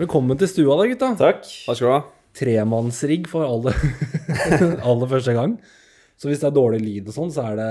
Velkommen 0.00 0.38
til 0.40 0.48
stua 0.48 0.78
da, 0.80 0.84
gutta. 0.88 1.08
Takk. 1.18 1.42
Takk 1.44 1.76
skal 1.76 1.84
du 1.84 1.92
ha. 1.92 2.00
Tremannsrigg 2.38 3.26
for 3.28 3.44
aller, 3.44 3.74
aller 4.88 5.10
første 5.10 5.34
gang. 5.36 5.58
Så 6.16 6.30
hvis 6.30 6.40
det 6.40 6.48
er 6.48 6.54
dårlig 6.56 6.80
lyd 6.80 7.10
og 7.10 7.16
sånn, 7.18 7.32
så 7.34 7.44
det, 7.58 7.66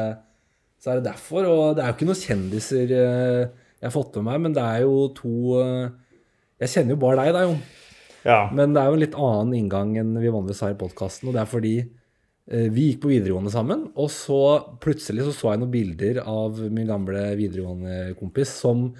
så 0.77 0.91
er 0.91 0.99
det 0.99 1.07
derfor. 1.07 1.47
Og 1.49 1.63
det 1.73 1.81
er 1.81 1.89
jo 1.89 1.97
ikke 1.97 2.09
noen 2.11 2.21
kjendiser 2.21 2.93
eh, 2.93 3.41
jeg 3.79 3.87
har 3.87 3.95
fått 3.95 4.19
med 4.19 4.27
meg, 4.29 4.45
men 4.45 4.57
det 4.59 4.61
er 4.61 4.85
jo 4.85 5.09
to 5.17 5.57
eh, 5.63 5.89
Jeg 6.61 6.73
kjenner 6.75 6.93
jo 6.93 7.01
bare 7.01 7.23
deg, 7.23 7.33
da, 7.33 7.43
Jon. 7.47 7.59
Ja. 8.27 8.39
Men 8.53 8.77
det 8.77 8.83
er 8.83 8.91
jo 8.91 8.99
en 8.99 9.05
litt 9.07 9.21
annen 9.25 9.59
inngang 9.63 9.97
enn 9.97 10.15
vi 10.21 10.29
vanligvis 10.29 10.65
har 10.67 10.77
i 10.77 10.81
podkasten. 10.85 11.31
Og 11.31 11.33
det 11.33 11.41
er 11.41 11.49
fordi 11.49 11.75
eh, 11.81 12.67
vi 12.69 12.91
gikk 12.91 13.05
på 13.07 13.15
videregående 13.15 13.57
sammen, 13.57 13.87
og 13.97 14.13
så 14.13 14.43
plutselig 14.83 15.31
så, 15.31 15.33
så 15.33 15.55
jeg 15.55 15.63
noen 15.63 15.73
bilder 15.73 16.21
av 16.29 16.61
min 16.67 16.93
gamle 16.93 17.31
videregående 17.41 18.11
kompis 18.21 18.53
som 18.61 18.91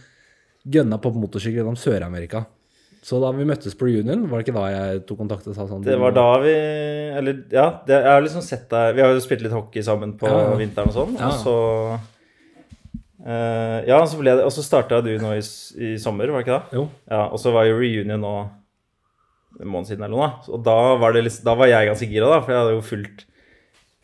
gønna 0.66 0.98
på 0.98 1.14
motorsykkel 1.14 1.61
gjennom 1.61 1.77
Sør-Amerika. 1.77 2.50
Så 3.02 3.20
da 3.23 3.29
vi 3.31 3.45
møttes 3.47 3.77
på 3.79 3.88
reunion, 3.88 4.25
var 4.27 4.41
det 4.41 4.47
ikke 4.50 4.57
da 4.59 4.66
jeg 4.73 5.03
tok 5.07 5.17
kontakt 5.21 5.45
og 5.48 5.55
sa 5.55 5.63
sånn 5.70 5.85
Det 5.85 5.95
var 6.02 6.12
da 6.12 6.26
vi 6.44 6.52
Eller 7.16 7.38
ja, 7.53 7.67
det, 7.88 7.95
jeg 7.95 8.12
har 8.12 8.23
liksom 8.26 8.44
sett 8.44 8.66
deg 8.73 8.98
Vi 8.98 9.02
har 9.05 9.13
jo 9.16 9.21
spilt 9.23 9.45
litt 9.45 9.55
hockey 9.55 9.84
sammen 9.85 10.17
på 10.20 10.27
Ja. 10.27 10.49
vinteren 10.59 10.91
og 10.91 10.98
sånn. 10.98 11.13
Ja. 11.16 11.30
Og 11.30 11.38
så 11.40 11.55
uh, 13.26 13.80
Ja, 13.88 14.02
så 14.07 14.20
ble 14.20 14.35
det 14.40 14.45
Og 14.48 14.52
så 14.55 14.63
starta 14.66 14.99
du 15.05 15.12
nå 15.21 15.34
i, 15.38 15.43
i 15.80 15.93
sommer, 16.02 16.27
var 16.34 16.43
det 16.43 16.48
ikke 16.49 16.57
det? 16.59 16.80
Jo. 16.81 16.85
Ja, 17.09 17.23
og 17.30 17.40
så 17.41 17.54
var 17.55 17.70
jo 17.70 17.80
reunion 17.80 18.20
nå 18.23 18.35
en 19.59 19.68
måned 19.73 19.90
siden 19.90 20.04
eller 20.05 20.16
noe. 20.16 20.27
da. 20.29 20.54
Og 20.55 20.62
da 20.63 20.76
var, 21.02 21.16
det 21.16 21.26
da 21.43 21.55
var 21.57 21.68
jeg 21.68 21.88
ganske 21.90 22.07
gira, 22.07 22.27
da, 22.31 22.38
for 22.43 22.54
jeg 22.54 22.62
hadde 22.62 22.76
jo 22.77 22.85
fulgt 22.85 23.26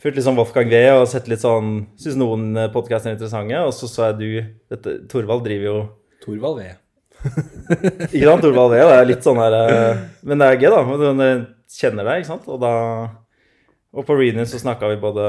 Fulgt 0.05 0.20
sånn 0.22 0.36
Wolfgang 0.38 0.67
V 0.70 0.80
og 1.00 1.05
sett 1.09 1.30
litt 1.31 1.41
sånn 1.41 1.86
Syns 2.02 2.17
noen 2.20 2.50
podkaster 2.73 3.09
er 3.09 3.16
interessante. 3.16 3.62
Og 3.66 3.72
så 3.73 3.88
så 3.89 4.09
jeg 4.09 4.17
du 4.20 4.27
dette, 4.73 4.98
Torvald 5.09 5.45
driver 5.48 5.66
jo 5.70 5.77
Torvald 6.25 6.59
V. 6.62 6.67
Ikke 7.26 8.26
sant, 8.30 8.44
Torvald. 8.46 8.74
Det 8.76 8.82
er 8.86 9.08
litt 9.10 9.26
sånn 9.26 9.40
her 9.42 9.56
eh, 9.60 10.02
Men 10.28 10.42
det 10.42 10.48
er 10.52 10.60
gøy, 10.62 10.74
da. 10.74 10.82
Du 10.86 11.76
kjenner 11.76 12.08
deg, 12.08 12.22
ikke 12.24 12.30
sant? 12.34 12.50
Og 12.52 12.59
da 12.62 12.73
Og 13.95 14.06
på 14.08 14.17
reunion 14.20 14.48
så 14.50 14.59
snakka 14.62 14.90
vi 14.92 15.00
både 15.02 15.26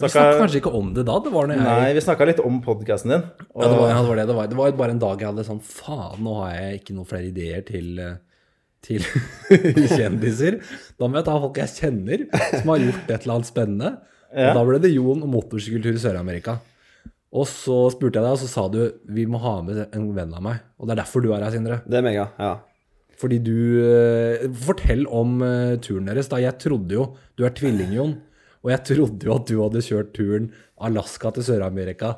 Vi 0.00 0.08
snakket 0.08 0.40
kanskje 0.40 0.60
ikke 0.62 0.72
om 0.78 0.90
det 0.96 1.04
da. 1.08 1.18
Det 1.22 1.32
var 1.34 1.50
jeg 1.50 1.60
Nei, 1.62 1.92
vi 1.96 2.02
snakka 2.04 2.26
litt 2.30 2.42
om 2.42 2.58
podkasten 2.64 3.14
din. 3.14 3.24
Og, 3.54 3.62
Ja, 3.62 3.68
det 3.70 3.78
var, 3.78 3.92
ja, 3.92 4.00
det 4.00 4.08
var 4.08 4.16
det 4.20 4.26
det 4.30 4.36
var. 4.38 4.50
Det 4.50 4.58
var 4.60 4.74
bare 4.82 4.96
en 4.96 5.02
dag 5.02 5.22
jeg 5.22 5.30
hadde 5.30 5.46
sånn 5.46 5.62
Faen, 5.66 6.20
nå 6.26 6.36
har 6.42 6.52
jeg 6.56 6.80
ikke 6.82 6.96
noen 6.98 7.08
flere 7.10 7.30
ideer 7.30 7.64
til, 7.66 7.90
eh, 7.98 8.18
til 8.86 9.04
kjendiser. 9.96 10.60
Da 10.98 11.08
må 11.10 11.20
jeg 11.20 11.26
ta 11.28 11.36
folk 11.42 11.58
jeg 11.62 11.74
kjenner, 11.76 12.26
som 12.56 12.72
har 12.74 12.84
gjort 12.86 13.10
et 13.10 13.18
eller 13.20 13.36
annet 13.38 13.50
spennende. 13.50 13.92
Ja. 14.30 14.50
Og 14.52 14.60
da 14.60 14.66
ble 14.68 14.78
det 14.82 14.92
Jon 14.94 15.24
og 15.26 15.30
motorsykkeltur 15.32 15.96
i 15.98 16.02
Sør-Amerika. 16.02 16.60
Og 17.30 17.46
så 17.46 17.76
spurte 17.94 18.18
jeg 18.18 18.26
deg, 18.26 18.32
og 18.34 18.40
så 18.42 18.48
sa 18.50 18.64
du 18.72 18.80
vi 19.14 19.22
må 19.30 19.38
ha 19.38 19.60
med 19.62 19.84
en 19.94 20.08
venn 20.16 20.32
av 20.34 20.42
meg. 20.42 20.64
Og 20.80 20.88
det 20.88 20.96
er 20.96 21.02
derfor 21.04 21.22
du 21.22 21.28
er 21.30 21.44
her, 21.44 21.52
Sindre. 21.54 21.76
Det 21.86 22.00
er 22.00 22.06
mega, 22.06 22.24
ja. 22.42 22.56
Fordi 23.20 23.36
du 23.44 23.54
eh, 23.84 24.46
Fortell 24.64 25.04
om 25.12 25.36
eh, 25.44 25.76
turen 25.84 26.08
deres. 26.08 26.30
da 26.32 26.38
Jeg 26.40 26.56
trodde 26.62 26.94
jo 26.96 27.02
Du 27.36 27.44
er 27.44 27.52
tvilling, 27.54 27.92
Jon. 27.94 28.14
Og 28.64 28.70
jeg 28.72 28.82
trodde 28.88 29.28
jo 29.28 29.34
at 29.36 29.46
du 29.48 29.54
hadde 29.60 29.82
kjørt 29.84 30.10
turen 30.16 30.50
Alaska 30.80 31.30
til 31.36 31.44
Sør-Amerika, 31.46 32.14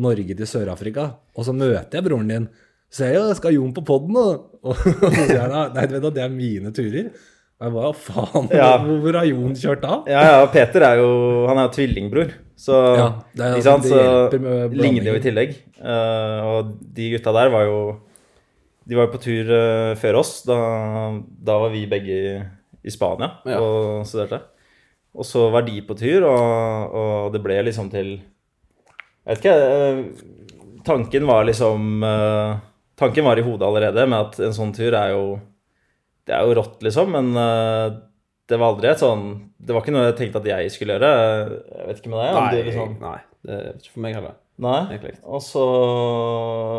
Norge 0.00 0.34
til 0.36 0.48
Sør-Afrika. 0.48 1.06
Og 1.36 1.44
så 1.46 1.52
møter 1.56 1.98
jeg 2.00 2.04
broren 2.08 2.28
din. 2.32 2.48
Så 2.92 3.06
jeg 3.08 3.16
jo, 3.20 3.22
skal 3.36 3.54
Jon 3.56 3.72
på 3.76 3.84
poden, 3.84 4.16
og, 4.16 4.50
Og 4.66 4.76
så 4.82 5.24
sier 5.28 5.40
han 5.46 5.72
nei, 5.76 5.86
du 5.88 5.94
vet 5.96 6.04
du, 6.04 6.10
det 6.16 6.24
er 6.24 6.32
mine 6.32 6.72
turer. 6.76 7.12
Og 7.56 7.64
jeg 7.68 7.74
bare 7.76 7.92
faen, 7.96 8.48
Ja. 8.56 8.70
hvor, 8.82 8.98
hvor 9.04 9.16
har 9.20 9.28
Jon 9.30 9.54
kjørt 9.56 9.84
da? 9.84 10.00
Ja, 10.10 10.24
ja, 10.34 10.42
Peter 10.52 10.84
er 10.90 11.00
jo 11.00 11.08
Han 11.48 11.60
er 11.62 11.68
jo 11.68 11.74
tvillingbror, 11.78 12.32
så 12.56 12.72
Ja, 12.96 13.06
det 13.36 13.44
er- 13.44 13.54
Ikke 13.58 13.62
sant, 13.66 13.82
det 13.84 13.90
så 13.92 14.00
hjelper 14.00 14.40
med 14.40 14.76
ligner 14.80 15.04
jo 15.10 15.14
i 15.18 15.24
tillegg. 15.24 15.50
Eh, 15.76 16.40
og 16.48 16.70
de 16.96 17.10
gutta 17.12 17.32
der 17.36 17.50
var 17.52 17.64
jo 17.68 18.00
De 18.88 18.94
var 18.94 19.06
jo 19.08 19.12
på 19.16 19.20
tur 19.20 19.50
eh, 19.50 19.94
før 19.98 20.20
oss. 20.20 20.42
Da, 20.46 20.56
da 21.42 21.56
var 21.58 21.70
vi 21.74 21.86
begge 21.90 22.06
i, 22.16 22.36
i 22.86 22.90
Spania 22.94 23.32
Ja. 23.44 23.58
og 23.60 24.06
studerte. 24.06 24.40
Og 25.16 25.24
så 25.26 25.50
var 25.50 25.62
de 25.66 25.80
på 25.82 25.96
tur, 25.98 26.22
og, 26.28 26.94
og 26.94 27.32
det 27.32 27.42
ble 27.42 27.56
liksom 27.66 27.90
til 27.90 28.20
Jeg 29.26 29.36
vet 29.36 29.38
ikke 29.44 29.56
eh, 29.56 30.02
Tanken 30.86 31.26
var 31.26 31.44
liksom 31.48 32.00
Tanken 32.96 33.24
var 33.26 33.36
i 33.38 33.42
hodet 33.42 33.66
allerede 33.66 34.04
med 34.08 34.20
at 34.28 34.38
en 34.40 34.52
sånn 34.54 34.70
tur 34.76 34.94
er 34.94 35.10
jo 35.16 35.40
Det 36.26 36.34
er 36.36 36.46
jo 36.46 36.54
rått, 36.60 36.78
liksom, 36.86 37.10
men 37.12 37.32
det 38.46 38.58
var 38.60 38.72
aldri 38.72 38.90
et 38.92 39.00
sånn 39.02 39.22
Det 39.58 39.74
var 39.74 39.82
ikke 39.82 39.92
noe 39.94 40.04
jeg 40.06 40.18
tenkte 40.20 40.42
at 40.42 40.50
jeg 40.52 40.72
skulle 40.74 40.96
gjøre. 40.96 41.12
Jeg 41.76 41.86
vet 41.88 42.02
ikke 42.02 42.12
med 42.12 42.20
deg. 42.22 42.32
om 42.32 42.36
Nei, 42.38 42.50
det, 42.54 42.64
liksom, 42.68 42.92
nei, 43.02 43.16
det 43.46 43.56
er 43.56 43.70
ikke 43.80 43.94
for 43.94 44.04
meg 44.04 44.18
heller. 44.18 44.36
Nei. 44.66 44.78
egentlig. 44.88 45.14
Og 45.28 45.42
så 45.44 45.64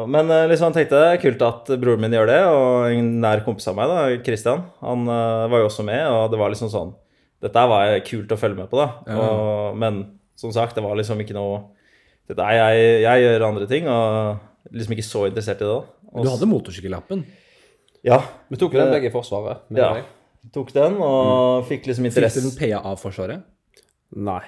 Men 0.09 0.31
eh, 0.33 0.47
liksom 0.49 0.73
tenkte 0.73 1.01
jeg 1.03 1.21
kult 1.21 1.43
at 1.45 1.73
broren 1.77 2.01
min 2.01 2.15
gjør 2.15 2.31
det, 2.31 2.39
og 2.49 2.87
en 2.89 3.11
nær 3.21 3.43
kompis 3.45 3.69
av 3.69 3.77
meg, 3.77 3.91
da, 3.91 4.05
Christian, 4.25 4.63
han 4.81 5.03
eh, 5.05 5.47
var 5.51 5.61
jo 5.61 5.69
også 5.69 5.85
med, 5.85 6.01
og 6.09 6.31
det 6.33 6.39
var 6.41 6.53
liksom 6.53 6.71
sånn 6.73 6.95
Dette 7.43 7.65
var 7.69 7.91
kult 8.01 8.31
å 8.33 8.39
følge 8.41 8.57
med 8.57 8.71
på, 8.71 8.79
da. 8.81 8.87
Ja. 9.05 9.17
Og, 9.21 9.75
men 9.77 9.99
som 10.37 10.49
sagt, 10.55 10.73
det 10.73 10.81
var 10.81 10.97
liksom 10.97 11.19
ikke 11.21 11.35
noe 11.37 11.67
dette 12.27 12.43
er, 12.43 12.57
jeg, 12.57 12.87
jeg 13.05 13.23
gjør 13.23 13.45
andre 13.47 13.67
ting, 13.69 13.85
og 13.87 14.73
liksom 14.75 14.95
ikke 14.97 15.05
så 15.05 15.27
interessert 15.29 15.61
i 15.61 15.67
det. 15.67 15.75
da. 15.75 16.09
Og 16.11 16.25
Du 16.25 16.31
hadde 16.33 16.49
motorsykkellappen. 16.49 17.21
Ja. 18.07 18.19
Vi 18.51 18.59
tok 18.59 18.75
den 18.75 18.91
begge 18.91 19.07
i 19.07 19.13
Forsvaret. 19.13 19.63
med 19.69 19.79
ja. 19.79 19.93
deg. 19.95 20.09
Tok 20.53 20.73
den, 20.75 20.97
og 21.03 21.65
fikk 21.69 21.87
liksom 21.89 22.05
interesse. 22.07 22.41
Fikk 22.41 22.55
du 22.55 22.59
den 22.65 22.73
PA 22.77 22.81
av 22.91 22.99
Forsvaret? 23.01 23.43
Nei. 24.15 24.41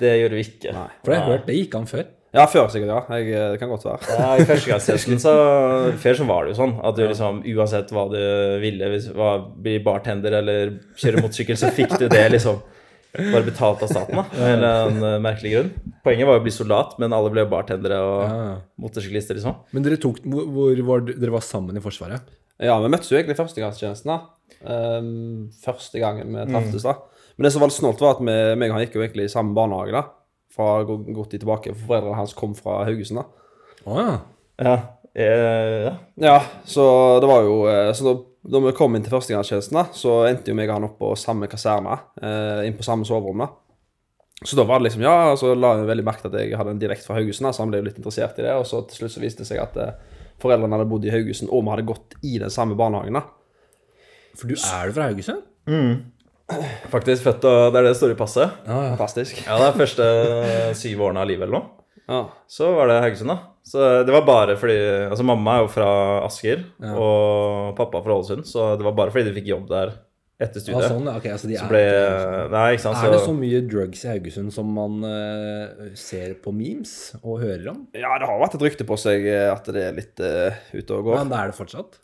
Det 0.00 0.10
gjorde 0.20 0.36
vi 0.36 0.42
ikke. 0.44 0.72
Nei. 0.76 0.88
For 1.00 1.12
det 1.12 1.18
har 1.20 1.28
Nei. 1.28 1.36
hørt, 1.36 1.46
det 1.48 1.54
gikk 1.56 1.76
an 1.78 1.86
før. 1.88 2.08
Ja, 2.36 2.44
før 2.46 2.68
sikkert, 2.70 2.90
ja. 2.92 3.16
Jeg, 3.18 3.30
det 3.54 3.58
kan 3.58 3.70
godt 3.72 3.84
være. 3.88 4.06
Ja, 4.20 4.26
I 4.38 4.44
førstegangstjenesten 4.46 5.18
så 5.18 5.32
Før 6.04 6.18
så 6.20 6.26
var 6.28 6.44
det 6.46 6.52
jo 6.52 6.58
sånn 6.60 6.74
at 6.86 6.94
du 6.98 7.00
liksom 7.08 7.40
uansett 7.56 7.90
hva 7.96 8.04
du 8.12 8.18
ville, 8.62 8.90
hvis 8.92 9.08
var, 9.16 9.40
bli 9.64 9.78
bartender 9.82 10.36
eller 10.38 10.76
kjøre 11.00 11.24
motorsykkel, 11.24 11.58
så 11.58 11.72
fikk 11.74 11.96
du 11.98 12.06
det 12.12 12.26
liksom 12.36 12.60
bare 13.10 13.42
betalt 13.42 13.80
av 13.82 13.90
staten, 13.90 14.14
da. 14.20 14.22
Av 14.30 14.44
en 14.46 14.52
eller 14.60 15.14
eh, 15.16 15.22
merkelig 15.24 15.50
grunn. 15.56 15.70
Poenget 16.06 16.28
var 16.28 16.36
jo 16.38 16.42
å 16.44 16.44
bli 16.44 16.52
soldat, 16.54 16.92
men 17.02 17.16
alle 17.16 17.32
ble 17.34 17.42
bartendere 17.50 17.98
og 18.06 18.20
Ja. 18.28 18.52
motorsyklister, 18.84 19.34
liksom. 19.40 19.56
Men 19.74 19.82
dere, 19.88 19.98
tok, 19.98 20.20
hvor, 20.22 20.46
hvor 20.54 20.84
var, 20.92 21.02
dere 21.10 21.34
var 21.34 21.42
sammen 21.42 21.74
i 21.80 21.82
Forsvaret? 21.82 22.30
Ja, 22.62 22.76
vi 22.84 22.92
møttes 22.92 23.10
jo 23.10 23.18
egentlig 23.18 23.34
i 23.34 23.40
førstegangstjenesten, 23.40 24.12
da. 24.12 24.20
Ehm, 24.66 25.50
første 25.64 25.98
gangen 26.02 26.28
vi 26.34 26.44
Mm. 26.44 26.52
traftes, 26.52 26.82
da. 26.82 26.94
Men 27.36 27.44
det 27.44 27.52
som 27.52 27.60
var 27.60 27.68
litt 27.68 27.78
snålt, 27.78 28.00
var 28.00 28.10
at 28.16 28.18
vi, 28.20 28.56
meg 28.56 28.70
og 28.70 28.76
han 28.76 28.86
gikk 28.86 28.94
jo 28.94 29.02
egentlig 29.02 29.24
i 29.24 29.32
samme 29.32 29.54
barnehage, 29.54 29.92
da. 29.92 30.02
Fra 30.50 30.82
go- 30.84 30.98
godt 30.98 31.30
tid 31.30 31.40
tilbake. 31.40 31.74
For 31.74 31.86
foreldrene 31.94 32.16
hans 32.16 32.34
kom 32.34 32.54
fra 32.54 32.84
Haugesund, 32.84 33.20
da. 33.22 33.24
Oh, 33.86 33.96
ja. 33.98 34.18
Ja. 34.60 34.74
Eh, 35.14 35.84
ja. 35.84 35.94
Ja, 36.18 36.40
så 36.64 37.18
det 37.20 37.26
var 37.28 37.42
jo 37.42 37.66
eh, 37.66 37.92
Så 37.92 38.04
da, 38.04 38.12
da 38.50 38.60
vi 38.60 38.72
kom 38.76 38.94
inn 38.94 39.02
til 39.02 39.10
førstegangstjenesten, 39.10 39.72
da, 39.74 39.84
så 39.92 40.26
endte 40.28 40.48
jo 40.48 40.54
meg 40.54 40.68
og 40.68 40.74
han 40.74 40.84
opp 40.84 40.98
på 41.00 41.16
samme 41.16 41.48
kaserne. 41.48 41.98
Eh, 42.22 42.66
inn 42.68 42.76
på 42.76 42.84
samme 42.84 43.04
soverom, 43.04 43.38
da. 43.38 43.48
Så 44.44 44.56
da 44.56 44.64
var 44.64 44.78
det 44.78 44.86
liksom 44.90 45.02
Ja, 45.02 45.34
så 45.36 45.54
la 45.58 45.74
jeg 45.76 45.86
veldig 45.88 46.04
merke 46.04 46.22
til 46.22 46.34
at 46.34 46.40
jeg 46.48 46.56
hadde 46.56 46.70
en 46.70 46.78
direkte 46.78 47.04
fra 47.06 47.14
Haugesund, 47.18 47.46
da, 47.48 47.52
så 47.52 47.62
han 47.64 47.70
ble 47.70 47.80
jo 47.80 47.84
litt 47.88 47.98
interessert 47.98 48.38
i 48.38 48.42
det. 48.42 48.52
Og 48.54 48.64
så 48.66 48.84
til 48.88 48.96
slutt 49.02 49.12
så 49.16 49.20
viste 49.24 49.38
det 49.42 49.48
seg 49.50 49.58
at 49.60 49.76
eh, 49.76 49.92
foreldrene 50.40 50.72
hadde 50.78 50.88
bodd 50.88 51.04
i 51.04 51.10
Haugesund, 51.10 51.50
og 51.50 51.64
vi 51.64 51.70
hadde 51.70 51.86
gått 51.90 52.14
i 52.22 52.38
den 52.38 52.50
samme 52.50 52.76
barnehagen, 52.76 53.14
da. 53.18 53.22
For 54.38 54.46
du 54.50 54.54
er 54.56 54.90
du 54.90 54.96
fra 54.96 55.08
Haugesund? 55.10 55.42
Faktisk 56.90 57.22
født 57.26 57.44
og 57.46 57.72
Det 57.74 57.78
er 57.80 57.86
det 57.86 57.94
store 57.96 58.10
står 58.10 58.16
i 58.16 58.18
passet. 58.18 58.56
Ja, 58.66 58.78
ja. 58.88 58.96
Fantastisk. 58.96 59.44
Ja, 59.46 59.58
det 59.60 59.68
er 59.68 59.78
første 59.78 60.08
syv 60.78 61.06
årene 61.06 61.22
av 61.22 61.30
livet 61.30 61.46
eller 61.46 61.60
noe. 61.60 61.76
Ja. 62.10 62.24
Så 62.50 62.72
var 62.74 62.90
det 62.90 63.00
Haugesund, 63.04 63.30
da. 63.30 63.38
Så 63.70 64.04
det 64.06 64.12
var 64.14 64.24
bare 64.26 64.56
fordi 64.58 64.76
Altså, 65.06 65.24
mamma 65.26 65.58
er 65.58 65.64
jo 65.66 65.72
fra 65.72 65.88
Asker, 66.26 66.64
Ja. 66.82 66.94
og 66.96 67.76
pappa 67.76 68.02
fra 68.02 68.16
Ålesund, 68.16 68.46
så 68.46 68.76
det 68.76 68.84
var 68.84 68.96
bare 68.96 69.10
fordi 69.12 69.28
de 69.30 69.34
fikk 69.40 69.50
jobb 69.52 69.68
der 69.68 69.92
etter 70.40 70.56
Ah, 70.56 70.62
studiet. 70.64 70.88
sånn, 70.88 71.08
okay, 71.16 71.30
altså 71.30 71.46
de 71.48 71.56
Så 71.60 71.68
ble 71.68 71.82
Nei, 72.50 72.72
ikke 72.72 72.80
sant, 72.80 72.96
er 73.04 73.10
det 73.12 73.20
så 73.20 73.26
så 73.28 73.34
mye 73.36 73.60
drugs 73.68 74.04
i 74.04 74.08
Haugesund 74.08 74.52
som 74.52 74.72
man 74.72 75.04
uh, 75.04 75.90
ser 75.94 76.34
på 76.40 76.50
memes 76.50 77.14
og 77.22 77.40
hører 77.42 77.68
om? 77.68 77.86
ja, 77.92 78.18
det 78.18 78.26
har 78.26 78.40
vært 78.40 78.54
et 78.56 78.62
rykte 78.64 78.86
på 78.88 78.96
seg 78.98 79.26
eh, 79.28 79.52
at 79.52 79.64
det 79.68 79.84
er 79.84 79.92
litt 79.92 80.18
uh, 80.24 80.56
ute 80.72 80.96
og 80.96 81.04
går. 81.04 81.18
Men 81.20 81.28
det 81.28 81.38
er 81.38 81.52
det 81.52 81.58
fortsatt? 81.60 82.00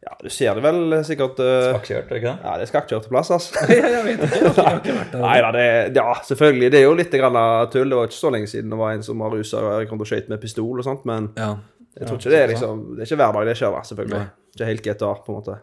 Ja, 0.00 0.14
du 0.16 0.30
ser 0.32 0.56
det 0.56 0.62
vel 0.64 0.94
eh, 0.96 1.02
sikkert 1.04 1.40
uh, 1.44 1.74
Akkjørt, 1.76 2.08
er 2.08 2.16
ikke 2.20 2.30
sant? 2.30 2.44
Ja, 2.46 2.52
det 2.56 2.64
er 2.64 2.70
skakkjørte 2.70 3.10
plass, 3.12 3.30
altså. 3.34 3.64
jeg 3.68 4.04
vet 4.06 4.22
ikke, 4.24 4.38
jeg 4.40 4.52
har 4.56 4.78
ikke 4.78 4.94
vært 4.96 5.10
der. 5.12 5.24
Nei 5.26 5.34
da, 5.44 5.50
det 5.56 5.66
Ja, 5.98 6.14
selvfølgelig. 6.24 6.70
Det 6.72 6.78
er 6.80 6.86
jo 6.86 6.94
litt 6.96 7.16
grann 7.20 7.36
tull. 7.74 7.92
Det 7.92 7.98
var 7.98 8.08
ikke 8.08 8.16
så 8.16 8.30
lenge 8.32 8.48
siden 8.48 8.72
det 8.72 8.78
var 8.80 8.94
en 8.96 9.04
som 9.04 9.20
var 9.20 9.34
rusa 9.36 9.60
og 9.60 9.90
kom 9.90 10.00
å 10.00 10.08
skøyt 10.08 10.30
med 10.32 10.40
pistol 10.40 10.80
og 10.80 10.86
sånt, 10.86 11.04
men 11.10 11.28
Ja. 11.36 11.50
jeg 11.98 12.08
tror 12.08 12.16
ikke 12.22 12.32
det 12.32 12.40
er 12.40 12.52
liksom 12.54 12.80
Det 12.94 13.04
er 13.04 13.10
ikke 13.10 13.20
hver 13.20 13.36
dag 13.36 13.50
det 13.50 13.56
skjer, 13.60 13.76
da, 13.76 13.82
selvfølgelig. 13.90 14.22
Nei. 14.24 14.54
Ikke 14.56 14.70
helt 14.70 14.88
GTA, 14.88 15.12
på 15.26 15.34
en 15.34 15.38
måte. 15.42 15.58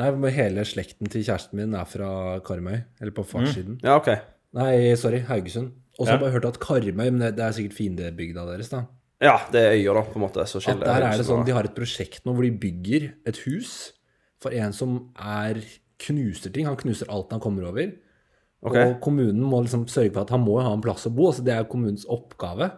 Nei, 0.00 0.12
men 0.22 0.32
hele 0.38 0.64
slekten 0.64 1.10
til 1.10 1.26
kjæresten 1.26 1.58
min 1.58 1.74
er 1.74 1.90
fra 1.90 2.12
Karmøy, 2.46 2.78
eller 3.02 3.12
på 3.16 3.26
farssiden. 3.26 3.80
Ja, 3.82 3.98
OK. 3.98 4.12
Nei, 4.56 4.94
sorry, 4.98 5.24
Haugesund. 5.26 5.74
Og 5.98 6.06
så 6.06 6.12
har 6.12 6.16
jeg 6.16 6.22
bare 6.28 6.36
hørt 6.38 6.46
at 6.48 6.62
Karmøy, 6.62 7.10
men 7.10 7.18
det, 7.20 7.34
det 7.36 7.44
er 7.44 7.58
sikkert 7.58 7.76
fiendebygda 7.76 8.46
deres, 8.48 8.70
da. 8.70 8.86
Ja, 9.20 9.36
det 9.52 9.60
er 9.60 9.74
øyer, 9.76 9.98
da, 9.98 10.02
på 10.08 10.16
en 10.16 10.24
måte. 10.24 10.44
Så 10.48 10.62
At 10.64 10.80
der 10.80 11.04
er 11.10 11.18
det 11.20 11.26
sånn, 11.28 11.44
De 11.44 11.52
har 11.52 11.66
et 11.68 11.76
prosjekt 11.76 12.24
nå 12.24 12.32
hvor 12.36 12.46
de 12.46 12.52
bygger 12.56 13.10
et 13.28 13.40
hus 13.44 13.92
for 14.40 14.56
en 14.56 14.72
som 14.72 14.96
er 15.20 15.60
knuser 16.00 16.52
ting. 16.54 16.68
Han 16.68 16.78
knuser 16.80 17.10
alt 17.12 17.34
han 17.34 17.42
kommer 17.42 17.68
over. 17.68 17.90
Okay. 18.60 18.92
Og 18.92 19.00
kommunen 19.04 19.40
må 19.44 19.62
liksom 19.64 19.86
sørge 19.88 20.14
for 20.14 20.24
at 20.24 20.32
han 20.32 20.42
må 20.44 20.56
ha 20.60 20.72
en 20.72 20.84
plass 20.84 21.04
å 21.08 21.12
bo. 21.12 21.28
altså 21.30 21.44
Det 21.44 21.52
er 21.52 21.68
kommunens 21.68 22.06
oppgave. 22.08 22.70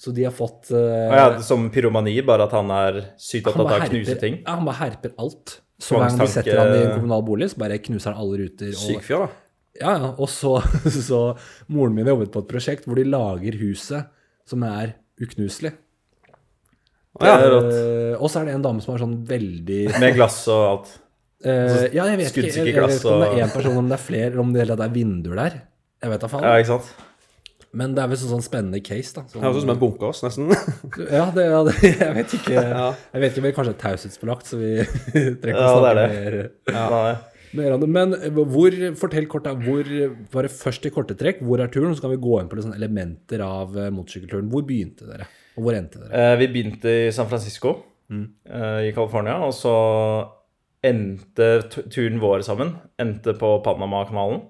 Så 0.00 0.14
de 0.16 0.24
har 0.24 0.32
fått 0.32 0.70
uh, 0.72 1.10
ja, 1.12 1.26
som 1.44 1.66
pyromani, 1.72 2.14
bare 2.24 2.46
at 2.46 2.54
han 2.56 2.70
er 2.72 3.02
sykt 3.20 3.50
opptatt 3.50 3.74
av 3.74 3.82
å 3.84 3.90
knuse 3.90 4.14
ting? 4.22 4.38
Ja, 4.40 4.54
han 4.56 4.64
bare 4.64 4.80
herper 4.86 5.12
alt. 5.20 5.58
Så 5.80 5.98
hver 5.98 6.06
gang 6.06 6.22
de 6.22 6.28
setter 6.30 6.60
han 6.60 6.72
i 6.72 6.80
en 6.86 6.94
kommunal 6.94 7.24
bolig, 7.26 7.50
så 7.52 7.60
bare 7.60 7.76
knuser 7.82 8.14
han 8.14 8.22
alle 8.22 8.38
ruter. 8.40 8.72
Syk 8.76 9.04
fyr, 9.04 9.26
da. 9.26 9.28
ja, 9.82 9.92
ja, 9.92 10.08
og 10.14 10.30
så, 10.32 10.54
så 11.10 11.20
Moren 11.72 11.98
min 11.98 12.08
jobbet 12.08 12.32
på 12.32 12.44
et 12.44 12.48
prosjekt 12.48 12.88
hvor 12.88 12.96
de 13.00 13.04
lager 13.08 13.58
huset 13.60 14.08
som 14.48 14.64
er 14.66 14.96
uknuselig. 15.24 15.72
Det 17.20 17.28
er 17.28 17.46
rått. 17.52 17.70
Eh, 17.74 18.14
og 18.22 18.30
så 18.30 18.40
er 18.40 18.48
det 18.48 18.54
en 18.56 18.64
dame 18.64 18.80
som 18.84 18.94
er 18.94 19.02
sånn 19.02 19.16
veldig 19.28 19.80
Med 20.00 20.14
glass 20.16 20.38
og 20.48 20.62
alt. 20.70 20.92
eh, 21.44 21.88
Ja, 21.92 22.06
jeg 22.08 22.20
vet 22.22 22.30
ikke, 22.30 22.46
jeg, 22.46 22.54
jeg 22.70 22.80
vet 22.80 22.96
ikke 23.00 23.12
om 23.12 23.20
det 23.24 23.28
er 23.34 23.44
én 23.44 23.52
person, 23.52 23.76
om 23.82 23.88
det 23.90 23.98
er 23.98 24.04
flere, 24.04 24.30
eller 24.30 24.40
om 24.44 24.52
det 24.54 24.62
hele 24.62 24.76
tatt 24.76 24.86
er 24.86 24.94
vinduer 24.94 25.40
der. 25.42 25.56
Jeg 26.00 26.10
vet 26.14 26.20
da 26.24 26.30
faen. 26.32 26.44
Ja, 26.46 26.56
ikke 26.62 26.72
sant? 26.78 26.90
Men 27.72 27.92
det 27.94 28.02
er 28.02 28.08
vel 28.10 28.18
sånn, 28.18 28.32
sånn 28.32 28.42
spennende 28.42 28.80
case, 28.82 29.12
da. 29.14 29.22
Sånn, 29.30 29.42
Høres 29.44 29.60
ut 29.60 29.62
som 29.66 29.70
en 29.74 29.78
bunke 29.78 30.08
oss, 30.08 30.22
nesten. 30.26 30.48
ja, 31.18 31.26
det, 31.34 31.44
ja, 31.52 31.60
det, 31.68 31.74
jeg 32.06 32.14
vet 32.16 32.32
ikke. 32.40 32.54
Jeg 32.64 33.22
vet 33.22 33.30
ikke, 33.36 33.44
men 33.44 33.52
kanskje 33.58 33.74
det 33.76 33.82
taushetsbelagt, 33.84 34.48
så 34.50 34.58
vi 34.58 34.70
trenger 35.42 35.52
ikke 35.52 35.66
Ja, 35.66 35.74
å 35.74 35.82
det 35.84 35.84
snakke 35.84 36.00
det. 36.00 36.08
mer. 36.14 36.38
Ja, 36.72 36.86
det 36.94 37.02
er 37.02 37.10
det. 37.10 37.18
Men 37.54 38.14
hvor, 38.50 38.76
fortell 39.00 39.26
kort 39.30 39.48
da, 39.48 39.54
hvor, 39.58 39.88
bare 40.32 40.50
først 40.52 40.86
i 40.86 40.92
korte 40.94 41.16
trekk, 41.18 41.42
hvor 41.46 41.62
er 41.62 41.72
turen? 41.72 41.96
Så 41.96 42.04
kan 42.04 42.14
vi 42.14 42.20
gå 42.22 42.38
inn 42.40 42.50
på 42.50 42.58
litt 42.58 42.66
sånne 42.68 42.78
elementer 42.78 43.42
av 43.44 43.74
eh, 43.76 43.90
motorsykkelturen. 43.94 44.50
Hvor 44.52 44.66
begynte 44.68 45.08
dere? 45.08 45.26
Og 45.56 45.66
hvor 45.66 45.78
endte 45.78 46.02
dere? 46.02 46.12
Eh, 46.14 46.36
vi 46.44 46.50
begynte 46.54 46.94
i 47.08 47.10
San 47.14 47.28
Francisco 47.30 47.74
mm. 48.12 48.26
i 48.86 48.94
California, 48.94 49.40
og 49.42 49.52
så 49.56 49.74
endte 50.86 51.50
turen 51.92 52.22
vår 52.22 52.46
sammen. 52.46 52.76
Endte 53.02 53.34
på 53.38 53.56
Panamakanalen. 53.66 54.44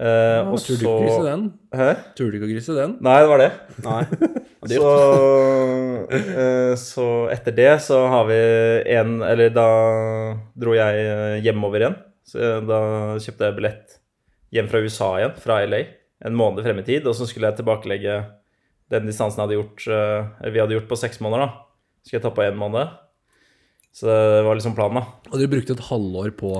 Eh, 0.00 0.08
Ja, 0.08 0.48
og 0.48 0.56
Turte 0.58 0.80
du 0.80 0.86
ikke 0.86 0.94
å 0.94 1.02
grise 1.04 1.26
den? 1.26 1.44
Hæ? 1.76 1.90
Turte 2.16 2.32
du 2.32 2.38
ikke 2.38 2.48
å 2.48 2.54
grise 2.54 2.76
den? 2.78 2.96
Nei, 3.04 3.18
det 3.20 3.28
var 3.30 3.42
det. 3.42 3.50
Nei. 3.84 4.02
Så, 4.62 4.90
eh, 6.14 6.74
så 6.78 7.06
etter 7.34 7.54
det 7.56 7.72
så 7.82 7.96
har 8.06 8.28
vi 8.28 8.36
en 8.94 9.16
Eller 9.26 9.50
da 9.50 9.66
dro 10.54 10.76
jeg 10.76 11.00
eh, 11.02 11.40
hjemover 11.42 11.82
igjen. 11.82 11.96
Så 12.26 12.38
eh, 12.38 12.60
da 12.68 12.78
kjøpte 13.18 13.48
jeg 13.48 13.58
billett 13.58 13.98
hjem 14.54 14.68
fra 14.70 14.82
USA 14.84 15.08
igjen, 15.18 15.34
fra 15.42 15.58
LA, 15.66 15.82
en 16.28 16.38
måned 16.38 16.62
frem 16.62 16.78
i 16.78 16.86
tid. 16.86 17.08
Og 17.08 17.16
så 17.18 17.26
skulle 17.26 17.50
jeg 17.50 17.58
tilbakelegge 17.58 18.20
den 18.92 19.08
distansen 19.08 19.40
hadde 19.40 19.56
gjort, 19.56 19.86
uh, 19.88 20.28
vi 20.52 20.60
hadde 20.60 20.76
gjort 20.76 20.90
på 20.90 20.98
seks 21.00 21.22
måneder. 21.24 21.48
da. 21.48 21.94
Skulle 22.04 22.18
jeg 22.18 22.26
ta 22.26 22.32
på 22.36 22.44
én 22.44 22.58
måned. 22.60 22.90
Så 23.96 24.04
det 24.08 24.42
var 24.44 24.58
liksom 24.58 24.74
planen, 24.76 25.00
da. 25.00 25.30
Og 25.30 25.38
dere 25.40 25.52
brukte 25.52 25.72
et 25.72 25.86
halvår 25.88 26.34
på 26.36 26.50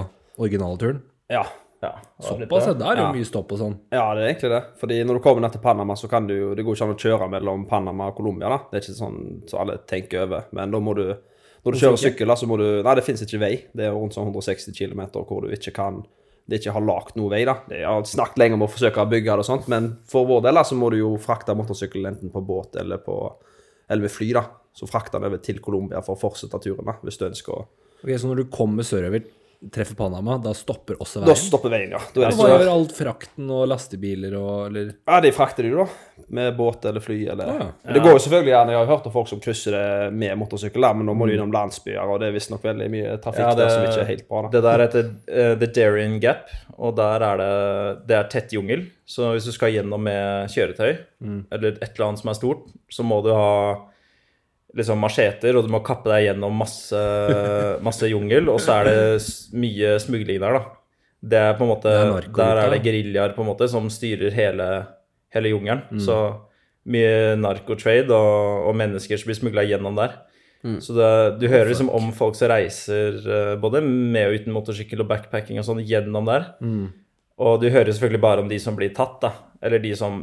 originalturen? 0.41 1.03
Ja. 1.33 1.45
Ja, 1.83 1.91
Såpass, 2.23 2.67
ja. 2.69 2.75
det. 2.79 2.87
Er 2.87 2.97
jo 2.97 3.03
Ja. 3.03 3.13
mye 3.13 3.27
stopp 3.27 3.53
og 3.53 3.59
sånn. 3.59 3.77
ja, 3.91 4.15
det 4.15 4.23
er 4.23 4.29
egentlig 4.35 4.51
det. 4.53 4.63
Fordi 4.79 5.01
når 5.05 5.15
du 5.19 5.21
kommer 5.25 5.41
ned 5.43 5.53
til 5.53 5.61
Panama, 5.61 5.95
så 5.99 6.09
kan 6.09 6.27
du 6.29 6.35
jo 6.39 6.55
Det 6.55 6.65
går 6.65 6.77
ikke 6.77 6.87
an 6.87 6.95
å 6.95 7.01
kjøre 7.03 7.31
mellom 7.31 7.67
Panama 7.69 8.07
og 8.09 8.17
Colombia, 8.17 8.49
da. 8.49 8.59
Det 8.71 8.79
er 8.79 8.87
ikke 8.87 8.99
sånn 9.01 9.49
så 9.51 9.59
alle 9.61 9.79
tenker 9.87 10.23
over. 10.29 10.45
Men 10.53 10.71
da 10.71 10.79
må 10.79 10.95
du 10.95 11.17
Når 11.65 11.73
du 11.73 11.79
kjører 11.79 11.99
sykkel, 11.99 12.27
da, 12.27 12.35
så 12.35 12.47
må 12.47 12.57
du 12.59 12.83
Nei, 12.83 12.95
det 12.95 13.05
fins 13.05 13.23
ikke 13.23 13.39
vei. 13.41 13.65
Det 13.75 13.87
er 13.87 13.93
rundt 13.93 14.15
sånn 14.15 14.27
160 14.33 14.73
km 14.75 15.11
hvor 15.27 15.43
du 15.43 15.49
ikke 15.51 15.73
kan 15.75 16.05
det 16.49 16.59
ikke 16.61 16.73
har 16.75 16.83
lagd 16.83 17.15
noe 17.17 17.31
vei, 17.31 17.45
da. 17.45 17.55
Jeg 17.71 17.87
har 17.87 18.03
snakket 18.03 18.39
lenge 18.39 18.55
om 18.55 18.63
å 18.63 18.69
forsøke 18.69 18.99
å 18.99 19.09
bygge 19.09 19.31
det 19.31 19.39
og 19.39 19.47
sånt, 19.47 19.69
men 19.69 19.99
for 20.05 20.27
vår 20.27 20.43
del 20.43 20.55
da, 20.55 20.63
så 20.65 20.75
må 20.75 20.91
du 20.91 20.97
jo 20.99 21.17
frakte 21.17 21.55
motorsykkelen 21.55 22.07
enten 22.17 22.33
på 22.35 22.43
båt 22.45 22.75
eller 22.77 22.99
på 22.99 23.15
eller 23.89 24.03
med 24.03 24.11
fly, 24.11 24.33
da. 24.33 24.43
Så 24.75 24.89
frakte 24.91 25.13
den 25.21 25.25
over 25.31 25.39
til 25.39 25.61
Colombia 25.61 26.01
for 26.03 26.17
å 26.17 26.19
fortsette 26.19 26.59
turen, 26.61 26.85
da, 26.85 26.95
hvis 27.05 27.17
du 27.19 27.27
ønsker 27.29 27.55
å 27.55 27.67
Ok, 28.03 28.11
Så 28.19 28.27
når 28.27 28.37
du 28.37 28.45
kommer 28.51 28.83
sørover, 28.83 29.23
treffer 29.71 29.95
Panama, 29.95 30.35
da 30.43 30.51
stopper 30.57 30.97
også 30.99 31.21
veien? 31.21 31.29
Da 31.31 31.35
stopper 31.39 31.71
veien, 31.71 31.93
ja. 31.95 32.01
Da 32.15 32.25
er 32.27 32.33
det 32.33 32.39
Hva 32.41 32.49
gjør 32.51 32.71
alt 32.73 32.95
frakten 32.97 33.51
og 33.55 33.69
lastebiler 33.71 34.35
og 34.39 34.55
eller 34.71 34.89
ja, 35.07 35.21
de 35.23 35.31
frakter 35.37 35.69
du, 35.69 35.77
da. 35.79 35.85
Med 36.35 36.57
båt 36.59 36.89
eller 36.89 37.05
fly 37.05 37.19
eller 37.35 37.53
Ah, 37.53 37.61
ja. 37.61 37.93
Det 37.95 38.03
går 38.03 38.17
jo 38.17 38.23
selvfølgelig 38.25 38.53
gjerne, 38.55 38.73
Jeg 38.75 38.81
har 38.81 38.91
hørt 38.91 39.07
om 39.07 39.15
folk 39.15 39.31
som 39.31 39.43
krysser 39.45 39.77
det 39.77 40.13
med 40.19 40.35
motorsykkel, 40.41 40.89
men 40.99 41.07
nå 41.07 41.15
må 41.15 41.29
du 41.31 41.35
innom 41.37 41.53
landsbyer, 41.55 42.03
og 42.03 42.19
det 42.23 42.31
er 42.31 42.37
visstnok 42.39 42.65
veldig 42.67 42.89
mye 42.97 43.15
trafikk 43.23 43.45
Ja, 43.47 43.55
der 43.61 43.71
som 43.77 43.87
ikke 43.87 44.03
er 44.03 44.11
helt 44.11 44.27
bra. 44.29 44.43
da. 44.43 44.53
Det 44.57 44.65
der 44.67 44.85
heter 44.87 45.07
uh, 45.13 45.55
The 45.63 45.71
Darien 45.79 46.19
Gap, 46.23 46.51
og 46.79 46.97
der 46.99 47.23
er 47.29 47.37
det, 47.45 47.53
det 48.09 48.17
er 48.19 48.29
tett 48.33 48.53
jungel. 48.57 48.89
Så 49.07 49.33
hvis 49.35 49.47
du 49.47 49.53
skal 49.55 49.75
gjennom 49.75 50.03
med 50.03 50.49
kjøretøy, 50.51 50.93
eller 51.53 51.75
et 51.77 51.83
eller 51.93 52.07
annet 52.09 52.23
som 52.23 52.31
er 52.33 52.39
stort, 52.39 52.67
så 52.91 53.05
må 53.07 53.21
du 53.23 53.31
ha 53.37 53.53
liksom 54.77 55.03
macheter, 55.03 55.57
og 55.57 55.67
du 55.67 55.73
må 55.73 55.83
kappe 55.85 56.11
deg 56.13 56.29
gjennom 56.31 56.55
masse, 56.63 57.03
masse 57.87 58.09
jungel, 58.09 58.49
og 58.53 58.61
så 58.63 58.81
er 58.81 58.89
det 58.89 59.57
mye 59.59 59.97
smugling 60.03 60.41
der, 60.43 60.59
da. 60.59 60.79
Det 61.23 61.39
er 61.39 61.53
på 61.55 61.63
en 61.67 61.71
måte, 61.71 61.91
er 61.93 62.27
Der 62.35 62.59
er 62.65 62.73
det 62.73 62.81
geriljaer 62.83 63.69
som 63.71 63.87
styrer 63.91 64.35
hele, 64.35 64.87
hele 65.31 65.53
jungelen. 65.53 65.85
Så 66.03 66.17
mye 66.91 67.37
narkotrade 67.39 68.11
og, 68.11 68.67
og 68.67 68.75
mennesker 68.75 69.21
som 69.21 69.31
blir 69.31 69.39
smugla 69.39 69.63
gjennom 69.63 69.95
der. 70.01 70.17
Så 70.83 70.95
det, 70.95 71.39
du 71.43 71.49
hører 71.51 71.69
liksom 71.71 71.91
om 71.91 72.13
folk 72.15 72.37
som 72.39 72.51
reiser 72.53 73.17
eh, 73.23 73.55
både 73.59 73.81
med 73.83 74.29
og 74.29 74.35
uten 74.41 74.55
motorsykkel 74.55 75.03
og 75.03 75.09
backpacking 75.11 75.59
og 75.59 75.67
sånn 75.67 75.83
gjennom 75.87 76.27
der. 76.27 76.49
Og 77.43 77.63
du 77.63 77.69
hører 77.71 77.91
selvfølgelig 77.91 78.23
bare 78.23 78.45
om 78.45 78.51
de 78.51 78.59
som 78.63 78.77
blir 78.79 78.93
tatt, 78.95 79.17
da. 79.23 79.33
Eller 79.63 79.83
de 79.83 79.95
som 79.99 80.21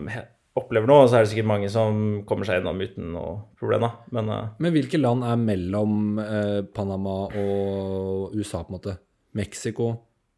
opplever 0.59 0.89
noe. 0.89 1.05
Og 1.05 1.09
så 1.11 1.19
er 1.19 1.25
det 1.25 1.31
sikkert 1.33 1.49
mange 1.51 1.69
som 1.73 2.19
kommer 2.29 2.47
seg 2.47 2.59
gjennom 2.59 2.83
uten 2.83 3.09
noe 3.15 3.33
problem, 3.59 3.87
da. 3.87 3.91
Men 4.15 4.31
uh, 4.33 4.43
Men 4.61 4.75
hvilke 4.75 4.99
land 5.01 5.25
er 5.27 5.39
mellom 5.41 6.19
eh, 6.23 6.59
Panama 6.75 7.15
og 7.29 8.35
USA, 8.37 8.63
på 8.63 8.73
en 8.73 8.77
måte? 8.79 8.99
Mexico? 9.39 9.89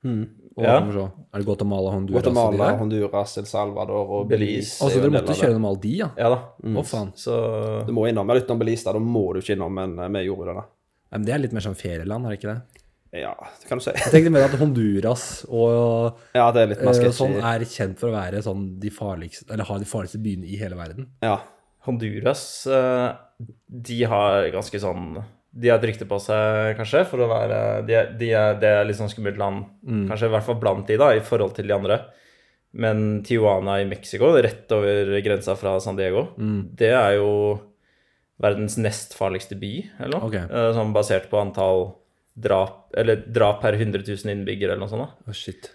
Og 0.01 0.65
Ja. 0.65 0.79
Er 0.81 1.39
det 1.39 1.45
Guatemala, 1.45 1.91
Honduras 1.93 2.23
Guatemala, 2.23 2.71
de 2.73 2.77
Honduras, 2.79 3.37
El 3.37 3.45
Salvador 3.45 4.09
og 4.09 4.27
Belize. 4.27 4.39
Belize. 4.39 4.83
Altså, 4.83 4.97
er 4.97 5.05
dere 5.05 5.13
måtte 5.13 5.35
kjøre 5.37 5.51
gjennom 5.53 5.67
alle 5.69 5.81
de, 5.85 5.93
ja? 6.01 6.09
ja 6.17 6.31
da. 6.33 6.39
Å, 6.73 6.83
faen. 6.87 7.11
Så 7.15 7.35
Du 7.87 7.93
må 7.95 8.07
innom. 8.09 8.27
Men 8.27 8.41
utenom 8.41 8.59
Belize, 8.59 8.83
da, 8.87 8.95
da 8.97 9.03
må 9.03 9.27
du 9.33 9.39
ikke 9.39 9.55
innom, 9.55 9.73
men 9.77 9.97
eh, 9.99 10.11
vi 10.17 10.25
gjorde 10.27 10.49
det, 10.49 10.57
da. 10.57 10.65
Men 11.11 11.27
det 11.27 11.35
er 11.35 11.43
litt 11.43 11.55
mer 11.55 11.65
som 11.65 11.77
ferieland, 11.77 12.25
er 12.25 12.33
det 12.33 12.39
ikke 12.41 12.53
det? 12.55 12.80
Ja, 13.11 13.33
det 13.59 13.67
kan 13.67 13.79
du 13.81 13.83
si. 13.83 13.91
Jeg 13.91 14.11
tenkte 14.13 14.31
mer 14.31 14.45
at 14.47 14.53
Honduras 14.59 15.23
og 15.51 16.19
Ja, 16.37 16.45
det 16.55 16.61
er 16.63 16.75
eh, 16.77 17.09
sånn 17.11 17.33
er 17.43 17.65
kjent 17.67 17.99
for 17.99 18.07
å 18.07 18.15
være 18.15 18.39
sånn 18.45 18.79
de 18.79 18.91
farligste 18.93 19.51
Eller 19.51 19.67
har 19.67 19.81
de 19.81 19.87
farligste 19.89 20.21
byene 20.23 20.47
i 20.47 20.55
hele 20.61 20.77
verden. 20.79 21.09
Ja. 21.25 21.41
Honduras, 21.87 22.45
eh, 22.71 23.09
de 23.67 23.99
har 24.07 24.47
ganske 24.53 24.79
sånn 24.79 25.17
De 25.51 25.67
har 25.73 25.81
et 25.81 25.89
rykte 25.89 26.07
på 26.07 26.19
seg, 26.23 26.77
kanskje, 26.79 27.03
for 27.09 27.25
å 27.25 27.27
være 27.31 27.59
Det 27.89 27.97
er, 27.99 28.11
de 28.21 28.31
er, 28.31 28.55
Det 28.61 28.71
er 28.77 28.87
litt 28.87 28.99
sånn 29.01 29.11
skummelt 29.11 29.39
land, 29.41 29.65
kanskje 30.07 30.29
i 30.29 30.35
hvert 30.37 30.47
fall 30.47 30.59
blant 30.61 30.87
de, 30.87 30.99
da, 31.01 31.11
i 31.17 31.23
forhold 31.25 31.55
til 31.57 31.67
de 31.67 31.75
andre. 31.75 31.99
Men 32.71 33.19
Tijuana 33.27 33.81
i 33.81 33.89
Mexico, 33.89 34.29
rett 34.39 34.71
over 34.71 35.17
grensa 35.25 35.57
fra 35.59 35.73
San 35.83 35.97
Diego, 35.99 36.29
det 36.79 36.93
er 36.95 37.17
jo 37.17 37.59
verdens 38.41 38.77
nest 38.79 39.11
farligste 39.17 39.57
by, 39.59 39.73
eller 39.99 40.15
noe. 40.15 40.29
Ok. 40.29 40.37
Eh, 40.39 40.69
Sånn 40.77 40.93
basert 40.95 41.27
på 41.29 41.37
antall 41.41 41.89
drap, 42.33 42.93
eller 42.97 43.23
drap 43.27 43.61
per 43.63 43.77
100 43.77 44.05
000 44.07 44.33
innbyggere, 44.33 44.73
eller 44.73 44.85
noe 44.85 44.91
sånt. 44.91 45.03
da. 45.07 45.31
Å, 45.31 45.35
shit. 45.35 45.71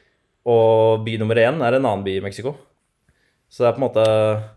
Og 0.46 1.04
by 1.06 1.16
nummer 1.20 1.38
én 1.42 1.60
er 1.60 1.76
en 1.76 1.84
annen 1.84 2.04
by 2.06 2.16
i 2.18 2.25
Mexico. 2.25 2.54
Så 3.50 3.62
det 3.62 3.68
er 3.68 3.75
på 3.76 3.78
en 3.78 3.84
måte 3.86 4.04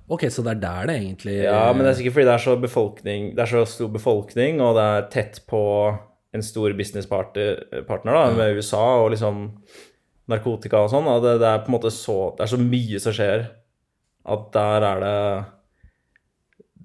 Ok, 0.09 0.23
så 0.33 0.41
det 0.41 0.55
er 0.55 0.61
der 0.63 0.87
det 0.89 0.95
egentlig 0.97 1.35
Ja, 1.43 1.67
men 1.75 1.85
det 1.85 1.91
er 1.91 1.97
sikkert 1.99 2.15
fordi 2.15 2.25
det 2.25 2.31
er 2.33 2.41
så 2.41 2.55
befolkning 2.57 3.27
Det 3.37 3.43
er 3.43 3.51
så 3.51 3.61
stor 3.69 3.91
befolkning, 3.93 4.57
og 4.65 4.79
det 4.79 4.85
er 4.95 5.05
tett 5.13 5.37
på 5.45 5.59
en 6.33 6.45
stor 6.45 6.73
businesspartner 6.77 7.83
partner, 7.85 8.17
da, 8.17 8.33
med 8.33 8.57
USA 8.57 8.81
og 9.03 9.11
liksom 9.13 9.43
narkotika 10.29 10.83
og 10.85 10.91
sånn. 10.91 11.07
Det, 11.23 11.35
det 11.41 11.47
er 11.49 11.61
på 11.63 11.71
en 11.71 11.75
måte 11.77 11.93
så 11.93 12.17
Det 12.37 12.45
er 12.45 12.51
så 12.51 12.59
mye 12.61 13.01
som 13.01 13.15
skjer 13.17 13.45
at 14.29 14.49
der 14.53 14.85
er 14.89 15.05
det 15.05 15.15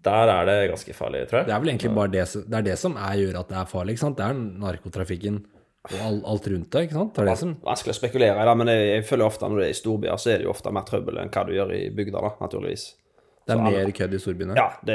Der 0.04 0.32
er 0.34 0.48
det 0.48 0.56
ganske 0.72 0.96
farlig, 0.96 1.24
tror 1.30 1.40
jeg. 1.40 1.48
Det 1.48 1.54
er 1.56 1.62
vel 1.64 1.72
egentlig 1.74 1.92
bare 1.96 2.12
det, 2.12 2.24
det 2.44 2.58
er 2.60 2.66
det 2.70 2.78
som 2.80 2.96
er, 2.96 3.14
gjør 3.22 3.38
at 3.40 3.52
det 3.52 3.60
er 3.60 3.70
farlig, 3.70 3.94
ikke 3.96 4.04
sant? 4.04 4.18
Det 4.20 4.26
er 4.26 4.40
narkotrafikken 4.64 5.38
og 5.84 6.00
all, 6.00 6.18
alt 6.32 6.46
rundt 6.48 6.70
det, 6.72 6.82
ikke 6.86 6.96
sant? 6.96 7.14
Det 7.14 7.24
er 7.24 7.28
det 7.28 7.38
som 7.40 7.56
Vanskelig 7.64 7.92
å 7.92 7.98
spekulere 7.98 8.40
i 8.40 8.48
det, 8.48 8.58
men 8.60 8.72
jeg, 8.72 8.84
jeg 8.88 9.06
føler 9.08 9.28
ofte 9.28 9.48
når 9.48 9.60
det 9.60 9.66
er 9.70 9.72
i 9.74 9.80
storbyer, 9.80 10.20
så 10.20 10.30
er 10.32 10.40
det 10.40 10.46
jo 10.48 10.52
ofte 10.54 10.72
mer 10.72 10.86
trøbbel 10.88 11.18
enn 11.20 11.32
hva 11.32 11.42
du 11.48 11.56
gjør 11.56 11.74
i 11.76 11.80
bygda, 11.96 12.22
da, 12.24 12.36
naturligvis. 12.40 12.86
Det 13.44 13.52
er 13.52 13.58
Så 13.60 13.64
mer 13.66 13.90
kødd 13.92 14.14
i 14.16 14.18
storbyene. 14.22 14.54
Ja, 14.56 14.70
det 14.88 14.94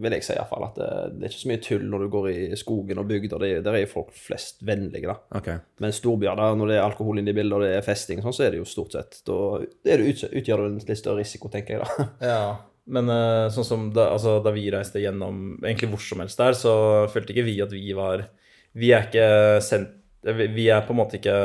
vil 0.00 0.14
jeg 0.16 0.24
si 0.24 0.32
iallfall. 0.32 0.64
At 0.70 0.78
det, 0.80 0.86
det 1.18 1.26
er 1.26 1.32
ikke 1.34 1.42
så 1.42 1.50
mye 1.50 1.60
tull 1.66 1.82
når 1.92 2.04
du 2.04 2.06
går 2.14 2.28
i 2.30 2.36
skogen 2.56 3.02
og 3.02 3.10
bygder. 3.10 3.44
Der 3.60 3.76
er 3.76 3.82
jo 3.82 3.90
folk 3.90 4.14
flest 4.16 4.64
vennlige, 4.64 5.10
da. 5.10 5.18
Ok. 5.36 5.50
Men 5.84 5.92
storbyer, 5.92 6.38
der, 6.40 6.56
når 6.56 6.72
det 6.72 6.78
er 6.78 6.86
alkohol 6.86 7.20
inne 7.20 7.34
i 7.34 7.36
bildet 7.36 7.58
og 7.58 7.66
det 7.66 7.74
er 7.76 7.84
festing, 7.84 8.22
sånn, 8.24 8.32
så 8.32 8.46
er 8.46 8.54
det 8.54 8.62
jo 8.62 8.68
stort 8.70 8.96
sett 8.96 9.20
Da 9.28 9.36
det 9.84 9.92
er 9.92 10.00
det 10.00 10.08
ut, 10.08 10.24
utgjør 10.40 10.62
det 10.64 10.70
en 10.70 10.80
litt 10.80 11.02
større 11.02 11.20
risiko, 11.20 11.52
tenker 11.52 11.76
jeg, 11.76 11.84
da. 11.84 12.08
Ja, 12.32 12.40
men 12.86 13.10
eh, 13.10 13.48
sånn 13.54 13.66
som 13.66 13.86
da, 13.94 14.10
altså, 14.14 14.38
da 14.44 14.52
vi 14.54 14.68
reiste 14.70 15.02
gjennom 15.02 15.56
egentlig 15.64 15.90
hvor 15.90 16.02
som 16.02 16.22
helst 16.22 16.40
der, 16.40 16.56
så 16.58 16.72
følte 17.12 17.34
ikke 17.34 17.46
vi 17.48 17.58
at 17.64 17.74
vi 17.74 17.90
var 17.96 18.28
Vi 18.76 18.92
er 18.92 19.08
ikke 19.08 19.60
sendt 19.64 19.94
Vi 20.26 20.46
vi 20.54 20.68
er 20.70 20.84
på 20.86 20.94
en 20.94 21.00
måte 21.00 21.18
ikke 21.18 21.36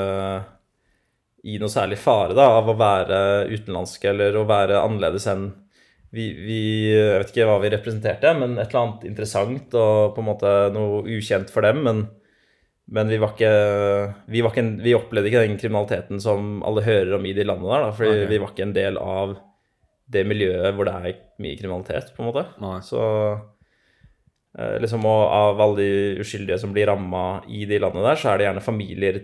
i 1.41 1.57
noe 1.57 1.73
særlig 1.73 1.97
fare 1.97 2.35
da, 2.37 2.45
av 2.59 2.69
å 2.69 2.77
være 2.77 3.17
utenlandske 3.49 4.11
eller 4.11 4.35
å 4.37 4.45
være 4.45 4.77
annerledes 4.81 5.25
enn 5.31 5.47
vi, 6.13 6.27
vi 6.35 6.61
Jeg 6.91 7.21
vet 7.21 7.29
ikke 7.31 7.47
hva 7.49 7.59
vi 7.63 7.71
representerte, 7.71 8.33
men 8.37 8.57
et 8.57 8.67
eller 8.67 8.81
annet 8.81 9.05
interessant 9.09 9.77
og 9.79 10.15
på 10.15 10.21
en 10.21 10.27
måte 10.27 10.51
noe 10.75 11.05
ukjent 11.07 11.53
for 11.53 11.65
dem. 11.65 11.79
Men, 11.87 12.01
men 12.91 13.09
vi 13.09 13.19
var 13.21 13.31
ikke 13.33 13.53
Vi, 14.27 14.41
var 14.43 14.51
ikke 14.51 14.83
vi 14.83 14.97
opplevde 14.97 15.31
ikke 15.31 15.45
den 15.47 15.61
kriminaliteten 15.61 16.21
som 16.21 16.59
alle 16.67 16.83
hører 16.85 17.15
om 17.17 17.25
i 17.25 17.33
de 17.37 17.47
landene 17.47 17.71
der, 17.71 17.87
da, 17.87 17.95
fordi 17.97 18.17
okay. 18.17 18.29
vi 18.33 18.41
var 18.43 18.53
ikke 18.53 18.67
en 18.67 18.75
del 18.77 19.01
av 19.01 19.39
det 20.11 20.25
miljøet 20.27 20.75
hvor 20.75 20.87
det 20.87 20.93
er 20.99 21.17
mye 21.41 21.57
kriminalitet, 21.59 22.11
på 22.15 22.23
en 22.23 22.29
måte. 22.31 22.45
Nei. 22.61 22.77
Så 22.85 23.01
Eh, 24.59 24.79
liksom, 24.83 25.05
og 25.07 25.21
av 25.31 25.61
alle 25.63 25.77
de 25.79 25.91
uskyldige 26.23 26.57
som 26.59 26.73
blir 26.75 26.89
ramma 26.91 27.41
i 27.47 27.63
de 27.69 27.77
landene 27.79 28.03
der, 28.09 28.19
så 28.19 28.33
er 28.33 28.39
det 28.41 28.47
gjerne 28.49 28.63
familier 28.65 29.21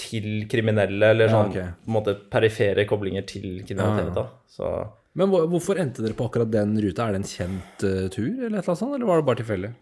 til 0.00 0.46
kriminelle, 0.48 1.10
eller 1.12 1.28
Ja, 1.28 1.42
okay. 1.44 1.66
på 1.84 1.90
en 1.90 1.96
måte 1.98 2.14
perifere 2.32 2.86
koblinger 2.88 3.26
til 3.26 3.60
kriminalitet. 3.66 4.14
da. 4.14 4.26
Så 4.48 4.70
Men 5.14 5.28
hvorfor 5.28 5.76
endte 5.76 6.02
dere 6.02 6.14
på 6.14 6.30
akkurat 6.30 6.50
den 6.50 6.80
ruta? 6.80 7.08
Er 7.08 7.12
det 7.12 7.20
en 7.20 7.32
kjent 7.34 7.84
eh, 7.84 8.08
tur, 8.08 8.30
eller 8.46 8.58
et 8.58 8.62
eller 8.62 8.70
annet 8.70 8.78
sånt, 8.78 8.94
eller 8.94 9.06
var 9.06 9.20
det 9.20 9.26
bare 9.26 9.42
tilfeldig? 9.42 9.74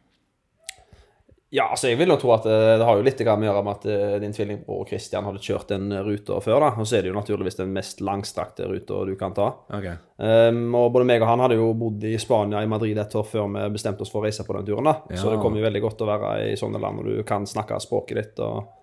Ja, 1.50 1.70
altså 1.72 1.88
jeg 1.88 1.96
vil 1.96 2.10
jo 2.12 2.18
tro 2.20 2.34
at 2.34 2.44
det, 2.44 2.56
det 2.76 2.84
har 2.84 2.98
jo 2.98 3.04
litt 3.06 3.20
å 3.24 3.24
gjøre 3.24 3.62
med 3.64 3.70
at 3.78 3.84
eh, 3.88 4.16
din 4.20 4.34
tvillingbror 4.36 4.82
Christian 4.90 5.24
hadde 5.24 5.40
kjørt 5.40 5.70
den 5.72 5.88
ruta 6.04 6.36
før, 6.44 6.60
da. 6.60 6.68
Og 6.76 6.84
så 6.88 6.98
er 6.98 7.06
det 7.06 7.12
jo 7.12 7.16
naturligvis 7.16 7.56
den 7.56 7.72
mest 7.72 8.02
langstrakte 8.04 8.68
ruta 8.68 8.98
du 9.08 9.14
kan 9.16 9.32
ta. 9.36 9.46
Okay. 9.78 9.94
Um, 10.20 10.66
og 10.76 10.90
både 10.92 11.06
meg 11.08 11.24
og 11.24 11.30
han 11.30 11.40
hadde 11.46 11.56
jo 11.56 11.70
bodd 11.78 12.04
i 12.04 12.18
Spania, 12.20 12.60
i 12.60 12.68
Madrid, 12.68 13.00
et 13.00 13.16
år 13.16 13.24
før 13.30 13.48
vi 13.54 13.62
bestemte 13.78 14.04
oss 14.04 14.12
for 14.12 14.20
å 14.20 14.26
reise 14.28 14.44
på 14.44 14.58
den 14.58 14.66
turen. 14.68 14.90
da. 14.90 14.98
Så 15.16 15.32
det 15.32 15.38
kommer 15.40 15.62
jo 15.62 15.68
veldig 15.70 15.82
godt 15.86 16.04
å 16.04 16.10
være 16.10 16.34
i 16.50 16.58
sånne 16.60 16.82
land 16.84 17.00
hvor 17.00 17.08
du 17.08 17.22
kan 17.28 17.48
snakke 17.48 17.80
språket 17.80 18.20
ditt. 18.20 18.44
og... 18.44 18.74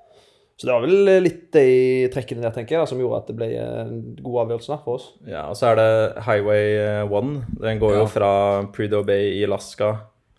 Så 0.58 0.70
det 0.70 0.72
var 0.74 0.86
vel 0.88 1.10
litt 1.22 1.50
de 1.52 2.10
trekkene 2.14 2.46
der, 2.48 2.54
tenker 2.56 2.78
jeg, 2.78 2.82
da, 2.82 2.88
som 2.88 3.00
gjorde 3.04 3.18
at 3.20 3.30
det 3.30 3.36
ble 3.36 3.48
en 3.60 3.96
god 4.24 4.46
avgjørelse 4.46 4.78
for 4.88 4.98
oss. 4.98 5.08
Ja, 5.28 5.46
og 5.52 5.58
så 5.60 5.74
er 5.74 5.82
det 5.82 5.88
Highway 6.26 6.78
1. 7.04 7.32
Den 7.60 7.82
går 7.84 7.98
Ja. 7.98 8.02
jo 8.02 8.10
fra 8.10 8.30
Prudhoe 8.74 9.04
Bay 9.06 9.34
i 9.36 9.44
Alaska 9.46 9.92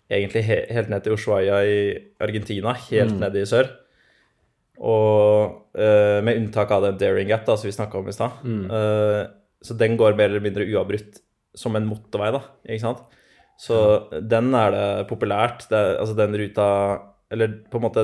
egentlig 0.09 0.43
he 0.47 0.57
helt 0.71 0.89
ned 0.89 1.03
til 1.03 1.13
Ushuaya 1.17 1.57
i 1.67 1.77
Argentina, 2.23 2.73
helt 2.89 3.11
Mm. 3.15 3.19
nede 3.19 3.41
i 3.41 3.45
sør. 3.49 3.67
Og 4.77 5.55
uh, 5.73 6.19
med 6.23 6.37
unntak 6.37 6.71
av 6.71 6.83
den 6.85 6.97
Daring 7.01 7.29
Gap 7.31 7.45
da, 7.47 7.55
som 7.57 7.67
vi 7.69 7.73
snakka 7.75 7.97
om 7.97 8.07
i 8.11 8.13
stad. 8.15 8.43
Mm. 8.45 8.65
Uh, 8.69 9.23
så 9.65 9.73
den 9.77 9.97
går 9.97 10.15
mer 10.19 10.29
eller 10.29 10.43
mindre 10.43 10.67
uavbrutt 10.69 11.17
som 11.57 11.75
en 11.75 11.87
motorvei, 11.89 12.29
da, 12.35 12.43
ikke 12.69 12.83
sant. 12.83 12.99
Så 13.57 13.77
den 14.29 14.51
er 14.53 14.69
det 14.75 15.07
populært. 15.09 15.65
Det, 15.71 15.73
er- 15.79 15.97
altså 16.03 16.13
den 16.15 16.35
ruta 16.37 16.67
Eller 17.33 17.47
på 17.67 17.75
en 17.79 17.83
måte 17.83 18.03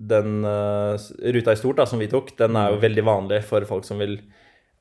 den 0.00 0.42
uh, 0.44 0.98
ruta 1.32 1.52
i 1.54 1.56
stort 1.56 1.76
da, 1.78 1.86
som 1.86 1.98
vi 2.02 2.08
tok, 2.10 2.34
den 2.36 2.56
er 2.56 2.70
jo 2.74 2.76
Mm. 2.80 2.82
veldig 2.82 3.04
vanlig 3.06 3.38
for 3.44 3.64
folk 3.64 3.84
som 3.84 3.98
vil 4.02 4.18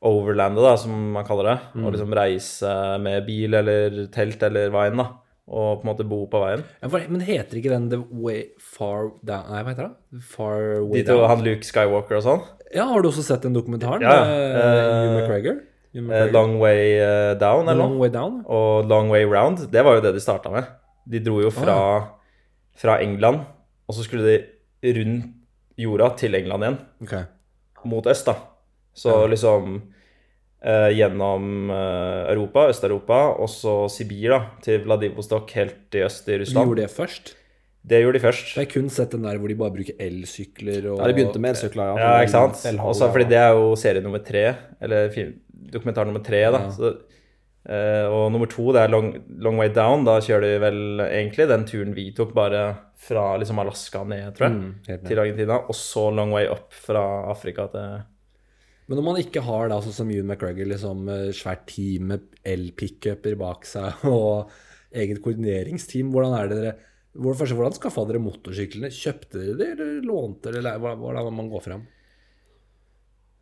overlande, 0.01 0.59
da, 0.63 0.75
som 0.75 0.91
man 1.13 1.23
kaller 1.27 1.43
det. 1.53 1.59
Mm. 1.75 1.85
Og 1.85 1.93
liksom 1.93 2.13
reise 2.15 2.73
med 2.99 3.25
bil 3.27 3.53
eller 3.53 4.07
telt 4.11 4.41
eller 4.43 4.69
hva 4.73 4.87
enn, 4.89 4.97
da. 4.97 5.05
Og 5.49 5.79
på 5.81 5.87
en 5.87 5.89
måte 5.89 6.05
bo 6.05 6.19
på 6.29 6.39
veien. 6.43 6.61
Ja, 6.83 6.87
for, 6.93 7.01
men 7.09 7.21
heter 7.25 7.57
ikke 7.57 7.71
den 7.73 7.87
The 7.89 7.97
Way 8.13 8.43
Far 8.61 9.07
Down 9.25 9.47
Nei, 9.49 9.63
hva 9.65 9.71
heter 9.73 9.87
det? 9.87 10.21
Far 10.29 10.59
Way 10.85 10.99
De 10.99 11.07
to, 11.07 11.15
Down? 11.17 11.29
han 11.31 11.41
Luke 11.47 11.65
Skywalker 11.65 12.19
og 12.19 12.25
sånn. 12.27 12.43
Ja, 12.75 12.85
har 12.85 13.01
du 13.01 13.07
også 13.09 13.23
sett 13.25 13.41
den 13.47 13.55
dokumentaren? 13.57 14.03
Ja, 14.05 14.13
ja. 14.13 14.27
med 14.29 14.61
Eh, 14.61 14.91
Hugh 14.93 15.15
McGregor? 15.23 15.57
Eh, 15.89 16.01
McGregor. 16.03 16.31
Long 16.35 16.53
Way 16.61 16.83
eh, 17.01 17.33
Down, 17.41 17.65
eller 17.65 17.81
Long. 17.81 17.97
Way 17.97 18.09
Down? 18.13 18.43
Og 18.45 18.85
Long 18.91 19.09
Way 19.09 19.25
Round. 19.25 19.65
Det 19.73 19.81
var 19.85 19.97
jo 19.97 20.01
det 20.05 20.13
de 20.13 20.21
starta 20.21 20.51
med. 20.53 20.69
De 21.09 21.19
dro 21.25 21.39
jo 21.41 21.49
fra, 21.49 21.79
fra 22.77 22.99
England, 23.01 23.41
og 23.89 23.95
så 23.97 24.05
skulle 24.05 24.29
de 24.29 24.93
rundt 24.99 25.33
jorda 25.81 26.11
til 26.19 26.35
England 26.37 26.61
igjen. 26.67 26.77
Ok. 27.07 27.15
mot 27.89 28.05
øst, 28.11 28.25
da. 28.27 28.35
Så 28.93 29.09
Ja. 29.23 29.27
liksom 29.31 29.75
eh, 29.77 29.98
gjennom 30.91 31.69
eh, 31.71 32.31
Europa, 32.33 32.67
Øst-Europa, 32.69 33.19
og 33.39 33.47
så 33.49 33.87
Sibir, 33.89 34.29
da, 34.33 34.39
til 34.65 34.81
Vladivostok, 34.83 35.51
helt 35.55 35.95
i 35.95 36.01
øst 36.03 36.27
i 36.27 36.33
De 36.33 36.39
Russland. 36.41 36.67
gjorde 36.67 36.81
det 36.81 36.91
først. 36.91 37.35
Det 37.89 38.01
gjorde 38.03 38.19
de 38.19 38.23
først. 38.25 38.55
Jeg 38.57 38.65
har 38.67 38.73
kun 38.73 38.89
sett 38.91 39.11
den 39.15 39.23
der 39.23 39.37
hvor 39.39 39.47
de 39.47 39.55
bare 39.55 39.71
bruker 39.71 39.95
elsykler 40.03 40.89
og 40.91 40.97
Ja, 40.99 41.07
de 41.07 41.13
begynte 41.15 41.39
med 41.39 41.53
elsykler, 41.55 41.93
ja. 41.95 42.01
Ja, 42.03 42.25
ikke 42.25 42.33
sant? 42.35 42.79
Også 42.83 43.07
fordi 43.13 43.29
det 43.31 43.37
er 43.39 43.53
jo 43.55 43.69
serie 43.79 44.01
nummer 44.03 44.19
tre, 44.19 44.43
eller 44.81 45.07
dokumentar 45.71 46.05
nummer 46.05 46.19
tre, 46.25 46.41
da. 46.51 46.59
Ja. 46.65 46.69
Så, 46.75 46.91
eh, 47.69 48.05
og 48.11 48.31
nummer 48.35 48.51
to, 48.51 48.73
det 48.75 48.81
er 48.83 48.91
long, 48.91 49.13
long 49.39 49.57
Way 49.63 49.71
Down. 49.73 50.03
Da 50.03 50.19
kjører 50.19 50.41
de 50.41 50.59
vel 50.59 50.81
egentlig 51.07 51.47
den 51.47 51.65
turen 51.65 51.95
vi 51.95 52.09
tok, 52.11 52.33
bare 52.35 52.65
fra 52.99 53.37
liksom 53.39 53.59
Alaska 53.63 54.03
ned, 54.03 54.35
tror 54.35 54.49
jeg, 54.49 54.59
Mm, 54.59 55.03
til 55.07 55.19
Argentina. 55.23 55.61
Og 55.69 55.73
så 55.75 56.09
Long 56.13 56.33
Way 56.35 56.49
Up 56.51 56.73
fra 56.75 57.29
Afrika 57.31 57.67
til 57.71 58.01
Men 58.89 58.97
når 58.97 59.05
man 59.05 59.19
ikke 59.21 59.43
har 59.45 59.69
da, 59.69 59.77
sånn 59.85 59.93
som 59.93 60.09
Ewan 60.09 60.31
McGregor, 60.31 60.65
liksom 60.71 61.03
eh, 61.13 61.27
svært 61.37 61.67
team 61.69 62.09
med 62.09 62.23
el-pickuper 62.49 63.35
bak 63.37 63.67
seg 63.69 64.01
og 64.09 64.49
eget 64.89 65.21
koordineringsteam, 65.21 66.09
hvordan 66.13 66.37
er 66.39 66.49
det 66.49 66.61
dere 66.63 66.77
Hvordan, 67.19 67.55
hvordan 67.57 67.73
skaffa 67.73 68.03
dere 68.05 68.19
motorsyklene? 68.21 68.91
Kjøpte 68.93 69.39
dere 69.41 69.55
det, 69.57 69.67
eller 69.73 70.03
lånte 70.05 70.51
dere, 70.53 70.59
eller 70.61 70.97
hvordan- 71.01 71.25
må 71.25 71.31
man 71.39 71.47
går 71.51 71.63
fram? 71.65 71.87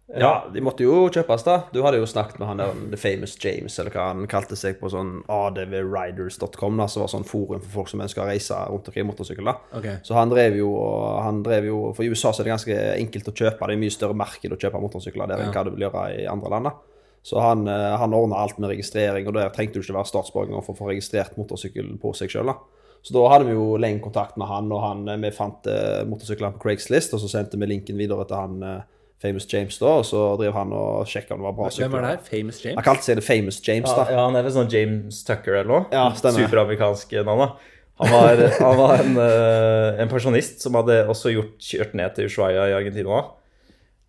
Ja, 0.07 0.47
de 0.53 0.61
måtte 0.63 0.85
jo 0.85 1.09
kjøpes, 1.11 1.43
da. 1.43 1.57
Du 1.73 1.81
hadde 1.83 1.99
jo 1.99 2.07
snakket 2.07 2.39
med 2.39 2.47
han 2.47 2.61
der 2.61 2.77
The 2.93 2.99
Famous 2.99 3.33
James, 3.43 3.75
eller 3.81 3.91
hva 3.91 4.05
han 4.13 4.27
kalte 4.31 4.55
seg 4.55 4.77
på 4.79 4.87
sånn 4.93 5.17
advriders.com, 5.27 6.79
som 6.87 7.03
var 7.03 7.11
sånn 7.11 7.27
forum 7.27 7.59
for 7.65 7.81
folk 7.81 7.91
som 7.91 8.03
ønsker 8.05 8.23
å 8.23 8.27
reise 8.29 8.59
rundt 8.69 8.87
omkring 8.87 9.03
i 9.03 9.09
motorsykkel. 9.09 9.49
da. 9.51 9.57
Okay. 9.81 9.97
Så 10.07 10.15
han 10.15 10.31
drev 10.31 10.55
jo 10.61 10.69
han 11.19 11.41
drev 11.43 11.67
jo 11.67 11.81
For 11.97 12.05
i 12.05 12.11
USA 12.13 12.31
så 12.31 12.41
er 12.41 12.47
det 12.47 12.55
ganske 12.55 12.79
enkelt 12.93 13.27
å 13.27 13.35
kjøpe. 13.35 13.67
Det 13.67 13.75
er 13.75 13.83
mye 13.83 13.97
større 13.97 14.17
marked 14.23 14.55
å 14.55 14.59
kjøpe 14.61 14.83
motorsykler 14.85 15.27
der 15.27 15.43
enn 15.43 15.51
hva 15.51 15.65
du 15.67 15.73
vil 15.75 15.87
gjøre 15.89 16.07
i 16.21 16.25
andre 16.31 16.55
land. 16.55 16.71
da. 16.71 16.97
Så 17.27 17.43
han, 17.43 17.67
eh, 17.67 17.97
han 17.99 18.15
ordna 18.15 18.39
alt 18.39 18.59
med 18.63 18.71
registrering, 18.71 19.27
og 19.27 19.33
der 19.35 19.51
trengte 19.51 19.81
du 19.81 19.83
ikke 19.83 19.97
være 19.97 20.07
statsborger 20.07 20.63
for 20.63 20.71
å 20.71 20.79
få 20.79 20.91
registrert 20.93 21.35
motorsykkel 21.35 21.97
på 21.99 22.15
seg 22.15 22.31
sjøl. 22.31 22.53
Så 23.03 23.13
da 23.15 23.25
hadde 23.31 23.49
vi 23.49 23.55
jo 23.55 23.77
lenge 23.79 24.03
kontakt 24.03 24.37
med 24.39 24.47
han, 24.47 24.71
og 24.71 24.81
han, 24.83 25.07
eh, 25.09 25.19
vi 25.19 25.31
fant 25.35 25.67
eh, 25.67 26.05
motorsyklene 26.07 26.55
på 26.55 26.63
Craigslist, 26.63 27.13
og 27.13 27.19
så 27.19 27.29
sendte 27.31 27.59
vi 27.59 27.67
linken 27.67 27.99
videre 27.99 28.25
til 28.27 28.39
han 28.39 28.63
eh, 28.63 28.85
Famous 29.21 29.47
James 29.49 29.79
da, 29.81 29.95
og 29.99 30.05
så 30.05 30.19
drev 30.37 30.53
han 30.53 30.73
og 30.77 31.07
sjekka 31.09 31.33
om 31.33 31.41
det 31.41 31.47
var 31.47 31.55
bra 31.57 31.69
sykler. 31.71 31.87
Hvem 31.87 31.95
var 31.95 32.05
det 32.05 32.11
her? 32.11 32.19
Famous 32.27 32.59
James? 32.61 32.77
Han 32.77 32.85
kalte 32.85 33.07
seg 33.07 33.17
det 33.17 33.25
Famous 33.25 33.57
James, 33.65 33.89
da. 33.89 34.05
ja, 34.13 34.19
han 34.27 34.37
er 34.37 34.45
vel 34.45 34.53
sånn 34.53 34.69
James 34.73 35.23
Tucker 35.25 35.57
eller 35.57 35.71
noe. 35.71 35.87
Ja, 35.93 36.05
stemmer. 36.19 36.45
Superamerikansk 36.45 37.17
navn, 37.25 37.47
da. 37.47 37.73
Han 37.97 38.13
var, 38.13 38.43
han 38.61 38.77
var 38.77 39.01
en, 39.01 39.15
eh, 39.23 40.01
en 40.03 40.11
pensjonist 40.11 40.61
som 40.61 40.77
hadde 40.77 40.99
også 41.09 41.33
gjort, 41.33 41.55
kjørt 41.65 41.95
ned 41.97 42.13
til 42.13 42.29
Ushuaia 42.29 42.67
i 42.69 42.75
Argentina. 42.77 43.23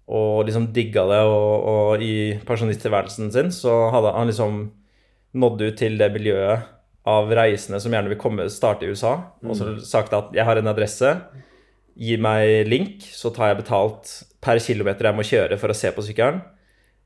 Og 0.08 0.44
liksom 0.48 0.70
digga 0.76 1.06
det, 1.08 1.22
og, 1.28 1.68
og 1.72 2.04
i 2.04 2.36
pensjonisttilværelsen 2.48 3.32
sin 3.32 3.48
så 3.52 3.86
hadde 3.92 4.12
han 4.16 4.28
liksom 4.28 4.60
nådd 5.40 5.64
ut 5.64 5.80
til 5.80 5.96
det 6.00 6.08
miljøet 6.12 6.68
av 7.08 7.32
reisende 7.32 7.80
som 7.80 7.92
gjerne 7.92 8.12
vil 8.12 8.20
komme, 8.20 8.48
starte 8.52 8.84
i 8.84 8.92
USA, 8.92 9.14
og 9.44 9.56
så 9.56 9.74
sagt 9.84 10.12
at 10.16 10.34
jeg 10.36 10.44
har 10.44 10.60
en 10.60 10.68
adresse, 10.68 11.14
gi 11.98 12.18
meg 12.22 12.68
link, 12.70 13.02
så 13.02 13.32
tar 13.34 13.52
jeg 13.52 13.62
betalt 13.64 14.12
per 14.44 14.60
kilometer 14.62 15.08
jeg 15.08 15.18
må 15.18 15.26
kjøre 15.26 15.58
for 15.58 15.72
å 15.72 15.76
se 15.76 15.90
på 15.94 16.04
sykkelen. 16.06 16.40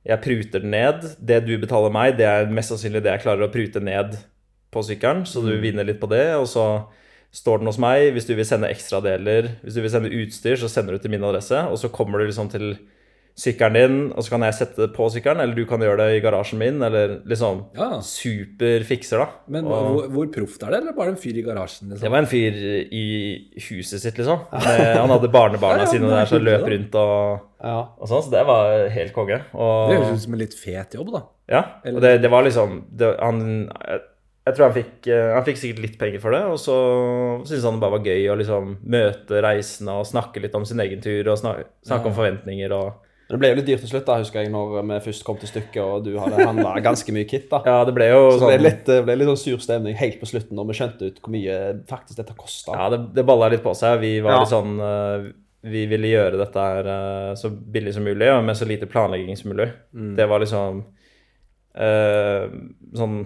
Jeg 0.05 0.21
pruter 0.25 0.65
den 0.65 0.75
ned. 0.75 1.05
Det 1.23 1.41
du 1.47 1.55
betaler 1.63 1.93
meg, 1.95 2.17
det 2.19 2.27
er 2.29 2.51
mest 2.53 2.73
sannsynlig 2.73 3.05
det 3.05 3.15
jeg 3.15 3.25
klarer 3.25 3.47
å 3.47 3.53
prute 3.53 3.81
ned 3.81 4.19
på 4.73 4.83
sykkelen, 4.85 5.25
så 5.29 5.45
du 5.45 5.53
vinner 5.63 5.87
litt 5.87 6.01
på 6.03 6.11
det. 6.11 6.27
Og 6.41 6.49
så 6.51 6.67
står 7.33 7.63
den 7.63 7.71
hos 7.71 7.81
meg. 7.81 8.11
Hvis 8.17 8.27
du 8.29 8.35
vil 8.37 8.49
sende 8.49 8.71
ekstradeler, 8.73 9.55
hvis 9.63 9.79
du 9.79 9.83
vil 9.85 9.93
sende 9.93 10.13
utstyr, 10.13 10.59
så 10.61 10.71
sender 10.71 10.97
du 10.97 11.05
til 11.05 11.15
min 11.15 11.25
adresse. 11.25 11.63
Og 11.71 11.79
så 11.81 11.93
kommer 11.93 12.21
du 12.21 12.29
liksom 12.29 12.51
til 12.53 12.75
sykkelen 13.39 13.73
din, 13.75 13.95
og 14.13 14.23
så 14.25 14.31
kan 14.35 14.43
jeg 14.45 14.55
sette 14.59 14.77
det 14.83 14.91
på 14.95 15.07
sykkelen, 15.11 15.41
eller 15.41 15.55
du 15.57 15.65
kan 15.67 15.81
gjøre 15.81 15.97
det 16.03 16.09
i 16.19 16.21
garasjen 16.25 16.59
min, 16.61 16.83
eller 16.85 17.21
liksom 17.25 17.63
Ja. 17.75 18.01
super 18.05 18.85
fikser, 18.85 19.19
da. 19.23 19.29
Men 19.49 19.65
Og- 19.65 19.73
hvor, 19.73 20.09
hvor 20.13 20.27
proft 20.35 20.63
er 20.63 20.71
det, 20.71 20.81
eller 20.83 20.93
bare 20.93 21.09
en 21.15 21.17
fyr 21.17 21.39
i 21.39 21.43
garasjen? 21.43 21.89
det 21.89 21.97
Liksom? 22.01 22.11
var 22.13 22.19
en 22.19 22.27
fyr 22.27 22.53
i 22.93 23.51
huset 23.71 24.01
sitt, 24.01 24.15
liksom. 24.19 24.39
Med, 24.53 24.97
han 24.97 25.09
hadde 25.09 25.33
barnebarna 25.33 25.79
Ja, 25.83 25.85
ja, 25.87 25.91
sine 25.91 26.05
er 26.13 26.17
der 26.21 26.27
som 26.27 26.45
løp 26.45 26.69
rundt 26.69 26.95
og, 26.95 27.41
Ja. 27.63 27.89
og 27.99 28.09
sånn, 28.09 28.23
så 28.23 28.31
det 28.31 28.47
var 28.47 28.89
helt 28.89 29.13
konge. 29.15 29.41
Og, 29.55 29.91
Det 29.91 29.99
høres 29.99 30.15
ut 30.17 30.21
som 30.27 30.33
en 30.35 30.39
litt 30.39 30.55
fet 30.55 30.93
jobb, 30.95 31.13
da. 31.13 31.23
Ja, 31.49 31.65
Eller- 31.85 31.97
og 31.97 32.03
det, 32.03 32.23
det 32.23 32.31
var 32.31 32.43
liksom 32.45 32.85
det, 32.95 33.17
han, 33.21 33.71
jeg, 33.89 34.01
jeg 34.47 34.55
tror 34.57 34.65
han 34.73 34.75
fikk, 34.83 35.07
eh, 35.07 35.35
han 35.35 35.45
fikk 35.45 35.57
sikkert 35.61 35.83
litt 35.83 35.99
penger 35.99 36.21
for 36.21 36.31
det, 36.33 36.43
og 36.43 36.59
så 36.59 36.77
syntes 37.47 37.63
han 37.65 37.75
det 37.79 37.81
bare 37.81 37.97
var 37.99 38.05
gøy 38.07 38.29
å 38.33 38.37
liksom 38.39 38.77
møte 38.85 39.43
reisende 39.43 39.93
og 40.01 40.07
snakke 40.07 40.43
litt 40.43 40.55
om 40.55 40.65
sin 40.65 40.81
egen 40.81 41.01
tur 41.01 41.29
og 41.31 41.39
snakke, 41.39 41.65
snakke 41.87 42.07
om 42.07 42.15
forventninger 42.17 42.73
og 42.73 42.95
Men 43.33 43.39
det 43.39 43.41
ble 43.41 43.49
jo 43.49 43.57
litt 43.57 43.67
dyrt 43.71 43.81
til 43.81 43.89
slutt, 43.95 44.05
da, 44.05 44.19
husker 44.21 44.43
jeg, 44.43 44.51
når 44.53 44.75
vi 44.91 44.99
først 45.07 45.25
kom 45.25 45.39
til 45.41 45.49
stykket, 45.49 45.81
og 45.81 46.05
du 46.05 46.11
hadde 46.21 46.45
handla 46.45 46.75
ganske 46.89 47.15
mye 47.17 47.25
kit. 47.31 47.47
da. 47.49 47.63
Ja, 47.65 47.79
det 47.89 47.95
ble 47.97 48.11
jo 48.11 48.19
Så 48.37 48.51
det 48.51 48.59
sånn 48.59 48.67
litt, 48.67 48.91
ble 49.09 49.17
litt 49.17 49.31
sånn 49.33 49.41
sur 49.41 49.63
stemning 49.65 49.97
helt 49.97 50.19
på 50.21 50.29
slutten 50.29 50.59
når 50.61 50.69
vi 50.69 50.77
skjønte 50.77 51.09
ut 51.09 51.21
hvor 51.25 51.33
mye 51.33 51.57
faktisk 51.89 52.21
dette 52.21 52.37
kosta. 52.37 52.77
Ja, 52.77 52.91
det, 52.93 53.01
det 53.17 53.25
balla 53.33 53.49
litt 53.49 53.65
på 53.65 53.73
seg. 53.79 53.97
Vi 54.05 54.19
var 54.21 54.37
Ja. 54.37 54.43
litt 54.45 54.53
sånn 54.53 54.75
eh, 54.85 55.31
Vi 55.73 55.87
ville 55.87 56.09
gjøre 56.13 56.41
dette 56.45 56.59
her 56.69 56.93
eh, 56.93 57.35
så 57.41 57.49
billig 57.49 57.95
som 57.97 58.05
mulig, 58.05 58.29
og 58.35 58.45
med 58.45 58.57
så 58.61 58.69
lite 58.69 58.89
planlegging 58.91 59.37
som 59.41 59.53
mulig. 59.55 59.71
Det 60.19 60.29
var 60.29 60.43
liksom 60.45 60.83
eh, 61.75 62.49
sånn 62.99 63.23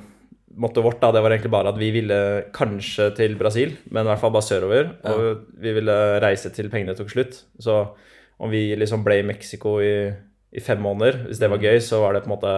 Mottoet 0.57 0.87
vårt 0.87 1.01
da, 1.03 1.11
det 1.13 1.21
var 1.21 1.35
egentlig 1.35 1.51
bare 1.53 1.69
at 1.69 1.77
vi 1.77 1.91
ville 1.93 2.17
kanskje 2.57 3.11
til 3.19 3.35
Brasil, 3.37 3.75
men 3.93 4.07
i 4.07 4.09
hvert 4.09 4.23
fall 4.23 4.31
bare 4.33 4.47
sørover. 4.47 4.87
Og 5.11 5.43
vi 5.61 5.75
ville 5.77 5.97
reise 6.25 6.49
til 6.57 6.71
pengene 6.73 6.95
tok 6.97 7.11
slutt. 7.13 7.43
Så 7.61 7.75
om 8.39 8.53
vi 8.53 8.69
liksom 8.77 9.05
ble 9.07 9.21
i 9.21 9.27
Mexico 9.27 9.79
i, 9.83 10.11
i 10.53 10.65
fem 10.65 10.83
måneder, 10.83 11.27
hvis 11.29 11.41
det 11.41 11.51
var 11.53 11.63
gøy, 11.63 11.79
så 11.85 12.03
var 12.03 12.17
det 12.17 12.25
på 12.25 12.31
en 12.31 12.37
måte 12.37 12.57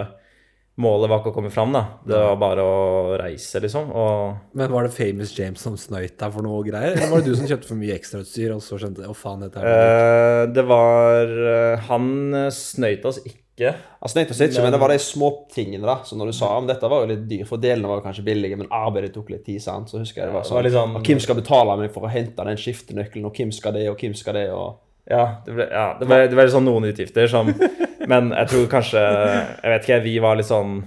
Målet 0.78 1.10
var 1.10 1.18
ikke 1.18 1.32
å 1.32 1.34
komme 1.34 1.50
fram, 1.50 1.72
da. 1.74 1.80
Det 2.06 2.14
var 2.14 2.36
bare 2.38 2.62
å 2.62 2.74
reise, 3.18 3.58
liksom. 3.64 3.88
Og 3.98 4.54
Men 4.54 4.70
var 4.70 4.86
det 4.86 4.92
Famous 4.94 5.32
James 5.34 5.64
som 5.64 5.74
snøyt 5.74 6.14
deg 6.20 6.36
for 6.36 6.46
noe 6.46 6.60
greier? 6.62 6.94
Eller 6.94 7.10
var 7.10 7.24
det 7.24 7.32
du 7.32 7.34
som 7.34 7.48
kjøpte 7.50 7.66
for 7.66 7.80
mye 7.80 7.96
ekstrautstyr, 7.98 8.52
og 8.54 8.62
så 8.62 8.78
skjønte 8.78 9.08
Å, 9.10 9.16
faen, 9.18 9.42
dette 9.42 9.58
er 9.58 9.66
uh, 9.66 10.44
det 10.54 10.62
var 10.70 11.34
eh, 11.34 11.88
Han 11.88 12.06
snøyt 12.54 13.10
oss 13.10 13.18
ikke 13.26 13.74
Han 13.74 14.14
snøyt 14.14 14.30
oss 14.30 14.44
ikke, 14.46 14.60
men, 14.60 14.68
men 14.68 14.76
det 14.76 14.82
var 14.84 14.94
de 14.94 15.02
små 15.02 15.34
tingene, 15.50 15.82
da. 15.82 15.98
Så 16.06 16.14
når 16.14 16.30
du 16.30 16.38
sa 16.38 16.54
om 16.60 16.70
dette 16.70 16.94
var 16.94 17.02
jo 17.02 17.10
litt 17.10 17.26
dyr, 17.26 17.42
for 17.50 17.58
delene 17.58 17.90
var 17.90 17.98
jo 17.98 18.06
kanskje 18.06 18.28
billige, 18.30 18.62
men 18.62 18.70
arbeidet 18.70 19.10
tok 19.18 19.34
litt 19.34 19.42
tid, 19.50 19.58
sant. 19.64 19.90
Så 19.90 19.98
husker 19.98 20.22
jeg 20.22 20.30
det 20.30 20.38
var 20.38 20.46
det 20.46 20.52
sånn, 20.52 20.60
var 20.60 20.68
litt 20.68 20.78
sånn- 20.78 20.94
og 20.94 21.10
Hvem 21.10 21.26
skal 21.26 21.42
betale 21.42 21.80
meg 21.82 21.90
for 21.96 22.06
å 22.06 22.12
hente 22.14 22.46
den 22.52 22.66
skiftenøkkelen, 22.68 23.26
og 23.26 23.34
hvem 23.34 23.50
skal 23.50 23.74
det, 23.74 23.88
og 23.90 23.98
hvem 23.98 24.14
skal 24.14 24.38
det, 24.38 24.46
og 24.54 24.78
Ja, 25.08 25.40
det 25.46 25.54
ble, 25.56 25.66
ja, 25.72 25.86
det 25.96 26.06
ble, 26.08 26.20
det 26.28 26.36
ble 26.36 26.44
sånn 26.52 26.66
noen 26.68 26.90
utgifter 26.90 27.30
som 27.32 27.48
Men 28.10 28.28
jeg 28.34 28.50
tror 28.50 28.66
kanskje 28.72 29.00
Jeg 29.00 29.72
vet 29.72 29.86
ikke, 29.86 30.00
vi 30.04 30.14
var 30.20 30.36
litt 30.36 30.48
sånn 30.50 30.82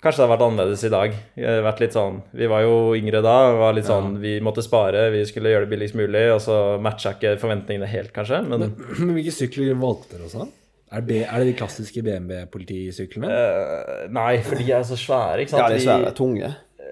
Kanskje 0.00 0.22
det 0.22 0.24
hadde 0.24 0.32
vært 0.32 0.44
annerledes 0.46 0.82
i 0.86 0.90
dag. 0.94 1.16
Vært 1.66 1.80
litt 1.82 1.92
sånn, 1.92 2.22
vi 2.32 2.46
var 2.48 2.62
jo 2.64 2.76
yngre 2.96 3.20
da. 3.20 3.34
Var 3.58 3.74
litt 3.76 3.84
sånn, 3.84 4.14
vi 4.22 4.38
måtte 4.40 4.62
spare, 4.64 5.10
vi 5.12 5.26
skulle 5.28 5.52
gjøre 5.52 5.66
det 5.66 5.72
billigst 5.74 5.98
mulig. 5.98 6.22
Og 6.32 6.38
så 6.40 6.56
matcha 6.80 7.12
ikke 7.18 7.34
forventningene 7.42 7.90
helt, 7.90 8.08
kanskje. 8.16 8.38
Men 8.48 8.64
Men 8.64 9.12
hvilke 9.18 9.34
sykler 9.36 9.76
valgte 9.76 10.14
dere 10.14 10.30
også? 10.30 10.46
Er 10.96 11.04
det, 11.04 11.20
er 11.26 11.42
det 11.44 11.50
de 11.50 11.58
klassiske 11.58 12.00
BMW-politisyklene? 12.02 13.28
Uh, 13.28 14.08
Nei, 14.16 14.40
for 14.46 14.56
de 14.56 14.72
er 14.72 14.88
så 14.88 14.96
svære, 14.98 15.44
ikke 15.44 15.52
sant. 15.52 15.62
Ja, 15.62 15.68
de 15.68 15.76
er 15.76 15.84
svære, 15.84 16.14
tunge. 16.16 16.50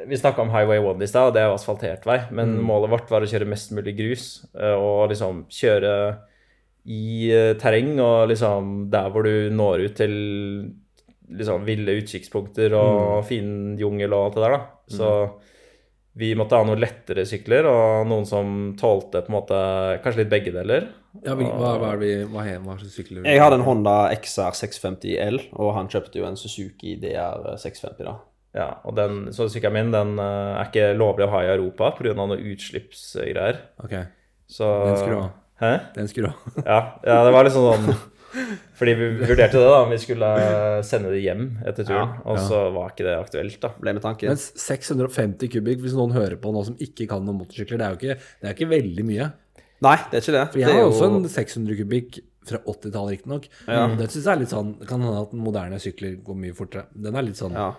Vi 0.08 0.16
snakka 0.16 0.42
om 0.42 0.50
Highway 0.50 0.78
1 0.80 1.02
i 1.02 1.06
stad, 1.10 1.28
og 1.28 1.34
det 1.34 1.42
er 1.42 1.48
jo 1.50 1.54
asfaltert 1.58 2.04
vei. 2.08 2.18
Men 2.30 2.56
Mm. 2.58 2.64
målet 2.66 2.90
vårt 2.90 3.10
var 3.10 3.20
å 3.22 3.28
kjøre 3.30 3.46
mest 3.48 3.72
mulig 3.72 3.96
grus. 3.98 4.46
eh, 4.54 4.74
Og 4.74 5.10
liksom 5.10 5.44
kjøre 5.48 6.18
i 6.86 7.30
eh, 7.30 7.54
terreng 7.54 7.98
og 8.00 8.28
liksom 8.30 8.88
der 8.90 9.10
hvor 9.10 9.22
du 9.24 9.50
når 9.50 9.84
ut 9.84 9.94
til 9.96 10.74
liksom 11.30 11.64
ville 11.66 11.92
utkikkspunkter 12.00 12.70
Mm. 12.70 12.78
og 12.78 13.24
fin 13.26 13.76
jungel 13.78 14.12
og 14.14 14.24
alt 14.26 14.34
det 14.34 14.42
der, 14.42 14.50
da. 14.56 14.66
Så 14.88 15.30
vi 16.16 16.34
måtte 16.34 16.56
ha 16.56 16.64
noen 16.64 16.80
lettere 16.80 17.24
sykler, 17.26 17.66
og 17.68 18.06
noen 18.08 18.24
som 18.26 18.74
tålte 18.76 19.20
på 19.22 19.28
en 19.28 19.36
måte 19.36 20.02
kanskje 20.02 20.16
litt 20.24 20.30
begge 20.30 20.52
deler. 20.52 20.88
Ja, 21.24 21.34
hvil- 21.34 21.52
hva, 21.52 21.78
hva, 21.78 21.92
er 21.92 21.96
vi, 21.98 22.24
hva, 22.24 22.46
er, 22.46 22.58
hva 22.60 22.78
slags 22.78 22.96
sykler? 22.96 23.24
Jeg 23.24 23.38
hadde 23.40 23.54
en 23.54 23.62
Honda 23.66 24.08
XR 24.16 24.50
650L, 24.56 25.38
og 25.54 25.74
han 25.74 25.86
kjøpte 25.88 26.16
jo 26.16 26.24
en 26.24 26.34
Suzuki 26.36 26.96
DR 27.00 27.56
650, 27.58 28.04
da. 28.04 28.16
Ja, 28.58 28.68
og 28.82 28.96
den, 28.98 29.28
så 29.34 29.46
sykkelen 29.52 29.76
min 29.76 29.94
den 29.94 30.14
eh, 30.18 30.52
er 30.58 30.70
ikke 30.70 30.92
lovlig 30.98 31.28
å 31.28 31.32
ha 31.36 31.42
i 31.46 31.50
Europa 31.52 31.92
pga. 31.98 32.14
noen 32.18 32.38
utslippsgreier. 32.38 33.60
Ok, 33.84 33.94
Så 34.50 34.68
Den 34.84 34.96
skulle 34.98 35.16
du 35.16 35.22
ha. 35.22 35.32
Hæ? 35.58 35.72
den 35.94 36.08
skulle 36.10 36.30
du 36.30 36.32
ha. 36.32 36.62
Ja, 36.62 36.80
ja, 37.06 37.18
det 37.26 37.34
var 37.34 37.46
liksom 37.46 37.66
sånn 37.66 37.90
Fordi 38.78 38.92
vi 38.94 39.06
vurderte 39.22 39.56
det, 39.56 39.64
da. 39.64 39.78
om 39.82 39.90
Vi 39.90 39.98
skulle 40.02 40.28
sende 40.86 41.10
det 41.14 41.22
hjem 41.24 41.46
etter 41.66 41.86
turen. 41.88 42.12
Ja, 42.12 42.22
og 42.28 42.38
så 42.44 42.60
var 42.74 42.92
ikke 42.92 43.06
det 43.06 43.14
aktuelt, 43.16 43.56
da. 43.62 43.70
Ble 43.80 43.94
med 43.96 44.04
tanken. 44.04 44.30
Men 44.30 44.38
650 44.38 45.50
kubikk, 45.54 45.80
hvis 45.82 45.96
noen 45.96 46.12
hører 46.14 46.36
på 46.38 46.52
nå 46.54 46.62
som 46.68 46.76
ikke 46.78 47.08
kan 47.10 47.24
noen 47.24 47.40
motorsykler, 47.40 47.80
det 47.80 47.86
er 47.86 47.94
jo 47.94 48.00
ikke, 48.02 48.32
det 48.38 48.50
er 48.50 48.58
ikke 48.58 48.70
veldig 48.74 49.06
mye. 49.08 49.30
Nei, 49.86 49.96
det 50.10 50.20
er 50.20 50.24
ikke 50.26 50.36
det. 50.36 50.44
For 50.52 50.60
jeg 50.60 50.68
det 50.68 50.76
har 50.76 50.84
jo... 50.84 50.92
også 50.92 51.08
en 51.08 51.28
600 51.32 51.80
kubikk 51.80 52.20
fra 52.48 52.60
80-tallet, 52.62 53.16
riktignok. 53.16 53.48
Ja. 53.66 53.82
Det 53.98 54.08
syns 54.12 54.22
jeg 54.22 54.32
er 54.32 54.40
litt 54.42 54.52
sånn 54.54 54.72
kan 54.88 55.02
hende 55.04 55.24
at 55.24 55.34
moderne 55.36 55.80
sykler 55.82 56.16
går 56.24 56.38
mye 56.44 56.56
fortere. 56.56 56.88
Den 56.94 57.18
er 57.18 57.26
litt 57.26 57.40
sånn 57.40 57.56
Ja. 57.56 57.72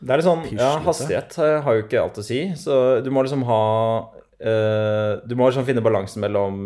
Det 0.00 0.14
er 0.14 0.20
litt 0.20 0.26
sånn, 0.26 0.44
ja, 0.56 0.72
Hastighet 0.84 1.36
har 1.36 1.76
jo 1.76 1.84
ikke 1.84 2.00
alt 2.00 2.20
å 2.20 2.24
si. 2.24 2.40
Så 2.56 2.74
du 3.04 3.10
må 3.12 3.24
liksom 3.26 3.44
ha 3.48 3.62
uh, 4.08 5.12
Du 5.28 5.34
må 5.36 5.50
liksom 5.50 5.66
finne 5.68 5.84
balansen 5.84 6.24
mellom 6.24 6.60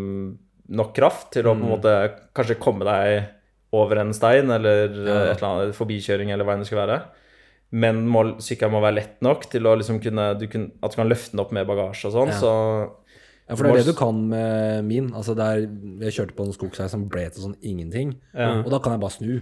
nok 0.65 0.95
kraft 0.97 1.35
til 1.35 1.45
å 1.45 1.53
på 1.53 1.61
en 1.61 1.73
måte 1.75 1.95
kanskje 2.33 2.57
komme 2.57 2.87
deg 2.89 3.27
over 3.75 4.01
en 4.01 4.15
stein 4.17 4.49
eller 4.55 4.95
ja. 4.95 5.17
et 5.33 5.43
eller 5.43 5.49
annet 5.51 5.77
forbikjøring 5.77 6.31
eller 6.33 6.47
hva 6.47 6.55
enn 6.55 6.63
det 6.63 6.69
skal 6.71 6.81
være. 6.85 6.99
Men 7.75 8.05
sykkelen 8.45 8.73
må 8.73 8.83
være 8.85 8.99
lett 9.01 9.25
nok 9.25 9.49
til 9.51 9.67
å 9.67 9.75
liksom 9.81 9.99
kunne, 10.03 10.29
du 10.39 10.47
kun, 10.49 10.69
at 10.79 10.95
du 10.95 11.01
kan 11.01 11.11
løfte 11.11 11.35
den 11.35 11.43
opp 11.43 11.53
med 11.57 11.67
bagasje 11.69 12.09
og 12.09 12.15
sånn. 12.15 12.33
Ja. 12.33 12.39
Så 12.39 12.53
Ja, 13.45 13.59
for 13.59 13.67
det 13.67 13.73
er 13.75 13.83
det 13.83 13.93
du 13.93 13.99
kan 13.99 14.23
med 14.31 14.87
min. 14.89 15.11
Altså 15.13 15.35
der 15.37 15.67
Jeg 16.07 16.15
kjørte 16.17 16.39
på 16.39 16.47
en 16.47 16.55
skogsvei 16.55 16.87
som 16.89 17.09
ble 17.13 17.27
til 17.29 17.49
sånn 17.49 17.59
ingenting, 17.61 18.15
og 18.33 18.71
da 18.73 18.81
kan 18.81 18.95
jeg 18.95 19.05
bare 19.05 19.17
snu. 19.19 19.35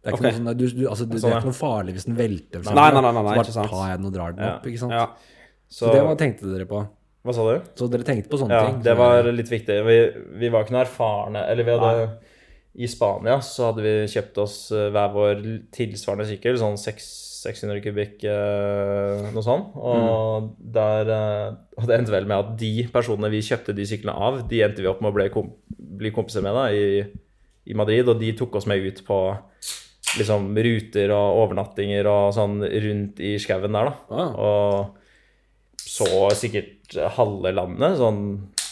Det 0.00 0.08
er 0.08 0.14
ikke, 0.16 0.22
okay. 0.22 0.30
noe, 0.32 0.36
sånn, 0.38 0.56
du, 0.56 0.64
du, 0.72 0.84
altså, 0.88 1.04
det, 1.04 1.18
det 1.18 1.20
Sånn, 1.20 1.34
ja. 1.34 1.40
ikke 1.42 1.50
noe 1.50 1.58
farlig 1.58 1.92
hvis 1.98 2.06
den 2.08 2.16
velter. 2.16 2.62
Nei, 2.64 2.86
nei, 2.96 3.02
nei, 3.04 3.10
nei, 3.12 3.34
så 3.44 3.52
bare 3.60 3.68
tar 3.68 3.90
jeg 3.90 3.98
den 4.00 4.08
og 4.08 4.14
drar 4.14 4.32
den 4.36 4.46
opp. 4.46 4.70
ikke 4.70 4.80
sant? 4.80 4.96
Ja. 4.96 5.36
Så 5.70 5.92
det 5.92 6.00
var, 6.06 6.16
tenkte 6.18 6.48
dere 6.48 6.66
på. 6.70 6.80
Hva 7.20 7.34
sa 7.36 7.44
du? 7.44 7.68
Så 7.76 7.86
dere 7.92 8.06
tenkte 8.06 8.32
på 8.32 8.40
sånne 8.40 8.56
Ja, 8.56 8.68
ting? 8.70 8.80
det 8.86 8.94
var 8.96 9.28
litt 9.28 9.50
viktig. 9.52 9.76
Vi, 9.84 9.96
vi 10.40 10.48
var 10.52 10.64
ikke 10.64 10.74
noe 10.74 10.84
erfarne. 10.86 11.42
Eller 11.52 11.68
vi 11.68 11.74
hadde 11.76 12.06
I 12.80 12.88
Spania 12.88 13.36
så 13.44 13.68
hadde 13.68 13.84
vi 13.84 13.92
kjøpt 14.08 14.40
oss 14.40 14.56
eh, 14.72 14.88
hver 14.94 15.12
vår 15.12 15.44
tilsvarende 15.76 16.24
sykkel, 16.30 16.56
sånn 16.62 16.80
600 16.80 17.82
kubikk, 17.84 18.24
eh, 18.24 19.28
noe 19.34 19.44
sånt. 19.44 19.76
Og, 19.76 20.48
der, 20.78 21.12
eh, 21.12 21.46
og 21.76 21.90
det 21.90 21.98
endte 21.98 22.16
vel 22.16 22.30
med 22.30 22.38
at 22.38 22.56
de 22.62 22.72
personene 22.94 23.32
vi 23.36 23.44
kjøpte 23.44 23.76
de 23.76 23.84
syklene 23.90 24.16
av, 24.16 24.40
de 24.48 24.64
endte 24.64 24.80
vi 24.80 24.88
opp 24.88 25.04
med 25.04 25.12
å 25.12 25.18
bli, 25.18 25.28
komp 25.34 25.58
bli 26.00 26.14
kompiser 26.16 26.40
med 26.40 26.56
da, 26.56 26.70
i, 26.72 27.04
i 27.68 27.76
Madrid, 27.76 28.08
og 28.08 28.16
de 28.22 28.32
tok 28.38 28.54
oss 28.56 28.64
med 28.70 28.80
ut 28.80 29.04
på 29.04 29.20
liksom 30.18 30.48
ruter 30.56 31.12
og 31.14 31.42
overnattinger 31.44 32.06
og 32.10 32.32
sånn 32.34 32.60
rundt 32.64 33.20
i 33.22 33.36
skauen 33.38 33.76
der, 33.76 33.90
da. 33.90 33.94
Ah. 34.10 34.32
Og 34.34 34.96
så 35.80 36.08
sikkert 36.38 36.96
halve 37.16 37.52
landet. 37.54 37.98
Sånn 38.00 38.24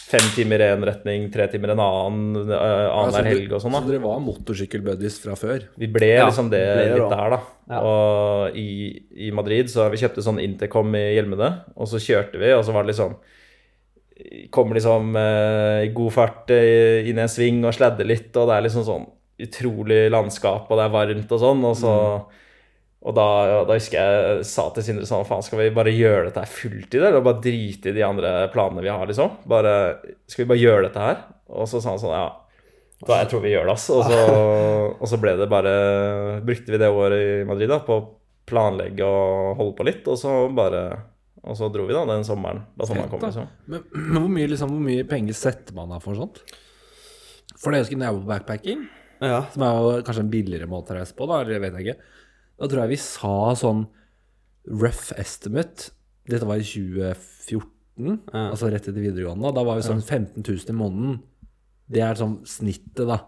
fem 0.09 0.25
timer 0.33 0.63
i 0.65 0.67
én 0.73 0.81
retning, 0.87 1.27
tre 1.31 1.45
timer 1.51 1.75
en 1.75 1.81
annen, 1.83 2.49
uh, 2.49 2.53
Ja, 2.55 2.87
annenhver 2.97 3.23
du- 3.23 3.29
helg 3.29 3.51
og 3.53 3.61
sånn. 3.61 3.71
da. 3.75 3.81
Så 3.81 3.91
dere 3.91 4.01
var 4.01 4.19
motorsykkelbuddies 4.25 5.19
fra 5.21 5.35
før? 5.37 5.67
Vi 5.77 5.87
ble 5.87 6.07
Ja, 6.15 6.25
liksom 6.29 6.49
det 6.49 6.63
ble 6.65 6.97
litt 6.97 7.09
der, 7.13 7.29
da. 7.29 7.39
Ja. 7.69 7.81
Og 7.85 8.55
i, 8.57 9.03
i 9.27 9.29
Madrid 9.31 9.69
så 9.69 9.85
vi 9.91 9.97
kjøpte 10.01 10.23
sånn 10.25 10.41
intercom 10.41 10.89
i 10.95 11.13
hjelmene, 11.13 11.63
og 11.77 11.85
så 11.87 12.01
kjørte 12.01 12.39
vi, 12.41 12.51
og 12.53 12.65
så 12.65 12.73
var 12.73 12.83
det 12.83 12.95
liksom 12.95 13.15
Kommer 14.51 14.75
liksom 14.75 15.15
eh, 15.15 15.85
i 15.85 15.93
god 15.95 16.11
fart 16.11 16.49
eh, 16.51 17.07
inn 17.07 17.15
i 17.17 17.21
en 17.23 17.29
sving 17.31 17.61
og 17.63 17.71
sladder 17.73 18.03
litt, 18.03 18.35
og 18.35 18.49
det 18.49 18.55
er 18.57 18.65
liksom 18.65 18.83
sånn 18.83 19.05
utrolig 19.45 20.03
landskap, 20.11 20.67
og 20.69 20.79
det 20.79 20.85
er 20.85 20.93
varmt 20.93 21.33
og 21.35 21.41
sånn, 21.41 21.65
og 21.69 21.75
så 21.79 21.95
Og 22.99 23.13
da, 23.15 23.25
ja, 23.47 23.59
da 23.63 23.77
husker 23.77 23.95
jeg 23.95 24.41
sa 24.43 24.65
til 24.75 24.83
Sindre 24.83 25.05
sånn 25.07 25.23
Faen, 25.23 25.43
skal 25.45 25.61
vi 25.61 25.69
bare 25.71 25.93
gjøre 25.95 26.25
dette 26.25 26.41
her 26.43 26.51
fulltid, 26.51 26.99
eller 26.99 27.23
bare 27.23 27.39
drite 27.45 27.93
i 27.93 27.95
de 27.95 28.03
andre 28.03 28.33
planene 28.51 28.83
vi 28.83 28.91
har, 28.91 29.05
liksom? 29.07 29.37
Bare, 29.47 29.73
skal 30.27 30.43
vi 30.43 30.49
bare 30.49 30.59
gjøre 30.59 30.89
dette 30.89 31.05
her? 31.05 31.21
Og 31.55 31.69
så 31.71 31.79
sa 31.79 31.93
han 31.93 32.01
sånn, 32.01 32.17
ja. 32.17 32.27
Da, 32.99 33.21
jeg 33.21 33.29
tror 33.31 33.43
vi 33.45 33.53
gjør 33.53 33.69
det, 33.69 33.77
ass. 33.77 33.87
Og 33.95 34.03
så, 34.03 34.19
og 34.99 35.07
så 35.07 35.19
ble 35.21 35.37
det 35.39 35.47
bare 35.47 35.73
Brukte 36.43 36.73
vi 36.75 36.81
det 36.81 36.91
året 36.91 37.23
i 37.23 37.47
Madrid 37.47 37.71
da, 37.71 37.79
på 37.85 37.95
å 37.95 38.07
planlegge 38.49 39.07
og 39.07 39.59
holde 39.61 39.77
på 39.77 39.87
litt, 39.87 40.07
og 40.09 40.17
så 40.19 40.33
bare 40.51 40.83
Og 41.45 41.55
så 41.55 41.69
dro 41.71 41.85
vi 41.87 41.95
da 41.95 42.03
den 42.09 42.25
sommeren. 42.27 42.65
Da 42.75 42.87
sommeren 42.89 43.11
kom, 43.11 43.23
liksom. 43.23 43.47
Men, 43.71 43.85
men 44.11 44.19
hvor, 44.19 44.31
mye, 44.35 44.51
liksom, 44.51 44.75
hvor 44.75 44.83
mye 44.83 45.07
penger 45.07 45.39
setter 45.39 45.77
man 45.77 45.95
av 45.95 46.03
for 46.03 46.19
sånt? 46.19 46.43
For 47.59 47.71
det 47.71 47.83
jeg 47.83 47.93
skulle 47.93 48.07
jeg 48.07 48.19
på 48.19 48.27
backpacking, 48.27 48.83
Ja. 49.19 49.41
som 49.53 49.63
er 49.65 49.77
jo 49.77 50.03
kanskje 50.07 50.23
en 50.25 50.31
billigere 50.33 50.69
måte 50.71 50.93
å 50.93 50.99
reise 50.99 51.15
på, 51.17 51.27
da, 51.29 51.41
eller 51.43 51.59
vet 51.63 51.77
jeg 51.79 51.87
ikke. 51.87 52.11
Da 52.59 52.67
tror 52.69 52.83
jeg 52.83 52.93
vi 52.93 52.99
sa 53.03 53.33
sånn 53.59 53.85
rough 54.69 55.13
estimate 55.17 55.91
Dette 56.29 56.45
var 56.45 56.59
i 56.61 56.65
2014, 56.67 58.19
altså 58.29 58.69
rett 58.69 58.85
etter 58.85 59.01
videregående. 59.01 59.49
Da 59.55 59.63
var 59.65 59.79
vi 59.79 59.85
sånn 59.87 60.03
15 60.03 60.43
000 60.45 60.69
i 60.69 60.75
måneden. 60.77 61.15
Det 61.89 62.03
er 62.05 62.19
sånn 62.19 62.35
snittet, 62.45 63.07
da. 63.09 63.23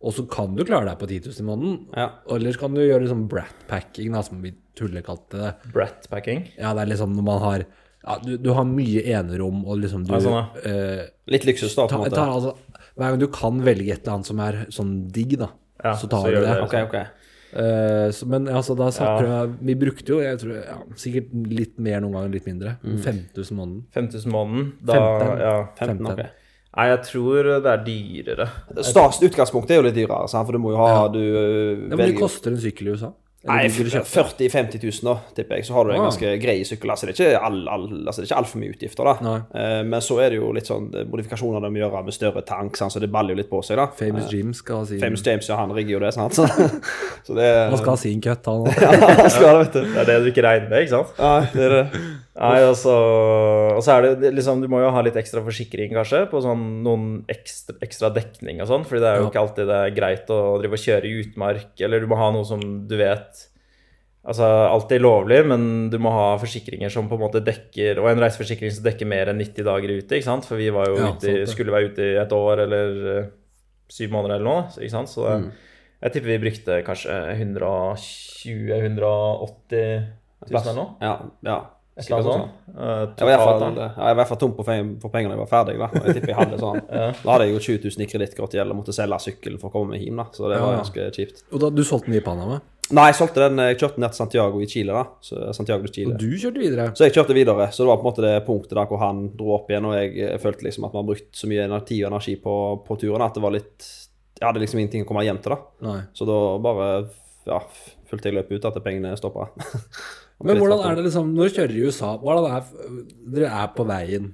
Og 0.00 0.16
så 0.16 0.24
kan 0.32 0.56
du 0.56 0.64
klare 0.66 0.88
deg 0.88 0.98
på 0.98 1.06
10 1.06 1.28
000 1.28 1.44
i 1.44 1.46
måneden. 1.46 1.76
Ja. 1.94 2.08
Eller 2.34 2.56
så 2.56 2.64
kan 2.64 2.74
du 2.74 2.80
gjøre 2.82 3.06
sånn 3.06 3.28
brat-packing, 3.30 4.16
som 4.26 4.40
vi 4.42 4.50
tullekalte 4.78 5.38
det. 5.44 5.52
Brat-packing. 5.76 6.42
Ja, 6.56 6.72
det 6.74 6.86
er 6.86 6.90
liksom 6.94 7.14
når 7.14 7.26
man 7.28 7.42
har 7.44 7.66
ja, 8.00 8.16
du, 8.24 8.32
du 8.40 8.50
har 8.56 8.64
mye 8.64 9.02
enerom, 9.12 9.60
og 9.68 9.82
liksom 9.82 10.06
du 10.08 10.14
Ja, 10.14 10.20
sånn, 10.24 10.62
eh, 10.64 11.02
Litt 11.30 11.44
luksus, 11.44 11.74
da, 11.76 11.84
på 11.86 11.98
en 11.98 12.06
måte. 12.06 12.16
tar, 12.16 12.32
altså, 12.32 12.79
Hver 13.00 13.14
gang 13.14 13.22
du 13.22 13.30
kan 13.32 13.62
velge 13.64 13.94
et 13.94 14.02
eller 14.04 14.18
annet 14.18 14.28
som 14.28 14.42
er 14.44 14.60
sånn 14.76 14.92
digg, 15.14 15.38
da, 15.40 15.50
Ja, 15.80 15.94
så 15.96 16.10
tar 16.12 16.26
så 16.26 16.34
du 16.34 16.36
det. 16.36 16.44
det. 16.50 16.58
Okay, 16.68 16.84
okay. 16.84 17.06
Uh, 17.50 18.10
så, 18.14 18.28
men 18.30 18.44
altså, 18.46 18.76
da 18.78 18.90
satte 18.94 19.24
Ja. 19.26 19.38
jeg, 19.40 19.56
Vi 19.66 19.74
brukte 19.80 20.12
jo 20.12 20.20
jeg 20.22 20.38
tror, 20.38 20.52
ja, 20.60 20.76
sikkert 20.94 21.32
litt 21.50 21.80
mer 21.82 22.04
noen 22.04 22.12
ganger, 22.14 22.34
litt 22.36 22.46
mindre. 22.46 22.76
Mm. 22.84 23.00
5000 23.02 23.56
måneden. 23.58 23.80
5000 23.96 24.30
måneden. 24.36 24.68
Da, 24.86 24.98
15. 25.00 25.40
ja. 25.40 25.56
15, 25.80 26.06
ok. 26.12 26.22
Nei, 26.70 26.84
jeg 26.92 27.00
tror 27.08 27.48
det 27.64 27.72
er 27.72 27.80
dyrere. 27.88 28.46
Stas, 28.86 29.18
utgangspunktet 29.26 29.74
er 29.74 29.80
jo 29.80 29.86
litt 29.88 29.96
dyrere, 29.98 30.28
sant? 30.30 30.46
for 30.46 30.54
du 30.54 30.60
må 30.62 30.70
jo 30.76 30.78
ha 30.78 31.08
du 31.10 31.18
øh, 31.18 31.88
Ja, 31.90 31.96
Men 31.96 32.04
det 32.04 32.18
koster 32.20 32.52
en 32.54 32.60
sykkel 32.62 32.92
i 32.92 32.94
USA? 32.94 33.10
Nei, 33.48 33.70
vil 33.72 33.86
du 33.88 33.92
kjøpe? 33.94 34.04
40 34.04 34.50
000-50 34.52 34.82
000 34.84 35.06
da, 35.06 35.14
tipper 35.32 35.56
jeg, 35.56 35.64
så 35.64 35.72
har 35.78 35.86
du 35.88 35.94
en 35.94 36.02
ganske 36.04 36.32
grei 36.42 36.58
sykkel. 36.68 36.90
Altså, 36.92 37.08
det 37.08 37.14
er 37.14 37.30
ikke 37.30 37.40
all, 37.48 37.62
all, 37.72 37.86
altså, 38.10 38.24
ikke 38.26 38.36
altfor 38.36 38.60
mye 38.60 38.74
utgifter, 38.74 39.08
da. 39.08 39.32
Eh, 39.56 39.76
men 39.88 40.04
så 40.04 40.18
er 40.20 40.34
det 40.34 40.40
jo 40.42 40.50
litt 40.52 40.68
sånn 40.68 40.90
eh, 40.92 41.06
modifikasjoner 41.08 41.64
de 41.64 41.70
må 41.72 41.80
gjøre 41.80 42.02
med 42.04 42.16
større 42.16 42.42
tank, 42.44 42.76
sant? 42.76 42.92
så 42.92 43.00
det 43.00 43.08
baller 43.14 43.32
jo 43.32 43.40
litt 43.40 43.48
på 43.48 43.62
seg, 43.64 43.80
da. 43.80 43.88
Famous 43.96 44.28
James 44.28 44.60
skal 44.60 44.84
si 44.90 45.00
Famous 45.00 45.24
James, 45.24 45.48
ja, 45.48 45.56
han 45.56 45.72
rigger 45.72 45.96
jo 45.96 46.02
det, 46.04 46.12
sant. 46.18 46.36
Så, 46.36 46.44
så 47.30 47.38
det 47.38 47.48
Han 47.48 47.80
skal 47.80 47.94
ha 47.94 48.02
sin 48.04 48.20
cut, 48.28 48.50
han 48.50 48.66
òg. 48.66 48.84
Han 49.22 49.32
skal 49.32 49.48
det, 49.48 49.62
vet 49.62 49.72
du. 49.78 49.80
Det 49.88 50.02
er 50.04 50.10
det 50.12 50.18
du 50.20 50.32
ikke 50.34 50.44
regner 50.44 50.68
med, 50.68 50.84
ikke 50.84 50.98
sant? 50.98 51.16
Nei, 51.24 51.40
det 51.56 51.64
er 51.70 51.76
det. 51.78 52.04
Nei, 52.40 52.60
altså, 52.64 52.94
og 53.76 53.82
så 53.84 53.92
er 53.98 54.02
det- 54.16 54.32
liksom, 54.34 54.62
Du 54.62 54.68
må 54.68 54.80
jo 54.80 54.90
ha 54.90 55.02
litt 55.02 55.16
ekstra 55.20 55.42
forsikring, 55.44 55.90
kanskje, 55.92 56.26
på 56.30 56.40
sånn 56.40 56.80
noen 56.82 57.24
ekstra, 57.28 57.74
ekstra 57.84 58.08
dekning 58.14 58.60
og 58.62 58.68
sånn. 58.68 58.84
fordi 58.86 59.00
det 59.00 59.08
er 59.10 59.16
jo 59.20 59.24
Ja. 59.24 59.30
ikke 59.30 59.42
alltid 59.44 59.66
det 59.68 59.76
er 59.84 59.90
greit 60.00 60.26
å 60.32 60.58
drive 60.58 60.72
og 60.72 60.78
kjøre 60.78 61.04
i 61.04 61.20
utmark, 61.22 61.80
eller 61.80 62.00
du 62.00 62.06
må 62.06 62.16
ha 62.16 62.30
noe 62.32 62.44
som 62.44 62.60
du 62.88 62.96
vet 62.96 63.46
Altså, 64.22 64.42
alt 64.44 64.92
er 64.92 64.98
lovlig, 65.00 65.46
men 65.46 65.88
du 65.88 65.96
må 65.98 66.10
ha 66.12 66.36
forsikringer 66.36 66.90
som 66.90 67.08
på 67.08 67.14
en 67.14 67.20
måte 67.24 67.40
dekker 67.42 67.96
Og 67.98 68.06
en 68.10 68.18
reiseforsikring 68.20 68.70
som 68.70 68.84
dekker 68.84 69.06
mer 69.06 69.26
enn 69.28 69.38
90 69.38 69.64
dager 69.64 69.88
ute, 69.96 70.10
ikke 70.12 70.24
sant? 70.24 70.44
For 70.44 70.56
vi 70.56 70.68
var 70.68 70.84
jo 70.88 70.96
Ja, 70.96 71.12
ute, 71.14 71.46
sant 71.46 71.48
skulle 71.48 71.72
være 71.72 71.84
ute 71.90 72.02
i 72.04 72.16
et 72.20 72.28
år 72.30 72.58
eller 72.66 73.18
eh, 73.18 73.26
syv 73.88 74.10
måneder 74.10 74.34
eller 74.36 74.44
noe, 74.44 74.62
ikke 74.76 74.90
sant? 74.90 75.08
Så 75.08 75.24
det, 75.24 75.52
Jeg 76.02 76.12
tipper 76.12 76.38
vi 76.38 76.50
brukte 76.50 76.82
kanskje 76.84 77.34
120-180 77.36 80.04
000 80.50 80.60
eller 80.60 80.74
noe. 80.76 80.88
Ja, 81.00 81.18
ja. 81.44 81.60
Eh, 82.00 83.06
Jeg 83.18 83.26
var 83.26 83.30
i 83.30 83.36
hvert 83.36 83.44
fall, 83.44 83.62
ja, 83.76 83.86
jeg 83.90 83.96
var 84.00 84.10
i 84.10 84.18
hvert 84.20 84.28
fall 84.30 84.38
tom 84.38 84.52
på 84.56 84.64
fem- 84.64 84.96
penger 85.12 85.28
da 85.32 85.36
jeg 85.36 85.42
var 85.44 85.50
ferdig. 85.52 85.76
Da 85.78 85.88
jeg 86.06 86.14
tipper 86.16 86.32
jeg 86.32 86.38
hadde 86.40 86.58
sånn 86.60 86.80
Da 87.24 87.30
hadde 87.34 87.46
jeg 87.46 87.54
jo 87.54 87.62
20 87.66 87.88
000 87.96 88.04
i 88.04 88.10
kredittkortgjeld 88.12 88.70
og 88.74 88.78
måtte 88.80 88.94
selge 88.96 89.18
sykkelen 89.26 89.58
for 89.60 89.70
å 89.70 89.74
komme 89.78 89.96
meg 89.96 90.04
hjem. 90.06 90.16
da 90.22 90.26
Så 90.32 90.48
det 90.48 90.58
Ja, 90.58 90.64
var 90.66 90.72
ja. 90.76 90.82
ganske 90.84 91.08
kjipt. 91.18 91.42
Og 91.52 91.60
da, 91.64 91.70
du 91.70 91.82
solgte 91.84 92.10
den 92.12 92.20
i 92.20 92.24
Panama, 92.24 92.60
Nei, 92.90 93.04
jeg 93.12 93.20
solgte 93.20 93.38
den 93.44 93.60
Jeg 93.62 93.76
kjørte 93.78 93.94
den 93.94 94.02
ned 94.02 94.10
til 94.10 94.18
Santiago 94.18 94.60
i 94.60 94.66
Chile, 94.66 94.92
da. 94.96 95.04
Så, 95.22 95.52
Santiago 95.54 95.86
Chile. 95.94 96.10
og 96.14 96.18
du 96.18 96.30
kjørte 96.34 96.58
videre. 96.58 96.86
Så 96.98 97.04
jeg 97.06 97.12
kjørte 97.14 97.36
videre. 97.36 97.68
Så 97.70 97.84
det 97.84 97.86
var 97.92 98.00
på 98.00 98.02
en 98.02 98.08
måte 98.10 98.24
det 98.24 98.32
punktet 98.48 98.74
der 98.74 98.88
hvor 98.90 98.98
han 98.98 99.20
dro 99.38 99.52
opp 99.54 99.70
igjen, 99.70 99.86
og 99.86 99.94
jeg 99.94 100.16
eh, 100.26 100.38
følte 100.42 100.66
liksom 100.66 100.88
at 100.88 100.92
man 100.96 101.04
har 101.04 101.10
brukt 101.12 101.30
så 101.38 101.46
mye 101.46 101.68
energi 101.68 102.00
og 102.02 102.10
energi 102.10 102.34
på, 102.42 102.54
på 102.88 102.96
turen 102.98 103.22
at 103.22 103.34
det 103.38 103.44
var 103.44 103.54
litt 103.54 103.86
Jeg 104.40 104.46
hadde 104.48 104.58
liksom 104.64 104.80
ingenting 104.82 105.04
å 105.04 105.08
komme 105.12 105.22
hjem 105.22 105.38
til, 105.44 105.54
da. 105.54 105.86
Nei. 105.86 106.00
Så 106.18 106.26
da 106.26 106.40
bare 106.66 106.88
ja, 107.46 107.60
fulgte 108.10 108.26
jeg 108.32 108.34
løpet 108.40 108.58
ut 108.58 108.66
at 108.72 108.82
pengene 108.82 109.14
stoppa. 109.20 109.46
Men 110.42 110.56
hvordan 110.56 110.84
er 110.88 110.94
det 110.96 111.04
liksom 111.10 111.34
når 111.36 111.48
du 111.50 111.54
kjører 111.58 111.76
i 111.76 111.86
USA? 111.86 112.14
Hvordan 112.18 112.50
er 112.56 112.62
Dere 113.34 113.50
er 113.62 113.70
på 113.76 113.84
veien, 113.88 114.30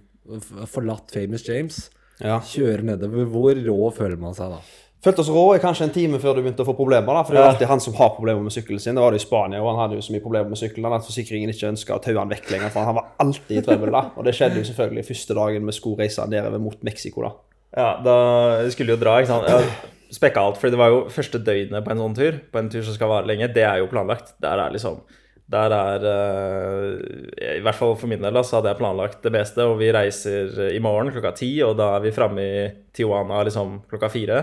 forlatt 0.70 1.10
Famous 1.14 1.46
James, 1.48 1.90
Ja. 2.22 2.38
kjører 2.40 2.82
nedover. 2.82 3.26
Hvor 3.28 3.54
rå 3.66 3.92
føler 3.92 4.16
man 4.18 4.34
seg 4.34 4.50
da? 4.54 4.60
Følte 5.04 5.20
oss 5.20 5.28
rå 5.30 5.42
i 5.54 5.58
kanskje 5.62 5.84
en 5.84 5.90
time 5.94 6.18
før 6.18 6.34
du 6.34 6.42
begynte 6.42 6.64
å 6.64 6.66
få 6.66 6.74
problemer. 6.74 7.06
da, 7.14 7.22
For 7.22 7.34
det 7.34 7.42
er 7.42 7.50
alltid 7.52 7.68
han 7.68 7.80
som 7.80 7.94
har 7.94 8.14
problemer 8.16 8.42
med 8.42 8.50
sykkelen 8.50 8.80
sin. 8.80 8.94
Det 8.96 9.02
var 9.02 9.10
det 9.12 9.20
i 9.20 9.24
Spania, 9.26 9.60
og 9.62 9.68
han 9.76 9.82
hadde 9.90 9.98
jo 10.00 10.02
så 10.06 10.12
mye 10.14 10.22
problemer 10.24 10.48
med 10.48 10.58
sykkelen 10.58 10.94
at 10.96 11.04
forsikringen 11.04 11.50
ikke 11.52 11.68
ønska 11.68 11.94
å 11.94 12.02
taue 12.02 12.18
han 12.18 12.30
vekk 12.32 12.50
lenger, 12.50 12.70
for 12.70 12.84
han 12.88 12.94
var 12.96 13.10
alltid 13.20 13.58
i 13.58 13.62
trøbbel. 13.66 13.92
da. 13.92 14.10
Og 14.16 14.24
det 14.24 14.34
skjedde 14.34 14.56
jo 14.56 14.64
selvfølgelig 14.64 15.06
første 15.06 15.34
dagen 15.36 15.66
vi 15.66 15.72
skulle 15.72 15.98
reise 16.00 16.26
nedover 16.26 16.58
mot 16.58 16.82
Mexico, 16.82 17.22
da. 17.22 17.32
Ja, 17.76 18.00
da 18.02 18.68
skulle 18.70 18.96
jo 18.96 18.96
dra, 18.96 19.20
ikke 19.20 19.26
sant. 19.30 19.46
Jeg 19.46 20.16
spekka 20.16 20.38
alt, 20.40 20.56
for 20.56 20.70
det 20.70 20.78
var 20.78 20.88
jo 20.88 21.04
første 21.12 21.38
døgnet 21.44 21.84
på 21.84 21.90
en 21.92 21.98
sånn 21.98 22.16
tur. 22.16 22.40
På 22.50 22.58
en 22.58 22.68
tur 22.72 22.82
som 22.82 22.94
skal 22.94 23.08
vare 23.08 23.26
lenge. 23.28 23.52
Det 23.52 23.62
er 23.62 23.78
jo 23.84 23.86
planlagt. 23.92 24.32
Der 24.40 24.58
er 24.58 24.70
liksom 24.72 25.02
Der 25.48 25.70
er 25.70 26.04
eh, 26.10 27.56
I 27.58 27.62
hvert 27.62 27.78
fall 27.78 27.94
for 27.98 28.10
min 28.10 28.22
del 28.24 28.34
da, 28.34 28.42
så 28.42 28.58
hadde 28.58 28.72
jeg 28.72 28.80
planlagt 28.80 29.20
det 29.22 29.30
beste, 29.36 29.62
og 29.62 29.76
vi 29.78 29.92
reiser 29.94 30.72
i 30.74 30.80
morgen 30.82 31.12
klokka 31.14 31.30
ti, 31.38 31.52
og 31.62 31.76
da 31.78 31.92
er 31.96 32.02
vi 32.08 32.10
framme 32.16 32.42
i 32.42 32.64
Tijuana 32.96 33.44
liksom 33.46 33.76
klokka 33.90 34.10
fire. 34.10 34.40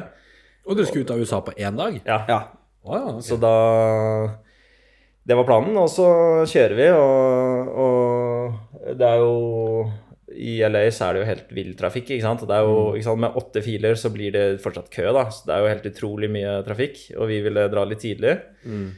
Og 0.63 0.77
dere 0.79 0.87
skulle 0.87 1.03
ut 1.03 1.11
av 1.11 1.19
USA 1.19 1.41
på 1.43 1.55
én 1.59 1.75
dag? 1.79 1.97
Ja, 2.07 2.21
Ja. 2.29 2.41
Å 2.83 2.97
ja, 2.99 3.03
ok. 3.15 3.21
Så 3.23 3.37
da 3.39 3.51
Det 5.25 5.35
var 5.39 5.45
planen, 5.47 5.75
og 5.79 5.87
så 5.91 6.07
kjører 6.51 6.73
vi, 6.75 6.87
og, 6.91 7.69
og 7.83 8.95
det 8.99 9.07
er 9.07 9.21
jo 9.23 9.85
I 10.35 10.57
LA 10.67 10.81
så 10.91 11.05
er 11.07 11.13
det 11.15 11.21
jo 11.21 11.27
helt 11.29 11.53
vill 11.55 11.69
trafikk, 11.79 12.09
ikke 12.11 12.25
sant. 12.25 12.41
Og 12.43 12.49
det 12.49 12.57
er 12.57 12.65
jo, 12.67 12.79
ikke 12.97 13.05
sant? 13.07 13.21
Med 13.23 13.37
åtte 13.39 13.61
filer 13.63 13.95
så 13.99 14.09
blir 14.11 14.33
det 14.35 14.43
fortsatt 14.63 14.89
kø, 14.91 15.05
da. 15.15 15.27
Så 15.31 15.45
det 15.47 15.53
er 15.55 15.61
jo 15.63 15.71
helt 15.71 15.87
utrolig 15.91 16.29
mye 16.33 16.57
trafikk. 16.67 17.03
Og 17.19 17.29
vi 17.31 17.37
ville 17.45 17.67
dra 17.71 17.83
litt 17.87 18.01
tidlig, 18.03 18.39
Mm. 18.65 18.89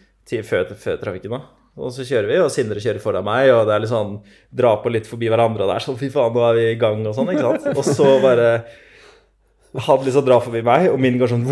før, 0.48 0.74
før 0.74 0.98
trafikken, 1.02 1.36
da. 1.36 1.42
Og 1.76 1.92
så 1.92 2.06
kjører 2.08 2.30
vi, 2.30 2.40
og 2.40 2.52
Sindre 2.54 2.80
kjører 2.80 3.04
foran 3.04 3.26
meg, 3.28 3.50
og 3.52 3.66
det 3.68 3.74
er 3.76 3.82
litt 3.84 3.92
sånn 3.92 4.14
dra 4.56 4.78
på 4.80 4.92
litt 4.94 5.08
forbi 5.10 5.28
hverandre, 5.32 5.66
og 5.66 5.72
det 5.74 5.76
er 5.76 5.84
sånn 5.84 5.98
fy 6.00 6.08
faen, 6.14 6.32
nå 6.32 6.44
er 6.48 6.56
vi 6.56 6.68
i 6.72 6.78
gang, 6.80 7.02
og 7.04 7.16
sånn, 7.18 7.32
ikke 7.34 7.50
sant. 7.50 7.66
Og 7.82 7.88
så 7.90 8.12
bare 8.24 8.50
han 9.76 10.06
liksom 10.06 10.24
drar 10.24 10.44
forbi 10.44 10.62
meg, 10.64 10.88
og 10.94 11.02
min 11.04 11.18
går 11.20 11.34
sånn. 11.34 11.44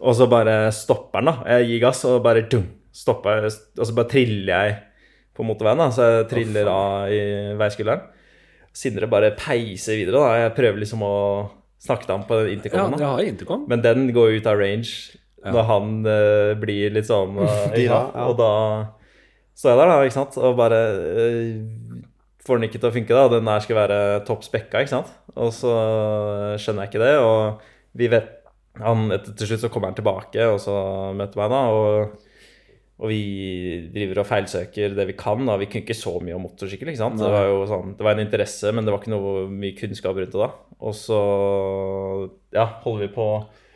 Og 0.00 0.16
så 0.16 0.26
bare 0.28 0.56
stopper 0.74 1.22
den, 1.22 1.30
da. 1.30 1.54
Jeg 1.56 1.68
gir 1.70 1.82
gass, 1.86 2.02
og 2.08 2.20
bare 2.24 2.44
dum, 2.52 2.66
stopper. 2.92 3.46
Og 3.48 3.84
så 3.88 3.94
bare 3.96 4.10
triller 4.10 4.52
jeg 4.52 4.74
på 5.36 5.46
motorveien, 5.48 5.80
da. 5.80 5.88
Så 5.94 6.08
jeg 6.08 6.26
triller 6.34 6.68
av 6.72 7.14
i 7.14 7.22
veiskulderen. 7.60 8.04
Sindre 8.76 9.08
bare 9.10 9.32
peiser 9.38 9.96
videre, 9.96 10.20
da. 10.20 10.44
Jeg 10.44 10.54
prøver 10.58 10.82
liksom 10.84 11.06
å 11.06 11.14
snakke 11.80 12.04
til 12.04 12.18
ham 12.18 12.26
på 12.28 12.42
den 12.42 12.58
intercomen, 12.58 12.92
da. 12.98 13.00
dere 13.00 13.14
har 13.16 13.32
intercom. 13.32 13.64
Men 13.70 13.84
den 13.84 14.10
går 14.16 14.36
ut 14.36 14.50
av 14.50 14.60
range 14.60 15.16
når 15.46 15.68
han 15.68 15.92
uh, 16.04 16.52
blir 16.60 16.92
litt 16.94 17.08
sånn 17.08 17.38
uh, 17.40 17.76
Ja, 17.78 18.02
ja. 18.12 18.26
Og 18.28 18.36
da 18.40 18.52
står 19.56 19.72
jeg 19.72 19.80
der, 19.80 19.92
da, 19.92 20.00
ikke 20.04 20.18
sant, 20.18 20.38
og 20.40 20.58
bare 20.58 20.80
uh, 21.00 22.00
får 22.44 22.60
den 22.60 22.68
ikke 22.68 22.80
til 22.80 22.90
å 22.90 22.94
funke, 22.94 23.16
da. 23.16 23.28
Den 23.32 23.48
der 23.48 23.64
skal 23.64 23.80
være 23.80 24.00
topp 24.28 24.44
spekka, 24.46 24.82
ikke 24.82 24.96
sant. 24.96 25.12
Og 25.36 25.52
så 25.56 25.72
skjønner 26.60 26.86
jeg 26.86 26.92
ikke 26.92 27.04
det, 27.04 27.14
og 27.24 27.64
vi 28.00 28.10
vet 28.12 28.36
han, 28.80 29.08
etter, 29.12 29.34
Til 29.36 29.50
slutt 29.50 29.64
så 29.64 29.70
kommer 29.72 29.90
han 29.90 29.98
tilbake, 29.98 30.44
og 30.48 30.60
så 30.62 30.74
møter 31.16 31.40
meg, 31.40 31.52
da. 31.52 31.62
og 31.74 32.26
og 33.00 33.08
vi 33.08 33.20
driver 33.94 34.20
og 34.20 34.28
feilsøker 34.28 34.92
det 34.96 35.06
vi 35.08 35.16
kan. 35.16 35.40
da, 35.48 35.56
Vi 35.56 35.70
kunne 35.70 35.86
ikke 35.86 35.96
så 35.96 36.18
mye 36.20 36.36
om 36.36 36.44
motorsykkel. 36.44 36.90
ikke 36.92 37.00
sant? 37.00 37.16
Det 37.20 37.30
var 37.32 37.46
jo 37.48 37.62
sånn, 37.68 37.94
det 37.96 38.04
var 38.04 38.16
en 38.16 38.26
interesse, 38.26 38.72
men 38.76 38.84
det 38.84 38.92
var 38.92 39.00
ikke 39.00 39.14
noe 39.14 39.46
mye 39.48 39.76
kunnskap 39.78 40.18
rundt 40.20 40.34
det 40.34 40.42
da. 40.42 40.50
Og 40.84 40.96
så 40.96 41.20
ja, 42.52 42.66
holder 42.84 43.06
vi 43.06 43.14
på 43.14 43.26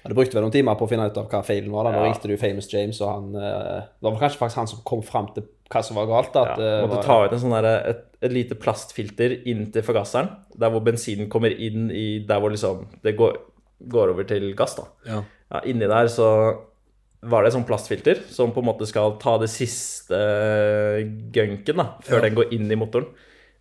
Ja, 0.04 0.12
brukt 0.14 0.34
vel 0.34 0.42
noen 0.44 0.52
timer 0.52 0.74
på 0.76 0.84
å 0.84 0.88
finne 0.90 1.06
ut 1.08 1.16
av 1.16 1.28
hva 1.32 1.40
feilen 1.42 1.70
var. 1.72 1.84
da, 1.84 1.92
Nå 1.94 2.02
Ja. 2.02 2.12
ringte 2.12 2.28
du 2.28 2.36
Famous 2.36 2.68
James, 2.72 3.00
og 3.00 3.08
han 3.08 3.36
eh, 3.36 3.80
Det 4.02 4.10
var 4.10 4.18
kanskje 4.20 4.38
faktisk 4.42 4.56
han 4.60 4.66
som 4.68 4.82
kom 4.84 5.02
fram 5.02 5.30
til 5.34 5.44
hva 5.70 5.82
som 5.82 5.96
var 5.96 6.06
galt. 6.06 6.32
da, 6.34 6.44
ja, 6.44 6.52
at 6.52 6.58
det 6.58 6.72
Måtte 6.84 6.96
var, 6.96 7.02
ta 7.08 7.24
ut 7.24 7.32
en 7.32 7.38
sånn 7.40 7.62
der, 7.62 7.88
et, 7.88 8.04
et 8.22 8.32
lite 8.32 8.54
plastfilter 8.60 9.38
inntil 9.46 9.82
forgasseren. 9.82 10.28
Der 10.58 10.70
hvor 10.70 10.84
bensinen 10.84 11.28
kommer 11.32 11.50
inn 11.56 11.90
i 11.90 12.18
Der 12.26 12.38
hvor 12.40 12.50
liksom 12.52 12.86
det 13.02 13.16
går, 13.16 13.38
går 13.88 14.10
over 14.12 14.24
til 14.28 14.52
gass. 14.54 14.76
da. 14.76 14.84
Ja. 15.06 15.22
Ja, 15.52 15.60
inni 15.64 15.88
der 15.88 16.06
så 16.08 16.28
var 17.24 17.42
det 17.42 17.48
et 17.48 17.54
sånt 17.56 17.66
plastfilter 17.66 18.18
som 18.28 18.52
på 18.52 18.60
en 18.60 18.66
måte 18.68 18.86
skal 18.86 19.16
ta 19.18 19.38
det 19.38 19.48
siste 19.48 20.18
gunken 21.32 21.76
da, 21.80 21.86
før 22.04 22.20
Ja. 22.20 22.28
den 22.28 22.34
går 22.34 22.52
inn 22.52 22.70
i 22.70 22.76
motoren. 22.76 23.06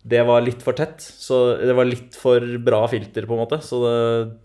Det 0.06 0.20
var 0.26 0.42
litt 0.44 0.60
for 0.60 0.74
tett, 0.76 0.98
så 1.00 1.56
det 1.58 1.74
var 1.74 1.86
litt 1.88 2.14
for 2.14 2.38
bra 2.58 2.86
filter 2.86 3.24
på 3.24 3.32
en 3.32 3.40
måte, 3.46 3.62
så 3.64 3.80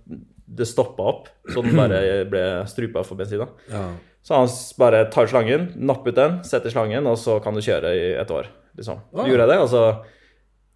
det, 0.07 0.19
det 0.49 0.65
stoppa 0.65 1.05
opp, 1.11 1.27
så 1.53 1.61
den 1.65 1.77
bare 1.77 2.01
ble 2.31 2.45
strupa 2.69 3.03
for 3.05 3.19
bensin. 3.19 3.43
Ja. 3.69 3.83
Så 4.25 4.35
han 4.35 4.49
bare 4.81 5.05
tar 5.13 5.29
slangen, 5.31 5.69
napper 5.77 6.13
ut 6.13 6.19
den, 6.19 6.39
setter 6.47 6.73
slangen, 6.73 7.07
og 7.07 7.19
så 7.21 7.37
kan 7.43 7.55
du 7.55 7.63
kjøre 7.63 7.93
i 7.95 8.07
et 8.19 8.33
år, 8.33 8.49
liksom. 8.79 9.03
Ah. 9.13 9.27
Gjorde 9.29 9.45
jeg 9.45 9.53
det, 9.53 9.59
og 9.65 9.69
så 9.73 9.83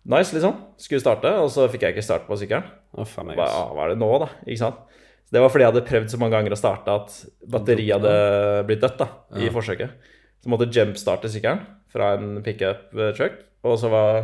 Nice, 0.03 0.33
liksom. 0.35 0.57
Skulle 0.83 0.99
starte, 0.99 1.29
og 1.39 1.47
så 1.53 1.69
fikk 1.71 1.85
jeg 1.85 1.95
ikke 1.95 2.03
starte 2.03 2.27
på 2.27 2.35
sykkelen. 2.35 2.65
Oh, 2.99 3.07
meg, 3.23 3.37
Hva, 3.39 3.45
er 3.85 3.93
det 3.93 4.01
nå, 4.01 4.09
da? 4.19 4.27
Ikke 4.43 4.59
sant? 4.59 4.81
Så 5.23 5.31
det 5.31 5.39
var 5.39 5.53
fordi 5.53 5.63
jeg 5.63 5.71
hadde 5.71 5.83
prøvd 5.87 6.11
så 6.11 6.19
mange 6.19 6.35
ganger 6.35 6.55
å 6.55 6.59
starte 6.59 6.95
at 6.99 7.13
batteriet 7.53 7.95
hadde 7.95 8.65
blitt 8.67 8.83
dødt 8.83 8.99
da, 8.99 9.07
i 9.39 9.47
forsøket. 9.53 10.11
Så 10.43 10.51
måtte 10.51 10.67
jumpstarte 10.75 11.31
sykkelen 11.31 11.63
fra 11.93 12.17
en 12.17 12.41
pickup 12.43 12.91
eh, 12.99 13.13
truck, 13.15 13.39
og 13.63 13.77
så 13.79 13.93
var 13.93 14.19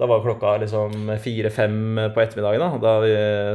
da 0.00 0.06
var 0.08 0.22
klokka 0.24 0.54
liksom 0.62 1.10
fire-fem 1.20 1.74
på 2.14 2.22
ettermiddagen, 2.22 2.62
da, 2.62 2.78
da 2.80 2.92
vi 3.02 3.10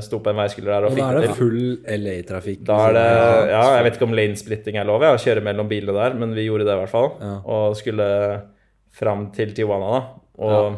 sto 0.06 0.20
på 0.22 0.30
en 0.30 0.38
veiskulder 0.38 0.76
der 0.76 0.86
og 0.86 0.94
fikk 0.94 1.02
da 1.02 1.08
er 1.08 1.18
det 1.18 1.30
det 1.32 1.38
full 1.40 1.62
LA-trafikk. 1.96 2.60
Da 2.68 2.76
er 2.90 2.98
det, 2.98 3.06
ja, 3.50 3.62
Jeg 3.80 3.88
vet 3.88 3.98
ikke 3.98 4.06
om 4.06 4.14
lanesplitting 4.20 4.78
er 4.78 4.86
lov, 4.86 5.06
ja, 5.08 5.16
å 5.16 5.22
kjøre 5.22 5.42
mellom 5.48 5.72
bilene 5.72 5.96
der, 5.98 6.18
men 6.22 6.36
vi 6.38 6.46
gjorde 6.46 6.68
det 6.68 6.76
i 6.76 6.82
hvert 6.84 6.94
fall. 6.94 7.10
Ja. 7.18 7.40
Og 7.56 7.80
skulle 7.80 8.10
fram 8.96 9.26
til 9.36 9.56
Tijuana, 9.58 9.90
da. 9.96 10.04
Og 10.46 10.78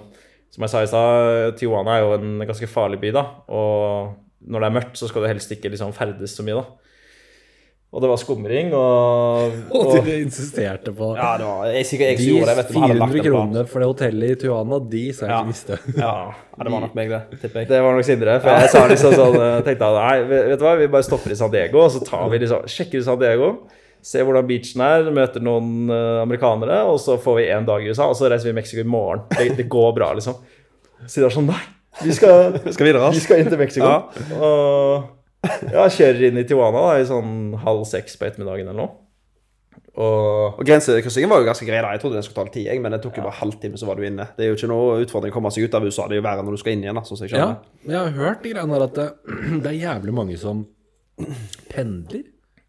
som 0.56 0.64
jeg 0.64 0.72
sa 0.72 0.86
i 0.86 0.90
stad, 0.90 1.58
Tijuana 1.60 1.98
er 1.98 2.06
jo 2.06 2.16
en 2.16 2.48
ganske 2.48 2.72
farlig 2.72 3.02
by, 3.04 3.12
da. 3.20 3.26
Og 3.52 4.48
når 4.48 4.64
det 4.64 4.70
er 4.70 4.78
mørkt, 4.80 5.00
så 5.02 5.12
skal 5.12 5.26
du 5.26 5.32
helst 5.34 5.52
ikke 5.52 5.74
liksom 5.74 5.92
ferdes 5.98 6.38
så 6.40 6.48
mye, 6.48 6.64
da. 6.64 6.87
Og 7.88 8.02
det 8.04 8.10
var 8.12 8.20
skumring, 8.20 8.74
og, 8.76 9.54
Og 9.72 9.94
og 9.94 10.06
de 10.06 10.18
insisterte 10.26 10.92
på 10.94 11.14
Ja, 11.16 11.30
det 11.40 11.46
var 11.48 11.70
jeg, 11.72 11.86
jeg, 11.88 12.00
jeg 12.02 12.18
De 12.20 12.56
vet 12.60 12.68
du, 12.68 12.74
vi 12.76 12.82
hadde 12.84 12.98
lagt 13.00 13.14
400 13.16 13.22
en 13.22 13.26
kronene 13.30 13.64
for 13.72 13.80
det 13.84 13.88
hotellet 13.88 14.34
i 14.34 14.40
Tuana, 14.42 14.80
de 14.92 15.04
sa 15.16 15.24
jeg 15.24 15.32
Ja. 15.32 15.38
ikke 15.40 15.54
visste. 15.54 15.78
Ja, 15.96 16.12
ja, 16.28 16.60
det 16.68 16.74
var 16.76 16.84
nok 16.84 16.98
meg, 17.00 17.14
det. 17.16 17.40
Tipper 17.46 17.64
jeg. 17.64 17.70
Det 17.72 17.80
var 17.86 17.96
nok 17.96 18.08
Sindre. 18.10 18.36
For 18.44 18.60
jeg 18.60 18.74
sa 18.76 18.84
liksom 18.92 19.16
sånn 19.22 19.38
tenkte 19.70 19.88
at 19.88 19.98
nei, 20.04 20.18
vet 20.52 20.60
du 20.60 20.68
hva, 20.68 20.76
vi 20.84 20.90
bare 20.98 21.08
stopper 21.08 21.32
i 21.32 21.40
San 21.40 21.54
Diego, 21.56 21.86
og 21.88 21.96
så 21.96 22.04
tar 22.12 22.28
vi 22.34 22.42
liksom, 22.44 22.68
sjekker 22.76 23.08
San 23.08 23.20
Diego. 23.24 23.54
Ser 24.08 24.28
hvordan 24.28 24.46
beachen 24.52 24.84
er, 24.86 25.08
møter 25.16 25.42
noen 25.44 25.88
eh, 25.90 26.20
amerikanere, 26.22 26.84
og 26.92 27.00
så 27.02 27.16
får 27.24 27.40
vi 27.40 27.48
en 27.56 27.66
dag 27.68 27.82
i 27.84 27.90
USA, 27.96 28.12
og 28.12 28.20
så 28.20 28.30
reiser 28.30 28.52
vi 28.52 28.54
i 28.54 28.60
Mexico 28.60 28.84
i 28.84 28.88
morgen. 28.88 29.24
Det, 29.34 29.48
det 29.58 29.66
går 29.72 29.96
bra, 29.98 30.12
liksom. 30.20 30.38
Så 31.08 31.22
de 31.24 31.26
er 31.28 31.34
sånn 31.34 31.48
Nei, 31.50 31.60
vi 32.04 32.14
skal, 32.14 32.60
Skal 32.68 32.88
videre, 32.92 33.10
vi 33.16 33.24
skal 33.24 33.42
inn 33.42 33.50
til 33.50 33.60
Mexico. 33.64 33.90
Ja. 33.90 34.38
Og 34.38 35.17
ja, 35.76 35.84
kjører 35.86 36.30
inn 36.30 36.40
i 36.42 36.46
Tijuana 36.48 36.86
da, 36.90 36.96
i 37.02 37.10
sånn 37.10 37.58
halv 37.62 37.86
seks 37.90 38.18
på 38.20 38.28
ettermiddagen 38.28 38.70
eller 38.70 38.80
noe. 38.80 38.96
Og 39.98 40.60
Og 40.60 40.64
Grensekryssingen 40.66 41.30
var 41.32 41.42
jo 41.42 41.48
ganske 41.48 41.66
grei. 41.66 41.82
da. 41.82 41.92
Jeg 41.96 42.04
trodde 42.04 42.20
den 42.20 42.26
skulle 42.26 42.38
ta 42.38 42.46
litt 42.46 42.56
tid, 42.60 42.70
jeg, 42.70 42.82
men 42.82 42.94
det 42.94 43.02
tok 43.02 43.18
jo 43.18 43.26
bare 43.26 43.40
halvtime, 43.40 43.80
så 43.82 43.90
var 43.90 43.98
du 43.98 44.06
inne. 44.06 44.30
Det 44.38 44.46
er 44.46 44.52
jo 44.52 44.58
ikke 44.60 44.70
noe 44.70 45.02
utfordring 45.02 45.34
å 45.34 45.38
komme 45.40 45.52
seg 45.54 45.66
ut 45.66 45.78
av 45.78 45.86
USA. 45.86 46.06
Det 46.06 46.18
er 46.18 46.22
jo 46.22 46.28
verre 46.28 46.46
når 46.46 46.58
du 46.58 46.62
skal 46.62 46.76
inn 46.76 46.86
igjen, 46.86 47.00
da, 47.00 47.06
sånn 47.08 47.22
jeg 47.24 47.34
Ja, 47.34 47.52
men 47.84 47.96
jeg 47.96 48.04
har 48.04 48.18
hørt 48.18 48.44
de 48.44 48.54
greiene 48.54 48.78
der 48.78 48.86
at 48.88 48.98
det, 48.98 49.08
det 49.64 49.72
er 49.72 49.80
jævlig 49.82 50.18
mange 50.18 50.38
som 50.42 50.66
pendler. 51.74 52.26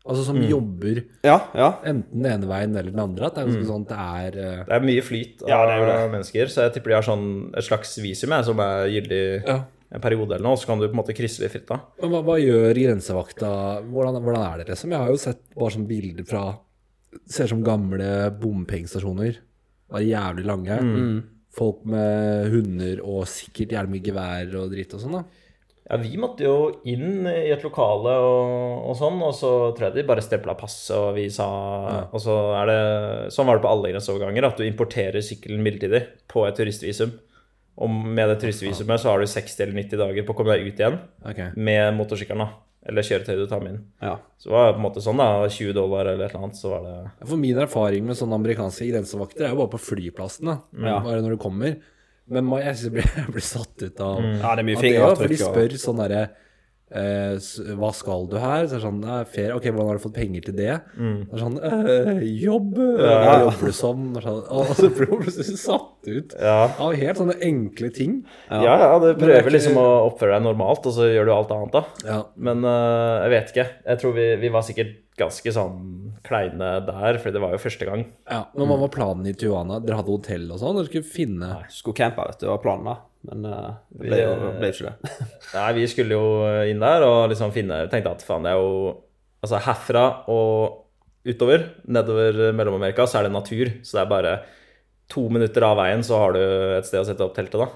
Altså 0.09 0.23
som 0.25 0.39
jobber 0.41 1.03
Ja, 1.27 1.35
ja. 1.53 1.67
enten 1.85 2.23
den 2.23 2.31
ene 2.31 2.49
veien 2.49 2.73
eller 2.73 2.95
den 2.95 3.03
andre. 3.03 3.29
At 3.29 3.37
det 3.37 3.43
er 3.45 3.51
mm. 3.53 3.65
sånn 3.69 3.85
at 3.85 3.91
det 3.91 3.99
er 3.99 4.39
uh... 4.39 4.63
det 4.71 4.77
er 4.79 4.87
mye 4.89 5.03
flyt 5.05 5.43
av 5.45 5.51
Ja, 5.53 5.59
det 5.69 5.75
er 5.75 5.91
det. 5.91 5.97
mennesker, 6.15 6.53
så 6.53 6.65
jeg 6.65 6.79
tipper 6.79 6.95
de 6.95 6.97
har 6.97 7.05
sånn 7.05 7.27
et 7.53 7.67
slags 7.67 7.93
visum 8.01 8.33
som 8.47 8.63
er 8.65 8.89
gyldig 8.95 9.21
Ja. 9.45 9.59
En 9.89 10.03
periode 10.05 10.37
eller 10.37 10.45
noe, 10.45 10.59
så 10.61 10.69
kan 10.69 10.81
du 10.81 10.87
på 10.87 10.93
en 10.93 11.01
måte 11.01 11.17
krysse 11.17 11.41
litt 11.43 11.53
fritt 11.55 11.69
da. 11.71 11.81
Men 12.03 12.13
hva, 12.13 12.23
hva 12.27 12.37
gjør 12.41 12.77
grensevakta? 12.77 13.51
Hvordan, 13.89 14.21
hvordan 14.25 14.45
er 14.45 14.61
det 14.61 14.69
liksom? 14.73 14.93
Jeg 14.93 15.05
har 15.05 15.13
jo 15.15 15.21
sett 15.23 15.43
bare 15.55 15.75
sånn 15.77 15.89
bilder 15.91 16.29
fra 16.29 16.47
Ser 17.25 17.47
ut 17.49 17.55
som 17.55 17.63
gamle 17.65 18.07
bompengestasjoner. 18.37 19.39
Bare 19.89 20.05
jævlig 20.05 20.43
lange. 20.45 20.77
Folk 21.57 21.87
med 21.89 22.51
hunder 22.53 23.01
og 23.01 23.23
sikkert 23.33 23.73
jævlig 23.73 23.95
mye 23.95 24.05
gevær 24.05 24.57
og 24.61 24.75
dritt 24.75 24.93
og 24.93 25.01
sånn, 25.01 25.17
da. 25.17 25.23
Ja, 25.89 25.97
vi 26.03 26.19
måtte 26.21 26.45
jo 26.45 26.57
inn 26.85 27.25
i 27.25 27.49
et 27.49 27.63
lokale 27.65 28.13
og, 28.21 28.91
og 28.91 28.99
sånn, 28.99 29.17
og 29.25 29.33
så 29.33 29.53
tror 29.73 29.87
jeg 29.89 29.97
de 29.97 30.05
bare 30.11 30.21
stempla 30.25 30.53
passet, 30.61 30.93
og 30.99 31.17
vi 31.17 31.31
sa 31.33 31.47
Og 32.13 32.21
så 32.21 32.35
er 32.61 32.69
det 32.69 32.83
Sånn 33.33 33.49
var 33.49 33.57
det 33.57 33.65
på 33.65 33.71
alle 33.73 33.95
grenseoverganger, 33.95 34.51
at 34.51 34.61
du 34.61 34.67
importerer 34.69 35.25
sykkelen 35.25 35.65
midlertidig 35.65 36.03
på 36.29 36.45
et 36.45 36.61
turistvisum. 36.61 37.17
Og 37.79 37.91
med 37.91 38.33
det 38.33 38.41
turistvisumet 38.43 39.03
så 39.03 39.13
har 39.13 39.23
du 39.23 39.29
60 39.31 39.61
eller 39.63 39.77
90 39.79 40.01
dager 40.01 40.25
på 40.27 40.35
å 40.35 40.39
komme 40.41 40.57
deg 40.57 40.67
ut 40.67 40.81
igjen 40.81 40.97
okay. 41.23 41.53
med 41.55 41.93
motorsykkelen, 41.99 42.43
da. 42.43 42.65
Eller 42.89 43.05
kjøretøyet 43.05 43.43
du 43.43 43.47
tar 43.51 43.61
med 43.63 43.75
inn. 43.75 43.85
Ja. 44.03 44.15
Så 44.41 44.49
det 44.49 44.55
var 44.57 44.73
på 44.73 44.81
en 44.81 44.87
måte 44.87 45.03
sånn, 45.05 45.21
da. 45.21 45.47
20 45.53 45.77
dollar 45.77 46.09
eller 46.11 46.27
et 46.27 46.33
eller 46.33 46.49
annet, 46.49 46.59
så 46.59 46.73
var 46.73 46.87
det 46.87 47.29
For 47.29 47.39
min 47.41 47.61
erfaring 47.63 48.07
med 48.09 48.19
sånne 48.19 48.39
amerikanske 48.41 48.89
grensevakter 48.91 49.47
er 49.47 49.55
jo 49.55 49.61
bare 49.61 49.73
på 49.77 49.83
flyplassen, 49.91 50.51
da. 50.51 50.59
Ja. 50.91 50.99
Bare 51.05 51.23
når 51.23 51.37
du 51.37 51.43
kommer. 51.43 51.79
Men 52.29 52.51
jeg 52.61 52.81
syns 52.81 52.99
jeg 53.21 53.33
blir, 53.33 53.47
satt 53.47 53.87
ut 53.87 54.03
av 54.05 54.21
ja, 54.21 54.53
det 54.53 54.65
er 54.65 54.69
mye 54.69 54.83
fingeravtrykk. 54.83 55.23
for 55.23 55.35
de 55.35 55.41
spør 55.43 55.79
sånn 55.85 56.03
derre 56.03 56.23
Hva 56.89 57.91
skal 57.95 58.27
du 58.31 58.37
her? 58.41 58.65
Så 58.67 58.77
er 58.77 58.79
det 58.79 58.85
sånn 58.87 59.01
«Nei, 59.03 59.19
ferie. 59.29 59.55
Ok, 59.57 59.67
hvordan 59.69 59.91
har 59.91 59.99
du 59.99 60.03
fått 60.07 60.15
penger 60.17 60.47
til 60.47 60.57
det? 60.57 60.77
Det 60.97 61.37
er 61.37 61.43
sånn 61.43 61.59
eh, 61.61 62.23
Jobb. 62.43 62.79
Hva 62.79 63.35
jobber 63.45 63.67
du 63.69 63.77
som? 63.77 64.07
Det 64.15 64.23
Sånn, 64.25 64.41
og 64.59 64.73
så 64.79 64.89
blir 64.95 65.11
du 65.13 65.17
plutselig 65.23 65.59
satt 65.61 66.09
ut 66.09 66.35
Ja. 66.41 66.57
av 66.81 66.95
helt 66.97 67.21
sånne 67.21 67.37
enkle 67.45 67.91
ting. 67.95 68.19
Ja, 68.51 68.63
ja, 68.65 68.99
du 69.03 69.11
er 69.11 69.19
prøver 69.21 69.43
ikke- 69.45 69.57
liksom 69.59 69.77
å 69.81 69.87
oppføre 70.09 70.39
deg 70.39 70.47
normalt, 70.49 70.87
og 70.89 70.97
så 70.97 71.11
gjør 71.13 71.29
du 71.29 71.35
alt 71.37 71.53
annet, 71.53 71.73
da. 71.77 71.85
Ja. 72.09 72.23
Men 72.37 72.65
uh, 72.65 73.21
jeg 73.27 73.35
vet 73.37 73.53
ikke. 73.55 73.69
Jeg 73.93 74.03
tror 74.03 74.17
vi, 74.17 74.29
vi 74.41 74.49
var 74.55 74.65
sikkert 74.67 74.97
ganske 75.19 75.51
sånn 75.53 76.08
kleine 76.29 76.71
der, 76.87 77.19
for 77.23 77.35
det 77.35 77.41
var 77.43 77.55
jo 77.57 77.61
første 77.65 77.89
gang. 77.89 78.05
ja. 78.31 78.43
Men 78.55 78.69
hva 78.71 78.77
var 78.85 78.93
planen 78.95 79.27
i 79.27 79.35
Tijuana? 79.35 79.81
Dere 79.85 79.99
hadde 80.03 80.13
hotell 80.15 80.45
og 80.55 80.61
sånn? 80.63 80.77
Dere 80.79 80.91
skulle 80.91 81.09
finne 81.17 81.49
Nei, 81.57 81.69
Skulle 81.75 81.97
campe, 81.99 82.29
vet 82.31 82.45
du, 82.45 82.47
var 82.53 82.61
planen 82.63 82.85
da. 82.93 82.97
Men 83.29 83.45
eh, 83.51 83.71
det 83.99 84.05
ble 84.13 84.21
jo 84.23 84.35
Vi- 84.45 84.53
ble 84.61 84.69
ikke 84.75 84.87
det. 84.93 85.17
Nei, 85.57 85.73
vi 85.81 85.87
skulle 85.91 86.15
jo 86.21 86.29
inn 86.71 86.85
der 86.85 87.03
og 87.09 87.33
liksom 87.33 87.51
finne 87.57 87.81
Tenkte 87.91 88.13
at 88.15 88.23
faen, 88.29 88.45
det 88.47 88.53
er 88.55 88.61
jo 88.63 88.95
Altså 89.43 89.59
herfra 89.67 90.05
og 90.31 90.85
utover, 91.29 91.65
nedover 91.87 92.39
Mellom-Amerika, 92.57 93.05
så 93.07 93.19
er 93.21 93.27
det 93.29 93.35
natur. 93.35 93.69
Så 93.87 93.99
det 93.99 94.01
er 94.05 94.09
bare 94.11 94.33
to 95.13 95.27
minutter 95.33 95.63
av 95.67 95.77
veien, 95.79 96.03
så 96.07 96.17
har 96.21 96.33
du 96.35 96.41
et 96.79 96.87
sted 96.89 97.01
å 97.03 97.07
sette 97.07 97.23
opp 97.25 97.37
teltet, 97.37 97.61
da. 97.61 97.69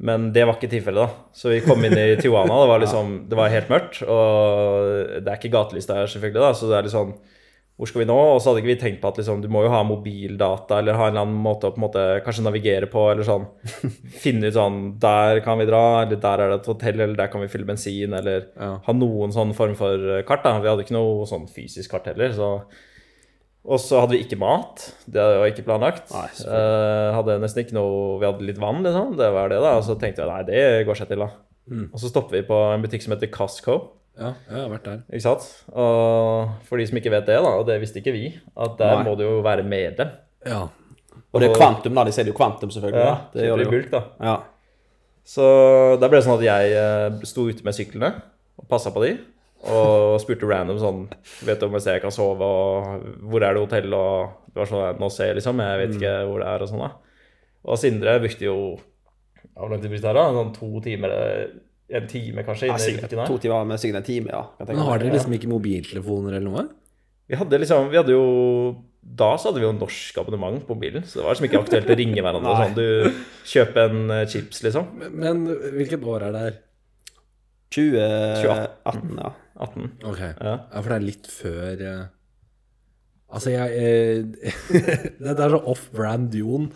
Men 0.00 0.30
det 0.32 0.46
var 0.48 0.56
ikke 0.56 0.70
tilfellet, 0.72 1.02
da. 1.04 1.28
Så 1.36 1.50
vi 1.52 1.58
kom 1.66 1.84
inn 1.84 1.96
i 2.00 2.06
Tijuana, 2.22 2.56
det 2.62 2.70
var 2.70 2.80
liksom 2.84 3.10
Det 3.28 3.36
var 3.38 3.52
helt 3.52 3.68
mørkt, 3.72 4.00
og 4.08 5.20
det 5.20 5.28
er 5.28 5.36
ikke 5.36 5.52
gatelys 5.52 5.88
der, 5.90 6.08
selvfølgelig, 6.08 6.40
da, 6.46 6.52
så 6.56 6.70
det 6.70 6.78
er 6.78 6.88
litt 6.88 6.94
sånn 6.96 7.12
hvor 7.80 7.88
skal 7.88 8.02
vi 8.02 8.06
nå? 8.10 8.14
Og 8.34 8.42
så 8.44 8.50
hadde 8.50 8.60
ikke 8.60 8.70
vi 8.74 8.80
tenkt 8.82 8.98
på 9.00 9.08
at 9.08 9.16
liksom, 9.22 9.38
du 9.40 9.46
må 9.48 9.62
jo 9.64 9.70
ha 9.72 9.78
mobildata 9.88 10.78
eller 10.82 10.98
ha 10.98 11.06
en 11.08 11.14
eller 11.14 11.22
annen 11.24 11.38
måte 11.40 11.70
å 11.70 11.72
på 11.72 11.80
en 11.80 11.86
måte 11.86 12.02
kanskje 12.26 12.44
navigere 12.44 12.90
på, 12.92 13.06
eller 13.08 13.24
sånn 13.24 13.46
finne 14.22 14.50
ut 14.50 14.56
sånn 14.58 14.76
Der 15.00 15.40
kan 15.46 15.56
vi 15.62 15.66
dra, 15.70 15.80
eller 16.04 16.20
der 16.20 16.44
er 16.44 16.52
det 16.52 16.58
et 16.60 16.68
hotell, 16.68 17.00
eller 17.00 17.16
der 17.16 17.32
kan 17.32 17.40
vi 17.40 17.48
fylle 17.48 17.64
bensin, 17.72 18.12
eller 18.20 18.50
Ja. 18.60 18.74
ha 18.84 18.92
noen 18.92 19.32
sånn 19.32 19.54
form 19.56 19.72
for 19.80 19.96
eh, 20.18 20.22
kart. 20.28 20.44
da. 20.44 20.58
Vi 20.60 20.68
hadde 20.68 20.84
ikke 20.84 20.98
noe 20.98 21.24
sånn 21.30 21.48
fysisk 21.48 21.90
kart 21.96 22.06
heller, 22.12 22.36
så 22.36 22.50
Og 23.64 23.76
så 23.80 23.98
hadde 24.00 24.14
vi 24.16 24.22
ikke 24.24 24.38
mat. 24.40 24.86
Det 25.04 25.20
var 25.20 25.46
ikke 25.50 25.64
planlagt. 25.66 26.08
Nei, 26.14 26.28
Eh, 26.48 27.10
hadde 27.16 27.34
nesten 27.42 27.60
ikke 27.64 27.76
noe 27.76 28.18
Vi 28.20 28.24
hadde 28.28 28.46
litt 28.48 28.58
vann, 28.60 28.82
liksom. 28.84 29.16
Det 29.18 29.28
var 29.34 29.48
det, 29.52 29.58
da. 29.60 29.74
Og 29.76 29.84
så 29.84 29.96
tenkte 30.00 30.22
jeg 30.24 30.30
nei, 30.30 30.42
det 30.48 30.86
går 30.88 30.96
seg 30.96 31.08
til, 31.12 31.18
da. 31.24 31.30
Og 31.92 31.98
så 32.00 32.08
stopper 32.08 32.38
vi 32.40 32.46
på 32.48 32.56
en 32.74 32.82
butikk 32.82 33.02
som 33.04 33.12
heter 33.12 33.28
Costco. 33.30 33.76
Ja, 34.20 34.34
jeg 34.50 34.58
har 34.58 34.68
vært 34.68 34.84
der. 34.84 35.00
Ikke 35.08 35.24
sant? 35.24 35.46
Og 35.72 36.66
for 36.68 36.80
de 36.80 36.86
som 36.88 36.98
ikke 37.00 37.12
vet 37.14 37.28
det, 37.30 37.38
da, 37.40 37.54
og 37.56 37.64
det 37.68 37.78
visste 37.80 38.02
ikke 38.02 38.12
vi, 38.14 38.26
at 38.36 38.76
der 38.80 38.98
Nei. 38.98 39.04
må 39.08 39.16
du 39.16 39.24
jo 39.24 39.40
være 39.44 39.64
medlem. 39.64 40.12
Ja. 40.44 40.66
Og 41.30 41.40
det 41.40 41.48
er 41.48 41.56
kvantum, 41.56 41.96
da. 41.96 42.04
De 42.04 42.12
selger 42.14 42.34
jo 42.34 42.36
kvantum, 42.36 42.72
selvfølgelig. 42.74 43.00
Ja, 43.00 43.14
da. 43.14 43.30
det 43.34 43.46
gjør 43.46 43.60
de 43.62 43.66
jo. 43.66 43.72
bulk, 43.72 43.90
da. 43.94 44.02
Ja. 44.28 44.36
Så 45.30 45.46
da 46.02 46.08
ble 46.10 46.18
det 46.18 46.26
sånn 46.26 46.38
at 46.40 46.46
jeg 46.46 46.72
eh, 46.76 47.26
sto 47.28 47.46
ute 47.48 47.64
med 47.66 47.76
syklene 47.76 48.10
og 48.60 48.66
passa 48.70 48.92
på 48.92 49.04
de. 49.06 49.14
Og 49.70 50.16
spurte 50.22 50.48
random 50.48 50.78
sånn 50.80 51.00
Vet 51.44 51.60
du 51.60 51.66
om 51.66 51.74
et 51.76 51.82
sted 51.84 51.98
jeg 51.98 52.00
kan 52.00 52.14
sove, 52.14 52.46
og 52.46 53.02
hvor 53.28 53.44
er 53.44 53.52
det 53.52 53.60
hotell, 53.60 53.92
og 53.92 54.46
Det 54.48 54.56
var 54.62 54.70
sånn 54.70 55.02
Nå 55.02 55.10
ser 55.12 55.28
jeg, 55.28 55.36
liksom. 55.36 55.60
Jeg 55.60 55.80
vet 55.82 55.96
ikke 55.98 56.14
hvor 56.30 56.40
det 56.40 56.46
er, 56.48 56.64
og 56.64 56.70
sånn, 56.70 56.84
da. 56.86 57.18
Og 57.68 57.80
Sindre 57.80 58.14
brukte 58.22 58.46
jo 58.46 58.54
Hvor 59.52 59.68
lang 59.68 59.82
tid 59.82 59.92
brukte 59.92 60.08
jeg 60.08 60.16
da? 60.16 60.24
Sånn 60.38 60.54
to 60.56 60.70
timer 60.86 61.12
eller 61.12 61.52
En 61.90 62.06
time, 62.10 62.44
kanskje, 62.46 62.68
Ja, 62.70 62.76
sikkert 62.78 63.14
to 63.26 63.38
timer 63.42 63.66
med 63.66 63.80
sikkert 63.82 64.02
en 64.02 64.06
time, 64.06 64.30
ja. 64.30 64.44
Men 64.68 64.78
har 64.86 65.02
dere 65.02 65.16
liksom 65.16 65.34
ikke 65.34 65.50
mobiltelefoner 65.50 66.36
eller 66.38 66.46
noe? 66.46 66.68
Vi 67.30 67.38
hadde 67.38 67.58
liksom 67.62 67.90
Vi 67.90 67.98
hadde 67.98 68.14
jo 68.14 68.24
Da 69.02 69.32
så 69.38 69.48
hadde 69.50 69.62
vi 69.62 69.66
jo 69.66 69.72
norsk 69.74 70.18
abonnement 70.22 70.62
på 70.66 70.76
mobilen, 70.76 71.02
så 71.08 71.18
det 71.18 71.24
var 71.26 71.34
liksom 71.34 71.48
ikke 71.48 71.62
aktuelt 71.64 71.90
å 71.90 71.96
ringe 71.98 72.22
hverandre. 72.22 72.56
Sånn, 72.60 72.74
Du 72.76 73.48
kjøper 73.48 73.88
en 73.88 74.10
eh, 74.14 74.26
chips, 74.28 74.62
liksom. 74.66 74.90
Men 75.16 75.46
hvilket 75.76 76.04
år 76.04 76.26
er 76.28 76.34
det 76.36 76.42
her? 76.44 76.58
2018, 77.74 79.18
ja. 79.18 79.32
18. 79.60 79.90
Ok. 80.04 80.20
Ja. 80.20 80.54
Ja, 80.72 80.80
for 80.80 80.88
det 80.90 80.96
er 80.98 81.04
litt 81.06 81.28
før 81.30 81.84
eh, 81.86 82.00
Altså, 83.30 83.52
jeg 83.54 83.74
eh, 83.78 84.54
Det 85.22 85.34
er 85.36 85.52
så 85.54 85.60
off-brand 85.70 86.34
Jon 86.34 86.70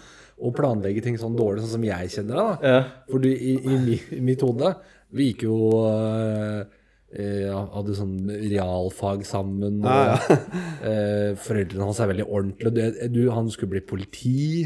å 0.45 0.51
planlegge 0.55 1.03
ting 1.05 1.17
sånn 1.19 1.37
dårlig, 1.39 1.63
sånn 1.63 1.77
som 1.77 1.85
jeg 1.87 2.11
kjenner 2.11 2.35
deg, 2.39 2.47
da. 2.49 2.73
Ja. 2.75 2.81
For 3.11 3.23
du, 3.23 3.29
i, 3.31 3.53
i, 3.55 3.99
i 4.17 4.21
mitt 4.25 4.43
hode 4.43 4.73
Vi 5.15 5.31
gikk 5.31 5.45
jo 5.47 5.57
eh, 5.89 6.63
eh, 7.15 7.51
Hadde 7.75 7.97
sånn 7.97 8.17
realfag 8.29 9.25
sammen. 9.29 9.81
Og, 9.83 9.91
Ja, 9.91 10.39
eh, 10.91 11.29
foreldrene 11.41 11.89
hans 11.89 12.01
er 12.03 12.11
veldig 12.11 12.27
ordentlige. 12.27 13.11
Du, 13.15 13.23
han 13.35 13.51
skulle 13.55 13.77
bli 13.77 13.85
politi. 13.95 14.65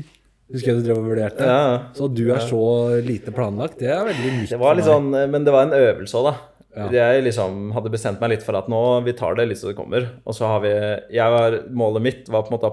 Husker 0.49 0.73
jeg 0.73 0.81
du 0.81 0.87
drev 0.89 1.03
og 1.03 1.11
vurderte. 1.11 1.45
Ja. 1.45 1.91
Så 1.97 2.09
du 2.09 2.25
er 2.33 2.41
så 2.41 2.63
lite 3.05 3.35
planlagt. 3.37 3.83
Det 3.83 3.91
er 3.93 4.07
veldig 4.09 4.31
nytt 4.39 4.55
Det 4.55 4.61
var 4.61 4.79
litt 4.79 4.89
sånn, 4.89 5.11
men 5.13 5.45
det 5.45 5.53
var 5.53 5.69
en 5.69 5.77
øvelse 5.77 6.23
òg, 6.23 6.31
da. 6.31 6.37
Ja. 6.79 6.87
Jeg 6.95 7.25
liksom 7.27 7.73
hadde 7.75 7.91
bestemt 7.91 8.21
meg 8.23 8.33
litt 8.37 8.45
for 8.47 8.57
at 8.57 8.69
nå 8.71 8.81
vi 9.03 9.15
tar 9.17 9.35
det 9.37 9.49
litt 9.51 9.61
så 9.61 9.71
det 9.71 9.77
kommer. 9.77 10.07
Og 10.29 10.37
så 10.37 10.49
har 10.49 10.63
vi 10.65 10.73
var, 11.19 11.59
Målet 11.75 12.05
mitt 12.05 12.33
var 12.33 12.47
på 12.47 12.53
en 12.53 12.57
måte 12.57 12.73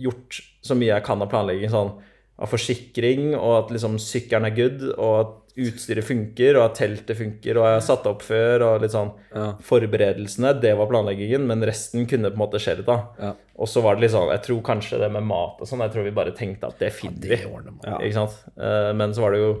gjort 0.00 0.40
så 0.64 0.74
mye 0.78 0.90
jeg 0.90 1.06
kan 1.06 1.22
av 1.22 1.30
planlegging 1.30 1.70
sånn 1.70 1.92
av 2.34 2.50
forsikring, 2.50 3.34
og 3.38 3.52
at 3.60 3.68
liksom 3.74 3.98
sykkelen 4.02 4.48
er 4.48 4.54
good, 4.56 4.80
og 4.96 5.12
at 5.20 5.34
utstyret 5.54 6.06
funker, 6.06 6.56
og 6.58 6.64
at 6.64 6.78
teltet 6.80 7.18
funker, 7.18 7.58
og 7.60 7.68
jeg 7.68 7.76
har 7.76 7.84
satt 7.86 8.06
opp 8.10 8.24
før, 8.26 8.64
og 8.66 8.82
litt 8.82 8.94
sånn 8.94 9.12
Ja. 9.34 9.52
Forberedelsene, 9.62 10.54
det 10.60 10.72
var 10.78 10.90
planleggingen, 10.90 11.46
men 11.46 11.62
resten 11.62 12.08
kunne 12.10 12.32
på 12.32 12.38
en 12.38 12.42
måte 12.42 12.58
skje 12.62 12.78
litt, 12.80 12.88
da. 12.90 12.98
Ja. 13.20 13.32
Og 13.54 13.70
så 13.70 13.82
var 13.84 13.94
det 13.94 14.02
litt 14.02 14.14
sånn 14.14 14.32
Jeg 14.32 14.42
tror 14.42 14.64
kanskje 14.66 14.98
det 14.98 15.12
med 15.14 15.22
mat 15.22 15.60
og 15.60 15.68
sånn, 15.68 15.84
jeg 15.86 15.94
tror 15.94 16.08
vi 16.08 16.16
bare 16.16 16.34
tenkte 16.34 16.66
at 16.66 16.78
det 16.82 16.90
finner 16.92 17.36
vi. 17.36 17.38
Ja. 17.86 18.00
Ikke 18.00 18.18
sant? 18.18 18.44
Eh, 18.58 18.90
men 18.98 19.14
så 19.14 19.22
var 19.22 19.32
det 19.32 19.44
jo 19.44 19.54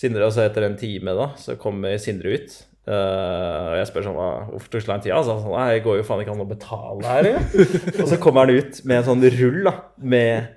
Sindre, 0.00 0.24
og 0.24 0.32
så 0.32 0.46
etter 0.46 0.64
en 0.64 0.78
time, 0.78 1.12
da, 1.18 1.32
så 1.36 1.58
kommer 1.60 1.98
Sindre 2.00 2.36
ut. 2.38 2.52
Uh, 2.88 3.74
og 3.74 3.74
jeg 3.76 3.88
spør 3.90 4.06
sånn 4.06 4.16
Hvorfor 4.16 4.70
tok 4.70 4.72
det 4.72 4.80
så 4.86 4.88
lang 4.88 5.02
tid? 5.04 5.12
Altså, 5.12 5.34
sånn, 5.42 5.52
Nei, 5.52 5.82
går 5.84 5.98
jo 5.98 6.06
faen 6.08 6.22
ikke 6.22 6.32
an 6.32 6.40
å 6.42 6.46
betale 6.48 7.10
her, 7.10 7.28
og 8.00 8.06
så 8.08 8.16
kommer 8.22 8.48
han 8.48 8.56
ut 8.56 8.80
med 8.88 8.96
en 8.96 9.06
sånn 9.10 9.26
rull 9.36 9.60
da, 9.68 9.74
med 10.00 10.48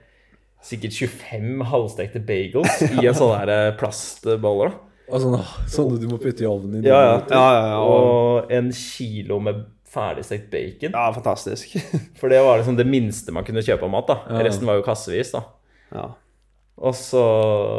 sikkert 0.63 0.95
25 0.95 1.61
halvstekte 1.69 2.21
bagels 2.23 2.81
i 2.87 3.05
en 3.09 3.17
sånn 3.17 3.33
der 3.45 3.75
plastbolle 3.79 4.39
plastboller. 4.39 4.71
da. 4.71 4.79
Og 5.13 5.21
sånn, 5.69 5.97
du 5.99 6.07
må 6.07 6.17
putte 6.21 6.45
i 6.45 6.47
ovnen 6.49 6.79
i 6.83 6.87
Ja, 6.87 7.01
ja. 7.03 7.15
Ja, 7.29 7.47
ja. 7.73 7.79
Og, 7.83 8.05
Og 8.47 8.51
en 8.55 8.71
kilo 8.71 9.39
med 9.43 9.65
ferdigstekt 9.93 10.49
bacon. 10.49 10.95
ja, 10.95 11.11
fantastisk. 11.13 11.75
For 12.19 12.31
det 12.31 12.39
var 12.41 12.57
liksom 12.61 12.77
det 12.79 12.87
minste 12.89 13.35
man 13.35 13.45
kunne 13.45 13.61
kjøpe 13.61 13.83
av 13.85 13.91
mat. 13.93 14.07
da. 14.07 14.19
Ja. 14.31 14.43
Resten 14.47 14.65
var 14.69 14.79
jo 14.79 14.85
kassevis. 14.87 15.33
da. 15.35 15.43
Ja. 15.93 16.07
Og 16.77 16.95
så 16.97 17.19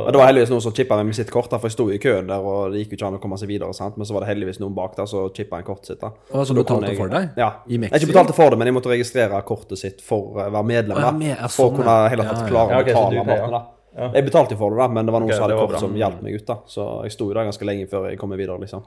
ja, 0.07 0.11
det 0.15 0.19
var 0.21 0.29
heldigvis 0.31 0.51
noen 0.53 0.63
som 0.63 0.73
chippa 0.73 0.97
med 1.03 1.17
sitt 1.17 1.31
kort, 1.35 1.51
for 1.51 1.67
jeg 1.67 1.75
sto 1.75 1.89
i 1.91 1.99
køen 1.99 2.29
der, 2.31 2.39
og 2.47 2.71
det 2.73 2.85
gikk 2.85 2.93
jo 2.95 2.99
ikke 3.01 3.07
an 3.09 3.17
å 3.19 3.23
komme 3.25 3.39
seg 3.41 3.51
videre, 3.51 3.75
sant? 3.75 3.97
men 3.99 4.07
så 4.07 4.15
var 4.15 4.23
det 4.23 4.29
heldigvis 4.31 4.61
noen 4.63 4.75
bak 4.77 4.95
der 4.97 5.09
som 5.11 5.27
chippa 5.35 5.59
en 5.59 5.67
kortet 5.67 5.87
sitt. 5.91 6.01
da. 6.01 6.13
Og 6.31 6.47
så 6.47 6.55
da 6.55 6.63
betalte 6.63 6.93
jeg- 6.93 6.97
for 7.01 7.09
deg? 7.11 7.31
Ja. 7.37 7.49
I 7.67 7.75
Jeg 7.79 7.91
ikke 7.91 8.13
betalte 8.13 8.35
for 8.35 8.51
det, 8.51 8.59
men 8.59 8.67
jeg 8.71 8.75
måtte 8.75 8.93
registrere 8.95 9.43
kortet 9.45 9.79
sitt 9.79 10.01
for 10.01 10.31
å 10.39 10.51
være 10.53 10.65
medlem. 10.65 10.97
Da. 11.01 11.11
med- 11.11 11.37
ja, 11.37 11.49
for 11.49 11.71
å 11.71 11.71
sånn, 11.71 11.77
kunne 11.77 11.97
ja. 12.05 12.09
heller 12.09 12.25
tatt 12.25 12.49
klare 12.49 12.71
Ja, 12.71 12.83
å 12.83 12.85
betale 12.85 13.15
ja. 13.15 13.51
da. 13.51 13.67
Ja. 13.97 14.11
Jeg 14.15 14.25
betalte 14.27 14.51
jo 14.53 14.57
for 14.59 14.71
det, 14.71 14.79
da, 14.79 14.89
men 14.89 15.07
det 15.07 15.13
var 15.13 15.21
noen 15.21 15.29
okay, 15.31 15.37
som 15.39 15.45
hadde 15.51 15.59
kort 15.59 15.71
bra. 15.71 15.79
som 15.79 15.95
hjalp 15.95 16.23
meg 16.23 16.35
ut. 16.35 16.47
da. 16.47 16.57
Så 16.67 17.03
jeg 17.03 17.13
sto 17.13 17.25
jo 17.29 17.35
der 17.35 17.45
ganske 17.51 17.65
lenge 17.67 17.89
før 17.91 18.09
jeg 18.11 18.19
kom 18.19 18.29
meg 18.31 18.39
videre, 18.39 18.59
liksom. 18.61 18.83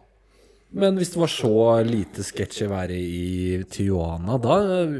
Men 0.73 0.97
hvis 0.97 1.11
det 1.13 1.19
var 1.21 1.27
så 1.31 1.85
lite 1.87 2.23
sketchy 2.23 2.67
være 2.67 2.91
i 2.91 3.63
Tijuana, 3.71 4.37
da 4.41 4.57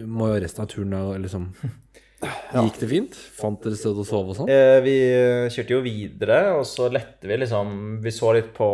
må 0.08 0.30
jo 0.34 0.39
resten 0.39 0.62
av 0.63 0.67
turen 0.67 0.91
da 0.91 1.17
liksom 2.21 2.65
Gikk 2.65 2.80
det 2.82 2.88
fint? 2.89 3.17
Fant 3.38 3.60
dere 3.62 3.77
sted 3.77 3.97
å 4.01 4.06
sove 4.08 4.34
og 4.34 4.38
sånn? 4.39 4.49
eh, 4.49 4.80
Vi 4.82 4.95
kjørte 5.53 5.75
jo 5.75 5.82
videre, 5.86 6.38
og 6.58 6.63
så 6.65 6.88
lette 6.89 7.30
vi 7.30 7.38
liksom 7.38 7.99
Vi 8.01 8.13
så 8.15 8.32
litt 8.34 8.49
på 8.58 8.67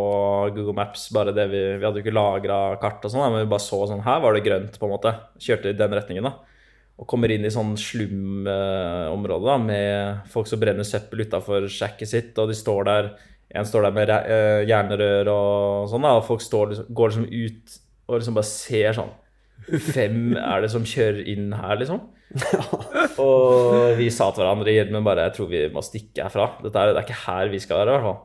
Google 0.54 0.76
Maps, 0.78 1.10
bare 1.12 1.34
det 1.36 1.44
vi 1.52 1.60
Vi 1.76 1.84
hadde 1.84 2.00
jo 2.00 2.04
ikke 2.06 2.14
lagra 2.16 2.58
kart 2.80 3.04
og 3.04 3.12
sånn, 3.12 3.26
men 3.34 3.44
vi 3.44 3.50
bare 3.52 3.66
så 3.66 3.82
sånn 3.90 4.04
Her 4.06 4.22
var 4.24 4.32
det 4.38 4.44
grønt, 4.46 4.78
på 4.80 4.88
en 4.88 4.94
måte. 4.94 5.12
Kjørte 5.42 5.74
i 5.74 5.76
den 5.76 5.92
retningen, 5.98 6.24
da. 6.30 6.34
Og 6.94 7.08
kommer 7.10 7.32
inn 7.34 7.44
i 7.44 7.50
sånn 7.50 7.74
slumområde 7.80 9.44
da, 9.48 9.58
med 9.58 10.30
folk 10.30 10.46
som 10.48 10.60
brenner 10.62 10.86
søppel 10.86 11.24
utafor 11.26 11.66
Sjekket 11.68 12.10
sitt, 12.10 12.38
og 12.38 12.48
de 12.52 12.56
står 12.58 12.84
der 12.88 13.12
En 13.54 13.66
står 13.68 13.88
der 13.88 13.94
med 13.94 14.10
eh, 14.14 14.62
jernrør 14.70 15.28
og 15.34 15.90
sånn, 15.92 16.06
da, 16.06 16.16
og 16.18 16.24
folk 16.26 16.42
står, 16.42 16.74
går 16.88 17.12
liksom 17.12 17.28
ut 17.28 17.80
og 18.08 18.18
liksom 18.20 18.36
bare 18.36 18.48
ser 18.48 18.96
sånn 18.96 19.12
Hvem 19.94 20.34
er 20.36 20.64
det 20.64 20.70
som 20.72 20.84
kjører 20.88 21.22
inn 21.30 21.52
her, 21.56 21.76
liksom? 21.80 22.02
Og 23.24 23.94
vi 23.98 24.08
sa 24.10 24.30
til 24.34 24.42
hverandre 24.42 24.72
i 24.72 24.76
hjelmen 24.78 25.04
bare 25.06 25.28
Jeg 25.28 25.36
tror 25.36 25.50
vi 25.52 25.60
må 25.72 25.82
stikke 25.86 26.26
herfra. 26.26 26.48
Dette 26.64 26.80
er, 26.80 26.92
det 26.92 27.02
er 27.02 27.06
ikke 27.06 27.24
her 27.26 27.52
vi 27.52 27.60
skal 27.62 27.82
være, 27.82 27.90
i 27.90 27.94
hvert 27.96 28.08
fall. 28.08 28.22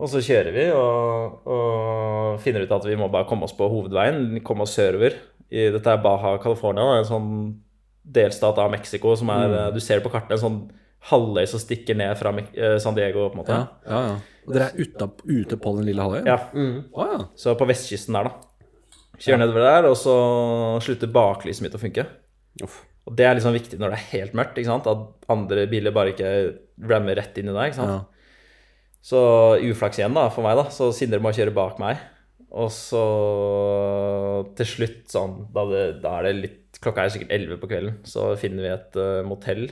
Og 0.00 0.08
så 0.08 0.22
kjører 0.24 0.54
vi 0.54 0.66
og, 0.72 1.40
og 1.44 2.38
finner 2.40 2.64
ut 2.64 2.72
at 2.72 2.86
vi 2.88 2.96
må 2.96 3.10
bare 3.12 3.28
komme 3.28 3.44
oss 3.44 3.56
på 3.56 3.68
hovedveien, 3.68 4.40
komme 4.46 4.64
oss 4.64 4.78
sørover. 4.78 5.18
I, 5.50 5.66
dette 5.74 5.92
er 5.92 6.00
Baja 6.00 6.38
California, 6.40 6.96
en 6.96 7.08
sånn 7.08 7.30
delstat 8.00 8.58
av 8.62 8.70
Mexico 8.72 9.12
som 9.18 9.28
er 9.34 9.50
mm. 9.50 9.74
Du 9.74 9.80
ser 9.84 10.00
på 10.00 10.12
kartet 10.12 10.38
en 10.38 10.44
sånn 10.44 10.60
halvøy 11.10 11.44
som 11.48 11.60
stikker 11.60 11.96
ned 11.96 12.16
fra 12.20 12.32
eh, 12.36 12.76
San 12.80 12.96
Diego, 12.96 13.28
på 13.28 13.36
en 13.36 13.42
måte. 13.42 13.56
Ja, 13.56 13.68
ja, 13.88 14.00
ja. 14.08 14.44
Og 14.46 14.54
dere 14.56 14.68
er 14.70 14.80
ute, 14.80 15.08
ute 15.28 15.58
på 15.60 15.72
den 15.76 15.88
lille 15.88 16.04
halvøya? 16.04 16.24
Ja. 16.28 16.38
Å, 16.48 17.08
ja. 17.12 17.20
Så 17.40 17.54
på 17.60 17.68
vestkysten 17.68 18.16
der, 18.16 18.30
da. 18.30 18.90
Kjører 19.20 19.42
nedover 19.42 19.66
der, 19.66 19.88
og 19.90 19.98
så 20.00 20.14
slutter 20.84 21.12
baklyset 21.12 21.64
mitt 21.66 21.76
å 21.76 21.80
funke. 21.80 22.06
Uff. 22.64 22.80
Og 23.08 23.16
det 23.16 23.26
er 23.26 23.36
liksom 23.38 23.56
viktig 23.56 23.78
når 23.80 23.94
det 23.94 23.98
er 23.98 24.10
helt 24.12 24.36
mørkt, 24.38 24.58
ikke 24.60 24.70
sant? 24.70 24.88
at 24.90 25.30
andre 25.32 25.66
biler 25.70 25.94
bare 25.94 26.12
ikke 26.12 26.32
rammer 26.90 27.18
rett 27.18 27.38
inn 27.40 27.50
i 27.50 27.54
deg. 27.56 27.70
ikke 27.70 27.80
sant? 27.80 27.96
Ja. 27.96 28.20
Så 29.00 29.20
uflaks 29.64 29.98
igjen 30.00 30.16
da, 30.16 30.26
for 30.32 30.44
meg, 30.44 30.58
da. 30.60 30.66
Så 30.74 30.90
Sindre 30.96 31.22
må 31.24 31.32
kjøre 31.32 31.54
bak 31.56 31.80
meg. 31.80 32.00
Og 32.50 32.68
så 32.74 33.00
til 34.58 34.66
slutt, 34.66 35.04
sånn 35.12 35.36
Da, 35.54 35.62
det, 35.70 35.82
da 36.02 36.16
er 36.18 36.26
det 36.26 36.32
litt 36.40 36.56
Klokka 36.82 37.04
er 37.04 37.12
sikkert 37.14 37.30
11 37.36 37.58
på 37.60 37.68
kvelden, 37.70 37.96
så 38.08 38.24
finner 38.40 38.64
vi 38.64 38.68
et 38.72 38.94
uh, 38.96 39.20
motell. 39.26 39.66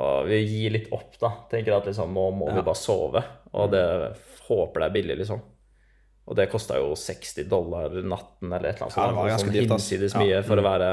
Og 0.00 0.28
vi 0.30 0.38
gir 0.40 0.72
litt 0.72 0.86
opp, 0.96 1.18
da. 1.20 1.28
Tenker 1.50 1.76
at 1.76 1.88
liksom, 1.90 2.14
nå 2.14 2.28
må 2.38 2.48
vi 2.54 2.62
bare 2.64 2.78
sove. 2.78 3.20
Og 3.52 3.68
det 3.74 3.82
håper 4.46 4.80
det 4.80 4.86
er 4.86 4.94
billig, 4.94 5.16
liksom. 5.20 5.42
Og 6.24 6.38
det 6.38 6.46
kosta 6.48 6.78
jo 6.80 6.94
60 6.96 7.50
dollar 7.50 7.92
natten 8.00 8.48
eller 8.48 8.70
et 8.70 8.78
eller 8.78 8.86
annet 8.86 8.96
Ja, 8.96 9.10
det 9.10 9.18
var 9.18 9.28
ganske 9.28 9.44
sånn 9.44 9.56
dyrt, 9.58 9.74
hinsides 9.74 10.16
Ja. 10.16 10.22
mye 10.22 10.40
for 10.46 10.62
å 10.62 10.64
være 10.64 10.88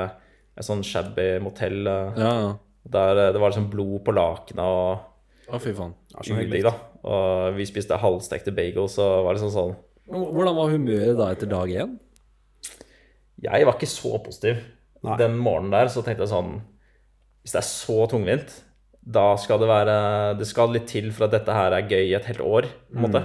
et 0.62 0.68
sånn 0.68 0.84
shabby 0.86 1.28
motell. 1.44 1.82
eh, 1.90 2.20
ja, 2.22 2.34
ja. 2.46 2.52
Der 2.96 3.20
eh, 3.28 3.32
det 3.36 3.42
var 3.42 3.52
liksom 3.54 3.68
blod 3.74 4.00
på 4.08 4.14
lakenet 4.16 4.64
og 4.66 5.52
Å, 5.52 5.60
fy 5.62 5.74
faen. 5.76 5.92
så 6.16 6.34
hyggelig. 6.38 6.62
udigg, 6.62 6.64
da. 6.70 6.74
Og 7.12 7.58
vi 7.58 7.66
spiste 7.70 7.98
halvstekte 8.00 8.54
bagels, 8.56 8.96
og 9.02 9.26
var 9.28 9.36
liksom 9.38 9.52
sånn 9.54 9.76
Hvordan 10.12 10.56
var 10.58 10.72
humøret 10.74 11.18
da 11.20 11.30
etter 11.34 11.48
dag 11.50 11.70
én? 11.72 11.98
Jeg 13.42 13.66
var 13.66 13.78
ikke 13.78 13.90
så 13.90 14.18
positiv. 14.22 14.60
Nei. 15.02 15.16
Den 15.18 15.38
morgenen 15.42 15.74
der 15.74 15.90
så 15.90 16.04
tenkte 16.06 16.28
jeg 16.28 16.34
sånn 16.34 16.52
Hvis 17.42 17.56
det 17.56 17.62
er 17.64 17.66
så 17.66 17.96
tungvint, 18.12 18.52
da 19.02 19.32
skal 19.42 19.58
det 19.64 19.70
være 19.72 19.96
Det 20.38 20.46
skal 20.46 20.70
litt 20.76 20.86
til 20.92 21.08
for 21.16 21.26
at 21.26 21.34
dette 21.40 21.56
her 21.58 21.74
er 21.74 21.88
gøy 21.90 22.04
i 22.12 22.18
et 22.20 22.28
helt 22.30 22.44
år, 22.46 22.68
på 22.92 23.00
en 23.00 23.06
måte. 23.08 23.24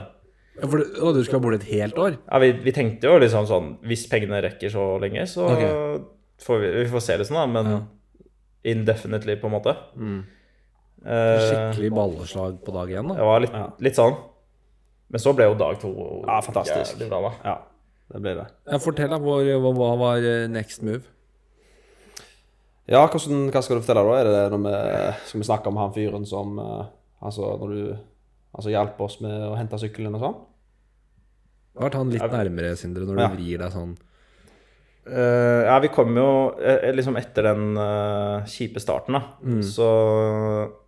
Ja, 0.57 0.65
for 0.73 0.81
du, 0.81 0.95
å, 1.05 1.11
du 1.13 1.21
skal 1.27 1.43
bo 1.45 1.51
et 1.53 1.67
helt 1.69 1.99
år? 2.01 2.15
Ja, 2.31 2.39
vi, 2.41 2.49
vi 2.65 2.73
tenkte 2.73 3.11
jo 3.11 3.19
liksom 3.21 3.45
sånn 3.51 3.75
Hvis 3.85 4.07
pengene 4.09 4.41
rekker 4.47 4.73
så 4.73 4.87
lenge, 5.03 5.27
så 5.29 5.51
Ok. 5.53 5.67
Får 6.43 6.59
vi, 6.63 6.71
vi 6.85 6.89
får 6.93 7.01
se 7.07 7.17
det 7.17 7.27
sånn, 7.29 7.39
da. 7.41 7.47
Men 7.47 7.71
Ja. 7.73 7.81
indefinitely, 8.73 9.37
på 9.41 9.47
en 9.47 9.53
måte. 9.57 9.77
Mm. 9.97 10.25
Skikkelig 11.07 11.91
balleslag 11.95 12.57
på 12.65 12.73
dag 12.75 12.91
én, 12.91 13.09
det 13.15 13.23
var 13.23 13.41
litt, 13.45 13.53
litt 13.81 13.95
sånn. 13.99 14.17
Men 15.09 15.21
så 15.23 15.33
ble 15.37 15.45
jo 15.47 15.55
dag 15.55 15.79
to 15.79 15.91
Ja, 16.27 16.41
fantastisk. 16.43 16.97
jævlig 16.97 17.09
bra, 17.13 17.21
da. 17.29 17.33
Ja, 17.45 17.59
det 18.13 18.23
ble 18.23 18.35
det. 18.41 18.47
Jeg 18.73 18.81
fortell, 18.83 19.11
da. 19.11 19.19
Hvor, 19.23 19.45
hva, 19.45 19.73
hva 19.77 19.91
var 20.01 20.17
eh, 20.19 20.49
next 20.51 20.83
move? 20.83 21.05
Ja, 22.89 23.05
hvordan, 23.07 23.49
hva 23.51 23.63
skal 23.63 23.79
du 23.79 23.83
fortelle 23.83 24.03
da? 24.07 24.19
Er 24.21 24.25
det 24.31 24.43
når 24.55 24.61
vi, 24.67 24.75
skal 25.31 25.41
vi 25.43 25.47
snakke 25.49 25.71
om 25.73 25.79
han 25.81 25.95
fyren 25.95 26.27
som 26.27 26.59
eh, 26.63 26.85
Altså, 27.27 27.47
når 27.59 27.71
du 27.73 27.97
altså, 28.55 28.69
hjalp 28.71 28.99
oss 29.01 29.21
med 29.25 29.33
å 29.49 29.55
hente 29.57 29.79
sykkelen 29.81 30.15
og 30.19 30.21
sånn? 30.21 30.35
Ble 31.79 31.89
han 31.95 32.11
litt 32.13 32.23
nærmere, 32.33 32.75
Sindre, 32.77 33.07
når 33.09 33.17
du 33.17 33.23
Ja. 33.23 33.29
vrir 33.33 33.59
deg 33.63 33.73
sånn? 33.73 33.97
Eh, 35.07 35.63
ja, 35.67 35.77
vi 35.79 35.91
kom 35.95 36.17
jo 36.19 36.31
eh, 36.59 36.91
liksom 36.95 37.15
etter 37.21 37.47
den 37.47 37.79
uh, 37.79 38.43
kjipe 38.51 38.83
starten, 38.83 39.15
da. 39.15 39.23
Så 39.63 39.87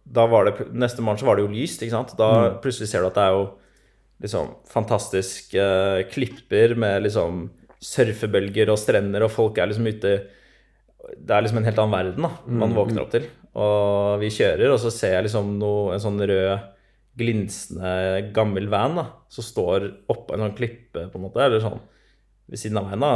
da 0.09 0.25
var 0.27 0.49
det 0.49 0.71
Neste 0.73 1.05
morgen 1.05 1.21
så 1.21 1.29
var 1.29 1.39
det 1.39 1.45
jo 1.45 1.53
lyst, 1.53 1.85
ikke 1.85 1.95
sant. 1.95 2.17
Da 2.19 2.59
plutselig 2.63 2.91
ser 2.91 3.05
du 3.05 3.11
at 3.11 3.19
det 3.19 3.27
er 3.29 3.37
jo 3.37 3.45
liksom 4.25 4.51
fantastiske 4.67 5.63
uh, 5.63 6.03
klipper 6.11 6.75
med 6.81 7.07
liksom 7.07 7.47
surfebølger 7.79 8.73
og 8.73 8.81
strender, 8.81 9.23
og 9.23 9.31
folk 9.31 9.61
er 9.61 9.71
liksom 9.71 9.87
ute 9.87 10.17
Det 11.15 11.31
er 11.31 11.45
liksom 11.45 11.61
en 11.61 11.69
helt 11.69 11.79
annen 11.79 11.95
verden, 11.95 12.27
da. 12.27 12.57
Man 12.65 12.75
våkner 12.75 13.05
opp 13.05 13.13
til. 13.15 13.29
Og 13.59 14.19
vi 14.23 14.33
kjører, 14.35 14.73
og 14.73 14.81
så 14.83 14.91
ser 14.93 15.15
jeg 15.15 15.29
liksom 15.29 15.55
noe, 15.61 15.95
en 15.95 16.03
sånn 16.03 16.19
rød 16.19 16.75
glinsende 17.19 18.29
gammel 18.35 18.69
van 18.71 18.99
da, 18.99 19.05
som 19.33 19.47
står 19.47 19.87
oppå 20.11 20.35
en 20.35 20.45
sånn 20.45 20.59
klippe, 20.59 21.07
på 21.11 21.19
en 21.19 21.25
måte, 21.25 21.41
eller 21.43 21.63
sånn 21.63 21.81
ved 22.49 22.61
siden 22.61 22.79
av 22.81 22.87
meg 22.91 23.01
da, 23.03 23.11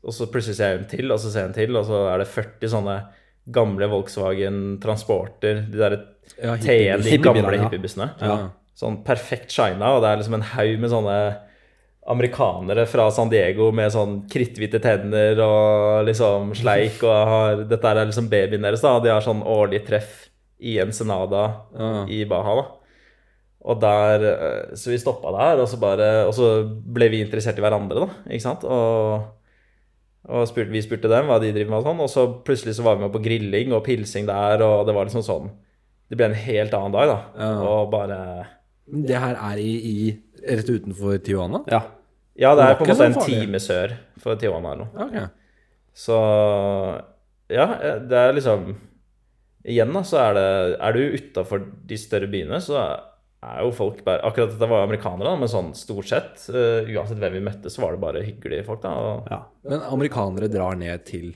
og 0.00 0.14
så 0.16 0.26
plutselig 0.32 0.56
ser 0.56 0.70
jeg 0.74 0.78
en 0.80 0.88
til, 0.90 1.10
og 1.12 1.18
så 1.20 1.30
ser 1.32 1.44
jeg 1.44 1.50
en 1.50 1.58
til, 1.58 1.76
og 1.76 1.84
så 1.88 1.98
er 2.14 2.22
det 2.22 2.28
40 2.32 2.70
sånne 2.72 2.94
gamle 3.52 3.88
Volkswagen 3.90 4.78
Transporter, 4.82 5.64
de 5.68 5.78
der 5.80 5.98
Ja, 6.40 6.54
T1, 6.56 7.02
de 7.04 7.18
gamle 7.20 7.58
hippiebussene. 7.58 8.12
Ja. 8.22 8.36
Sånn 8.78 9.00
perfekt 9.04 9.50
shina, 9.52 9.94
og 9.96 10.04
det 10.04 10.10
er 10.12 10.20
liksom 10.20 10.36
en 10.38 10.46
haug 10.54 10.76
med 10.80 10.92
sånne 10.92 11.16
amerikanere 12.10 12.86
fra 12.88 13.10
San 13.12 13.28
Diego 13.30 13.68
med 13.76 13.92
sånn 13.92 14.22
kritthvite 14.30 14.80
tenner 14.82 15.38
og 15.44 16.06
liksom 16.08 16.54
sleik, 16.58 17.02
og 17.04 17.28
har, 17.30 17.62
dette 17.70 17.90
er 17.92 18.06
liksom 18.08 18.30
babyen 18.32 18.64
deres, 18.64 18.82
da, 18.84 18.96
de 19.04 19.12
har 19.12 19.24
sånn 19.24 19.42
årlig 19.44 19.82
treff 19.88 20.28
i 20.60 20.78
Ensenada 20.82 21.44
Ja. 21.76 21.90
i 22.08 22.24
Baha, 22.28 22.54
da. 22.60 22.64
Og 23.60 23.80
der, 23.80 24.24
eh, 24.24 24.76
Så 24.76 24.90
vi 24.90 24.98
stoppa 24.98 25.32
der, 25.36 25.60
og 25.60 25.68
så, 25.68 25.76
bare, 25.80 26.26
og 26.26 26.32
så 26.34 26.64
ble 26.64 27.10
vi 27.12 27.20
interessert 27.20 27.58
i 27.58 27.64
hverandre, 27.64 28.06
da. 28.06 28.08
Ikke 28.32 28.46
sant? 28.46 28.64
Og, 28.64 29.26
og 30.30 30.46
spurte, 30.48 30.72
vi 30.72 30.82
spurte 30.84 31.10
dem 31.12 31.28
hva 31.28 31.40
de 31.42 31.52
driver 31.52 31.74
med, 31.74 31.80
og 31.80 31.88
sånn. 31.88 32.00
Og 32.00 32.10
så 32.12 32.26
plutselig 32.46 32.78
så 32.78 32.86
var 32.86 32.96
vi 32.96 33.04
med 33.04 33.12
på 33.12 33.22
grilling 33.24 33.74
og 33.76 33.84
pilsing 33.84 34.28
der, 34.30 34.64
og 34.64 34.86
det 34.88 34.96
var 34.96 35.08
liksom 35.08 35.26
sånn 35.26 35.50
Det 36.10 36.18
ble 36.18 36.30
en 36.30 36.34
helt 36.34 36.74
annen 36.74 36.96
dag, 36.96 37.12
da. 37.12 37.18
Ja. 37.38 37.50
Og 37.68 37.90
bare 37.92 38.20
Det 38.90 39.18
her 39.22 39.36
er 39.36 39.60
i, 39.62 39.72
i 39.76 39.96
rett 40.48 40.70
utenfor 40.70 41.20
Tijuana? 41.22 41.64
Ja. 41.70 41.84
Ja, 42.40 42.54
det 42.56 42.64
Det 42.64 42.70
er 42.70 42.78
på 42.78 42.84
en 42.86 42.94
måte 42.94 43.10
en 43.10 43.20
time 43.28 43.60
sør 43.60 43.92
for 44.18 44.40
Tijuana 44.40 44.72
eller 44.72 44.88
noe. 44.88 45.06
Okay. 45.06 45.26
Så 45.92 46.16
ja, 47.50 47.66
det 48.00 48.16
er 48.16 48.32
liksom 48.32 48.70
Igjen, 49.60 49.92
da, 49.92 50.00
så 50.08 50.16
er 50.22 50.36
det 50.38 50.48
Er 50.80 50.96
du 50.96 51.16
utafor 51.18 51.64
de 51.84 51.98
større 52.00 52.30
byene, 52.32 52.62
så 52.64 52.78
er 52.80 53.00
jo 53.40 53.70
folk 53.72 54.02
bare 54.04 54.20
Akkurat 54.28 54.50
dette 54.52 54.66
var 54.68 54.82
jo 54.82 54.88
amerikanere, 54.90 55.30
da, 55.30 55.36
men 55.40 55.48
sånn 55.48 55.70
stort 55.78 56.08
sett, 56.10 56.42
uh, 56.52 56.84
uansett 56.84 57.20
hvem 57.22 57.38
vi 57.38 57.44
møtte, 57.46 57.72
så 57.72 57.84
var 57.84 57.94
det 57.96 58.02
bare 58.02 58.24
hyggelige 58.26 58.66
folk, 58.66 58.82
da. 58.84 58.96
Og, 59.00 59.30
ja. 59.32 59.38
Men 59.70 59.86
amerikanere 59.88 60.50
drar 60.52 60.76
ned 60.80 61.06
til 61.08 61.30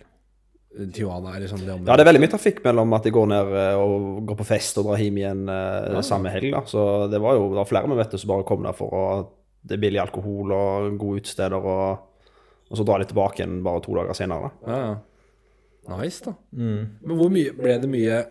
Tijuana, 0.75 1.37
eller 1.37 1.51
sånn 1.51 1.63
det 1.63 1.77
Ja, 1.87 1.95
det 1.95 2.03
er 2.03 2.09
veldig 2.09 2.23
mye 2.25 2.33
trafikk 2.33 2.59
mellom 2.65 2.97
at 2.97 3.07
de 3.07 3.13
går 3.15 3.29
ned 3.31 3.53
eh, 3.61 3.79
og 3.79 4.25
går 4.27 4.39
på 4.41 4.47
fest 4.49 4.81
og 4.81 4.89
drar 4.89 4.99
hjem 4.99 5.21
igjen 5.21 5.45
eh, 5.53 6.01
samme 6.07 6.33
helg. 6.35 6.51
da. 6.57 6.65
Så 6.67 6.83
det 7.13 7.21
var 7.23 7.39
jo 7.39 7.47
det 7.53 7.61
var 7.61 7.69
flere 7.71 7.91
vi 7.93 7.99
vet 8.01 8.17
som 8.19 8.33
bare 8.33 8.47
kom 8.49 8.67
der 8.67 8.75
for 8.77 8.99
å 8.99 9.05
Det 9.65 9.79
er 9.79 9.81
billig 9.81 10.01
alkohol 10.03 10.53
og 10.53 10.99
gode 11.01 11.23
utesteder, 11.23 11.57
og, 11.57 12.33
og 12.69 12.77
så 12.77 12.85
drar 12.85 13.01
de 13.01 13.07
tilbake 13.09 13.41
igjen 13.41 13.63
bare 13.65 13.81
to 13.87 13.95
dager 13.97 14.19
senere. 14.19 14.51
da. 14.51 14.73
Ja, 14.73 14.81
ja. 14.91 15.95
Nice, 15.95 16.25
da. 16.25 16.35
Men 16.51 17.17
hvor 17.17 17.31
mye 17.33 17.53
ble 17.55 17.79
det 17.81 17.89
mye 17.93 18.23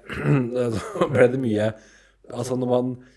Ble 1.13 1.27
det 1.29 1.37
mye 1.37 1.67
Altså, 2.33 2.55
når 2.57 2.69
man 2.71 2.93
eh, 2.97 3.12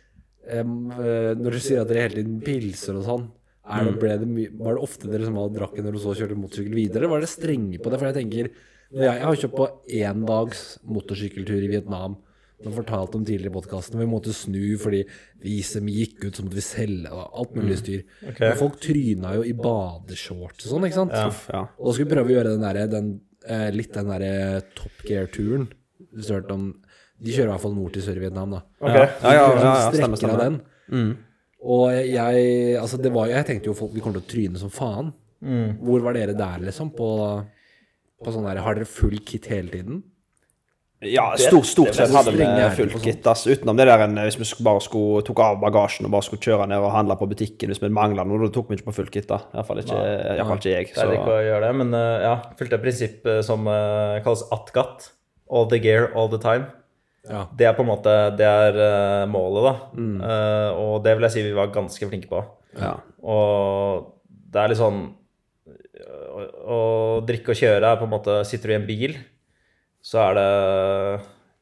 Når 0.46 1.56
du 1.56 1.58
sier 1.58 1.82
at 1.82 1.90
dere 1.90 2.06
hele 2.06 2.20
tiden 2.20 2.38
pilser 2.44 3.00
og 3.00 3.06
sånn, 3.06 3.26
er 3.66 3.88
det, 3.88 3.96
ble 3.98 4.12
det 4.22 4.46
var 4.60 4.76
det 4.76 4.84
ofte 4.84 5.08
dere 5.10 5.26
som 5.26 5.38
drakk 5.50 5.74
når 5.82 5.96
du 5.96 5.98
så 5.98 6.14
kjørte 6.14 6.38
motorsykkel 6.38 6.76
videre? 6.76 7.02
eller 7.02 7.16
Var 7.16 7.24
dere 7.24 7.32
strenge 7.32 7.80
på 7.82 7.90
det? 7.90 7.98
For 7.98 8.06
jeg 8.06 8.18
tenker 8.20 8.50
jeg, 8.94 9.18
har 9.24 9.40
kjørt 9.40 9.56
på 9.56 9.66
én 9.98 10.22
dags 10.28 10.62
motorsykkeltur 10.86 11.64
i 11.66 11.70
Vietnam. 11.72 12.14
Som 12.62 12.72
fortalte 12.72 13.18
om 13.18 13.24
tidligere 13.26 13.50
i 13.50 13.56
podkasten. 13.58 13.98
Vi 14.00 14.06
måtte 14.08 14.32
snu 14.32 14.78
fordi 14.80 15.02
vi 15.42 15.58
gikk 15.58 16.22
ut, 16.24 16.38
så 16.38 16.44
måtte 16.46 16.56
vi 16.56 16.64
selge 16.64 17.10
og 17.12 17.34
alt 17.42 17.58
mulig 17.58 17.76
styr. 17.82 18.06
Men 18.38 18.56
folk 18.56 18.78
tryna 18.80 19.34
jo 19.36 19.42
i 19.44 19.52
badeshorts 19.52 20.64
og 20.64 20.70
sånn, 20.70 20.86
ikke 20.88 21.00
sant? 21.02 21.12
Ja, 21.12 21.26
ja. 21.52 21.64
Og 21.76 21.90
da 21.90 21.96
skulle 21.96 22.08
vi 22.08 22.14
prøve 22.14 22.32
å 22.32 22.36
gjøre 22.38 22.54
den 22.54 22.64
der, 22.64 22.80
den, 22.94 23.10
eh, 23.44 23.68
litt 23.74 23.92
den 23.92 24.08
derre 24.08 24.62
Top 24.78 25.04
Gear-turen. 25.04 25.68
Hvis 26.14 26.30
du 26.30 26.32
har 26.32 26.40
hørt 26.40 26.54
om 26.54 26.70
De 27.22 27.32
kjører 27.32 27.48
i 27.48 27.52
hvert 27.54 27.62
fall 27.64 27.76
nord 27.76 27.92
til 27.96 28.02
Sør-Vietnam, 28.04 28.50
da. 28.58 28.60
Okay. 28.80 29.06
Ja, 29.22 29.30
ja, 29.32 29.44
ja, 29.44 29.52
ja, 29.56 29.76
Sånn 29.86 29.94
stemmer, 29.96 30.20
stemmer. 30.20 30.42
den. 30.90 31.14
Og 31.66 31.86
jeg 31.92 32.76
Altså, 32.78 32.98
det 33.02 33.10
var 33.14 33.26
Jeg 33.32 33.46
tenkte 33.48 33.70
jo 33.70 33.74
folk 33.74 33.94
vi 33.94 34.00
kommer 34.04 34.20
til 34.20 34.26
å 34.26 34.32
tryne 34.34 34.60
som 34.60 34.70
faen. 34.70 35.14
Hvor 35.80 36.04
var 36.04 36.12
dere 36.16 36.34
der, 36.36 36.60
liksom? 36.68 36.90
På, 36.96 37.08
på 38.22 38.32
sånn 38.34 38.46
der 38.48 38.60
Har 38.64 38.76
dere 38.78 38.88
full 38.88 39.18
kit 39.24 39.48
hele 39.52 39.72
tiden? 39.72 40.04
Ja, 41.04 41.26
stort, 41.36 41.66
stort 41.68 41.92
sett 41.94 42.08
hadde 42.10 42.32
vi 42.32 42.40
på 42.40 42.86
sånt. 42.96 43.02
kit. 43.04 43.26
Altså, 43.28 43.52
Utenom 43.52 43.76
det 43.76 43.84
der 43.84 44.00
en, 44.06 44.16
hvis 44.16 44.38
vi 44.40 44.64
bare 44.64 44.80
skulle, 44.80 45.20
tok 45.28 45.42
av 45.44 45.58
bagasjen 45.60 46.08
og 46.08 46.14
bare 46.14 46.24
skulle 46.24 46.40
kjøre 46.40 46.66
ned 46.70 46.80
og 46.80 46.88
handle 46.94 47.18
på 47.20 47.28
butikken 47.28 47.68
hvis 47.68 47.82
vi 47.82 47.90
mangla 47.92 48.24
noe, 48.24 48.40
da 48.46 48.48
tok 48.54 48.70
vi 48.72 48.78
ikke 48.78 48.88
på 48.88 48.94
full 48.96 49.10
kit. 49.12 49.28
da. 49.28 49.42
Iallfall 49.52 49.82
ikke, 49.82 49.98
i 49.98 50.38
hvert 50.38 50.48
fall 50.48 50.62
ikke 50.62 50.72
jeg. 50.72 50.88
Pleide 50.94 51.18
ikke 51.18 51.28
Så. 51.28 51.34
å 51.36 51.44
gjøre 51.50 51.60
det, 51.66 51.74
men 51.82 51.92
eh, 52.00 52.24
ja, 52.24 52.32
fulgte 52.56 52.78
et 52.78 52.84
prinsipp 52.86 53.28
eh, 53.28 53.42
som 53.44 53.68
eh, 53.68 54.16
kalles 54.24 54.46
ATGAT. 54.56 55.10
All 55.52 55.68
the 55.70 55.78
gear, 55.84 56.08
all 56.16 56.32
the 56.32 56.40
time. 56.42 56.64
Ja. 57.30 57.44
Det 57.58 57.66
er 57.68 57.76
på 57.76 57.84
en 57.84 57.90
måte 57.90 58.14
det 58.38 58.46
er 58.46 58.76
uh, 58.78 59.28
målet, 59.30 59.66
da. 59.66 59.74
Eh, 60.30 60.80
og 60.80 60.98
det 61.04 61.16
vil 61.16 61.26
jeg 61.26 61.34
si 61.34 61.46
vi 61.46 61.54
var 61.56 61.72
ganske 61.74 62.08
flinke 62.10 62.30
på. 62.30 62.42
Ja. 62.78 62.96
Og 63.26 64.12
det 64.26 64.62
er 64.62 64.72
litt 64.72 64.80
sånn 64.80 65.00
å, 66.36 66.42
å 66.76 66.80
drikke 67.26 67.54
og 67.54 67.58
kjøre 67.58 67.88
er 67.88 67.98
på 67.98 68.06
en 68.06 68.12
måte 68.12 68.36
Sitter 68.48 68.70
du 68.70 68.74
i 68.74 68.78
en 68.78 68.88
bil, 68.88 69.16
så 70.04 70.28
er 70.28 70.36
det 70.38 70.50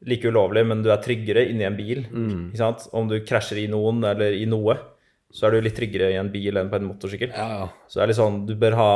like 0.05 0.29
ulovlig, 0.29 0.65
men 0.69 0.83
du 0.85 0.91
er 0.93 1.01
tryggere 1.01 1.47
inni 1.49 1.65
en 1.65 1.77
bil. 1.77 2.03
Ikke 2.51 2.61
sant? 2.61 2.85
Om 2.93 3.07
du 3.09 3.17
krasjer 3.25 3.63
i 3.63 3.69
noen 3.71 4.03
eller 4.05 4.35
i 4.37 4.45
noe, 4.49 4.75
så 5.35 5.47
er 5.47 5.55
du 5.55 5.65
litt 5.65 5.75
tryggere 5.75 6.11
i 6.13 6.19
en 6.19 6.29
bil 6.31 6.59
enn 6.59 6.69
på 6.71 6.77
en 6.79 6.85
motorsykkel. 6.87 7.33
Ja, 7.35 7.47
ja. 7.63 7.65
Så 7.89 7.99
det 7.99 8.03
er 8.03 8.11
litt 8.11 8.19
sånn, 8.19 8.43
du 8.47 8.53
bør 8.59 8.77
ha 8.79 8.91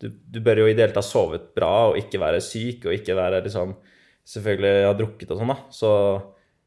Du, 0.00 0.08
du 0.10 0.40
bør 0.44 0.58
jo 0.60 0.68
ideelt 0.68 0.96
ha 0.98 1.02
sovet 1.06 1.52
bra 1.56 1.90
og 1.90 1.96
ikke 1.96 2.18
være 2.20 2.40
syk 2.44 2.82
og 2.84 2.96
ikke 2.96 3.14
være 3.16 3.38
liksom 3.46 3.70
Selvfølgelig 4.24 4.86
har 4.88 4.96
drukket 4.98 5.32
og 5.34 5.40
sånn, 5.42 5.52
da. 5.52 5.58
Så 5.74 5.90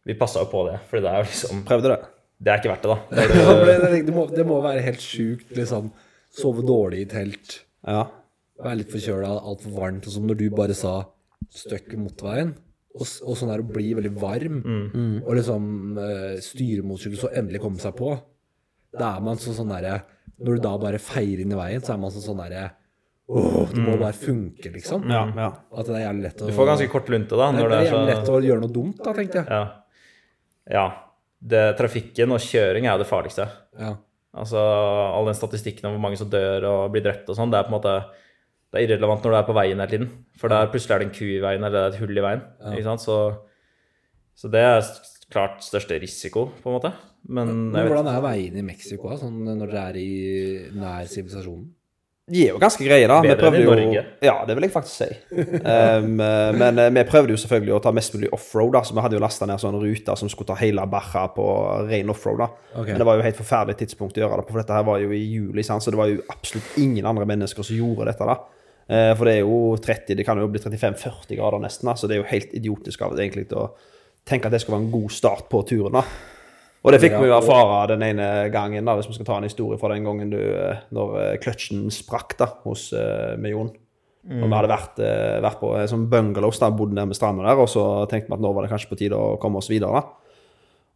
vi 0.07 0.15
passa 0.17 0.43
jo 0.43 0.49
på 0.51 0.61
det, 0.69 0.77
for 0.89 1.01
det 1.01 1.09
er 1.11 1.23
jo 1.23 1.29
liksom 1.31 1.63
Prøvde 1.67 1.93
det. 1.95 1.99
Det 2.37 2.51
er 2.53 2.59
ikke 2.61 2.69
verdt 2.69 2.85
det, 2.85 2.91
da. 2.93 2.99
Det 3.17 4.03
er 4.05 4.13
må, 4.13 4.27
det 4.29 4.45
må 4.45 4.59
være 4.61 4.83
helt 4.85 5.01
sjukt, 5.01 5.49
liksom. 5.57 5.89
Sove 6.37 6.61
dårlig 6.65 7.05
i 7.05 7.09
telt, 7.09 7.61
Ja. 7.87 8.03
være 8.61 8.83
litt 8.83 8.93
forkjøla, 8.93 9.31
altfor 9.41 9.73
varmt. 9.73 10.05
Og 10.05 10.13
som 10.13 10.27
når 10.29 10.37
du 10.37 10.49
bare 10.53 10.75
sa 10.77 10.99
støkk 11.49 11.95
motorveien, 11.97 12.53
og, 12.97 13.05
og 13.25 13.37
sånn 13.37 13.49
der 13.49 13.61
å 13.63 13.67
bli 13.69 13.91
veldig 13.97 14.13
varm, 14.21 14.59
og 15.25 15.33
liksom 15.37 15.97
uh, 15.97 16.37
sykkel, 16.41 17.17
så 17.17 17.31
endelig 17.33 17.61
komme 17.63 17.81
seg 17.81 17.97
på. 17.97 18.13
Da 18.97 19.15
er 19.17 19.25
man 19.25 19.37
så 19.41 19.51
sånn 19.53 19.69
derre 19.69 19.99
Når 20.37 20.57
du 20.57 20.61
da 20.63 20.71
bare 20.79 20.97
feier 21.01 21.41
inn 21.41 21.51
i 21.51 21.57
veien, 21.57 21.81
så 21.81 21.93
er 21.95 21.99
man 22.01 22.13
så 22.13 22.21
sånn 22.21 22.37
derre 22.37 22.69
Åh, 23.27 23.63
det 23.73 23.81
må 23.83 23.97
bare 23.99 24.15
funke, 24.15 24.71
liksom. 24.71 25.03
Ja, 25.11 25.25
ja. 25.35 25.49
At 25.75 25.89
det 25.89 25.97
er 25.97 26.05
jævlig 26.05 26.23
lett 26.29 26.41
å 26.41 26.47
du 26.47 26.55
får 26.55 26.69
ganske 26.69 26.87
kort 26.93 27.09
lunte, 27.11 27.35
da. 27.35 27.49
det 27.51 27.59
Når 27.59 27.73
det 27.73 27.79
er 27.79 27.89
jævlig 27.89 28.13
lett 28.13 28.29
å 28.31 28.37
gjøre 28.45 28.63
noe 28.63 28.75
dumt, 28.77 29.01
da, 29.03 29.15
tenkte 29.17 29.41
jeg. 29.41 29.47
Ja. 29.51 29.63
ja. 30.77 30.85
Det, 31.37 31.63
trafikken 31.77 32.33
og 32.33 32.39
kjøring 32.41 32.87
er 32.87 33.01
det 33.01 33.09
farligste. 33.09 33.49
Ja. 33.77 33.91
Altså 34.37 34.61
all 34.61 35.27
den 35.27 35.37
statistikken 35.37 35.89
om 35.89 35.97
hvor 35.97 36.05
mange 36.05 36.19
som 36.19 36.29
dør 36.31 36.65
og 36.69 36.93
blir 36.93 37.03
drept 37.03 37.27
og 37.29 37.37
sånn, 37.37 37.51
det 37.51 37.59
er 37.59 37.67
på 37.67 37.73
en 37.73 37.77
måte 37.79 37.97
det 38.67 38.79
er 38.81 38.87
irrelevant 38.89 39.23
når 39.23 39.33
du 39.33 39.37
er 39.39 39.45
på 39.47 39.55
veien 39.55 39.79
hele 39.79 39.91
tiden. 39.91 40.09
For 40.39 40.51
der 40.51 40.67
plutselig 40.71 40.95
er 40.95 41.03
det 41.03 41.07
en 41.07 41.13
ku 41.15 41.27
i 41.27 41.43
veien, 41.43 41.63
eller 41.63 41.75
det 41.75 41.83
er 41.83 41.93
et 41.93 42.01
hull 42.03 42.19
i 42.19 42.23
veien. 42.25 42.41
Ja. 42.59 42.73
Ikke 42.75 42.87
sant? 42.89 43.03
Så, 43.03 43.19
så 44.37 44.51
det 44.51 44.63
er 44.63 44.81
klart 45.31 45.63
største 45.63 45.99
risiko, 46.03 46.49
på 46.61 46.71
en 46.71 46.75
måte. 46.75 46.91
Men 47.27 47.53
Men 47.71 47.87
hvordan 47.87 48.09
er 48.11 48.23
veiene 48.23 48.61
i 48.61 48.67
Mexico, 48.67 49.11
sånn 49.19 49.39
når 49.47 49.71
dere 49.71 49.85
er 49.91 49.99
i 50.01 50.11
nær 50.75 51.07
sivilisasjonen? 51.11 51.69
De 52.27 52.41
er 52.43 52.49
jo 52.51 52.59
ganske 52.59 52.83
greie, 52.83 53.07
da. 53.07 53.21
Vi 53.23 53.29
Bedre 53.31 53.47
enn 53.53 53.61
i 53.61 53.63
Norge. 53.63 54.01
jo 54.01 54.01
Ja, 54.27 54.33
det 54.43 54.55
vil 54.57 54.65
jeg 54.67 54.73
faktisk 54.73 54.97
si. 54.99 55.05
Um, 55.31 56.17
men 56.59 56.81
eh, 56.83 56.89
vi 56.91 57.03
prøvde 57.07 57.31
jo 57.31 57.39
selvfølgelig 57.39 57.75
å 57.77 57.79
ta 57.85 57.93
mest 57.95 58.17
mulig 58.17 58.27
offroad, 58.35 58.73
da. 58.75 58.81
Så 58.83 58.97
vi 58.97 59.05
hadde 59.05 59.15
jo 59.15 59.21
lasta 59.23 59.47
ned 59.47 59.61
sånne 59.63 59.79
ruter 59.79 60.19
som 60.19 60.31
skulle 60.33 60.49
ta 60.51 60.57
hele 60.59 60.83
Baja 60.91 61.23
på 61.31 61.47
ren 61.87 62.11
offroad, 62.11 62.43
da. 62.43 62.49
Ok. 62.81 62.91
Men 62.91 62.99
det 62.99 63.07
var 63.07 63.21
jo 63.21 63.25
helt 63.29 63.39
forferdelig 63.39 63.79
tidspunkt 63.79 64.19
å 64.19 64.25
gjøre 64.25 64.41
det 64.41 64.47
på, 64.49 64.57
for 64.57 64.63
dette 64.63 64.75
her 64.75 64.87
var 64.91 64.99
jo 65.05 65.15
i 65.15 65.23
juli, 65.23 65.63
sant? 65.63 65.85
så 65.85 65.93
det 65.95 66.01
var 66.01 66.11
jo 66.11 66.19
absolutt 66.35 66.77
ingen 66.83 67.07
andre 67.07 67.29
mennesker 67.31 67.63
som 67.63 67.79
gjorde 67.79 68.11
dette, 68.11 68.27
da. 68.27 68.37
Eh, 68.87 69.11
For 69.15 69.27
det 69.27 69.37
er 69.37 69.43
jo 69.47 69.61
30, 69.87 70.15
det 70.19 70.27
kan 70.27 70.43
jo 70.43 70.51
bli 70.51 70.59
35-40 70.67 71.39
grader 71.39 71.63
nesten, 71.63 71.87
da, 71.87 71.95
så 71.95 72.11
det 72.11 72.17
er 72.17 72.25
jo 72.25 72.31
helt 72.33 72.51
idiotisk 72.59 73.07
av 73.07 73.15
det 73.15 73.23
egentlig 73.23 73.47
å 73.55 73.69
tenke 74.27 74.51
at 74.51 74.55
det 74.55 74.65
skal 74.65 74.75
være 74.75 74.85
en 74.89 74.95
god 74.99 75.15
start 75.15 75.47
på 75.51 75.63
turen, 75.71 76.01
da. 76.01 76.03
Og 76.87 76.93
det 76.95 77.01
fikk 77.03 77.17
vi 77.19 77.27
jo 77.27 77.35
erfare 77.35 77.89
den 77.91 78.05
ene 78.07 78.27
gangen, 78.53 78.87
da, 78.87 78.95
hvis 78.95 79.09
vi 79.11 79.17
skal 79.17 79.27
ta 79.27 79.41
en 79.41 79.49
historie 79.49 79.79
fra 79.81 79.91
den 79.91 80.07
gangen 80.07 80.31
du, 80.31 80.39
eh, 80.39 80.85
når 80.95 81.17
eh, 81.19 81.33
kløtsjen 81.43 81.89
sprakk 81.91 82.37
da, 82.39 82.47
hos 82.63 82.87
uh, 82.95 83.35
med 83.35 83.51
Jon. 83.51 83.73
Og 84.27 84.43
vi 84.43 84.55
hadde 84.57 84.69
vært, 84.71 84.97
eh, 84.99 85.37
vært 85.43 85.59
på 85.61 85.69
sånn 85.87 86.07
bungalows, 86.11 86.59
da, 86.59 86.67
bodd 86.75 86.91
nede 86.91 87.07
med 87.07 87.15
stranda 87.15 87.45
der, 87.47 87.59
og 87.63 87.69
så 87.71 87.83
tenkte 88.11 88.27
vi 88.27 88.35
at 88.35 88.43
nå 88.43 88.49
var 88.55 88.65
det 88.65 88.71
kanskje 88.73 88.89
på 88.91 88.97
tide 88.99 89.19
å 89.19 89.37
komme 89.39 89.61
oss 89.61 89.69
videre. 89.71 90.01
da. 90.01 90.27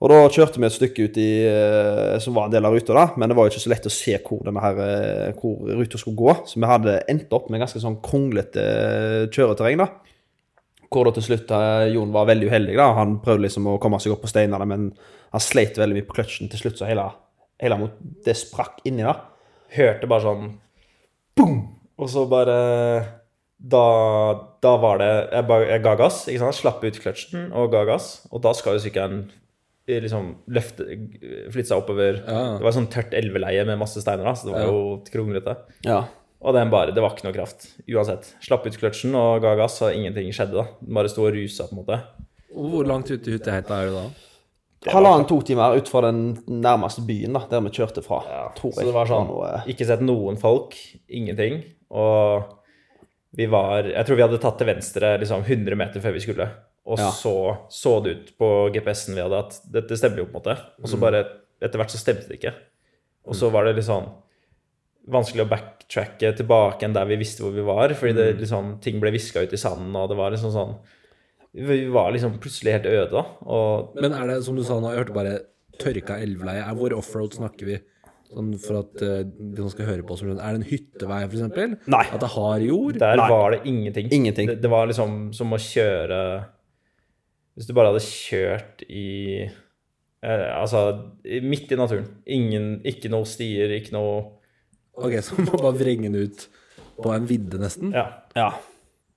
Og 0.02 0.10
da 0.10 0.18
kjørte 0.34 0.58
vi 0.58 0.66
et 0.66 0.76
stykke 0.76 1.04
ut 1.06 1.18
i, 1.22 1.32
eh, 1.46 2.18
som 2.20 2.34
var 2.34 2.50
en 2.50 2.56
del 2.56 2.66
av 2.66 2.74
ruta, 2.74 2.94
da, 2.98 3.06
men 3.16 3.30
det 3.30 3.38
var 3.38 3.46
jo 3.46 3.54
ikke 3.54 3.64
så 3.64 3.72
lett 3.72 3.86
å 3.86 3.94
se 3.94 4.18
hvor 4.18 4.42
denne 4.44 4.64
her, 4.64 4.80
eh, 4.82 5.34
hvor 5.38 5.62
ruta 5.78 5.98
skulle 6.02 6.18
gå. 6.18 6.34
Så 6.50 6.58
vi 6.58 6.66
hadde 6.66 7.04
endt 7.08 7.32
opp 7.32 7.50
med 7.50 7.62
ganske 7.62 7.80
sånn 7.80 8.02
kronglete 8.02 8.64
eh, 8.66 9.28
kjøreterreng, 9.30 9.78
da. 9.78 9.88
Hvor 10.92 11.06
da 11.06 11.14
til 11.16 11.24
slutt 11.24 11.54
eh, 11.56 11.94
Jon 11.94 12.12
var 12.12 12.26
veldig 12.26 12.50
uheldig. 12.50 12.76
da, 12.76 12.92
Han 12.98 13.20
prøvde 13.22 13.46
liksom 13.46 13.70
å 13.70 13.80
komme 13.80 14.02
seg 14.02 14.12
opp 14.12 14.26
på 14.26 14.34
steinene, 14.34 14.66
men 14.68 14.92
han 15.32 15.44
sleit 15.44 15.78
veldig 15.80 15.96
mye 16.00 16.08
på 16.10 16.16
kløtsjen. 16.18 16.50
Til 16.52 16.60
slutt 16.66 16.78
så 16.82 16.88
hele, 16.90 17.06
hele 17.62 17.78
mot, 17.80 17.98
det 18.26 18.36
sprakk 18.40 18.82
inni, 18.90 19.04
da. 19.08 19.16
hørte 19.76 20.08
bare 20.12 20.26
sånn 20.26 20.48
boom! 21.38 21.60
Og 22.02 22.10
så 22.10 22.24
bare 22.30 22.56
Da, 23.62 23.82
da 24.64 24.72
var 24.82 24.98
det 24.98 25.10
jeg, 25.32 25.46
bare, 25.46 25.68
jeg 25.70 25.84
ga 25.86 25.92
gass, 26.00 26.24
ikke 26.32 26.42
sant? 26.42 26.58
slapp 26.58 26.82
ut 26.84 26.98
kløtsjen 27.04 27.52
og 27.54 27.68
ga 27.72 27.84
gass. 27.86 28.08
Og 28.34 28.42
da 28.42 28.56
skal 28.58 28.74
jo 28.80 28.82
sykkelen 28.82 29.20
eh, 29.88 30.00
liksom 30.02 30.32
løfte 30.50 30.88
Flytte 31.54 31.68
seg 31.70 31.78
oppover. 31.84 32.24
Ja. 32.26 32.58
Det 32.58 32.66
var 32.66 32.74
sånn 32.74 32.90
tørt 32.90 33.14
elveleie 33.14 33.62
med 33.70 33.78
masse 33.78 34.02
steiner, 34.02 34.26
da, 34.26 34.34
så 34.34 34.50
det 34.50 34.56
var 34.56 34.66
Ja. 34.66 34.72
jo 34.74 34.98
kronglete. 35.12 35.56
Ja. 35.86 36.00
Og 36.42 36.56
den 36.58 36.72
bare, 36.74 36.90
det 36.90 37.04
var 37.06 37.14
ikke 37.14 37.28
noe 37.28 37.36
kraft. 37.38 37.68
Uansett. 37.86 38.32
Slapp 38.42 38.66
ut 38.66 38.80
kløtsjen 38.82 39.14
og 39.14 39.44
ga 39.46 39.54
gass, 39.60 39.78
og 39.86 39.94
ingenting 39.94 40.34
skjedde. 40.34 40.58
da. 40.58 40.66
Den 40.82 40.98
bare 40.98 41.12
sto 41.14 41.28
og 41.28 41.36
rusa, 41.38 41.68
på 41.70 41.78
en 41.78 41.84
måte. 41.84 42.00
Hvor 42.52 42.88
langt 42.90 43.12
ute 43.14 43.30
i 43.30 43.38
hytta 43.38 43.54
er 43.54 43.92
du 43.92 43.94
da? 44.00 44.06
Halvannen 44.90 45.28
to 45.30 45.38
timer 45.46 45.76
ut 45.78 45.90
fra 45.92 46.02
den 46.08 46.22
nærmeste 46.50 47.04
byen 47.06 47.34
da, 47.38 47.44
der 47.52 47.62
vi 47.62 47.70
kjørte 47.70 48.02
fra. 48.02 48.22
tror 48.58 48.72
jeg. 48.74 48.80
Så 48.82 48.88
det 48.90 48.96
var 48.96 49.06
sånn 49.06 49.30
Ikke 49.70 49.86
sett 49.86 50.02
noen 50.02 50.40
folk, 50.42 50.74
ingenting. 51.08 51.62
Og 51.92 52.48
vi 53.38 53.46
var 53.46 53.84
Jeg 53.84 54.06
tror 54.08 54.16
vi 54.18 54.26
hadde 54.26 54.40
tatt 54.42 54.58
til 54.58 54.68
venstre 54.68 55.14
liksom 55.22 55.46
100 55.46 55.76
meter 55.78 56.02
før 56.02 56.14
vi 56.18 56.24
skulle. 56.26 56.50
Og 56.88 56.98
Ja. 56.98 57.12
så 57.12 57.58
så 57.70 58.02
det 58.04 58.12
ut 58.16 58.38
på 58.40 58.72
GPS-en 58.74 59.16
vi 59.16 59.22
hadde 59.22 59.38
at 59.38 59.60
dette 59.72 59.94
stemmer 59.98 60.18
jo, 60.18 60.26
på 60.26 60.38
en 60.38 60.42
måte. 60.42 60.58
Og 60.82 60.90
så 60.90 60.98
bare 61.00 61.26
etter 61.62 61.78
hvert 61.78 61.92
så 61.94 62.02
stemte 62.02 62.28
det 62.28 62.40
ikke. 62.42 62.54
Og 63.28 63.36
så 63.36 63.52
var 63.52 63.66
det 63.66 63.76
litt 63.76 63.86
sånn 63.86 64.10
vanskelig 65.08 65.46
å 65.46 65.50
backtracke 65.50 66.36
tilbake 66.38 66.84
enn 66.86 66.94
der 66.94 67.06
vi 67.06 67.18
visste 67.18 67.44
hvor 67.44 67.54
vi 67.54 67.62
var, 67.62 67.90
fordi 67.98 68.14
det 68.18 68.40
liksom 68.40 68.80
ting 68.82 69.00
ble 69.00 69.12
viska 69.12 69.42
ut 69.44 69.54
i 69.54 69.58
sanden, 69.58 69.96
og 69.96 70.10
det 70.10 70.18
var 70.18 70.32
liksom 70.32 70.52
sånn 70.54 70.76
Vi 71.54 71.86
var 71.92 72.12
liksom 72.16 72.38
plutselig 72.40 72.78
helt 72.78 72.88
øde, 72.88 73.10
da. 73.12 73.24
Og 73.44 73.96
Men 74.00 74.14
er 74.16 74.30
det, 74.30 74.44
som 74.46 74.56
du 74.56 74.64
sa 74.64 74.80
nå, 74.80 74.94
jeg 74.94 75.04
hørte 75.04 75.16
bare 75.16 75.40
tørka 75.82 76.20
elveleie. 76.24 76.64
Er 76.64 76.78
Hvor 76.78 76.96
offroad 76.96 77.36
snakker 77.36 77.68
vi? 77.68 77.80
Sånn 78.32 78.54
for 78.64 78.80
at 78.80 79.02
eh, 79.04 79.26
de 79.28 79.60
som 79.60 79.72
skal 79.74 79.90
høre 79.90 80.06
på, 80.08 80.16
oss. 80.16 80.24
Er 80.24 80.38
det 80.38 80.62
en 80.62 80.68
hyttevei, 80.70 81.20
eksempel? 81.28 81.76
Nei. 81.92 82.06
At 82.08 82.24
det 82.24 82.32
har 82.32 82.64
jord? 82.64 83.00
Der 83.02 83.20
Nei. 83.20 83.28
var 83.34 83.52
det 83.56 83.62
ingenting. 83.68 84.08
Ingenting. 84.16 84.54
Det, 84.54 84.62
det 84.64 84.72
var 84.72 84.88
liksom 84.88 85.34
som 85.36 85.52
å 85.52 85.60
kjøre 85.60 86.22
Hvis 87.58 87.68
du 87.68 87.76
bare 87.76 87.92
hadde 87.92 88.06
kjørt 88.06 88.86
i 88.88 89.10
eh, 89.44 90.48
Altså 90.56 90.86
midt 91.44 91.76
i 91.76 91.80
naturen. 91.80 92.08
Ingen, 92.24 92.78
ikke 92.88 93.12
noe 93.12 93.28
stier, 93.28 93.76
ikke 93.76 93.98
noe 93.98 94.16
Ok, 95.02 95.20
så 95.24 95.36
må 95.40 95.52
bare 95.58 95.76
vrenge 95.80 96.08
den 96.08 96.30
ut 96.30 96.48
på 97.02 97.12
en 97.16 97.28
vidde, 97.28 97.60
nesten? 97.60 97.92
Ja. 97.96 98.06
Ja. 98.38 98.52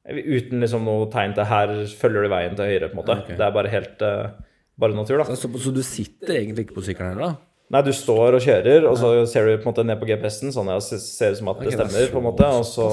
Uten 0.05 0.61
liksom 0.61 0.85
noe 0.85 1.07
tegn 1.13 1.33
til 1.37 1.47
her 1.49 1.71
følger 1.97 2.27
du 2.27 2.29
veien 2.29 2.57
til 2.59 2.67
høyre, 2.69 2.91
på 2.91 2.99
en 2.99 3.01
måte. 3.01 3.15
Okay. 3.25 3.37
Det 3.39 3.45
er 3.47 3.55
bare 3.57 3.71
helt 3.73 4.03
eh, 4.05 4.35
Bare 4.77 4.93
natur, 4.99 5.21
da. 5.23 5.37
Så, 5.39 5.47
så 5.63 5.71
du 5.71 5.83
sitter 5.87 6.35
egentlig 6.41 6.65
ikke 6.67 6.75
på 6.81 6.83
sykkelen 6.83 7.13
heller, 7.15 7.37
da? 7.37 7.51
Nei, 7.73 7.81
du 7.87 7.93
står 7.97 8.35
og 8.37 8.43
kjører, 8.45 8.85
og 8.91 8.97
så 8.99 9.13
ser 9.31 9.47
du 9.47 9.53
på 9.63 9.69
en 9.69 9.71
måte 9.71 9.85
ned 9.87 10.01
på 10.01 10.09
GPS-en, 10.11 10.51
sånn 10.53 10.67
ja, 10.69 10.81
se- 10.83 10.99
ser 11.01 11.31
ut 11.33 11.39
som 11.39 11.49
at 11.53 11.61
det 11.63 11.71
er 11.71 11.77
stemmer, 11.79 12.09
på 12.13 12.19
en 12.21 12.27
måte, 12.27 12.49
og 12.59 12.67
så 12.69 12.89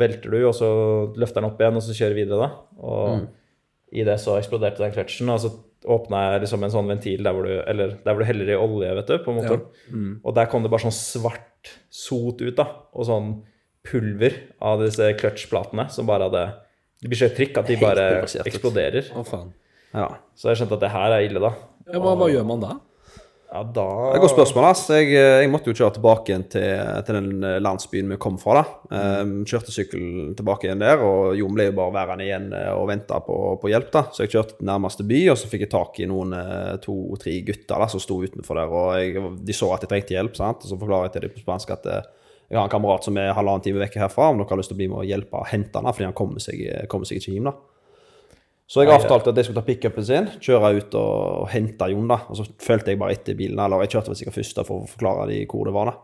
velter 0.00 0.32
du, 0.34 0.38
og 0.48 0.54
så 0.56 0.70
løfter 1.20 1.38
den 1.44 1.50
opp 1.50 1.60
igjen, 1.62 1.76
og 1.78 1.84
så 1.84 1.94
kjører 2.00 2.16
videre, 2.16 2.48
da. 2.48 2.80
Og 2.80 3.12
Mm. 3.12 3.26
i 4.00 4.04
det 4.08 4.16
så 4.24 4.34
eksploderte 4.40 4.82
den 4.82 4.96
kløtsjen, 4.96 5.28
og 5.30 5.38
så 5.44 5.52
åpna 5.98 6.24
jeg 6.32 6.40
liksom 6.46 6.64
en 6.66 6.74
sånn 6.74 6.88
ventil 6.90 7.22
der 7.28 7.36
hvor 7.36 7.46
du, 7.46 7.52
eller 7.70 7.94
der 8.02 8.10
hvor 8.16 8.24
du 8.24 8.28
heller 8.32 8.50
i 8.50 8.58
olje, 8.58 8.90
vet 8.98 9.06
du, 9.12 9.18
på 9.28 9.36
motoren. 9.36 9.62
Mm. 9.92 10.10
Og 10.24 10.34
der 10.34 10.46
kom 10.50 10.64
det 10.66 10.72
bare 10.72 10.88
sånn 10.88 10.96
svart 10.98 11.74
sot 11.92 12.40
ut, 12.42 12.56
da, 12.58 12.66
og 12.96 13.06
sånn 13.06 13.30
pulver 13.86 14.34
av 14.64 14.82
disse 14.82 15.12
kløtsjplatene 15.20 15.88
som 15.92 16.08
bare 16.08 16.28
hadde 16.28 16.44
Det 17.02 17.12
blir 17.12 17.20
så 17.20 17.30
trykk 17.30 17.60
at 17.60 17.70
de 17.70 17.78
bare 17.78 18.08
eksploderer. 18.44 19.12
Å, 19.14 19.22
faen. 19.26 19.52
ja. 19.94 20.08
Så 20.34 20.50
jeg 20.50 20.58
skjønte 20.62 20.78
at 20.80 20.84
det 20.88 20.94
her 20.96 21.14
er 21.14 21.28
ille, 21.28 21.40
da. 21.42 21.54
Ja, 21.88 22.00
hva, 22.02 22.16
hva 22.18 22.26
gjør 22.28 22.44
man 22.48 22.60
da? 22.64 22.76
Ja, 23.48 23.62
da 23.64 23.84
Det 23.86 24.08
er 24.10 24.18
et 24.18 24.24
godt 24.26 24.34
spørsmål. 24.34 24.64
ass. 24.68 24.82
Jeg, 24.92 25.06
eh, 25.16 25.38
jeg 25.40 25.48
måtte 25.48 25.70
jo 25.70 25.76
kjøre 25.78 25.94
tilbake 25.96 26.28
igjen 26.28 26.42
til, 26.52 26.66
til 27.06 27.16
den 27.16 27.46
eh, 27.48 27.54
landsbyen 27.64 28.10
vi 28.12 28.18
kom 28.20 28.36
fra. 28.42 28.60
da. 28.60 28.98
Um, 29.22 29.30
kjørte 29.48 29.72
sykkel 29.72 30.34
tilbake 30.36 30.68
igjen 30.68 30.82
der, 30.82 31.00
og 31.00 31.32
Jon 31.38 31.54
ble 31.56 31.70
jo 31.70 31.76
bare 31.78 31.94
værende 31.96 32.26
igjen 32.26 32.50
eh, 32.52 32.68
og 32.74 32.90
vente 32.90 33.22
på, 33.24 33.38
på 33.62 33.70
hjelp. 33.72 33.88
da. 33.94 34.02
Så 34.12 34.26
jeg 34.26 34.34
kjørte 34.34 34.58
til 34.58 34.68
nærmeste 34.68 35.06
by, 35.08 35.22
og 35.32 35.38
så 35.40 35.48
fikk 35.48 35.64
jeg 35.64 35.72
tak 35.72 35.96
i 36.04 36.10
noen 36.10 36.34
to-tre 36.84 37.38
gutter 37.46 37.80
da, 37.86 37.88
som 37.88 38.02
sto 38.04 38.18
utenfor 38.20 38.60
der. 38.60 38.68
og 38.82 38.90
jeg, 39.00 39.24
De 39.48 39.56
så 39.56 39.70
at 39.72 39.86
jeg 39.86 39.94
trengte 39.94 40.18
hjelp, 40.18 40.36
sant? 40.36 40.66
og 40.66 40.68
så 40.74 40.76
forklarer 40.82 41.08
jeg 41.08 41.16
til 41.16 41.28
dem 41.28 41.36
på 41.38 41.46
spansk 41.46 41.72
at 41.78 41.88
jeg 42.48 42.56
har 42.56 42.64
en 42.64 42.72
kamerat 42.72 43.04
som 43.04 43.16
er 43.20 43.34
halvannen 43.36 43.64
time 43.64 43.82
vekk 43.82 43.98
herfra, 44.00 44.30
om 44.32 44.38
dere 44.40 44.48
har 44.54 44.60
lyst 44.60 44.72
til 44.72 44.78
å 44.78 44.80
bli 44.80 44.88
med 44.88 45.02
og 45.02 45.08
hjelpe 45.08 45.36
å 45.36 45.48
hente 45.48 45.80
han, 45.82 45.92
fordi 45.92 46.08
han 46.08 46.16
kommer 46.16 46.40
seg, 46.40 46.62
kommer 46.88 47.08
seg 47.08 47.20
ikke 47.20 47.34
hjem. 47.34 47.50
da. 47.50 47.56
Så 48.68 48.82
jeg 48.84 48.92
avtalte 48.92 49.32
at 49.32 49.38
jeg 49.40 49.48
skulle 49.48 49.62
ta 49.62 49.64
pickupen 49.64 50.04
sin, 50.04 50.26
kjøre 50.44 50.74
ut 50.76 50.96
og, 51.00 51.46
hente 51.48 51.86
Jon. 51.88 52.08
da, 52.10 52.18
Og 52.28 52.36
så 52.36 52.44
fulgte 52.60 52.92
jeg 52.92 53.00
bare 53.00 53.14
etter 53.16 53.36
bilen, 53.36 53.60
eller 53.64 53.80
jeg 53.86 53.94
kjørte 53.94 54.12
vel 54.12 54.18
sikkert 54.20 54.36
først 54.36 54.60
for 54.60 54.82
å 54.82 54.90
forklare 54.90 55.24
de 55.30 55.38
hvor 55.48 55.64
det 55.68 55.72
var. 55.76 55.88
da. 55.88 55.94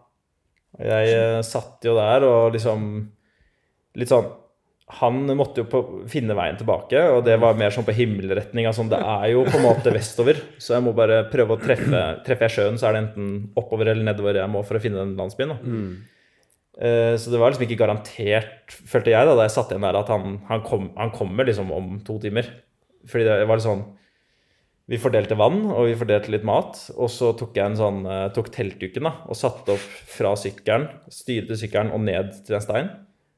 Jeg 0.84 1.10
eh, 1.12 1.42
satt 1.44 1.84
jo 1.86 1.92
der 1.94 2.24
og 2.26 2.54
liksom 2.56 2.86
Litt 3.94 4.10
sånn 4.10 4.24
Han 4.98 5.20
måtte 5.38 5.62
jo 5.62 5.68
på, 5.70 5.80
finne 6.10 6.34
veien 6.34 6.56
tilbake, 6.58 6.98
og 7.14 7.20
det 7.28 7.36
var 7.38 7.54
mer 7.56 7.70
sånn 7.70 7.86
på 7.86 7.94
himmelretning. 7.94 8.66
Altså, 8.66 8.82
det 8.90 8.98
er 8.98 9.28
jo 9.30 9.44
på 9.46 9.60
en 9.60 9.64
måte 9.68 9.92
vestover, 9.94 10.40
så 10.58 10.74
jeg 10.74 10.84
må 10.84 10.92
bare 10.96 11.22
prøve 11.30 11.56
å 11.56 11.60
treffe 11.62 12.02
Treffer 12.26 12.48
jeg 12.48 12.56
sjøen, 12.56 12.80
så 12.80 12.88
er 12.88 12.96
det 12.96 13.04
enten 13.04 13.30
oppover 13.60 13.92
eller 13.92 14.04
nedover 14.08 14.40
jeg 14.40 14.50
må 14.50 14.64
for 14.66 14.80
å 14.80 14.82
finne 14.82 15.00
den 15.00 15.14
landsbyen. 15.20 15.54
Da. 15.54 15.60
Eh, 16.78 17.14
Så 17.20 17.30
det 17.30 17.38
var 17.38 17.52
liksom 17.52 17.66
ikke 17.68 17.78
garantert, 17.78 18.72
følte 18.90 19.12
jeg 19.14 19.26
da 19.28 19.34
da 19.38 19.46
jeg 19.46 19.54
satt 19.54 19.70
igjen 19.70 19.86
der, 19.86 20.00
at 20.00 20.08
han, 20.10 20.40
han, 20.48 20.62
kom, 20.66 20.90
han 20.96 21.12
kommer 21.14 21.46
liksom 21.46 21.70
om 21.74 22.00
to 22.06 22.18
timer. 22.22 22.48
Fordi 23.06 23.26
det 23.28 23.44
var 23.46 23.60
litt 23.60 23.68
sånn 23.68 23.84
vi 24.84 24.98
fordelte 25.00 25.36
vann, 25.40 25.62
og 25.72 25.86
vi 25.88 25.94
fordelte 25.96 26.32
litt 26.34 26.44
mat. 26.44 26.76
Og 27.00 27.08
så 27.12 27.30
tok 27.38 27.56
jeg 27.56 27.70
en 27.70 27.78
sånn, 27.78 28.02
eh, 28.04 28.26
tok 28.36 28.50
teltduken 28.52 29.06
da, 29.08 29.14
og 29.24 29.38
satte 29.38 29.72
opp 29.78 29.86
fra 30.12 30.34
sykkelen, 30.36 30.90
styrte 31.08 31.56
sykkelen 31.56 31.92
og 31.96 32.04
ned 32.04 32.34
til 32.44 32.58
en 32.58 32.64
stein. 32.64 32.90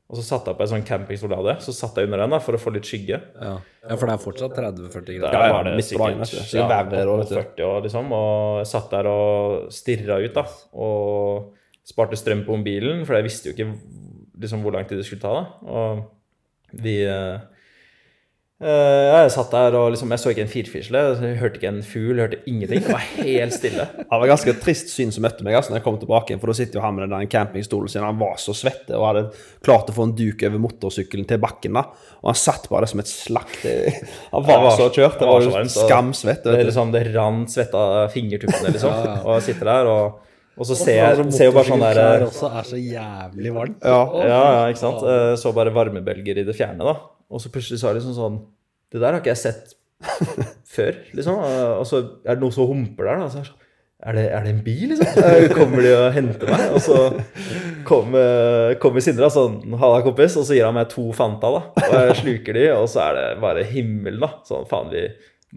Og 0.07 0.18
så 0.18 0.22
satte 0.22 0.51
jeg 0.51 0.55
opp 0.55 0.61
en 0.62 0.70
sånn 0.70 0.84
campingstol 0.87 1.32
jeg 1.34 1.41
hadde, 1.43 1.55
så 1.66 1.72
satt 1.74 1.97
jeg 1.99 2.07
under 2.07 2.20
den 2.22 2.34
da, 2.34 2.39
for 2.43 2.55
å 2.55 2.61
få 2.62 2.70
litt 2.74 2.87
skygge. 2.87 3.18
Ja. 3.43 3.55
ja, 3.59 3.95
for 3.99 4.07
det 4.07 4.14
er 4.14 4.22
fortsatt 4.22 4.59
30-40 4.59 5.16
grader. 5.18 5.34
Ja, 5.34 5.47
ja, 5.49 5.55
var 5.55 5.66
det 5.66 5.72
på 5.78 5.87
sikkert 5.89 6.74
er 7.03 7.11
mot 7.11 7.32
40 7.32 7.66
år, 7.66 7.80
liksom. 7.87 8.12
Og 8.14 8.59
jeg 8.61 8.68
satt 8.70 8.95
der 8.95 9.09
og 9.11 9.72
stirra 9.74 10.18
ut, 10.22 10.37
da. 10.37 10.45
Og 10.87 11.65
sparte 11.87 12.18
strøm 12.18 12.45
på 12.47 12.57
mobilen, 12.59 13.05
for 13.07 13.14
jeg 13.18 13.28
visste 13.28 13.51
jo 13.51 13.57
ikke 13.57 13.70
liksom, 14.43 14.64
hvor 14.66 14.74
lang 14.74 14.89
tid 14.91 14.99
det 14.99 15.07
skulle 15.09 15.22
ta. 15.22 15.34
da. 15.39 15.45
Og 15.70 16.80
vi 16.82 16.97
eh, 17.07 17.37
eh, 18.59 19.05
Jeg 19.22 19.30
satt 19.37 19.53
der 19.55 19.76
og 19.78 19.93
liksom, 19.95 20.11
jeg 20.12 20.18
så 20.22 20.32
ikke 20.32 20.43
en 20.45 20.51
firfisle, 20.51 21.03
hørte 21.41 21.61
ikke 21.61 21.70
en 21.70 21.78
fugl, 21.87 22.18
hørte 22.24 22.41
ingenting. 22.51 22.82
Det 22.84 22.91
var 22.93 23.05
helt 23.20 23.55
stille. 23.55 23.87
Det 24.03 24.09
var 24.11 24.26
ganske 24.32 24.55
trist 24.64 24.91
syn 24.93 25.14
som 25.14 25.24
møtte 25.24 25.47
meg 25.47 25.55
altså, 25.59 25.72
når 25.72 25.78
jeg 25.80 25.87
kom 25.87 26.01
tilbake 26.03 26.32
igjen, 26.32 26.43
for 26.43 26.51
da 26.53 26.57
sitter 26.59 26.80
jo 26.80 26.84
han 26.84 26.99
med 26.99 27.12
den 27.14 27.30
campingstolen 27.32 27.93
sin, 27.93 28.05
han 28.05 28.18
var 28.20 28.34
så 28.43 28.55
svette 28.57 28.97
og 28.99 29.07
hadde 29.11 29.24
klart 29.66 29.93
å 29.93 29.97
få 29.97 30.09
en 30.09 30.16
duk 30.18 30.43
over 30.51 30.62
motorsykkelen 30.66 31.28
til 31.30 31.41
bakken 31.47 31.78
da, 31.78 31.87
og 32.20 32.30
han 32.32 32.39
satt 32.43 32.66
bare 32.72 32.91
som 32.91 33.01
et 33.03 33.11
slakt. 33.12 33.62
Han 34.34 34.43
var, 34.45 34.62
var- 34.66 34.76
så 34.78 34.91
kjørt, 34.91 35.20
det 35.22 35.30
var 35.30 35.47
var 35.55 35.68
skamsvett. 35.70 36.43
Det, 36.51 36.64
liksom, 36.66 36.91
det 36.95 37.07
rant 37.14 37.53
svette 37.53 37.78
av 37.78 38.09
fingertuppene, 38.12 38.72
liksom. 38.74 39.03
Og 39.22 39.37
jeg 39.39 39.53
sitter 39.53 39.70
der, 39.70 39.91
og, 39.93 40.22
og 40.57 40.64
så 40.68 40.76
ser 40.78 40.96
jeg 40.96 41.26
ser 41.36 41.50
jo 41.50 41.54
bare 41.57 41.68
sånn 41.68 41.82
der 41.84 41.98
motorsykkelklær 42.00 42.26
også 42.30 42.50
er 42.61 42.68
så 42.70 42.78
jævlig 42.80 43.52
varmt. 43.57 43.82
Ja. 43.84 43.98
Ja, 44.24 44.40
ja, 44.57 44.62
ikke 44.72 44.80
sant. 44.82 45.02
Eh, 45.04 45.34
Så 45.36 45.52
bare 45.57 45.74
varmebølger 45.74 46.40
i 46.40 46.46
det 46.48 46.57
fjerne, 46.57 46.80
da. 46.86 46.94
Og 47.28 47.42
så 47.42 47.50
plutselig 47.52 47.80
så 47.82 47.90
er 47.90 47.96
det 47.96 48.02
liksom 48.04 48.16
sånn 48.16 48.38
Det 48.92 49.00
der 49.02 49.12
har 49.16 49.20
ikke 49.20 49.32
jeg 49.34 49.42
sett 49.42 49.74
før, 50.76 50.96
liksom. 51.16 51.38
Eh, 51.44 51.76
Og 51.80 51.86
så 51.88 52.00
er 52.24 52.34
det 52.36 52.42
noe 52.44 52.54
som 52.54 52.68
humper 52.70 53.09
der, 53.11 53.22
da. 53.24 53.28
Så 53.32 53.40
er, 53.40 53.44
det 53.44 53.50
sånn, 53.52 53.62
er, 54.07 54.16
det, 54.16 54.24
er 54.38 54.44
det 54.46 54.54
en 54.54 54.64
bil, 54.64 54.86
liksom? 54.94 55.22
Eh, 55.26 55.46
Kommer 55.57 55.82
de 55.86 55.92
og 55.96 56.09
henter 56.16 56.52
meg? 56.52 56.66
Og 56.76 56.82
så 56.84 56.98
kommer, 57.88 58.74
kommer 58.82 59.04
Sindre 59.04 59.30
sånn 59.32 59.61
Halla, 59.80 60.02
kompis. 60.07 60.36
Og 60.40 60.46
så 60.48 60.57
gir 60.57 60.66
han 60.68 60.76
meg 60.76 60.88
to 60.92 61.09
Fanta, 61.16 61.52
da. 61.52 61.62
Og 61.86 61.96
jeg 62.11 62.18
sluker 62.22 62.57
de, 62.59 62.66
og 62.76 62.88
så 62.92 63.04
er 63.11 63.18
det 63.20 63.26
bare 63.44 63.64
himmel, 63.68 64.20
da. 64.24 64.32
Sånn, 64.48 64.66
faen, 64.70 64.92
vi 64.94 65.07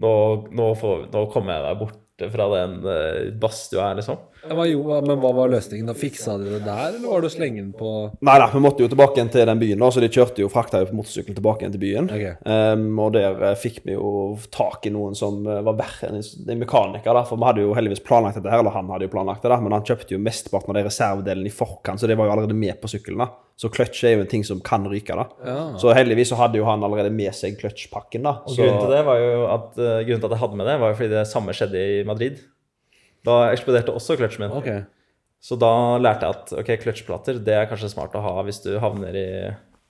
Nå, 0.00 0.10
nå, 0.56 0.70
får, 0.80 1.08
nå 1.12 1.24
kommer 1.32 1.56
jeg 1.58 1.64
meg 1.66 1.80
borte 1.82 2.28
fra 2.32 2.44
den 2.54 2.76
uh, 2.86 3.26
badstua 3.42 3.88
her, 3.90 3.98
liksom. 3.98 4.16
Var 4.48 4.66
jo, 4.70 4.82
men 5.04 5.20
hva 5.20 5.30
var 5.36 5.50
løsningen? 5.52 5.88
da? 5.90 5.94
Fiksa 5.96 6.36
de 6.40 6.48
det 6.54 6.60
der, 6.64 6.94
eller 6.94 7.10
var 7.10 7.24
det 7.24 7.30
å 7.30 7.34
slenge 7.34 7.60
den 7.60 7.72
på 7.76 7.90
Nei 8.24 8.36
da, 8.40 8.48
vi 8.52 8.62
måtte 8.64 8.84
jo 8.84 8.90
tilbake 8.90 9.18
igjen 9.18 9.32
til 9.34 9.44
den 9.48 9.60
byen, 9.60 9.82
da, 9.82 9.90
så 9.92 10.02
de 10.02 10.10
kjørte 10.12 10.44
jo, 10.44 10.50
frakta 10.52 10.80
jo 10.82 10.88
på 10.90 10.98
motorsykkelen 11.00 11.36
tilbake 11.38 11.64
igjen 11.64 11.74
til 11.76 11.82
byen. 11.84 12.08
Okay. 12.16 12.34
Um, 12.46 12.86
og 13.04 13.12
der 13.16 13.44
eh, 13.50 13.58
fikk 13.60 13.82
vi 13.86 13.96
jo 13.96 14.38
tak 14.54 14.88
i 14.88 14.94
noen 14.94 15.18
som 15.18 15.42
eh, 15.44 15.60
var 15.66 15.78
verre 15.80 16.10
enn 16.10 16.20
en 16.20 16.62
mekaniker, 16.62 17.12
da, 17.12 17.24
for 17.28 17.40
vi 17.40 17.48
hadde 17.50 17.66
jo 17.66 17.76
heldigvis 17.76 18.04
planlagt 18.06 18.40
dette 18.40 18.52
her, 18.52 18.64
eller 18.64 18.74
han 18.74 18.90
hadde 18.94 19.08
jo 19.08 19.14
planlagt 19.14 19.44
det, 19.44 19.52
da, 19.52 19.60
men 19.62 19.76
han 19.76 19.86
kjøpte 19.86 20.16
jo 20.16 20.22
mesteparten 20.22 20.72
av 20.72 20.80
de 20.80 20.86
reservedelene 20.88 21.50
i 21.50 21.54
forkant, 21.54 22.00
så 22.00 22.10
det 22.10 22.18
var 22.20 22.30
jo 22.30 22.36
allerede 22.36 22.56
med 22.56 22.80
på 22.80 22.90
sykkelen. 22.90 23.24
da. 23.24 23.30
Så 23.60 23.68
kløtsj 23.68 24.06
er 24.08 24.14
jo 24.14 24.22
en 24.24 24.30
ting 24.30 24.44
som 24.46 24.62
kan 24.64 24.86
ryke, 24.88 25.12
da. 25.16 25.26
Ja. 25.44 25.58
Så 25.80 25.92
heldigvis 25.92 26.30
så 26.32 26.38
hadde 26.40 26.56
jo 26.56 26.64
han 26.64 26.80
allerede 26.86 27.12
med 27.12 27.34
seg 27.36 27.58
kløtsjpakken, 27.60 28.24
da. 28.24 28.38
Og 28.46 28.54
Så, 28.54 28.62
grunnen 28.62 28.80
til 28.80 28.94
det 28.94 29.02
var 29.04 29.20
jo 29.20 29.42
at, 29.52 29.68
eh, 29.76 29.98
grunnen 30.06 30.22
til 30.22 30.30
at 30.30 30.34
jeg 30.36 30.42
hadde 30.46 30.60
med 30.62 30.70
det, 30.70 30.78
var 30.80 30.94
jo 30.94 30.98
fordi 31.02 31.12
det 31.12 31.26
samme 31.28 31.56
skjedde 31.56 31.82
i 31.84 32.00
Madrid. 32.08 32.40
Da 33.26 33.36
eksploderte 33.52 33.92
også 33.94 34.16
kløtsjen 34.20 34.46
min. 34.46 34.56
Okay. 34.56 34.82
Så 35.40 35.56
da 35.60 35.70
lærte 36.00 36.26
jeg 36.28 36.36
at 36.36 36.52
ok, 36.60 36.70
kløtsjplater 36.82 37.38
det 37.44 37.54
er 37.56 37.68
kanskje 37.70 37.92
smart 37.92 38.16
å 38.16 38.22
ha 38.24 38.42
hvis 38.44 38.60
du 38.64 38.74
havner 38.82 39.16
i, 39.16 39.28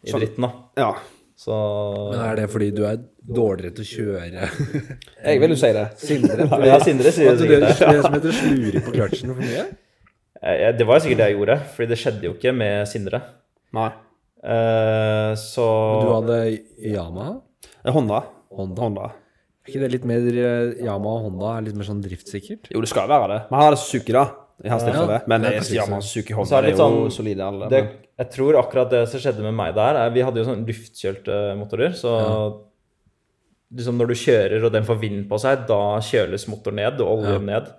i 0.06 0.12
dritten. 0.14 0.46
da. 0.46 0.52
ja. 0.84 0.92
Så 1.40 1.54
Men 2.10 2.20
er 2.20 2.34
det 2.36 2.50
fordi 2.52 2.66
du 2.76 2.82
er 2.84 2.98
dårligere 3.24 3.72
til 3.78 3.86
å 3.86 3.88
kjøre 3.88 4.48
Jeg 5.30 5.40
vil 5.40 5.54
jo 5.54 5.56
si 5.56 5.70
det. 5.72 5.84
Sindre? 5.96 6.46
Ja, 6.68 6.76
Sindre 6.84 7.12
sier 7.16 7.30
At 7.32 7.38
du 7.40 7.46
sikkert 7.46 7.64
det, 7.64 7.70
det. 7.78 7.94
det 7.96 8.02
som 8.04 8.16
heter 8.18 8.36
slurer 8.36 8.84
på 8.84 8.92
kløtsjen 8.92 9.32
for 9.32 9.40
mye? 9.40 9.62
Eh, 10.42 10.66
Det 10.76 10.84
var 10.88 10.98
jo 10.98 11.04
sikkert 11.06 11.22
det 11.22 11.28
jeg 11.30 11.38
gjorde, 11.38 11.56
fordi 11.76 11.88
det 11.94 11.98
skjedde 12.02 12.28
jo 12.28 12.34
ikke 12.36 12.52
med 12.58 12.90
Sindre. 12.92 13.22
Nei. 13.78 13.88
Uh, 14.44 15.32
Så 15.40 15.64
Du 16.04 16.12
hadde 16.18 16.36
Yamaha? 16.92 17.38
Eh, 17.86 17.92
Honda. 17.96 18.20
Honda. 18.52 18.82
Honda. 18.84 19.08
Ikke 19.70 19.80
det 19.80 19.92
litt 19.94 20.04
mer 20.04 20.18
Yama 20.20 20.74
Yamaha 20.84 21.16
og 21.16 21.24
Honda 21.30 21.56
er 21.56 21.62
litt 21.68 21.76
mer 21.78 21.86
sånn 21.86 22.02
driftssikkert? 22.02 22.68
Jo, 22.74 22.80
det 22.82 22.90
skal 22.90 23.06
være 23.08 23.28
det. 23.30 23.40
Men 23.50 23.60
han 23.60 23.68
hadde 23.70 23.78
Suzuki, 23.80 24.12
da. 24.12 24.26
I 24.60 24.68
hans 24.68 24.82
Ja. 24.84 24.90
tilfelle. 24.92 25.22
Men 25.26 25.42
Ja, 25.42 25.48
det 25.48 25.54
er 25.56 25.60
precis. 25.62 25.76
Yamaha 25.78 26.02
Suzuki 26.04 26.34
Honda 26.36 26.58
er 26.58 26.62
det 26.66 26.70
det 26.74 26.80
er 26.80 26.82
jo 26.90 27.06
sånn- 27.06 27.12
solide 27.16 27.40
alle. 27.46 27.68
det, 27.70 27.82
jeg 28.18 28.30
tror 28.34 28.58
akkurat 28.60 28.90
det 28.90 29.08
som 29.08 29.20
skjedde 29.20 29.40
med 29.46 29.54
meg 29.54 29.74
der, 29.74 29.94
er 29.96 30.10
vi 30.10 30.20
hadde 30.20 30.36
jo 30.36 30.44
sånn 30.44 30.66
luftkjølte 30.66 31.56
motorer, 31.56 31.94
så 31.96 32.60
liksom 33.72 33.96
når 33.96 34.08
du 34.08 34.14
kjører 34.18 34.64
og 34.66 34.72
den 34.72 34.84
får 34.84 34.98
vind 35.00 35.28
på 35.30 35.38
seg, 35.40 35.66
da 35.70 35.98
kjøles 36.02 36.48
motoren 36.50 36.76
ned 36.80 37.00
og 37.00 37.20
oljen 37.22 37.46
ned. 37.46 37.70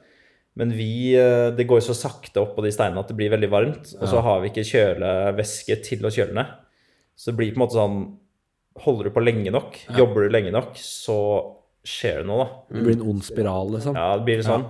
Men 0.55 0.71
vi, 0.71 1.13
eh, 1.15 1.51
det 1.51 1.65
går 1.67 1.79
jo 1.81 1.93
så 1.93 1.95
sakte 1.95 2.41
opp 2.41 2.55
på 2.57 2.63
de 2.63 2.71
steinene 2.71 2.99
at 2.99 3.07
det 3.07 3.15
blir 3.15 3.29
veldig 3.31 3.49
varmt, 3.49 3.93
og 4.01 4.07
så 4.07 4.21
har 4.21 4.41
vi 4.41 4.49
ikke 4.49 4.67
kjølevæske 4.67 5.77
til 5.83 5.99
å 5.99 6.11
kjøle 6.11 6.33
ned. 6.33 6.47
Så 7.15 7.25
det 7.31 7.37
blir 7.37 7.53
på 7.53 7.61
en 7.61 7.67
måte 7.67 7.77
sånn 7.79 8.17
Holder 8.79 9.03
du 9.03 9.09
på 9.11 9.21
lenge 9.21 9.51
nok, 9.51 9.73
jobber 9.97 10.23
du 10.23 10.29
lenge 10.29 10.49
nok, 10.53 10.75
så 10.79 11.55
skjer 11.87 12.21
det 12.21 12.29
noe, 12.29 12.43
da. 12.43 12.77
Det 12.77 12.85
blir 12.85 12.97
en 12.99 13.07
ond 13.13 13.25
spiral, 13.25 13.73
liksom. 13.75 13.97
Ja, 13.97 14.11
det 14.17 14.27
blir 14.27 14.43
sånn. 14.45 14.67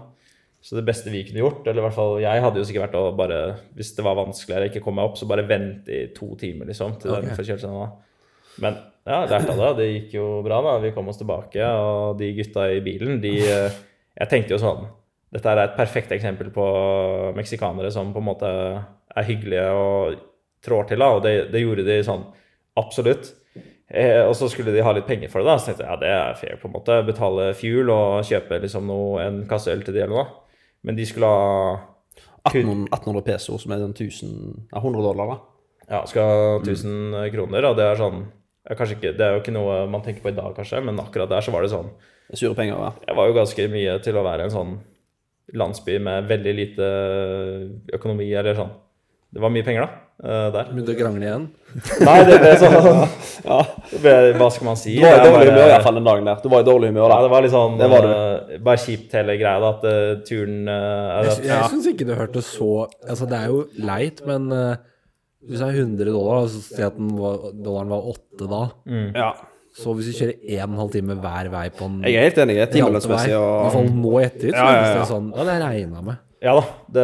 Så 0.61 0.77
det 0.77 0.85
beste 0.85 1.09
vi 1.09 1.23
kunne 1.25 1.41
gjort, 1.41 1.65
eller 1.65 1.81
i 1.81 1.85
hvert 1.87 1.95
fall 1.95 2.19
jeg 2.21 2.41
hadde 2.43 2.61
jo 2.61 2.65
sikkert 2.69 2.91
vært 2.91 2.97
å 2.99 3.15
bare 3.17 3.37
Hvis 3.73 3.95
det 3.97 4.03
var 4.05 4.19
vanskelig 4.19 4.53
eller 4.53 4.69
ikke 4.69 4.83
kom 4.85 4.99
meg 4.99 5.09
opp, 5.09 5.17
så 5.17 5.25
bare 5.29 5.47
vente 5.49 5.95
i 5.95 6.03
to 6.13 6.35
timer, 6.37 6.69
liksom, 6.69 6.99
til 7.01 7.15
den 7.15 7.33
forkjølelsen 7.33 7.73
seg. 7.73 7.95
Men 8.61 8.77
ja, 9.07 9.23
lærte 9.25 9.55
av 9.55 9.61
det. 9.61 9.71
Det 9.79 9.87
gikk 9.89 10.15
jo 10.19 10.25
bra, 10.45 10.59
da. 10.61 10.75
Vi 10.83 10.93
kom 10.93 11.09
oss 11.09 11.17
tilbake, 11.17 11.65
og 11.65 12.19
de 12.19 12.29
gutta 12.37 12.67
i 12.69 12.81
bilen, 12.85 13.17
de 13.23 13.33
eh, 13.41 13.79
Jeg 14.21 14.29
tenkte 14.29 14.53
jo 14.53 14.61
sånn 14.61 14.85
Dette 15.31 15.49
er 15.49 15.63
et 15.63 15.77
perfekt 15.77 16.11
eksempel 16.11 16.51
på 16.53 16.65
meksikanere 17.37 17.89
som 17.93 18.11
på 18.13 18.19
en 18.19 18.27
måte 18.27 18.49
er 18.51 19.27
hyggelige 19.27 19.69
og 19.73 20.17
trår 20.61 20.89
til, 20.91 21.01
da, 21.01 21.07
og 21.15 21.23
det, 21.25 21.33
det 21.53 21.63
gjorde 21.63 21.85
de 21.87 21.95
sånn 22.05 22.25
absolutt. 22.77 23.31
Eh, 23.91 24.21
og 24.23 24.31
så 24.39 24.47
skulle 24.47 24.71
de 24.71 24.83
ha 24.85 24.93
litt 24.95 25.07
penger 25.09 25.31
for 25.31 25.43
det, 25.43 25.51
da. 25.51 25.59
Så 25.59 25.69
tenkte 25.69 25.83
jeg 25.83 25.91
ja, 25.91 25.99
det 25.99 26.11
er 26.15 26.37
fair, 26.39 26.59
på 26.61 26.69
en 26.69 26.75
måte. 26.77 26.99
Betale 27.07 27.51
fuel 27.57 27.91
og 27.91 28.27
kjøpe 28.27 28.61
liksom 28.63 28.87
noe, 28.87 29.23
en 29.25 29.41
kasse 29.49 29.73
øl 29.73 29.83
til 29.83 29.97
de 29.97 30.05
eller 30.05 30.15
noe. 30.15 30.27
Men 30.87 30.97
de 30.97 31.05
skulle 31.05 31.27
ha 31.27 31.73
1800, 32.49 32.87
1800 32.89 33.25
peso, 33.25 33.57
som 33.61 33.73
er 33.73 33.81
sånn 33.83 33.95
1000, 33.95 34.37
ja, 34.71 34.79
100 34.79 35.03
dollar, 35.05 35.33
da. 35.33 35.35
ja, 35.91 35.99
skal 36.09 36.31
ha 36.31 36.53
1000 36.63 37.19
kroner, 37.35 37.67
og 37.69 37.75
det 37.77 37.85
er 37.85 37.99
sånn 37.99 38.23
ja, 38.65 38.77
ikke, 38.77 39.11
Det 39.17 39.25
er 39.25 39.35
jo 39.35 39.41
ikke 39.43 39.53
noe 39.53 39.83
man 39.89 40.01
tenker 40.05 40.23
på 40.23 40.31
i 40.31 40.37
dag, 40.37 40.49
kanskje, 40.57 40.81
men 40.85 40.97
akkurat 41.01 41.29
der 41.29 41.45
så 41.45 41.53
var 41.53 41.65
det 41.65 41.73
sånn 41.73 41.91
Sure 42.31 42.55
penger, 42.55 42.79
ja. 42.79 42.91
Jeg 43.09 43.17
var 43.17 43.27
jo 43.27 43.35
ganske 43.35 43.67
mye 43.73 43.97
til 44.05 44.17
å 44.17 44.23
være 44.25 44.47
en 44.47 44.53
sånn 44.53 44.73
landsby 45.59 45.97
med 45.99 46.29
veldig 46.29 46.53
lite 46.55 46.87
økonomi, 47.97 48.29
eller 48.39 48.55
sånn. 48.55 48.71
Det 49.35 49.41
var 49.43 49.51
mye 49.51 49.65
penger, 49.67 49.83
da. 49.83 50.10
Eh, 50.23 50.47
der. 50.53 50.69
Begynte 50.71 50.93
å 50.93 50.97
krangle 50.99 51.25
igjen. 51.27 51.47
Nei, 52.07 52.15
det 52.27 52.37
ble 52.41 52.51
sånn 52.59 52.73
ja. 53.49 53.57
det 53.93 53.99
ble, 54.03 54.13
Hva 54.41 54.47
skal 54.51 54.67
man 54.67 54.79
si? 54.79 54.97
Du 54.99 55.05
var 55.05 55.21
i 55.21 55.27
dårlig 55.29 55.47
humør 55.51 55.63
i 55.63 55.71
hvert 55.71 55.85
fall 55.87 55.99
den 56.01 56.07
dagen 56.09 56.25
der. 56.27 56.39
Du 56.43 56.49
var 56.51 56.65
i 56.65 56.67
dårlig 56.67 56.89
humør 56.91 57.13
Ja, 57.13 57.19
det 57.23 57.29
var 57.31 57.45
litt 57.45 57.53
sånn 57.53 57.77
Det 57.79 57.87
var 57.93 58.07
du. 58.07 58.11
eh, 58.11 58.57
Bare 58.65 58.81
kjipt 58.83 59.15
hele 59.15 59.37
greia, 59.39 59.61
da, 59.63 59.69
at 59.77 59.85
uh, 59.87 60.23
turen 60.27 60.57
uh, 60.67 61.21
Jeg, 61.21 61.37
Jeg, 61.45 61.47
ja. 61.53 61.61
syns 61.71 61.87
ikke 61.93 62.07
det 62.09 62.17
hørtes 62.19 62.49
så 62.57 62.67
Altså, 63.07 63.29
det 63.31 63.39
er 63.39 63.53
jo 63.53 63.61
leit, 63.87 64.19
men 64.27 64.49
hvis 65.41 65.57
det 65.63 65.69
er 65.71 65.79
100 65.79 66.11
dollar, 66.11 66.43
så 66.51 66.59
si 66.61 66.83
at 66.85 66.99
den 66.99 67.15
var, 67.17 67.47
dollaren 67.65 67.89
var 67.89 68.03
8 68.11 68.49
da. 68.51 68.59
Ja. 69.17 69.29
Så 69.73 69.95
hvis 69.97 70.11
vi 70.11 70.17
kjører 70.19 70.35
1 70.67 70.75
12 70.75 70.91
time 70.97 71.15
hver 71.23 71.47
vei 71.55 71.63
på 71.73 71.87
en 71.87 71.95
Jeg 72.03 72.19
er 72.19 72.27
helt 72.27 72.41
enig. 72.43 72.57
Timelønnsmessig 72.75 73.31
I 73.31 73.39
hvert 73.39 73.73
fall 73.77 73.87
og 73.87 73.95
nå 74.03 74.11
i 74.19 74.25
ettertid, 74.27 74.51
så 74.51 74.59
Ja, 74.59 74.75
ja, 74.75 74.83
ja. 74.91 74.99
det 74.99 75.07
sånn 75.09 75.31
Ja, 75.33 75.47
det 75.47 75.55
regna 75.63 76.03
med. 76.11 76.19
Ja 76.41 76.55
da. 76.57 76.61
Det, 76.89 77.01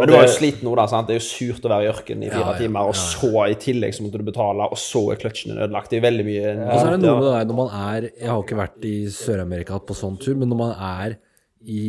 Men 0.00 0.08
du 0.10 0.12
var 0.16 0.24
jo 0.26 0.32
sliten 0.34 0.66
nå, 0.66 0.72
da. 0.74 0.84
sant? 0.90 1.06
Det 1.06 1.14
er 1.14 1.20
jo 1.20 1.26
surt 1.28 1.66
å 1.66 1.70
være 1.70 1.86
i 1.86 1.90
ørkenen 1.92 2.24
i 2.26 2.30
fire 2.32 2.42
Ja, 2.42 2.54
ja, 2.56 2.58
timer, 2.58 2.88
og 2.90 2.96
ja, 2.96 3.02
ja. 3.04 3.10
så 3.14 3.44
i 3.46 3.58
tillegg 3.62 3.94
så 3.94 4.02
måtte 4.02 4.18
du 4.18 4.26
betale, 4.26 4.66
og 4.66 4.80
så 4.82 5.04
er 5.12 5.20
kløtsjen 5.22 5.52
din 5.52 5.60
ødelagt. 5.62 5.92
Det 5.92 6.00
er 6.00 6.06
veldig 6.08 6.26
mye 6.26 6.54
Og 6.56 6.74
så 6.74 6.86
er 6.88 6.96
det 6.96 7.02
noe 7.04 7.16
med 7.20 7.26
det 7.28 7.34
der 7.36 7.50
når 7.52 7.58
man 7.60 7.74
er 7.80 8.08
Jeg 8.08 8.26
har 8.26 8.34
jo 8.40 8.46
ikke 8.48 8.58
vært 8.58 8.88
i 8.90 8.94
Sør-Amerika 9.14 9.78
på 9.86 9.96
sånn 9.98 10.18
tur, 10.22 10.34
men 10.40 10.50
når 10.50 10.60
man 10.64 10.74
er 10.74 11.16
i, 11.60 11.82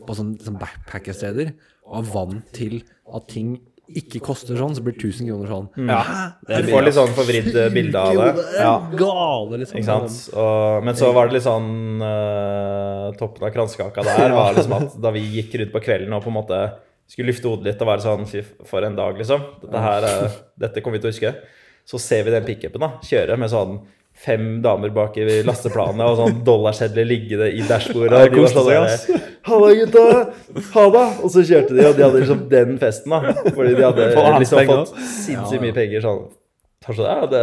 på 0.00 0.16
sånne, 0.16 0.40
sånn 0.42 0.58
backpackersteder 0.58 1.52
og 1.90 1.98
er 2.00 2.10
vant 2.14 2.50
til 2.56 2.80
at 3.14 3.26
ting 3.30 3.54
ikke 3.98 4.20
koster 4.24 4.58
sånn, 4.58 4.74
så 4.76 4.82
blir 4.84 4.94
1000 4.96 5.28
kroner 5.30 5.50
sånn. 5.50 5.68
Ja, 5.88 6.00
det 6.46 6.60
Du 6.64 6.70
får 6.72 6.84
litt 6.86 6.96
sånn 6.96 7.14
forvridd 7.16 7.48
eh, 7.54 7.70
bilde 7.74 8.02
av 8.02 8.20
det. 8.20 8.44
Ja. 8.58 8.74
Gale, 9.00 9.60
liksom. 9.62 9.80
Ikke 9.80 9.88
sant? 9.88 10.18
Og, 10.34 10.86
men 10.86 10.98
så 10.98 11.10
var 11.16 11.28
det 11.28 11.38
litt 11.38 11.46
sånn 11.46 11.70
uh, 12.02 13.10
Toppen 13.18 13.48
av 13.48 13.54
kransekaka 13.54 14.04
der 14.06 14.34
var 14.36 14.54
liksom 14.56 14.76
at 14.78 14.98
da 15.02 15.12
vi 15.14 15.24
gikk 15.38 15.58
rundt 15.60 15.74
på 15.74 15.82
kvelden 15.84 16.16
og 16.16 16.24
på 16.24 16.32
en 16.32 16.38
måte 16.38 16.60
skulle 17.10 17.32
lufte 17.32 17.50
hodet 17.50 17.72
litt 17.72 17.80
og 17.82 17.90
være 17.90 18.04
sånn 18.04 18.28
Fy, 18.30 18.44
for 18.70 18.86
en 18.86 18.98
dag, 18.98 19.16
liksom. 19.18 19.46
Dette 19.64 19.86
her, 19.86 20.10
uh, 20.10 20.42
dette 20.66 20.84
kommer 20.84 21.00
vi 21.00 21.04
til 21.06 21.10
å 21.10 21.14
huske. 21.14 21.34
Så 21.90 21.98
ser 22.02 22.26
vi 22.26 22.34
den 22.34 22.46
pickupen 22.46 22.86
kjøre 23.06 23.38
med 23.40 23.50
sånn 23.50 23.80
fem 24.20 24.60
damer 24.64 24.92
bak 24.92 25.16
i 25.16 25.24
lasteplanet 25.46 26.04
og 26.04 26.18
sånn 26.18 26.40
dollarsedler 26.44 27.06
liggende 27.08 27.48
i 27.56 27.62
dashbordet. 27.64 28.18
Og 28.18 28.34
de 28.34 28.42
var 28.44 28.52
sånn 28.52 28.68
der, 28.68 29.30
Halla, 29.48 29.70
gutta! 29.78 30.02
Ha 30.74 30.84
det! 30.96 31.06
Og 31.24 31.32
så 31.32 31.44
kjørte 31.48 31.76
de, 31.76 31.86
og 31.88 31.96
de 31.96 32.04
hadde 32.04 32.20
liksom 32.20 32.42
den 32.50 32.76
festen, 32.82 33.14
da. 33.14 33.32
Fordi 33.46 33.72
de 33.78 33.86
hadde 33.86 34.10
liksom 34.42 34.68
fått 34.68 34.92
sinnssykt 35.00 35.64
mye 35.64 35.76
penger. 35.76 36.04
sånn 36.04 36.28
ja, 36.96 37.26
det? 37.28 37.40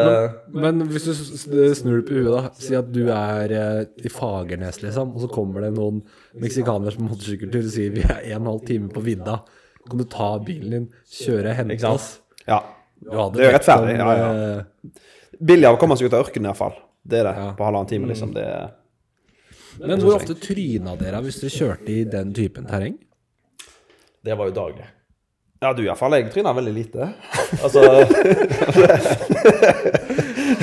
men, 0.50 0.62
det 0.62 0.62
Men 0.62 0.88
hvis 0.92 1.04
du 1.06 1.60
snur 1.78 2.00
det 2.00 2.06
på 2.08 2.18
huet, 2.18 2.30
da. 2.34 2.54
Si 2.62 2.78
at 2.78 2.94
du 2.94 3.04
er 3.14 3.54
eh, 3.58 3.82
i 4.06 4.14
Fagernes, 4.14 4.82
liksom, 4.84 5.14
og 5.18 5.26
så 5.26 5.34
kommer 5.34 5.66
det 5.66 5.74
noen 5.78 6.04
meksikanere 6.42 6.94
som 6.94 7.10
motorsykkeltur 7.10 7.62
og 7.64 7.74
sier 7.74 7.94
vi 7.94 8.06
er 8.06 8.22
en 8.36 8.42
og 8.42 8.42
en 8.42 8.54
halv 8.54 8.66
time 8.70 8.94
på 8.94 9.06
vidda. 9.06 9.42
Kan 9.88 10.02
du 10.02 10.08
ta 10.12 10.34
bilen 10.44 10.74
din, 10.74 10.90
kjøre 11.22 11.54
hente 11.58 11.90
oss? 11.90 12.18
Ja. 12.46 12.62
Du 12.98 13.14
hadde 13.14 13.38
Det 13.38 13.46
er 13.46 13.54
rettferdig, 13.58 13.94
om, 14.02 14.10
ja, 14.10 14.32
ja. 14.38 15.06
Billigere 15.40 15.78
å 15.78 15.80
komme 15.82 15.98
seg 15.98 16.10
ut 16.10 16.16
av 16.18 16.26
ørkenen 16.26 16.50
iallfall. 16.50 16.76
Det 17.08 17.22
er 17.22 17.30
det. 17.30 17.36
Ja. 17.40 17.48
På 17.58 17.68
halvannen 17.68 17.90
time, 17.90 18.10
liksom. 18.10 18.34
Det 18.36 18.44
er 18.44 18.70
Men 19.84 20.02
hvor 20.02 20.18
ofte 20.18 20.36
tryna 20.42 20.96
dere 21.00 21.22
hvis 21.26 21.40
dere 21.44 21.54
kjørte 21.54 21.94
i 21.94 22.04
den 22.10 22.34
typen 22.36 22.66
terreng? 22.70 22.98
Det 24.26 24.36
var 24.36 24.50
jo 24.50 24.56
daglig. 24.58 24.88
Ja, 25.62 25.74
du 25.74 25.84
iallfall. 25.86 26.18
Jeg 26.18 26.32
tryna 26.34 26.54
veldig 26.58 26.76
lite. 26.76 27.12
Altså 27.64 27.80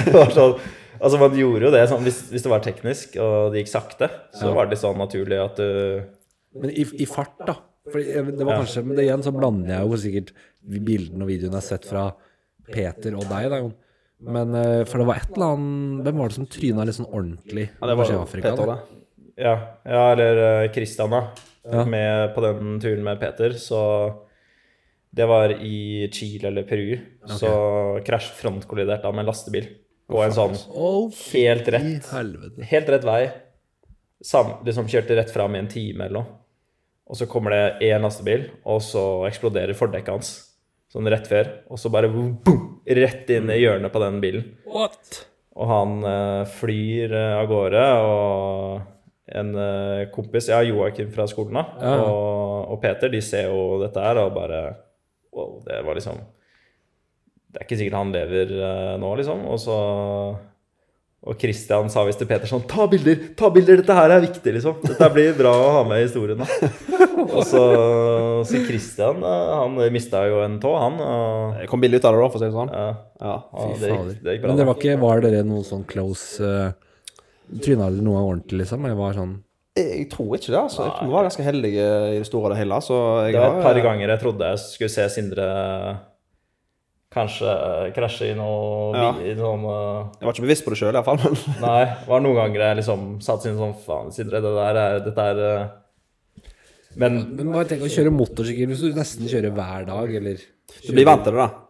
det 0.05 0.13
var 0.13 0.33
sånn, 0.35 0.59
Altså, 1.01 1.19
man 1.21 1.35
gjorde 1.37 1.67
jo 1.67 1.71
det 1.75 1.83
sånn 1.91 2.05
hvis, 2.07 2.19
hvis 2.33 2.45
det 2.45 2.51
var 2.53 2.63
teknisk 2.65 3.17
og 3.21 3.53
det 3.53 3.63
gikk 3.63 3.71
sakte, 3.73 4.09
så 4.37 4.53
var 4.57 4.69
det 4.71 4.79
sånn 4.81 4.97
naturlig 5.01 5.41
at 5.43 5.59
du 5.59 6.05
Men 6.63 6.71
i, 6.71 6.85
i 7.03 7.07
fart, 7.09 7.35
da? 7.45 7.57
For 7.91 8.01
det 8.01 8.45
var 8.47 8.63
Ja. 8.63 8.83
Men 8.85 8.97
det 8.97 9.05
igjen 9.09 9.25
så 9.25 9.33
blander 9.35 9.75
jeg 9.75 9.89
jo 9.91 9.99
sikkert 10.01 10.31
bildene 10.65 11.27
og 11.27 11.33
videoene 11.33 11.59
jeg 11.59 11.61
har 11.61 11.67
sett 11.67 11.89
fra 11.89 12.05
Peter 12.71 13.17
og 13.19 13.27
deg, 13.29 13.51
da, 13.53 13.59
Jon. 13.61 13.75
Men 14.21 14.55
eh, 14.55 14.83
For 14.89 15.03
det 15.03 15.09
var 15.09 15.21
et 15.21 15.33
eller 15.35 15.57
annet 15.57 16.05
Hvem 16.07 16.21
var 16.21 16.31
det 16.31 16.37
som 16.37 16.47
tryna 16.49 16.85
litt 16.87 16.97
sånn 16.97 17.11
ordentlig 17.11 17.65
Ja, 17.73 17.89
det 17.91 17.97
var 17.99 18.13
Afrika, 18.21 18.53
Peter, 18.55 18.71
da? 18.71 18.77
Ja, 19.35 19.55
ja 19.85 20.05
eller 20.13 20.39
Kristian, 20.75 21.11
Christian, 21.11 21.17
da. 21.17 21.51
Ja. 21.65 21.85
Med, 21.89 22.35
på 22.35 22.45
den 22.45 22.77
turen 22.81 23.03
med 23.07 23.21
Peter, 23.21 23.57
så 23.57 23.81
Det 25.15 25.27
var 25.27 25.55
i 25.55 26.11
Chile 26.13 26.51
eller 26.51 26.67
Peru. 26.69 26.99
Så 27.41 27.51
krasj 28.05 28.35
frontkolliderte 28.37 29.09
han 29.09 29.17
med 29.17 29.25
en 29.25 29.31
lastebil 29.31 29.71
på 30.11 30.21
en 30.21 30.35
sånn 30.37 30.57
Å, 30.77 30.93
helt 31.33 31.69
rett 31.73 32.09
helvete. 32.13 32.67
Helt 32.69 32.91
rett 32.93 33.07
vei. 33.09 33.21
Sam, 34.25 34.59
liksom 34.67 34.89
kjørte 34.91 35.17
rett 35.17 35.33
fram 35.33 35.57
i 35.57 35.63
en 35.63 35.71
time 35.71 36.07
eller 36.07 36.21
noe. 36.21 36.41
Og 37.09 37.19
så 37.21 37.29
kommer 37.29 37.53
det 37.53 37.91
én 37.91 38.05
lastebil, 38.05 38.47
og 38.65 38.81
så 38.85 39.03
eksploderer 39.29 39.77
fordekket 39.77 40.13
hans. 40.15 40.31
Sånn 40.95 41.09
rett 41.11 41.27
før. 41.27 41.49
Og 41.75 41.81
så 41.83 41.91
bare 41.91 42.07
boom, 42.13 42.37
rett 42.87 43.31
inn 43.35 43.49
i 43.51 43.57
hjørnet 43.59 43.91
på 43.91 44.03
den 44.03 44.21
bilen. 44.23 44.45
What? 44.71 45.25
Og 45.59 45.67
han 45.71 45.97
eh, 46.07 46.45
flyr 46.55 47.13
eh, 47.15 47.33
av 47.41 47.49
gårde, 47.51 47.83
og 48.07 49.35
en 49.35 49.51
eh, 49.59 50.05
kompis, 50.15 50.49
ja, 50.53 50.61
Joakim 50.67 51.11
fra 51.15 51.27
skolen, 51.31 51.59
da, 51.59 51.65
Ja. 51.83 51.97
og, 52.07 52.71
og 52.75 52.81
Peter, 52.83 53.11
de 53.11 53.21
ser 53.25 53.49
jo 53.51 53.81
dette 53.83 54.03
her 54.03 54.21
og 54.23 54.35
bare 54.37 54.65
Wow, 55.35 55.57
det 55.67 55.81
var 55.83 55.97
liksom 55.99 56.21
Det 57.51 57.59
er 57.59 57.65
ikke 57.67 57.79
sikkert 57.81 57.97
han 57.99 58.13
lever 58.15 58.53
eh, 58.55 58.91
nå, 59.03 59.09
liksom. 59.19 59.41
Og 59.51 59.59
så 59.63 59.79
Og 61.25 61.39
Christian 61.41 61.87
sa 61.89 62.03
visst 62.05 62.19
til 62.21 62.29
Peter 62.29 62.45
sånn 62.51 62.67
Ta 62.69 62.85
bilder! 62.91 63.17
Ta 63.39 63.49
bilder! 63.53 63.79
Dette 63.81 63.95
her 63.97 64.13
er 64.13 64.21
viktig, 64.27 64.53
liksom. 64.59 64.75
Dette 64.85 65.07
blir 65.15 65.31
bra 65.39 65.53
å 65.57 65.71
ha 65.79 65.85
med 65.89 66.03
i 66.03 66.05
historien. 66.05 66.43
da. 66.43 66.69
Og 67.25 67.41
så, 67.49 67.63
så 68.45 68.61
Christian, 68.67 69.23
han 69.25 69.79
mista 69.95 70.21
jo 70.29 70.43
en 70.45 70.59
tå, 70.61 70.75
han. 70.77 70.99
Og, 71.01 71.55
Jeg 71.63 71.71
kom 71.71 71.81
billig 71.81 72.03
ut 72.03 72.09
av 72.11 72.13
det, 72.19 72.21
da, 72.21 72.29
for 72.29 72.37
å 72.37 72.43
si 72.43 72.51
det 72.51 72.59
sånn. 72.59 72.75
ja, 72.75 72.85
Ja. 73.25 73.35
ja, 73.41 73.65
Fy 73.71 73.81
det, 73.81 73.93
gikk, 73.95 74.21
det 74.27 74.35
gikk 74.37 74.43
bra. 74.45 74.51
Men 74.53 74.61
det 74.61 74.67
var 74.69 74.77
ikke 74.83 74.99
Var 75.07 75.25
dere 75.25 75.43
noen 75.49 75.65
sånn 75.65 75.85
close 75.89 76.45
uh, 76.45 76.75
Tryna 77.55 77.89
dere 77.95 78.05
noe 78.05 78.21
ordentlig, 78.27 78.61
liksom? 78.65 78.85
Eller 78.85 78.99
var 79.01 79.17
sånn 79.17 79.35
Jeg 79.81 80.09
tror 80.13 80.37
ikke 80.37 80.53
det, 80.53 80.61
altså. 80.61 80.85
Jeg 80.91 80.97
tror 80.99 81.09
vi 81.09 81.17
var 81.17 81.29
ganske 81.31 81.47
heldige 81.49 81.87
i 82.13 82.19
det 82.21 82.29
store 82.29 82.51
og 82.51 82.53
det 82.53 82.61
hele. 82.61 82.83
Så 82.85 82.99
jeg 83.25 83.33
Det 83.39 83.41
var 83.47 83.57
et 83.63 83.67
par 83.71 83.81
ganger 83.89 84.13
jeg 84.13 84.23
trodde 84.27 84.53
jeg 84.53 84.63
skulle 84.67 84.93
se 84.99 85.09
Sindre 85.17 85.49
kanskje 87.15 87.51
eh, 87.55 87.87
krasje 87.97 88.31
i 88.33 88.37
noe 88.39 88.91
Ja. 88.99 89.11
i 89.23 89.33
eh, 89.33 89.39
Jeg 89.39 90.27
var 90.27 90.35
ikke 90.35 90.47
bevisst 90.47 90.67
på 90.67 90.75
det 90.75 90.81
sjøl, 90.81 90.95
iallfall. 90.99 91.21
Men 91.23 91.39
Nei, 91.67 91.81
det 91.87 92.11
var 92.11 92.25
noen 92.25 92.39
ganger 92.41 92.67
jeg 92.69 92.81
liksom 92.83 93.09
satt 93.25 93.47
inn 93.49 93.59
sånn 93.61 93.75
Faen, 93.87 94.13
Sindre, 94.15 94.43
det 94.45 94.55
der 94.59 94.81
er 94.85 95.03
Dette 95.07 95.29
er 95.33 95.43
eh». 95.49 95.67
Men 97.01 97.21
Men 97.35 97.53
bare 97.55 97.67
tenk 97.73 97.83
å 97.87 97.91
kjøre 97.91 98.13
motorsykkel 98.15 98.71
hvis 98.71 98.85
du 98.87 98.95
nesten 98.95 99.31
kjører 99.31 99.55
hver 99.55 99.87
dag, 99.89 100.13
eller 100.21 100.43
du 100.85 100.91
blir 100.95 101.07
vant 101.07 101.25
til 101.27 101.35
det, 101.35 101.43
da. 101.43 101.65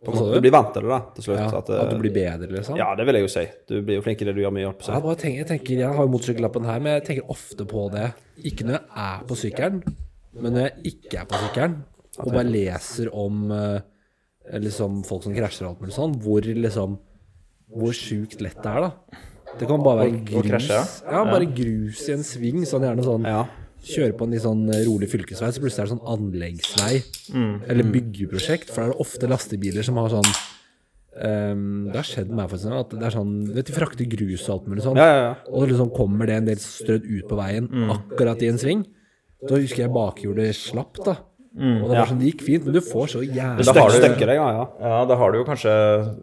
Du 0.00 0.12
du? 0.16 0.40
blir 0.40 0.52
vant 0.54 0.70
til 0.72 0.86
det, 0.86 0.88
da, 0.88 0.98
til 1.16 1.24
slutt. 1.26 1.38
Ja, 1.38 1.48
at, 1.58 1.68
eh, 1.68 1.80
at 1.82 1.90
du 1.92 1.98
blir 2.00 2.12
bedre, 2.14 2.48
liksom? 2.54 2.78
ja, 2.80 2.88
det 2.96 3.04
vil 3.04 3.18
jeg 3.18 3.26
jo 3.26 3.30
si. 3.34 3.42
Du 3.68 3.74
blir 3.84 3.98
jo 3.98 4.04
flink 4.06 4.22
i 4.24 4.28
det 4.28 4.32
du 4.36 4.40
gjør 4.40 4.54
mye. 4.56 4.70
Opp, 4.70 4.80
Jeg, 4.88 5.18
tenker, 5.20 5.36
jeg 5.42 5.48
tenker, 5.50 5.74
jeg 5.82 5.96
har 5.98 6.06
jo 6.06 6.12
motorsykkellappen 6.14 6.68
her, 6.70 6.80
men 6.80 6.96
jeg 6.96 7.04
tenker 7.10 7.34
ofte 7.36 7.66
på 7.68 7.84
det. 7.92 8.06
Ikke 8.48 8.64
når 8.68 8.78
jeg 8.78 9.04
er 9.04 9.26
på 9.28 9.36
sykkelen, 9.42 9.82
men 10.40 10.56
når 10.56 10.66
jeg 10.66 10.94
ikke 10.94 11.20
er 11.20 11.28
på 11.28 11.42
sykkelen, 11.44 11.76
og 12.20 12.32
bare 12.32 12.48
leser 12.48 13.12
om 13.12 13.52
eh, 13.52 13.82
liksom 14.58 15.04
folk 15.06 15.22
som 15.22 15.34
krasjer 15.36 15.66
og 15.66 15.74
alt 15.74 15.80
mulig 15.84 15.94
sånn, 15.94 16.16
hvor 16.24 16.42
liksom 16.42 16.98
Hvor 17.70 17.92
sjukt 17.94 18.40
lett 18.42 18.58
det 18.64 18.66
er, 18.66 18.80
da. 18.88 19.18
Det 19.60 19.66
kan 19.68 19.82
bare 19.82 20.04
være 20.08 20.24
grus. 20.26 20.46
krasje, 20.48 20.74
ja. 20.74 20.84
Ja, 21.06 21.24
bare 21.24 21.46
grus 21.46 22.00
i 22.08 22.12
en 22.16 22.24
sving. 22.26 22.64
Sånn 22.66 22.82
gjerne 22.82 23.04
sånn 23.06 23.24
Ja. 23.28 23.44
Kjøre 23.80 24.12
på 24.18 24.26
en 24.26 24.32
litt 24.34 24.42
sånn 24.42 24.66
rolig 24.84 25.08
fylkesvei, 25.08 25.52
så 25.54 25.60
plutselig 25.62 25.80
er 25.80 25.86
det 25.86 25.94
sånn 25.94 26.08
anleggsvei. 26.14 26.94
Eller 27.70 27.84
byggeprosjekt, 27.94 28.68
for 28.74 28.82
det 28.82 28.90
er 28.92 29.00
ofte 29.00 29.28
lastebiler 29.30 29.82
som 29.86 29.96
har 29.96 30.10
sånn 30.10 30.26
um, 31.22 31.88
Det 31.88 31.96
har 31.96 32.04
skjedd 32.10 32.30
meg, 32.30 32.50
faktisk 32.50 32.74
at 32.76 32.90
det 32.98 33.06
er 33.08 33.14
sånn 33.14 33.32
Vet 33.54 33.66
du, 33.66 33.72
de 33.72 33.78
frakter 33.78 34.10
grus 34.10 34.44
og 34.48 34.54
alt 34.58 34.68
mulig 34.68 34.84
sånn. 34.84 34.96
Ja, 35.00 35.06
ja, 35.06 35.22
ja. 35.30 35.34
Og 35.48 35.68
liksom 35.70 35.90
kommer 35.96 36.26
det 36.26 36.36
en 36.40 36.50
del 36.50 36.60
strødd 36.60 37.06
ut 37.08 37.28
på 37.30 37.38
veien 37.40 37.70
akkurat 37.94 38.42
i 38.42 38.50
en 38.52 38.58
sving. 38.60 38.84
Da 39.48 39.56
husker 39.56 39.86
jeg 39.86 39.94
bakhjulet 39.94 40.54
slapp, 40.58 40.98
da. 41.06 41.16
Og 41.58 41.88
det 41.90 41.96
var 41.98 42.06
sånn, 42.06 42.20
det 42.22 42.28
gikk 42.30 42.44
fint, 42.46 42.66
men 42.68 42.76
du 42.76 42.84
får 42.84 43.10
så 43.16 43.24
jævlig 43.24 43.66
Da 43.66 43.74
har 43.74 43.90
du- 43.90 43.98
Støkker, 43.98 44.34
ja, 44.38 44.46
ja. 44.54 44.66
ja, 44.80 45.00
da 45.10 45.16
har 45.18 45.32
du 45.32 45.40
jo 45.40 45.46
kanskje 45.48 45.72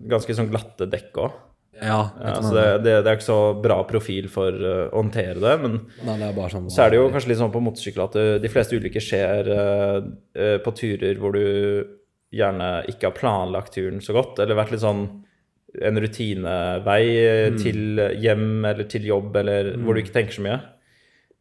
ganske 0.08 0.36
sånn 0.38 0.50
glatte 0.50 0.88
dekk 0.88 1.20
òg. 1.20 1.36
Ja, 1.82 2.10
Ja, 2.24 2.42
så 2.42 2.54
det, 2.56 2.66
det, 2.86 2.94
det, 3.04 3.12
er 3.12 3.18
ikke 3.20 3.28
så 3.28 3.62
bra 3.62 3.84
profil 3.86 4.30
for 4.34 4.50
eh, 4.50 4.88
å 4.90 5.02
håndtere 5.04 5.38
det. 5.38 5.54
Men 5.62 5.76
Nei, 6.08 6.16
det 6.18 6.30
er 6.30 6.34
bare 6.34 6.50
sånn 6.50 6.72
så 6.74 6.86
er 6.86 6.94
det 6.94 7.02
jo 7.02 7.12
kanskje 7.14 7.30
litt 7.30 7.42
sånn 7.42 7.54
på 7.54 7.62
motorsykkel 7.62 8.06
at 8.08 8.18
du, 8.18 8.24
de 8.42 8.50
fleste 8.50 8.80
ulykker 8.80 9.04
skjer 9.04 9.52
uh, 9.52 10.00
eh, 10.34 10.58
på 10.64 10.74
turer 10.80 11.22
hvor 11.22 11.38
du 11.38 11.46
gjerne 12.34 12.72
ikke 12.90 13.12
har 13.12 13.18
planlagt 13.18 13.76
turen 13.78 14.02
så 14.04 14.16
godt, 14.18 14.42
eller 14.42 14.58
vært 14.58 14.74
litt 14.74 14.84
sånn 14.84 15.06
en 15.78 16.00
rutinevei 16.02 17.04
mm. 17.54 17.60
til 17.62 18.02
hjem 18.24 18.66
eller 18.66 18.88
til 18.90 19.06
jobb, 19.06 19.36
eller 19.44 19.76
hvor 19.84 19.94
du 19.94 20.02
ikke 20.02 20.16
tenker 20.16 20.40
så 20.40 20.46
mye. 20.48 20.58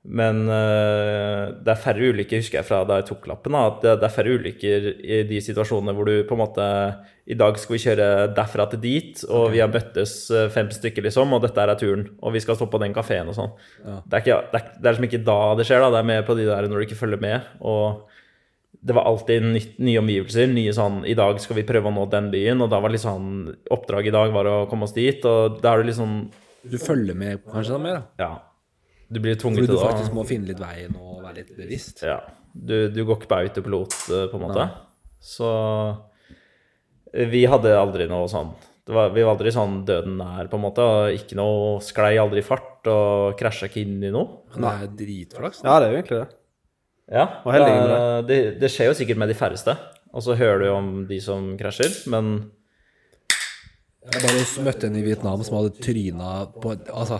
Men 0.07 0.45
uh, 0.47 1.51
det 1.67 1.73
er 1.73 1.81
færre 1.83 2.11
ulykker, 2.13 2.43
husker 2.43 2.61
jeg 2.61 2.69
fra 2.69 2.83
da 2.87 3.01
jeg 3.01 3.09
tok 3.09 3.27
lappen, 3.31 3.57
at 3.59 3.81
det, 3.83 3.97
det 3.99 4.07
er 4.07 4.15
færre 4.15 4.35
ulykker 4.39 4.89
i 5.03 5.21
de 5.27 5.41
situasjonene 5.43 5.95
hvor 5.97 6.07
du 6.07 6.21
på 6.29 6.37
en 6.37 6.43
måte 6.45 6.67
I 7.27 7.39
dag 7.39 7.59
skal 7.59 7.75
vi 7.75 7.83
kjøre 7.83 8.09
derfra 8.37 8.69
til 8.71 8.83
dit, 8.85 9.25
og 9.27 9.49
vi 9.55 9.63
har 9.65 9.73
møttes 9.73 10.15
eh, 10.31 10.47
fem 10.55 10.71
stykker, 10.71 11.03
liksom, 11.09 11.35
og 11.35 11.43
dette 11.43 11.65
er 11.65 11.75
turen, 11.81 12.05
og 12.23 12.37
vi 12.37 12.43
skal 12.45 12.59
stå 12.59 12.69
på 12.71 12.81
den 12.83 12.95
kafeen 12.95 13.33
og 13.33 13.35
sånn. 13.35 13.57
Ja. 13.83 13.97
Det, 14.05 14.21
er 14.21 14.47
det, 14.53 14.61
er, 14.61 14.69
det 14.77 14.85
er 14.85 14.95
liksom 14.95 15.09
ikke 15.09 15.25
da 15.27 15.41
det 15.59 15.67
skjer, 15.67 15.83
da. 15.83 15.91
Det 15.97 16.03
er 16.05 16.11
mer 16.13 16.29
på 16.29 16.39
de 16.39 16.47
der 16.47 16.71
når 16.71 16.79
du 16.79 16.87
ikke 16.87 17.01
følger 17.01 17.23
med. 17.27 17.51
Og 17.67 18.07
det 18.87 18.95
var 18.95 19.11
alltid 19.11 19.43
nytt, 19.43 19.79
nye 19.83 19.99
omgivelser. 19.99 20.51
Nye 20.55 20.75
sånn 20.77 21.01
I 21.09 21.17
dag 21.19 21.41
skal 21.43 21.59
vi 21.59 21.67
prøve 21.67 21.91
å 21.91 21.95
nå 21.97 22.07
den 22.13 22.31
byen, 22.31 22.63
og 22.63 22.71
da 22.71 22.79
var 22.83 22.95
sånn 23.03 23.49
Oppdraget 23.75 24.13
i 24.13 24.17
dag 24.17 24.35
var 24.35 24.51
å 24.53 24.59
komme 24.71 24.87
oss 24.87 24.95
dit, 24.95 25.25
og 25.27 25.59
da 25.63 25.75
er 25.75 25.83
du 25.83 25.91
liksom 25.91 26.19
Du 26.63 26.79
følger 26.79 27.19
med 27.19 27.43
kanskje 27.51 27.75
da 27.75 27.83
mer, 27.83 27.99
da. 27.99 28.23
Ja. 28.23 28.35
Du 29.09 29.21
blir 29.23 29.37
tvunget 29.39 29.63
Fordi 29.63 29.67
du 29.71 29.77
til 29.77 29.83
det. 29.83 29.87
faktisk 29.93 30.15
må 30.17 30.25
finne 30.27 30.49
litt 30.51 30.59
veien 30.61 30.97
og 30.99 31.21
være 31.23 31.37
litt 31.43 31.53
bevisst. 31.57 32.03
Ja. 32.03 32.17
Du, 32.53 32.89
du 32.91 33.05
går 33.07 33.21
ikke 33.21 33.29
på 33.31 33.39
autopilot, 33.45 33.95
eh, 34.11 34.25
på 34.33 34.39
en 34.41 34.43
måte. 34.49 34.65
Så 35.23 35.51
eh, 37.15 37.27
vi 37.31 37.45
hadde 37.49 37.75
aldri 37.79 38.09
noe 38.11 38.27
sånn 38.31 38.51
det 38.87 38.95
var, 38.95 39.09
Vi 39.11 39.23
var 39.27 39.33
aldri 39.35 39.51
sånn 39.51 39.81
døden 39.87 40.17
nær, 40.21 40.47
på 40.47 40.59
en 40.59 40.63
måte. 40.63 40.85
Og 40.87 41.17
ikke 41.19 41.35
noe 41.39 41.81
Sklei 41.83 42.13
aldri 42.23 42.39
i 42.39 42.47
fart 42.47 42.87
og 42.87 43.33
krasja 43.39 43.67
ikke 43.67 43.81
inn 43.83 43.97
i 44.07 44.13
noe. 44.15 44.45
Nei, 44.63 44.77
det 44.85 44.87
er 44.87 44.93
dritflaks. 45.01 45.63
Ja, 45.67 45.79
det 45.83 45.89
er 45.89 45.91
jo 45.95 45.99
egentlig 46.03 46.21
det. 46.21 46.29
Ja, 47.17 47.25
Og 47.47 47.53
det, 47.55 47.63
er- 47.67 48.23
det, 48.27 48.39
det 48.63 48.71
skjer 48.71 48.91
jo 48.93 48.95
sikkert 48.99 49.19
med 49.23 49.31
de 49.31 49.35
færreste. 49.39 49.75
Og 50.15 50.23
så 50.23 50.37
hører 50.39 50.63
du 50.63 50.69
om 50.71 50.93
de 51.11 51.19
som 51.23 51.53
krasjer, 51.59 51.93
men 52.15 52.31
Jeg 54.07 54.23
bare 54.23 54.65
møtte 54.69 54.87
en 54.87 54.97
i 54.99 55.03
Vietnam 55.03 55.43
som 55.43 55.57
hadde 55.59 55.75
tryna 55.83 56.31
på 56.63 56.77
Altså, 56.95 57.19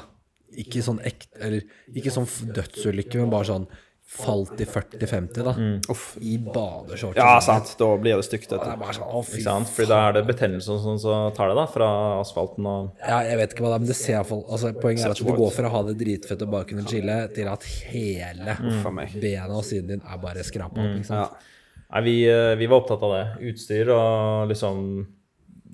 ikke 0.63 0.85
sånn 0.85 1.03
ekte 1.07 1.43
Eller 1.43 1.67
ikke 1.97 2.13
sånn 2.15 2.29
dødsulykke, 2.57 3.21
men 3.23 3.33
bare 3.33 3.51
sånn 3.51 3.69
falt 4.07 4.61
i 4.63 4.65
40-50, 4.65 5.43
da. 5.43 5.53
Uff. 5.91 6.05
I 6.23 6.37
badeshorts. 6.39 7.19
Ja, 7.19 7.41
sånn. 7.43 7.65
sant. 7.65 7.73
Da 7.81 7.89
blir 7.99 8.15
det 8.15 8.27
stygt. 8.29 8.53
Og 8.55 8.63
Det 8.63 8.69
er 8.71 8.79
bare 8.79 8.95
sånn, 8.95 9.09
å 9.19 9.23
fy 9.27 9.43
sant? 9.43 9.71
Fordi 9.75 9.91
da 9.91 9.99
er 10.07 10.15
det 10.17 10.23
betennelsen 10.29 10.79
som 10.85 11.01
så 11.03 11.17
tar 11.35 11.51
det, 11.51 11.57
da, 11.59 11.65
fra 11.71 11.89
asfalten 12.21 12.69
og 12.71 13.03
Ja, 13.03 13.19
jeg 13.27 13.41
vet 13.41 13.57
ikke 13.57 13.67
hva 13.67 13.73
det 13.73 13.81
er, 13.81 13.83
men 13.83 13.91
det 13.91 13.99
ser 13.99 14.19
iallfall 14.21 14.45
altså, 14.47 14.71
Poenget 14.79 15.09
er 15.09 15.17
at 15.17 15.23
du 15.23 15.33
går 15.43 15.53
fra 15.59 15.67
å 15.67 15.75
ha 15.75 15.83
det 15.91 15.97
dritfett 16.05 16.47
og 16.47 16.55
bare 16.55 16.71
kunne 16.71 16.87
chille, 16.87 17.19
til 17.35 17.51
at 17.51 17.69
hele 17.91 18.57
mm. 18.63 18.81
benet 19.19 19.59
og 19.59 19.67
siden 19.67 19.97
din 19.97 20.07
er 20.07 20.23
bare 20.23 20.47
skrapa 20.47 20.87
opp. 20.87 20.97
Ikke 21.03 21.21
Ja. 21.27 21.29
Nei, 21.87 22.03
vi, 22.03 22.17
eh, 22.31 22.55
vi 22.59 22.67
var 22.67 22.83
opptatt 22.83 23.03
av 23.07 23.13
det. 23.15 23.27
Utstyr 23.53 23.91
og 23.95 24.49
liksom 24.51 24.81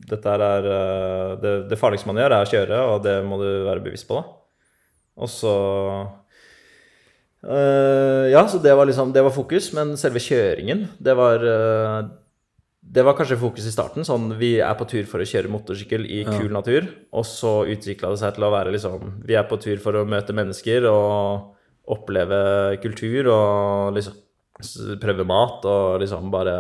Dette 0.09 0.33
er 0.35 0.67
eh, 0.69 1.35
det, 1.41 1.53
det 1.71 1.79
farligste 1.81 2.09
man 2.11 2.19
gjør, 2.21 2.35
er 2.37 2.45
å 2.45 2.51
kjøre, 2.51 2.81
og 2.95 3.05
det 3.05 3.15
må 3.25 3.39
du 3.41 3.49
være 3.69 3.85
bevisst 3.85 4.09
på, 4.09 4.19
da. 4.19 4.39
Og 5.21 5.29
så 5.29 5.53
eh, 7.45 8.33
Ja, 8.33 8.47
så 8.49 8.61
det 8.63 8.75
var 8.79 8.89
liksom 8.89 9.13
Det 9.13 9.25
var 9.25 9.35
fokus, 9.35 9.73
men 9.77 9.97
selve 10.01 10.23
kjøringen, 10.23 10.87
det 11.03 11.17
var 11.19 11.45
eh, 11.45 12.11
det 12.83 13.05
var 13.07 13.15
kanskje 13.17 13.39
fokus 13.41 13.67
i 13.69 13.73
starten. 13.73 14.05
Sånn 14.05 14.33
vi 14.41 14.57
er 14.61 14.75
på 14.77 14.85
tur 14.91 15.07
for 15.09 15.23
å 15.23 15.27
kjøre 15.27 15.51
motorsykkel 15.53 16.03
i 16.03 16.25
kul 16.27 16.51
natur. 16.53 16.89
Og 17.15 17.25
så 17.25 17.63
utvikla 17.71 18.11
det 18.13 18.19
seg 18.21 18.35
til 18.37 18.45
å 18.45 18.53
være 18.53 18.73
liksom 18.75 19.23
Vi 19.29 19.37
er 19.39 19.47
på 19.49 19.57
tur 19.63 19.79
for 19.81 19.97
å 19.97 20.03
møte 20.09 20.35
mennesker 20.37 20.89
og 20.91 21.55
oppleve 21.93 22.77
kultur 22.83 23.31
og 23.33 23.95
liksom 23.97 24.19
prøve 25.03 25.25
mat 25.27 25.65
og 25.67 26.03
liksom 26.03 26.29
bare 26.35 26.57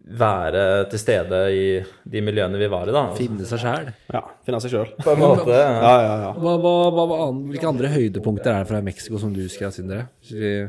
være 0.00 0.64
til 0.90 0.98
stede 1.02 1.40
i 1.54 1.64
de 2.10 2.22
miljøene 2.24 2.58
vi 2.58 2.68
var 2.72 2.88
i, 2.88 2.94
da. 2.94 3.04
Finne 3.18 3.46
seg 3.46 3.62
sjæl. 3.62 3.92
Ja, 4.10 4.24
finne 4.46 4.60
seg 4.64 4.74
sjøl. 4.74 4.90
På 5.04 5.14
en 5.14 5.22
måte. 5.22 5.54
Ja, 5.54 5.94
ja, 6.02 6.16
ja. 6.24 6.34
Hva, 6.34 6.56
hva, 6.58 6.74
hva, 6.96 7.06
hva 7.10 7.22
hvilke 7.52 7.68
andre 7.68 7.92
høydepunkter 7.92 8.54
er 8.54 8.64
det 8.64 8.72
fra 8.72 8.82
Mexico 8.84 9.20
som 9.22 9.34
du 9.34 9.42
husker, 9.44 9.72
Sindre? 9.74 10.06
Vi- 10.30 10.68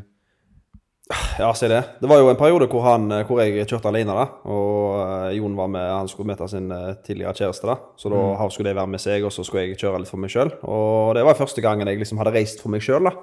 Ja, 1.40 1.50
si 1.54 1.68
det. 1.68 1.82
Det 2.00 2.08
var 2.08 2.22
jo 2.22 2.30
en 2.32 2.38
periode 2.40 2.68
hvor, 2.72 2.86
han, 2.86 3.10
hvor 3.28 3.42
jeg 3.42 3.66
kjørte 3.68 3.90
alene, 3.90 4.14
da. 4.16 4.28
Og 4.48 5.00
eh, 5.02 5.38
Jon 5.40 5.58
var 5.58 5.68
med, 5.68 5.84
han 5.84 6.08
skulle 6.08 6.30
møte 6.32 6.48
sin 6.48 6.72
eh, 6.72 6.94
tidligere 7.04 7.34
kjæreste, 7.36 7.68
da. 7.68 7.76
Så 8.00 8.12
da 8.12 8.22
mm. 8.22 8.54
skulle 8.54 8.72
de 8.72 8.78
være 8.78 8.92
med 8.94 9.02
seg, 9.04 9.26
og 9.28 9.34
så 9.36 9.44
skulle 9.44 9.66
jeg 9.66 9.80
kjøre 9.82 10.00
litt 10.04 10.12
for 10.12 10.22
meg 10.24 10.32
sjøl. 10.32 10.54
Og 10.64 11.12
det 11.18 11.26
var 11.28 11.40
første 11.40 11.64
gangen 11.64 11.90
jeg 11.90 12.00
liksom 12.00 12.22
hadde 12.22 12.36
reist 12.36 12.64
for 12.64 12.72
meg 12.72 12.86
sjøl, 12.86 13.10
da. 13.10 13.16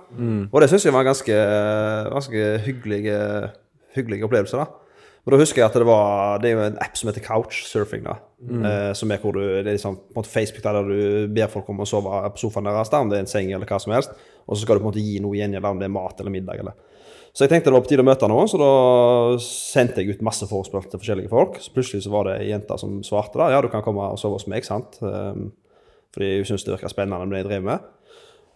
Og 0.51 0.61
det 0.61 0.69
syns 0.73 0.85
jeg 0.89 0.97
var 0.97 1.07
en 1.07 1.13
ganske, 1.13 1.39
ganske 2.13 2.45
hyggelig, 2.67 3.01
hyggelig 3.97 4.21
opplevelse, 4.29 4.61
da. 4.61 4.69
Og 5.29 5.35
da 5.35 5.43
husker 5.43 5.61
jeg 5.61 5.69
at 5.69 5.77
det 5.77 5.85
var 5.85 6.39
Det 6.41 6.49
er 6.49 6.55
jo 6.57 6.65
en 6.65 6.79
app 6.81 6.97
som 6.97 7.11
heter 7.11 7.25
Couchsurfing, 7.27 8.07
da. 8.07 8.15
Eh, 8.41 8.93
som 8.97 9.11
er 9.13 9.21
hvor 9.21 9.37
du 9.37 9.43
Det 9.43 9.67
er 9.67 9.77
liksom 9.77 9.99
på 10.01 10.15
en 10.15 10.23
måte 10.23 10.33
Facebook 10.33 10.65
der 10.65 10.89
du 10.89 11.29
ber 11.37 11.53
folk 11.53 11.69
om 11.69 11.85
å 11.85 11.89
sove 11.89 12.23
på 12.33 12.41
sofaen 12.47 12.65
deres, 12.65 12.89
da, 12.89 13.03
om 13.05 13.13
det 13.13 13.19
er 13.19 13.27
en 13.27 13.31
seng 13.31 13.53
eller 13.53 13.69
hva 13.69 13.81
som 13.83 13.93
helst. 13.93 14.17
Og 14.49 14.57
så 14.57 14.65
skal 14.65 14.79
du 14.79 14.85
på 14.85 14.89
en 14.89 14.93
måte 14.95 15.05
gi 15.05 15.19
noe 15.21 15.37
gjengjeld, 15.37 15.69
om 15.69 15.83
det 15.83 15.91
er 15.91 15.99
mat 15.99 16.23
eller 16.23 16.33
middag 16.33 16.65
eller 16.65 16.79
så 17.39 17.45
jeg 17.45 17.53
tenkte 17.53 17.71
det 17.71 17.77
var 17.77 17.83
på 17.85 17.91
tide 17.93 18.03
å 18.03 18.07
møte 18.09 18.29
noen, 18.31 18.49
så 18.51 18.59
da 18.59 18.69
sendte 19.45 20.03
jeg 20.03 20.17
ut 20.17 20.25
masse 20.27 20.47
forespørsel 20.49 20.91
til 20.91 21.03
forskjellige 21.03 21.31
folk. 21.31 21.61
Så 21.63 21.71
plutselig 21.71 22.03
så 22.03 22.11
var 22.11 22.27
det 22.27 22.39
ei 22.41 22.49
jente 22.49 22.79
som 22.81 22.97
svarte 23.07 23.39
da, 23.39 23.51
ja, 23.53 23.61
du 23.63 23.69
kan 23.71 23.85
komme 23.85 24.09
og 24.11 24.19
sove 24.19 24.41
hos 24.41 24.49
meg, 24.51 24.67
sant? 24.67 24.99
Um, 25.05 25.53
fordi 26.17 26.33
hun 26.41 26.49
syntes 26.49 26.65
det 26.67 26.73
virka 26.73 26.91
spennende 26.91 27.29
med 27.29 27.37
det 27.37 27.45
jeg 27.45 27.49
drev 27.51 27.69
med. 27.69 27.85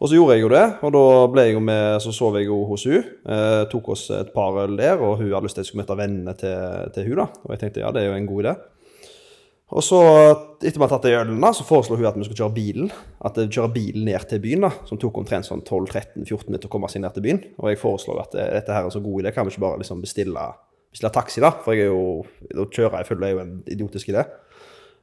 Og 0.03 0.11
så 0.11 0.17
gjorde 0.19 0.35
jeg 0.35 0.43
jo 0.43 0.51
det, 0.51 0.65
og 0.83 0.91
da 0.97 1.03
ble 1.31 1.43
jeg 1.47 1.55
jo 1.55 1.61
med, 1.63 2.01
så 2.03 2.11
sov 2.11 2.35
jeg 2.35 2.49
jo 2.49 2.57
hos 2.67 2.89
hun. 2.91 3.05
Eh, 3.23 3.61
tok 3.71 3.93
oss 3.95 4.09
et 4.11 4.33
par 4.35 4.57
øl 4.65 4.75
der, 4.81 4.99
og 4.99 5.21
hun 5.21 5.29
hadde 5.31 5.47
lyst 5.47 5.55
til 5.55 5.63
jeg 5.63 5.69
skulle 5.71 5.85
møte 5.85 5.95
vennene 6.01 6.35
til, 6.41 6.89
til 6.97 7.07
hun 7.07 7.21
da. 7.21 7.29
Og 7.47 7.53
jeg 7.55 7.61
tenkte 7.61 7.85
ja, 7.85 7.93
det 7.95 8.03
er 8.03 8.09
jo 8.11 8.17
en 8.19 8.27
god 8.27 8.43
idé. 8.43 8.55
Og 9.73 9.85
så, 9.87 10.01
etter 10.59 10.75
vi 10.75 10.85
har 10.85 10.91
tatt 10.91 11.07
de 11.07 11.15
ølene, 11.17 11.53
så 11.57 11.65
foreslo 11.65 11.97
hun 11.97 12.09
at 12.11 12.19
vi 12.19 12.27
skulle 12.27 12.41
kjøre 12.43 12.57
bilen. 12.57 12.91
At 13.25 13.39
vi 13.39 13.47
kjører 13.47 13.73
bilen 13.79 14.05
ned 14.11 14.27
til 14.29 14.43
byen, 14.43 14.67
da, 14.67 14.73
som 14.91 14.99
tok 15.01 15.23
omtrent 15.23 15.47
sånn 15.49 15.63
12-13-14 15.63 16.51
minutter 16.51 16.69
å 16.69 16.75
komme 16.75 16.91
seg 16.93 17.05
ned 17.05 17.15
til 17.15 17.25
byen. 17.29 17.41
Og 17.63 17.71
jeg 17.71 17.81
foreslår 17.81 18.25
at 18.27 18.37
eh, 18.37 18.51
dette 18.59 18.75
her 18.75 18.83
er 18.83 18.91
en 18.91 18.97
så 18.99 19.01
god 19.07 19.23
idé, 19.23 19.33
kan 19.33 19.47
vi 19.47 19.55
ikke 19.55 19.65
bare 19.69 19.81
liksom 19.81 20.03
bestille, 20.03 20.49
bestille 20.93 21.15
taxi, 21.15 21.41
da? 21.47 21.55
For 21.63 21.79
jeg 21.79 21.87
er 21.87 21.95
jo, 21.95 22.27
å 22.59 22.67
kjøre 22.75 23.01
jeg 23.01 23.09
føler 23.13 23.31
jeg 23.31 23.37
er 23.37 23.39
jo 23.39 23.45
en 23.47 23.55
idiotisk 23.79 24.11
idé. 24.13 24.27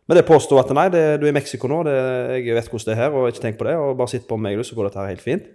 Men 0.09 0.17
det 0.17 0.25
påstår 0.25 0.63
at 0.63 0.73
nei, 0.73 0.87
det, 0.89 1.03
du 1.21 1.27
er 1.27 1.31
i 1.31 1.37
Mexico 1.37 1.69
nå, 1.69 1.83
det, 1.85 1.95
jeg 2.41 2.55
vet 2.57 2.69
hvordan 2.71 2.87
det 2.87 2.93
er 2.95 3.01
her, 3.03 3.13
og 3.15 3.29
ikke 3.29 3.43
tenk 3.43 3.59
på 3.59 3.67
det, 3.67 3.75
og 3.77 3.95
bare 3.99 4.09
sitt 4.09 4.25
på 4.29 4.39
meg, 4.41 4.57
så 4.65 4.77
går 4.77 4.89
dette 4.89 5.03
her 5.03 5.11
helt 5.13 5.21
fint. 5.25 5.49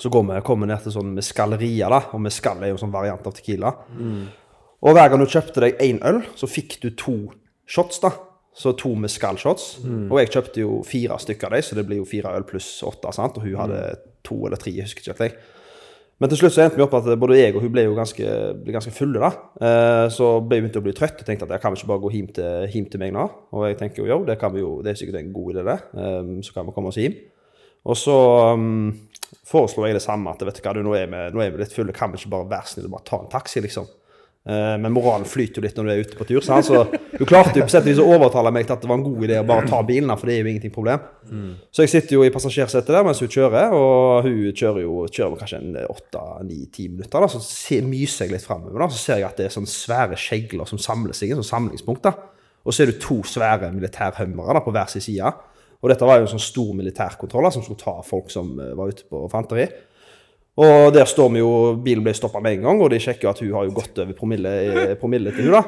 Så 0.00 0.08
går 0.08 0.24
vi, 0.30 0.38
kommer 0.46 0.64
vi 0.66 0.72
ned 0.72 0.86
til 0.86 0.94
sånn 0.94 1.10
mescalleria, 1.12 1.90
da, 1.92 1.98
og 2.16 2.22
mescal 2.24 2.62
er 2.64 2.72
jo 2.72 2.78
en 2.78 2.82
sånn 2.86 2.94
variant 2.94 3.26
av 3.28 3.34
tequila. 3.36 3.74
Og 4.82 4.96
hver 4.96 5.12
gang 5.12 5.20
du 5.20 5.28
kjøpte 5.28 5.62
deg 5.66 5.82
én 5.84 6.00
øl, 6.08 6.22
så 6.34 6.48
fikk 6.48 6.78
du 6.82 6.88
to 6.96 7.16
shots, 7.68 8.00
da. 8.02 8.14
Så 8.56 8.72
to 8.76 8.90
mescal-shots. 9.00 9.78
Og 10.10 10.18
jeg 10.20 10.32
kjøpte 10.34 10.60
jo 10.64 10.80
fire 10.84 11.16
stykker 11.20 11.48
av 11.48 11.54
dem, 11.56 11.62
så 11.64 11.76
det 11.78 11.86
blir 11.88 12.00
jo 12.02 12.08
fire 12.08 12.32
øl 12.36 12.44
pluss 12.48 12.66
åtte. 12.84 13.12
sant? 13.16 13.36
Og 13.36 13.46
hun 13.46 13.54
hadde 13.60 13.78
to 14.24 14.36
eller 14.48 14.60
tre, 14.60 14.72
jeg 14.76 14.84
husker 14.88 15.00
ikke 15.06 15.12
helt. 15.12 15.36
jeg. 15.36 15.61
Men 16.22 16.30
til 16.30 16.38
slutt 16.38 16.54
så 16.54 16.62
endte 16.62 16.78
vi 16.78 16.84
opp 16.84 16.92
at 16.94 17.08
både 17.18 17.34
jeg 17.34 17.56
og 17.56 17.64
hun 17.64 17.72
ble 17.74 17.82
jo 17.82 17.96
ganske, 17.98 18.34
ble 18.62 18.74
ganske 18.76 18.92
fulle. 18.94 19.18
da. 19.18 19.30
Eh, 19.58 20.04
så 20.14 20.36
ble 20.38 20.60
vi 20.60 20.68
begynte 20.68 20.78
å 20.78 20.84
bli 20.84 20.94
trøtt 20.94 21.18
og 21.18 21.26
tenkte 21.26 21.48
at 21.48 21.56
jeg 21.56 21.62
kan 21.64 21.74
vi 21.74 21.80
ikke 21.80 21.90
bare 21.90 22.02
gå 22.04 22.12
hjem 22.14 22.28
til, 22.36 22.66
hjem 22.70 22.86
til 22.92 23.02
meg 23.02 23.10
nå. 23.16 23.24
Og 23.50 23.64
jeg 23.66 23.80
tenker 23.80 24.04
jo 24.04 24.06
jo, 24.06 24.20
det, 24.28 24.36
kan 24.38 24.54
vi 24.54 24.62
jo, 24.62 24.76
det 24.86 24.92
er 24.92 25.00
sikkert 25.00 25.18
en 25.18 25.32
god 25.34 25.56
idé, 25.56 25.64
det. 25.66 25.78
Eh, 25.98 26.30
så 26.46 26.54
kan 26.54 26.68
vi 26.68 26.76
komme 26.76 26.92
oss 26.92 27.00
hjem. 27.02 27.16
Og 27.90 27.98
så 27.98 28.14
um, 28.54 28.92
foreslo 29.50 29.88
jeg 29.88 29.98
det 29.98 30.04
samme, 30.04 30.30
at 30.30 30.46
vet 30.46 30.60
du 30.60 30.62
hva, 30.62 30.76
du, 30.78 30.84
nå, 30.86 30.94
er 30.94 31.10
vi, 31.10 31.24
nå 31.34 31.42
er 31.42 31.50
vi 31.50 31.64
litt 31.64 31.74
fulle, 31.74 31.96
kan 31.96 32.12
vi 32.12 32.20
ikke 32.20 32.30
bare 32.36 32.50
være 32.52 32.70
snille 32.70 32.86
og 32.86 32.94
bare 32.94 33.08
ta 33.10 33.18
en 33.18 33.32
taxi, 33.32 33.58
liksom. 33.64 33.90
Eh, 34.42 34.74
men 34.82 34.90
moralen 34.90 35.22
flyter 35.28 35.60
jo 35.60 35.62
litt 35.62 35.76
når 35.78 35.86
du 35.86 35.90
er 35.92 36.00
ute 36.02 36.16
på 36.18 36.26
tur. 36.26 36.40
sant? 36.42 36.66
Så 36.66 36.80
du 36.90 37.22
klarte 37.28 37.60
jo 37.60 37.66
på 37.66 37.70
sett 37.70 37.86
å 37.94 38.06
overtale 38.16 38.50
meg 38.54 38.66
til 38.66 38.74
at 38.74 38.82
det 38.82 38.90
var 38.90 38.98
en 38.98 39.04
god 39.06 39.26
idé 39.28 39.38
å 39.38 39.46
bare 39.46 39.68
ta 39.70 39.78
bilen, 39.86 40.10
for 40.18 40.26
det 40.26 40.34
er 40.34 40.42
jo 40.42 40.50
ingenting 40.50 40.74
problem. 40.74 41.04
Så 41.70 41.86
jeg 41.86 41.92
sitter 41.92 42.16
jo 42.16 42.24
i 42.26 42.32
passasjersetet 42.34 42.90
der 42.90 43.06
mens 43.06 43.22
hun 43.22 43.30
kjører, 43.30 43.76
og 43.76 44.26
hun 44.26 44.50
kjører 44.50 44.82
jo 44.82 45.06
kjører 45.06 45.38
kanskje 45.44 45.60
en 45.62 45.78
åtte-ni-ti 45.84 46.88
minutter. 46.90 47.22
da, 47.22 47.28
Så 47.30 47.78
myser 47.86 48.26
jeg 48.26 48.34
litt 48.34 48.46
framover, 48.48 48.88
så 48.90 48.98
ser 48.98 49.22
jeg 49.22 49.30
at 49.30 49.38
det 49.38 49.46
er 49.46 49.54
sånne 49.54 49.70
svære 49.70 50.18
skjegler 50.18 50.66
som 50.66 50.78
samler 50.82 51.14
seg 51.14 51.30
i 51.30 51.38
et 51.38 51.46
samlingspunkt. 51.46 52.02
da. 52.02 52.16
Og 52.66 52.74
så 52.74 52.82
er 52.82 52.92
det 52.92 53.00
to 53.02 53.22
svære 53.26 53.72
militærhummere 53.74 54.62
på 54.62 54.74
hver 54.74 54.90
sin 54.90 55.02
side. 55.02 55.32
Og 55.82 55.90
dette 55.90 56.06
var 56.06 56.20
jo 56.20 56.28
en 56.28 56.34
sånn 56.36 56.42
stor 56.42 56.74
militærkontroll 56.78 57.50
som 57.50 57.62
skulle 57.64 57.80
ta 57.80 57.96
folk 58.06 58.30
som 58.30 58.52
eh, 58.62 58.74
var 58.78 58.92
ute 58.92 59.06
på 59.10 59.24
fanteri. 59.30 59.66
Og 60.60 60.90
der 60.92 61.08
står 61.08 61.30
vi 61.32 61.40
jo, 61.40 61.52
bilen 61.80 62.04
ble 62.04 62.12
stoppa 62.16 62.42
med 62.44 62.58
en 62.58 62.66
gang, 62.68 62.82
og 62.84 62.90
de 62.92 63.00
sjekker 63.00 63.30
at 63.30 63.40
hun 63.40 63.54
har 63.56 63.64
jo 63.64 63.76
gått 63.78 64.02
over 64.02 64.12
promille, 64.16 64.50
eh, 64.50 64.98
promille 65.00 65.32
til 65.32 65.48
hun 65.48 65.56
da. 65.56 65.62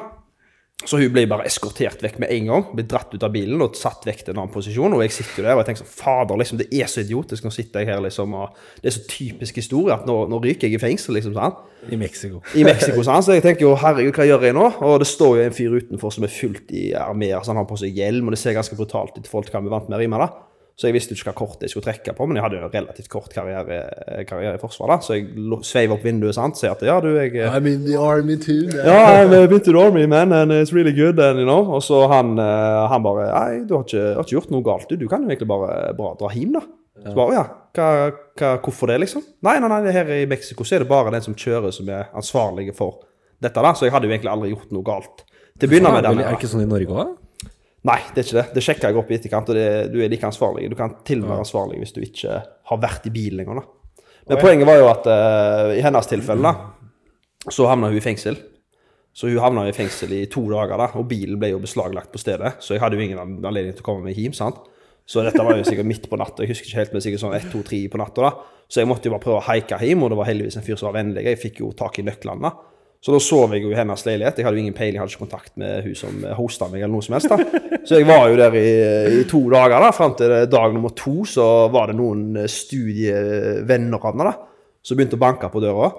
Så 0.83 0.99
hun 0.99 1.13
ble 1.13 1.23
bare 1.31 1.45
eskortert 1.47 2.01
vekk 2.03 2.17
med 2.19 2.31
en 2.35 2.49
gang. 2.49 2.63
Ble 2.75 2.83
dratt 2.85 3.13
ut 3.15 3.23
av 3.23 3.31
bilen 3.31 3.61
og 3.63 3.77
satt 3.79 4.03
vekk 4.05 4.25
til 4.25 4.33
en 4.33 4.41
annen 4.41 4.51
posisjon. 4.53 4.93
Og 4.93 5.01
jeg 5.05 5.13
sitter 5.15 5.39
jo 5.39 5.45
der 5.45 5.55
og 5.55 5.61
jeg 5.61 5.69
tenker 5.69 5.85
sånn 5.85 5.93
Fader, 5.95 6.39
liksom, 6.41 6.59
det 6.59 6.67
er 6.75 6.89
så 6.91 6.99
idiotisk. 7.01 7.45
Nå 7.47 7.51
sitter 7.55 7.81
jeg 7.81 7.89
her, 7.93 8.01
liksom, 8.03 8.35
og 8.35 8.57
det 8.83 8.91
er 8.91 8.95
så 8.97 9.05
typisk 9.07 9.61
historie 9.61 9.95
at 9.95 10.03
nå, 10.05 10.17
nå 10.29 10.41
ryker 10.43 10.67
jeg 10.67 10.75
i 10.75 10.81
fengsel, 10.83 11.15
liksom. 11.15 11.37
sånn. 11.37 11.55
I 11.95 11.99
Mexico. 12.01 12.43
I 12.59 12.65
Mexico, 12.67 13.05
sånn. 13.07 13.23
Så 13.23 13.37
jeg 13.37 13.45
tenker 13.47 13.65
jo 13.65 13.71
herregud, 13.79 14.11
hva 14.19 14.27
gjør 14.27 14.45
jeg 14.49 14.57
nå? 14.59 14.67
Og 14.85 14.99
det 15.01 15.07
står 15.09 15.39
jo 15.39 15.47
en 15.47 15.55
fyr 15.55 15.79
utenfor 15.79 16.13
som 16.13 16.27
er 16.27 16.35
fullt 16.35 16.75
i 16.75 16.89
armeer, 16.99 17.39
så 17.39 17.55
han 17.55 17.63
har 17.63 17.69
på 17.71 17.79
seg 17.79 17.95
hjelm, 17.95 18.27
og 18.27 18.35
det 18.35 18.41
ser 18.43 18.59
ganske 18.59 18.77
brutalt 18.77 19.15
ut 19.15 19.23
i 19.23 19.31
forhold 19.31 19.47
til 19.47 19.55
hva 19.55 19.63
vi 19.63 19.73
vant 19.73 19.87
med 19.89 19.97
å 19.97 20.03
rime, 20.03 20.21
da. 20.21 20.54
Så 20.75 20.89
jeg 20.89 20.95
visste 20.97 21.15
ikke 21.15 21.29
hva 21.29 21.33
kort 21.39 21.61
jeg 21.63 21.71
skulle 21.71 21.85
trekke 21.85 22.11
på, 22.17 22.25
men 22.27 22.35
jeg 22.35 22.43
hadde 22.43 22.57
jo 22.57 22.65
en 22.67 22.73
relativt 22.73 23.07
kort 23.13 23.31
karriere, 23.31 23.77
karriere 24.27 24.57
i 24.57 24.59
Forsvaret, 24.59 24.97
da. 24.97 25.05
Så 25.07 25.15
jeg 25.15 25.59
sveiv 25.63 25.93
opp 25.95 26.03
vinduet, 26.03 26.35
sant, 26.35 26.59
sier 26.59 26.73
at 26.73 26.83
ja, 26.83 26.97
du, 26.99 27.13
jeg 27.15 27.31
I'm 27.47 27.69
in 27.71 27.85
the 27.85 27.95
army 27.95 28.35
too. 28.35 28.67
ja, 28.75 28.97
I'm 29.21 29.31
a 29.31 29.45
bit 29.47 29.69
in 29.69 29.77
the 29.77 29.79
army, 29.79 30.03
man, 30.11 30.35
and 30.35 30.51
it's 30.51 30.75
really 30.75 30.91
good, 30.91 31.19
and, 31.23 31.39
you 31.39 31.47
know. 31.47 31.63
Og 31.77 31.83
så 31.83 32.01
han, 32.11 32.35
eh, 32.43 32.81
han 32.91 33.05
bare 33.07 33.29
Nei, 33.31 33.61
du 33.63 33.77
har 33.77 33.87
ikke, 33.87 34.03
har 34.03 34.27
ikke 34.27 34.35
gjort 34.35 34.51
noe 34.51 34.67
galt, 34.67 34.89
du. 34.91 34.99
Du 34.99 35.07
kan 35.07 35.23
jo 35.23 35.31
egentlig 35.31 35.47
bare, 35.47 35.93
bare 35.95 36.19
dra 36.19 36.35
hjem, 36.35 36.57
da. 36.59 36.65
Så 37.05 37.15
bare, 37.15 37.39
ja, 37.39 37.47
hva, 37.75 37.89
hva, 38.35 38.53
hvorfor 38.65 38.91
det, 38.91 38.99
liksom? 39.05 39.23
Nei, 39.47 39.57
nei, 39.63 39.71
nei, 39.71 39.95
her 39.95 40.11
i 40.11 40.23
Mexico 40.27 40.67
så 40.67 40.75
er 40.75 40.83
det 40.83 40.91
bare 40.91 41.15
den 41.15 41.23
som 41.23 41.35
kjører, 41.39 41.71
som 41.75 41.87
er 41.87 42.11
ansvarlig 42.15 42.73
for 42.75 43.05
dette, 43.39 43.55
da. 43.55 43.71
Så 43.71 43.87
jeg 43.87 43.95
hadde 43.95 44.11
jo 44.11 44.15
egentlig 44.15 44.35
aldri 44.35 44.51
gjort 44.51 44.75
noe 44.75 44.91
galt. 44.91 45.23
Til 45.55 45.69
å 45.69 45.71
begynne 45.71 45.95
med 45.95 46.03
Er 46.03 46.19
det 46.19 46.35
ikke 46.35 46.51
sånn 46.51 46.65
i 46.65 46.67
Norge 46.67 46.99
òg? 46.99 47.15
Nei, 47.85 47.99
det 48.15 48.21
er 48.21 48.25
ikke 48.25 48.37
det. 48.39 48.45
Det 48.55 48.63
sjekker 48.65 48.89
jeg 48.89 48.97
opp 48.97 49.11
i 49.11 49.15
etterkant, 49.19 49.49
og 49.51 49.57
det, 49.57 49.65
du 49.93 49.99
er 50.01 50.09
like 50.09 50.25
ansvarlig. 50.25 50.69
Du 50.71 50.77
kan 50.79 50.97
til 51.05 51.19
og 51.21 51.27
med 51.27 51.35
være 51.35 51.43
ansvarlig 51.45 51.81
hvis 51.83 51.93
du 51.93 52.01
ikke 52.01 52.39
har 52.41 52.81
vært 52.81 53.05
i 53.05 53.13
bilen 53.13 53.43
lenger. 53.43 53.61
Men 54.25 54.41
poenget 54.41 54.65
var 54.65 54.79
jo 54.79 54.87
at 54.89 55.05
uh, 55.05 55.73
i 55.75 55.83
hennes 55.85 56.09
tilfelle, 56.09 56.41
da, 56.41 57.51
så 57.53 57.67
havna 57.69 57.91
hun 57.91 57.99
i 57.99 58.01
fengsel. 58.01 58.39
Så 59.15 59.29
hun 59.29 59.37
havna 59.43 59.67
i 59.69 59.75
fengsel 59.75 60.15
i 60.17 60.23
to 60.31 60.41
dager, 60.49 60.73
da, 60.81 60.89
og 60.97 61.05
bilen 61.11 61.37
ble 61.39 61.51
jo 61.53 61.61
beslaglagt 61.61 62.09
på 62.11 62.21
stedet. 62.23 62.55
Så 62.59 62.73
jeg 62.73 62.81
hadde 62.81 62.97
jo 62.97 63.05
ingen 63.05 63.21
anledning 63.21 63.77
til 63.77 63.85
å 63.85 63.89
komme 63.91 64.09
meg 64.09 64.17
hjem, 64.17 64.33
sant. 64.35 64.57
Så 65.05 65.21
dette 65.21 65.45
var 65.45 65.53
jo 65.59 65.67
sikkert 65.67 65.85
midt 65.85 66.09
på 66.09 66.17
natta. 66.17 66.41
Jeg 66.41 66.55
husker 66.55 66.71
ikke 66.71 66.81
helt, 66.81 66.95
men 66.95 67.05
sikkert 67.05 67.21
sånn 67.21 67.37
ett, 67.37 67.45
to, 67.53 67.61
tre 67.67 67.83
på 67.91 68.01
natta, 68.01 68.25
da. 68.25 68.63
Så 68.65 68.81
jeg 68.81 68.89
måtte 68.89 69.05
jo 69.05 69.13
bare 69.13 69.23
prøve 69.27 69.43
å 69.43 69.45
haike 69.45 69.77
hjem, 69.85 70.01
og 70.01 70.09
det 70.09 70.17
var 70.17 70.31
heldigvis 70.31 70.57
en 70.57 70.65
fyr 70.65 70.79
som 70.81 70.89
var 70.89 70.97
vennlig. 70.97 71.27
Jeg 71.29 71.41
fikk 71.43 71.61
jo 71.61 71.69
tak 71.77 72.01
i 72.01 72.07
nøklene, 72.07 72.49
da. 72.49 72.74
Så 73.05 73.13
da 73.13 73.19
sov 73.21 73.51
jeg 73.53 73.61
jo 73.61 73.69
i 73.69 73.75
hennes 73.77 74.01
leilighet. 74.01 74.39
Jeg 74.39 74.47
hadde 74.47 74.57
jo 74.57 74.63
ingen 74.63 74.73
peiling, 74.73 74.95
jeg 74.97 75.03
hadde 75.03 75.13
ikke 75.13 75.27
kontakt 75.27 75.51
med 75.61 75.85
hun 75.85 75.97
som 75.99 76.23
hosta 76.39 76.65
meg, 76.71 76.81
eller 76.81 76.95
noe 76.95 77.05
som 77.05 77.13
helst. 77.13 77.29
da. 77.29 77.77
Så 77.85 77.99
jeg 77.99 78.07
var 78.09 78.31
jo 78.31 78.39
der 78.39 78.55
i, 78.57 78.63
i 79.19 79.25
to 79.29 79.43
dager, 79.53 79.77
da. 79.83 79.91
Fram 79.93 80.15
til 80.17 80.33
dag 80.49 80.73
nummer 80.73 80.89
to 80.97 81.19
så 81.29 81.45
var 81.69 81.91
det 81.91 81.99
noen 81.99 82.47
studievenner 82.49 84.09
av 84.09 84.17
meg 84.17 84.31
da, 84.31 84.33
som 84.81 84.97
begynte 84.97 85.19
å 85.19 85.21
banke 85.21 85.51
på 85.53 85.61
døra. 85.61 85.91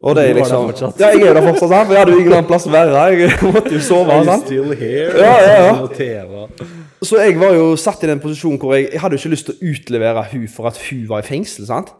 Og 0.00 0.14
det 0.16 0.26
er 0.30 0.36
liksom? 0.36 0.68
Ja, 1.00 1.08
jeg 1.12 1.24
er 1.28 1.34
der 1.36 1.44
fortsatt, 1.44 1.72
sant? 1.72 1.90
jeg 1.92 2.00
hadde 2.00 2.12
jo 2.14 2.20
ingen 2.22 2.36
annen 2.36 2.48
plass 2.48 2.68
å 2.68 2.72
være. 2.72 3.00
Jeg 3.16 3.40
måtte 3.56 3.72
jo 3.74 3.80
sove. 3.84 4.20
sant? 4.28 4.52
Ja, 5.24 5.32
ja, 5.44 5.56
ja. 5.56 5.72
Så 7.04 7.16
jeg 7.20 7.40
var 7.40 7.56
jo 7.56 7.66
satt 7.80 8.04
i 8.04 8.08
den 8.12 8.20
posisjonen 8.20 8.60
hvor 8.60 8.76
jeg, 8.76 8.90
jeg 8.92 9.00
hadde 9.00 9.16
jo 9.16 9.24
ikke 9.24 9.32
lyst 9.34 9.48
til 9.48 9.56
å 9.56 9.72
utlevere 9.72 10.24
hun 10.34 10.46
for 10.52 10.68
at 10.68 10.80
hun 10.90 11.02
var 11.08 11.24
i 11.24 11.28
fengsel. 11.32 11.64
sant? 11.68 11.92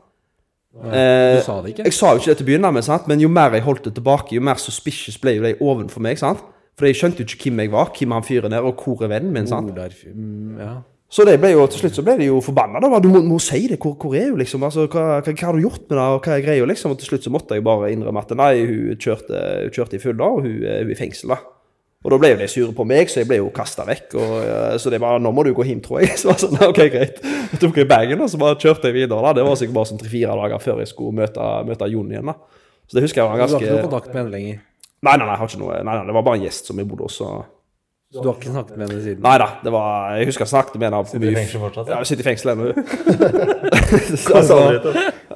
Eh, 0.78 1.40
Du 1.40 1.42
sa 1.42 1.56
det 1.64 1.72
ikke? 1.74 1.84
Jeg 1.88 1.96
sa 1.96 2.12
jo 2.14 2.20
ikke 2.20 2.30
det 2.30 2.36
til 2.38 2.46
å 2.46 2.50
begynne 2.52 2.72
med, 2.72 2.84
sant? 2.86 3.08
men 3.10 3.20
jo 3.20 3.28
mer 3.28 3.50
jeg 3.58 3.64
holdt 3.66 3.88
det 3.88 3.94
tilbake, 3.98 4.36
jo 4.36 4.40
mer 4.46 4.60
suspicious 4.62 5.18
ble 5.18 5.36
jo 5.38 5.42
det 5.42 5.56
ovenfor 5.60 6.00
meg. 6.04 6.18
sant? 6.18 6.44
For 6.78 6.86
jeg 6.86 6.96
skjønte 6.96 7.20
jo 7.24 7.26
ikke 7.28 7.50
hvem 7.50 7.58
jeg 7.64 7.72
var, 7.74 7.90
hvem 7.98 8.14
han 8.14 8.22
fyren 8.24 8.54
er, 8.56 8.64
og 8.64 8.78
hvor 8.80 9.02
er 9.04 9.10
vennen 9.12 9.32
min. 9.34 9.46
sant? 9.50 9.74
Mm, 9.74 10.54
ja. 10.62 10.76
Så 11.10 11.24
det 11.26 11.40
ble 11.42 11.50
jo, 11.50 11.66
til 11.66 11.80
slutt 11.82 11.96
så 11.98 12.04
ble 12.06 12.14
de 12.20 12.28
jo 12.28 12.38
forbanna. 12.40 12.78
Du 13.02 13.08
må, 13.10 13.20
må 13.26 13.40
si 13.42 13.66
det. 13.66 13.80
Hvor, 13.82 13.96
hvor 13.98 14.14
er 14.14 14.28
hun, 14.30 14.38
liksom? 14.38 14.62
Altså, 14.62 14.86
hva, 14.86 15.18
hva, 15.18 15.32
hva 15.34 15.46
har 15.48 15.56
du 15.58 15.64
gjort 15.64 15.82
med 15.90 15.96
det, 15.98 16.04
og 16.06 16.22
hva 16.22 16.36
er 16.36 16.44
greia, 16.46 16.68
liksom? 16.70 16.94
Og 16.94 17.00
til 17.02 17.10
slutt 17.10 17.26
så 17.26 17.32
måtte 17.34 17.58
jeg 17.58 17.64
bare 17.66 17.90
innrømme 17.90 18.22
at 18.22 18.30
nei, 18.38 18.52
hun 18.70 18.94
kjørte, 19.02 19.40
hun 19.66 19.74
kjørte 19.74 19.98
i 19.98 20.02
full 20.06 20.14
da, 20.22 20.28
og 20.30 20.44
hun, 20.46 20.54
hun 20.62 20.68
er 20.70 20.86
i 20.94 20.94
fengsel, 20.94 21.34
da. 21.34 21.40
Og 22.00 22.14
da 22.14 22.16
ble 22.16 22.30
jo 22.32 22.38
de 22.40 22.46
sure 22.48 22.72
på 22.72 22.84
meg, 22.88 23.10
så 23.12 23.20
jeg 23.20 23.28
ble 23.28 23.36
jo 23.42 23.50
kasta 23.52 23.84
vekk. 23.84 24.14
Og, 24.16 24.30
eh, 24.40 24.76
så 24.80 24.92
det 24.92 25.02
var 25.02 25.20
nå 25.20 25.32
må 25.36 25.44
du 25.44 25.50
gå 25.56 25.66
hjem, 25.68 25.82
tror 25.84 26.00
jeg. 26.00 26.14
Så 26.20 26.30
var 26.30 26.38
jeg 26.38 26.46
sånn, 26.46 26.56
ok, 26.70 26.80
greit. 26.94 27.20
Jeg 27.52 27.60
tok 27.60 27.76
jeg 27.82 27.88
bagen, 27.90 28.22
og 28.24 28.30
så 28.32 28.40
bare 28.40 28.56
kjørte 28.62 28.88
jeg 28.88 28.96
videre. 29.02 29.20
da. 29.20 29.34
Det 29.36 29.44
var 29.44 29.58
sikkert 29.60 29.76
bare 29.76 29.90
sånn 29.90 30.00
tre-fire 30.00 30.36
dager 30.40 30.62
før 30.64 30.80
jeg 30.80 30.88
skulle 30.94 31.12
møte, 31.20 31.50
møte 31.68 31.90
Jon 31.92 32.14
igjen. 32.14 32.32
da. 32.32 32.62
Så 32.88 32.96
det 32.96 33.04
husker 33.04 33.20
jeg 33.20 33.28
var 33.28 33.42
ganske... 33.42 33.60
Du 33.60 33.66
har 33.66 33.68
ikke 33.68 33.82
noe 33.82 33.88
kontakt 33.90 34.14
med 34.14 34.22
henne 34.22 34.32
lenger? 34.32 34.62
Nei, 35.00 35.12
nei, 35.12 35.26
nei, 35.26 35.34
jeg 35.34 35.40
har 35.42 35.50
ikke 35.52 35.60
noe 35.60 35.76
Nei, 35.80 35.92
nei, 35.96 36.06
det 36.08 36.14
var 36.16 36.24
bare 36.26 36.40
en 36.40 36.46
gjest 36.48 36.70
som 36.72 36.80
vi 36.80 36.86
bodde 36.88 37.06
hos. 37.06 37.20
Så 38.10 38.24
du 38.24 38.26
har 38.26 38.38
ikke 38.40 38.50
snakket 38.50 38.74
med 38.74 38.88
henne 38.88 39.02
siden? 39.04 39.20
Nei 39.22 39.36
da, 39.38 39.46
det 39.62 39.70
var 39.70 40.16
Jeg 40.18 40.26
husker 40.26 40.42
jeg 40.42 40.50
snakket 40.50 40.80
med 40.82 40.88
henne 40.88 41.06
Sitter 41.06 41.30
i 41.30 41.34
fengsel 41.36 41.60
fortsatt? 41.62 41.90
Ja, 41.92 41.98
jeg 42.00 42.08
sitter 42.10 42.24
i 42.24 42.26
fengsel 42.26 42.50
ennå. 42.50 42.64
altså, 44.40 44.56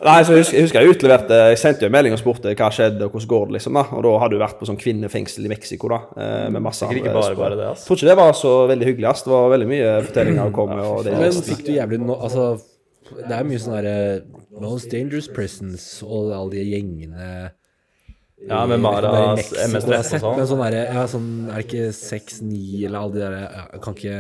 nei, 0.02 0.16
så 0.26 0.34
jeg 0.34 0.42
husker, 0.42 0.56
jeg 0.58 0.66
husker 0.66 0.80
jeg 0.80 0.94
utleverte 0.96 1.38
Jeg 1.52 1.60
sendte 1.62 1.86
jo 1.86 1.90
en 1.92 1.94
melding 1.94 2.16
og 2.16 2.20
spurte 2.24 2.56
hva 2.58 2.72
skjedde, 2.74 3.06
og 3.06 3.14
hvordan 3.14 3.30
går 3.30 3.46
det, 3.46 3.56
liksom. 3.60 3.78
da 3.78 3.84
Og 3.94 4.02
da 4.08 4.16
hadde 4.24 4.38
hun 4.38 4.42
vært 4.42 4.58
på 4.58 4.68
sånn 4.72 4.80
kvinnefengsel 4.82 5.46
i 5.46 5.52
Mexico, 5.54 5.92
da. 5.94 6.00
eh, 6.18 6.50
Med 6.50 6.66
masse 6.66 6.82
Sikkert 6.82 7.04
ikke 7.04 7.14
bare 7.14 7.38
bare 7.38 7.60
det, 7.62 7.70
ass. 7.76 7.84
Jeg 7.84 7.92
tror 7.92 8.02
ikke 8.02 8.10
det 8.10 8.18
var 8.24 8.36
så 8.42 8.54
veldig 8.74 8.90
hyggelig, 8.90 9.10
ass. 9.12 9.22
Det 9.22 9.34
var 9.36 9.50
veldig 9.54 9.70
mye 9.70 9.90
fortellinger 10.08 10.44
å 10.50 10.54
komme 10.58 10.78
med. 10.80 10.94
Det, 11.06 11.18
Men 11.22 11.42
fikk 11.54 11.66
du 11.68 11.74
jævlig 11.76 12.00
no, 12.02 12.18
Altså, 12.26 12.48
det 13.20 13.36
er 13.38 13.46
mye 13.52 13.62
sånn 13.62 13.78
derre 13.78 13.98
Most 14.64 14.90
dangerous 14.90 15.30
prisons 15.30 15.86
og 16.06 16.34
alle 16.34 16.56
de 16.58 16.66
gjengene 16.74 17.30
Ja, 18.48 18.62
med 18.68 18.80
Maras 18.84 19.52
i 19.52 19.68
Mexico 19.72 19.92
jeg 19.94 20.00
har 20.00 20.04
MS-13 20.04 20.16
og 20.16 20.24
sånn. 20.24 20.36
Men 20.40 20.48
sånn 20.50 20.64
der, 20.64 20.74
Ja, 20.94 21.04
sånn 21.10 21.28
Er 21.48 21.62
det 21.62 21.64
ikke 21.68 21.86
6-9 21.96 22.84
eller 22.88 22.98
alle 22.98 23.14
de 23.14 23.22
der 23.22 23.38
jeg 23.38 23.80
Kan 23.84 23.96
ikke 23.98 24.18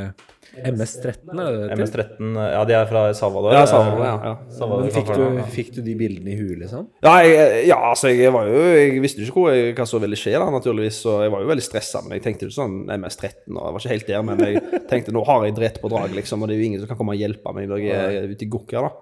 MS-13, 0.54 1.32
er 1.34 1.50
det 1.50 1.54
det? 1.58 1.62
heter? 1.66 1.80
MS-13 1.82 2.36
Ja, 2.52 2.60
de 2.68 2.74
er 2.78 2.84
fra 2.86 3.00
Salvador. 3.18 3.54
Ja, 3.56 3.64
Salvador, 3.66 4.04
ja, 4.06 4.12
ja. 4.22 4.34
Salvador, 4.54 4.84
Men 4.84 4.92
fikk 4.94 5.08
du, 5.10 5.40
fikk 5.56 5.72
du 5.74 5.80
de 5.82 5.94
bildene 5.98 6.30
i 6.30 6.36
huet, 6.38 6.60
liksom? 6.60 6.84
Ja, 7.02 7.14
jeg, 7.26 7.64
ja, 7.72 7.78
altså, 7.90 8.12
jeg 8.14 8.30
var 8.32 8.46
jo 8.46 8.60
Jeg 8.62 9.00
visste 9.02 9.24
jo 9.24 9.26
ikke 9.32 9.40
hvor 9.42 9.50
jeg, 9.50 9.72
hva 9.74 9.86
som 9.90 10.04
ville 10.04 10.18
skje, 10.20 10.36
da, 10.38 10.46
naturligvis. 10.54 11.00
Så 11.02 11.16
jeg 11.24 11.32
var 11.34 11.42
jo 11.42 11.50
veldig 11.50 11.64
stressa. 11.66 12.04
Men 12.06 12.20
jeg 12.20 12.24
tenkte 12.28 12.46
jo 12.46 12.54
sånn 12.54 12.84
MS-13, 12.86 13.50
og 13.50 13.64
jeg 13.66 13.74
var 13.74 13.82
ikke 13.82 13.94
helt 13.96 14.12
der. 14.12 14.22
Men 14.30 14.44
jeg 14.46 14.84
tenkte 14.92 15.16
nå 15.16 15.24
har 15.26 15.48
jeg 15.48 15.56
dritt 15.58 15.80
på 15.82 15.90
drag, 15.90 16.14
liksom. 16.20 16.44
Og 16.44 16.48
det 16.52 16.54
er 16.54 16.62
jo 16.62 16.68
ingen 16.70 16.84
som 16.84 16.92
kan 16.92 17.00
komme 17.02 17.16
og 17.16 17.24
hjelpe 17.24 17.56
meg 17.58 17.66
når 17.72 17.82
jeg 17.82 18.14
er 18.22 18.30
ute 18.30 18.46
i 18.46 18.50
gokka, 18.54 18.84
da. 18.86 18.92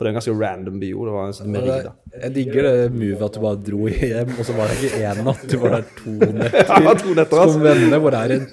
For 0.00 0.06
det 0.06 0.08
er 0.08 0.14
en 0.14 0.16
ganske 0.16 0.32
random 0.40 0.76
bio. 0.80 1.02
Det 1.04 1.12
var 1.12 1.26
en 1.28 1.50
merida. 1.52 1.90
det- 2.08 2.22
Jeg 2.22 2.32
digger 2.34 2.62
det 2.62 2.92
movet 2.94 3.22
at 3.26 3.32
du 3.36 3.40
bare 3.40 3.56
dro 3.66 3.80
hjem, 3.92 4.30
og 4.38 4.46
så 4.48 4.54
var 4.56 4.70
det 4.72 4.78
ikke 4.80 5.00
én 5.10 5.18
natt, 5.26 5.42
du 5.50 5.56
var 5.60 5.70
der 5.76 5.84
to 5.98 6.14
netter. 6.32 6.64
Ja, 6.86 6.94
to 6.94 7.12
netter, 7.18 7.36
altså. 7.42 7.52
Som 7.52 7.62
venner, 7.68 7.98
hvor 8.00 8.10
det 8.16 8.20
er 8.24 8.32
en 8.38 8.46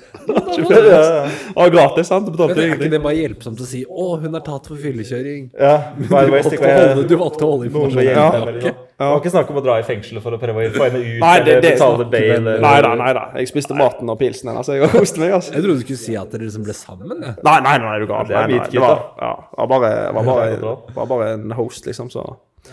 Ja, 1.55 1.69
gratis, 1.69 2.07
sant? 2.11 2.25
Du 2.27 2.31
Men 2.31 2.37
betalte 2.37 2.59
er 2.67 2.75
ikke 2.75 2.91
det 2.91 3.01
bare 3.01 3.15
hjelpsomt 3.15 3.61
å 3.63 3.65
si 3.69 3.85
'Å, 3.85 4.19
hun 4.21 4.35
er 4.35 4.43
tatt 4.43 4.67
for 4.67 4.75
fyllekjøring'? 4.75 5.49
Ja, 5.59 5.77
by 5.97 6.25
the 6.25 6.25
Du 6.25 6.31
way, 6.31 7.03
du 7.07 7.15
valgte 7.15 7.47
å 7.47 7.51
holde 7.55 7.69
informasjonen. 7.71 8.03
Ja, 8.03 8.31
hjelpe 8.31 8.75
Ja. 8.99 9.05
Det 9.05 9.13
var 9.13 9.19
ikke 9.21 9.29
snakk 9.35 9.49
om 9.53 9.57
å 9.59 9.61
dra 9.61 9.75
i 9.77 9.83
fengselet 9.85 10.23
for 10.23 10.33
å 10.33 10.39
prøve 10.41 10.63
å 10.65 10.71
få 10.73 10.85
henne 10.87 11.01
ut, 11.03 11.19
Nei, 11.21 11.33
det- 11.39 11.47
eller 11.53 11.61
det- 11.61 11.73
betale 11.77 12.05
bail. 12.09 12.31
eller- 12.31 12.59
Nei 12.61 12.81
da, 12.81 12.95
nei 12.95 13.13
da. 13.13 13.25
Jeg 13.37 13.47
spiste 13.51 13.75
maten 13.77 14.09
og 14.09 14.17
pilsen 14.17 14.49
hennes. 14.49 14.67
Jeg 14.67 14.89
koste 14.89 15.19
meg, 15.21 15.31
altså. 15.37 15.53
Jeg 15.53 15.61
trodde 15.63 15.77
du 15.77 15.85
skulle 15.85 15.97
si 16.01 16.15
at 16.17 16.31
dere 16.31 16.41
liksom 16.47 16.63
ble 16.65 16.73
sammen. 16.73 17.21
Jeg. 17.21 17.35
Nei, 17.43 17.59
nei, 17.61 17.77
nei, 17.77 17.99
du 17.99 18.07
gal. 18.07 18.25
Det 18.25 18.33
Nei, 18.33 18.57
nei, 18.57 18.67
det 18.73 18.79
var, 18.81 19.03
ja, 19.21 19.35
det 19.35 19.57
var 19.57 19.67
bare, 19.67 20.13
var 20.13 20.23
bare, 20.23 20.77
var 20.95 21.05
bare 21.05 21.33
en 21.35 21.51
host, 21.51 21.85
liksom, 21.85 22.09
så 22.09 22.25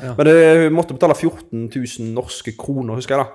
Men 0.02 0.26
det, 0.26 0.34
hun 0.64 0.72
måtte 0.74 0.96
betale 0.98 1.14
14 1.14 1.68
000 1.70 2.14
norske 2.14 2.56
kroner, 2.58 2.96
husker 2.96 3.14
jeg, 3.16 3.26
da. 3.26 3.30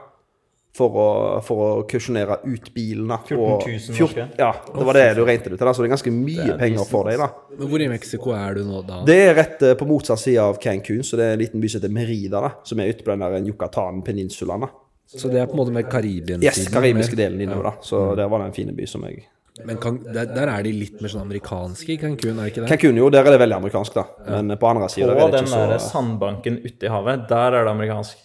For 0.77 0.93
å, 1.01 1.05
for 1.43 1.61
å 1.65 1.69
kusjonere 1.89 2.37
ut 2.45 2.67
bilen. 2.75 3.09
14 3.25 3.37
000 3.65 3.95
fjort- 3.97 4.13
norske? 4.13 4.25
Ja, 4.37 4.51
det 4.69 4.85
var 4.85 4.93
det 4.99 5.05
du 5.17 5.23
regnet 5.25 5.47
det 5.49 5.57
til. 5.57 5.71
Så 5.73 5.81
det 5.81 5.87
er 5.89 5.93
ganske 5.95 6.13
mye 6.13 6.57
penger 6.59 6.85
for 6.87 7.09
deg, 7.09 7.17
da. 7.19 7.27
Men 7.57 7.71
hvor 7.71 7.81
i 7.81 7.87
Mexico 7.89 8.35
er 8.37 8.59
du 8.59 8.61
nå 8.67 8.83
da? 8.85 8.99
Det 9.07 9.15
er 9.23 9.33
rett 9.39 9.65
eh, 9.65 9.73
på 9.79 9.87
motsatt 9.89 10.21
side 10.21 10.37
av 10.43 10.59
Cancún, 10.61 11.01
så 11.03 11.17
det 11.19 11.25
er 11.25 11.33
en 11.33 11.41
liten 11.41 11.63
by 11.63 11.71
som 11.73 11.81
heter 11.81 11.95
Merida, 11.97 12.43
da, 12.45 12.51
som 12.63 12.79
er 12.79 12.93
ute 12.93 13.03
på 13.03 13.11
den 13.15 13.25
der 13.25 13.49
Yucatan-peninsulaen. 13.49 14.69
Så 15.09 15.27
det 15.33 15.41
er 15.41 15.49
på 15.49 15.57
en 15.57 15.63
måte 15.63 15.73
med 15.73 15.89
Karibien 15.89 16.43
Yes, 16.45 16.67
karibiske 16.69 17.17
delen 17.17 17.41
innover, 17.41 17.71
da. 17.71 17.73
Så 17.81 18.03
der 18.15 18.29
var 18.29 18.43
det 18.43 18.51
en 18.51 18.57
fin 18.59 18.69
by 18.77 18.85
som 18.87 19.03
jeg 19.09 19.25
Men 19.65 19.77
kan, 19.81 19.97
der, 20.05 20.29
der 20.31 20.47
er 20.53 20.63
de 20.63 20.71
litt 20.71 21.01
mer 21.01 21.09
sånn 21.11 21.25
amerikanske 21.25 21.95
i 21.95 21.97
Cancún, 21.99 22.37
er 22.37 22.45
det 22.45 22.51
ikke 22.53 22.61
det? 22.63 22.69
Cancún, 22.75 23.01
jo, 23.01 23.09
der 23.11 23.25
er 23.25 23.33
det 23.33 23.41
veldig 23.41 23.57
amerikansk, 23.57 23.97
da. 23.97 24.05
Men 24.37 24.53
på 24.61 24.69
andre 24.69 24.87
siden 24.93 25.09
På 25.17 25.25
er 25.25 25.33
det 25.33 25.41
den 25.41 25.49
der 25.51 25.73
så 25.81 25.89
sandbanken 25.97 26.61
ute 26.63 26.85
i 26.87 26.93
havet, 26.93 27.25
der 27.27 27.57
er 27.57 27.65
det 27.65 27.73
amerikansk. 27.73 28.21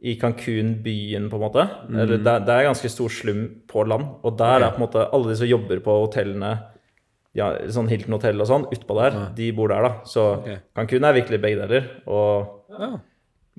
I 0.00 0.14
Cancún, 0.20 0.78
byen, 0.82 1.28
på 1.28 1.36
en 1.36 1.42
måte. 1.42 1.66
Mm. 1.90 1.96
Eller 1.98 2.20
det, 2.24 2.34
det 2.46 2.54
er 2.54 2.68
ganske 2.70 2.88
stor 2.88 3.12
slum 3.12 3.42
på 3.68 3.84
land. 3.84 4.06
Og 4.24 4.38
der 4.40 4.64
er 4.64 4.72
på 4.72 4.80
en 4.80 4.86
måte 4.86 5.04
alle 5.12 5.28
de 5.28 5.36
som 5.36 5.50
jobber 5.50 5.82
på 5.84 5.96
hotellene, 6.06 6.54
ja, 7.36 7.50
sånn 7.70 7.90
Hilton 7.90 8.16
hotell 8.16 8.40
og 8.42 8.48
sånn, 8.48 8.64
utpå 8.72 8.96
der, 8.96 9.18
de 9.36 9.50
bor 9.54 9.70
der, 9.70 9.84
da. 9.86 10.08
Så 10.08 10.24
okay. 10.38 10.62
Cancún 10.76 11.04
er 11.06 11.18
virkelig 11.20 11.42
begge 11.44 11.66
deler. 11.66 11.92
Og, 12.08 12.56
Ja. 12.80 12.90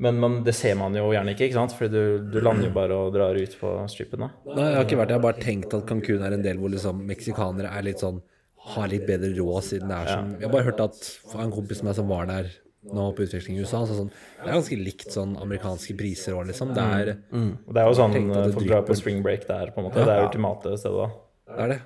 men 0.01 0.19
man, 0.19 0.39
det 0.43 0.55
ser 0.57 0.73
man 0.79 0.97
jo 0.97 1.11
gjerne 1.13 1.35
ikke, 1.35 1.45
ikke 1.45 1.59
sant? 1.59 1.77
Fordi 1.77 1.93
du, 1.93 2.25
du 2.33 2.39
lander 2.41 2.71
jo 2.71 2.73
bare 2.73 2.97
og 2.97 3.13
drar 3.13 3.37
ut 3.37 3.55
på 3.61 3.75
strippen, 3.93 4.25
da. 4.25 4.31
Nei, 4.49 4.67
jeg 4.71 4.79
har 4.79 4.89
ikke 4.89 4.99
vært 5.03 5.13
der. 5.13 5.15
Jeg 5.15 5.21
har 5.21 5.27
bare 5.29 5.45
tenkt 5.45 5.77
at 5.77 5.85
Cancún 5.87 6.25
er 6.25 6.35
en 6.35 6.43
del 6.47 6.57
hvor 6.57 6.73
liksom 6.73 7.05
meksikanere 7.05 7.69
er 7.69 7.85
litt 7.85 8.01
sånn 8.01 8.21
har 8.61 8.91
litt 8.91 9.07
bedre 9.07 9.31
råd 9.33 9.63
siden 9.65 9.89
det 9.89 9.95
er 9.97 10.09
som 10.11 10.33
Jeg 10.35 10.45
har 10.45 10.53
bare 10.53 10.67
hørt 10.67 10.81
at 10.83 10.97
en 11.41 11.53
kompis 11.53 11.81
som 11.81 12.11
var 12.11 12.27
der 12.29 12.51
nå 12.89 13.07
på 13.13 13.25
utveksling 13.27 13.59
i 13.59 13.61
USA, 13.61 13.83
så 13.85 13.93
sånn 13.97 14.09
Det 14.11 14.47
er 14.47 14.55
ganske 14.57 14.77
likt 14.79 15.13
sånn 15.13 15.35
amerikanske 15.41 15.95
priser 15.99 16.37
òg, 16.37 16.47
liksom. 16.49 16.73
Det 16.73 16.81
er, 16.81 17.11
Og 17.31 17.75
det 17.75 17.83
er 17.83 17.89
jo 17.89 17.97
sånn 17.99 18.15
det 18.17 18.45
folk 18.55 18.67
drar 18.67 18.85
på 18.87 18.97
spring 18.97 19.21
break 19.25 19.45
der, 19.49 19.73
på 19.75 19.83
en 19.83 19.89
måte. 19.89 20.05
Det 20.07 20.15
er 20.15 20.25
ultimate 20.25 20.77
stedet, 20.81 21.05
da. 21.05 21.11
det 21.51 21.65
er 21.65 21.73
det. 21.75 21.81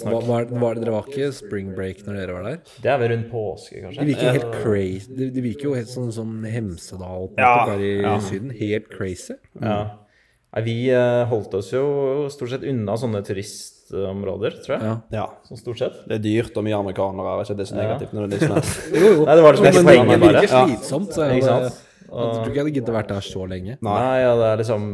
Hva, 0.00 0.20
var, 0.24 0.46
var, 0.48 0.78
dere 0.80 0.92
var 0.94 1.08
ikke 1.10 1.28
spring 1.36 1.74
break 1.76 2.00
når 2.06 2.16
dere 2.22 2.36
var 2.38 2.46
der? 2.46 2.60
Det 2.80 2.88
er 2.88 3.00
vel 3.02 3.10
rundt 3.12 3.26
påske, 3.32 3.82
kanskje? 3.82 4.00
De 4.00 4.08
virker 4.08 4.36
helt 4.38 4.54
crazy. 4.62 5.12
Det, 5.18 5.28
det 5.34 5.44
virker 5.44 5.68
jo 5.68 5.74
helt 5.76 5.90
sånn 5.92 6.08
som 6.14 6.30
Hemsedal 6.48 7.28
på 7.34 7.42
Ja, 7.42 7.66
der 7.68 7.84
i 7.84 7.90
ja. 8.00 8.14
Syden. 8.24 8.54
Helt 8.56 8.88
crazy. 8.94 9.36
Ja. 9.60 9.80
Vi 10.64 10.78
eh, 10.88 11.24
holdt 11.28 11.52
oss 11.58 11.68
jo 11.74 11.84
stort 12.32 12.54
sett 12.54 12.64
unna 12.64 12.96
sånne 12.96 13.20
turistområder, 13.88 14.56
tror 14.64 14.74
jeg. 14.76 14.84
Ja. 14.88 14.94
Ja. 15.16 15.26
Sånn 15.48 15.60
stort 15.60 15.80
sett. 15.80 15.98
Det 16.08 16.18
er 16.18 16.22
dyrt 16.24 16.56
og 16.60 16.64
mye 16.66 16.78
amerikanere. 16.78 17.34
Er 17.40 17.44
ikke 17.48 17.56
det 17.58 17.68
så 17.70 17.76
negativt. 17.78 18.12
Når 18.16 18.28
det 18.32 18.38
er 18.42 18.48
sånn 18.52 18.72
Jo, 19.02 19.12
jo. 19.16 19.26
Nei, 19.28 19.36
det 19.38 19.44
var 19.46 19.58
det 19.58 19.62
Men 19.66 19.78
poenget, 19.88 20.08
det 20.12 20.18
bare. 20.24 20.40
virker 20.42 20.52
slitsomt. 20.68 21.12
Så 21.16 21.28
jeg, 21.28 21.44
hadde- 21.48 21.70
jeg 22.08 22.08
tror 22.08 22.46
ikke 22.48 22.54
jeg 22.54 22.62
hadde 22.64 22.74
giddet 22.78 22.90
å 22.92 22.96
vært 22.98 23.10
der 23.12 23.24
så 23.28 23.46
lenge. 23.50 23.78
Nei, 23.84 24.04
ja, 24.22 24.34
det 24.40 24.46
er 24.52 24.60
liksom 24.62 24.84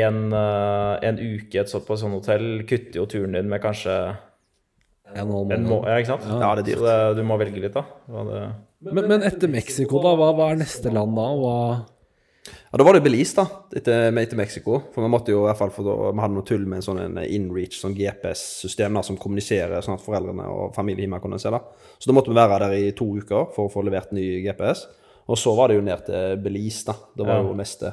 en, 0.00 0.18
eh, 0.38 1.08
en 1.08 1.16
uke 1.18 1.60
et 1.64 1.70
sånt 1.72 1.86
på 1.88 1.96
et 1.96 2.02
sånt 2.04 2.14
hotell 2.14 2.44
kutter 2.70 3.00
jo 3.00 3.06
turen 3.10 3.32
din 3.34 3.48
med 3.50 3.62
kanskje 3.64 3.96
En 5.10 5.24
halv 5.26 5.32
måned. 5.34 5.64
må... 5.66 5.80
Ja, 5.88 5.96
ikke 5.98 6.12
sant? 6.12 6.28
Ja, 6.30 6.52
det 6.54 6.62
er 6.62 6.68
dyrt. 6.68 6.78
Så 6.78 6.86
det, 6.86 7.16
du 7.18 7.24
må 7.26 7.38
velge 7.40 7.58
litt, 7.64 7.74
da. 7.74 7.82
Hva 8.06 8.22
det... 8.28 8.42
Men, 8.86 9.08
men 9.10 9.24
etter 9.26 9.50
Mexico, 9.50 9.98
da? 10.00 10.12
Hva, 10.16 10.28
hva 10.38 10.52
er 10.54 10.60
neste 10.62 10.92
land 10.94 11.12
da? 11.18 11.24
Hva 11.36 11.56
Ja, 12.70 12.78
Da 12.78 12.84
var 12.86 12.94
det 12.94 13.02
Belize, 13.02 13.34
da, 13.34 13.46
etter, 13.74 14.12
etter 14.20 14.36
Mexico. 14.38 14.76
For 14.94 15.02
vi 15.02 15.08
måtte 15.10 15.32
jo 15.32 15.40
i 15.42 15.48
hvert 15.48 15.58
fall, 15.58 15.72
for 15.74 15.82
da, 15.88 15.94
vi 16.14 16.22
hadde 16.22 16.36
noe 16.36 16.46
tull 16.46 16.66
med 16.70 16.78
en 16.78 16.84
sånn 16.86 17.00
en 17.02 17.16
InReach, 17.24 17.74
sånn 17.80 17.96
GPS-system 17.98 19.00
som 19.02 19.18
kommuniserer 19.18 19.82
sånn 19.82 19.96
at 19.98 20.04
foreldrene 20.04 20.46
og 20.46 20.74
familie 20.76 21.02
hjemme 21.06 21.18
kunne 21.22 21.40
se 21.42 21.50
det. 21.50 21.60
Så 21.98 22.06
da 22.06 22.14
måtte 22.14 22.30
vi 22.30 22.38
være 22.38 22.60
der 22.62 22.76
i 22.78 22.92
to 22.94 23.08
uker 23.18 23.50
for 23.56 23.66
å 23.66 23.72
få 23.72 23.82
levert 23.86 24.12
ny 24.14 24.22
GPS. 24.44 24.84
Og 25.30 25.38
så 25.38 25.50
var 25.58 25.68
det 25.70 25.80
jo 25.80 25.82
ned 25.86 26.06
til 26.06 26.38
Belize, 26.44 26.84
da. 26.86 26.94
Det 27.16 27.26
var 27.26 27.40
Ja. 27.40 27.48
jo 27.48 27.54
neste. 27.58 27.92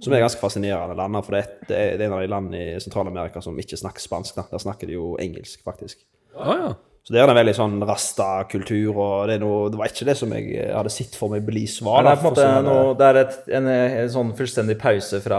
Som 0.00 0.12
er 0.12 0.20
ganske 0.20 0.38
fascinerende 0.40 0.96
land, 0.96 1.24
for 1.24 1.32
det 1.32 1.44
er, 1.44 1.54
det 1.68 1.76
er 1.76 1.96
det 1.98 2.00
er 2.02 2.06
en 2.06 2.12
av 2.12 2.20
de 2.20 2.28
landene 2.28 2.74
i 2.74 2.78
Sentral-Amerika 2.78 3.40
som 3.42 3.56
ikke 3.56 3.78
snakker 3.78 4.00
spansk. 4.02 4.34
da. 4.34 4.44
Der 4.50 4.58
snakker 4.58 4.86
de 4.86 4.94
jo 4.94 5.16
engelsk, 5.18 5.62
faktisk. 5.64 6.02
Ah, 6.36 6.54
ja. 6.68 6.74
Så 7.08 7.14
det 7.14 7.22
er 7.22 7.30
en 7.32 7.38
veldig 7.38 7.54
sånn 7.56 7.76
rasta-kultur, 7.88 8.90
og 8.92 9.30
det, 9.30 9.38
er 9.38 9.40
noe, 9.40 9.70
det 9.72 9.78
var 9.80 9.88
ikke 9.88 10.04
det 10.10 10.14
som 10.18 10.32
jeg 10.36 10.58
hadde 10.68 10.90
sett 10.92 11.14
for 11.16 11.32
meg 11.32 11.46
Belize 11.46 11.80
var. 11.86 12.02
Men 12.02 12.10
det 12.10 12.10
er 12.12 12.18
på 12.20 12.26
en 12.26 12.34
måte 12.34 12.42
sånn, 12.44 12.66
noe, 12.66 12.90
det 12.98 13.06
er 13.06 13.18
et, 13.22 13.38
en, 13.56 13.68
en 13.72 14.10
sånn 14.12 14.32
fullstendig 14.36 14.76
pause 14.82 15.22
fra 15.24 15.38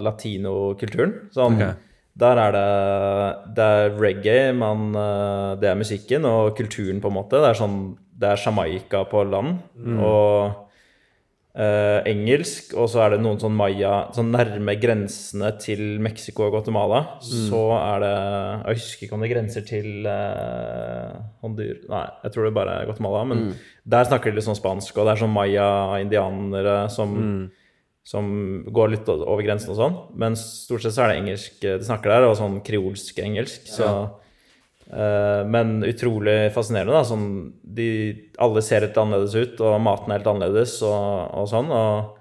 latinokulturen. 0.00 1.12
Sånn, 1.36 1.58
okay. 1.60 1.76
Der 2.24 2.40
er 2.46 2.56
det, 2.56 2.64
det 3.58 3.66
er 3.82 4.00
reggae, 4.00 4.48
man, 4.56 4.88
eh, 4.96 5.50
det 5.60 5.68
er 5.68 5.76
musikken 5.82 6.24
og 6.30 6.56
kulturen, 6.56 7.04
på 7.04 7.12
en 7.12 7.18
måte. 7.18 7.44
Det 7.44 7.52
er 7.52 7.60
sånn, 7.60 7.76
det 8.24 8.32
er 8.32 8.40
Jamaica 8.40 9.04
på 9.12 9.26
land, 9.28 9.60
og 10.00 10.69
eh, 11.54 12.00
engelsk, 12.10 12.74
og 12.78 12.88
så 12.92 13.02
er 13.04 13.14
det 13.14 13.20
noen 13.24 13.40
sånn 13.42 13.56
maya 13.56 14.10
Sånn 14.14 14.30
nærme 14.34 14.76
grensene 14.80 15.50
til 15.62 15.98
Mexico 16.02 16.46
og 16.46 16.54
Guatemala. 16.54 17.00
Så 17.24 17.62
er 17.78 18.04
det 18.04 18.12
Jeg 18.14 18.80
husker 18.80 19.06
ikke 19.06 19.18
om 19.18 19.24
det 19.24 19.32
grenser 19.32 19.66
til 19.66 20.06
eh, 20.06 21.16
Hondur 21.42 21.80
Nei, 21.90 22.04
jeg 22.24 22.34
tror 22.34 22.46
det 22.48 22.54
bare 22.58 22.76
er 22.80 22.90
Guatemala. 22.90 23.24
Men 23.32 23.46
der 23.84 24.04
snakker 24.06 24.30
de 24.30 24.38
litt 24.38 24.46
sånn 24.46 24.58
spansk, 24.58 24.96
og 24.98 25.06
det 25.08 25.16
er 25.16 25.24
sånn 25.24 25.34
maya-indianere 25.34 26.76
som 26.92 27.16
som 28.10 28.64
går 28.72 28.94
litt 28.94 29.08
over 29.12 29.42
grensen 29.44 29.74
og 29.74 29.78
sånn. 29.78 29.96
Men 30.18 30.36
stort 30.38 30.82
sett 30.82 30.96
så 30.96 31.04
er 31.04 31.12
det 31.12 31.20
engelsk 31.20 31.64
eh, 31.68 31.76
de 31.78 31.86
snakker 31.86 32.10
der, 32.10 32.26
og 32.30 32.38
sånn 32.38 32.58
kreolsk 32.66 33.20
engelsk. 33.22 33.68
Så, 33.70 33.84
eh, 33.86 34.19
men 34.90 35.84
utrolig 35.86 36.50
fascinerende, 36.54 36.96
da. 36.96 37.04
Sånn, 37.06 37.26
de, 37.62 37.90
alle 38.42 38.62
ser 38.66 38.86
helt 38.86 38.98
annerledes 38.98 39.36
ut, 39.38 39.60
og 39.62 39.76
maten 39.84 40.10
er 40.10 40.18
helt 40.18 40.30
annerledes 40.32 40.80
og, 40.86 41.30
og 41.38 41.46
sånn. 41.50 41.70
Og, 41.70 42.16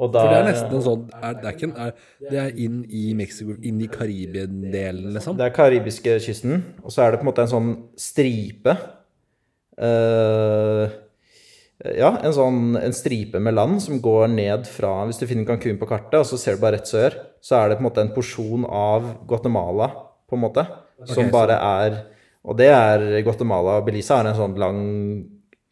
og 0.00 0.12
da 0.14 0.22
For 0.22 0.32
det 0.32 0.38
er 0.38 0.48
nesten 0.48 0.76
en 0.78 0.84
sånn 0.86 1.02
er, 1.18 1.34
Det 1.40 1.48
er 1.48 1.56
ikke 1.56 1.70
er, 1.84 1.90
Det 2.22 2.40
er 2.44 2.62
inn 2.64 2.78
i 2.86 3.04
Mexico, 3.18 3.56
inn 3.66 3.82
i 3.82 3.90
Karibien-delen, 3.90 5.10
liksom. 5.16 5.36
Det 5.40 5.48
er 5.48 5.56
karibiske 5.56 6.16
kysten, 6.22 6.62
og 6.84 6.94
så 6.94 7.04
er 7.04 7.12
det 7.12 7.20
på 7.20 7.26
en 7.26 7.32
måte 7.32 7.46
en 7.46 7.54
sånn 7.54 7.72
stripe. 7.98 8.76
Uh, 9.80 10.86
ja, 11.80 12.10
en 12.20 12.34
sånn 12.36 12.76
en 12.76 12.92
stripe 12.92 13.40
med 13.40 13.56
land 13.56 13.78
som 13.80 14.02
går 14.04 14.26
ned 14.28 14.66
fra 14.68 15.06
Hvis 15.08 15.22
du 15.22 15.24
finner 15.24 15.46
Cancún 15.48 15.78
på 15.80 15.88
kartet, 15.88 16.18
og 16.20 16.28
så 16.28 16.36
ser 16.40 16.58
du 16.58 16.64
bare 16.64 16.76
rett 16.76 16.90
sør, 16.90 17.16
så 17.40 17.56
er 17.56 17.70
det 17.70 17.78
på 17.78 17.84
en 17.84 17.88
måte 17.88 18.04
en 18.04 18.12
porsjon 18.12 18.66
av 18.68 19.06
Guatemala, 19.28 19.88
på 20.28 20.36
en 20.36 20.44
måte, 20.44 20.66
som 21.06 21.24
Ok, 21.26 21.30
så- 21.30 21.32
bare 21.32 21.58
er 21.58 22.00
Og 22.42 22.56
det 22.56 22.68
er 22.72 23.22
Guatemala 23.22 23.82
Belize 23.84 24.14
har 24.16 24.24
en 24.24 24.34
sånn 24.34 24.56
lang, 24.56 24.78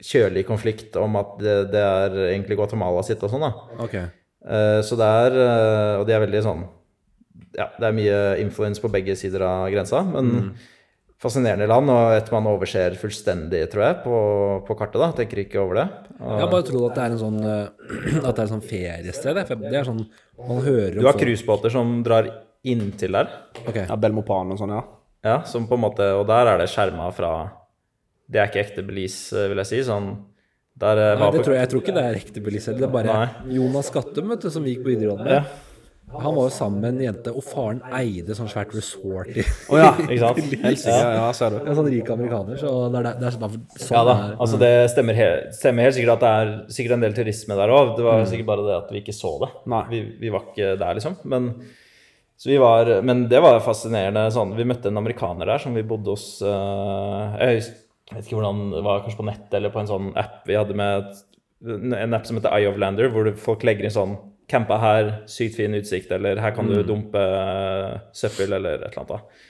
kjølig 0.04 0.44
konflikt 0.46 0.96
om 1.00 1.16
at 1.16 1.38
det, 1.38 1.70
det 1.72 1.80
er 1.80 2.10
egentlig 2.28 2.56
Guatemala 2.56 3.02
sitt 3.02 3.22
og 3.24 3.30
sånn, 3.30 3.40
da. 3.40 3.52
Okay. 3.84 4.04
Uh, 4.44 4.80
Så 4.84 4.96
det 4.96 5.08
er 5.08 5.32
uh, 5.32 6.00
Og 6.00 6.06
de 6.06 6.12
er 6.12 6.26
veldig 6.26 6.42
sånn 6.44 6.66
ja, 7.56 7.70
det 7.80 7.86
er 7.88 7.94
mye 7.96 8.18
influence 8.42 8.80
på 8.80 8.90
begge 8.92 9.16
sider 9.16 9.42
av 9.42 9.70
grensa. 9.72 10.02
Men 10.04 10.52
fascinerende 11.18 11.66
land, 11.66 11.90
og 11.90 12.12
et 12.14 12.28
man 12.30 12.46
overser 12.46 12.94
fullstendig, 13.00 13.64
tror 13.72 13.84
jeg, 13.84 13.96
på, 14.04 14.18
på 14.68 14.76
kartet. 14.78 15.00
da, 15.02 15.08
Tenker 15.16 15.40
ikke 15.42 15.62
over 15.62 15.80
det. 15.80 15.86
Og, 16.20 16.28
Jeg 16.36 16.44
har 16.44 16.52
bare 16.52 16.66
trodd 16.68 16.86
at 16.90 16.98
det 16.98 17.06
er 17.06 17.16
en 17.16 17.22
sånn 17.24 17.40
eh, 17.42 18.20
At 18.28 18.28
det 18.28 18.36
er 18.36 18.44
en 18.44 18.52
sånn 18.52 18.66
feriested. 18.68 19.40
Det 19.64 19.72
er 19.80 19.88
sånn 19.88 20.04
Man 20.38 20.62
hører 20.62 20.94
om 20.98 21.02
du 21.02 21.08
har 21.08 21.18
cruisebåter 21.18 21.74
som 21.74 21.96
drar 22.06 22.30
inntil 22.68 23.18
der. 23.18 23.34
Okay. 23.64 23.86
Ja, 23.88 23.98
Belmopan 23.98 24.54
og 24.54 24.60
sånn, 24.60 24.76
ja. 24.76 24.84
Ja, 25.24 25.40
som 25.44 25.66
på 25.66 25.74
en 25.74 25.82
måte, 25.82 26.04
Og 26.14 26.26
der 26.28 26.46
er 26.54 26.58
det 26.62 26.68
skjerma 26.70 27.08
fra 27.12 27.32
Det 28.30 28.38
er 28.42 28.50
ikke 28.50 28.62
ekte 28.66 28.84
Belize, 28.86 29.32
eh, 29.34 29.48
vil 29.50 29.58
jeg 29.64 29.66
si. 29.72 29.80
sånn 29.88 30.12
der 30.78 30.94
eh, 31.02 31.14
Nei, 31.16 31.24
var 31.24 31.32
det 31.34 31.40
tror 31.42 31.54
jeg, 31.56 31.62
jeg 31.64 31.70
tror 31.72 31.80
ikke 31.82 31.94
det 31.96 32.02
er 32.06 32.18
ekte 32.20 32.42
Belize. 32.44 32.74
Det 32.78 32.84
er 32.86 32.92
bare 32.92 33.14
Nei. 33.14 33.54
Jonas 33.56 33.88
Skattum, 33.90 34.28
vet 34.30 34.44
du, 34.44 34.50
som 34.54 34.62
gikk 34.68 34.84
på 34.84 34.92
videregående 34.94 35.40
Ja. 35.40 35.42
Han 36.08 36.32
var 36.38 36.46
jo 36.46 36.52
sammen 36.54 36.80
med 36.80 36.94
en 36.94 37.00
jente, 37.04 37.32
og 37.36 37.42
faren 37.44 37.82
eide 37.92 38.32
sånn 38.32 38.48
svært 38.48 38.70
resort 38.72 39.28
i 39.36 39.42
Å 39.42 39.76
ja. 39.76 39.90
Ikke 40.06 40.20
sant? 40.22 40.38
Helsike, 40.62 40.94
ja, 40.94 41.10
ja, 41.18 41.26
ser 41.36 41.50
du. 41.52 41.58
En 41.68 41.76
sånn 41.76 41.90
rik 41.92 42.08
amerikaner, 42.14 42.56
så 42.62 42.70
det 42.94 43.02
er, 43.02 43.08
det 43.20 43.26
er 43.28 43.34
sånn, 43.34 43.58
sånn 43.74 43.92
Ja 43.98 44.04
da, 44.08 44.14
er- 44.30 44.38
altså 44.40 44.60
det 44.62 44.70
stemmer, 44.94 45.18
he 45.18 45.26
stemmer 45.58 45.84
helt 45.84 45.98
sikkert 45.98 46.14
at 46.14 46.22
det 46.24 46.30
er 46.38 46.54
sikkert 46.78 46.96
en 46.96 47.04
del 47.04 47.18
turisme 47.18 47.58
der 47.60 47.74
òg. 47.76 47.92
Det 47.98 48.06
var 48.06 48.24
sikkert 48.30 48.48
bare 48.54 48.64
det 48.70 48.76
at 48.78 48.94
vi 48.94 49.02
ikke 49.02 49.16
så 49.18 49.34
det. 49.42 49.50
Vi, 49.90 50.00
vi 50.22 50.32
var 50.32 50.46
ikke 50.48 50.70
der, 50.80 50.94
liksom. 50.96 51.18
Men, 51.28 51.50
så 52.38 52.52
vi 52.52 52.58
var, 52.62 52.90
men 53.02 53.24
det 53.30 53.40
var 53.42 53.58
fascinerende. 53.64 54.28
Sånn, 54.30 54.54
vi 54.54 54.66
møtte 54.68 54.92
en 54.92 55.00
amerikaner 55.00 55.48
der 55.50 55.62
som 55.62 55.74
vi 55.74 55.82
bodde 55.82 56.12
hos 56.14 56.38
uh, 56.46 57.34
Jeg 57.34 57.64
vet 58.12 58.20
ikke 58.22 58.38
hvordan 58.38 58.68
det 58.76 58.82
var, 58.86 59.02
kanskje 59.02 59.18
på 59.18 59.26
nettet 59.26 59.56
eller 59.58 59.74
på 59.74 59.82
en 59.82 59.90
sånn 59.90 60.12
app 60.18 60.46
vi 60.46 60.54
hadde 60.54 60.76
med 60.78 61.18
en 61.98 62.14
app 62.14 62.28
som 62.28 62.38
heter 62.38 62.54
Eye 62.54 62.70
of 62.70 62.78
Lander, 62.78 63.10
hvor 63.10 63.26
folk 63.42 63.66
legger 63.66 63.88
inn 63.88 63.94
sånn 63.94 64.14
Campa 64.48 64.78
her, 64.80 65.10
sykt 65.28 65.58
fin 65.58 65.74
utsikt, 65.76 66.12
eller 66.14 66.38
her 66.40 66.54
kan 66.56 66.70
du 66.70 66.78
dumpe 66.86 67.20
eh, 67.20 67.98
søppel, 68.16 68.54
eller 68.56 68.78
et 68.78 68.86
eller 68.86 69.02
annet. 69.02 69.10
da. 69.10 69.47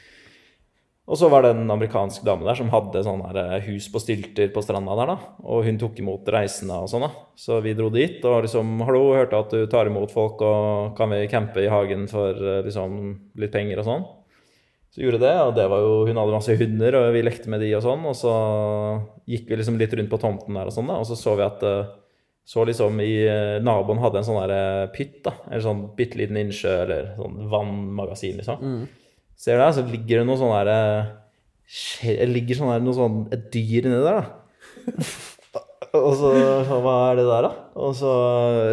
Og 1.09 1.17
så 1.17 1.31
var 1.33 1.45
det 1.45 1.55
en 1.55 1.71
amerikansk 1.73 2.25
dame 2.27 2.45
der 2.45 2.59
som 2.59 2.69
hadde 2.69 3.01
sånn 3.05 3.23
eh, 3.31 3.55
hus 3.65 3.87
på 3.89 4.01
stylter 4.03 4.51
på 4.53 4.61
stranda 4.65 4.93
der, 4.99 5.15
da. 5.15 5.31
Og 5.49 5.65
hun 5.65 5.79
tok 5.81 5.97
imot 6.03 6.29
reisende 6.35 6.77
og 6.85 6.91
sånn, 6.93 7.07
da. 7.07 7.25
Så 7.39 7.63
vi 7.65 7.73
dro 7.77 7.89
dit 7.93 8.21
og 8.29 8.43
liksom 8.45 8.83
Hallo, 8.85 9.07
hørte 9.17 9.41
at 9.41 9.55
du 9.57 9.65
tar 9.73 9.89
imot 9.89 10.13
folk, 10.13 10.45
og 10.45 10.99
kan 10.99 11.09
vi 11.15 11.23
campe 11.33 11.65
i 11.65 11.71
hagen 11.73 12.05
for 12.13 12.37
eh, 12.37 12.61
liksom 12.67 12.99
litt 13.41 13.55
penger 13.57 13.81
og 13.81 13.89
sånn? 13.89 14.05
Så 14.93 15.01
gjorde 15.05 15.23
det, 15.25 15.33
og 15.47 15.55
det 15.57 15.67
var 15.69 15.81
jo 15.85 15.97
Hun 16.09 16.21
hadde 16.21 16.37
masse 16.37 16.59
hunder, 16.61 17.01
og 17.01 17.09
vi 17.17 17.25
lekte 17.25 17.53
med 17.53 17.65
de 17.65 17.73
og 17.79 17.87
sånn. 17.89 18.05
Og 18.09 18.17
så 18.17 18.37
gikk 19.29 19.49
vi 19.49 19.63
liksom 19.63 19.81
litt 19.81 19.97
rundt 19.97 20.13
på 20.13 20.21
tomten 20.21 20.61
der 20.61 20.69
og 20.69 20.77
sånn, 20.77 20.93
da. 20.93 21.01
Og 21.01 21.09
så 21.09 21.17
så 21.17 21.39
vi 21.41 21.49
at 21.49 21.65
eh, 21.65 21.89
så 22.49 22.63
liksom 22.65 23.01
i 23.05 23.13
Naboen 23.61 23.99
hadde 24.01 24.21
en 24.23 24.25
sånn 24.25 24.45
der 24.49 24.93
pytt, 24.93 25.23
da. 25.25 25.35
En 25.53 25.65
sånn 25.65 25.83
bitte 25.97 26.21
liten 26.21 26.37
innsjø, 26.41 26.79
eller 26.85 27.15
sånn 27.17 27.43
vannmagasin, 27.53 28.41
liksom. 28.41 28.65
Ser 29.39 29.55
du 29.59 29.63
der, 29.63 29.73
så 29.77 29.85
ligger 29.87 30.21
det 30.23 30.27
noe 30.29 30.39
sånn 30.41 30.51
der 30.67 30.71
Det 32.03 32.29
ligger 32.33 32.59
sånn 32.59 32.73
der, 32.75 32.85
noe 32.85 32.97
sånn 32.97 33.19
et 33.35 33.49
dyr 33.55 33.87
nedi 33.87 34.05
der, 34.07 34.23
da. 34.23 35.03
Og 35.99 36.13
så 36.21 36.31
Hva 36.69 36.95
er 37.13 37.19
det 37.21 37.25
der, 37.29 37.47
da? 37.47 37.51
Og 37.81 37.95
så 37.97 38.11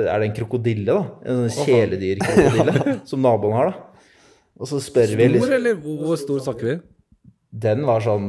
er 0.09 0.19
det 0.19 0.29
en 0.31 0.35
krokodille, 0.35 0.85
da. 0.89 1.03
En 1.23 1.43
sånn 1.47 1.67
kjæledyrkrokodille 1.69 2.95
som 3.09 3.21
naboen 3.23 3.55
har, 3.55 3.71
da. 3.71 4.09
Og 4.59 4.69
så 4.71 4.79
spør 4.83 5.11
vi 5.13 5.25
Stor, 5.27 5.33
liksom 5.35 5.55
eller 5.59 5.79
hvor 5.83 5.97
hvor 6.07 6.19
stor 6.19 6.41
snakker 6.43 6.69
vi? 6.69 6.75
Den 7.65 7.83
var 7.87 8.03
sånn 8.03 8.27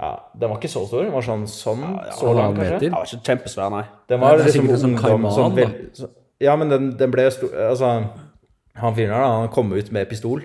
Ja, 0.00 0.14
den 0.40 0.48
var 0.48 0.56
ikke 0.60 0.70
så 0.72 0.86
stor. 0.88 1.04
Den 1.04 1.12
var 1.12 1.24
sånn 1.26 1.42
sånn 1.48 1.82
så 2.16 2.32
lang, 2.36 2.54
kanskje. 2.56 2.78
Den 2.86 2.94
var 2.96 3.04
ikke 3.08 3.24
kjempesvær, 3.28 3.72
nei. 3.74 3.82
Den 4.08 4.22
var 4.22 4.40
liksom 4.40 4.70
sånn 4.70 4.94
ungdom 4.94 5.02
kaiman, 5.04 5.34
sånn 5.36 5.56
vel- 5.58 5.74
så, 5.96 6.08
Ja, 6.40 6.54
men 6.56 6.72
den, 6.72 6.86
den 6.96 7.12
ble 7.12 7.26
stor 7.34 7.52
Altså, 7.68 7.90
han 8.80 8.96
fyren 8.96 9.12
her, 9.12 9.20
da, 9.26 9.34
han 9.42 9.50
kom 9.52 9.72
ut 9.76 9.90
med 9.92 10.08
pistol, 10.08 10.40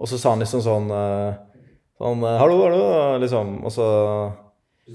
og 0.00 0.08
så 0.08 0.18
sa 0.18 0.32
han 0.32 0.40
liksom 0.42 0.64
sånn 0.64 0.92
eh, 0.96 1.38
Sånn 2.00 2.22
eh, 2.24 2.38
Hallo, 2.40 2.56
hallo, 2.64 2.84
liksom. 3.20 3.58
Og 3.68 3.74
så 3.74 3.86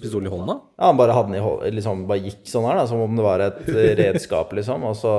Pistol 0.02 0.26
i 0.26 0.32
hånda? 0.32 0.58
Ja, 0.76 0.90
han 0.90 0.98
bare 1.00 1.14
hadde 1.16 1.32
den 1.32 1.38
i 1.40 1.44
hånda, 1.44 1.70
liksom 1.72 2.02
bare 2.10 2.26
gikk 2.26 2.50
sånn 2.50 2.66
her, 2.68 2.82
da, 2.82 2.88
som 2.90 3.04
om 3.06 3.14
det 3.16 3.24
var 3.24 3.44
et 3.46 3.62
redskap, 4.02 4.52
liksom. 4.58 4.84
Og 4.90 4.98
så 5.00 5.14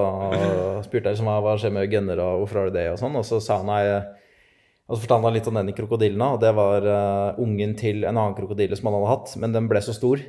spurte 0.85 1.07
jeg 1.07 1.17
liksom 1.17 1.31
hva 1.31 1.55
skjer 1.57 1.73
med 1.73 1.89
gunner, 1.93 2.21
og 2.21 2.43
hvorfor 2.43 2.61
har 2.61 2.69
du 2.69 2.77
det, 2.77 2.91
og 2.93 2.99
sånn. 3.01 3.17
Og 3.17 3.25
så 3.25 3.39
sa 3.41 3.63
han 3.63 3.71
nei 3.71 3.85
Og 3.87 4.99
så 4.99 5.01
fortalte 5.07 5.31
han 5.31 5.39
litt 5.39 5.49
om 5.49 5.57
den 5.63 5.73
krokodillen, 5.79 6.27
og 6.27 6.43
det 6.43 6.53
var 6.59 6.85
uh, 6.85 7.41
ungen 7.43 7.73
til 7.79 8.05
en 8.05 8.13
annen 8.13 8.37
krokodille 8.37 8.77
som 8.77 8.91
han 8.91 8.99
hadde 8.99 9.15
hatt, 9.15 9.33
men 9.41 9.57
den 9.57 9.71
ble 9.71 9.81
så 9.83 9.97
stor. 9.97 10.21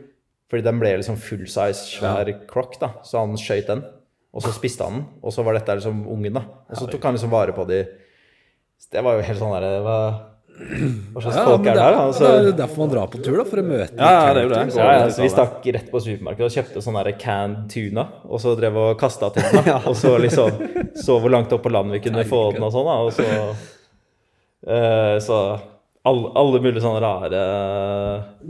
Fordi 0.47 0.63
den 0.63 0.79
ble 0.79 0.95
liksom 1.01 1.19
full 1.19 1.43
size, 1.43 1.83
svær 1.97 2.31
croc, 2.47 2.79
da. 2.79 2.93
Så 3.03 3.19
han 3.19 3.35
skøyt 3.37 3.67
den, 3.67 3.83
og 4.31 4.45
så 4.45 4.53
spiste 4.55 4.87
han 4.87 5.01
den. 5.01 5.07
Og 5.19 5.35
så 5.35 5.43
var 5.43 5.59
dette 5.59 5.81
liksom 5.81 6.05
ungen, 6.07 6.39
da. 6.39 6.47
Og 6.71 6.79
så 6.79 6.87
tok 6.87 7.09
han 7.09 7.17
liksom 7.17 7.33
vare 7.33 7.57
på 7.57 7.67
de 7.67 7.83
Det 8.91 9.03
var 9.03 9.17
jo 9.17 9.23
helt 9.27 9.39
sånn 9.41 9.53
derre 9.57 9.71
hva, 9.83 9.95
hva 11.13 11.21
slags 11.23 11.35
Ja, 11.37 11.43
folk 11.45 11.65
er 11.67 11.75
det, 11.75 11.81
der? 11.81 11.97
Altså. 11.99 12.23
det 12.23 12.29
Altså, 12.31 12.51
er 12.53 12.57
derfor 12.61 12.81
man 12.83 12.91
drar 12.93 13.09
på 13.11 13.19
tur, 13.21 13.37
da, 13.37 13.45
for 13.49 13.61
å 13.61 13.65
møte 13.67 13.97
Ja, 13.99 14.11
ja, 14.15 14.33
det 14.33 14.41
er 14.41 14.47
jo 14.47 14.51
det. 14.53 14.61
ja, 14.77 14.89
ja, 14.95 15.07
så 15.11 15.23
vi 15.25 15.29
stakk 15.33 15.67
rett 15.75 15.89
på 15.91 16.01
supermarkedet 16.05 16.47
og 16.47 16.55
kjøpte 16.55 16.83
sånn 16.85 16.99
canned 17.21 17.65
tuna, 17.73 18.07
og 18.25 18.41
så 18.43 18.55
drev 18.59 18.79
og 18.83 18.91
kasta 19.01 19.29
til 19.35 19.43
den. 19.51 19.71
Og 19.91 19.95
så 19.99 20.13
liksom 20.23 20.61
så 20.97 21.17
hvor 21.21 21.33
langt 21.33 21.51
opp 21.53 21.65
på 21.67 21.73
land 21.73 21.91
vi 21.93 21.99
kunne 22.05 22.23
få 22.27 22.51
den 22.55 22.63
og 22.65 22.71
sånn, 22.73 22.87
da. 22.87 22.95
Og 23.05 23.11
så 23.13 23.27
eh, 24.71 25.17
Så 25.25 25.37
alle, 26.07 26.31
alle 26.39 26.61
mulige 26.63 26.81
sånne 26.83 27.01
rare 27.03 27.39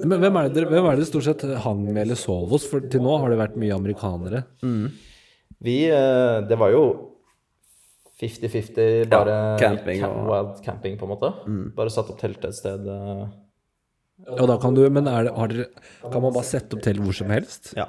Men 0.05 0.21
hvem 0.21 0.39
er, 0.43 0.49
det, 0.53 0.65
hvem 0.69 0.88
er 0.91 0.99
det 0.99 1.07
stort 1.09 1.25
sett 1.25 1.43
hang 1.65 1.84
med 1.88 2.03
eller 2.05 2.19
sov 2.19 2.51
hos? 2.53 2.67
For 2.69 2.86
til 2.86 3.01
nå 3.03 3.17
har 3.23 3.34
det 3.34 3.39
vært 3.41 3.57
mye 3.59 3.75
amerikanere. 3.78 4.43
Vi 5.65 5.78
eh, 5.89 6.41
Det 6.47 6.59
var 6.59 6.73
jo 6.75 6.84
50-50, 8.22 9.09
bare 9.11 9.36
camping 9.61 9.99
camp, 10.01 10.15
og- 10.18 10.30
wild 10.32 10.63
camping, 10.65 10.97
på 10.97 11.05
en 11.05 11.11
måte. 11.13 11.30
Bare 11.78 11.89
satt 11.93 12.09
opp 12.09 12.18
teltet 12.22 12.45
et 12.49 12.55
sted. 12.57 12.88
Ja, 12.88 14.45
da 14.49 14.55
kan 14.57 14.74
du, 14.74 14.82
men 14.89 15.05
er 15.07 15.28
det, 15.28 15.34
har 15.38 15.47
dere, 15.51 15.68
kan 16.11 16.22
man 16.24 16.34
bare 16.34 16.47
sette 16.47 16.74
opp 16.74 16.82
telt 16.82 16.97
hvor 17.03 17.13
som 17.13 17.30
helst? 17.30 17.74
Ja. 17.78 17.86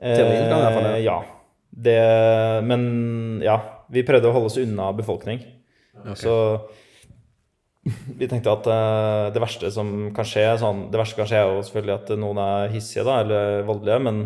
Teorien 0.00 0.48
kan 0.48 0.58
i 0.58 0.62
hvert 0.64 0.78
fall 0.78 0.88
det. 0.88 0.94
Eh, 0.98 1.04
Ja. 1.04 1.18
Det, 1.74 1.98
men 2.62 3.40
ja, 3.42 3.56
vi 3.90 4.04
prøvde 4.06 4.28
å 4.30 4.32
holde 4.36 4.46
oss 4.46 4.58
unna 4.62 4.92
befolkning. 4.94 5.40
Så 6.14 6.34
vi 8.16 8.28
tenkte 8.30 8.52
at 8.52 8.66
uh, 8.70 9.30
det 9.34 9.42
verste 9.42 9.68
som 9.74 9.88
kan 10.16 10.24
skje 10.24 10.44
sånn, 10.62 10.84
Det 10.92 11.00
verste 11.00 11.18
kan 11.18 11.26
skje 11.28 11.40
er 11.42 11.50
jo 11.50 11.64
selvfølgelig 11.66 11.94
at 11.98 12.12
noen 12.22 12.38
er 12.40 12.68
hissige 12.72 13.04
da, 13.04 13.18
eller 13.24 13.64
voldelige, 13.68 13.98
men 14.06 14.22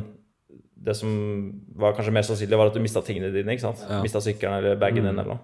det 0.78 0.94
som 0.94 1.10
var 1.76 1.94
kanskje 1.96 2.12
mer 2.14 2.26
sannsynlig, 2.26 2.58
var 2.58 2.70
at 2.70 2.76
du 2.76 2.82
mista 2.82 3.02
tingene 3.04 3.32
dine. 3.34 3.54
ikke 3.54 3.66
sant? 3.66 3.80
Ja. 3.88 4.00
Mista 4.04 4.20
sykkelen 4.22 4.60
eller 4.60 4.76
bagen 4.80 5.02
din 5.04 5.10
eller 5.12 5.34
noe. 5.34 5.40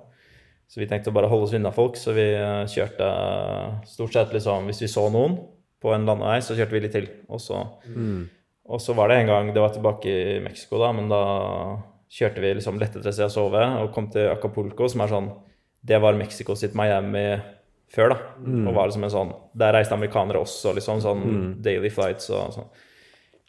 Så 0.71 0.81
vi 0.81 0.87
tenkte 0.89 1.11
å 1.13 1.15
bare 1.17 1.29
holde 1.29 1.45
oss 1.49 1.55
unna 1.57 1.71
folk, 1.75 1.97
så 2.01 2.15
vi 2.17 2.25
eh, 2.35 2.63
kjørte 2.71 3.05
eh, 3.09 3.83
stort 3.91 4.15
sett 4.17 4.33
liksom 4.33 4.65
Hvis 4.71 4.81
vi 4.83 4.89
så 4.89 5.05
noen 5.13 5.37
på 5.85 5.93
en 5.93 6.07
landevei, 6.09 6.39
så 6.41 6.57
kjørte 6.57 6.73
vi 6.73 6.81
litt 6.87 6.95
til. 6.97 7.09
Og 7.29 7.41
så, 7.43 7.59
og 8.65 8.81
så 8.81 8.95
var 8.97 9.11
det 9.13 9.19
en 9.21 9.29
gang 9.29 9.51
Det 9.53 9.61
var 9.61 9.75
tilbake 9.75 10.09
i 10.09 10.39
Mexico, 10.41 10.79
da, 10.81 10.93
men 10.97 11.11
da 11.13 11.21
kjørte 12.15 12.41
vi 12.41 12.55
liksom 12.57 12.79
lette 12.81 13.01
til 13.03 13.11
et 13.11 13.15
sted 13.17 13.27
å 13.29 13.35
sove 13.35 13.61
og 13.83 13.93
kom 13.93 14.09
til 14.15 14.31
Acapulco, 14.33 14.89
som 14.89 15.03
er 15.05 15.13
sånn 15.13 15.29
Det 15.85 15.99
var 16.01 16.17
Mexico 16.17 16.55
sitt 16.57 16.75
Miami 16.79 17.27
før, 17.95 18.15
da. 18.15 18.17
Og 18.69 18.73
var 18.75 18.89
liksom 18.89 19.05
en 19.05 19.13
sånn 19.13 19.33
Der 19.55 19.75
reiste 19.77 19.95
amerikanere 19.95 20.41
også, 20.41 20.73
liksom. 20.79 21.03
Sånn 21.05 21.23
daily 21.63 21.91
flights 21.93 22.31
og 22.33 22.55
sånn. 22.57 22.71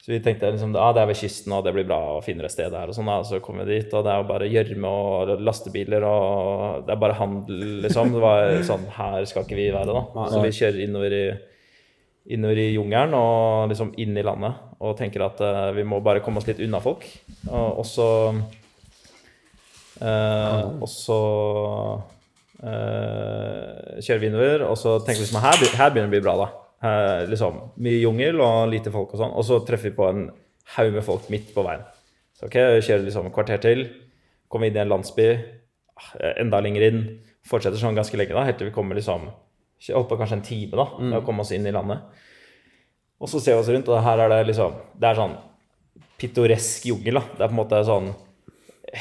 Så 0.05 0.11
vi 0.11 0.19
tenkte 0.21 0.51
liksom, 0.53 0.75
ah, 0.77 0.91
det 0.93 1.01
er 1.01 1.07
ved 1.09 1.17
kysten, 1.17 1.49
og 1.57 1.63
det 1.65 1.71
blir 1.73 1.87
bra 1.89 1.97
å 2.13 2.21
finne 2.21 2.45
et 2.45 2.53
sted 2.53 2.69
her. 2.77 2.91
Og 2.91 2.93
sånn 2.93 3.07
da, 3.09 3.15
så 3.25 3.39
kom 3.41 3.57
vi 3.63 3.65
dit, 3.71 3.89
og 3.89 4.03
det 4.05 4.11
er 4.13 4.19
jo 4.21 4.27
bare 4.29 4.49
gjørme 4.51 4.91
og 4.93 5.31
lastebiler, 5.41 6.05
og 6.05 6.83
det 6.85 6.93
er 6.93 6.99
bare 7.01 7.15
handel, 7.17 7.63
liksom. 7.87 8.11
Det 8.13 8.21
var 8.21 8.53
sånn, 8.67 8.83
her 8.93 9.25
skal 9.25 9.47
ikke 9.47 9.57
vi 9.57 9.65
være, 9.73 9.95
da. 9.97 10.27
Så 10.29 10.43
vi 10.43 10.51
kjører 10.53 10.83
innover 10.85 11.15
i, 11.17 11.23
innover 12.37 12.61
i 12.61 12.67
jungelen 12.75 13.17
og 13.17 13.73
liksom 13.73 13.95
inn 14.03 14.13
i 14.21 14.25
landet, 14.27 14.61
og 14.77 14.93
tenker 14.99 15.25
at 15.25 15.41
uh, 15.41 15.71
vi 15.73 15.87
må 15.89 15.97
bare 16.05 16.21
komme 16.21 16.37
oss 16.37 16.45
litt 16.51 16.61
unna 16.61 16.83
folk. 16.85 17.07
Og, 17.49 17.81
så 17.89 18.11
Uh, 19.95 20.75
Og 20.83 20.89
så 20.91 21.17
uh, 22.59 24.01
kjører 24.03 24.19
vi 24.19 24.27
innover, 24.27 24.65
og 24.67 24.75
så 24.75 24.97
tenker 24.99 25.21
vi 25.21 25.27
liksom, 25.29 25.39
her, 25.39 25.55
her 25.79 25.93
begynner 25.93 26.11
det 26.11 26.11
å 26.11 26.15
bli 26.17 26.25
bra, 26.25 26.35
da. 26.41 26.64
Her, 26.85 27.25
liksom, 27.31 27.59
mye 27.81 27.99
jungel 28.03 28.39
og 28.45 28.69
lite 28.71 28.93
folk 28.93 29.13
og 29.15 29.21
sånn. 29.21 29.33
Og 29.35 29.45
så 29.47 29.59
treffer 29.65 29.89
vi 29.91 29.97
på 29.97 30.07
en 30.09 30.25
haug 30.75 30.91
med 30.93 31.05
folk 31.05 31.29
midt 31.33 31.49
på 31.55 31.63
veien. 31.65 31.83
Så 32.35 32.47
ok, 32.49 32.57
kjører 32.83 33.05
liksom 33.07 33.29
et 33.29 33.35
kvarter 33.35 33.61
til. 33.63 33.85
Kommer 34.51 34.69
inn 34.69 34.77
i 34.77 34.83
en 34.83 34.91
landsby. 34.91 35.27
eh, 36.19 36.33
Enda 36.43 36.59
lenger 36.61 36.87
inn. 36.89 37.01
Fortsetter 37.47 37.79
sånn 37.79 37.97
ganske 37.97 38.17
lenge, 38.19 38.33
da, 38.35 38.43
helt 38.47 38.57
til 38.61 38.69
vi 38.71 38.75
kommer 38.75 38.97
liksom 38.97 39.27
Holdt 39.85 40.07
på 40.09 40.15
kanskje 40.17 40.37
en 40.39 40.45
time 40.47 40.77
da, 40.79 40.85
med 40.97 41.17
å 41.19 41.25
komme 41.27 41.43
oss 41.43 41.51
inn 41.53 41.65
i 41.67 41.71
landet. 41.75 41.99
Og 43.21 43.29
så 43.29 43.41
ser 43.43 43.57
vi 43.57 43.61
oss 43.61 43.69
rundt, 43.69 43.89
og 43.91 43.99
her 44.01 44.21
er 44.23 44.31
det 44.31 44.47
liksom 44.47 44.73
Det 44.97 45.09
er 45.09 45.19
sånn 45.19 45.35
pittoresk 46.17 46.87
jungel, 46.89 47.19
da. 47.19 47.23
Det 47.35 47.43
er 47.43 47.51
på 47.51 47.53
en 47.53 47.59
måte 47.59 47.81
sånn 47.85 48.07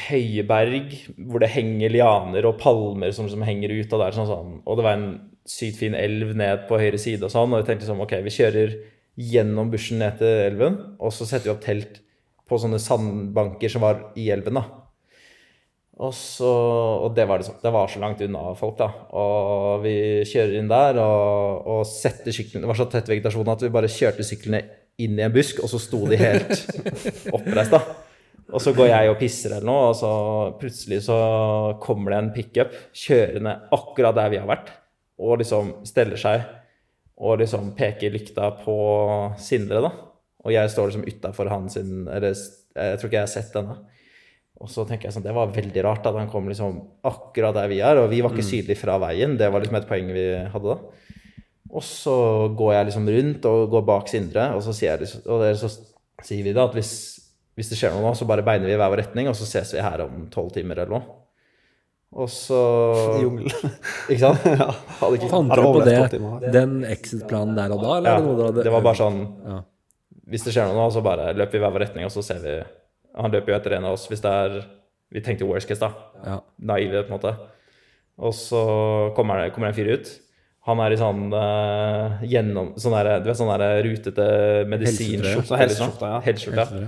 høye 0.09 0.43
berg 0.47 0.91
hvor 1.15 1.39
det 1.41 1.49
henger 1.53 1.93
lianer 1.93 2.47
og 2.49 2.57
palmer 2.59 3.13
som, 3.15 3.29
som 3.31 3.43
henger 3.47 3.71
ut. 3.71 3.87
Og 3.87 4.01
det 4.03 4.11
sånn, 4.17 4.29
sånn 4.29 4.53
Og 4.65 4.77
det 4.77 4.85
var 4.85 4.99
en 4.99 5.07
sykt 5.45 5.79
fin 5.79 5.95
elv 5.97 6.33
ned 6.37 6.65
på 6.69 6.79
høyre 6.81 6.99
side 7.01 7.27
og 7.27 7.33
sånn. 7.33 7.53
Og 7.53 7.61
vi 7.61 7.69
tenkte 7.69 7.89
sånn, 7.89 8.01
ok, 8.03 8.17
vi 8.25 8.33
kjører 8.33 8.79
gjennom 9.15 9.69
bushen 9.71 10.01
ned 10.01 10.17
til 10.19 10.41
elven, 10.49 10.79
og 10.99 11.13
så 11.15 11.27
setter 11.27 11.49
vi 11.49 11.53
opp 11.53 11.63
telt 11.63 12.01
på 12.45 12.57
sånne 12.61 12.81
sandbanker 12.81 13.71
som 13.71 13.85
var 13.85 14.09
i 14.19 14.27
elven, 14.33 14.59
da. 14.59 14.65
Og, 15.95 16.11
så, 16.11 16.49
og 17.05 17.13
det, 17.15 17.23
var 17.23 17.39
liksom, 17.39 17.55
det 17.61 17.71
var 17.71 17.87
så 17.87 18.01
langt 18.03 18.19
unna 18.25 18.49
folk, 18.59 18.75
da. 18.81 18.89
Og 19.15 19.85
vi 19.85 19.95
kjører 20.27 20.57
inn 20.59 20.71
der 20.71 20.99
og, 20.99 21.69
og 21.71 21.85
setter 21.87 22.35
syklene 22.35 22.65
Det 22.65 22.71
var 22.73 22.79
så 22.81 22.87
tett 22.91 23.07
vegetasjon 23.07 23.51
at 23.53 23.63
vi 23.63 23.71
bare 23.71 23.91
kjørte 23.91 24.25
syklene 24.27 24.59
inn 24.99 25.15
i 25.19 25.23
en 25.23 25.33
busk, 25.35 25.61
og 25.63 25.71
så 25.71 25.79
sto 25.79 26.01
de 26.11 26.19
helt 26.19 26.51
oppreist, 27.35 27.71
da. 27.71 27.81
Og 28.53 28.61
så 28.61 28.75
går 28.77 28.91
jeg 28.91 29.09
og 29.09 29.17
pisser 29.19 29.55
eller 29.55 29.67
noe, 29.67 29.87
og 29.89 29.95
så 29.97 30.11
plutselig 30.59 31.01
så 31.07 31.15
kommer 31.81 32.13
det 32.13 32.19
en 32.19 32.33
pickup 32.35 32.75
kjørende 32.95 33.55
akkurat 33.73 34.19
der 34.19 34.35
vi 34.35 34.41
har 34.41 34.51
vært, 34.51 34.69
og 35.19 35.39
liksom 35.39 35.73
steller 35.87 36.19
seg 36.19 36.43
og 37.15 37.39
liksom 37.39 37.69
peker 37.77 38.11
lykta 38.11 38.49
på 38.63 38.75
Sindre, 39.39 39.81
da. 39.85 39.91
Og 40.45 40.51
jeg 40.53 40.69
står 40.69 40.91
liksom 40.91 41.05
utafor 41.07 41.49
han 41.49 41.69
sin 41.71 42.07
Eller 42.11 42.35
jeg 42.35 42.99
tror 42.99 43.07
ikke 43.07 43.17
jeg 43.17 43.23
har 43.23 43.31
sett 43.31 43.53
denne. 43.55 43.77
Og 44.61 44.69
så 44.71 44.85
tenker 44.87 45.07
jeg 45.07 45.15
sånn, 45.15 45.23
Det 45.23 45.33
var 45.35 45.51
veldig 45.55 45.83
rart 45.83 46.05
at 46.07 46.15
han 46.15 46.29
kom 46.31 46.47
liksom 46.51 46.77
akkurat 47.07 47.55
der 47.55 47.71
vi 47.71 47.79
er. 47.79 47.97
Og 48.03 48.09
vi 48.11 48.21
var 48.21 48.31
ikke 48.35 48.43
sydlig 48.45 48.77
fra 48.77 48.97
veien. 49.01 49.37
Det 49.39 49.49
var 49.51 49.63
liksom 49.63 49.79
et 49.79 49.87
poeng 49.89 50.11
vi 50.15 50.27
hadde 50.51 50.75
da. 50.75 50.77
Og 51.75 51.83
så 51.83 52.15
går 52.55 52.73
jeg 52.75 52.85
liksom 52.91 53.09
rundt 53.09 53.45
og 53.49 53.69
går 53.73 53.85
bak 53.87 54.07
Sindre, 54.07 54.51
og 54.55 54.61
så 54.63 54.71
sier, 54.75 54.93
jeg, 54.93 55.01
liksom- 55.01 55.25
og 55.27 55.41
så 55.59 55.69
sier 56.23 56.43
vi 56.43 56.53
da 56.53 56.67
at 56.69 56.73
hvis, 56.77 56.91
hvis 57.57 57.69
det 57.69 57.77
skjer 57.79 57.91
noe 57.91 58.05
nå, 58.05 58.13
så 58.15 58.27
bare 58.27 58.45
beiner 58.45 58.69
vi 58.69 58.73
i 58.73 58.77
hver 58.79 58.91
vår 58.93 59.01
retning, 59.01 59.27
og 59.27 59.35
så 59.35 59.47
ses 59.49 59.73
vi 59.73 59.81
her 59.83 60.03
om 60.05 60.29
tolv 60.31 60.53
timer 60.53 60.77
eller 60.79 60.93
noe. 60.99 61.03
Og 62.15 62.29
så 62.31 62.59
I 63.19 63.23
jungelen. 63.25 63.73
Ikke 64.07 64.21
sant? 64.21 64.45
Hadde 65.01 65.17
ikke, 65.19 65.29
Fant 65.31 65.51
dere 65.51 65.71
på 65.75 65.85
det, 65.85 66.51
den 66.55 66.77
exit-planen 66.87 67.55
der 67.57 67.75
og 67.75 67.83
da? 67.83 67.97
Eller 67.99 68.13
ja, 68.13 68.19
det 68.21 68.27
noe 68.29 68.49
hadde 68.49 68.65
det 68.67 68.75
var 68.75 68.85
bare 68.85 69.01
sånn 69.01 69.21
Ja. 69.45 69.61
Hvis 70.31 70.45
det 70.47 70.55
skjer 70.55 70.71
noe 70.71 70.79
nå, 70.79 70.87
så 70.89 71.03
bare 71.05 71.33
løper 71.37 71.53
vi 71.53 71.59
i 71.59 71.63
hver 71.65 71.73
vår 71.75 71.83
retning, 71.85 72.07
og 72.07 72.13
så 72.13 72.23
ser 72.25 72.39
vi 72.41 72.55
Han 73.19 73.33
løper 73.33 73.53
jo 73.53 73.57
etter 73.59 73.75
en 73.77 73.89
av 73.91 73.97
oss 73.97 74.07
hvis 74.09 74.23
det 74.23 74.31
er 74.31 74.55
Vi 75.13 75.21
tenkte 75.25 75.47
worst 75.49 75.69
case, 75.69 75.83
da. 75.83 75.91
Ja. 76.25 76.39
Naive, 76.71 77.03
på 77.05 77.11
en 77.13 77.17
måte. 77.19 77.35
Og 78.15 78.33
så 78.35 78.61
kommer 79.15 79.43
det 79.43 79.51
kommer 79.53 79.69
det 79.69 79.75
en 79.75 79.77
fyr 79.77 79.91
ut. 79.99 80.13
Han 80.65 80.81
er 80.81 80.95
i 80.95 80.97
sånn 80.97 81.27
uh, 81.29 82.23
gjennom 82.25 82.71
Sånn 82.81 82.95
der, 82.97 83.19
du 83.21 83.29
vet, 83.29 83.37
sånn 83.37 83.51
der 83.53 83.83
rutete 83.85 84.27
medisinskjorte. 84.71 85.45
Så 85.51 85.59
helseskjorte, 85.59 86.13
ja. 86.15 86.21
Helseskjorte. 86.25 86.85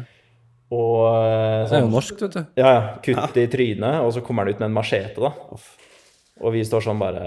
Og 0.73 1.03
eh, 1.07 1.63
Det 1.63 1.63
er 1.63 1.69
sånn, 1.71 1.85
jo 1.85 1.93
norsk, 1.93 2.21
vet 2.25 2.33
du. 2.35 2.41
ja, 2.59 2.71
ja, 2.73 2.81
kutt 3.05 3.37
i 3.39 3.45
trynet, 3.51 4.01
og 4.03 4.11
så 4.15 4.23
kommer 4.25 4.43
han 4.43 4.53
ut 4.55 4.59
med 4.59 4.67
en 4.71 4.75
machete, 4.75 5.21
da. 5.23 5.31
Og 6.43 6.53
vi 6.53 6.65
står 6.67 6.83
sånn 6.85 6.99
bare 7.01 7.23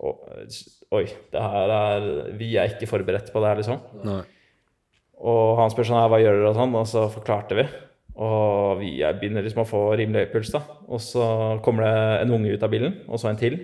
Oi, 0.00 1.04
det 1.30 1.42
her 1.44 1.70
er 1.74 2.06
Vi 2.40 2.54
er 2.58 2.72
ikke 2.72 2.88
forberedt 2.88 3.28
på 3.34 3.42
det 3.42 3.50
her, 3.50 3.60
liksom. 3.60 3.82
Nei. 4.06 4.22
Og 5.20 5.58
han 5.60 5.70
spør 5.72 5.84
sånn 5.90 6.00
her, 6.00 6.08
hva 6.08 6.18
gjør 6.22 6.38
dere, 6.38 6.48
og 6.54 6.56
sånn, 6.56 6.74
og 6.80 6.86
så 6.88 7.04
forklarte 7.12 7.58
vi. 7.58 7.66
Og 8.20 8.80
vi 8.80 8.94
begynner 9.20 9.44
liksom 9.44 9.62
å 9.62 9.68
få 9.68 9.82
rimelig 10.00 10.24
høy 10.24 10.32
puls, 10.32 10.50
da. 10.54 10.62
Og 10.88 11.02
så 11.04 11.26
kommer 11.64 11.84
det 11.84 11.94
en 12.24 12.32
unge 12.38 12.56
ut 12.56 12.64
av 12.64 12.72
bilen, 12.72 12.96
og 13.06 13.20
så 13.20 13.28
en 13.30 13.38
til. 13.40 13.58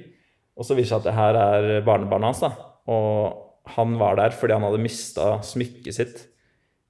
Og 0.57 0.69
så 0.69 0.77
viser 0.77 0.85
det 0.85 0.93
seg 0.93 1.01
at 1.01 1.09
det 1.09 1.17
her 1.17 1.39
er 1.41 1.85
barnebarnet 1.89 2.31
hans, 2.35 2.45
da. 2.45 2.53
Og 2.93 3.73
han 3.77 3.97
var 3.99 4.21
der 4.21 4.37
fordi 4.37 4.55
han 4.55 4.63
hadde 4.69 4.85
mista 4.85 5.39
smykket 5.43 5.97
sitt 5.97 6.21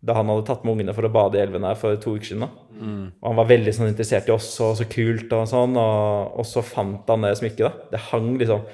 da 0.04 0.14
han 0.18 0.28
hadde 0.30 0.44
tatt 0.46 0.64
med 0.64 0.76
ungene 0.76 0.94
for 0.94 1.08
å 1.08 1.12
bade 1.12 1.38
i 1.38 1.42
elven 1.42 1.64
her 1.66 1.78
for 1.78 1.96
to 2.00 2.16
uker 2.16 2.28
siden. 2.28 2.44
da. 2.44 2.50
Og 3.22 3.30
han 3.30 3.38
var 3.40 3.48
veldig 3.48 3.72
sånn 3.74 3.88
interessert 3.90 4.28
i 4.28 4.34
oss, 4.34 4.50
og 4.60 4.76
så 4.78 4.86
kult 4.90 5.32
og 5.32 5.46
sånn, 5.50 5.78
og, 5.80 6.36
og 6.40 6.46
så 6.46 6.62
fant 6.64 7.08
han 7.10 7.24
det 7.26 7.32
smykket, 7.40 7.64
da. 7.64 7.88
Det 7.94 8.02
hang 8.10 8.34
liksom 8.40 8.66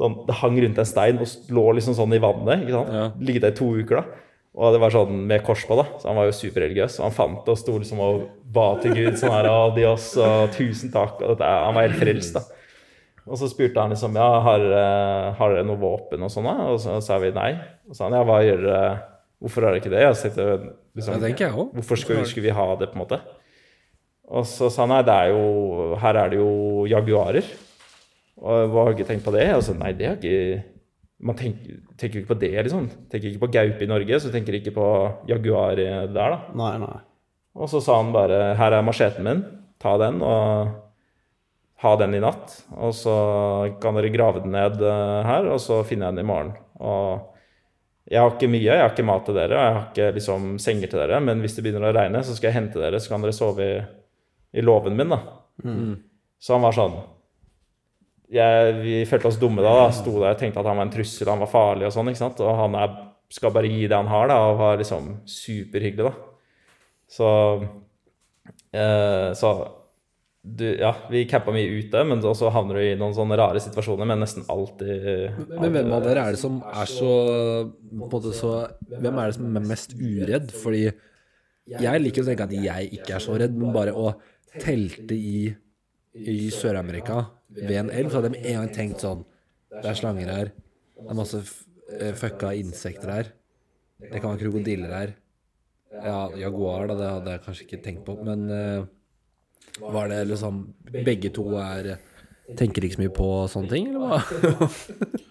sånn, 0.00 0.16
det 0.26 0.38
hang 0.40 0.56
rundt 0.64 0.80
en 0.80 0.88
stein 0.88 1.20
og 1.20 1.52
lå 1.52 1.66
liksom 1.76 1.96
sånn 1.98 2.16
i 2.16 2.22
vannet. 2.22 2.64
ikke 2.64 2.78
sant? 2.78 2.96
Ja. 2.96 3.06
Ligget 3.20 3.46
der 3.46 3.54
i 3.54 3.58
to 3.60 3.68
uker, 3.76 4.00
da. 4.00 4.26
Og 4.60 4.74
det 4.74 4.80
var 4.82 4.90
sånn 4.90 5.26
med 5.30 5.44
kors 5.46 5.62
på, 5.68 5.76
da. 5.78 5.84
Så 6.00 6.08
han 6.10 6.18
var 6.18 6.26
jo 6.26 6.38
superreligiøs. 6.40 6.96
Og 6.98 7.06
han 7.06 7.14
fant 7.14 7.44
det 7.46 7.52
og 7.54 7.60
sto 7.60 7.76
liksom 7.78 8.00
og 8.02 8.24
ba 8.50 8.72
til 8.82 8.96
Gud 8.96 9.20
sånn 9.20 9.36
her 9.36 9.50
og 9.52 9.76
de 9.76 9.84
oss, 9.86 10.08
og 10.18 10.50
tusen 10.56 10.90
takk. 10.94 11.20
Og 11.20 11.36
dette, 11.36 11.52
han 11.66 11.76
var 11.76 11.86
helt 11.86 12.00
frelst, 12.00 12.40
da. 12.40 12.42
Og 13.30 13.38
så 13.38 13.46
spurte 13.46 13.78
han 13.78 13.92
liksom 13.92 14.16
ja, 14.18 14.28
har, 14.42 14.64
eh, 14.74 15.26
har 15.38 15.52
dere 15.54 15.66
noe 15.68 15.78
våpen 15.78 16.24
og 16.26 16.32
sånn, 16.32 16.48
da? 16.48 16.72
Og 16.72 16.80
så 16.82 16.96
sa 17.04 17.20
vi 17.22 17.30
nei. 17.36 17.52
Og 17.86 17.92
så 17.92 18.00
sa 18.00 18.08
han 18.08 18.16
ja, 18.18 18.24
hva 18.26 18.40
gjør 18.42 18.64
dere? 18.64 18.90
Hvorfor 19.40 19.64
er 19.64 19.74
det 19.74 19.82
ikke 19.82 19.92
det? 19.94 20.02
Jeg 20.04 20.18
tenkte 20.20 20.46
liksom, 20.96 21.14
Det 21.16 21.28
tenker 21.30 21.46
jeg 21.46 21.54
også. 21.54 21.76
Hvorfor 21.78 22.00
skulle, 22.00 22.24
skulle 22.28 22.48
vi 22.48 22.56
ha 22.56 22.66
det, 22.80 22.90
på 22.90 22.98
en 22.98 23.04
måte? 23.04 23.20
Og 24.30 24.44
så 24.46 24.68
sa 24.70 24.84
han 24.84 24.92
nei, 24.92 25.02
det 25.06 25.14
er 25.14 25.32
jo, 25.32 25.94
her 25.98 26.18
er 26.20 26.32
det 26.32 26.38
jo 26.38 26.50
jaguarer. 26.90 27.46
Og 28.40 28.72
hva 28.72 28.84
har 28.84 28.94
ikke 28.94 29.08
tenkt 29.08 29.26
på 29.26 29.34
det? 29.34 29.46
Og 29.56 29.64
så 29.66 29.74
nei, 29.76 29.94
det 29.96 30.06
har 30.08 30.20
ikke 30.20 30.76
Man 31.20 31.36
tenker, 31.36 31.80
tenker 32.00 32.22
ikke 32.22 32.30
på 32.30 32.40
det, 32.40 32.54
liksom. 32.64 32.86
Tenker 33.12 33.28
ikke 33.28 33.42
på 33.42 33.50
gaupe 33.52 33.84
i 33.84 33.88
Norge, 33.90 34.20
så 34.22 34.30
tenker 34.32 34.56
ikke 34.56 34.72
på 34.72 34.84
jaguar 35.28 35.76
der, 35.76 36.14
da. 36.16 36.38
Nei, 36.56 36.70
nei. 36.80 36.94
Og 37.60 37.68
så 37.68 37.82
sa 37.84 37.98
han 37.98 38.14
bare 38.14 38.54
her 38.56 38.72
er 38.72 38.86
macheten 38.86 39.26
min, 39.26 39.42
ta 39.82 39.98
den 40.00 40.22
og 40.24 40.70
ha 41.80 41.92
den 42.00 42.16
i 42.16 42.22
natt. 42.22 42.54
Og 42.76 42.94
så 42.96 43.16
kan 43.82 43.96
dere 43.96 44.12
grave 44.14 44.42
den 44.44 44.54
ned 44.54 44.80
eh, 44.80 45.20
her, 45.28 45.48
og 45.52 45.60
så 45.62 45.80
finner 45.86 46.08
jeg 46.08 46.18
den 46.18 46.24
i 46.24 46.30
morgen. 46.30 46.54
Og 46.80 47.29
jeg 48.10 48.18
har 48.18 48.32
ikke 48.34 48.50
mye, 48.50 48.66
jeg 48.66 48.80
har 48.82 48.90
ikke 48.90 49.06
mat 49.06 49.22
til 49.28 49.36
dere, 49.38 49.54
og 49.54 49.62
jeg 49.62 49.74
har 49.76 49.84
ikke 49.90 50.06
liksom 50.16 50.46
senger 50.62 50.90
til 50.90 50.98
dere, 51.04 51.20
men 51.22 51.40
hvis 51.44 51.54
det 51.56 51.62
begynner 51.64 51.88
å 51.92 51.94
regne, 51.94 52.22
så 52.26 52.34
skal 52.34 52.50
jeg 52.50 52.56
hente 52.58 52.82
dere, 52.82 52.98
så 53.00 53.12
kan 53.12 53.22
dere 53.22 53.36
sove 53.36 53.66
i, 53.66 53.76
i 54.58 54.64
låven 54.66 54.96
min, 54.98 55.12
da. 55.14 55.20
Så 56.40 56.56
han 56.56 56.64
var 56.64 56.72
sånn 56.74 56.94
jeg, 58.32 58.74
Vi 58.80 58.94
følte 59.10 59.28
oss 59.28 59.38
dumme 59.42 59.60
da, 59.62 59.72
da. 59.76 59.88
Sto 59.92 60.14
der 60.20 60.32
og 60.34 60.38
tenkte 60.40 60.62
at 60.62 60.68
han 60.70 60.78
var 60.78 60.86
en 60.88 60.92
trussel, 60.94 61.28
han 61.28 61.42
var 61.42 61.50
farlig 61.50 61.86
og 61.88 61.94
sånn, 61.94 62.10
ikke 62.12 62.22
sant. 62.22 62.42
Og 62.46 62.58
han 62.64 62.76
er, 62.78 62.94
skal 63.30 63.52
bare 63.54 63.70
gi 63.70 63.86
det 63.90 63.98
han 63.98 64.10
har, 64.10 64.30
da, 64.30 64.38
og 64.50 64.58
var 64.58 64.78
liksom 64.80 65.10
superhyggelig, 65.28 66.10
da. 66.10 66.14
Så 67.10 67.28
eh, 68.72 69.30
Så 69.38 69.50
du, 70.40 70.64
ja, 70.80 70.94
vi 71.12 71.26
campa 71.28 71.52
mye 71.52 71.68
ute, 71.68 72.00
men 72.08 72.22
så 72.24 72.48
havner 72.52 72.78
du 72.78 72.80
i 72.80 72.96
noen 72.98 73.12
sånne 73.12 73.36
rare 73.36 73.60
situasjoner, 73.60 74.08
men 74.08 74.22
nesten 74.22 74.46
alltid 74.48 75.50
Men 75.50 75.74
hvem 75.74 75.90
av 75.92 76.04
dere 76.06 76.22
er 76.24 76.36
det 76.36 76.40
som 76.40 76.62
er 76.64 76.88
så, 76.88 77.10
måte 77.92 78.32
så 78.32 78.54
Hvem 78.88 79.18
er 79.20 79.28
det 79.28 79.36
som 79.36 79.58
er 79.60 79.66
mest 79.68 79.92
uredd? 79.98 80.54
Fordi 80.56 80.86
jeg 81.70 82.02
liker 82.02 82.24
å 82.24 82.28
tenke 82.30 82.46
at 82.48 82.54
jeg 82.56 82.88
ikke 82.96 83.18
er 83.18 83.22
så 83.22 83.36
redd, 83.38 83.52
men 83.56 83.74
bare 83.74 83.92
å 83.92 84.14
telte 84.56 85.14
i, 85.14 85.50
i 86.16 86.38
Sør-Amerika 86.54 87.20
ved 87.54 87.76
en 87.76 87.92
elv, 87.92 88.08
så 88.08 88.18
hadde 88.18 88.30
jeg 88.30 88.38
med 88.38 88.48
en 88.48 88.58
gang 88.62 88.72
tenkt 88.74 89.04
sånn 89.04 89.26
Det 89.76 89.86
er 89.86 89.98
slanger 89.98 90.32
her. 90.32 90.52
Det 90.96 91.12
er 91.12 91.18
masse 91.18 91.42
eh, 92.00 92.14
fucka 92.16 92.54
insekter 92.58 93.12
her. 93.12 93.28
Det 94.00 94.16
kan 94.16 94.32
være 94.32 94.46
krokodiller 94.46 94.96
her. 94.96 95.12
Ja, 96.00 96.24
jaguar, 96.38 96.88
da, 96.88 96.96
det 96.96 97.12
hadde 97.12 97.36
jeg 97.36 97.44
kanskje 97.44 97.66
ikke 97.66 97.82
tenkt 97.84 98.02
på, 98.08 98.16
men 98.24 98.48
eh, 98.54 98.88
var 99.80 100.08
det 100.12 100.24
liksom 100.28 100.62
Begge 100.90 101.30
to 101.34 101.44
er 101.60 101.94
Tenker 102.58 102.82
ikke 102.82 102.96
så 102.98 103.02
mye 103.04 103.12
på 103.14 103.28
sånne 103.52 103.70
ting, 103.70 103.92
eller 103.92 104.00
hva? 104.02 104.20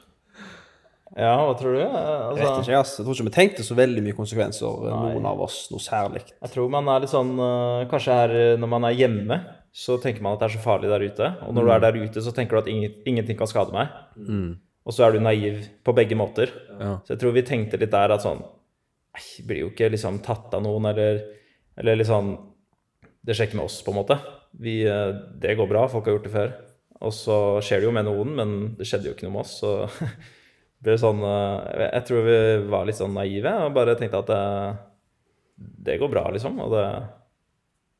Ja, 1.19 1.33
hva 1.41 1.55
tror 1.57 1.73
du? 1.73 1.79
Jeg 1.81 1.89
vet 1.89 2.45
Altså, 2.45 2.61
ikke, 2.63 2.77
ass. 2.79 2.91
Jeg 2.99 3.05
tror 3.05 3.15
ikke 3.17 3.25
vi 3.27 3.33
tenkte 3.35 3.63
så 3.65 3.75
veldig 3.75 4.03
mye 4.05 4.15
konsekvenser, 4.15 4.83
noen 4.93 5.25
av 5.27 5.41
oss, 5.43 5.57
noe 5.73 5.81
særlig. 5.83 6.21
jeg 6.29 6.51
tror 6.53 6.69
man 6.71 6.87
er 6.93 7.03
litt 7.03 7.11
sånn 7.11 7.33
eh, 7.43 7.87
Kanskje 7.91 8.17
her 8.21 8.35
eh, 8.37 8.51
når 8.61 8.71
man 8.71 8.85
er 8.87 8.95
hjemme, 8.95 9.39
så 9.75 9.97
tenker 10.01 10.23
man 10.23 10.37
at 10.37 10.43
det 10.43 10.47
er 10.49 10.53
så 10.55 10.61
farlig 10.63 10.89
der 10.91 11.03
ute. 11.09 11.27
Og 11.47 11.57
når 11.57 11.65
du 11.67 11.71
er 11.73 11.81
der 11.83 11.97
ute, 11.99 12.23
så 12.25 12.31
tenker 12.35 12.55
du 12.57 12.61
at 12.61 12.69
ingen, 12.71 12.93
ingenting 13.09 13.37
kan 13.37 13.49
skade 13.49 13.73
meg. 13.75 13.91
Og 14.85 14.95
så 14.95 15.05
er 15.05 15.13
du 15.13 15.19
naiv 15.21 15.59
på 15.85 15.93
begge 15.97 16.17
måter. 16.17 16.49
Ja. 16.79 16.95
Så 17.05 17.13
jeg 17.13 17.21
tror 17.21 17.35
vi 17.35 17.43
tenkte 17.45 17.77
litt 17.81 17.91
der 17.93 18.15
at 18.15 18.23
sånn 18.25 18.41
Nei, 18.41 19.23
blir 19.45 19.63
jo 19.65 19.69
ikke 19.73 19.89
liksom 19.91 20.19
tatt 20.25 20.53
av 20.53 20.61
noen, 20.63 20.85
eller, 20.91 21.19
eller 21.81 21.97
litt 21.99 22.07
sånn 22.09 22.31
Det 23.25 23.35
skjer 23.35 23.49
ikke 23.49 23.59
med 23.59 23.67
oss, 23.67 23.81
på 23.83 23.93
en 23.93 23.99
måte. 23.99 24.17
Vi, 24.59 24.81
eh, 24.87 25.13
det 25.41 25.57
går 25.59 25.69
bra, 25.69 25.85
folk 25.91 26.07
har 26.07 26.17
gjort 26.17 26.27
det 26.27 26.33
før. 26.33 26.51
Og 27.05 27.15
så 27.15 27.37
skjer 27.63 27.81
det 27.81 27.87
jo 27.89 27.95
med 27.95 28.07
noen, 28.09 28.33
men 28.35 28.57
det 28.79 28.87
skjedde 28.87 29.09
jo 29.09 29.15
ikke 29.15 29.27
noe 29.27 29.37
med 29.37 29.45
oss. 29.45 29.59
Så 29.61 29.75
det 30.79 30.89
ble 30.89 30.97
sånn 30.99 31.21
eh, 31.23 31.85
Jeg 31.85 32.07
tror 32.09 32.27
vi 32.27 32.41
var 32.71 32.89
litt 32.89 32.99
sånn 32.99 33.15
naive 33.15 33.55
og 33.65 33.77
bare 33.77 33.95
tenkte 33.99 34.23
at 34.23 34.33
det, 34.33 34.43
det 35.89 36.01
går 36.01 36.11
bra, 36.11 36.27
liksom. 36.35 36.59
Og 36.65 36.75
det 36.75 36.85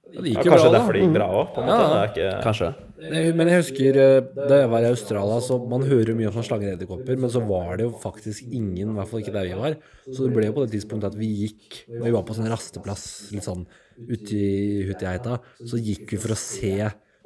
Det 0.10 0.20
ja, 0.20 0.28
gikk 0.34 0.48
jo 0.48 0.54
kanskje 0.56 0.70
bra, 0.70 0.76
derfor 0.80 0.96
det 0.96 1.02
gikk 1.04 1.18
bra 1.20 1.32
òg, 1.32 1.50
på 1.54 1.64
en 1.64 1.68
måte. 1.70 1.82
Ja, 1.82 1.90
ja. 1.90 1.90
Det 1.90 2.00
er 2.04 2.14
ikke 2.14 2.46
Kanskje. 2.48 2.72
Men 3.00 3.48
jeg 3.48 3.62
husker 3.62 3.98
eh, 4.04 4.32
da 4.36 4.56
jeg 4.60 4.72
var 4.74 4.84
i 4.84 4.90
Australia, 4.91 5.36
så 5.46 5.56
man 5.72 5.86
hører 5.88 6.18
mye 6.18 6.28
om 6.28 6.34
sånne 6.36 6.48
slanger 6.50 6.74
edderkopper, 6.74 7.20
men 7.22 7.32
så 7.32 7.40
var 7.48 7.78
det 7.80 7.86
jo 7.86 7.94
faktisk 8.02 8.50
ingen, 8.50 8.90
i 8.90 8.98
hvert 8.98 9.12
fall 9.12 9.22
ikke 9.24 9.36
der 9.38 9.48
vi 9.48 9.60
var. 9.60 9.78
Så 10.10 10.26
det 10.26 10.34
ble 10.36 10.50
jo 10.50 10.56
på 10.58 10.66
det 10.66 10.74
tidspunktet 10.74 11.14
at 11.14 11.20
vi 11.20 11.30
gikk, 11.46 11.86
og 11.94 12.10
vi 12.10 12.16
var 12.18 12.26
på 12.28 12.36
sånn 12.36 12.52
rasteplass 12.52 13.06
litt 13.32 13.48
sånn 13.48 13.64
ute 14.08 14.40
i 14.40 14.88
Hutigeita, 14.88 15.40
så 15.66 15.80
gikk 15.82 16.16
vi 16.16 16.22
for 16.22 16.36
å 16.36 16.40
se 16.40 16.74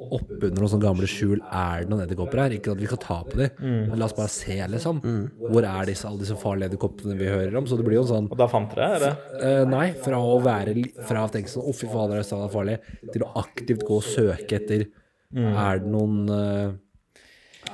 oppunder 0.04 0.60
noen 0.60 0.72
sånne 0.72 0.84
gamle 0.84 1.08
skjul, 1.08 1.40
er 1.54 1.84
det 1.84 1.92
noen 1.92 2.04
edderkopper 2.04 2.42
her? 2.42 2.56
Ikke 2.58 2.74
at 2.74 2.82
vi 2.82 2.88
skal 2.90 3.00
ta 3.04 3.18
på 3.28 3.38
dem, 3.40 3.60
men 3.62 4.00
la 4.00 4.08
oss 4.08 4.16
bare 4.18 4.32
se, 4.34 4.58
liksom. 4.74 5.00
Hvor 5.40 5.68
er 5.70 5.90
disse, 5.90 6.08
alle 6.10 6.24
disse 6.24 6.38
farlige 6.40 6.72
edderkoppene 6.72 7.18
vi 7.20 7.30
hører 7.30 7.56
om? 7.60 7.68
Så 7.70 7.78
det 7.80 7.86
blir 7.88 8.00
jo 8.00 8.06
en 8.06 8.10
sånn 8.10 8.30
Og 8.32 8.40
da 8.40 8.48
fant 8.52 8.74
dere, 8.76 9.00
det? 9.04 9.12
Uh, 9.40 9.64
nei, 9.70 9.86
fra 10.04 10.20
å 10.20 10.40
være 10.44 10.76
Fra 11.08 11.26
å 11.28 11.32
tenke 11.32 11.52
sånn 11.52 11.68
'Å, 11.70 11.76
fy 11.78 11.90
fader, 11.92 12.24
det 12.24 12.40
er 12.40 12.56
farlig', 12.56 12.80
til 13.14 13.26
å 13.28 13.32
aktivt 13.44 13.86
gå 13.88 14.00
og 14.02 14.08
søke 14.08 14.58
etter 14.60 14.88
Er 15.34 15.84
det 15.84 15.94
noen 15.94 16.26
uh, 16.30 16.74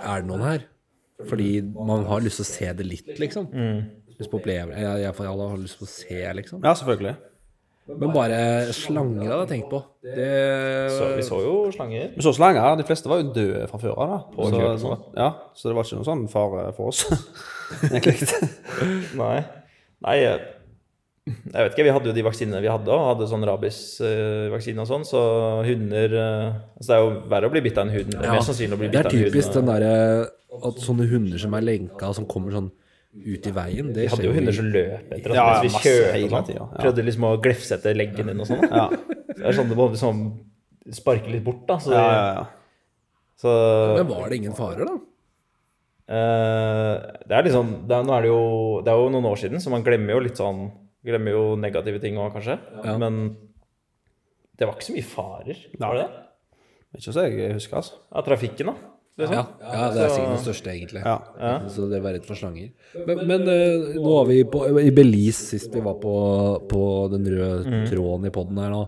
Er 0.04 0.22
det 0.22 0.28
noen 0.30 0.46
her? 0.46 0.68
Fordi 1.30 1.50
man 1.76 2.06
har 2.08 2.22
lyst 2.24 2.40
til 2.40 2.48
å 2.48 2.52
se 2.52 2.74
det 2.74 2.86
litt, 2.86 3.16
liksom. 3.20 3.50
Lyst 4.20 4.32
på 4.32 4.38
å 4.38 4.44
oppleve 4.44 4.76
Jeg, 4.76 4.86
jeg, 5.06 5.16
jeg 5.16 5.40
har 5.40 5.58
lyst 5.58 5.80
til 5.82 5.88
å 5.88 5.92
se, 5.92 6.22
liksom. 6.42 6.64
Ja, 6.64 6.76
selvfølgelig. 6.76 7.16
Men 7.98 8.12
bare 8.14 8.40
slanger 8.76 9.32
hadde 9.32 9.40
jeg 9.46 9.50
tenkt 9.54 9.72
på. 9.72 9.80
Det 10.06 10.28
Så 10.94 11.08
vi 11.16 11.24
så 11.26 11.40
jo 11.42 11.54
slanger. 11.74 12.12
Vi 12.14 12.26
så 12.26 12.34
slanger. 12.38 12.78
De 12.78 12.86
fleste 12.86 13.10
var 13.10 13.24
jo 13.24 13.32
døde 13.34 13.66
fra 13.72 13.80
før 13.82 13.98
av. 14.04 14.14
Så, 14.36 14.62
så, 14.84 14.94
ja, 15.18 15.30
så 15.58 15.72
det 15.72 15.78
var 15.78 15.88
ikke 15.88 15.98
noen 15.98 16.10
sånn 16.12 16.24
fare 16.32 16.70
for 16.78 16.92
oss. 16.92 17.06
Egentlig. 17.90 18.30
Nei. 19.22 19.40
Nei, 20.06 20.16
jeg, 20.22 20.40
vet 21.56 21.74
ikke. 21.74 21.88
Vi 21.88 21.94
hadde 21.96 22.12
jo 22.12 22.18
de 22.20 22.26
vaksinene 22.30 22.62
vi 22.64 22.72
hadde 22.72 22.94
òg. 22.94 23.06
Hadde 23.14 23.30
sånn 23.32 23.48
rabiesvaksine 23.50 24.86
og 24.86 24.90
sånn. 24.92 25.08
Så 25.08 25.24
hunder 25.68 26.18
eh, 26.20 26.60
Altså 26.78 26.92
det 26.92 27.00
er 27.00 27.06
jo 27.06 27.16
verre 27.34 27.50
å 27.50 27.56
bli 27.56 27.64
bitt 27.66 27.80
av 27.82 27.88
en 27.88 27.96
hund. 27.98 28.14
Det 28.14 28.36
mest 28.36 28.52
sannsynlig 28.52 28.78
å 28.78 28.84
bli 28.84 28.92
det 28.92 28.94
bitt 28.94 29.02
er 29.02 29.10
av 29.10 29.16
en 29.16 29.24
hund. 29.24 29.32
typisk 29.34 29.58
den 29.58 29.74
derre 29.74 29.96
at 30.70 30.86
sånne 30.86 31.10
hunder 31.10 31.42
som 31.42 31.58
er 31.58 31.66
lenka, 31.66 32.14
som 32.18 32.30
kommer 32.30 32.54
sånn 32.54 32.70
ut 33.10 33.48
i 33.50 33.52
veien. 33.52 33.90
Det 33.94 34.06
Vi 34.06 34.12
hadde 34.14 34.28
jo 34.28 34.34
hunder 34.36 34.54
som 34.54 34.68
løp 34.70 35.14
etter 35.16 35.32
oss 35.32 35.36
Ja, 35.40 35.46
mens 35.50 35.64
vi 35.66 35.70
kjørte. 35.82 36.30
sånn. 36.30 36.56
ja. 36.56 36.68
Prøvde 36.78 37.06
liksom 37.08 37.26
å 37.26 37.32
glefse 37.42 37.76
etter 37.80 37.98
leggen 37.98 38.30
din 38.30 38.40
og 38.40 38.48
sånn. 38.48 38.62
Ja. 38.70 38.88
Det 39.34 39.46
er 39.50 39.58
sånn 39.58 39.70
du 39.72 39.76
må 39.80 39.90
liksom 39.90 40.24
sparke 40.94 41.30
litt 41.32 41.44
bort, 41.44 41.66
da. 41.68 41.78
Så, 41.82 41.92
Ja, 41.94 42.06
ja, 42.12 42.34
ja. 42.38 42.46
så 43.40 43.54
Men 43.98 44.08
var 44.08 44.30
det 44.30 44.38
ingen 44.42 44.54
farer, 44.58 44.86
da? 44.86 44.98
Uh, 46.10 46.96
Det 47.30 47.36
er 47.38 47.44
liksom 47.46 47.88
det 47.88 47.94
er, 47.94 48.04
Nå 48.04 48.14
er 48.18 48.24
det 48.26 48.30
jo 48.32 48.82
Det 48.82 48.90
er 48.90 48.98
jo 48.98 49.10
noen 49.14 49.28
år 49.30 49.38
siden, 49.38 49.62
så 49.62 49.70
man 49.70 49.84
glemmer 49.86 50.16
jo 50.16 50.24
litt 50.26 50.40
sånn 50.42 50.72
Glemmer 51.06 51.32
jo 51.36 51.44
negative 51.56 52.02
ting 52.02 52.18
òg, 52.20 52.34
kanskje. 52.34 52.58
Ja. 52.84 52.98
Men 53.00 53.38
det 54.60 54.68
var 54.68 54.76
ikke 54.76 54.90
så 54.90 54.96
mye 54.98 55.08
farer, 55.08 55.60
var 55.80 55.94
det 55.96 56.02
det? 56.02 56.24
Ikke 57.00 57.14
så 57.16 57.24
jeg 57.30 57.54
husker, 57.56 57.78
altså. 57.80 58.00
Av 58.12 58.26
trafikken, 58.26 58.68
da. 58.74 58.89
Liksom. 59.20 59.36
Ja, 59.36 59.44
ja 59.74 59.88
det 59.94 60.04
er 60.06 60.14
sikkert 60.14 60.34
den 60.34 60.44
største, 60.46 60.72
egentlig. 60.74 61.04
Ja. 61.04 61.54
Så 61.72 61.88
det 61.92 62.00
var 62.04 62.16
redd 62.16 62.26
for 62.28 62.40
slanger. 62.40 62.72
Men, 62.96 63.26
men 63.30 63.46
eh, 63.52 63.98
nå 64.00 64.14
var 64.16 64.30
vi 64.30 64.40
på, 64.48 64.64
i 64.82 64.94
Belize 64.96 65.50
sist 65.54 65.76
vi 65.76 65.84
var 65.86 66.00
på, 66.02 66.16
på 66.72 66.84
den 67.14 67.28
røde 67.30 67.84
tråden 67.90 68.30
i 68.30 68.34
poden 68.34 68.62
her 68.64 68.74
nå. 68.74 68.84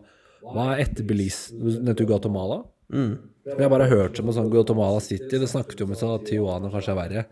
Hva 0.51 0.71
er 0.73 0.85
etter 0.85 1.05
Belize? 1.07 1.53
Du 1.53 1.67
nevnte 1.77 2.05
jo 2.05 2.09
Guatemala. 2.13 2.63
Jeg 2.91 3.57
har 3.57 3.71
bare 3.73 3.89
hørt 3.89 4.19
om 4.21 4.29
en 4.29 4.35
sånn 4.35 4.51
Guatemala 4.53 4.99
City. 5.03 5.39
Det 5.41 5.49
snakket 5.49 5.81
jo 5.81 5.87
om 5.89 5.95
at 5.95 6.27
Tijuana 6.27 6.71
kanskje 6.73 6.93
er 6.93 6.99
verre. 6.99 7.25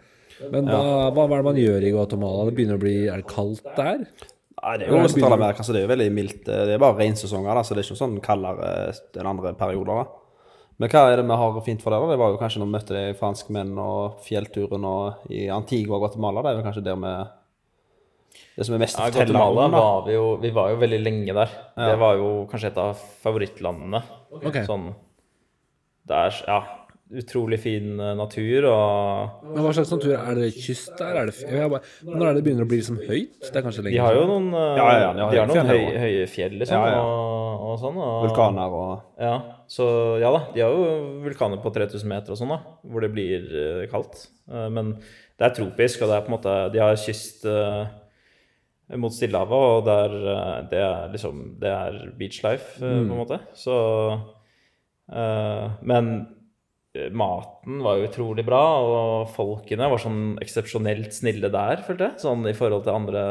Men 0.53 0.69
hva, 0.69 1.09
hva, 1.11 1.25
hva 1.25 1.35
er 1.35 1.41
det 1.41 1.47
man 1.49 1.59
gjør 1.59 1.85
i 1.85 1.93
Guatemala? 1.93 2.45
Det 2.47 2.55
begynner 2.55 2.77
å 2.79 2.83
bli 2.83 2.93
Er 3.11 3.19
det 3.21 3.27
kaldt 3.29 3.65
der? 3.75 4.05
Nei, 4.59 4.73
det 4.79 4.87
er 4.87 4.91
jo 4.91 5.09
Sentral-Amerika, 5.11 5.63
så 5.63 5.71
det 5.75 5.81
er 5.81 5.85
jo 5.85 5.91
veldig 5.93 6.07
mildt. 6.11 6.41
Det 6.47 6.73
er 6.75 6.81
bare 6.81 6.97
reinsesonger, 6.99 7.55
da, 7.55 7.63
så 7.63 7.75
det 7.75 7.83
er 7.83 7.87
ikke 7.87 7.99
sånn 7.99 8.17
kaldere 8.23 8.71
enn 9.19 9.29
andre 9.29 9.53
perioder. 9.59 10.01
da. 10.01 10.25
Men 10.79 10.91
hva 10.93 11.01
er 11.11 11.19
det 11.19 11.25
vi 11.27 11.37
har 11.41 11.57
fint 11.65 11.81
for 11.83 11.91
der? 11.91 11.99
da? 12.05 12.13
Det 12.13 12.19
var 12.21 12.31
jo 12.31 12.39
kanskje 12.39 12.61
når 12.61 12.69
vi 12.69 12.75
møtte 12.77 12.95
de 12.95 13.17
franskmenn 13.19 13.73
og 13.83 14.21
fjellturen 14.23 14.85
og 14.87 15.27
i 15.35 15.49
Antigua 15.51 15.97
og 15.97 16.05
Guatemala. 16.05 16.45
Det 16.45 16.53
er 16.53 16.61
jo 16.61 16.65
kanskje 16.69 16.85
der 16.85 17.01
vi 17.03 17.13
Det 18.55 18.65
som 18.67 18.75
er 18.77 18.83
mest 18.85 18.95
å 18.95 19.03
Ja, 19.03 19.11
fortelle 19.11 19.35
om. 19.43 19.55
Guatemala 19.57 19.67
var 19.75 20.07
vi 20.07 20.15
jo 20.15 20.25
Vi 20.39 20.51
var 20.55 20.71
jo 20.71 20.79
veldig 20.79 20.99
lenge 21.03 21.35
der. 21.35 21.55
Det 21.75 21.99
var 21.99 22.15
jo 22.21 22.29
kanskje 22.51 22.71
et 22.71 22.79
av 22.79 23.05
favorittlandene. 23.25 24.03
Okay. 24.39 24.63
Sånn 24.69 24.93
Det 26.07 26.15
er 26.15 26.39
ja, 26.47 26.59
utrolig 27.19 27.59
fin 27.59 27.99
eh, 27.99 28.15
natur 28.15 28.69
og 28.71 29.45
Men 29.51 29.63
Hva 29.65 29.75
slags 29.75 29.91
natur 29.91 30.15
er 30.15 30.35
det 30.39 30.49
kyst 30.55 30.95
der? 30.95 31.15
Er 31.25 31.27
det, 31.27 31.69
bare, 31.75 31.83
når 32.07 32.27
er 32.31 32.33
det 32.39 32.43
begynner 32.47 32.63
å 32.63 32.69
bli 32.71 32.79
liksom 32.79 33.03
høyt? 33.03 33.39
Det 33.43 33.55
er 33.55 33.65
kanskje 33.67 33.83
De 33.89 33.97
har 33.99 34.15
jo 34.15 34.25
noen, 34.29 34.51
eh, 34.53 34.75
Ja, 34.79 34.89
ja, 35.03 35.13
de 35.13 35.25
har 35.25 35.31
de 35.35 35.43
har 35.43 35.51
noen 35.51 35.71
høye 35.75 36.03
høye 36.07 36.27
fjell, 36.31 36.55
liksom, 36.61 36.79
Ja, 36.87 36.95
ja. 36.95 37.01
Og, 37.03 37.71
og 37.73 37.79
sånn. 37.83 37.97
Og, 37.99 38.29
Vulkaner 38.29 38.79
og 38.79 38.93
Ja, 39.19 39.37
så 39.69 39.85
ja 40.17 40.31
da. 40.33 40.41
De 40.55 40.63
har 40.65 40.73
jo 40.73 41.21
vulkaner 41.21 41.61
på 41.61 41.69
3000 41.75 42.09
meter 42.09 42.33
og 42.33 42.39
sånn, 42.39 42.55
da, 42.55 42.57
hvor 42.89 43.05
det 43.05 43.11
blir 43.13 43.45
eh, 43.53 43.83
kaldt. 43.91 44.25
Eh, 44.49 44.65
men 44.73 44.95
det 45.37 45.45
er 45.45 45.53
tropisk, 45.59 46.01
og 46.01 46.09
det 46.09 46.15
er 46.17 46.23
på 46.25 46.31
en 46.31 46.35
måte 46.35 46.55
De 46.73 46.81
har 46.81 46.97
kyst 46.97 47.45
eh, 47.47 47.83
mot 48.97 49.13
Stillehavet, 49.13 49.67
og 49.75 49.85
det 49.85 49.97
er, 50.07 50.15
det 50.71 50.81
er 50.81 51.13
liksom 51.13 51.43
Det 51.61 51.69
er 51.69 51.99
beach 52.17 52.41
life, 52.41 52.79
mm. 52.81 53.05
på 53.05 53.13
en 53.13 53.21
måte. 53.21 53.37
Så 53.53 53.77
Men 55.85 56.09
maten 57.13 57.83
var 57.85 57.99
jo 57.99 58.07
utrolig 58.07 58.43
bra, 58.45 58.63
og 58.81 59.29
folkene 59.35 59.89
var 59.91 60.01
sånn 60.01 60.39
eksepsjonelt 60.41 61.13
snille 61.13 61.51
der, 61.53 61.83
følte 61.85 62.07
jeg. 62.07 62.21
Sånn 62.25 62.49
i 62.49 62.55
forhold 62.57 62.87
til 62.87 62.97
andre, 62.97 63.23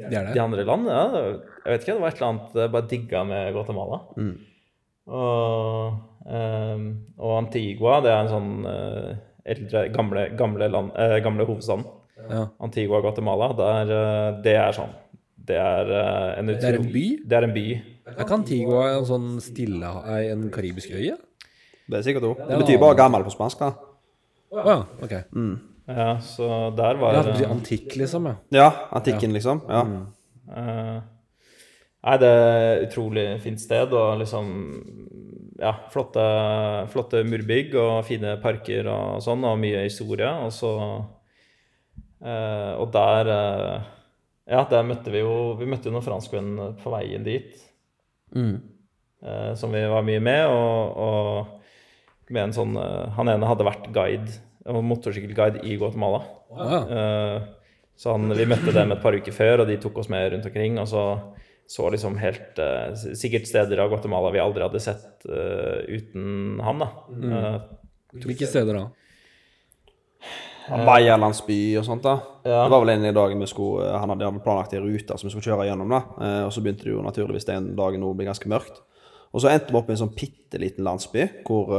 de 0.00 0.40
andre 0.40 0.64
land. 0.64 0.88
Ja, 0.88 1.04
jeg 1.12 1.68
vet 1.68 1.84
ikke, 1.84 1.98
det 1.98 2.04
var 2.06 2.16
et 2.16 2.22
eller 2.22 2.30
annet 2.30 2.58
jeg 2.62 2.74
bare 2.78 2.90
digga 2.94 3.22
med 3.28 3.52
Guatemala. 3.58 4.00
Og, 5.10 5.94
ehm, 6.30 6.84
og 7.18 7.32
Antigua, 7.40 8.00
det 8.04 8.12
er 8.12 8.20
en 8.22 8.30
sånn 8.30 8.50
eh, 8.70 9.14
eldre, 9.54 9.86
gamle, 9.94 10.28
gamle, 10.38 10.68
land, 10.70 10.92
eh, 10.96 11.16
gamle 11.24 11.46
hovedstaden. 11.48 11.84
Ja. 12.30 12.44
Antigua 12.62 13.00
Guatemala, 13.02 13.48
der, 13.58 13.90
eh, 13.96 14.42
det 14.44 14.54
er 14.54 14.76
sånn 14.76 14.92
Det 15.42 15.56
er 15.58 15.88
en 16.38 16.46
Det 16.46 16.62
er 16.62 16.76
en 16.78 16.86
by? 16.92 17.06
Det 17.26 17.34
er 17.34 17.44
en 17.48 17.54
by. 17.56 17.66
Er 18.06 18.20
ikke 18.22 18.36
Antigua 18.36 18.84
en 18.92 19.06
sånn 19.08 19.40
stille 19.42 19.88
ei, 20.06 20.28
en 20.30 20.44
karibisk 20.54 20.92
øye? 20.94 21.16
Det 21.88 21.98
er 21.98 22.04
sikkert 22.06 22.28
jo. 22.28 22.34
Det 22.38 22.60
betyr 22.62 22.78
bare 22.78 22.94
gammel 22.94 23.24
på 23.26 23.32
spansk, 23.34 23.58
da. 23.58 23.72
Å 24.52 24.66
ja, 24.68 24.76
ok. 25.02 25.14
Ja, 25.88 26.12
så 26.22 26.70
der 26.76 26.94
var 27.00 27.16
Ja, 27.18 27.22
det 27.26 27.48
antikk, 27.50 27.96
liksom, 27.98 28.28
ja. 28.30 28.36
Ja, 28.54 28.68
antikken, 28.94 29.32
liksom. 29.34 29.64
Ja. 29.68 29.82
Eh, 30.54 31.00
Nei, 32.02 32.16
det 32.18 32.28
er 32.28 32.62
et 32.82 32.88
utrolig 32.88 33.24
fint 33.44 33.60
sted, 33.62 33.92
og 33.94 34.18
liksom 34.22 34.48
Ja, 35.62 35.74
flotte, 35.92 36.22
flotte 36.90 37.20
murbygg 37.28 37.76
og 37.78 38.00
fine 38.08 38.32
parker 38.42 38.88
og 38.90 39.20
sånn, 39.22 39.44
og 39.46 39.60
mye 39.62 39.84
historie. 39.84 40.26
Og 40.42 40.50
så 40.56 40.72
eh, 42.24 42.72
Og 42.82 42.88
der 42.94 43.30
eh, 43.30 43.90
Ja, 44.52 44.64
der 44.70 44.82
møtte 44.88 45.12
vi 45.14 45.22
jo 45.22 45.54
Vi 45.60 45.68
møtte 45.70 45.90
jo 45.90 45.94
noen 45.94 46.06
franskmenn 46.06 46.56
på 46.82 46.90
veien 46.96 47.22
dit. 47.26 47.54
eh, 49.22 49.52
som 49.54 49.70
vi 49.76 49.84
var 49.86 50.02
mye 50.06 50.20
med, 50.24 50.46
og, 50.48 50.96
og 50.96 52.32
med 52.32 52.48
en 52.48 52.54
sånn 52.56 52.76
eh, 52.80 53.10
Han 53.18 53.28
ene 53.28 53.46
hadde 53.50 53.66
vært 53.68 53.90
guide, 53.94 54.38
motorsykkelguide 54.66 55.62
i 55.68 55.76
Guatemala. 55.76 56.22
Wow. 56.50 56.90
Eh, 56.90 57.42
Så 58.02 58.14
han, 58.16 58.26
vi 58.34 58.46
møtte 58.48 58.72
dem 58.74 58.90
et 58.94 59.02
par 59.02 59.14
uker 59.14 59.34
før, 59.36 59.60
og 59.62 59.68
de 59.68 59.76
tok 59.78 59.98
oss 60.02 60.08
med 60.10 60.32
rundt 60.32 60.46
omkring. 60.48 60.78
Og 60.80 60.88
så 60.90 61.02
så 61.72 61.88
liksom 61.90 62.18
helt 62.20 62.58
uh, 62.60 62.92
Sikkert 63.16 63.48
steder 63.48 63.80
av 63.80 63.92
Guatemala 63.92 64.32
vi 64.34 64.40
aldri 64.42 64.64
hadde 64.64 64.80
sett 64.82 65.24
uh, 65.24 65.80
uten 65.88 66.60
han, 66.60 66.82
da. 66.82 66.88
Eh, 67.16 67.54
Hvilke 68.26 68.48
steder 68.48 68.76
da? 68.76 68.84
Baia-landsby 70.68 71.58
og 71.80 71.86
sånt, 71.88 72.04
da. 72.04 72.18
Ja. 72.44 72.60
Det 72.66 72.74
var 72.74 72.84
vel 72.84 72.92
en 72.92 73.08
av 73.08 73.16
dagen 73.16 73.40
vi 73.42 73.48
skulle 73.50 73.88
Han 73.88 74.12
hadde 74.12 74.28
planlagt 74.44 74.76
ei 74.76 74.82
rute 74.84 75.16
som 75.16 75.26
vi 75.26 75.32
skulle 75.32 75.48
kjøre 75.48 75.70
gjennom, 75.70 75.96
da. 75.96 76.02
Eh, 76.20 76.42
og 76.46 76.52
så 76.52 76.62
begynte 76.64 76.86
det 76.86 76.92
jo 76.92 77.02
naturligvis 77.06 77.48
den 77.48 77.72
dagen 77.78 78.04
nå 78.04 78.12
å 78.12 78.18
bli 78.20 78.28
ganske 78.28 78.52
mørkt. 78.52 78.84
Og 79.32 79.40
så 79.40 79.48
endte 79.48 79.72
vi 79.72 79.80
opp 79.80 79.88
i 79.88 79.96
en 79.96 80.02
sånn 80.04 80.12
bitte 80.12 80.60
liten 80.60 80.84
landsby 80.84 81.24
hvor, 81.46 81.72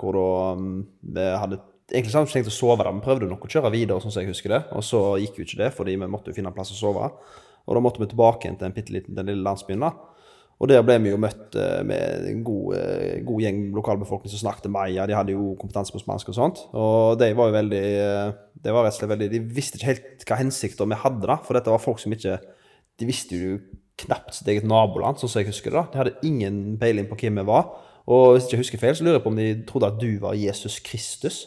hvor 0.00 0.16
da 0.16 0.28
um, 0.56 0.78
vi 1.04 1.26
hadde 1.28 1.60
Egentlig 1.86 2.10
så 2.10 2.18
hadde 2.18 2.32
vi 2.32 2.34
tenkt 2.34 2.48
å 2.50 2.54
sove 2.56 2.82
der, 2.82 2.94
vi 2.96 3.04
prøvde 3.04 3.28
nok 3.30 3.44
å 3.46 3.50
kjøre 3.52 3.70
videre, 3.70 4.02
sånn 4.02 4.10
som 4.10 4.24
jeg 4.24 4.32
husker 4.32 4.50
det. 4.50 4.58
Og 4.74 4.82
så 4.82 5.00
gikk 5.22 5.36
jo 5.38 5.44
ikke 5.44 5.60
det, 5.60 5.68
fordi 5.76 5.92
vi 5.94 6.08
måtte 6.10 6.32
jo 6.32 6.34
finne 6.34 6.50
en 6.50 6.56
plass 6.56 6.72
å 6.74 6.78
sove. 6.80 7.12
Og 7.66 7.76
da 7.76 7.82
måtte 7.82 8.02
vi 8.02 8.08
tilbake 8.10 8.46
igjen 8.46 8.58
til 8.58 8.68
den, 8.68 8.76
pitteliten, 8.76 9.16
den 9.16 9.30
lille 9.30 9.44
landsbyen. 9.46 9.82
da. 9.82 9.92
Og 10.56 10.70
der 10.70 10.84
ble 10.86 10.96
vi 11.04 11.10
jo 11.10 11.20
møtt 11.20 11.56
eh, 11.60 11.82
med 11.84 12.28
en 12.30 12.42
god, 12.46 12.76
eh, 12.78 13.16
god 13.26 13.42
gjeng 13.44 13.58
lokalbefolkning 13.76 14.32
som 14.32 14.46
snakket 14.46 14.70
maya. 14.72 15.04
De 15.08 15.16
hadde 15.16 15.34
jo 15.34 15.50
kompetanse 15.60 15.92
på 15.92 16.00
spansk 16.00 16.30
og 16.32 16.38
sånt. 16.38 16.62
Og 16.72 17.18
de 17.20 17.32
var 17.36 17.50
jo 17.50 17.56
veldig 17.58 17.82
De 18.64 18.72
var 18.72 18.86
rett 18.86 18.96
og 18.96 19.00
slett 19.02 19.12
veldig, 19.12 19.28
De 19.34 19.42
visste 19.58 19.76
ikke 19.76 19.90
helt 19.90 20.24
hva 20.28 20.38
hensikter 20.40 20.88
vi 20.88 21.00
hadde, 21.02 21.26
da. 21.28 21.36
For 21.44 21.58
dette 21.58 21.74
var 21.74 21.82
folk 21.82 22.00
som 22.00 22.14
ikke 22.16 22.38
De 22.96 23.08
visste 23.08 23.36
jo 23.36 23.58
knapt 24.00 24.36
sitt 24.36 24.48
eget 24.52 24.64
naboland, 24.68 25.20
sånn 25.20 25.30
som 25.32 25.40
jeg 25.40 25.50
husker 25.50 25.72
det. 25.72 25.82
da. 25.82 25.92
De 25.92 26.00
hadde 26.00 26.28
ingen 26.28 26.78
peiling 26.80 27.08
på 27.08 27.18
hvem 27.20 27.40
vi 27.40 27.46
var. 27.48 27.68
Og 28.06 28.36
hvis 28.36 28.46
jeg 28.46 28.54
ikke 28.54 28.62
husker 28.62 28.82
feil, 28.82 28.96
så 28.96 29.04
lurer 29.04 29.18
jeg 29.18 29.24
på 29.24 29.32
om 29.32 29.38
de 29.40 29.46
trodde 29.68 29.88
at 29.88 30.00
du 30.00 30.10
var 30.22 30.36
Jesus 30.38 30.78
Kristus. 30.84 31.46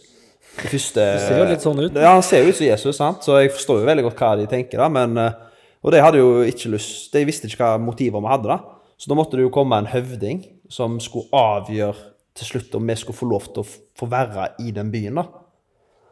Det 0.59 0.71
første 0.73 1.03
du 1.13 1.21
ser 1.23 1.37
jo 1.39 1.45
litt 1.49 1.63
sånn 1.63 1.81
ut. 1.81 1.93
Ja, 1.93 2.15
han 2.17 2.25
ser 2.25 2.43
jo 2.43 2.49
ut 2.51 2.57
som 2.57 2.65
Jesus, 2.67 2.97
sant? 2.97 3.21
så 3.23 3.37
jeg 3.39 3.53
forstår 3.53 3.83
jo 3.83 3.87
veldig 3.89 4.05
godt 4.09 4.23
hva 4.23 4.31
de 4.39 4.47
tenker, 4.49 4.81
da. 4.81 4.89
Men, 4.91 5.15
eh, 5.21 5.37
og 5.83 5.93
de 5.93 6.01
hadde 6.03 6.19
jo 6.19 6.41
ikke 6.43 6.73
lyst 6.73 7.13
De 7.13 7.21
visste 7.27 7.47
ikke 7.47 7.63
hva 7.63 7.79
motiver 7.81 8.19
vi 8.23 8.31
hadde, 8.31 8.51
da. 8.51 8.59
Så 8.99 9.07
da 9.07 9.15
måtte 9.15 9.37
det 9.39 9.45
jo 9.45 9.51
komme 9.53 9.77
en 9.79 9.87
høvding 9.87 10.41
som 10.69 10.97
skulle 10.99 11.31
avgjøre 11.35 12.09
til 12.39 12.49
slutt 12.53 12.75
om 12.77 12.89
vi 12.89 12.95
skulle 12.99 13.17
få 13.17 13.27
lov 13.29 13.47
til 13.53 13.63
å 13.63 13.69
få 13.99 14.07
være 14.11 14.51
i 14.63 14.73
den 14.75 14.91
byen, 14.91 15.19
da. 15.19 15.25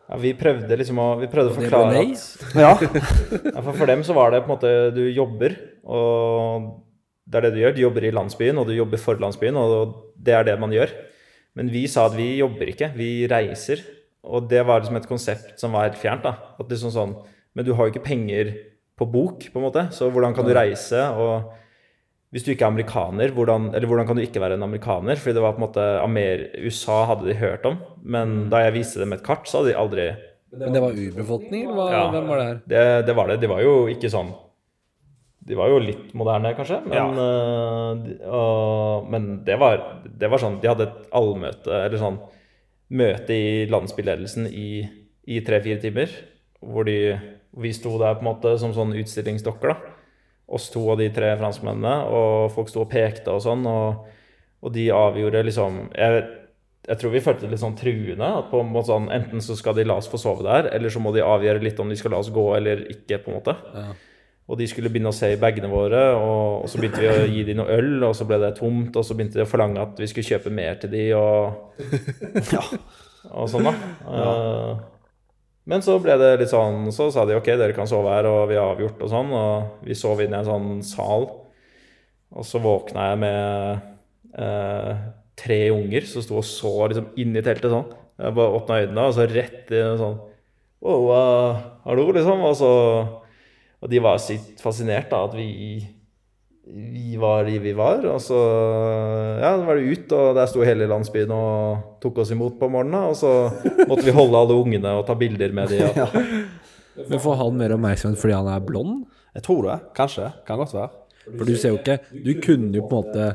ja, 0.10 0.20
vi 0.24 0.34
prøvde 0.40 0.80
liksom 0.80 1.00
å 1.04 1.08
Vi 1.22 1.30
prøvde 1.32 1.52
å 1.54 1.58
forklare 1.58 1.92
Det 1.94 2.06
at 2.16 2.56
Ja. 2.64 2.72
ja, 3.56 3.62
for, 3.62 3.74
for 3.74 3.86
dem 3.92 4.04
så 4.08 4.16
var 4.18 4.32
det 4.34 4.44
på 4.46 4.50
en 4.50 4.56
måte 4.56 4.74
Du 4.96 5.04
jobber, 5.12 5.56
og 5.84 6.72
det 7.28 7.40
er 7.42 7.48
det 7.48 7.54
du 7.58 7.60
gjør. 7.60 7.76
Du 7.76 7.82
jobber 7.84 8.06
i 8.08 8.14
landsbyen, 8.16 8.58
og 8.62 8.70
du 8.70 8.76
jobber 8.78 9.02
for 9.04 9.20
landsbyen, 9.20 9.58
og 9.60 9.96
det 10.16 10.32
er 10.32 10.46
det 10.48 10.54
man 10.62 10.72
gjør. 10.72 10.94
Men 11.60 11.68
vi 11.74 11.82
sa 11.92 12.06
at 12.08 12.16
vi 12.16 12.38
jobber 12.38 12.70
ikke, 12.72 12.94
vi 12.96 13.28
reiser. 13.28 13.82
Og 14.24 14.48
det 14.48 14.62
var 14.64 14.80
liksom 14.80 14.96
et 15.00 15.10
konsept 15.10 15.60
som 15.60 15.76
var 15.76 15.90
helt 15.90 16.00
fjernt. 16.00 16.24
da. 16.24 16.54
At 16.56 16.72
liksom 16.72 16.94
sånn, 16.96 17.18
Men 17.52 17.66
du 17.66 17.74
har 17.74 17.88
jo 17.88 17.92
ikke 17.92 18.06
penger 18.08 18.54
på 18.98 19.06
bok, 19.06 19.46
på 19.54 19.60
en 19.60 19.68
måte, 19.68 19.88
så 19.94 20.10
hvordan 20.10 20.34
kan 20.36 20.48
du 20.48 20.56
reise? 20.58 21.04
Og 21.14 21.54
hvis 22.34 22.44
du 22.44 22.50
ikke 22.52 22.66
er 22.66 22.74
amerikaner, 22.74 23.32
hvordan, 23.36 23.70
eller 23.78 23.88
hvordan 23.88 24.08
kan 24.10 24.18
du 24.18 24.24
ikke 24.24 24.42
være 24.44 24.58
en 24.58 24.66
amerikaner? 24.66 25.20
Fordi 25.22 25.38
det 25.38 25.44
var 25.44 25.54
på 25.56 25.62
en 25.62 25.68
måte 25.68 25.86
Amer 26.02 26.48
USA 26.60 27.04
hadde 27.12 27.30
de 27.30 27.38
hørt 27.40 27.68
om, 27.70 27.78
men 28.04 28.50
da 28.52 28.66
jeg 28.66 28.76
viste 28.80 29.00
dem 29.04 29.16
et 29.16 29.24
kart, 29.26 29.48
så 29.48 29.62
hadde 29.62 29.72
de 29.72 29.78
aldri 29.80 30.10
Men 30.58 30.76
det 30.76 30.82
var 30.84 30.98
urbefolkning? 30.98 31.70
Ja. 31.70 32.04
Hvem 32.12 32.28
var 32.28 32.42
det 32.42 32.50
her? 32.50 32.60
det, 32.74 32.84
det 33.08 33.16
var 33.16 33.32
det. 33.32 33.40
De 33.44 33.52
var 33.52 33.64
jo 33.64 33.78
ikke 33.92 34.12
sånn 34.12 34.34
De 35.48 35.56
var 35.56 35.72
jo 35.72 35.80
litt 35.80 36.12
moderne, 36.18 36.52
kanskje, 36.58 36.82
men, 36.90 36.98
ja. 36.98 37.06
uh, 38.28 39.08
men 39.08 39.30
det, 39.48 39.56
var, 39.62 39.80
det 40.04 40.28
var 40.28 40.42
sånn 40.44 40.60
De 40.60 40.74
hadde 40.74 40.90
et 40.90 41.00
allmøte, 41.16 41.72
eller 41.72 42.02
sånn 42.02 42.20
møte 42.88 43.36
i 43.36 43.66
landsbyledelsen 43.72 44.48
i, 44.48 44.84
i 45.28 45.42
tre-fire 45.44 45.80
timer. 45.84 46.12
Hvor 46.64 46.88
de, 46.88 47.16
vi 47.62 47.74
sto 47.76 47.96
der 48.02 48.18
på 48.18 48.26
en 48.26 48.32
måte 48.32 48.56
som 48.62 48.74
sånn 48.76 48.96
utstillingsdokker, 48.98 49.74
da. 49.74 49.96
Oss 50.48 50.70
to 50.72 50.82
og 50.88 51.02
de 51.02 51.10
tre 51.12 51.34
franskmennene, 51.40 51.96
og 52.08 52.52
folk 52.56 52.70
sto 52.72 52.86
og 52.86 52.92
pekte 52.92 53.34
og 53.34 53.42
sånn. 53.44 53.66
Og, 53.68 54.06
og 54.64 54.74
de 54.74 54.88
avgjorde 54.96 55.44
liksom 55.44 55.82
jeg, 55.92 56.22
jeg 56.88 57.00
tror 57.02 57.12
vi 57.12 57.22
følte 57.24 57.46
det 57.46 57.52
litt 57.52 57.64
sånn 57.64 57.78
truende. 57.80 58.30
At 58.42 58.52
på 58.52 58.62
en 58.64 58.72
måte 58.72 58.94
sånn, 58.94 59.10
Enten 59.14 59.44
så 59.44 59.58
skal 59.60 59.76
de 59.76 59.84
la 59.88 59.98
oss 60.00 60.08
få 60.12 60.20
sove 60.22 60.46
der, 60.48 60.72
eller 60.78 60.94
så 60.94 61.02
må 61.04 61.12
de 61.16 61.26
avgjøre 61.26 61.64
litt 61.66 61.80
om 61.84 61.92
de 61.92 61.98
skal 62.00 62.16
la 62.16 62.22
oss 62.24 62.32
gå 62.34 62.46
eller 62.56 62.86
ikke. 62.94 63.20
på 63.26 63.34
en 63.34 63.40
måte. 63.42 63.58
Og 64.48 64.56
de 64.56 64.68
skulle 64.72 64.88
begynne 64.88 65.12
å 65.12 65.16
se 65.16 65.34
i 65.34 65.40
bagene 65.40 65.68
våre, 65.68 66.02
og, 66.16 66.62
og 66.64 66.70
så 66.72 66.80
begynte 66.80 67.02
vi 67.04 67.10
å 67.12 67.26
gi 67.28 67.42
dem 67.50 67.58
noe 67.60 67.74
øl, 67.74 67.98
og 68.08 68.14
så 68.16 68.24
ble 68.30 68.38
det 68.40 68.54
tomt, 68.56 68.96
og 68.96 69.04
så 69.04 69.18
begynte 69.18 69.42
de 69.42 69.44
å 69.44 69.50
forlange 69.50 69.82
at 69.84 70.00
vi 70.00 70.08
skulle 70.08 70.30
kjøpe 70.30 70.54
mer 70.56 70.78
til 70.80 70.94
dem, 70.94 71.18
og, 71.20 71.74
og 73.42 73.50
sånn, 73.52 73.68
da. 73.68 73.74
Eh, 74.08 74.86
men 75.68 75.84
så 75.84 75.98
ble 76.00 76.16
det 76.20 76.32
litt 76.40 76.52
sånn, 76.54 76.88
så 76.96 77.10
sa 77.12 77.26
de 77.28 77.36
ok, 77.36 77.50
dere 77.60 77.76
kan 77.76 77.90
sove 77.90 78.14
her, 78.14 78.28
og 78.30 78.48
vi 78.52 78.56
har 78.56 78.72
avgjort 78.72 79.02
og 79.04 79.12
sånn, 79.12 79.34
og 79.36 79.84
vi 79.88 79.98
sov 80.00 80.22
inne 80.24 80.40
i 80.40 80.46
en 80.46 80.48
sånn 80.48 80.70
sal. 80.88 81.28
Og 82.32 82.48
så 82.48 82.62
våkna 82.64 83.10
jeg 83.12 83.20
med 83.24 84.40
eh, 84.40 84.92
tre 85.40 85.60
unger 85.76 86.08
som 86.08 86.24
sto 86.24 86.40
og 86.40 86.48
så 86.48 86.72
liksom 86.92 87.12
inni 87.20 87.44
teltet 87.44 87.72
sånn. 87.74 87.88
Jeg 88.18 88.36
bare 88.40 88.62
åpna 88.62 88.80
øynene, 88.84 89.06
og 89.10 89.16
så 89.18 89.28
rett 89.30 89.72
i 89.76 89.84
en 89.84 90.00
sånn 90.02 90.18
Wow, 90.78 91.08
uh, 91.10 91.62
hallo, 91.88 92.04
liksom. 92.14 92.42
Og 92.46 92.54
så 92.58 92.72
Og 93.82 93.90
de 93.90 94.00
var 94.02 94.20
sykt 94.22 94.62
fascinert 94.62 95.10
da, 95.10 95.24
at 95.26 95.34
vi 95.38 95.86
vi 96.74 97.18
var 97.18 97.46
de 97.48 97.60
vi 97.60 97.74
var. 97.74 98.06
Og 98.12 98.22
så 98.22 98.38
ja, 99.42 99.54
var 99.64 99.80
det 99.80 99.88
ut, 99.94 100.12
og 100.18 100.36
der 100.38 100.50
sto 100.52 100.66
hele 100.68 100.90
landsbyen 100.90 101.32
og 101.34 101.98
tok 102.04 102.24
oss 102.24 102.34
imot 102.36 102.60
på 102.60 102.70
morgenen. 102.72 103.10
Og 103.12 103.18
så 103.20 103.34
måtte 103.88 104.06
vi 104.08 104.16
holde 104.16 104.42
alle 104.42 104.58
ungene 104.58 104.96
og 105.00 105.06
ta 105.08 105.18
bilder 105.18 105.56
med 105.56 105.74
dem. 105.74 105.90
Ja. 106.98 107.04
Men 107.12 107.20
får 107.22 107.36
han 107.38 107.58
mer 107.60 107.76
oppmerksomhet 107.76 108.18
fordi 108.18 108.34
han 108.34 108.48
er 108.50 108.62
blond? 108.66 109.04
Jeg 109.38 109.44
tror 109.46 109.68
det. 109.68 109.76
Kanskje. 109.94 110.32
Kan 110.48 110.58
godt 110.58 110.74
være. 110.74 110.88
For 111.28 111.46
du 111.46 111.52
ser 111.60 111.76
jo 111.76 111.78
ikke 111.78 111.98
Du 112.10 112.32
kunne 112.42 112.72
jo 112.74 112.88
på 112.88 112.98
en 112.98 113.06
måte 113.06 113.28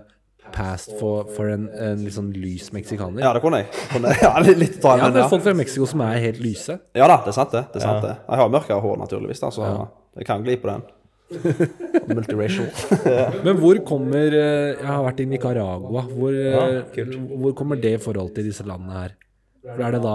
passed 0.52 0.96
for, 0.98 1.28
for 1.36 1.48
en, 1.52 1.68
en 1.70 2.02
litt 2.02 2.16
sånn 2.16 2.32
lys 2.34 2.72
meksikaner. 2.74 3.22
Ja, 3.22 3.30
det 3.36 3.42
kunne 3.44 3.62
jeg. 3.62 3.70
Kunne, 3.92 4.10
ja, 4.18 4.32
litt, 4.48 4.80
tar, 4.82 4.96
ta 4.96 4.96
Ja, 4.98 5.06
men 5.06 5.14
det 5.14 5.22
ja. 5.22 5.28
er 5.28 5.32
folk 5.32 5.44
fra 5.46 5.54
Mexico 5.56 5.86
som 5.88 6.02
er 6.04 6.18
helt 6.26 6.42
lyse. 6.42 6.76
ja 6.98 7.06
da, 7.09 7.20
det 7.22 7.32
er 7.32 7.38
sant 7.38 7.54
det. 7.54 7.62
det, 7.70 7.80
er 7.80 7.86
sant 7.86 8.02
det. 8.04 8.16
Jeg 8.26 8.42
har 8.42 8.50
mørkere 8.52 8.82
hår, 8.82 8.98
naturligvis, 9.04 9.40
da, 9.44 9.52
så 9.54 9.70
jeg 10.18 10.28
kan 10.28 10.44
gli 10.44 10.59
på 10.60 10.68
den. 10.68 10.84
Multiracial. 12.12 12.68
Men 13.46 13.59
hvor 13.60 13.78
kommer 13.86 14.34
eh, 14.36 14.76
Jeg 14.78 14.86
har 14.88 15.02
vært 15.06 15.22
i 15.24 15.26
Nicaragua. 15.30 16.04
Hvor, 16.10 16.36
eh, 16.36 16.52
Ja, 16.54 17.06
hvor 17.42 17.54
kommer 17.59 17.80
det 17.80 17.94
i 17.98 18.02
forhold 18.02 18.32
til 18.36 18.48
disse 18.50 18.66
landene 18.68 19.00
her? 19.04 19.16
For 19.62 19.82
er 19.86 19.96
det 19.96 20.02
da 20.04 20.14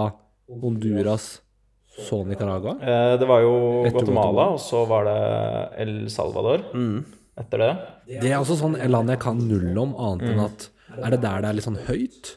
Honduras, 0.62 1.28
så 1.98 2.22
Nicaragua? 2.28 2.76
eh, 2.80 3.14
det 3.20 3.28
var 3.28 3.42
jo 3.44 3.54
Guatemala, 3.90 4.48
og 4.54 4.60
så 4.62 4.84
var 4.88 5.08
det 5.08 5.20
El 5.84 5.94
Salvador 6.12 6.64
etter 7.38 7.58
det. 7.64 7.72
Det 8.22 8.30
er 8.32 8.38
også 8.40 8.56
sånn 8.60 8.76
land 8.90 9.10
jeg 9.12 9.20
kan 9.22 9.38
null 9.48 9.70
om, 9.78 9.94
annet 9.94 10.28
enn 10.32 10.44
at 10.48 10.68
Er 10.98 11.10
det 11.14 11.20
der 11.22 11.42
det 11.44 11.48
er 11.50 11.56
litt 11.58 11.66
sånn 11.66 11.80
høyt? 11.88 12.36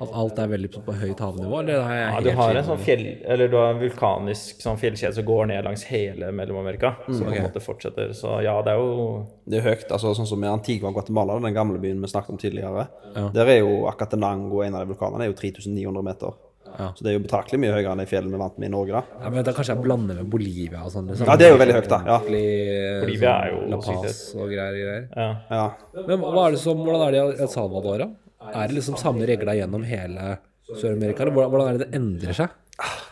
At 0.00 0.10
alt 0.12 0.38
er 0.42 0.48
veldig 0.50 0.70
på 0.74 0.94
høyt 1.00 1.20
havnivå? 1.22 1.60
Eller 1.60 1.80
er 1.80 1.98
jeg 2.00 2.12
Ja, 2.12 2.20
du 2.24 2.30
har 2.40 2.54
en 2.60 2.64
sånn 2.66 2.80
fjell, 2.82 3.04
eller 3.24 3.48
du 3.52 3.56
har 3.56 3.74
en 3.74 3.82
vulkanisk 3.82 4.62
sånn 4.64 4.78
fjellkjede 4.80 5.14
som 5.18 5.24
går 5.28 5.46
ned 5.52 5.64
langs 5.68 5.84
hele 5.90 6.32
Mellom-Amerika. 6.34 6.94
Som 7.06 7.26
på 7.28 7.34
en 7.36 7.46
måte 7.46 7.62
fortsetter. 7.62 8.12
Så 8.16 8.40
ja, 8.44 8.56
det 8.66 8.74
er 8.74 8.82
jo 8.82 9.26
Det 9.46 9.60
er 9.60 9.68
høyt. 9.70 9.86
altså 9.90 10.14
Sånn 10.16 10.26
som 10.26 10.42
i 10.44 10.48
Antigua 10.50 10.90
Guatemala, 10.92 11.38
den 11.40 11.54
gamle 11.54 11.78
byen 11.78 12.00
vi 12.00 12.08
snakket 12.10 12.30
om 12.34 12.38
tidligere. 12.40 12.88
Ja. 13.14 13.28
Der 13.34 13.46
er 13.54 13.60
jo 13.62 13.86
Acatenango, 13.90 14.62
en 14.62 14.74
av 14.74 14.86
de 14.86 14.94
vulkanene, 14.94 15.24
er 15.24 15.32
jo 15.32 15.38
3900 15.38 16.02
meter. 16.02 16.34
Ja. 16.74 16.88
Så 16.96 17.04
det 17.04 17.12
er 17.12 17.18
jo 17.18 17.22
betraktelig 17.22 17.60
mye 17.62 17.70
høyere 17.70 17.92
enn 17.94 18.00
de 18.02 18.06
fjellene 18.10 18.34
vi 18.34 18.40
vant 18.40 18.56
med 18.58 18.66
i 18.66 18.72
Norge, 18.72 18.98
da. 18.98 19.02
ja, 19.22 19.30
men 19.30 19.44
da 19.46 19.52
Kanskje 19.54 19.76
jeg 19.76 19.84
blander 19.84 20.16
med 20.18 20.26
Bolivia 20.32 20.80
og 20.82 20.90
sånn? 20.90 21.06
Liksom. 21.06 21.28
Ja, 21.28 21.36
det 21.38 21.46
er 21.46 21.52
jo 21.54 21.60
veldig 21.60 21.76
høyt, 21.76 21.88
da. 21.92 22.00
Ja. 22.08 22.16
Bolivia 22.24 23.34
er 23.44 23.52
jo 23.52 23.60
sånn 23.60 23.70
La 23.70 23.78
Paz 23.84 24.22
og 24.34 24.48
greier. 24.50 24.74
greier. 24.80 25.08
ja. 25.14 25.28
ja. 25.54 26.02
Men 26.08 26.24
hva 26.24 26.48
er 26.48 26.56
det 26.56 26.62
som, 26.64 26.82
hvordan 26.82 27.04
er 27.06 27.14
det 27.14 27.20
i 27.20 27.42
El 27.46 27.50
Salvador, 27.52 28.02
da? 28.02 28.08
Er 28.52 28.68
det 28.68 28.76
liksom 28.76 28.96
samme 29.00 29.26
regler 29.28 29.56
gjennom 29.60 29.84
hele 29.88 30.36
Sør-Amerika, 30.68 31.22
eller 31.24 31.32
hvordan, 31.36 31.50
hvordan 31.52 31.68
er 31.68 31.78
det 31.78 31.86
det 31.90 31.98
endrer 31.98 32.36
seg? 32.36 32.52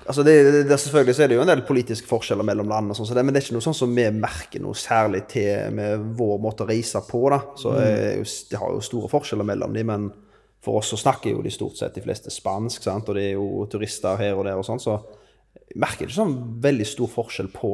Altså 0.08 0.24
det, 0.26 0.32
det, 0.42 0.60
det, 0.66 0.76
selvfølgelig 0.82 1.14
så 1.14 1.22
er 1.22 1.28
det 1.30 1.36
jo 1.36 1.42
en 1.44 1.50
del 1.52 1.60
politiske 1.62 2.08
forskjeller 2.10 2.42
mellom 2.48 2.66
land, 2.72 2.90
og 2.90 2.96
sånn, 2.98 3.20
men 3.22 3.30
det 3.30 3.42
er 3.42 3.44
ikke 3.46 3.54
noe 3.54 3.62
sånn 3.68 3.76
som 3.78 3.92
vi 3.94 4.06
merker 4.10 4.62
noe 4.64 4.74
særlig 4.74 5.20
til 5.30 5.70
med 5.76 6.02
vår 6.18 6.40
måte 6.42 6.64
å 6.64 6.68
reise 6.72 6.98
på. 7.06 7.20
da. 7.30 7.38
Så 7.60 7.76
er 7.78 8.24
Det 8.50 8.58
har 8.58 8.72
jo 8.74 8.80
store 8.82 9.08
forskjeller 9.12 9.46
mellom 9.46 9.72
dem, 9.76 9.86
men 9.92 10.08
for 10.62 10.80
oss 10.80 10.90
så 10.90 10.98
snakker 10.98 11.30
jo 11.36 11.42
de 11.42 11.50
stort 11.54 11.76
sett 11.78 11.94
de 11.94 12.02
fleste 12.02 12.30
spansk, 12.30 12.82
sant? 12.82 13.08
og 13.08 13.14
det 13.18 13.28
er 13.30 13.36
jo 13.36 13.66
turister 13.70 14.18
her 14.18 14.34
og 14.38 14.44
der 14.46 14.58
og 14.58 14.66
sånn, 14.66 14.82
så 14.82 14.98
jeg 15.54 15.78
merker 15.78 16.06
ikke 16.08 16.18
sånn 16.18 16.34
veldig 16.62 16.86
stor 16.88 17.10
forskjell 17.12 17.52
på 17.54 17.70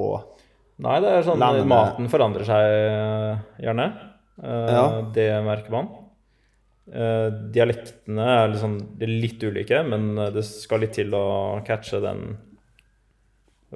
Nei, 0.85 1.01
det 1.03 1.09
er 1.11 1.25
sånn 1.27 1.41
Landene- 1.41 1.67
Maten 1.67 2.07
forandrer 2.13 2.45
seg 2.47 2.69
eh, 2.71 3.41
gjerne. 3.65 3.87
Eh, 4.45 4.69
Ja. 4.71 4.85
Det 5.15 5.25
merker 5.43 5.73
man. 5.75 5.89
Eh, 6.89 7.29
dialektene 7.53 8.27
er 8.33 8.47
liksom, 8.55 8.77
er 9.03 9.11
litt 9.13 9.43
ulike, 9.45 9.83
men 9.85 10.11
eh, 10.17 10.31
det 10.33 10.45
skal 10.47 10.81
litt 10.81 10.95
til 10.97 11.13
å 11.13 11.61
catche 11.67 12.01
den 12.01 12.23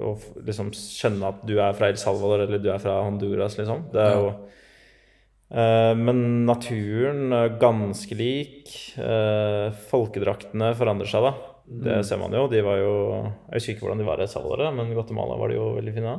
Og 0.00 0.22
liksom 0.46 0.70
skjønne 0.72 1.28
at 1.28 1.42
du 1.44 1.58
er 1.60 1.74
fra 1.76 1.90
El 1.92 1.98
Salvador 2.00 2.46
eller 2.46 2.62
du 2.62 2.70
er 2.72 2.80
fra 2.80 3.02
Honduras, 3.04 3.58
liksom. 3.58 3.90
Det 3.92 4.00
er 4.00 4.14
jo 4.16 4.30
eh, 5.52 5.92
Men 5.98 6.22
naturen 6.48 7.34
er 7.36 7.58
ganske 7.60 8.16
lik. 8.16 8.72
Eh, 8.96 9.68
folkedraktene 9.90 10.72
forandrer 10.78 11.10
seg, 11.12 11.26
da. 11.28 11.34
Det 11.82 11.98
ser 12.08 12.18
man 12.20 12.32
jo. 12.32 12.46
De 12.52 12.62
var 12.64 12.80
jo 12.80 12.94
Jeg 13.20 13.58
husker 13.58 13.74
ikke 13.74 13.84
hvordan 13.86 14.00
de 14.00 14.08
var 14.08 14.22
i 14.22 14.24
El 14.24 14.32
Salvador, 14.32 14.72
men 14.78 14.94
Guatemala 14.96 15.36
var 15.40 15.52
de 15.52 15.60
jo 15.60 15.68
veldig 15.76 15.94
fine. 15.98 16.16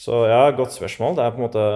Så 0.00 0.24
ja, 0.30 0.40
godt 0.56 0.72
spørsmål. 0.72 1.18
Det 1.18 1.26
er 1.26 1.36
på 1.36 1.42
en 1.42 1.46
måte 1.50 1.66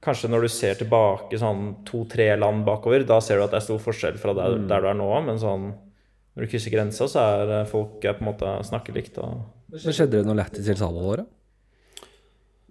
Kanskje 0.00 0.30
når 0.32 0.46
du 0.46 0.48
ser 0.52 0.78
tilbake 0.80 1.36
sånn 1.40 1.74
to-tre 1.84 2.30
land 2.40 2.64
bakover, 2.64 3.02
da 3.04 3.18
ser 3.20 3.36
du 3.36 3.44
at 3.44 3.52
det 3.52 3.58
er 3.60 3.66
stor 3.66 3.80
forskjell 3.84 4.16
fra 4.20 4.32
der, 4.38 4.56
der 4.70 4.80
du 4.84 4.88
er 4.88 4.96
nå. 4.96 5.08
Men 5.26 5.40
sånn 5.42 5.66
når 5.70 6.46
du 6.46 6.52
krysser 6.52 6.72
grensa, 6.72 7.08
så 7.10 7.24
er 7.34 7.52
eh, 7.58 7.66
folk 7.68 8.04
er 8.06 8.16
på 8.16 8.24
en 8.24 8.30
måte 8.30 8.54
snakker 8.64 8.96
likt. 8.96 9.18
Og 9.20 9.42
Men 9.74 9.92
skjedde 9.92 10.20
det 10.20 10.24
noe 10.28 10.38
lættis 10.38 10.68
i 10.70 10.72
El 10.72 10.80
Salvador, 10.80 11.24
da? 11.24 12.06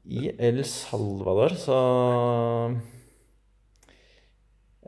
I 0.10 0.32
El 0.42 0.64
Salvador 0.66 1.54
så 1.60 1.76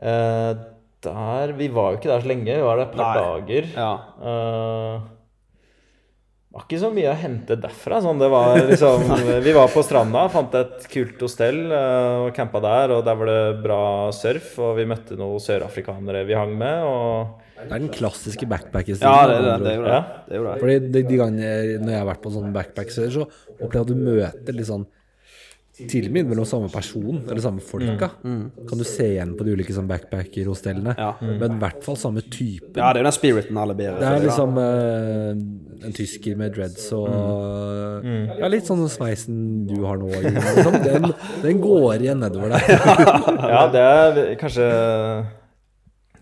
eh, 0.02 0.52
Der 1.06 1.52
Vi 1.60 1.68
var 1.70 1.92
jo 1.92 2.00
ikke 2.00 2.10
der 2.10 2.24
så 2.24 2.30
lenge, 2.32 2.48
vi 2.56 2.66
var 2.66 2.80
der 2.80 2.88
et 2.88 2.96
par 2.96 3.04
Nei. 3.06 3.22
dager. 3.22 3.68
Ja. 3.76 3.92
Eh, 4.32 5.10
var 6.52 6.66
ikke 6.66 6.80
så 6.82 6.90
mye 6.92 7.10
å 7.12 7.16
hente 7.16 7.56
derfra. 7.60 8.00
Sånn, 8.04 8.20
det 8.20 8.28
var 8.32 8.58
liksom, 8.68 9.06
vi 9.46 9.54
var 9.56 9.70
på 9.72 9.84
stranda, 9.86 10.26
fant 10.32 10.54
et 10.58 10.86
kult 10.92 11.22
hostell 11.24 11.62
eh, 11.72 12.26
og 12.26 12.32
campa 12.36 12.60
der. 12.64 12.96
Og 12.98 13.04
der 13.06 13.18
var 13.20 13.30
det 13.30 13.38
bra 13.64 13.82
surf, 14.16 14.54
og 14.60 14.76
vi 14.80 14.88
møtte 14.90 15.16
noen 15.20 15.40
sørafrikanere 15.42 16.26
vi 16.28 16.36
hang 16.36 16.52
med. 16.60 16.84
Og 16.88 17.62
Det 17.62 17.68
er 17.68 17.84
den 17.86 17.92
klassiske 17.94 18.48
backpackerstilen. 18.50 19.06
ja, 19.06 19.28
det 19.30 19.38
det. 19.46 19.54
Det 19.64 19.76
det. 19.86 20.00
Det. 20.28 20.56
Fordi 20.64 20.78
de, 20.88 21.04
de 21.08 21.20
gangene 21.20 21.54
når 21.84 21.94
jeg 21.96 22.02
har 22.02 22.10
vært 22.12 22.24
på 22.24 22.34
sånn 22.34 22.52
backpackser, 22.56 23.08
så 23.14 23.26
opplever 23.58 23.80
jeg 23.80 23.86
at 23.86 23.92
du 23.94 24.10
møter 24.10 24.58
litt 24.58 24.68
sånn 24.68 24.88
til 25.72 26.04
og 26.04 26.12
med 26.12 26.26
mellom 26.28 26.44
samme 26.44 26.68
person, 26.68 27.22
eller 27.24 27.40
samme 27.40 27.62
folka. 27.64 28.10
Kan 28.22 28.76
du 28.80 28.84
se 28.84 29.06
igjen 29.14 29.30
på 29.38 29.46
de 29.46 29.54
ulike 29.56 29.72
sånn 29.72 29.86
backpacker-hostellene. 29.88 30.92
Ja. 31.00 31.14
Men 31.24 31.54
i 31.56 31.60
hvert 31.62 31.80
fall 31.86 31.96
samme 31.96 32.20
type. 32.26 32.74
Ja, 32.76 32.90
det 32.92 33.00
er 33.00 33.06
jo 33.06 33.08
den 33.08 33.16
spiriten 33.16 33.56
alle 33.62 33.76
ber 33.78 33.96
Det 34.02 34.10
er 34.10 34.20
liksom 34.26 34.58
uh, 34.60 35.30
en 35.88 35.96
tysker 35.96 36.36
med 36.36 36.52
dreads 36.58 36.90
og 36.92 37.08
Ja, 38.36 38.50
litt 38.52 38.68
sånn 38.68 38.84
sveisen 38.92 39.38
du 39.70 39.78
har 39.86 39.96
nå. 40.02 40.10
Liksom. 40.12 40.76
Den, 40.84 41.08
den 41.46 41.62
går 41.64 42.04
igjen 42.04 42.20
nedover 42.20 42.52
der. 42.52 42.68
ja, 43.56 43.62
det 43.72 43.86
er 43.86 44.20
kanskje 44.40 44.68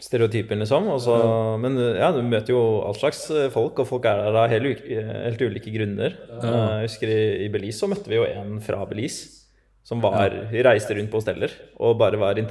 stereotypen, 0.00 0.62
liksom. 0.62 0.86
Også, 0.94 1.18
men 1.60 1.74
ja, 1.98 2.08
du 2.14 2.22
møter 2.24 2.54
jo 2.54 2.62
all 2.86 2.96
slags 2.96 3.26
folk, 3.52 3.82
og 3.82 3.90
folk 3.90 4.06
er 4.08 4.22
der 4.22 4.38
av 4.44 4.48
helt, 4.54 4.70
ulike- 4.70 5.02
helt 5.26 5.42
ulike 5.44 5.74
grunner. 5.74 6.16
Jeg 6.38 6.86
husker 6.86 7.12
i, 7.12 7.20
i 7.44 7.50
Belize 7.52 7.82
så 7.82 7.90
møtte 7.90 8.08
vi 8.08 8.16
jo 8.22 8.24
en 8.30 8.56
fra 8.64 8.80
Belize 8.88 9.39
som 9.86 10.02
var, 10.04 10.34
reiste 10.52 10.94
rundt 10.96 11.10
på 11.12 11.20
hosteller 11.20 11.54
og 11.80 11.98
bare 12.00 12.20
var 12.20 12.38
hun 12.38 12.48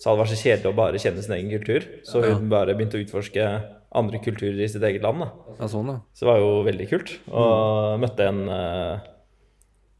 sa 0.00 0.14
det 0.14 0.20
var 0.22 0.30
så 0.30 0.38
kjedelig 0.38 0.70
å 0.70 0.76
bare 0.78 1.00
kjenne 1.00 1.22
sin 1.24 1.36
egen 1.36 1.52
kultur. 1.52 1.84
Så 2.08 2.22
hun 2.24 2.48
bare 2.48 2.72
begynte 2.72 2.96
å 2.96 3.02
utforske 3.04 3.48
andre 4.00 4.20
kulturer 4.24 4.62
i 4.64 4.68
sitt 4.70 4.84
eget 4.86 5.04
land. 5.04 5.26
da. 5.26 5.56
Ja, 5.58 5.68
sånn, 5.68 5.90
da. 5.90 5.98
Så 6.16 6.24
det 6.24 6.30
var 6.30 6.40
jo 6.40 6.52
veldig 6.64 6.86
kult. 6.88 7.12
Og 7.28 7.98
møtte 8.00 8.28
en 8.30 8.40
eh, 8.54 9.10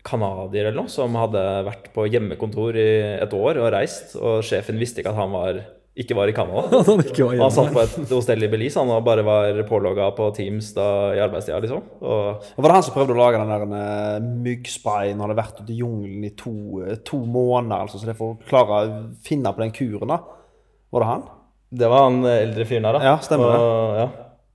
canadier 0.06 0.70
eller 0.70 0.78
noe 0.78 0.92
som 0.92 1.18
hadde 1.20 1.42
vært 1.66 1.90
på 1.92 2.06
hjemmekontor 2.08 2.78
i 2.80 2.88
et 3.20 3.36
år 3.36 3.60
og 3.60 3.68
reist, 3.74 4.16
og 4.16 4.40
sjefen 4.46 4.80
visste 4.80 5.02
ikke 5.02 5.12
at 5.12 5.20
han 5.20 5.34
var 5.34 5.60
ikke 6.00 6.16
var 6.16 6.30
i 6.30 6.34
Canada. 6.36 6.64
At 6.80 6.88
han 6.92 7.02
ikke 7.04 7.26
var 7.28 7.40
Han 7.42 7.54
satt 7.54 7.72
på 7.74 7.82
et 7.84 8.14
hostell 8.14 8.46
i 8.46 8.50
Belize 8.52 8.80
han 8.80 8.92
og 8.94 9.02
bare 9.06 9.24
var 9.26 9.60
pålogga 9.68 10.10
på 10.16 10.30
Teams 10.36 10.72
da, 10.76 10.86
i 11.16 11.20
arbeidstida, 11.24 11.58
liksom. 11.64 11.82
Og 12.00 12.46
Og 12.56 12.62
var 12.64 12.70
det 12.70 12.78
han 12.78 12.86
som 12.88 12.96
prøvde 12.96 13.16
å 13.16 13.20
lage 13.20 13.42
den 13.42 13.52
der 13.52 13.66
eh, 13.80 14.30
myggsprayen 14.46 15.18
når 15.18 15.22
han 15.22 15.34
hadde 15.34 15.42
vært 15.42 15.60
ute 15.60 15.74
i 15.74 15.80
jungelen 15.82 16.24
i 16.26 16.32
to, 16.38 16.54
eh, 16.86 16.96
to 17.06 17.20
måneder, 17.24 17.84
altså, 17.84 18.00
så 18.00 18.10
det 18.10 18.18
får 18.18 18.38
klare 18.48 18.80
å 18.80 18.96
finne 19.26 19.52
på 19.54 19.64
den 19.64 19.76
kuren, 19.76 20.14
da? 20.16 20.22
Var 20.90 21.04
det 21.04 21.12
han? 21.12 21.28
det 21.70 21.86
var 21.86 22.08
han 22.08 22.24
eldre 22.26 22.64
fyren 22.66 22.82
der, 22.88 22.96
da. 22.98 23.00
Ja, 23.12 23.18
stemmer 23.22 23.52
det. 23.52 23.58
Ja. 24.00 24.06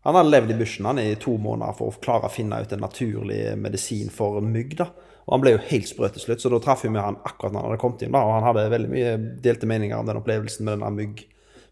Han 0.05 0.17
hadde 0.19 0.33
levd 0.33 0.51
i 0.51 0.57
bushen 0.59 0.85
han 0.85 0.99
i 1.01 1.13
to 1.17 1.37
måneder 1.41 1.73
for 1.77 1.89
å 1.89 2.01
klare 2.03 2.27
å 2.27 2.33
finne 2.33 2.59
ut 2.61 2.73
en 2.75 2.83
naturlig 2.83 3.39
medisin 3.57 4.11
for 4.13 4.41
mygg. 4.43 4.75
da. 4.81 4.89
Og 5.25 5.33
Han 5.33 5.41
ble 5.41 5.55
jo 5.55 5.61
helt 5.71 5.89
sprø 5.89 6.09
til 6.13 6.21
slutt, 6.21 6.43
så 6.43 6.51
da 6.53 6.59
traff 6.61 6.83
vi 6.85 6.91
med 6.93 7.01
han 7.01 7.17
akkurat 7.25 7.55
når 7.55 7.61
han 7.63 7.71
hadde 7.71 7.81
kommet 7.81 8.03
inn. 8.05 8.11
da, 8.13 8.21
Og 8.21 8.35
han 8.35 8.45
hadde 8.45 8.67
veldig 8.75 8.91
mye 8.91 9.15
delte 9.41 9.69
meninger 9.71 9.97
om 9.97 10.05
den 10.05 10.19
opplevelsen 10.19 10.67
med 10.67 10.75
den 10.77 10.85
der 10.85 10.93
mygg, 10.99 11.23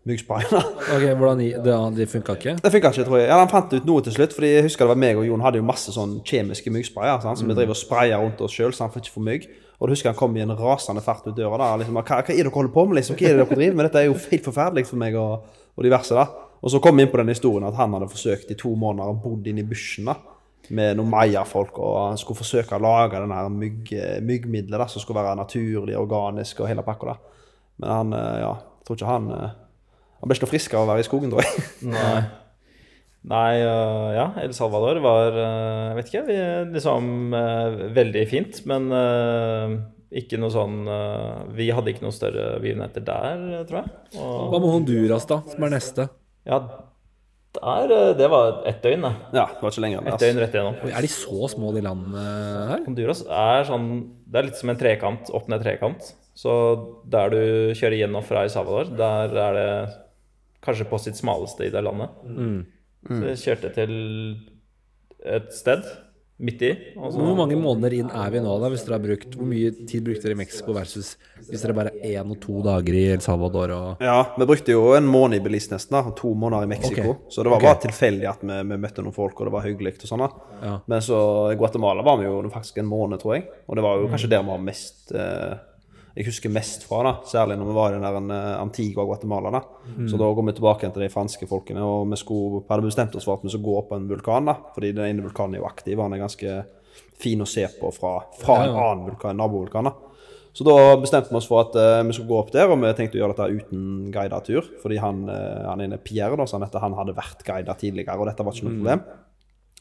myggsprayen. 0.09 0.49
da. 0.51 0.61
Ok, 0.95 1.03
hvordan 1.17 1.41
Det, 1.63 1.75
det 1.97 2.07
funka 2.11 2.35
ikke? 2.39 2.55
Det 2.63 2.71
funka 2.73 2.91
ikke, 2.91 3.05
tror 3.07 3.17
jeg. 3.21 3.27
Ja, 3.29 3.37
Han 3.39 3.51
fant 3.51 3.73
ut 3.73 3.85
noe 3.87 4.03
til 4.03 4.15
slutt, 4.15 4.33
fordi 4.35 4.53
jeg 4.53 4.65
husker 4.67 4.85
det 4.85 4.93
var 4.93 5.01
meg 5.03 5.19
og 5.19 5.27
Jon 5.27 5.43
hadde 5.45 5.61
jo 5.61 5.67
masse 5.67 5.93
sånn 5.95 6.17
kjemiske 6.27 6.73
myggsprayer 6.75 7.21
som 7.23 7.37
som 7.39 7.47
vi 7.47 7.55
driver 7.57 7.75
og 7.75 7.79
sprayer 7.79 8.19
rundt 8.19 8.41
oss 8.43 8.55
sjøl, 8.55 8.73
så 8.75 8.85
han 8.85 8.93
får 8.93 9.05
ikke 9.05 9.15
få 9.15 9.23
mygg. 9.29 9.47
Og 9.79 9.87
du 9.89 9.93
husker 9.95 10.11
han 10.11 10.19
kom 10.19 10.35
i 10.37 10.43
en 10.43 10.53
rasende 10.55 11.01
fart 11.03 11.25
ut 11.27 11.35
døra. 11.35 11.57
da, 11.57 11.69
liksom, 11.81 11.95
hva, 11.97 12.03
hva 12.03 12.19
er 12.21 12.27
det 12.27 12.37
dere 12.43 12.53
holder 12.55 12.73
på 12.75 12.85
med? 12.87 12.99
liksom? 12.99 13.17
Hva 13.19 13.29
er 13.29 13.37
det 13.37 13.45
dere 13.47 13.57
driver 13.57 13.75
med? 13.79 13.85
Dette 13.89 13.99
er 14.03 14.05
jo 14.07 14.19
helt 14.31 14.45
forferdelig 14.47 14.85
for 14.87 15.01
meg 15.01 15.15
og, 15.19 15.47
og 15.75 15.83
diverse. 15.87 16.15
da. 16.15 16.27
Og 16.63 16.71
så 16.71 16.79
kom 16.79 16.95
vi 16.95 17.03
inn 17.03 17.11
på 17.11 17.19
den 17.19 17.31
historien 17.33 17.67
at 17.67 17.75
han 17.75 17.91
hadde 17.97 18.07
forsøkt 18.07 18.51
i 18.53 18.59
to 18.59 18.71
måneder 18.79 19.11
å 19.11 19.17
bodde 19.19 19.49
inne 19.51 19.65
i 19.65 19.67
bushen 19.67 20.07
da, 20.07 20.15
med 20.71 20.95
noen 20.95 21.09
mayafolk, 21.11 21.75
og 21.83 21.97
han 22.13 22.19
skulle 22.21 22.39
forsøke 22.39 22.77
å 22.77 22.83
lage 22.83 23.19
denne 23.19 23.35
her 23.35 23.49
mygg, 23.51 23.89
myggmiddelet 24.23 24.79
da, 24.79 24.87
som 24.87 25.03
skulle 25.03 25.19
være 25.19 25.35
naturlig, 25.41 25.97
organisk 25.99 26.61
og 26.63 26.69
hele 26.71 26.85
pakka. 26.87 27.11
da. 27.11 27.41
Men 27.83 27.89
han, 27.91 28.13
eh, 28.15 28.37
ja, 28.45 28.53
jeg 28.79 28.87
tror 28.87 28.95
ikke 29.01 29.11
han 29.11 29.27
eh, 29.35 29.49
Han 30.23 30.31
ble 30.31 30.37
ikke 30.37 30.45
noe 30.45 30.53
friskere 30.53 30.79
av 30.79 30.87
å 30.87 30.91
være 30.93 31.03
i 31.03 31.05
skogen, 31.05 31.31
tror 31.33 31.43
jeg. 31.43 31.63
Nei. 31.91 32.21
Nei, 33.27 33.55
øh, 33.63 34.09
ja, 34.17 34.25
El 34.43 34.51
Salvador 34.55 34.97
var 35.03 35.31
øh, 35.31 35.83
Jeg 35.87 35.95
vet 35.95 36.09
ikke, 36.09 36.23
vi, 36.27 36.37
liksom 36.73 37.35
øh, 37.39 37.75
veldig 37.95 38.23
fint, 38.27 38.57
men 38.67 38.89
ikke 40.13 40.37
noe 40.37 40.51
sånn 40.53 40.81
Vi 41.55 41.69
hadde 41.73 41.93
ikke 41.93 42.03
noe 42.03 42.15
større 42.15 42.57
begivenheter 42.61 43.05
der, 43.07 43.45
tror 43.67 43.79
jeg. 43.79 43.93
Og, 44.17 44.49
Hva 44.51 44.59
med 44.59 44.73
Honduras, 44.75 45.27
da, 45.29 45.39
som 45.53 45.67
er 45.67 45.73
neste? 45.77 46.07
ja, 46.47 46.59
der, 47.55 47.93
det 48.19 48.27
var 48.31 48.63
ett 48.67 48.83
døgn, 48.83 49.05
det. 49.05 49.13
Ja, 49.37 49.45
det 49.53 49.63
var 49.63 49.71
ikke 49.71 49.85
lenger 49.85 50.01
enn 50.01 50.07
det. 50.09 50.13
Ett 50.17 50.25
døgn 50.25 50.41
rett 50.43 50.55
igjennom. 50.57 50.79
Er 50.89 51.05
de 51.05 51.11
så 51.15 51.49
små, 51.53 51.71
de 51.75 51.83
landene 51.85 52.23
her? 52.73 52.83
Honduras 52.87 53.23
er 53.29 53.67
sånn 53.69 53.89
Det 54.27 54.41
er 54.41 54.47
litt 54.49 54.59
som 54.59 54.71
en 54.73 54.79
trekant, 54.79 55.31
opp 55.31 55.51
ned 55.51 55.63
trekant. 55.63 56.13
Så 56.35 56.53
der 57.13 57.29
du 57.31 57.43
kjører 57.77 57.99
gjennom 58.01 58.25
fra 58.25 58.43
El 58.43 58.51
Salvador, 58.51 58.89
der 58.97 59.37
er 59.47 59.59
det 59.59 59.69
kanskje 60.63 60.87
på 60.89 61.01
sitt 61.01 61.19
smaleste 61.19 61.67
i 61.67 61.73
det 61.73 61.83
landet. 61.83 62.15
Så 63.03 63.21
jeg 63.33 63.43
kjørte 63.43 63.73
til 63.75 63.93
et 65.23 65.53
sted 65.55 65.83
midt 66.43 66.63
i. 66.65 66.71
Og 66.97 67.13
så, 67.13 67.21
Hvor 67.21 67.37
mange 67.37 67.57
måneder 67.59 67.95
inn 67.97 68.09
er 68.09 68.31
vi 68.33 68.41
nå, 68.43 68.53
da, 68.61 68.69
hvis 68.73 68.83
dere 68.87 68.97
har 68.97 69.03
brukt 69.03 69.35
Hvor 69.37 69.47
mye 69.47 69.71
tid 69.87 70.03
brukte 70.05 70.27
dere 70.27 70.35
i 70.35 70.39
Mexico 70.41 70.73
versus 70.75 71.13
hvis 71.43 71.61
dere 71.61 71.75
bare 71.75 71.91
er 71.99 72.21
én 72.21 72.31
og 72.31 72.39
to 72.41 72.61
dager 72.63 72.95
i 72.95 73.03
El 73.13 73.21
Salvador 73.23 73.73
og 73.75 74.03
Ja, 74.03 74.15
vi 74.37 74.47
brukte 74.47 74.73
jo 74.73 74.93
en 74.97 75.07
måned 75.09 75.41
i 75.41 75.43
Belize 75.43 75.73
nesten, 75.73 75.97
da, 75.97 76.03
og 76.07 76.15
to 76.17 76.31
måneder 76.39 76.63
i 76.63 76.71
Mexico. 76.71 77.03
Okay. 77.03 77.33
Så 77.35 77.43
det 77.43 77.51
var 77.51 77.59
okay. 77.59 77.69
bare 77.69 77.81
tilfeldig 77.83 78.29
at 78.31 78.45
vi, 78.47 78.59
vi 78.71 78.79
møtte 78.85 79.03
noen 79.03 79.15
folk, 79.15 79.35
og 79.35 79.49
det 79.49 79.53
var 79.57 79.67
hyggelig 79.67 79.97
og 79.99 80.07
sånn. 80.07 80.23
da. 80.23 80.55
Ja. 80.63 80.77
Men 80.87 81.03
så 81.03 81.19
i 81.51 81.59
Guatemala 81.59 82.05
var 82.07 82.21
vi 82.21 82.29
jo 82.29 82.39
faktisk 82.53 82.79
en 82.79 82.89
måned, 82.89 83.19
tror 83.21 83.35
jeg. 83.35 83.45
Og 83.67 83.77
det 83.77 83.85
var 83.85 83.99
jo 83.99 84.09
kanskje 84.13 84.31
der 84.31 84.45
vi 84.45 84.53
var 84.53 84.63
mest 84.63 85.11
eh, 85.11 85.51
Jeg 86.13 86.27
husker 86.27 86.51
mest 86.53 86.83
fra, 86.85 86.99
da, 87.07 87.11
særlig 87.25 87.57
når 87.57 87.69
vi 87.71 87.75
var 87.77 87.89
i 87.89 87.97
den 87.97 88.05
der 88.05 88.35
eh, 88.35 88.61
Antigua 88.61 89.05
Guatemala. 89.09 89.49
da. 89.55 89.61
Så 90.09 90.19
da 90.21 90.29
går 90.29 90.45
vi 90.45 90.53
tilbake 90.59 90.91
til 90.93 91.05
de 91.05 91.09
franske 91.09 91.47
folkene, 91.49 91.81
og 91.81 92.05
vi 92.11 92.19
skulle, 92.21 92.61
hadde 92.69 92.85
bestemt 92.85 93.15
oss 93.17 93.25
for 93.25 93.39
at 93.39 93.45
vi 93.45 93.49
skulle 93.49 93.65
gå 93.65 93.77
opp 93.79 93.95
en 93.95 94.07
vulkan. 94.09 94.45
da, 94.45 94.57
Fordi 94.75 94.91
den 94.93 95.09
ene 95.09 95.25
vulkanen 95.25 95.57
er 95.57 95.63
jo 95.63 95.69
aktiv, 95.69 95.97
han 95.99 96.13
er 96.13 96.21
ganske 96.21 96.57
fin 97.17 97.41
å 97.41 97.49
se 97.49 97.65
på 97.79 97.89
fra, 97.95 98.19
fra 98.37 98.59
en 98.65 98.75
annen 98.75 99.07
vulkan, 99.09 99.33
en 99.33 99.41
nabovulkan. 99.41 99.89
da. 99.89 100.13
Så 100.53 100.65
da 100.67 100.93
bestemte 101.01 101.33
vi 101.33 101.39
oss 101.39 101.49
for 101.49 101.63
at 101.63 101.73
uh, 101.73 102.03
vi 102.05 102.13
skulle 102.13 102.29
gå 102.29 102.37
opp 102.37 102.51
der, 102.53 102.69
og 102.69 102.77
vi 102.77 102.91
tenkte 102.93 103.17
å 103.17 103.23
gjøre 103.23 103.33
dette 103.33 103.57
uten 103.57 104.11
guidet 104.13 104.43
tur. 104.45 104.67
Fordi 104.83 104.99
han, 105.01 105.23
uh, 105.25 105.65
han 105.71 105.81
ene 105.81 105.97
Pierre 105.97 106.37
da, 106.37 106.45
sa 106.45 106.59
at 106.61 106.77
han 106.77 106.93
hadde 106.99 107.15
vært 107.17 107.41
guidet 107.47 107.79
tidligere, 107.81 108.19
og 108.21 108.29
dette 108.29 108.45
var 108.45 108.53
ikke 108.53 108.67
noe 108.67 108.77
problem. 108.77 109.01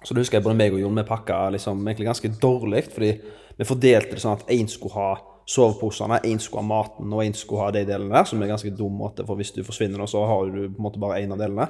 Så 0.02 0.16
det 0.16 0.24
husker 0.24 0.40
jeg 0.40 0.46
både 0.46 0.58
meg 0.58 0.72
og 0.74 0.80
Jon, 0.80 0.96
vi 0.96 1.04
pakka 1.06 1.42
liksom, 1.54 1.84
egentlig 1.84 2.08
ganske 2.08 2.32
dårlig, 2.40 2.86
fordi 2.90 3.12
vi 3.58 3.68
fordelte 3.68 4.16
det 4.16 4.24
sånn 4.24 4.40
at 4.40 4.48
én 4.50 4.70
skulle 4.70 4.96
ha 4.96 5.10
soveposene, 5.48 6.20
én 6.24 6.38
skulle 6.40 6.62
ha 6.62 6.68
maten, 6.68 7.12
og 7.12 7.24
én 7.24 7.34
skulle 7.36 7.64
ha 7.66 7.70
de 7.74 7.84
delene 7.88 8.14
der, 8.14 8.24
som 8.28 8.40
er 8.40 8.46
en 8.46 8.54
ganske 8.54 8.74
dum 8.78 8.94
måte, 9.02 9.26
for 9.26 9.34
hvis 9.40 9.52
du 9.56 9.62
forsvinner 9.66 9.98
nå, 9.98 10.06
så 10.06 10.22
har 10.26 10.50
du 10.50 10.60
på 10.68 10.78
en 10.78 10.86
måte 10.86 11.02
bare 11.02 11.22
én 11.24 11.32
av 11.34 11.40
delene. 11.42 11.66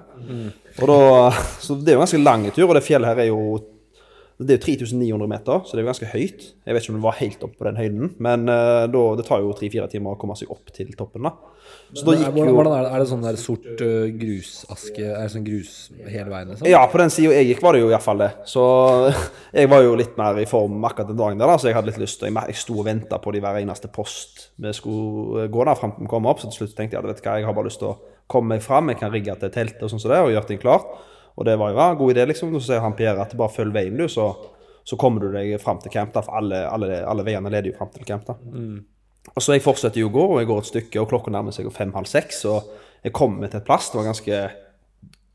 Og 0.78 0.89
da, 0.90 0.99
så 1.61 1.78
det 1.81 1.93
er 1.93 1.97
jo 1.97 2.03
en 2.03 2.07
ganske 2.07 2.23
lang 2.23 2.49
tur, 2.53 2.69
og 2.69 2.74
det 2.77 2.85
fjellet 2.85 3.12
her 3.12 3.24
er 3.24 3.31
jo 3.32 3.57
det 4.40 4.56
er 4.56 4.59
jo 4.59 4.64
3900 4.64 5.30
meter, 5.30 5.62
så 5.64 5.74
det 5.74 5.82
er 5.82 5.84
jo 5.84 5.90
ganske 5.90 6.10
høyt. 6.12 6.44
Jeg 6.64 6.74
vet 6.74 6.84
ikke 6.84 6.94
om 6.94 6.98
det 6.98 7.04
var 7.04 7.18
helt 7.20 7.44
opp 7.46 7.56
på 7.59 7.66
den 7.68 7.78
høyden, 7.78 8.12
men 8.24 8.46
uh, 8.50 8.84
da, 8.90 9.02
det 9.18 9.26
tar 9.28 9.42
jo 9.44 9.52
tre-fire 9.56 9.88
timer 9.92 10.16
å 10.16 10.20
komme 10.20 10.36
seg 10.38 10.50
opp 10.52 10.72
til 10.74 10.90
toppen. 10.98 11.28
da. 11.28 11.34
Så 11.92 12.06
da 12.06 12.14
gikk 12.16 12.32
hvordan, 12.32 12.48
jo... 12.48 12.56
hvordan 12.56 12.74
er 12.74 12.86
det? 12.86 12.90
Er 12.90 13.02
det 13.02 13.09
sånn 13.10 13.24
der 13.24 13.38
sort 13.40 13.82
uh, 13.84 14.06
grusaske 14.18 15.04
Er 15.04 15.20
det 15.20 15.32
sånn 15.34 15.44
grus 15.46 15.74
hele 16.00 16.32
veien, 16.32 16.50
liksom? 16.52 16.68
Ja, 16.70 16.80
på 16.90 17.00
den 17.02 17.12
sida 17.12 17.36
jeg 17.36 17.50
gikk, 17.50 17.62
var 17.64 17.76
det 17.76 17.82
jo 17.82 17.90
iallfall 17.92 18.24
det. 18.24 18.30
Så 18.48 18.64
jeg 19.60 19.70
var 19.72 19.84
jo 19.84 19.92
litt 20.00 20.16
mer 20.20 20.40
i 20.40 20.48
form 20.48 20.80
akkurat 20.88 21.12
den 21.12 21.20
dagen 21.20 21.42
der, 21.42 21.52
da, 21.52 21.60
så 21.60 21.70
jeg 21.70 21.78
hadde 21.78 21.92
litt 21.92 22.00
lyst 22.02 22.24
Jeg, 22.24 22.34
jeg 22.34 22.59
sto 22.62 22.80
og 22.80 22.88
venta 22.88 23.20
på 23.22 23.34
de 23.36 23.44
hver 23.44 23.60
eneste 23.60 23.92
post 23.92 24.48
vi 24.62 24.72
skulle 24.76 25.46
gå 25.52 25.68
der 25.68 25.78
fram 25.78 25.94
til 25.94 26.06
vi 26.06 26.10
kom 26.10 26.26
opp, 26.30 26.40
så 26.40 26.48
til 26.50 26.62
slutt 26.62 26.76
tenkte 26.78 26.98
jeg 26.98 27.06
vet 27.06 27.20
du 27.20 27.24
hva, 27.26 27.38
jeg 27.38 27.48
har 27.48 27.56
bare 27.56 27.68
lyst 27.68 27.82
til 27.82 27.92
å 27.92 27.96
komme 28.32 28.56
meg 28.56 28.64
fram, 28.64 28.88
jeg 28.90 29.00
kan 29.02 29.12
rigge 29.12 29.36
til 29.38 29.52
teltet 29.52 29.84
og 29.84 29.92
sånn 29.92 30.02
som 30.02 30.12
det, 30.12 30.20
og 30.24 30.32
gjøre 30.32 30.48
ting 30.48 30.60
klart. 30.62 30.88
Og 31.34 31.46
det 31.48 31.56
var 31.60 31.72
jo 31.72 31.78
ja, 31.80 31.90
en 31.90 32.00
god 32.00 32.14
idé, 32.14 32.26
liksom. 32.28 32.52
Så 32.59 32.66
sier 32.66 32.82
han 32.84 32.96
Pierre 32.98 33.24
at 33.24 33.36
bare 33.38 33.54
følg 33.54 33.74
veien, 33.74 33.96
du, 33.96 34.09
så, 34.12 34.30
så 34.84 34.98
kommer 35.00 35.24
du 35.24 35.30
deg 35.34 35.54
fram 35.62 35.80
til 35.82 35.94
camp, 35.94 36.12
da, 36.14 36.24
for 36.26 36.38
alle, 36.40 36.64
alle, 36.68 37.02
alle 37.09 37.26
veiene 37.26 37.52
leder 37.52 37.72
jo 37.72 37.78
fram 37.78 37.92
til 37.94 38.09
camp. 38.09 38.26
da. 38.28 38.38
Og 39.32 39.44
så 39.44 39.54
jeg 39.54 39.62
fortsetter 39.62 40.02
jo 40.02 40.10
å 40.10 40.16
gå, 40.16 40.26
og 40.34 40.42
jeg 40.42 40.50
går 40.50 40.64
et 40.64 40.72
stykke, 40.72 41.00
og 41.00 41.09
klokka 41.12 41.32
nærmer 41.32 41.54
seg 41.54 41.70
fem-halv 41.72 42.10
seks, 42.10 42.44
og 42.50 42.72
jeg 43.02 43.14
kommer 43.16 43.48
til 43.48 43.62
et 43.62 43.66
plass. 43.66 43.90
Det 43.92 44.00
var 44.00 44.10
ganske 44.10 44.42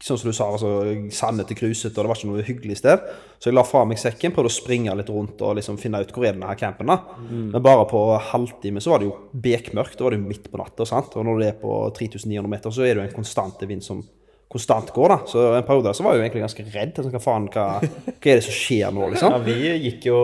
sånn 0.03 0.19
som 0.22 0.30
du 0.30 0.36
sa, 0.36 0.45
altså, 0.53 0.72
sandete, 1.15 1.56
krusete, 1.57 1.95
og 1.95 2.06
det 2.06 2.11
var 2.11 2.19
ikke 2.19 2.30
noe 2.30 2.44
hyggelig 2.45 2.78
sted. 2.84 3.07
Så 3.41 3.49
jeg 3.49 3.56
la 3.57 3.64
fra 3.65 3.82
meg 3.88 3.98
sekken, 3.98 4.34
prøvde 4.36 4.52
å 4.52 4.53
springe 4.53 4.94
litt 4.99 5.10
rundt 5.10 5.41
og 5.41 5.56
liksom 5.57 5.80
finne 5.82 6.03
ut 6.03 6.11
hvor 6.14 6.28
er 6.28 6.36
denne 6.36 6.53
campen. 6.60 6.91
da. 6.91 6.99
Men 7.32 7.64
bare 7.65 7.88
på 7.90 8.03
halvtime 8.30 8.84
så 8.84 8.94
var 8.94 9.02
det 9.02 9.10
jo 9.10 9.15
bekmørkt, 9.34 9.98
da 9.98 10.06
var 10.06 10.14
det 10.14 10.22
jo 10.22 10.28
midt 10.28 10.52
på 10.52 10.61
natta. 10.61 10.86
sant? 10.86 11.18
Og 11.18 11.26
når 11.26 11.40
du 11.40 11.48
er 11.48 11.57
på 11.64 11.74
3900 11.98 12.52
meter, 12.53 12.76
så 12.76 12.86
er 12.86 12.94
det 12.94 13.02
jo 13.02 13.07
en 13.07 13.18
konstant 13.18 13.65
vind 13.65 13.84
som 13.84 14.03
konstant 14.52 14.91
går, 14.95 15.10
da. 15.11 15.18
Så 15.28 15.41
en 15.57 15.65
periode 15.68 15.94
så 15.95 16.06
var 16.06 16.15
jeg 16.15 16.22
jo 16.22 16.28
egentlig 16.28 16.45
ganske 16.45 16.68
redd. 16.74 17.02
Hva 17.11 17.24
faen, 17.24 17.49
hva, 17.52 17.65
hva 17.82 18.32
er 18.32 18.40
det 18.40 18.45
som 18.45 18.56
skjer 18.56 18.95
nå, 18.95 19.10
liksom? 19.14 19.36
Ja, 19.36 19.41
vi 19.44 19.74
gikk 19.88 20.07
jo 20.07 20.22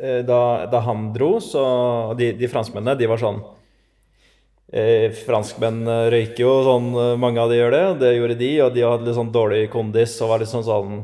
eh, 0.00 0.22
Da, 0.26 0.40
da 0.72 0.80
han 0.86 1.10
dro, 1.14 1.36
så 1.44 1.64
De, 2.18 2.32
de 2.38 2.50
franskmennene, 2.50 2.96
de 2.98 3.10
var 3.10 3.20
sånn 3.20 3.42
eh, 4.72 5.10
Franskmenn 5.26 5.84
eh, 5.84 6.06
røyker 6.14 6.46
jo 6.46 6.54
sånn 6.66 6.88
Mange 7.20 7.42
av 7.42 7.52
de 7.52 7.60
gjør 7.60 7.76
det. 7.76 7.84
Det 8.00 8.14
gjorde 8.16 8.40
de, 8.40 8.50
og 8.64 8.74
de 8.74 8.88
hadde 8.88 9.08
litt 9.10 9.20
sånn 9.20 9.34
dårlig 9.34 9.68
kondis 9.74 10.16
og 10.24 10.32
var 10.32 10.42
litt 10.42 10.52
sånn 10.52 10.66
sånn 10.66 10.98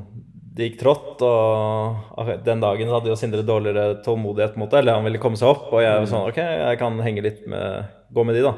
Det 0.56 0.70
gikk 0.70 0.80
trått, 0.80 1.22
og 1.24 2.32
den 2.44 2.64
dagen 2.64 2.90
hadde 2.92 3.12
jo 3.12 3.18
Sindre 3.20 3.44
dårligere 3.46 4.00
tålmodighet 4.04 4.56
mot 4.60 4.72
det, 4.72 4.80
eller 4.80 4.96
han 4.98 5.06
ville 5.06 5.20
komme 5.22 5.38
seg 5.40 5.52
opp, 5.52 5.68
og 5.74 5.84
jeg 5.84 5.92
var 5.92 6.08
sånn 6.10 6.28
OK, 6.32 6.40
jeg 6.40 6.80
kan 6.80 6.98
henge 7.04 7.24
litt 7.28 7.44
med 7.48 7.96
Gå 8.10 8.24
med 8.26 8.34
de, 8.34 8.48
da. 8.48 8.56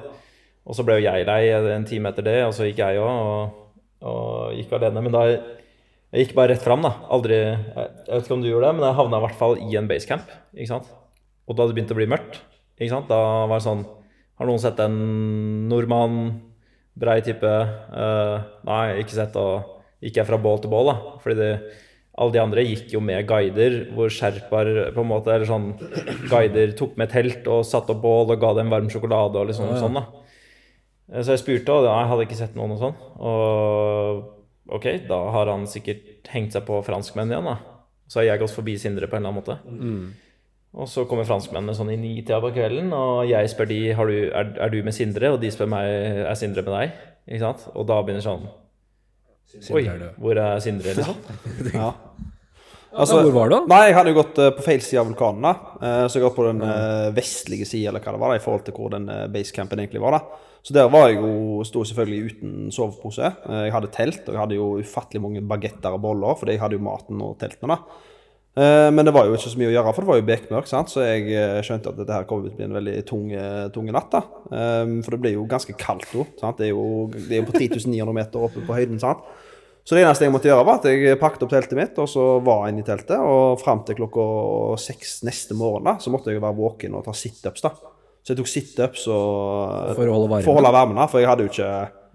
Og 0.63 0.79
så 0.79 0.85
ble 0.87 1.01
jo 1.01 1.05
jeg 1.05 1.27
lei 1.27 1.43
en 1.53 1.85
time 1.85 2.09
etter 2.09 2.25
det, 2.25 2.39
og 2.47 2.55
så 2.57 2.65
gikk 2.65 2.79
jeg 2.81 3.03
òg, 3.03 3.59
og, 4.03 4.53
gikk 4.57 4.75
alene. 4.77 5.03
Men 5.05 5.15
da 5.15 5.25
jeg 5.29 6.27
gikk 6.27 6.35
bare 6.37 6.53
rett 6.53 6.65
fram, 6.65 6.85
da. 6.85 6.93
Aldri 7.13 7.39
Jeg 7.41 7.89
vet 8.09 8.25
ikke 8.25 8.37
om 8.37 8.45
du 8.45 8.51
gjorde 8.51 8.69
det, 8.69 8.77
men 8.79 8.87
jeg 8.89 8.99
havna 8.99 9.21
i 9.21 9.27
hvert 9.27 9.39
fall 9.41 9.59
i 9.65 9.77
en 9.81 9.89
basecamp. 9.91 10.33
Ikke 10.53 10.73
sant? 10.75 10.91
Og 11.49 11.59
da 11.59 11.67
det 11.67 11.77
begynte 11.77 11.97
å 11.97 12.01
bli 12.01 12.11
mørkt, 12.11 12.41
ikke 12.79 12.93
sant? 12.93 13.11
da 13.11 13.47
var 13.51 13.59
det 13.59 13.67
sånn 13.67 13.83
Har 14.39 14.49
noen 14.49 14.61
sett 14.63 14.79
en 14.83 14.99
nordmann, 15.71 16.19
brei 16.99 17.21
type? 17.25 17.49
Uh, 17.93 18.43
nei, 18.67 19.03
ikke 19.03 19.17
sett. 19.17 19.37
Og 19.39 19.81
gikk 20.03 20.21
jeg 20.21 20.29
fra 20.29 20.39
bål 20.41 20.63
til 20.63 20.73
bål, 20.73 20.91
da. 20.91 21.17
Fordi 21.23 21.39
det, 21.39 21.51
alle 22.21 22.35
de 22.35 22.41
andre 22.43 22.65
gikk 22.67 22.91
jo 22.93 23.01
med 23.05 23.25
guider, 23.29 23.79
hvor 23.97 24.13
sherpaer 24.13 24.91
på 24.93 25.05
en 25.05 25.09
måte, 25.09 25.33
eller 25.33 25.49
sånn 25.49 25.71
Guider 26.29 26.75
tok 26.77 26.99
med 27.01 27.13
telt 27.13 27.47
og 27.49 27.65
satte 27.65 27.95
opp 27.95 28.03
bål 28.03 28.35
og 28.35 28.43
ga 28.43 28.53
dem 28.59 28.73
varm 28.73 28.91
sjokolade 28.93 29.41
og 29.41 29.49
liksom 29.49 29.73
sånn, 29.81 29.97
da. 29.97 30.22
Eh, 31.13 31.23
Så 31.23 31.35
jeg 31.37 31.43
spurte, 31.43 31.73
og 31.77 31.85
jeg 31.89 32.09
hadde 32.11 32.27
ikke 32.27 32.39
sett 32.41 32.57
noen 32.59 32.73
og 32.75 32.81
sånn. 32.81 32.97
Og 33.21 34.75
ok, 34.79 34.87
da 35.09 35.19
har 35.37 35.51
han 35.53 35.67
sikkert 35.69 36.29
hengt 36.33 36.53
seg 36.57 36.65
på 36.69 36.81
franskmenn 36.87 37.31
igjen, 37.33 37.45
da. 37.45 37.59
Så 38.09 38.21
har 38.21 38.29
jeg 38.33 38.41
gått 38.43 38.55
forbi 38.57 38.75
Sindre 38.81 39.07
på 39.09 39.17
en 39.17 39.25
eller 39.25 39.33
annen 39.33 39.43
måte. 39.43 39.59
Og 40.73 40.89
så 40.89 41.05
kommer 41.09 41.27
franskmennene 41.29 41.75
sånn 41.77 41.91
i 41.93 41.99
nitida 42.01 42.39
på 42.41 42.49
kvelden, 42.57 42.89
og 42.97 43.27
jeg 43.29 43.49
spør 43.53 43.69
de 43.69 43.81
har 43.93 44.09
du, 44.09 44.15
er, 44.33 44.53
er 44.57 44.71
du 44.73 44.79
med 44.83 44.95
Sindre, 44.97 45.31
og 45.35 45.41
de 45.43 45.51
spør 45.53 45.69
meg 45.69 45.85
er 46.25 46.35
Sindre 46.41 46.65
med 46.65 46.73
deg. 46.79 46.95
Ikke 47.29 47.43
sant? 47.45 47.67
Og 47.77 47.85
da 47.87 47.99
begynner 48.03 48.25
sånn 48.25 48.49
Oi, 49.77 49.83
hvor 50.17 50.39
er 50.41 50.61
Sindre, 50.65 50.95
liksom? 50.97 51.19
Ja. 51.77 51.91
Altså, 52.93 53.17
Ja, 53.19 53.25
hvor 53.25 53.33
var 53.33 53.49
du? 53.53 53.57
Nei, 53.71 53.81
jeg 53.89 53.97
hadde 53.97 54.13
jo 54.13 54.19
gått 54.21 54.39
eh, 54.43 54.51
på 54.53 54.65
feil 54.67 54.83
side 54.85 55.01
av 55.01 55.09
vulkanen. 55.09 55.43
da. 55.47 55.53
Eh, 55.81 56.05
så 56.09 56.19
jeg 56.19 56.27
gått 56.27 56.37
på 56.37 56.45
den 56.49 56.61
eh, 56.67 57.09
vestlige 57.17 57.65
sida, 57.69 57.89
eller 57.91 58.05
hva 58.05 58.13
det 58.13 58.21
var, 58.21 58.33
da, 58.35 58.37
i 58.41 58.45
forhold 58.45 58.65
til 58.67 58.77
hvor 58.77 58.93
den 58.93 59.09
eh, 59.09 59.27
basecampen 59.33 59.81
egentlig 59.81 60.03
var. 60.05 60.19
da. 60.19 60.49
Så 60.63 60.77
der 60.77 60.91
var 60.93 61.09
jeg 61.09 61.19
jo, 61.19 61.63
sto 61.67 61.83
selvfølgelig 61.89 62.31
uten 62.31 62.71
sovepose. 62.71 63.33
Jeg 63.49 63.73
hadde 63.75 63.89
telt, 63.91 64.21
og 64.29 64.37
jeg 64.37 64.41
hadde 64.45 64.59
jo 64.61 64.69
ufattelig 64.79 65.23
mange 65.25 65.41
bagetter 65.43 65.97
og 65.97 66.05
boller, 66.05 66.37
fordi 66.39 66.55
jeg 66.55 66.63
hadde 66.63 66.77
jo 66.79 66.85
maten 66.87 67.25
og 67.27 67.33
teltene. 67.41 67.75
da. 67.75 68.91
Men 68.95 69.03
det 69.09 69.15
var 69.17 69.27
jo 69.27 69.35
ikke 69.35 69.51
så 69.51 69.59
mye 69.59 69.73
å 69.73 69.75
gjøre, 69.75 69.95
for 69.97 70.05
det 70.05 70.11
var 70.13 70.21
jo 70.21 70.27
bekmørkt, 70.29 70.71
sant? 70.71 70.93
så 70.93 71.03
jeg 71.03 71.65
skjønte 71.67 71.91
at 71.91 71.99
dette 71.99 72.15
her 72.15 72.29
kom 72.31 72.45
til 72.45 72.53
å 72.53 72.59
bli 72.61 72.67
en 72.69 72.77
veldig 72.79 72.95
tung, 73.09 73.25
tung 73.75 73.89
natt. 73.91 74.13
da. 74.15 74.21
For 75.03 75.17
det 75.17 75.21
blir 75.25 75.35
jo 75.35 75.49
ganske 75.51 75.75
kaldt 75.81 76.13
nå. 76.15 76.29
Det 76.39 76.53
det 76.61 76.69
er 76.69 77.41
jo 77.41 77.49
på 77.49 77.57
3900 77.59 78.15
meter 78.21 78.47
oppe 78.47 78.63
på 78.63 78.77
høyden. 78.79 79.03
sant? 79.03 79.27
Så 79.83 79.97
det 79.97 80.05
eneste 80.05 80.29
jeg 80.29 80.33
måtte 80.35 80.47
gjøre, 80.47 80.63
var 80.67 80.79
at 80.79 80.85
jeg 80.87 81.17
pakket 81.19 81.43
opp 81.43 81.51
teltet 81.51 81.75
mitt, 81.79 81.97
og 81.99 82.07
så 82.11 82.27
var 82.47 82.67
jeg 82.67 82.75
inne 82.77 82.85
i 82.85 82.87
teltet. 82.87 83.17
Og 83.19 83.59
fram 83.63 83.81
til 83.87 83.99
klokka 83.99 84.27
seks 84.79 85.17
neste 85.27 85.57
morgen 85.59 85.89
da, 85.89 85.97
så 86.03 86.13
måtte 86.15 86.31
jeg 86.31 86.43
være 86.43 86.55
våken 86.59 86.95
og 86.99 87.03
ta 87.09 87.15
situps. 87.17 87.65
Så 88.23 88.31
jeg 88.31 88.39
tok 88.39 88.51
situps 88.51 89.09
og 89.11 89.97
For 89.99 90.07
å 90.07 90.15
holde 90.15 90.31
varmen. 90.31 90.47
For 90.47 90.55
å 90.55 90.61
holde 90.61 90.73
varmen, 90.77 91.01
da, 91.03 91.09
for 91.11 91.23
jeg 91.23 91.31
hadde 91.33 91.49
jo 91.49 91.51
ikke 91.51 91.73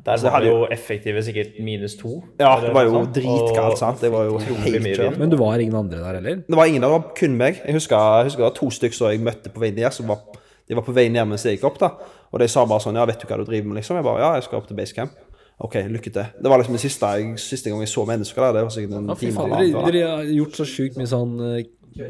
Der 0.08 0.22
var 0.24 0.46
det 0.46 0.48
jo 0.54 0.62
effektive 0.72 1.24
sikkert 1.28 1.60
minus 1.60 1.98
to. 2.00 2.22
Ja, 2.40 2.54
det 2.64 2.72
var 2.72 2.88
jo 2.88 2.94
sånt, 2.96 3.12
dritkaldt, 3.18 3.82
sant. 3.82 4.00
Det 4.00 4.14
var 4.14 4.30
jo 4.30 4.40
helt 4.40 4.88
kjørt. 4.88 5.20
Men 5.20 5.34
du 5.34 5.36
var 5.42 5.60
ingen 5.60 5.76
andre 5.76 6.00
der 6.00 6.22
heller? 6.22 6.42
Det 6.48 6.60
var 6.62 6.72
ingen 6.72 6.86
der, 6.86 6.88
det 6.88 7.02
var 7.02 7.16
kun 7.20 7.36
meg. 7.36 7.60
Jeg 7.66 7.76
husker, 7.76 8.00
jeg 8.22 8.30
husker 8.32 8.46
det 8.46 8.48
var 8.48 8.56
to 8.62 8.72
stykker 8.78 9.02
som 9.02 9.12
jeg 9.12 9.26
møtte 9.28 9.52
på 9.52 9.66
vei 9.66 9.74
ned. 9.76 9.92
Som 9.92 10.08
var, 10.14 10.24
de 10.64 10.80
var 10.80 10.88
på 10.88 10.96
vei 10.96 11.10
ned 11.12 11.28
mens 11.28 11.44
jeg 11.44 11.60
gikk 11.60 11.68
opp. 11.68 11.84
da 11.84 11.92
Og 12.32 12.40
de 12.40 12.48
sa 12.48 12.64
bare 12.64 12.88
sånn 12.88 12.96
Ja, 12.96 13.04
vet 13.10 13.20
du 13.20 13.28
hva 13.28 13.42
du 13.42 13.44
driver 13.44 13.68
med, 13.74 13.82
liksom? 13.82 14.00
Jeg 14.00 14.08
bare 14.08 14.24
Ja, 14.24 14.32
jeg 14.40 14.48
skal 14.48 14.62
opp 14.62 14.72
til 14.72 14.80
basecamp. 14.80 15.20
OK, 15.58 15.76
lykke 15.90 16.12
til. 16.14 16.28
Det 16.38 16.52
var 16.52 16.62
liksom 16.62 16.76
det 16.78 16.84
siste, 16.84 17.08
jeg, 17.18 17.40
siste 17.42 17.72
gang 17.72 17.82
jeg 17.82 17.90
så 17.90 18.04
mennesker 18.06 18.44
der. 18.46 18.60
Det 18.60 18.62
var 18.68 18.74
sikkert 18.76 19.00
en 19.00 19.10
Ja, 19.10 19.16
time 19.18 19.46
eller 19.48 19.64
Dere, 19.64 19.90
dere 19.90 20.12
har 20.12 20.30
gjort 20.36 20.60
så 20.60 20.68
sjukt 20.70 21.00
mye 21.00 21.10
sånn 21.10 21.34
eh, 21.48 21.58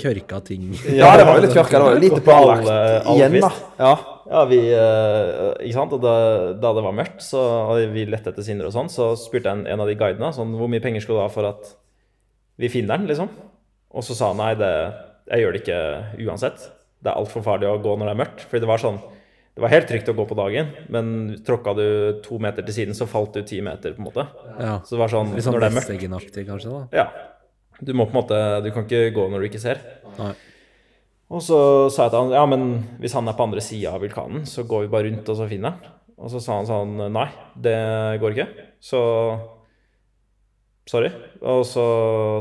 kørka 0.01 0.41
ting. 0.43 0.65
Ja, 0.91 1.13
det 1.15 1.23
var 1.29 1.39
jo 1.39 1.45
litt 1.45 1.55
kørka. 1.55 1.77
Det 1.77 1.85
var 1.85 1.95
jo 1.95 2.03
lite 2.03 2.19
På 2.25 2.35
all 2.35 2.49
planlagt 2.51 3.09
igjen, 3.13 3.37
da. 3.45 3.51
Ja. 3.79 3.93
Ja, 4.27 4.41
vi 4.49 4.59
eh, 4.75 5.31
Ikke 5.63 5.77
sant? 5.77 5.95
Og 5.95 6.03
da, 6.03 6.15
da 6.59 6.73
det 6.75 6.83
var 6.83 6.95
mørkt, 6.97 7.23
så, 7.23 7.43
og 7.71 7.95
vi 7.95 8.03
lette 8.11 8.33
etter 8.33 8.43
Sindre 8.43 8.67
og 8.67 8.75
sånn, 8.75 8.91
så 8.91 9.13
spurte 9.19 9.47
jeg 9.47 9.61
en, 9.61 9.67
en 9.71 9.83
av 9.85 9.87
de 9.87 9.95
guidene 9.99 10.33
sånn 10.35 10.51
Hvor 10.59 10.67
mye 10.71 10.83
penger 10.83 11.05
skulle 11.05 11.21
du 11.21 11.23
ha 11.23 11.31
for 11.31 11.47
at 11.47 11.71
vi 12.59 12.71
finner 12.73 12.97
den, 12.97 13.07
liksom? 13.07 13.29
Og 13.93 14.03
så 14.03 14.15
sa 14.17 14.33
han 14.33 14.41
nei, 14.41 14.51
det, 14.59 14.71
jeg 15.29 15.43
gjør 15.43 15.53
det 15.53 15.59
ikke 15.61 15.81
uansett. 16.25 16.63
Det 16.99 17.11
er 17.11 17.19
altfor 17.21 17.43
farlig 17.45 17.69
å 17.69 17.77
gå 17.79 17.93
når 17.93 18.09
det 18.09 18.13
er 18.15 18.19
mørkt. 18.25 18.43
Fordi 18.49 18.63
det 18.63 18.69
var 18.71 18.81
sånn 18.81 18.97
Det 19.57 19.63
var 19.63 19.71
helt 19.73 19.87
trygt 19.89 20.09
å 20.11 20.13
gå 20.13 20.23
på 20.29 20.35
dagen, 20.37 20.67
men 20.93 21.07
tråkka 21.41 21.71
du 21.73 21.87
to 22.21 22.37
meter 22.37 22.61
til 22.61 22.75
siden, 22.75 22.93
så 22.93 23.07
falt 23.09 23.33
du 23.33 23.41
ti 23.41 23.57
meter, 23.65 23.95
på 23.95 24.03
en 24.03 24.05
måte. 24.05 24.27
Ja. 24.53 24.75
Så 24.85 24.93
det 24.93 24.99
var 25.01 25.09
sånn 25.09 25.31
Litt 25.33 25.47
sånn 25.47 25.55
Når 25.57 25.63
det 25.65 25.69
er 25.71 26.11
mørkt 26.13 26.37
kanskje? 26.45 26.73
da 26.75 26.99
Ja. 26.99 27.07
Du 27.81 27.89
må 27.97 28.05
på 28.05 28.13
en 28.13 28.19
måte 28.19 28.37
Du 28.65 28.69
kan 28.73 28.85
ikke 28.85 29.09
gå 29.15 29.25
når 29.33 29.41
du 29.41 29.47
ikke 29.49 29.61
ser. 29.63 29.81
Nei. 30.19 30.35
Og 31.33 31.41
så 31.41 31.57
sa 31.89 32.05
jeg 32.05 32.13
til 32.13 32.21
han 32.21 32.35
ja, 32.37 32.45
men 32.45 32.67
hvis 33.01 33.17
han 33.17 33.27
er 33.27 33.35
på 33.35 33.47
andre 33.49 33.65
sida 33.65 33.95
av 33.97 34.05
vulkanen, 34.05 34.45
så 34.45 34.63
går 34.63 34.85
vi 34.85 34.93
bare 34.93 35.09
rundt 35.09 35.33
og 35.33 35.41
så 35.41 35.49
finner 35.49 35.73
han. 35.73 35.97
Og 36.21 36.31
så 36.33 36.39
sa 36.41 36.61
han 36.61 36.69
sånn 36.69 36.93
nei, 37.17 37.27
det 37.57 37.77
går 38.21 38.37
ikke. 38.37 38.47
Så 38.77 39.01
sorry. 40.87 41.09
Og 41.41 41.65
så 41.67 41.83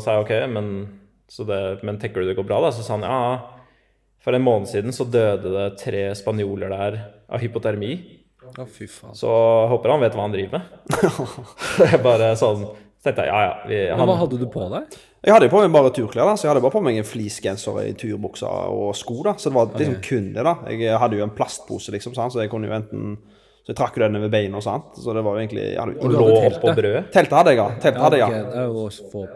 sa 0.05 0.19
jeg 0.19 0.27
ok, 0.27 0.35
men, 0.53 0.71
så 1.33 1.49
det, 1.49 1.61
men 1.81 1.99
tenker 1.99 2.21
du 2.21 2.29
det 2.29 2.37
går 2.39 2.47
bra, 2.47 2.61
da? 2.69 2.77
Så 2.77 2.85
sa 2.85 3.01
han 3.01 3.09
ja, 3.09 3.56
for 4.27 4.35
en 4.35 4.43
måned 4.43 4.67
siden 4.71 4.95
så 4.95 5.07
døde 5.07 5.53
det 5.55 5.67
tre 5.79 6.01
spanjoler 6.19 6.73
der 6.75 6.97
av 7.31 7.43
hypotermi. 7.43 7.93
Ja, 8.57 8.65
fy 8.67 8.89
faen. 8.91 9.15
Så 9.15 9.31
håper 9.71 9.95
han 9.95 10.03
vet 10.03 10.15
hva 10.19 10.27
han 10.27 10.35
driver 10.35 10.59
med. 10.59 11.07
jeg 11.93 12.03
bare 12.03 12.33
sånn 12.39 12.65
Så 12.67 13.09
tenkte 13.13 13.25
jeg 13.27 13.31
ja, 13.31 13.41
ja. 13.47 13.55
Vi, 13.71 13.79
Men 13.95 14.09
hva 14.11 14.17
hadde 14.21 14.39
du 14.41 14.47
på 14.51 14.67
deg? 14.73 14.97
Jeg 15.27 15.35
hadde 15.35 15.49
jo 15.49 15.53
på 15.53 15.63
meg 15.63 15.75
bare 15.75 15.91
turklær, 15.95 16.29
da, 16.31 16.35
så 16.39 16.47
jeg 16.47 16.53
hadde 16.53 16.63
bare 16.63 16.75
på 16.77 16.83
meg 16.87 16.99
en 17.01 17.07
fleecegenser 17.07 17.81
i 17.83 17.95
turbuksa 17.99 18.51
og 18.71 18.93
sko. 18.99 19.17
da, 19.27 19.35
Så 19.39 19.51
det 19.51 19.57
var 19.59 19.73
liksom 19.75 19.97
kun 20.07 20.29
det. 20.35 20.45
da. 20.47 20.55
Jeg 20.71 21.01
hadde 21.03 21.19
jo 21.19 21.25
en 21.27 21.35
plastpose, 21.35 21.95
liksom, 21.95 22.15
så 22.15 22.43
jeg 22.43 22.51
kunne 22.53 22.71
jo 22.71 22.77
enten 22.77 23.17
Så 23.67 23.73
jeg 23.73 23.79
trakk 23.81 23.97
jo 23.99 24.05
den 24.05 24.15
over 24.15 24.31
beina, 24.31 24.61
sant? 24.63 24.93
så 24.95 25.11
det 25.11 25.25
var 25.27 25.35
jo 25.35 25.43
egentlig 25.43 25.65
jeg 25.65 25.81
hadde 25.81 25.97
jo 25.99 26.11
lå 26.13 26.27
hadde 26.29 26.51
oppå 26.55 26.71
teltet. 26.71 27.09
Teltet 27.17 27.33
hadde 27.35 27.51
jeg, 27.51 27.59
ja. 27.59 27.65
Teltet 27.83 28.05
hadde 28.05 28.21
jeg, 28.21 28.37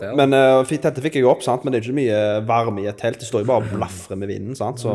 ja. 0.07 0.13
Men 0.21 0.37
uh, 0.39 0.71
teltet 0.71 1.01
fikk 1.03 1.19
jeg 1.19 1.25
jo 1.25 1.33
opp, 1.33 1.43
sant? 1.43 1.65
men 1.67 1.75
det 1.75 1.81
er 1.81 1.89
ikke 1.89 1.97
mye 1.99 2.21
varme 2.47 2.85
i 2.85 2.87
et 2.87 3.01
telt. 3.01 3.19
Det 3.19 3.27
står 3.27 3.43
jo 3.43 3.49
bare 3.51 3.67
og 3.67 3.73
blafrer 3.75 4.21
med 4.21 4.31
vinden. 4.31 4.55
sant? 4.55 4.79
Så 4.85 4.95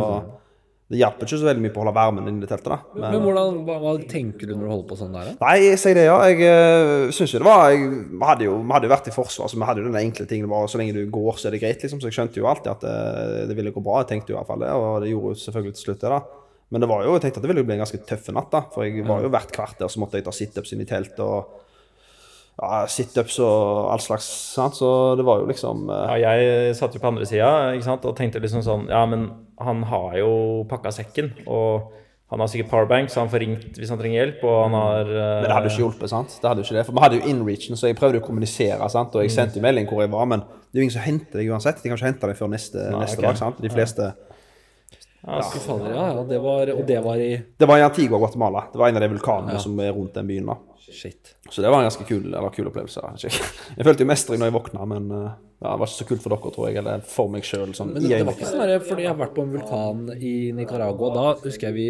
det 0.88 1.02
hjelper 1.02 1.28
ikke 1.28 1.41
så 1.41 1.49
veldig 1.49 1.66
mye 1.66 1.74
på 1.76 1.82
å 1.82 1.84
holde 1.84 1.95
varmen 1.98 2.32
inni 2.32 2.48
teltet. 2.48 2.72
da. 2.72 2.78
Men, 2.95 3.10
Men 3.18 3.26
hvordan, 3.26 3.60
hva, 3.68 3.76
hva 3.84 3.94
tenker 4.07 4.48
du 4.48 4.53
når 4.53 4.64
du 4.64 4.72
holder 4.72 4.88
på 4.94 4.99
sånn 5.02 5.20
der? 5.20 5.28
da? 5.34 5.36
Nei, 5.49 5.57
jeg 5.66 5.82
sier 5.84 5.99
det, 5.99 6.07
ja. 6.07 6.16
Jeg 6.30 6.40
uh, 6.48 7.12
syns 7.20 7.36
jo 7.36 7.44
det 7.44 7.49
var 7.49 7.74
jeg, 7.74 7.91
vi, 8.14 8.24
hadde 8.30 8.48
jo, 8.48 8.56
vi 8.62 8.76
hadde 8.78 8.88
jo 8.88 8.94
vært 8.95 9.12
i 9.12 9.18
forsvar, 9.18 9.52
så 9.52 9.60
vi 9.60 9.68
hadde 9.68 9.84
jo 9.84 9.90
den 9.90 9.99
enkle 10.06 10.30
tingen 10.32 10.48
bare 10.56 10.72
så 10.72 10.80
lenge 10.80 10.95
du 10.95 11.03
går, 11.12 11.41
så 11.41 11.52
er 11.52 11.57
det 11.57 11.64
greit, 11.66 11.84
liksom. 11.84 11.99
Så 11.99 12.07
jeg 12.07 12.22
skjønte 12.22 12.40
jo 12.40 12.48
alltid 12.48 12.72
at 12.78 12.88
det, 12.88 12.95
det 13.52 13.60
ville 13.60 13.76
gå 13.76 13.84
bra. 13.84 13.99
Jeg 14.06 14.14
tenkte 14.14 14.32
jo 14.32 14.38
i 14.38 14.40
hvert 14.40 14.53
fall 14.53 14.64
det, 14.64 14.72
og 14.80 15.03
det 15.03 15.12
gjorde 15.12 15.36
jo 15.36 15.41
selvfølgelig 15.44 15.76
til 15.76 15.90
slutt 15.90 16.06
det, 16.06 16.16
da. 16.16 16.45
Men 16.74 16.82
det 16.82 16.90
var 16.90 17.04
jo, 17.06 17.14
jeg 17.14 17.26
tenkte 17.26 17.40
at 17.42 17.46
det 17.46 17.52
ville 17.52 17.66
bli 17.68 17.76
en 17.78 17.84
ganske 17.84 18.02
tøff 18.10 18.32
natt, 18.34 18.50
da. 18.54 18.64
For 18.74 18.88
jeg 18.88 19.06
var 19.06 19.22
jo 19.24 19.30
hvert 19.34 19.54
kvarter 19.54 19.92
så 19.92 20.02
måtte 20.02 20.20
jeg 20.20 20.26
ta 20.26 20.34
situps 20.34 20.74
inn 20.74 20.82
i 20.82 20.90
telt 20.90 21.20
og 21.24 21.62
ja, 22.56 22.86
situps 22.88 23.38
og 23.44 23.92
all 23.92 24.02
slags, 24.04 24.30
sant. 24.56 24.78
Så 24.80 24.90
det 25.20 25.26
var 25.28 25.42
jo 25.42 25.50
liksom 25.50 25.90
eh, 25.92 26.16
Ja, 26.24 26.34
jeg 26.40 26.78
satt 26.80 26.96
jo 26.96 27.04
på 27.04 27.12
andre 27.12 27.28
sida 27.28 27.52
og 27.76 28.16
tenkte 28.18 28.42
liksom 28.44 28.64
sånn 28.66 28.88
Ja, 28.92 29.04
men 29.10 29.28
han 29.62 29.84
har 29.88 30.18
jo 30.20 30.32
pakka 30.70 30.92
sekken, 30.96 31.34
og 31.46 31.94
han 32.34 32.42
har 32.42 32.50
sikkert 32.50 32.72
powerbank, 32.72 33.12
så 33.12 33.22
han 33.22 33.30
får 33.32 33.44
ringt 33.44 33.78
hvis 33.78 33.92
han 33.94 34.00
trenger 34.00 34.18
hjelp, 34.18 34.42
og 34.44 34.56
han 34.64 34.78
har 34.80 35.12
Uh... 35.16 35.20
Men 35.22 35.46
det 35.46 35.54
hadde 35.54 35.70
jo 35.70 35.74
ikke 35.76 35.84
hjulpet, 35.84 36.12
sant? 36.12 36.38
Det 36.42 36.50
hadde 36.50 36.64
jo 36.64 36.68
ikke 36.68 36.78
det, 36.80 36.86
For 36.88 36.98
vi 36.98 37.04
hadde 37.04 37.20
jo 37.20 37.34
inreachen, 37.34 37.80
så 37.80 37.92
jeg 37.92 38.00
prøvde 38.00 38.18
jo 38.18 38.24
å 38.24 38.26
kommunisere, 38.26 38.90
sant? 38.92 39.14
og 39.16 39.24
jeg 39.24 39.36
sendte 39.36 39.62
jo 39.62 39.64
melding 39.68 39.88
hvor 39.92 40.02
jeg 40.04 40.12
var, 40.16 40.26
men 40.32 40.44
det 40.44 40.80
er 40.80 40.82
jo 40.82 40.88
ingen 40.88 40.96
som 40.98 41.06
henter 41.06 41.40
deg 41.40 41.52
uansett. 41.54 41.84
De 41.84 41.92
kan 41.92 42.00
ikke 42.00 42.10
hente 42.10 42.32
deg 42.32 42.40
før 42.40 42.50
neste, 42.52 42.88
neste 42.96 43.20
okay. 43.22 43.28
dag, 43.30 43.38
sant? 43.40 43.62
De 43.64 43.72
fleste 43.72 44.10
ja, 44.10 44.25
Fader, 45.26 45.90
ja, 45.90 46.06
ja, 46.14 46.24
det 46.30 46.38
var, 46.44 46.70
og 46.76 46.86
det 46.86 47.00
var 47.02 47.18
i 47.18 47.32
Det 47.58 47.66
var 47.66 47.80
i 47.82 47.86
Antigua, 47.86 48.20
Guatemala. 48.22 48.68
Det 48.72 48.78
var 48.78 48.92
en 48.92 49.00
av 49.00 49.06
de 49.06 49.10
vulkanene 49.16 49.60
som 49.62 49.80
er 49.82 49.92
rundt 49.96 50.14
den 50.14 50.28
byen, 50.30 50.52
da. 50.52 50.58
Shit. 50.86 51.32
Så 51.50 51.64
det 51.64 51.72
var 51.74 51.82
en 51.82 51.88
ganske 51.88 52.06
kul, 52.06 52.28
eller 52.30 52.54
kul 52.54 52.70
opplevelse. 52.70 53.02
Jeg, 53.24 53.86
følte 53.88 54.06
jo 54.06 54.10
mestring 54.12 54.40
når 54.42 54.52
jeg 54.52 54.56
våkna, 54.60 54.86
men 54.92 55.08
eh, 55.10 55.32
ja, 55.64 55.72
det 55.72 55.80
var 55.82 55.90
ikke 55.90 55.98
så 55.98 56.08
kult 56.12 56.22
for 56.22 56.36
dere, 56.36 56.52
tror 56.54 56.70
jeg, 56.70 56.78
eller 56.84 57.08
for 57.10 57.32
meg 57.34 57.48
sjøl. 57.48 57.74
Sånn, 57.74 57.96
Men 57.96 58.06
det, 58.06 58.12
det 58.14 58.28
var 58.28 58.38
ikke 58.38 58.52
sånn 58.52 58.76
fordi 58.86 59.08
jeg 59.08 59.12
har 59.12 59.20
vært 59.24 59.34
på 59.34 59.48
en 59.48 59.56
vulkan 59.56 60.06
i 60.14 60.36
Nicaragua. 60.54 61.12
Da 61.16 61.26
husker 61.42 61.72
jeg 61.72 61.78
vi 61.80 61.88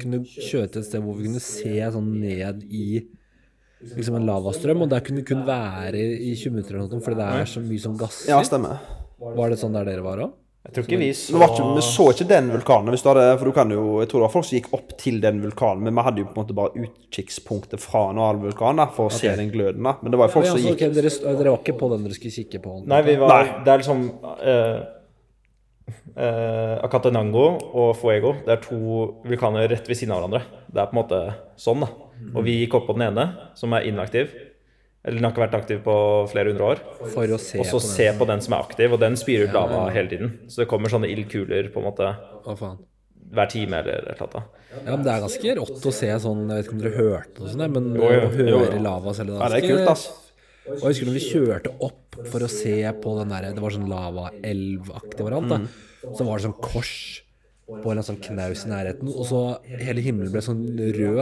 kunne 0.00 0.22
kjøre 0.24 0.72
til 0.72 0.82
et 0.82 0.88
sted 0.88 1.04
hvor 1.04 1.16
vi 1.16 1.28
kunne 1.28 1.44
se 1.44 1.76
sånn 1.92 2.10
ned 2.22 2.64
i 2.72 2.88
liksom 3.78 4.16
en 4.18 4.26
lavastrøm, 4.26 4.82
og 4.84 4.90
der 4.90 5.04
kunne 5.06 5.22
kun 5.28 5.44
være 5.46 6.00
i 6.00 6.32
20 6.34 6.56
minutter 6.56 6.78
eller 6.78 6.88
noe, 6.90 7.04
fordi 7.04 7.20
det 7.20 7.28
er 7.36 7.50
så 7.52 7.62
mye 7.62 7.84
som 7.84 8.00
gasser. 8.00 8.32
Ja, 8.32 8.40
stemmer. 8.46 8.80
Var 9.20 9.52
det 9.52 9.60
sånn 9.60 9.76
der 9.76 9.86
dere 9.88 10.04
var 10.04 10.24
òg? 10.24 10.34
Jeg 10.68 10.74
tror 10.76 10.84
ikke 10.84 10.96
vi 11.00 11.06
så 11.16 11.32
så 11.32 11.38
var 11.40 11.52
ikke, 11.54 11.66
vi 11.78 11.82
så 11.86 12.04
ikke 12.12 12.24
den 12.28 12.48
vulkanen, 12.52 12.92
hvis 12.92 13.00
du 13.04 13.06
hadde, 13.08 13.22
for 13.40 13.48
du 13.48 13.54
kan 13.56 13.70
jo, 13.72 13.84
jeg 14.02 14.10
tror 14.10 14.20
det 14.20 14.26
var 14.26 14.32
folk 14.34 14.44
som 14.44 14.56
gikk 14.58 14.66
opp 14.76 14.90
til 15.00 15.16
den 15.22 15.38
vulkanen, 15.40 15.86
men 15.86 15.96
vi 15.96 16.04
hadde 16.04 16.20
jo 16.20 16.26
på 16.28 16.34
en 16.34 16.42
måte 16.42 16.56
bare 16.58 16.82
utkikkspunktet 16.84 17.80
fra 17.80 18.02
en 18.10 18.20
annen 18.20 18.42
vulkan 18.44 18.82
da, 18.82 18.84
for 18.92 19.08
å 19.08 19.14
se 19.16 19.32
den 19.38 19.48
gløden. 19.54 19.80
da. 19.88 19.94
Men 20.02 20.12
det 20.12 20.20
var 20.20 20.28
jo 20.28 20.34
folk 20.36 20.44
Ja, 20.44 20.52
som 20.52 20.60
så, 20.60 20.66
gikk 20.68 20.76
okay, 20.76 20.92
dere, 20.92 21.12
dere 21.24 21.54
var 21.54 21.62
ikke 21.62 21.76
på 21.80 21.88
den 21.94 22.04
dere 22.04 22.18
skulle 22.18 22.36
kikke 22.36 22.60
på? 22.66 22.76
Nei, 22.92 23.00
vi 23.06 23.16
var 23.22 23.32
Nei. 23.32 23.56
Det 23.64 23.72
er 23.72 23.82
liksom 23.82 24.04
eh, 24.52 24.76
eh, 26.26 26.74
Acatenango 26.84 27.46
og 27.72 27.94
Fuego 27.96 28.34
Det 28.44 28.52
er 28.58 28.60
to 28.68 28.82
vulkaner 29.24 29.72
rett 29.72 29.88
ved 29.88 29.96
siden 30.02 30.12
av 30.12 30.20
hverandre. 30.20 30.44
Det 30.68 30.84
er 30.84 30.92
på 30.92 30.98
en 30.98 31.00
måte 31.00 31.22
sånn, 31.64 31.86
da. 31.86 31.90
Og 32.34 32.44
vi 32.44 32.60
gikk 32.60 32.76
opp 32.76 32.90
på 32.90 32.98
den 32.98 33.08
ene, 33.08 33.30
som 33.56 33.72
er 33.72 33.88
inaktiv. 33.88 34.36
Eller 35.06 35.20
den 35.20 35.24
har 35.28 35.32
ikke 35.32 35.44
vært 35.46 35.56
aktiv 35.60 35.80
på 35.84 35.94
flere 36.32 36.50
hundre 36.52 36.68
år. 36.74 36.80
For 37.14 37.30
å 37.32 37.38
se 37.40 37.60
Og 37.62 37.68
så 37.70 37.78
på 37.78 37.86
se 37.86 38.08
på 38.18 38.26
den 38.28 38.42
som 38.44 38.56
er 38.56 38.64
aktiv, 38.66 38.92
og 38.92 39.00
den 39.00 39.16
spyr 39.16 39.46
ut 39.46 39.54
lava 39.54 39.86
hele 39.94 40.10
tiden. 40.10 40.32
Så 40.50 40.64
det 40.64 40.68
kommer 40.70 40.92
sånne 40.92 41.10
ildkuler 41.12 41.70
på 41.72 41.82
en 41.82 41.88
måte 41.90 42.12
Å 42.18 42.56
faen? 42.58 42.80
hver 43.28 43.50
time 43.52 43.82
eller 43.82 44.06
et 44.08 44.20
eller 44.22 44.38
annet. 44.40 44.54
Ja, 44.72 44.94
men 44.94 45.04
det 45.04 45.12
er 45.12 45.22
ganske 45.24 45.54
rått 45.58 45.86
å 45.88 45.92
se 45.92 46.08
sånn 46.22 46.40
Jeg 46.48 46.58
vet 46.58 46.66
ikke 46.66 46.74
om 46.74 46.80
dere 46.82 46.96
hørte 46.96 47.42
noe 47.42 47.52
sånt, 47.52 47.74
men 47.74 47.88
å 47.96 48.10
høre 48.34 48.80
lava 48.84 49.14
selv 49.16 49.36
Ja, 49.36 49.48
det 49.52 49.62
er 49.62 49.68
kult, 49.68 49.90
ass. 49.92 50.04
Og 50.68 50.82
jeg 50.82 50.92
husker 50.92 51.08
når 51.08 51.16
vi 51.16 51.24
kjørte 51.24 51.72
opp 51.86 52.18
for 52.28 52.44
å 52.44 52.50
se 52.52 52.74
på 53.02 53.14
den 53.20 53.32
der 53.32 53.48
Det 53.56 53.64
var 53.64 53.74
sånn 53.74 53.88
lavaelvaktig 53.88 55.24
variant, 55.24 55.52
da. 55.52 55.60
Mm. 55.64 56.14
Så 56.16 56.26
var 56.28 56.38
det 56.38 56.46
sånn 56.48 56.58
kors 56.60 56.94
på 57.68 57.92
en 57.92 58.00
sånn 58.04 58.20
knaus 58.24 58.64
i 58.64 58.70
nærheten, 58.70 59.10
og 59.12 59.26
så 59.28 59.40
hele 59.68 60.00
himmelen 60.04 60.32
ble 60.32 60.40
sånn 60.44 60.62
rød. 60.96 61.18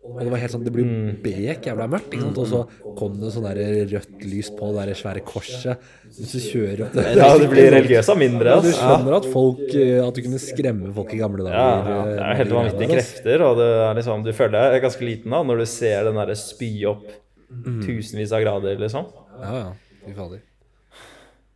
Og 0.00 0.16
det 0.24 0.30
var 0.32 0.40
helt 0.40 0.50
sånn, 0.54 0.62
det 0.64 0.72
ble 0.72 0.82
Mm. 0.82 1.22
bek 1.22 1.66
jævla 1.68 1.84
mørkt, 1.92 2.08
ikke 2.14 2.22
sant? 2.24 2.38
og 2.40 2.46
så 2.48 2.60
kom 2.96 3.18
det 3.20 3.30
sånn 3.34 3.44
rødt 3.44 4.24
lys 4.24 4.48
på 4.56 4.70
det 4.72 4.86
der 4.88 4.94
svære 4.96 5.20
korset. 5.28 5.76
Hvis 6.16 6.32
du 6.32 6.38
kjører 6.40 6.80
opp 6.86 6.92
det 6.96 7.04
Ja, 7.16 7.28
det 7.38 7.50
blir 7.52 7.70
religiøst 7.70 8.08
av 8.08 8.16
mindre. 8.18 8.48
Ja, 8.48 8.60
du 8.64 8.68
Altså. 8.68 8.80
skjønner 8.80 9.16
at 9.18 9.26
folk 9.30 9.60
eh, 9.76 10.00
At 10.08 10.14
du 10.14 10.22
kunne 10.22 10.40
skremme 10.40 10.94
folk 10.94 11.12
i 11.14 11.18
gamle 11.20 11.44
dager. 11.44 11.52
Ja, 11.52 11.84
ja, 11.84 12.04
det 12.08 12.18
eh, 12.18 12.30
er 12.30 12.34
helt 12.40 12.50
vanvittige 12.56 12.90
krefter, 12.96 13.40
og 13.44 13.56
det 13.60 13.68
er 13.76 13.94
liksom, 14.00 14.24
du 14.24 14.32
føler 14.32 14.72
deg 14.72 14.82
ganske 14.82 15.04
liten 15.04 15.30
da 15.30 15.42
når 15.44 15.58
du 15.58 15.66
ser 15.66 16.04
den 16.04 16.14
derre 16.14 16.36
spy 16.36 16.72
opp 16.86 17.04
Mm. 17.50 17.80
tusenvis 17.82 18.30
av 18.32 18.40
grader, 18.44 18.76
liksom. 18.78 19.06
Ja, 19.42 19.52
ja. 19.58 19.72
Fy 20.06 20.12
fader. 20.14 20.40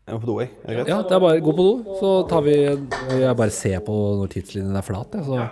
Jeg 0.06 0.14
må 0.14 0.20
på 0.20 0.26
do, 0.26 0.38
jeg. 0.40 0.50
Er 0.64 0.68
det 0.68 0.76
greit? 0.84 0.88
Ja, 0.88 1.02
det 1.02 1.12
er 1.12 1.20
bare 1.20 1.40
gå 1.40 1.52
på 1.54 1.64
do, 1.64 1.96
så 2.00 2.28
tar 2.28 2.42
vi 2.42 2.56
Jeg 2.60 3.36
bare 3.38 3.50
ser 3.50 3.78
på 3.80 3.94
når 4.20 4.28
tidslinjen 4.28 4.76
er 4.76 4.82
flat, 4.82 5.06
jeg, 5.14 5.22
så 5.24 5.48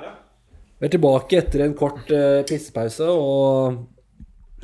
Vi 0.83 0.89
er 0.89 0.93
tilbake 0.97 1.39
etter 1.39 1.63
en 1.63 1.75
kort 1.79 2.09
uh, 2.11 2.41
pissepause, 2.49 3.07
og 3.07 3.79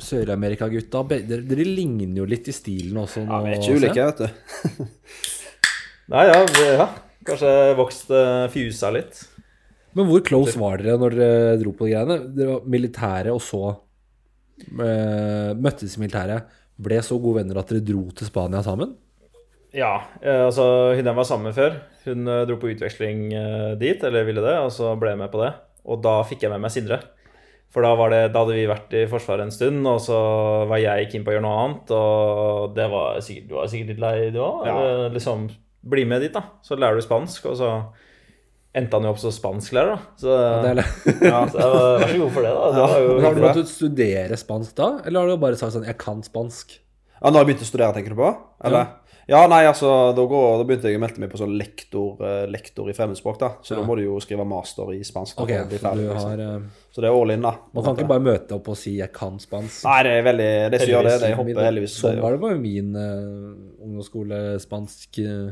Sør-Amerika-gutta 0.03 1.01
dere, 1.07 1.41
dere 1.47 1.65
ligner 1.67 2.21
jo 2.21 2.25
litt 2.27 2.47
i 2.51 2.55
stilen 2.55 2.99
også 2.99 3.23
nå. 3.23 3.31
Ja, 3.31 3.39
vi 3.45 3.53
er 3.53 3.61
ikke 3.63 3.77
ulike, 3.79 4.07
vet 4.09 4.19
du. 4.19 4.87
Nei, 6.13 6.25
ja, 6.27 6.39
vi- 6.55 6.69
ja. 6.75 6.89
Kanskje 7.29 7.49
vokst 7.77 8.11
uh, 8.15 8.47
fjusa 8.51 8.89
litt. 8.95 9.19
Men 9.95 10.07
hvor 10.07 10.21
close 10.27 10.55
var 10.59 10.79
dere 10.81 10.95
når 11.01 11.15
dere 11.19 11.57
dro 11.63 11.73
på 11.75 11.87
de 11.87 11.93
greiene? 11.95 12.15
Dere 12.35 12.55
var 12.55 12.67
militære, 12.75 13.33
og 13.35 13.41
så 13.43 13.61
uh, 13.73 15.51
møttes 15.59 15.95
i 15.97 16.01
militæret. 16.03 16.51
Ble 16.79 16.99
så 17.03 17.17
gode 17.19 17.41
venner 17.41 17.59
at 17.59 17.71
dere 17.71 17.83
dro 17.83 18.05
til 18.15 18.27
Spania 18.29 18.61
sammen? 18.65 18.95
Ja, 19.75 19.99
eh, 20.23 20.45
altså 20.47 20.63
hun 20.97 21.05
jeg 21.05 21.13
var 21.17 21.25
sammen 21.27 21.51
med 21.51 21.53
før, 21.57 21.75
hun 22.07 22.23
eh, 22.25 22.45
dro 22.49 22.55
på 22.57 22.71
utveksling 22.71 23.19
eh, 23.37 23.73
dit, 23.77 24.01
eller 24.07 24.23
ville 24.25 24.41
det, 24.41 24.55
og 24.63 24.71
så 24.73 24.95
ble 24.97 25.11
jeg 25.11 25.19
med 25.19 25.29
på 25.29 25.43
det. 25.43 25.51
Og 25.85 26.01
da 26.03 26.19
fikk 26.27 26.43
jeg 26.45 26.51
med 26.51 26.61
meg 26.65 26.71
Sindre. 26.73 26.99
For 27.69 27.85
da, 27.85 27.91
var 27.93 28.09
det, 28.09 28.21
da 28.33 28.41
hadde 28.41 28.55
vi 28.57 28.65
vært 28.65 28.93
i 28.97 29.03
Forsvaret 29.09 29.45
en 29.45 29.53
stund, 29.53 29.85
og 29.85 29.99
så 30.01 30.17
var 30.69 30.79
jeg 30.81 31.11
keen 31.11 31.23
på 31.25 31.29
å 31.29 31.35
gjøre 31.35 31.45
noe 31.45 31.57
annet. 31.63 31.91
Og 31.93 32.73
det 32.73 32.87
var 32.89 33.19
sikkert, 33.21 33.47
du 33.51 33.55
var 33.59 33.69
sikkert 33.69 33.91
litt 33.93 34.01
lei, 34.01 34.13
du 34.33 34.39
òg? 34.41 34.63
Ja. 34.65 34.77
Liksom, 35.13 35.43
bli 35.85 36.05
med 36.09 36.25
dit, 36.25 36.33
da. 36.33 36.41
Så 36.65 36.79
lærer 36.79 36.97
du 36.97 37.05
spansk, 37.05 37.45
og 37.51 37.59
så 37.59 37.69
endte 38.73 38.97
han 38.97 39.05
jo 39.05 39.13
opp 39.13 39.21
som 39.21 39.33
spansklærer, 39.33 39.95
da. 39.95 40.17
Så, 40.17 40.33
Det 40.65 40.71
er, 40.73 40.81
Ja. 41.31 41.43
så 41.49 41.61
jeg 41.61 41.69
var, 41.75 41.87
vær 42.01 42.11
så 42.13 42.19
god 42.23 42.33
for 42.35 42.47
det, 42.47 42.53
da. 42.57 42.65
Det 42.73 42.83
var 42.83 43.05
jo 43.05 43.15
har 43.25 43.37
du 43.37 43.41
måttet 43.45 43.71
studere 43.71 44.37
spansk 44.41 44.75
da, 44.77 44.89
eller 45.05 45.19
har 45.21 45.29
du 45.29 45.43
bare 45.45 45.57
sagt 45.61 45.73
sånn 45.77 45.85
'jeg 45.85 45.97
kan 46.01 46.21
spansk'? 46.25 46.79
Ja, 47.19 47.29
når 47.29 47.39
jeg 47.43 47.47
begynte 47.49 47.65
å 47.67 47.69
studere, 47.69 47.93
tenker 47.93 48.15
du 48.15 48.19
på? 48.21 48.29
Eller? 48.63 48.85
Ja, 49.29 49.43
nei, 49.51 49.59
altså, 49.69 49.89
da, 50.17 50.23
går, 50.25 50.45
da 50.57 50.63
begynte 50.65 50.89
jeg 50.89 50.97
å 50.97 51.01
melde 51.03 51.21
meg 51.21 51.29
på 51.29 51.37
sånn 51.37 51.51
lektor, 51.59 52.15
eh, 52.25 52.47
lektor 52.49 52.87
i 52.89 52.95
fremmedspråk, 52.97 53.37
da. 53.39 53.49
Så 53.61 53.75
Ja. 53.75 53.81
da 53.81 53.85
må 53.85 53.95
du 53.99 54.01
jo 54.07 54.15
skrive 54.23 54.45
master 54.49 54.89
i 54.95 55.03
spansk. 55.05 55.35
da, 55.37 55.43
Ok, 55.43 55.51
for 55.53 55.77
så 55.77 55.91
du 55.95 56.01
liksom. 56.01 56.29
har 56.31 56.37
liksom. 56.41 56.63
Så 56.89 57.01
det 57.03 57.09
er 57.11 57.13
all 57.21 57.29
in, 57.35 57.41
da. 57.45 57.51
Man 57.75 57.83
kan 57.85 57.95
ikke 57.95 58.07
bare 58.09 58.25
møte 58.25 58.55
opp 58.57 58.67
og 58.73 58.77
si 58.77 58.97
'jeg 58.97 59.11
kan 59.13 59.37
spansk'. 59.37 59.83
Nei, 59.85 60.03
det 60.03 60.11
er 60.17 60.23
veldig 60.25 60.71
Det 60.71 60.79
som 60.81 60.89
gjør 60.89 61.03
det, 61.03 61.13
det 61.21 61.29
Heldigvis. 61.29 61.37
hopper 61.37 61.63
heldigvis. 61.69 61.95
Sånn 62.01 62.21
var 62.21 62.31
det 62.31 62.41
bare 62.41 62.57
min 62.57 62.95
uh, 62.95 63.85
ungdomsskole-spansk 63.85 65.19
uh, 65.19 65.51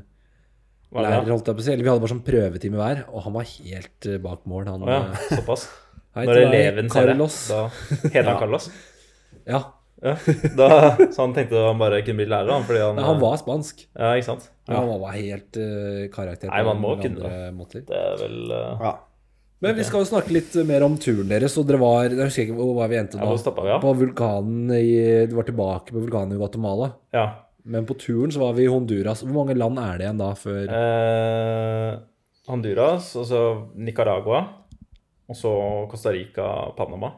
lærer, 0.97 1.29
holdt 1.29 1.45
jeg 1.45 1.55
på 1.55 1.59
å 1.61 1.63
si. 1.63 1.71
Eller 1.73 1.83
vi 1.83 1.89
hadde 1.91 2.01
bare 2.01 2.13
sånn 2.15 2.25
prøvetime 2.25 2.77
hver, 2.79 3.03
og 3.13 3.23
han 3.23 3.33
var 3.33 3.43
helt 3.43 4.05
eh, 4.07 4.17
bak 4.17 4.45
mål. 4.47 4.65
Han, 4.71 4.81
ja, 4.87 4.99
eh, 5.11 5.37
såpass. 5.37 5.67
hei 6.15 6.25
Når 6.25 6.41
eleven 6.47 6.89
ser 6.89 7.05
det, 7.05 7.15
Carlos. 7.17 7.47
da 7.47 7.67
heter 8.09 8.23
han 8.31 8.39
Carlos. 8.43 8.69
Ja, 9.47 9.63
Ja, 10.03 10.13
da, 10.59 10.67
så 11.09 11.23
han 11.23 11.31
tenkte 11.33 11.57
han 11.65 11.79
bare 11.81 12.03
kunne 12.05 12.19
bli 12.21 12.27
lærer, 12.29 12.51
han, 12.53 12.65
fordi 12.67 12.83
han 12.83 12.99
Nei, 12.99 13.05
han 13.07 13.21
var 13.21 13.37
spansk. 13.41 13.79
Ja, 13.97 14.11
ikke 14.13 14.27
sant? 14.27 14.43
Ja. 14.69 14.77
Han 14.83 14.91
var 15.01 15.15
helt 15.15 15.57
uh, 15.57 16.03
karakter 16.13 16.51
Nei, 16.51 16.59
man 16.67 16.81
må 16.83 16.91
kunne 17.01 17.31
måter. 17.55 17.81
Det 17.87 17.97
er 17.97 18.17
vel 18.21 18.51
uh, 18.53 18.83
Ja. 18.83 18.91
Men 19.65 19.73
vi 19.73 19.81
skal 19.87 20.03
jo 20.03 20.09
snakke 20.11 20.29
litt 20.35 20.53
mer 20.69 20.83
om 20.85 20.99
turen 21.01 21.31
deres. 21.31 21.55
Og 21.57 21.65
dere 21.65 21.79
var 21.81 22.11
Jeg 22.11 22.19
husker 22.27 22.43
ikke 22.45 22.57
hvor 22.59 22.75
var 22.77 22.91
vi 22.91 22.99
endte 22.99 23.17
Ja, 23.17 23.25
nå. 23.25 23.39
stoppet 23.41 23.65
vi, 23.65 23.71
ja? 23.71 23.79
På 23.81 23.95
vulkanen 23.97 24.69
i 24.77 25.25
Du 25.25 25.33
var 25.33 25.47
tilbake 25.47 25.95
på 25.95 26.03
vulkanen 26.03 26.35
i 26.35 26.37
Guatemala. 26.37 26.91
Ja. 27.15 27.23
Men 27.65 27.87
på 27.89 27.97
turen 27.97 28.29
så 28.31 28.43
var 28.43 28.53
vi 28.53 28.67
i 28.67 28.69
Honduras. 28.69 29.23
Hvor 29.25 29.33
mange 29.39 29.57
land 29.57 29.81
er 29.81 29.97
det 29.97 30.05
igjen 30.05 30.21
da 30.21 30.29
før 30.37 30.69
Eh, 30.77 31.97
Honduras, 32.47 33.09
og 33.19 33.25
så 33.27 33.41
Nicaragua, 33.75 34.43
og 35.27 35.35
så 35.35 35.51
Costa 35.91 36.13
Rica, 36.15 36.45
Panama. 36.77 37.09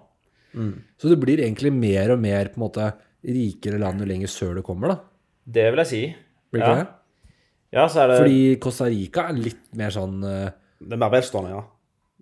Så 0.53 1.09
det 1.11 1.19
blir 1.21 1.39
egentlig 1.43 1.71
mer 1.73 2.11
og 2.15 2.19
mer 2.23 2.49
på 2.53 2.59
en 2.59 2.65
måte 2.65 2.87
rikere 3.25 3.79
land 3.81 3.99
jo 4.01 4.07
lenger 4.09 4.31
sør 4.31 4.55
du 4.55 4.61
kommer, 4.65 4.93
da. 4.95 4.99
Det 5.49 5.65
vil 5.71 5.81
jeg 5.83 5.89
si. 5.91 6.01
Blir 6.51 6.61
det 6.63 6.69
Ja. 6.69 6.75
det? 6.83 6.87
Ja, 7.71 7.87
så 7.87 8.01
er 8.03 8.07
det 8.07 8.17
Fordi 8.23 8.59
Costa 8.59 8.85
Rica 8.89 9.27
er 9.29 9.33
litt 9.37 9.75
mer 9.77 9.91
sånn 9.93 10.23
eh, 10.25 10.49
Det 10.81 10.93
er 10.95 10.97
mer 11.03 11.11
velstående, 11.11 11.49
ja. 11.53 11.63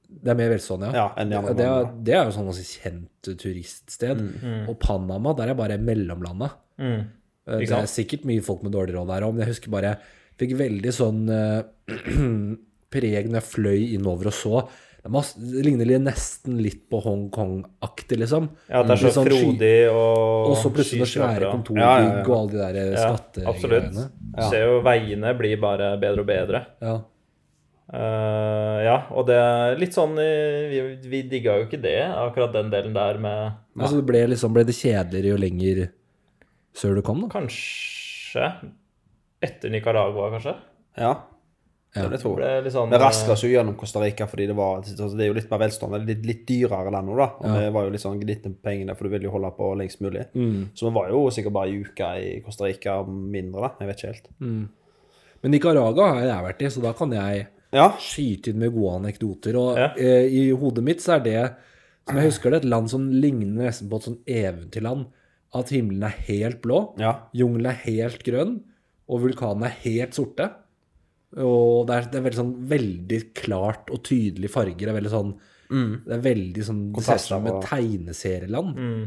Det 0.08 0.32
er 0.32 0.36
mer 0.36 0.50
velstående, 0.50 0.90
ja. 0.92 0.94
Ja, 0.96 1.08
enn 1.22 1.30
de 1.30 1.38
andre 1.38 1.54
det, 1.56 1.66
er, 1.68 1.92
det 2.04 2.14
er 2.16 2.26
jo 2.26 2.32
sånn 2.36 2.50
ganske 2.50 2.82
kjent 2.82 3.30
turiststed. 3.40 4.24
Og 4.68 4.80
Panama, 4.80 5.34
der 5.38 5.50
er 5.54 5.56
bare 5.60 5.78
mellomlandet. 5.78 6.52
mm, 6.80 7.06
Eh, 7.48 7.60
Det 7.64 7.72
er 7.72 7.88
sikkert 7.88 8.26
mye 8.28 8.44
folk 8.44 8.64
med 8.64 8.74
dårlig 8.76 8.96
råd 8.98 9.08
der 9.08 9.24
òg, 9.24 9.34
men 9.34 9.46
jeg 9.46 9.54
husker 9.56 9.72
bare 9.72 9.94
jeg 9.96 10.00
Fikk 10.38 10.52
veldig 10.60 10.92
sånn 10.94 11.24
uh, 11.34 11.64
preg 12.94 13.26
når 13.26 13.40
jeg 13.40 13.46
fløy 13.48 13.80
innover 13.96 14.30
og 14.30 14.36
så. 14.38 14.60
Det, 15.08 15.60
er 15.60 15.66
ligner 15.66 15.92
nesten 16.04 16.58
litt 16.64 16.86
på 16.92 17.00
Hongkong-aktig, 17.04 18.20
liksom. 18.22 18.50
Ja, 18.70 18.84
det 18.86 18.96
er 18.96 19.02
så 19.02 19.12
sånn 19.16 19.28
frodig 19.30 19.76
og 19.92 20.54
Og 20.54 20.56
så 20.62 20.72
plutselig 20.74 21.04
noen 21.04 21.12
svære 21.12 21.52
kontorbygg 21.52 21.84
Ja, 21.84 21.92
ja, 22.00 22.08
ja. 22.08 22.24
og 22.24 22.34
alle 22.38 22.54
de 22.54 22.60
der 22.62 22.80
eh, 22.82 22.90
Ja, 22.94 23.12
skattegreiene. 23.12 24.08
Du 24.38 24.42
ser 24.48 24.66
jo 24.66 24.82
veiene 24.86 25.36
blir 25.40 25.62
bare 25.62 25.92
bedre 26.02 26.26
og 26.26 26.30
bedre. 26.30 26.64
Ja. 26.84 26.98
Uh, 27.88 28.78
ja, 28.84 28.98
og 29.16 29.30
det 29.30 29.38
er 29.40 29.78
litt 29.80 29.96
sånn 29.96 30.18
eh, 30.20 30.66
Vi, 30.68 30.80
vi 31.08 31.22
digga 31.32 31.54
jo 31.62 31.70
ikke 31.70 31.80
det, 31.80 32.02
akkurat 32.04 32.52
den 32.52 32.68
delen 32.74 32.92
der 32.98 33.16
med 33.24 33.54
Altså, 33.80 34.02
det 34.02 34.08
ble, 34.10 34.26
liksom, 34.34 34.52
ble 34.52 34.66
det 34.68 34.76
kjedeligere 34.76 35.32
jo 35.32 35.38
lenger 35.40 35.80
sør 36.76 37.00
du 37.00 37.04
kom, 37.08 37.24
da? 37.24 37.30
Kanskje 37.32 38.50
etter 39.48 39.72
Nicaragua, 39.72 40.28
kanskje? 40.34 40.58
Ja, 41.00 41.14
Ja. 42.04 42.10
det 42.10 42.20
tror 42.22 42.40
jeg. 42.40 42.48
Det 42.58 42.64
litt 42.66 42.74
sånn 42.74 42.90
Vi 42.90 42.98
raska 42.98 43.32
oss 43.32 43.44
jo 43.44 43.50
gjennom 43.50 43.76
Costa 43.78 44.00
Rica 44.02 44.26
fordi 44.28 44.48
det 44.48 44.56
var 44.56 44.78
altså 44.82 45.10
Det 45.18 45.24
er 45.26 45.28
jo 45.28 45.34
litt 45.34 45.50
mer 45.52 45.60
velstående, 45.60 46.00
litt, 46.06 46.26
litt 46.26 46.46
dyrere 46.48 46.92
land 46.92 47.08
nå, 47.08 47.16
da. 47.18 47.28
Og 47.40 47.58
vi 47.60 47.70
var 47.76 47.84
jo 47.86 47.90
litt 47.96 48.02
sånn 48.02 48.20
gnitne 48.22 48.54
på 48.56 48.62
pengene, 48.70 48.96
for 48.96 49.04
du 49.04 49.10
vil 49.10 49.24
jo 49.24 49.32
holde 49.32 49.52
på 49.58 49.76
lengst 49.78 50.02
mulig. 50.02 50.26
Mm. 50.36 50.70
Så 50.74 50.88
vi 50.90 50.94
var 50.96 51.10
jo 51.10 51.30
sikkert 51.30 51.54
bare 51.54 51.70
ei 51.70 51.82
uke 51.84 52.10
i 52.22 52.42
Costa 52.46 52.66
Rica 52.66 53.04
mindre, 53.08 53.62
da. 53.62 53.70
Jeg 53.80 53.88
vet 53.88 53.98
ikke 53.98 54.14
helt. 54.14 54.30
Men 55.44 55.52
Nicaragua 55.54 56.08
har 56.16 56.26
jeg 56.26 56.46
vært 56.48 56.62
i, 56.66 56.70
så 56.74 56.82
da 56.82 56.94
kan 56.94 57.12
jeg 57.12 57.48
Ja. 57.74 57.90
skyte 58.00 58.48
inn 58.54 58.60
med 58.60 58.74
gode 58.74 58.96
anekdoter. 59.04 59.56
Og 59.60 59.78
Ja. 59.78 59.88
eh, 59.98 60.26
i 60.32 60.52
hodet 60.52 60.84
mitt 60.84 61.00
så 61.00 61.16
er 61.18 61.20
det, 61.24 61.56
som 62.08 62.16
jeg 62.18 62.26
husker 62.32 62.50
det, 62.52 62.64
et 62.64 62.70
land 62.70 62.90
som 62.90 63.12
ligner 63.12 63.66
nesten 63.66 63.90
på 63.90 63.98
et 63.98 64.04
sånn 64.04 64.20
eventyrland. 64.26 65.08
At 65.54 65.70
himmelen 65.70 66.04
er 66.04 66.16
helt 66.28 66.62
blå, 66.62 66.98
Ja. 66.98 67.20
jungelen 67.34 67.68
er 67.68 67.80
helt 67.86 68.24
grønn, 68.24 68.62
og 69.10 69.22
vulkanene 69.22 69.66
er 69.66 69.76
helt 69.84 70.12
sorte. 70.14 70.52
Og 71.36 71.88
det 71.90 71.96
er, 71.98 72.06
det 72.12 72.20
er 72.20 72.24
veldig 72.24 72.40
sånn 72.40 72.54
veldig 72.72 73.18
klart 73.36 73.90
og 73.92 74.00
tydelig 74.08 74.50
farger. 74.54 74.88
Det 74.88 74.94
er 74.94 75.00
veldig 75.02 75.12
sånn 75.12 75.34
Det 76.08 76.14
er 76.16 76.22
veldig 76.24 76.64
sånn 76.64 76.84
Det 76.96 77.04
ser 77.04 77.20
ut 77.20 77.26
som 77.28 77.48
et 77.52 77.66
tegneserieland. 77.68 78.78
mm, 78.78 79.02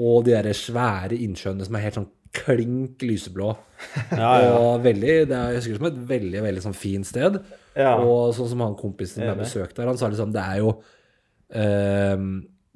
Og 0.00 0.24
de 0.24 0.32
der 0.32 0.52
svære 0.56 1.18
innsjøene 1.20 1.66
som 1.68 1.76
er 1.76 1.84
helt 1.84 1.98
sånn 2.00 2.10
klink 2.32 3.02
lyseblå. 3.04 3.50
Ja, 4.16 4.30
ja. 4.40 4.52
Og 4.56 4.80
veldig, 4.86 5.28
det 5.28 5.36
er, 5.36 5.50
jeg 5.52 5.60
husker 5.60 5.74
det 5.74 5.80
som 5.82 5.90
et 5.90 6.00
veldig 6.08 6.42
veldig 6.46 6.62
sånn 6.64 6.78
fint 6.78 7.06
sted. 7.06 7.36
Ja. 7.76 7.98
Og 8.00 8.32
sånn 8.36 8.48
som 8.48 8.64
han 8.64 8.78
kompisen 8.78 9.20
som 9.20 9.28
jeg 9.28 9.36
besøkt 9.42 9.74
besøkte 9.74 9.82
der, 9.82 9.90
han 9.92 10.00
sa 10.00 10.08
liksom 10.08 10.32
det 10.32 10.40
er 10.40 10.58
jo 10.62 10.72
um, 11.52 12.26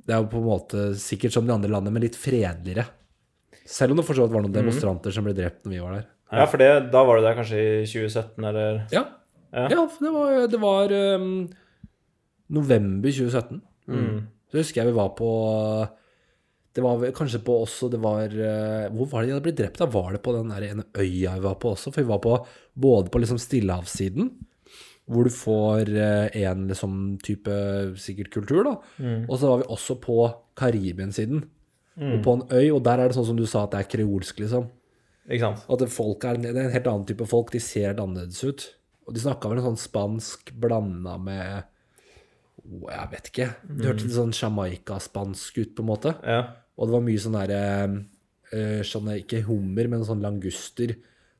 Det 0.07 0.13
er 0.15 0.21
jo 0.23 0.29
på 0.31 0.41
en 0.43 0.47
måte 0.51 0.85
sikkert 1.01 1.33
som 1.35 1.47
de 1.49 1.55
andre 1.55 1.71
landene, 1.73 1.95
men 1.97 2.05
litt 2.05 2.19
fredeligere. 2.21 2.85
Selv 3.67 3.93
om 3.93 3.99
det 3.99 4.07
fortsatt 4.07 4.31
var 4.31 4.45
noen 4.45 4.53
demonstranter 4.55 5.11
som 5.15 5.25
ble 5.27 5.35
drept 5.35 5.65
når 5.65 5.73
vi 5.73 5.81
var 5.83 5.97
der. 5.97 6.07
Ja, 6.33 6.47
for 6.51 6.59
det, 6.59 6.71
da 6.93 7.03
var 7.07 7.17
du 7.21 7.23
der 7.27 7.37
kanskje 7.39 7.61
i 7.61 7.87
2017, 7.87 8.45
eller 8.45 8.81
Ja, 8.93 9.05
Ja. 9.53 9.69
ja 9.71 9.85
for 9.87 10.05
det 10.05 10.13
var, 10.13 10.47
det 10.53 10.61
var 10.61 10.93
um, 11.21 11.49
november 12.49 13.11
2017. 13.11 13.63
mm. 13.87 14.17
Så 14.51 14.59
husker 14.61 14.83
jeg 14.83 14.93
vi 14.93 14.97
var 14.99 15.09
på 15.19 15.29
Det 16.77 16.83
var 16.85 17.01
kanskje 17.17 17.41
på 17.43 17.55
også 17.65 17.89
Det 17.91 17.99
var 17.99 18.31
eh, 18.31 18.85
Hvor 18.95 19.09
var 19.11 19.23
det 19.25 19.29
de 19.31 19.33
hadde 19.35 19.43
blitt 19.47 19.59
drept? 19.59 19.79
Da 19.81 19.87
var 19.91 20.13
det 20.13 20.21
på 20.23 20.35
den 20.37 20.51
der 20.53 20.67
ene 20.69 20.85
øya 20.95 21.33
vi 21.35 21.43
var 21.47 21.57
på 21.63 21.73
også. 21.75 21.91
For 21.93 22.03
vi 22.03 22.09
var 22.11 22.21
på 22.23 22.37
både 22.77 23.11
på 23.11 23.19
liksom 23.23 23.39
stillehavssiden, 23.41 24.31
hvor 25.09 25.25
du 25.25 25.31
får 25.33 25.89
eh, 25.97 26.37
en 26.45 26.67
liksom 26.69 27.19
type 27.25 27.51
sikkert 27.97 28.31
kultur, 28.35 28.63
da. 28.67 28.75
Og 29.29 29.39
så 29.39 29.49
var 29.49 29.63
vi 29.63 29.69
også 29.73 29.97
på 30.03 30.19
Karibien-siden. 30.57 31.45
Og 31.97 32.23
på 32.23 32.33
en 32.37 32.43
øy, 32.53 32.71
og 32.77 32.83
der 32.85 33.01
er 33.01 33.09
det 33.09 33.17
sånn 33.17 33.25
som 33.31 33.37
du 33.39 33.47
sa, 33.49 33.63
at 33.65 33.73
det 33.73 33.79
er 33.81 33.91
kreolsk, 33.97 34.39
liksom. 34.45 34.67
Sant? 35.27 35.65
At 35.67 35.87
folk 35.91 36.25
er, 36.29 36.39
det 36.43 36.53
er 36.53 36.69
en 36.69 36.75
helt 36.75 36.91
annen 36.91 37.07
type 37.09 37.27
folk. 37.29 37.51
De 37.55 37.63
ser 37.63 37.91
helt 37.91 38.03
annerledes 38.03 38.43
ut. 38.47 38.67
Og 39.07 39.15
de 39.15 39.23
snakka 39.23 39.51
vel 39.51 39.61
en 39.61 39.69
sånn 39.71 39.81
spansk 39.81 40.53
blanda 40.59 41.15
med 41.23 41.67
oh, 42.67 42.87
Jeg 42.91 43.11
vet 43.15 43.31
ikke. 43.33 43.49
Det 43.63 43.91
hørtes 43.91 44.07
litt 44.09 44.17
sånn 44.19 44.35
Jamaica-spansk 44.35 45.61
ut, 45.63 45.75
på 45.77 45.85
en 45.85 45.91
måte. 45.91 46.15
Ja. 46.27 46.41
Og 46.77 46.89
det 46.89 46.97
var 46.97 47.05
mye 47.07 47.23
sånn 47.23 47.39
derre 47.39 47.63
eh, 48.53 48.81
sånn, 48.87 49.13
Ikke 49.17 49.45
hummer, 49.47 49.91
men 49.93 50.07
sånn 50.07 50.25
languster. 50.25 50.97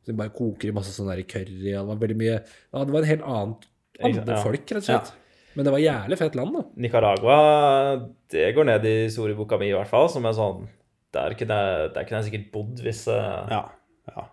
Som 0.07 0.19
bare 0.19 0.35
koker 0.35 0.71
i 0.71 0.75
masse 0.75 0.95
sånn 0.95 1.11
der 1.11 1.23
curry. 1.29 1.73
Og 1.75 1.87
det 1.87 1.87
var 1.93 2.03
veldig 2.03 2.19
mye 2.23 2.37
Ja, 2.37 2.83
det 2.83 2.91
var 2.91 3.03
en 3.03 3.13
helt 3.13 3.27
annen 3.27 3.57
andre 4.07 4.37
ja. 4.37 4.43
folk, 4.45 4.67
rett 4.67 4.83
og 4.83 4.89
slett. 4.91 5.15
Men 5.57 5.65
det 5.65 5.73
var 5.73 5.81
jævlig 5.81 6.19
fett 6.21 6.35
land, 6.37 6.53
da. 6.53 6.63
Nicaragua, 6.85 7.37
det 8.29 8.51
går 8.53 8.67
ned 8.69 8.83
i 8.85 8.97
historieboka 9.07 9.57
mi 9.57 9.71
i 9.71 9.77
hvert 9.77 9.89
fall, 9.89 10.11
som 10.13 10.27
er 10.29 10.35
sånn 10.37 10.67
Der 11.17 11.35
kunne 11.41 11.57
jeg, 11.61 11.91
der 11.95 12.05
kunne 12.09 12.21
jeg 12.21 12.29
sikkert 12.31 12.51
bodd 12.53 12.83
hvis, 12.85 13.07
eh, 13.09 13.53
Ja. 13.55 13.63
ja. 14.13 14.27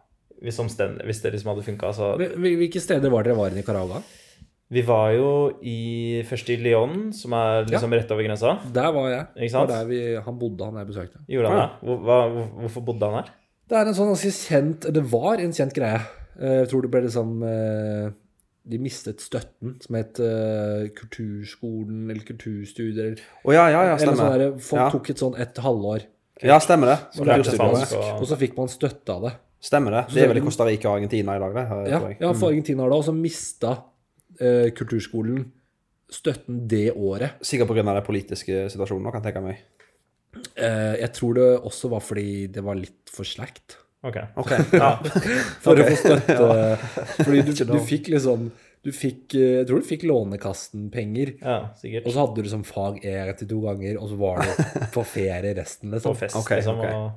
hvis, 0.43 0.60
omstend- 0.60 0.99
hvis 1.07 1.22
det 1.23 1.31
liksom 1.34 1.53
hadde 1.53 1.64
funka. 1.65 1.91
Så 1.95 2.11
Hvilke 2.19 2.80
steder 2.84 3.10
var 3.14 3.23
dere 3.23 3.38
var 3.39 3.47
i 3.53 3.57
Nicaragua? 3.61 4.01
vi 4.73 4.81
var 4.81 5.11
jo 5.14 5.27
i, 5.61 6.23
først 6.26 6.47
i 6.49 6.55
Lyon, 6.57 7.11
som 7.14 7.34
er 7.38 7.65
liksom 7.69 7.91
rett 7.93 8.10
over 8.11 8.23
grensa. 8.26 8.55
Der 8.73 8.88
var 8.91 9.10
jeg. 9.11 9.26
Ikke 9.38 9.51
sant? 9.53 9.69
Det 9.69 9.76
var 9.76 9.84
der 9.84 9.89
vi, 9.91 9.99
han 10.26 10.39
bodde, 10.39 10.65
han 10.65 10.80
jeg 10.81 10.88
besøkte. 10.88 11.19
Gjorde 11.30 11.49
han 11.51 11.60
det? 11.60 11.69
Hvor, 11.85 11.97
hva, 12.07 12.18
hvorfor 12.64 12.81
bodde 12.88 13.05
han 13.05 13.19
her? 13.19 13.30
Det 13.69 13.77
er 13.77 13.85
en 13.91 13.93
sånn 13.93 14.10
ganske 14.10 14.31
kjent 14.34 14.88
Det 14.95 15.03
var 15.11 15.38
en 15.43 15.53
kjent 15.53 15.73
greie. 15.77 16.01
Eh, 16.41 16.55
Jeg 16.64 16.69
tror 16.72 16.81
det 16.81 16.89
ble 16.91 17.01
liksom 17.05 17.43
eh, 17.45 18.10
De 18.73 18.77
mistet 18.81 19.22
støtten, 19.22 19.77
som 19.84 19.95
het 19.99 20.18
Kulturskolen 20.97 22.10
eller 22.11 22.23
Kulturstudier 22.27 23.11
eller, 23.11 23.23
Å 23.45 23.53
ja, 23.55 23.65
ja, 23.72 23.84
ja, 23.91 23.95
eller 23.99 24.18
sånn 24.18 24.39
der, 24.39 24.57
Folk 24.64 24.81
Ja. 24.81 24.89
tok 24.93 25.10
et 25.14 25.22
sånn 25.22 25.38
et 25.39 25.55
halvår, 25.64 26.05
Ja, 26.41 26.57
stemmer 26.60 26.88
det. 26.88 26.97
Så 27.14 27.26
lærte 27.27 27.53
spansk 27.53 27.93
og- 27.99 28.22
og 28.22 28.27
så 28.27 28.38
fikk 28.39 28.55
man 28.57 28.68
støtte 28.68 29.10
av 29.14 29.22
det. 29.27 29.34
Stemmer 29.64 29.91
det. 29.91 30.14
Det 30.14 30.23
er 30.23 30.27
vel 30.27 30.38
i 30.38 30.41
Costa 30.43 30.65
Rica 30.65 30.89
og 30.89 30.97
Argentina 30.97 31.35
i 31.35 31.39
dag, 31.39 31.53
det. 31.53 31.64
Ja, 31.91 31.99
tror 31.99 32.10
jeg. 32.10 32.18
ja 32.19 32.31
for 32.34 32.47
Argentina 32.49 32.89
da, 32.89 32.95
og 32.95 33.03
så 33.05 33.14
mista 33.15 33.84
eh, 34.39 34.72
kulturskolen 34.72 35.45
støtten 36.11 36.68
det 36.68 36.91
året. 36.95 37.31
Sikkert 37.41 37.68
pga. 37.69 37.84
den 37.93 38.03
politiske 38.03 38.69
situasjonen, 38.69 39.11
kan 39.11 39.22
jeg 39.23 39.34
tenke 39.34 39.43
meg. 39.45 39.57
Eh, 40.57 40.95
jeg 40.99 41.14
tror 41.14 41.34
det 41.35 41.47
også 41.64 41.89
var 41.89 41.99
fordi 42.01 42.47
det 42.51 42.64
var 42.64 42.76
litt 42.76 43.10
for 43.14 43.23
slakt. 43.23 43.77
Ok. 44.03 44.18
Ok. 44.35 44.51
Ja. 44.73 44.97
For 45.64 45.76
å 45.80 45.85
få 45.88 45.95
støtte. 45.95 46.38
Fordi 47.23 47.41
du, 47.47 47.53
du 47.53 47.80
fikk 47.88 48.10
liksom 48.11 48.49
du 48.84 48.91
fikk, 48.91 49.34
eh, 49.35 49.60
Jeg 49.61 49.68
tror 49.69 49.80
du 49.80 49.88
fikk 49.88 50.03
Lånekassen-penger. 50.03 51.38
ja, 51.41 51.60
sikkert. 51.80 52.07
Og 52.07 52.11
så 52.14 52.26
hadde 52.26 52.43
du 52.43 52.49
som 52.51 52.64
fag 52.68 52.99
én 53.03 53.38
til 53.39 53.47
to 53.47 53.61
ganger, 53.64 53.99
og 53.99 54.10
så 54.10 54.18
var 54.19 54.41
du 54.43 54.49
på 54.95 55.05
ferie 55.07 55.53
resten, 55.55 55.89
På 55.89 55.95
liksom. 55.95 56.18
fest, 56.19 56.35
okay, 56.35 56.60
liksom. 56.60 56.80
Okay. 56.80 56.93
Og, 56.93 57.11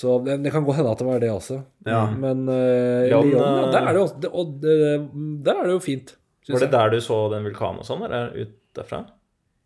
Så 0.00 0.24
det, 0.24 0.38
det 0.42 0.50
kan 0.52 0.64
godt 0.64 0.78
hende 0.78 0.90
at 0.90 0.98
det 0.98 1.06
var 1.06 1.20
det 1.20 1.30
også. 1.30 1.62
Ja. 1.84 2.06
Men 2.08 2.48
uh, 2.48 3.04
Lyon, 3.04 3.26
Lyon, 3.28 3.36
ja, 3.36 3.66
eh, 3.66 3.72
der 3.74 3.88
er 3.88 3.92
det 3.92 4.00
også 4.00 4.20
det, 4.20 4.30
Og 4.32 4.54
det, 4.62 4.76
der 5.44 5.60
er 5.60 5.64
det 5.68 5.72
jo 5.76 5.82
fint. 5.84 6.16
var 6.48 6.58
det 6.58 6.70
jeg. 6.70 6.72
der 6.72 6.90
du 6.90 7.00
så 7.04 7.18
den 7.34 7.44
vulkanen 7.44 7.82
og 7.84 7.84
sånn, 7.84 8.04
eller 8.08 8.32
ut 8.32 8.54
derfra? 8.74 9.04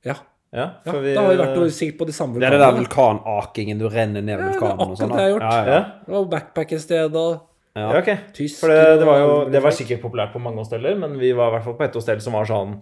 Ja. 0.05 0.17
Ja, 0.55 0.67
ja 0.87 0.93
vi 1.03 1.15
da 1.15 1.23
har 1.23 1.33
vi 1.33 1.39
vært 1.39 1.73
sikkert 1.75 1.99
på 1.99 2.07
de 2.07 2.15
samme 2.15 2.35
vulkanene. 2.35 2.51
Det 2.51 2.59
er 2.59 2.59
det 2.59 2.67
der 2.67 2.81
vulkanakingen, 2.83 3.79
du 3.79 3.89
renner 3.91 4.23
ned 4.23 4.35
Ja, 4.35 4.37
det 4.39 4.45
er 4.45 4.59
vulkanen 4.59 4.91
og 4.91 4.99
sånn. 4.99 5.15
akkurat 5.15 5.19
det 5.19 5.25
jeg 5.25 5.31
har 5.31 5.35
gjort. 5.35 5.47
Ja, 5.55 5.65
ja. 5.71 5.81
Det 6.05 6.15
var 6.15 6.29
backpack 6.35 6.75
i 6.75 6.79
sted, 6.83 7.17
og 7.23 7.54
ja, 7.75 7.89
ok. 7.99 8.11
tysk 8.37 8.61
For 8.63 8.71
det, 8.71 8.99
det 9.01 9.07
var 9.09 9.19
jo 9.19 9.31
Det 9.51 9.63
var 9.65 9.75
sikkert 9.75 10.03
populært 10.05 10.35
på 10.35 10.43
mange 10.43 10.63
hosteller, 10.63 10.95
men 10.99 11.17
vi 11.19 11.33
var 11.35 11.51
i 11.51 11.57
hvert 11.57 11.65
fall 11.67 11.79
på 11.79 11.87
et 11.89 11.97
hostell 11.99 12.21
som 12.23 12.37
var 12.39 12.47
sånn 12.51 12.77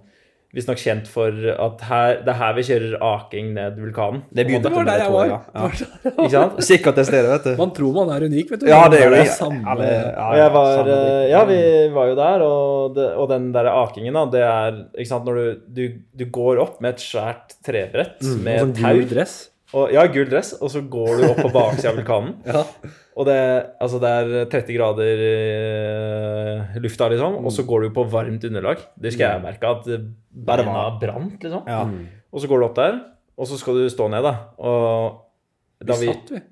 Visstnok 0.53 0.77
kjent 0.77 1.07
for 1.09 1.33
at 1.33 1.81
her, 1.89 2.19
det 2.27 2.29
er 2.29 2.37
her 2.37 2.51
vi 2.59 2.63
kjører 2.67 2.99
aking 3.01 3.55
ned 3.57 3.79
vulkanen. 3.81 4.19
Det 4.37 4.45
begynte 4.45 4.69
Det 4.69 4.75
var 4.77 4.85
der 4.85 4.99
jeg 5.01 5.13
var. 5.15 5.31
ja. 5.33 5.69
Ikke 6.11 6.27
sant? 6.35 6.59
Sikkert 6.67 6.99
det 7.01 7.05
stedet, 7.09 7.31
vet 7.31 7.47
du. 7.47 7.55
Man 7.57 7.71
tror 7.73 7.95
man 7.97 8.11
er 8.13 8.27
unik, 8.29 8.51
vet 8.53 8.61
du. 8.61 8.67
Ja, 8.69 8.83
det 8.93 9.01
gjør 9.01 9.15
det. 9.17 9.23
samme. 9.33 9.63
Ja, 9.81 10.27
jeg 10.43 10.51
var, 10.53 10.91
eh, 10.93 11.23
ja, 11.31 11.41
vi 11.49 11.57
var 11.95 12.11
jo 12.11 12.19
der, 12.21 12.45
og, 12.45 12.93
det, 12.99 13.07
og 13.17 13.31
den 13.33 13.47
der 13.57 13.71
akingen, 13.73 14.13
da, 14.21 14.27
det 14.35 14.43
er 14.45 14.77
ikke 14.93 15.09
sant, 15.15 15.25
når 15.31 15.41
du, 15.41 15.63
du, 15.79 15.83
du 16.21 16.27
går 16.37 16.61
opp 16.67 16.77
med 16.85 16.99
et 16.99 17.07
svært 17.07 17.57
trebrett 17.65 18.21
mm, 18.21 18.37
med 18.45 18.61
sånn 18.67 18.77
tau 18.77 18.93
gul 19.01 19.09
dress. 19.09 19.39
og, 19.73 19.89
Ja, 19.97 20.05
gul 20.13 20.29
dress, 20.29 20.53
og 20.61 20.69
så 20.77 20.85
går 20.85 21.15
du 21.17 21.31
opp 21.31 21.41
på 21.47 21.55
baksida 21.57 21.95
av 21.95 22.03
vulkanen. 22.03 22.37
Ja. 22.53 22.67
Og 23.13 23.27
det, 23.29 23.39
altså 23.83 23.99
det 24.01 24.11
er 24.11 24.47
30 24.49 24.77
grader 24.79 25.23
i 26.77 26.81
lufta, 26.81 27.11
liksom, 27.13 27.35
og 27.45 27.53
så 27.53 27.65
går 27.69 27.85
du 27.85 27.89
på 27.97 28.07
varmt 28.09 28.45
underlag. 28.49 28.81
Det 28.97 29.13
skal 29.13 29.35
jeg 29.35 29.43
merke, 29.45 29.69
at 29.69 29.91
beina 30.49 30.87
brant, 31.01 31.37
liksom. 31.43 31.67
Ja. 31.69 31.83
Og 32.33 32.41
så 32.41 32.49
går 32.49 32.63
du 32.63 32.67
opp 32.71 32.79
der, 32.79 32.97
og 33.37 33.49
så 33.51 33.59
skal 33.61 33.83
du 33.83 33.91
stå 33.93 34.09
ned, 34.13 34.25
da. 34.25 34.33
Og 34.65 35.85
da 35.85 35.99
Vi 35.99 36.07
vi 36.07 36.13
satt, 36.15 36.33
vi. 36.33 36.43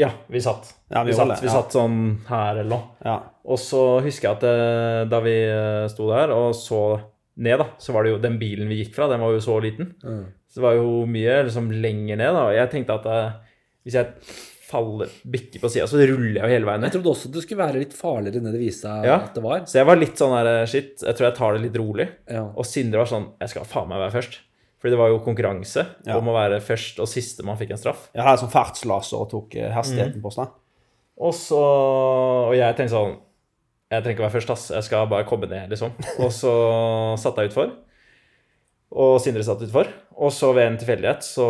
Ja, 0.00 0.08
vi 0.32 0.40
satt. 0.40 0.70
Ja, 0.88 1.02
vi 1.04 1.12
vi, 1.12 1.16
satt, 1.18 1.34
vi 1.42 1.52
satt 1.52 1.74
sånn 1.76 1.98
her 2.30 2.62
eller 2.62 2.70
noe. 2.72 2.94
ja. 3.04 3.18
Og 3.42 3.58
så 3.58 3.98
husker 4.04 4.28
jeg 4.28 4.38
at 4.38 4.44
eh, 4.46 5.00
da 5.10 5.18
vi 5.24 5.34
eh, 5.50 5.88
sto 5.90 6.06
der 6.12 6.30
og 6.30 6.52
så 6.54 6.78
ned, 7.42 7.58
da, 7.58 7.66
så 7.82 7.92
var 7.92 8.06
det 8.06 8.12
jo 8.12 8.20
den 8.22 8.36
bilen 8.38 8.70
vi 8.70 8.78
gikk 8.84 8.94
fra, 8.94 9.08
den 9.10 9.20
var 9.20 9.34
jo 9.34 9.40
så 9.42 9.56
liten. 9.60 9.90
Mm. 10.04 10.22
Så 10.46 10.60
det 10.60 10.64
var 10.64 10.76
jo 10.78 11.02
mye 11.10 11.40
liksom 11.48 11.68
lenger 11.74 12.20
ned, 12.20 12.32
da. 12.38 12.46
Og 12.46 12.56
jeg 12.56 12.70
tenkte 12.72 12.96
at 13.00 13.10
hvis 13.82 13.96
jeg 13.98 14.14
faller, 14.72 15.10
bikker 15.36 15.60
på 15.62 15.70
sida, 15.70 15.86
så 15.90 16.00
ruller 16.00 16.38
jeg 16.40 16.42
jo 16.46 16.52
hele 16.56 16.66
veien 16.68 16.80
ned. 16.82 16.88
Jeg 16.90 16.96
trodde 16.98 17.12
også 17.12 17.30
det 17.34 17.42
skulle 17.44 17.60
være 17.66 17.82
litt 17.84 17.92
farligere 17.96 18.40
enn 18.40 18.48
det 18.50 18.60
viste 18.62 18.88
seg 18.88 19.04
Ja. 19.06 19.18
at 19.26 19.34
det 19.36 19.42
var. 19.44 19.60
Så 19.68 19.78
jeg 19.78 19.86
var 19.86 20.00
litt 20.00 20.16
sånn 20.18 20.32
her 20.34 20.66
Shit, 20.66 21.02
jeg 21.04 21.14
tror 21.18 21.28
jeg 21.28 21.36
tar 21.38 21.52
det 21.58 21.62
litt 21.68 21.76
rolig. 21.82 22.08
Ja. 22.32 22.46
Og 22.56 22.64
Sindre 22.66 23.04
var 23.04 23.10
sånn 23.12 23.28
Jeg 23.40 23.52
skal 23.52 23.68
faen 23.68 23.88
meg 23.92 24.00
være 24.02 24.16
først. 24.16 24.40
Fordi 24.82 24.96
det 24.96 24.98
var 24.98 25.12
jo 25.12 25.20
konkurranse 25.22 25.84
Ja. 26.08 26.16
om 26.18 26.26
å 26.26 26.34
være 26.34 26.56
først 26.60 26.98
og 26.98 27.06
siste 27.06 27.44
man 27.46 27.56
fikk 27.60 27.70
en 27.70 27.78
straff. 27.78 28.08
Jeg 28.16 28.24
er 28.26 28.36
sånn 28.40 28.50
fartslaser 28.50 29.20
og 29.20 29.28
tok 29.30 29.54
hastigheten 29.54 29.76
hastigheten 29.76 30.22
på 30.24 30.32
seg. 30.34 30.48
Og 31.22 31.32
så 31.38 31.60
Og 32.50 32.54
jeg 32.56 32.74
tenkte 32.76 32.96
sånn 32.96 33.16
Jeg 33.92 34.02
trenger 34.02 34.16
ikke 34.16 34.24
være 34.26 34.40
først, 34.40 34.50
ass. 34.50 34.68
Jeg 34.72 34.82
skal 34.88 35.06
bare 35.06 35.24
komme 35.28 35.46
ned, 35.46 35.68
liksom. 35.70 35.92
Og 36.18 36.30
så 36.32 36.52
satte 37.22 37.42
jeg 37.44 37.50
utfor. 37.52 37.70
Og 38.92 39.20
Sindre 39.20 39.44
satt 39.44 39.60
utfor. 39.64 39.88
Og 40.20 40.32
så 40.32 40.50
ved 40.56 40.66
en 40.66 40.78
tilfeldighet 40.80 41.22
så 41.24 41.44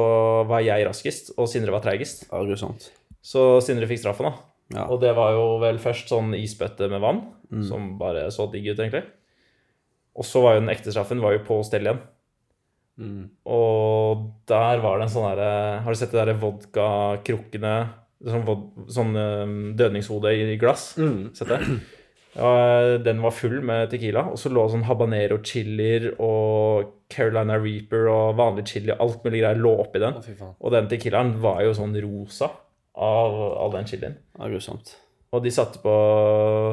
var 0.47 0.61
jeg 0.63 0.85
raskest, 0.87 1.33
og 1.39 1.49
Sindre 1.51 1.73
var 1.75 1.83
treigest. 1.83 2.27
Ja, 2.31 2.43
grusomt. 2.47 2.91
Så 3.23 3.61
Sindre 3.65 3.87
fikk 3.91 4.03
straffen, 4.03 4.31
da. 4.31 4.49
Ja. 4.73 4.87
Og 4.89 5.03
det 5.03 5.13
var 5.17 5.35
jo 5.37 5.45
vel 5.63 5.79
først 5.83 6.11
sånn 6.11 6.33
isbøtte 6.39 6.89
med 6.91 7.03
vann, 7.05 7.21
som 7.69 7.93
bare 8.01 8.25
så 8.33 8.47
digg 8.51 8.71
ut, 8.71 8.79
egentlig. 8.81 9.05
Og 10.17 10.27
så 10.29 10.43
var 10.45 10.57
jo 10.57 10.63
den 10.63 10.73
ekte 10.73 10.93
straffen 10.93 11.21
var 11.23 11.37
jo 11.37 11.43
på 11.47 11.59
stell 11.67 11.87
igjen. 11.87 12.01
Og 13.49 14.29
der 14.51 14.83
var 14.83 15.01
det 15.01 15.07
en 15.07 15.11
sånn 15.11 15.25
herre 15.25 15.53
Har 15.83 15.95
du 15.95 15.99
sett 15.99 16.13
de 16.13 16.19
derre 16.21 16.37
vodkakrukkene? 16.39 17.73
Sånn, 18.23 18.45
vod, 18.47 18.67
sånn 18.93 19.17
eh, 19.19 19.55
dødningshode 19.81 20.31
i 20.37 20.59
glass? 20.61 20.93
Sett 21.35 21.51
det? 21.51 21.59
Ja, 22.37 22.99
den 23.03 23.19
var 23.21 23.35
full 23.37 23.59
med 23.67 23.91
tequila, 23.93 24.23
og 24.33 24.39
så 24.41 24.49
lå 24.49 24.63
sånn 24.73 24.87
habanero 24.89 25.41
chilier 25.45 26.13
og 26.23 26.93
Carolina 27.13 27.59
Reaper 27.61 28.07
og 28.09 28.39
vanlig 28.39 28.65
chili 28.71 28.93
og 28.95 29.03
alt 29.05 29.27
mulig 29.27 29.43
greier 29.43 29.61
lå 29.61 29.73
oppi 29.83 30.01
den. 30.01 30.17
Å. 30.17 30.53
Og 30.55 30.73
den 30.73 30.89
tequilaen 30.89 31.35
var 31.43 31.61
jo 31.67 31.75
sånn 31.77 31.93
rosa 32.05 32.49
av 32.95 33.39
all 33.59 33.73
den 33.73 33.89
chilien. 33.89 34.19
Grusomt. 34.39 34.97
Og 35.33 35.41
de 35.45 35.53
satte 35.55 35.81
på 35.81 35.95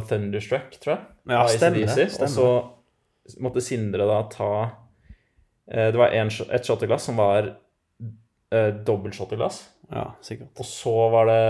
Thunderstruck, 0.09 0.75
tror 0.83 0.95
jeg. 0.95 1.07
Ja, 1.31 1.45
stemmer 1.47 1.87
stemmer 1.87 2.25
Og 2.25 2.33
så 2.33 3.39
måtte 3.43 3.63
Sindre 3.63 4.07
da 4.09 4.19
ta 4.31 4.51
eh, 5.69 5.89
Det 5.93 5.99
var 5.99 6.15
en, 6.17 6.31
et 6.31 6.67
shotteglass 6.67 7.07
som 7.07 7.19
var 7.21 7.47
eh, 7.47 8.71
dobbelt 8.85 9.15
shotteglass. 9.15 9.61
Ja, 9.89 10.09
sikkert. 10.25 10.51
Og 10.59 10.67
så 10.67 10.95
var 11.13 11.29
det 11.29 11.43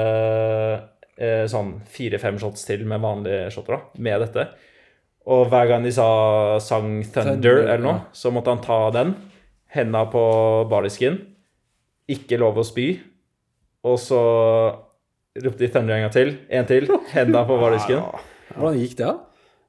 eh, 1.17 1.45
sånn 1.49 1.79
fire-fem 1.89 2.37
shots 2.41 2.67
til 2.67 2.85
med 2.87 3.01
vanlige 3.03 3.49
shotter, 3.55 3.79
da, 3.79 4.03
med 4.05 4.25
dette. 4.27 4.45
Og 5.29 5.49
hver 5.51 5.67
gang 5.69 5.83
de 5.85 5.91
sa 5.93 6.09
sang 6.63 7.01
Thunder, 7.03 7.33
Thunder, 7.35 7.63
eller 7.65 7.83
noe, 7.83 7.97
ja. 7.99 8.05
så 8.15 8.31
måtte 8.33 8.53
han 8.53 8.63
ta 8.63 8.79
den, 8.95 9.17
henda 9.69 10.05
på 10.09 10.21
bardisken, 10.71 11.19
ikke 12.09 12.39
lov 12.41 12.57
å 12.57 12.65
spy, 12.65 12.93
og 13.87 13.99
så 14.01 14.19
ropte 15.39 15.61
de 15.63 15.69
Thunder 15.71 15.95
en 15.95 16.05
gang 16.07 16.13
til, 16.15 16.33
en 16.49 16.67
til, 16.67 16.89
henda 17.13 17.45
på 17.47 17.59
bardisken. 17.61 18.01
Hvordan 18.55 18.79
gikk 18.81 18.97
det, 18.99 19.07
da? 19.07 19.15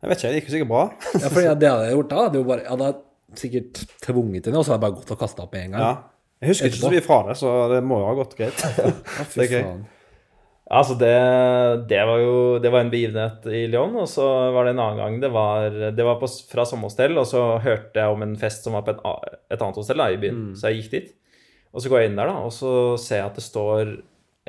Jeg 0.01 0.11
vet 0.11 0.23
ikke, 0.23 0.33
det 0.33 0.41
gikk 0.41 0.49
jo 0.49 0.55
sikkert 0.57 0.71
bra. 0.71 0.83
Ja, 1.13 1.29
for 1.29 1.39
det 1.41 1.49
hadde 1.51 1.71
jeg 1.85 1.97
gjort 1.99 2.13
da, 2.13 2.27
Det 2.33 2.45
bare, 2.49 2.63
jeg 2.65 2.73
hadde 2.73 2.93
sikkert 3.41 3.83
tvunget 4.07 4.49
henne, 4.49 4.59
og 4.61 4.65
så 4.67 4.73
hadde 4.73 4.81
jeg 4.81 4.87
bare 4.87 4.99
gått 4.99 5.15
og 5.15 5.21
kastet 5.21 5.45
opp 5.45 5.55
med 5.55 5.67
en 5.67 5.77
gang. 5.77 5.87
Ja. 5.87 5.95
Jeg 6.41 6.55
husker 6.55 6.71
ikke 6.71 6.81
så 6.81 6.93
mye 6.95 7.05
fra 7.05 7.19
det, 7.29 7.35
så 7.37 7.55
det 7.69 7.81
må 7.85 7.99
jo 8.01 8.07
ha 8.09 8.13
gått 8.17 8.37
greit. 8.39 8.63
Ja, 8.81 9.25
fy 9.29 9.43
Det 9.43 9.49
faen. 9.53 9.83
Altså, 10.71 10.95
det, 10.95 11.15
det 11.91 11.99
var 12.07 12.21
jo 12.23 12.35
det 12.63 12.71
var 12.71 12.85
en 12.85 12.93
begivenhet 12.93 13.47
i 13.51 13.65
Lyon, 13.67 13.97
og 13.99 14.07
så 14.09 14.25
var 14.55 14.69
det 14.69 14.77
en 14.77 14.83
annen 14.85 15.01
gang 15.03 15.17
det 15.19 15.31
var, 15.35 15.75
det 15.97 16.05
var 16.07 16.21
på, 16.21 16.29
fra 16.49 16.65
samme 16.69 16.87
hostell, 16.87 17.19
og 17.19 17.27
så 17.27 17.43
hørte 17.61 17.99
jeg 17.99 18.15
om 18.15 18.23
en 18.23 18.37
fest 18.39 18.65
som 18.65 18.77
var 18.79 18.87
på 18.87 18.95
et, 18.95 19.01
et 19.51 19.59
annet 19.59 19.81
hostell 19.83 19.99
da, 20.01 20.07
i 20.15 20.21
byen, 20.23 20.53
så 20.57 20.71
jeg 20.71 20.85
gikk 20.85 20.93
dit. 20.95 21.11
Og 21.71 21.83
så 21.83 21.91
går 21.91 22.03
jeg 22.03 22.11
inn 22.11 22.19
der, 22.19 22.31
da, 22.31 22.43
og 22.43 22.53
så 22.55 22.73
ser 22.99 23.23
jeg 23.23 23.31
at 23.31 23.39
det 23.39 23.45
står 23.47 23.83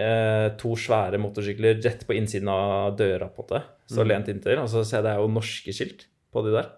eh, 0.01 0.47
to 0.61 0.73
svære 0.79 1.19
motorsykler 1.21 1.81
rett 1.83 2.05
på 2.07 2.15
innsiden 2.17 2.49
av 2.51 2.95
døra 2.97 3.29
på 3.29 3.45
det, 3.51 3.61
så 3.91 4.05
lent 4.07 4.31
inntil, 4.31 4.61
og 4.63 4.69
så 4.71 4.81
ser 4.81 5.01
jeg 5.01 5.07
det 5.09 5.13
er 5.13 5.21
jo 5.21 5.33
norske 5.35 5.75
skilt 5.75 6.07
på 6.33 6.45
de 6.45 6.55
der. 6.55 6.71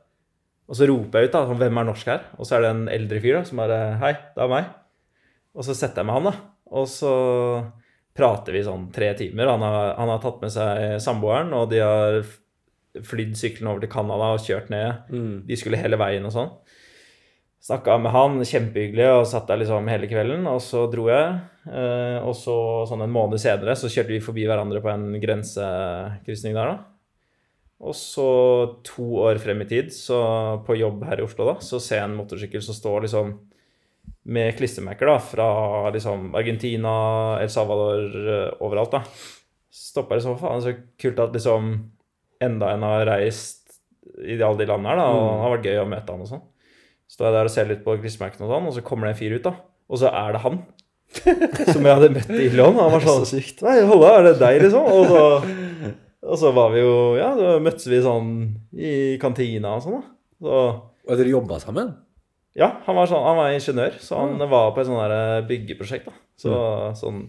Og 0.68 0.80
så 0.80 0.88
roper 0.90 1.24
jeg 1.24 1.30
ut 1.30 1.38
da, 1.38 1.46
sånn, 1.48 1.60
hvem 1.62 1.80
er 1.80 1.88
norsk 1.88 2.12
her? 2.12 2.28
Og 2.40 2.48
så 2.48 2.58
er 2.58 2.66
det 2.66 2.74
en 2.74 2.86
eldre 2.92 3.24
fyr 3.24 3.40
da, 3.40 3.46
som 3.48 3.60
bare, 3.64 3.80
hei, 4.02 4.14
det 4.36 4.44
er 4.44 4.52
meg. 4.52 4.70
Og 5.54 5.68
så 5.68 5.76
setter 5.78 6.02
jeg 6.02 6.10
med 6.10 6.18
han 6.18 6.30
da, 6.32 6.36
og 6.74 6.88
så 6.90 7.16
prater 8.18 8.56
vi 8.56 8.64
sånn 8.66 8.88
tre 8.94 9.12
timer. 9.18 9.52
Han 9.54 9.64
har, 9.66 9.94
han 9.98 10.12
har 10.12 10.24
tatt 10.24 10.40
med 10.44 10.54
seg 10.54 10.98
samboeren, 11.04 11.54
og 11.58 11.70
de 11.72 11.82
har 11.84 12.20
flydd 12.94 13.34
syklene 13.38 13.72
over 13.72 13.84
til 13.84 13.92
Canada 13.94 14.34
og 14.36 14.44
kjørt 14.44 14.70
ned. 14.74 15.08
De 15.50 15.58
skulle 15.58 15.80
hele 15.82 15.98
veien 15.98 16.26
og 16.30 16.34
sånn. 16.36 16.52
Snakka 17.64 17.96
med 18.02 18.12
han, 18.12 18.42
kjempehyggelig, 18.44 19.06
og 19.16 19.28
satt 19.30 19.48
der 19.48 19.62
liksom 19.62 19.86
hele 19.88 20.08
kvelden. 20.12 20.44
Og 20.52 20.60
så 20.64 20.84
dro 20.92 21.06
jeg. 21.08 21.38
eh, 21.72 22.18
Og 22.20 22.36
så 22.36 22.56
sånn 22.90 23.06
en 23.06 23.14
måned 23.14 23.40
senere 23.40 23.76
så 23.80 23.88
kjørte 23.88 24.12
vi 24.12 24.20
forbi 24.24 24.44
hverandre 24.50 24.82
på 24.84 24.92
en 24.92 25.14
grensekrysning 25.22 26.58
der, 26.58 26.74
da. 26.74 26.90
Og 27.84 27.96
så 27.96 28.28
to 28.84 29.06
år 29.24 29.40
frem 29.44 29.62
i 29.64 29.68
tid, 29.68 29.90
så 29.96 30.20
på 30.68 30.76
jobb 30.80 31.04
her 31.08 31.20
i 31.20 31.26
Oslo, 31.26 31.48
da, 31.50 31.56
så 31.64 31.80
ser 31.84 32.00
jeg 32.02 32.10
en 32.10 32.16
motorsykkel 32.20 32.64
som 32.64 32.76
står 32.78 33.08
liksom 33.08 33.34
med 34.36 34.56
klistremerker 34.56 35.10
da, 35.12 35.18
fra 35.20 35.48
liksom 35.92 36.30
Argentina, 36.36 36.94
El 37.44 37.52
Salvador, 37.52 38.06
eh, 38.24 38.54
overalt. 38.64 38.92
da. 38.92 39.04
Det 39.04 40.22
så 40.24 40.36
faen 40.40 40.62
så 40.64 40.76
kult 41.00 41.20
at 41.20 41.34
liksom 41.36 41.74
enda 42.44 42.74
en 42.74 42.84
har 42.84 43.06
reist 43.08 43.80
i 44.20 44.36
alle 44.36 44.58
de 44.60 44.68
landene 44.68 44.90
her, 44.92 45.00
da, 45.00 45.08
og 45.12 45.24
det 45.24 45.44
har 45.44 45.54
vært 45.58 45.70
gøy 45.72 45.80
å 45.84 45.90
møte 45.90 46.12
han 46.12 46.22
og 46.24 46.28
sånn. 46.28 46.44
Står 47.14 47.28
jeg 47.30 47.36
der 47.38 47.50
og 47.50 47.54
ser 47.54 47.68
litt 47.70 47.84
på 47.86 47.94
klistremerkene 48.02 48.48
og 48.48 48.54
sånn, 48.56 48.70
og 48.72 48.74
så 48.78 48.82
kommer 48.86 49.08
det 49.10 49.14
en 49.16 49.20
fyr 49.22 49.36
ut, 49.38 49.44
da. 49.46 49.54
Og 49.94 50.00
så 50.02 50.10
er 50.10 50.34
det 50.34 50.42
han. 50.46 50.56
Som 51.74 51.86
jeg 51.86 51.94
hadde 51.94 52.10
møtt 52.16 52.32
i 52.34 52.48
Lyon. 52.50 52.80
Han 52.80 52.94
var 52.96 53.04
sånn 53.04 53.22
Så 53.22 53.36
sykt. 53.38 53.60
Nei, 53.66 53.76
Holla, 53.86 54.16
er 54.18 54.26
det 54.32 54.38
deg, 54.42 54.64
liksom? 54.64 54.88
Og 54.90 55.12
så, 55.12 55.92
og 56.24 56.40
så 56.42 56.54
var 56.56 56.72
vi 56.74 56.82
jo 56.82 56.96
Ja, 57.20 57.28
da 57.38 57.52
møttes 57.62 57.86
vi 57.92 58.00
sånn 58.02 58.32
i 58.74 58.94
kantina 59.22 59.76
og 59.78 59.86
sånn, 59.86 60.00
da. 60.00 60.10
Så 60.42 60.64
Og 61.06 61.20
dere 61.20 61.36
jobbet 61.36 61.68
sammen? 61.68 61.94
ja, 62.54 62.68
han 62.86 62.94
var, 62.98 63.08
sånn, 63.10 63.24
han 63.26 63.38
var 63.40 63.54
ingeniør, 63.56 63.96
så 63.98 64.18
han 64.20 64.38
var 64.50 64.68
på 64.76 64.82
et 64.84 64.86
sånn 64.86 65.00
der 65.10 65.46
byggeprosjekt. 65.50 66.06
da. 66.10 66.14
Så, 66.38 66.58
sånn 67.02 67.24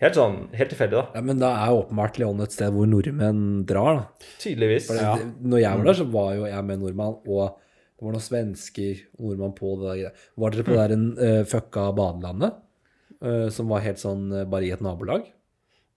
Helt 0.00 0.16
sånn, 0.16 0.34
helt 0.52 0.68
tilfeldig, 0.72 0.92
da. 0.98 1.04
Ja, 1.16 1.20
Men 1.24 1.38
da 1.40 1.50
er 1.56 1.72
åpenbart 1.72 2.18
Leon 2.20 2.40
et 2.44 2.52
sted 2.52 2.68
hvor 2.74 2.84
nordmenn 2.88 3.62
drar, 3.68 4.02
da. 4.02 4.26
Tydeligvis. 4.42 4.90
For 4.90 4.98
det, 5.00 5.04
det, 5.22 5.28
når 5.48 5.62
jeg 5.62 5.78
var 5.80 5.88
der, 5.88 5.96
så 6.00 6.04
var 6.12 6.34
jo 6.36 6.42
jeg 6.50 6.66
med 6.68 6.82
nordmann, 6.82 7.14
og 7.24 7.54
det 7.96 8.04
var 8.04 8.12
noen 8.12 8.24
svensker 8.24 8.98
og 9.16 9.30
nordmann 9.30 9.54
på 9.56 9.72
det 9.80 9.94
der. 9.96 10.24
Var 10.36 10.52
dere 10.52 10.66
på 10.66 10.74
det 10.76 10.82
der 10.84 11.40
uh, 11.40 11.46
fucka 11.48 11.86
badelandet? 11.96 12.58
Uh, 13.24 13.46
som 13.52 13.72
var 13.72 13.80
helt 13.86 14.00
sånn 14.02 14.28
eh, 14.36 14.44
bare 14.44 14.66
i 14.68 14.72
et 14.74 14.82
nabolag? 14.84 15.24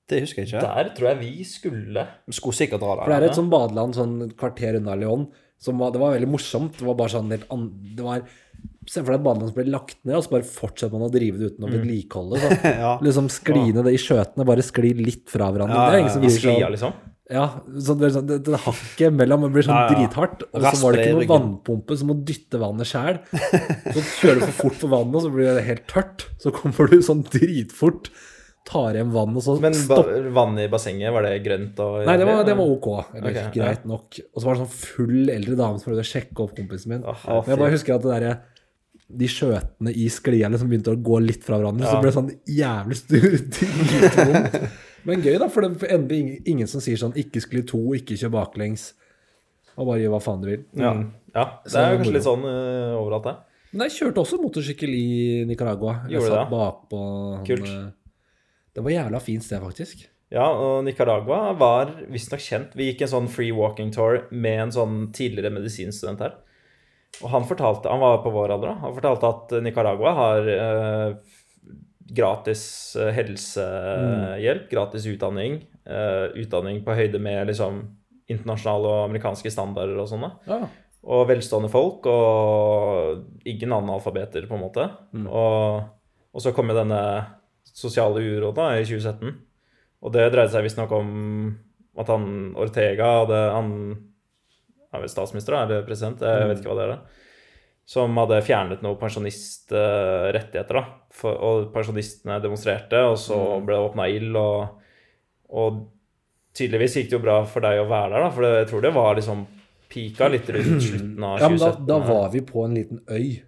Det 0.09 0.21
husker 0.23 0.41
jeg 0.41 0.49
ikke. 0.53 0.61
Der 0.63 0.91
tror 0.95 1.09
jeg 1.11 1.19
vi 1.19 1.33
skulle 1.45 2.05
Vi 2.25 2.33
skulle 2.33 2.57
sikkert 2.57 2.81
dra 2.81 2.95
For 3.03 3.11
det 3.11 3.17
er 3.19 3.27
et 3.27 3.37
sånn 3.37 3.51
badeland 3.51 3.97
sånn 3.97 4.15
kvarter 4.39 4.79
unna 4.79 4.95
Lyon. 4.97 5.27
Som 5.59 5.83
var, 5.83 5.91
det 5.91 5.99
var 5.99 6.15
veldig 6.15 6.29
morsomt. 6.31 6.79
Det 6.79 6.87
var 6.87 6.95
bare 6.97 7.13
sånn 7.13 7.35
helt 7.35 7.49
an, 7.51 7.67
Det 7.97 8.05
var 8.05 8.23
Se 8.89 9.03
for 9.03 9.11
deg 9.11 9.19
et 9.19 9.25
badeland 9.27 9.51
som 9.51 9.57
ble 9.59 9.67
lagt 9.69 9.99
ned, 10.01 10.15
og 10.17 10.23
så 10.25 10.31
bare 10.31 10.47
fortsetter 10.47 10.95
man 10.95 11.05
å 11.05 11.11
drive 11.13 11.37
det 11.37 11.51
uten 11.51 11.67
å 11.67 11.69
vedlikeholde. 11.69 12.39
Ja. 12.79 12.95
Liksom 13.05 13.27
skli 13.29 13.67
ned 13.75 13.83
det 13.85 13.93
i 13.93 13.99
skjøtene, 14.01 14.47
bare 14.47 14.65
skli 14.65 14.95
litt 14.97 15.27
fra 15.29 15.51
hverandre. 15.53 15.75
Ja, 15.77 15.91
det 15.91 15.99
er 15.99 16.01
ingen 16.05 16.15
som 16.15 16.23
bryr 16.23 16.39
seg 16.39 16.55
om. 16.55 16.73
liksom. 16.73 16.95
Ja, 17.29 17.43
så 17.77 17.93
det, 17.93 18.09
sånn, 18.15 18.25
det, 18.25 18.39
det 18.47 18.57
hakket 18.63 19.13
mellom 19.13 19.43
blir 19.53 19.65
sånn 19.65 19.77
Ja, 19.77 19.85
ja. 19.85 19.99
drithardt. 19.99 20.47
Og 20.49 20.63
så 20.65 20.73
var 20.81 20.95
det 20.95 21.03
ikke 21.03 21.19
noen 21.19 21.29
vannpumpe 21.29 21.97
som 21.99 22.09
må 22.09 22.15
dytte 22.25 22.57
vannet 22.61 22.89
sjæl. 22.89 23.19
Så 23.29 24.01
kjører 24.15 24.41
du 24.41 24.47
for 24.47 24.57
fort 24.63 24.79
for 24.81 24.93
vannet, 24.95 25.19
og 25.19 25.25
så 25.27 25.31
blir 25.35 25.51
det 25.59 25.67
helt 25.67 25.85
tørt. 25.91 26.25
Så 26.41 26.53
kommer 26.55 26.89
du 26.89 26.97
sånn 27.05 27.21
dritfort, 27.29 28.09
tar 28.69 28.97
igjen 28.97 29.13
vann, 29.13 29.37
og 29.37 29.45
så 29.45 29.59
Men 29.61 29.77
ba 29.89 30.01
vannet 30.39 30.65
i 30.65 30.73
bassenget, 30.73 31.13
var 31.13 31.25
det 31.25 31.37
grønt 31.45 31.79
og 31.85 32.01
Nei, 32.09 32.17
det 32.21 32.27
var, 32.31 32.41
det 32.49 32.57
var 32.57 32.73
ok. 32.73 32.89
Eller 33.13 33.29
okay, 33.29 33.53
greit 33.59 33.85
nok. 33.93 34.21
Og 34.33 34.41
så 34.41 34.49
var 34.49 34.57
det 34.57 34.65
sånn 34.65 34.75
full 34.81 35.33
eldre 35.37 35.61
dame 35.61 35.77
som 35.77 35.91
prøvde 35.91 36.05
å 36.05 36.11
sjekke 36.15 36.45
opp 36.47 36.57
kompisen 36.57 36.95
min. 36.95 37.05
Oh, 37.05 37.25
Men 37.29 37.53
jeg 37.53 37.61
bare 37.61 37.75
husker 37.77 37.99
at 37.99 38.05
det 38.07 38.15
derre 38.15 38.37
de 39.09 39.25
skjøtene 39.25 39.93
i 39.97 40.05
sklia 40.13 40.49
liksom 40.53 40.69
begynte 40.69 40.93
å 40.93 40.99
gå 41.01 41.17
litt 41.23 41.45
fra 41.45 41.57
hverandre, 41.57 41.89
så 41.89 41.97
ble 41.97 42.11
det 42.11 42.17
sånn 42.17 42.29
jævlig 42.45 42.97
styrt 42.99 43.57
Men 45.07 45.21
gøy, 45.23 45.37
da, 45.39 45.47
for 45.51 45.61
det 45.65 45.83
er 45.87 45.95
endelig 45.97 46.41
ingen, 46.49 46.67
som 46.67 46.81
sier 46.81 46.97
sånn 46.99 47.13
'ikke 47.15 47.41
skli 47.43 47.61
to, 47.67 47.79
ikke 47.95 48.17
kjør 48.19 48.33
baklengs', 48.35 48.93
og 49.77 49.87
bare 49.87 49.99
gjør 50.01 50.11
hva 50.15 50.21
faen 50.21 50.41
du 50.41 50.47
vil. 50.49 50.65
Ja. 50.75 50.91
ja. 51.35 51.45
Det 51.63 51.75
er 51.75 51.91
jo 51.93 51.97
kanskje 52.01 52.13
litt 52.17 52.27
sånn 52.27 52.43
uh, 52.43 52.99
overalt, 52.99 53.23
det. 53.23 53.35
Men 53.71 53.85
jeg 53.87 53.95
kjørte 53.99 54.23
også 54.23 54.39
motorsykkel 54.41 54.89
i 54.89 55.45
Nicaragua. 55.45 56.01
Jeg 56.09 56.17
Gjorde 56.17 56.29
satt 56.33 56.49
bakpå 56.49 57.01
Kult. 57.45 57.67
eh, 57.69 57.91
Det 58.73 58.83
var 58.83 58.91
jævla 58.91 59.19
fint 59.21 59.43
sted, 59.45 59.61
faktisk. 59.61 60.07
Ja, 60.31 60.47
og 60.49 60.83
Nicaragua 60.85 61.53
var 61.57 61.91
visstnok 62.09 62.41
kjent. 62.41 62.73
Vi 62.75 62.91
gikk 62.91 63.01
en 63.05 63.11
sånn 63.13 63.29
free 63.29 63.51
walking 63.53 63.91
tour 63.91 64.23
med 64.31 64.59
en 64.59 64.71
sånn 64.71 65.11
tidligere 65.13 65.53
medisinstudent 65.53 66.19
her. 66.19 66.33
Og 67.23 67.29
han 67.29 67.45
fortalte, 67.49 67.89
han 67.89 67.99
var 68.01 68.19
på 68.23 68.31
vår 68.33 68.51
alder, 68.53 68.73
da. 68.73 68.75
Han 68.83 68.93
fortalte 68.93 69.29
at 69.29 69.55
Nicaragua 69.63 70.13
har 70.17 70.49
eh, 70.53 71.13
gratis 72.15 72.63
eh, 72.99 73.11
helsehjelp, 73.15 74.69
gratis 74.71 75.07
utdanning. 75.09 75.61
eh, 75.85 76.27
utdanning 76.41 76.83
på 76.85 76.95
høyde 76.97 77.21
med 77.21 77.47
liksom 77.49 77.81
internasjonale 78.29 78.89
og 78.91 79.03
amerikanske 79.07 79.51
standarder 79.51 79.97
og 79.97 80.09
sånne. 80.11 80.29
Ja. 80.49 80.59
Og 81.09 81.27
velstående 81.29 81.69
folk, 81.71 82.05
og 82.11 83.45
ingen 83.47 83.71
analfabeter, 83.73 84.45
på 84.45 84.57
en 84.57 84.61
måte. 84.61 84.85
Og, 85.25 85.87
og 86.35 86.43
så 86.43 86.51
kom 86.53 86.69
jo 86.69 86.75
denne 86.77 86.99
sosiale 87.63 88.21
uroen 88.21 88.57
da, 88.57 88.67
i 88.77 88.83
2017. 88.85 89.31
Og 90.03 90.13
det 90.13 90.27
dreide 90.29 90.51
seg 90.53 90.67
visstnok 90.67 90.91
om 90.95 91.09
at 91.99 92.11
han 92.11 92.53
Ortega 92.59 93.07
hadde 93.23 93.39
Han 93.55 93.71
er 94.93 95.01
vel 95.03 95.11
statsminister, 95.11 95.55
da, 95.55 95.63
eller 95.65 95.87
president, 95.87 96.21
jeg 96.21 96.51
vet 96.51 96.61
ikke 96.61 96.71
hva 96.71 96.77
det 96.79 96.85
er. 96.85 96.93
da, 96.93 97.18
Som 97.89 98.17
hadde 98.21 98.41
fjernet 98.45 98.83
noen 98.85 98.99
pensjonistrettigheter, 98.99 100.77
da. 100.77 100.83
Og 101.25 101.71
pensjonistene 101.73 102.37
demonstrerte, 102.43 103.01
og 103.09 103.17
så 103.17 103.39
ble 103.65 103.73
det 103.73 103.87
åpna 103.87 104.05
ild, 104.13 104.35
og, 104.37 104.83
og 105.49 105.79
tydeligvis 106.53 106.99
gikk 106.99 107.09
det 107.09 107.17
jo 107.17 107.23
bra 107.23 107.39
for 107.49 107.65
deg 107.65 107.81
å 107.81 107.87
være 107.89 108.13
der, 108.13 108.25
da, 108.25 108.31
for 108.35 108.49
jeg 108.49 108.69
tror 108.69 108.85
det 108.85 108.93
var 108.93 109.17
liksom 109.17 109.45
pika 109.89 110.29
litt 110.29 110.49
rundt 110.53 110.83
slutten 110.87 111.25
av 111.25 111.39
2017. 111.41 111.45
ja, 111.45 111.49
men 111.49 111.61
da, 111.63 111.71
da 111.89 112.01
var 112.05 112.33
vi 112.35 112.43
på 112.45 112.65
en 112.65 112.75
liten 112.77 113.01
øy, 113.09 113.39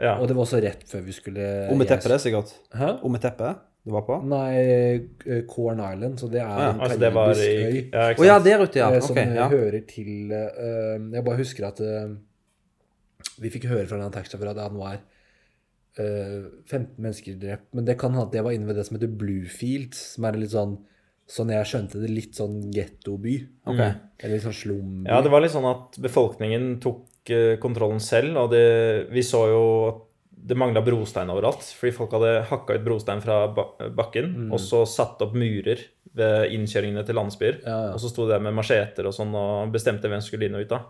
ja. 0.00 0.14
og 0.16 0.30
det 0.30 0.36
var 0.38 0.46
også 0.46 0.62
rett 0.64 0.86
før 0.88 1.04
vi 1.04 1.16
skulle 1.16 1.50
Om 1.72 1.84
et 1.84 1.92
teppe, 1.92 2.08
det, 2.08 2.20
sikkert. 2.24 2.54
Hæ? 2.72 2.94
Om 3.04 3.20
et 3.20 3.28
teppe 3.28 3.52
du 3.80 3.94
var 3.94 4.02
på? 4.04 4.16
Nei, 4.28 4.48
eh, 5.24 5.44
Corn 5.48 5.78
Island, 5.80 6.18
så 6.20 6.26
det 6.28 6.42
er 6.42 6.48
ja, 6.48 6.72
en 6.72 6.82
Altså, 6.84 6.98
det 7.00 7.12
var 7.16 7.30
karibisk 7.30 7.46
i 7.48 7.60
øy. 7.60 7.78
ja, 7.92 8.08
oh, 8.12 8.26
ja, 8.26 8.34
der 8.44 8.64
ute, 8.64 8.78
ja. 8.78 8.90
eh, 8.92 9.04
som 9.04 9.16
ja. 9.16 9.46
hører 9.48 9.80
til 9.88 10.32
uh, 10.32 11.14
Jeg 11.14 11.24
bare 11.24 11.40
husker 11.40 11.68
at 11.70 11.80
eh, 11.80 12.10
vi 13.40 13.52
fikk 13.52 13.68
høre 13.70 13.86
fra 13.88 13.98
denne 13.98 14.14
taxisjåføren 14.14 14.54
at 14.54 14.62
han 14.66 14.78
var 14.80 15.00
uh, 15.00 16.46
15 16.68 16.96
mennesker 17.00 17.40
drept. 17.40 17.68
Men 17.76 17.88
det 17.88 17.98
kan 18.00 18.14
hende 18.14 18.28
at 18.28 18.34
det 18.34 18.44
var 18.46 18.56
inne 18.56 18.68
ved 18.68 18.80
det 18.80 18.86
som 18.88 18.98
heter 18.98 19.12
Bluefields, 19.20 20.00
som 20.16 20.28
er 20.28 20.40
litt 20.40 20.56
sånn 20.56 20.78
Sånn 21.30 21.52
jeg 21.52 21.62
skjønte 21.70 22.00
det, 22.02 22.08
litt 22.10 22.34
sånn 22.34 22.56
gettoby. 22.74 23.36
Okay. 23.70 23.92
Eller 24.18 24.32
litt 24.34 24.42
sånn 24.42 24.56
slumby. 24.56 25.04
Ja, 25.06 25.20
det 25.22 25.30
var 25.30 25.44
litt 25.44 25.52
sånn 25.52 25.68
at 25.68 25.94
befolkningen 26.02 26.64
tok 26.82 27.30
uh, 27.30 27.54
kontrollen 27.62 28.02
selv, 28.02 28.34
og 28.34 28.48
det, 28.50 28.64
vi 29.14 29.22
så 29.22 29.44
jo 29.46 29.60
at 29.92 30.00
det 30.50 30.56
mangla 30.58 30.82
brostein 30.82 31.30
overalt. 31.30 31.62
Fordi 31.78 31.94
folk 31.94 32.16
hadde 32.16 32.32
hakka 32.50 32.80
ut 32.80 32.84
brostein 32.84 33.22
fra 33.22 33.44
bakken 33.54 33.94
bakken, 33.96 34.32
og 34.50 34.58
så 34.62 34.82
satt 34.88 35.22
opp 35.24 35.36
murer 35.38 35.84
ved 36.16 36.54
innkjøringene 36.56 37.04
til 37.06 37.18
landsbyer. 37.18 37.60
Ja, 37.62 37.76
ja. 37.86 37.92
Og 37.94 38.02
så 38.02 38.10
sto 38.10 38.26
de 38.26 38.34
der 38.34 38.42
med 38.42 38.56
macheter 38.56 39.06
og 39.06 39.14
sånn 39.14 39.34
og 39.36 39.70
bestemte 39.74 40.10
hvem 40.10 40.22
som 40.22 40.32
skulle 40.32 40.48
inn 40.48 40.58
og 40.58 40.66
ut 40.66 40.72
da. 40.72 40.80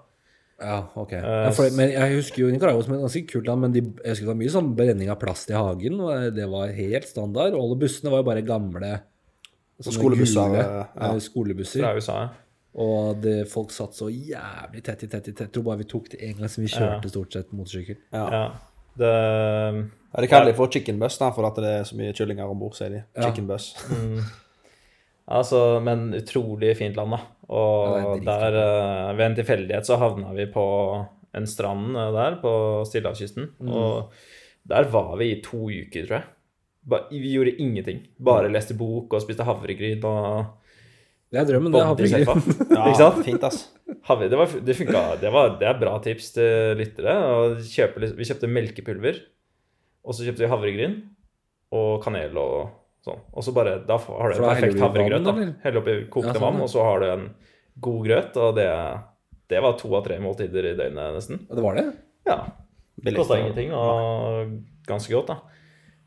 Ja, 0.61 0.79
ok. 0.95 1.13
Eh, 1.17 1.25
Ja, 1.47 1.51
for, 1.57 1.71
men 1.77 1.93
jeg 1.95 2.17
husker 2.19 2.43
jo 2.45 2.51
Nicaragua 2.53 2.85
som 2.85 2.95
et 2.97 3.01
ganske 3.05 3.23
kult 3.31 3.47
land, 3.49 3.65
men 3.65 3.73
de, 3.73 3.81
jeg 4.05 4.13
husker 4.15 4.27
det 4.27 4.33
var 4.35 4.41
mye 4.43 4.53
sånn 4.53 4.75
brenning 4.77 5.11
av 5.13 5.19
plast 5.23 5.51
i 5.53 5.57
hagen. 5.57 6.01
Og 6.05 6.35
det 6.37 6.49
var 6.53 6.75
helt 6.77 7.09
standard. 7.09 7.57
Og 7.57 7.65
alle 7.65 7.79
bussene 7.81 8.13
var 8.13 8.23
jo 8.23 8.29
bare 8.29 8.45
gamle 8.47 8.93
skolebusser, 9.81 10.53
gule, 10.53 10.65
ja. 10.69 10.85
eh, 11.09 11.19
skolebusser. 11.25 11.81
Fra 11.85 11.95
USA. 11.97 12.19
ja. 12.27 12.31
Og 12.81 13.17
det, 13.25 13.49
folk 13.51 13.73
satt 13.75 13.97
så 13.99 14.07
jævlig 14.13 14.85
tett 14.87 15.01
i 15.03 15.09
tett 15.11 15.27
i 15.27 15.33
tett. 15.33 15.49
Jeg 15.49 15.55
tror 15.57 15.65
bare 15.67 15.81
vi 15.81 15.89
tok 15.91 16.13
det 16.13 16.21
en 16.23 16.37
gang 16.39 16.51
som 16.53 16.63
vi 16.63 16.69
kjørte 16.71 17.11
stort 17.11 17.33
sett 17.35 17.49
motorsykkel. 17.57 17.97
Ja. 18.15 18.27
Ja. 18.31 18.43
Det 19.01 19.09
Ja, 19.11 20.21
de 20.23 20.29
kaller 20.31 20.51
de 20.51 20.55
for 20.59 20.71
chicken 20.71 20.99
bus, 20.99 21.17
da, 21.19 21.31
for 21.35 21.47
at 21.47 21.59
det 21.63 21.73
er 21.81 21.85
så 21.87 21.97
mye 21.99 22.13
kyllinger 22.15 22.51
om 22.51 22.59
bord, 22.63 22.75
sier 22.79 22.91
de. 22.95 23.03
Chicken 23.23 23.47
bus. 23.51 23.73
Altså, 25.31 25.81
men 25.83 26.09
utrolig 26.19 26.73
fint 26.79 26.97
land, 26.99 27.15
da. 27.15 27.21
Ja, 27.51 27.57
Og 27.57 28.19
er 28.21 28.25
der, 28.27 28.57
eh, 28.61 29.17
ved 29.19 29.25
en 29.27 29.35
tilfeldighet, 29.41 29.87
så 29.89 29.97
havna 29.99 30.31
vi 30.37 30.45
på 30.55 30.65
en 31.35 31.47
strand 31.51 31.97
eh, 31.99 32.13
der 32.15 32.37
på 32.43 32.53
Stillehavskysten. 32.87 33.49
Mm. 33.59 33.73
Og 33.75 34.13
der 34.71 34.87
var 34.93 35.17
vi 35.19 35.33
i 35.33 35.41
to 35.43 35.65
uker, 35.67 36.07
tror 36.07 36.21
jeg. 36.21 36.25
Ba, 36.87 37.01
vi 37.11 37.33
gjorde 37.35 37.57
ingenting. 37.61 38.05
Bare 38.23 38.47
Mm. 38.49 38.55
leste 38.55 38.75
bok 38.79 39.13
og 39.13 39.21
spiste 39.23 39.45
havregryn 39.45 40.05
og 40.05 40.47
Det 41.33 41.39
er 41.41 41.45
drømmen, 41.45 41.73
det. 41.73 41.83
Havregryn. 41.87 42.27
Ja, 42.77 42.87
Ikke 42.87 42.97
sant? 42.99 43.25
fint, 43.25 43.45
ass. 43.45 43.69
Havre, 44.07 44.29
det, 44.31 44.39
var, 44.39 44.47
det 44.67 44.77
funka. 44.77 45.03
Det, 45.21 45.31
var, 45.33 45.59
det 45.61 45.67
er 45.69 45.79
bra 45.79 45.99
tips 46.03 46.33
til 46.35 46.77
lyttere. 46.79 47.13
Og 47.35 47.59
kjøpe, 47.67 48.01
vi 48.17 48.25
kjøpte 48.27 48.49
melkepulver, 48.51 49.21
og 50.05 50.15
så 50.15 50.25
kjøpte 50.27 50.43
vi 50.47 50.51
havregryn 50.51 50.97
og 51.73 52.01
kanel 52.03 52.39
og 52.39 52.71
sånn. 53.07 53.21
Og 53.33 53.47
så 53.47 53.55
bare 53.57 53.79
Da 53.87 53.97
har 53.99 54.33
du 54.33 54.37
en 54.39 54.49
perfekt 54.51 54.83
havregrøt. 54.83 55.25
da. 55.25 55.35
Helle 55.65 55.83
oppi 55.83 55.97
kokte 56.13 56.35
Ja, 56.35 56.39
sånn, 56.39 56.47
vann, 56.47 56.65
og 56.65 56.73
så 56.73 56.85
har 56.87 57.01
du 57.01 57.07
en 57.11 57.29
god 57.81 58.01
grøt. 58.07 58.37
Og 58.37 58.59
det, 58.59 58.69
det 59.53 59.63
var 59.65 59.79
to 59.81 59.93
av 59.97 60.05
tre 60.07 60.19
måltider 60.23 60.73
i 60.73 60.77
døgnet, 60.79 61.15
nesten. 61.17 61.47
Og 61.49 61.57
det 61.57 61.65
var 61.65 61.81
det? 61.81 61.87
Ja. 62.29 62.43
Det 63.01 63.17
Kosta 63.17 63.39
ingenting, 63.41 63.73
og 63.73 64.53
ganske 64.89 65.15
godt, 65.15 65.33
da. 65.33 65.41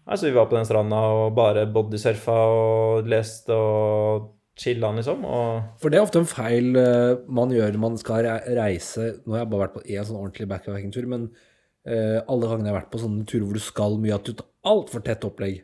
Altså, 0.03 0.27
vi 0.27 0.35
var 0.35 0.49
på 0.51 0.57
den 0.57 0.67
stranda 0.67 0.99
og 1.15 1.33
bare 1.37 1.63
bodysurfa 1.71 2.35
og 2.53 3.07
leste 3.09 3.55
og 3.55 4.27
chilla, 4.59 4.91
liksom. 4.97 5.23
Og 5.25 5.79
For 5.81 5.89
det 5.89 5.97
er 5.97 6.05
ofte 6.05 6.21
en 6.21 6.29
feil 6.29 6.75
eh, 6.77 7.23
man 7.31 7.53
gjør 7.55 7.73
når 7.73 7.81
man 7.81 7.97
skal 7.97 8.27
reise 8.53 9.13
Nå 9.23 9.33
har 9.33 9.43
jeg 9.43 9.51
bare 9.53 9.63
vært 9.63 9.77
på 9.77 9.85
én 9.87 10.05
sånn 10.05 10.19
ordentlig 10.19 10.49
backpacking-tur, 10.51 11.07
men 11.09 11.29
uh, 11.31 12.19
alle 12.27 12.49
gangene 12.49 12.69
jeg 12.69 12.73
har 12.73 12.81
vært 12.81 12.91
på 12.93 13.01
sånne 13.01 13.25
turer 13.29 13.47
hvor 13.47 13.57
du 13.57 13.63
skal 13.63 13.97
mye, 14.03 14.19
at 14.19 14.27
du 14.27 14.35
tar 14.37 14.49
altfor 14.73 15.03
tett 15.07 15.25
opplegg. 15.27 15.63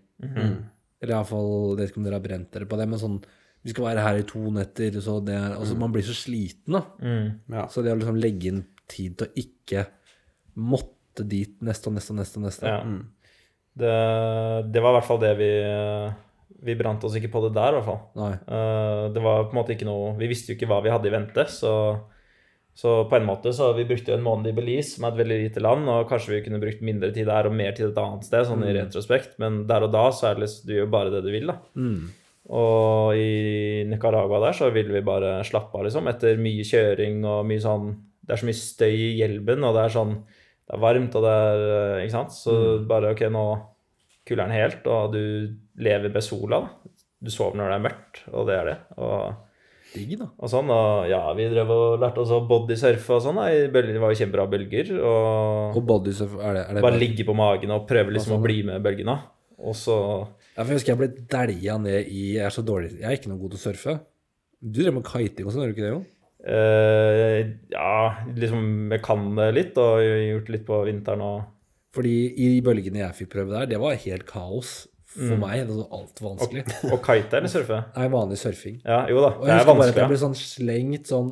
Eller 0.99 1.15
iallfall 1.15 1.77
vet 1.79 1.91
ikke 1.91 2.01
om 2.01 2.07
dere 2.07 2.17
har 2.19 2.25
brent 2.25 2.49
dere 2.53 2.67
på 2.69 2.79
det, 2.79 2.87
men 2.91 2.99
sånn 3.01 3.19
Vi 3.63 3.73
skal 3.73 3.89
være 3.89 4.03
her 4.03 4.19
i 4.21 4.25
to 4.27 4.39
netter, 4.55 4.99
så 5.03 5.17
det 5.23 5.35
er 5.35 5.55
Altså, 5.57 5.75
man 5.79 5.91
blir 5.95 6.05
så 6.07 6.15
sliten, 6.15 6.77
da. 6.77 6.83
Ja. 7.51 7.67
Så 7.71 7.83
det 7.83 7.91
å 7.93 7.99
liksom 7.99 8.19
legge 8.19 8.51
inn 8.51 8.65
tid 8.89 9.17
til 9.19 9.27
å 9.27 9.33
ikke 9.43 9.85
måtte 10.59 11.25
dit 11.27 11.55
neste 11.65 11.89
og 11.89 11.95
neste 11.97 12.13
og 12.13 12.19
neste 12.19 12.39
og 12.39 12.45
neste 12.47 12.71
ja. 12.71 12.79
Det, 13.79 13.91
det 14.73 14.81
var 14.83 14.91
i 14.91 14.97
hvert 14.97 15.07
fall 15.07 15.19
det 15.21 15.33
vi 15.39 15.49
Vi 16.65 16.75
brant 16.75 17.03
oss 17.07 17.15
ikke 17.15 17.31
på 17.31 17.41
det 17.45 17.53
der, 17.55 17.71
i 17.71 17.77
hvert 17.77 17.87
fall. 17.87 17.99
Nei. 18.19 18.33
Eh, 18.35 19.03
det 19.15 19.21
var 19.23 19.45
på 19.45 19.53
en 19.53 19.59
måte 19.61 19.75
ikke 19.75 19.87
noe 19.87 20.15
Vi 20.19 20.27
visste 20.31 20.51
jo 20.51 20.57
ikke 20.57 20.67
hva 20.71 20.81
vi 20.83 20.91
hadde 20.91 21.07
i 21.07 21.13
vente, 21.13 21.45
så, 21.53 21.73
så 22.79 22.93
på 23.11 23.17
en 23.17 23.25
måte 23.27 23.51
så 23.55 23.73
vi 23.75 23.83
brukte 23.89 24.13
jo 24.13 24.15
en 24.15 24.23
måned 24.23 24.53
i 24.53 24.55
Belize, 24.55 24.93
som 24.93 25.03
er 25.03 25.11
et 25.11 25.19
veldig 25.19 25.37
lite 25.41 25.63
land, 25.63 25.89
og 25.91 26.05
kanskje 26.07 26.37
vi 26.37 26.43
kunne 26.45 26.61
brukt 26.61 26.83
mindre 26.85 27.09
tid 27.15 27.27
der 27.27 27.49
og 27.49 27.55
mer 27.59 27.73
tid 27.75 27.89
et 27.89 27.97
annet 27.99 28.23
sted, 28.27 28.45
sånn 28.47 28.63
i 28.63 28.71
retrospekt, 28.77 29.33
men 29.41 29.65
der 29.67 29.83
og 29.83 29.91
da 29.91 30.05
så 30.15 30.29
er 30.29 30.37
det 30.37 30.45
liksom 30.45 30.69
Du 30.69 30.75
gjør 30.77 30.91
bare 30.93 31.11
det 31.11 31.23
du 31.25 31.31
vil, 31.33 31.49
da. 31.51 31.57
Og 32.49 33.17
i 33.19 33.83
Nicaragua 33.85 34.39
der 34.45 34.55
så 34.57 34.69
ville 34.73 34.95
vi 34.95 35.03
bare 35.05 35.35
slappe 35.45 35.75
av, 35.75 35.83
liksom, 35.89 36.07
etter 36.09 36.39
mye 36.41 36.63
kjøring 36.65 37.19
og 37.27 37.43
mye 37.49 37.61
sånn 37.61 37.91
Det 38.23 38.33
er 38.33 38.41
så 38.41 38.47
mye 38.47 38.61
støy 38.61 38.95
i 38.95 39.11
hjelmen, 39.19 39.67
og 39.67 39.75
det 39.75 39.83
er 39.83 39.93
sånn 39.97 40.15
Det 40.23 40.77
er 40.77 40.81
varmt, 40.85 41.19
og 41.19 41.27
det 41.27 41.35
er 41.35 41.65
eh, 41.67 41.99
Ikke 42.05 42.15
sant? 42.15 42.33
Så 42.37 42.55
bare 42.89 43.11
OK, 43.13 43.25
nå 43.33 43.45
kuller 44.29 44.45
den 44.47 44.55
helt, 44.55 44.87
og 44.87 45.13
du 45.13 45.21
lever 45.83 46.09
med 46.13 46.23
sola, 46.25 46.63
da. 46.63 46.95
du 47.19 47.31
sover 47.33 47.57
når 47.59 47.69
det 47.69 47.77
er 47.77 47.85
mørkt, 47.89 48.23
og 48.31 48.49
det 48.49 48.55
er 48.55 48.67
det. 48.69 48.79
Og, 49.01 49.48
Digg, 49.89 50.11
da. 50.19 50.27
og 50.37 50.51
sånn, 50.51 50.69
og 50.69 51.07
ja, 51.09 51.21
vi 51.33 51.47
drev 51.49 51.71
og 51.73 51.95
lærte 52.01 52.21
oss 52.21 52.33
å 52.35 52.43
bodysurfe 52.45 53.15
og 53.15 53.23
sånn. 53.25 53.39
da, 53.41 53.47
Det 53.73 54.01
var 54.01 54.13
jo 54.13 54.19
kjempebra 54.19 54.45
bølger. 54.51 54.91
Og 55.01 55.79
Og 55.79 55.85
bodysurf, 55.89 56.35
er 56.37 56.59
det, 56.59 56.63
er 56.67 56.77
det 56.77 56.83
bare 56.85 57.01
ligge 57.01 57.25
på 57.25 57.33
magen 57.37 57.73
og 57.73 57.87
prøve 57.89 58.13
liksom 58.13 58.35
sånn, 58.35 58.43
å 58.43 58.45
bli 58.45 58.59
med 58.67 58.85
bølgene. 58.85 59.17
Og 59.59 59.75
så 59.75 59.97
Ja, 60.55 60.61
for 60.63 60.71
jeg 60.71 60.79
husker 60.79 60.93
jeg 60.93 60.99
ble 61.01 61.09
dælja 61.31 61.75
ned 61.81 62.07
i 62.07 62.21
Jeg 62.37 62.45
er 62.47 62.53
så 62.55 62.61
dårlig 62.63 62.93
Jeg 62.93 63.03
er 63.09 63.17
ikke 63.17 63.31
noe 63.31 63.41
god 63.41 63.55
til 63.55 63.59
å 63.59 63.63
surfe. 63.65 63.95
Du 64.59 64.79
drev 64.81 64.95
med 64.95 65.07
kiting 65.07 65.47
og 65.47 65.51
sånn, 65.51 65.65
gjør 65.65 65.73
du 65.73 65.75
ikke 65.75 65.85
det, 65.87 65.91
Jon? 65.95 66.07
Uh, 66.39 67.39
Ja, 67.73 67.95
liksom 68.39 68.63
Jeg 68.93 69.03
kan 69.03 69.25
det 69.35 69.49
litt, 69.57 69.81
og 69.81 69.99
gjort 70.03 70.53
litt 70.53 70.65
på 70.69 70.79
vinteren 70.87 71.25
og 71.25 71.41
Fordi 71.95 72.15
i 72.39 72.61
bølgene 72.63 73.01
jeg 73.03 73.17
fikk 73.23 73.33
prøve 73.33 73.57
der, 73.57 73.73
det 73.73 73.81
var 73.81 73.99
helt 73.99 74.27
kaos 74.29 74.87
for 75.09 75.35
Mm. 75.35 75.39
meg. 75.41 75.67
Det 75.67 75.75
var 75.75 75.99
altfor 75.99 76.25
vanskelig. 76.37 76.63
Og 76.93 77.01
kite 77.03 77.33
eller 77.37 77.49
surfe? 77.49 77.83
Nei, 77.97 78.07
vanlig 78.13 78.37
surfing. 78.37 78.81
Ja, 78.85 79.05
jo 79.09 79.21
da. 79.21 79.33
Og 79.35 79.45
Det 79.45 79.47
jeg 79.47 79.55
er 79.55 79.59
husker 79.63 79.73
bare 79.75 79.89
at 79.89 79.95
jeg 79.95 80.05
blir 80.05 80.15
ble 80.15 80.23
sånn 80.25 80.35
slengt 80.37 81.07
sånn 81.09 81.31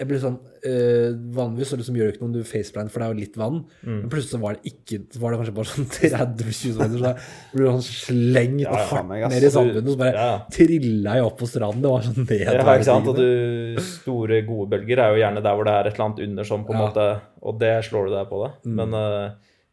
Jeg 0.00 0.08
ble 0.08 0.16
sånn 0.18 0.38
øh, 0.64 1.10
Vanligvis 1.36 1.68
så 1.68 1.76
liksom 1.76 1.94
gjør 1.98 2.06
det 2.08 2.14
ikke 2.16 2.22
noe 2.24 2.30
om 2.30 2.32
du 2.32 2.42
faceplant, 2.48 2.90
for 2.90 2.98
det 3.02 3.06
er 3.06 3.12
jo 3.12 3.18
litt 3.20 3.36
vann. 3.36 3.58
Mm. 3.84 3.98
Men 4.00 4.08
plutselig 4.10 4.32
så 4.32 4.40
var 4.40 4.54
det 4.56 4.72
ikke 4.72 4.98
Så 5.12 5.20
var 5.20 5.30
det 5.34 5.38
kanskje 5.42 5.54
bare 5.58 5.68
sånn 5.68 5.88
30-20 5.98 6.78
meter, 6.80 6.96
så 6.96 7.10
jeg 7.12 7.60
ble 7.60 7.74
sånn 7.74 7.84
slengt 7.84 8.64
Ja, 8.64 8.72
ja, 8.72 8.86
hardt 8.88 9.08
meg, 9.10 9.26
ned 9.28 9.44
i 9.44 9.50
sanden. 9.52 9.76
og 9.84 9.92
så 9.92 9.98
bare 10.00 10.14
Ja. 10.16 10.30
trilla 10.56 11.14
jeg 11.20 11.24
opp 11.28 11.38
på 11.38 11.46
stranden. 11.52 11.82
Det 11.84 11.92
var 11.92 12.08
sånn 12.08 12.26
Ja, 12.40 12.56
ikke 12.72 12.88
sant? 12.88 13.06
Og 13.12 13.16
du, 13.20 13.76
store, 13.84 14.40
gode 14.48 14.70
bølger 14.72 14.98
er 15.04 15.12
jo 15.12 15.20
gjerne 15.22 15.42
der 15.44 15.54
hvor 15.60 15.64
det 15.68 15.74
er 15.76 15.86
et 15.86 15.94
eller 15.94 16.06
annet 16.08 16.24
under 16.26 16.42
sånn, 16.50 16.64
på 16.66 16.72
en 16.72 16.80
Ja. 16.80 16.88
måte 16.88 17.06
Og 17.42 17.58
det 17.60 17.84
slår 17.84 18.08
du 18.08 18.14
deg 18.16 18.28
på 18.32 18.42
det. 18.46 18.52
Men 18.72 18.94
eh, 18.94 19.30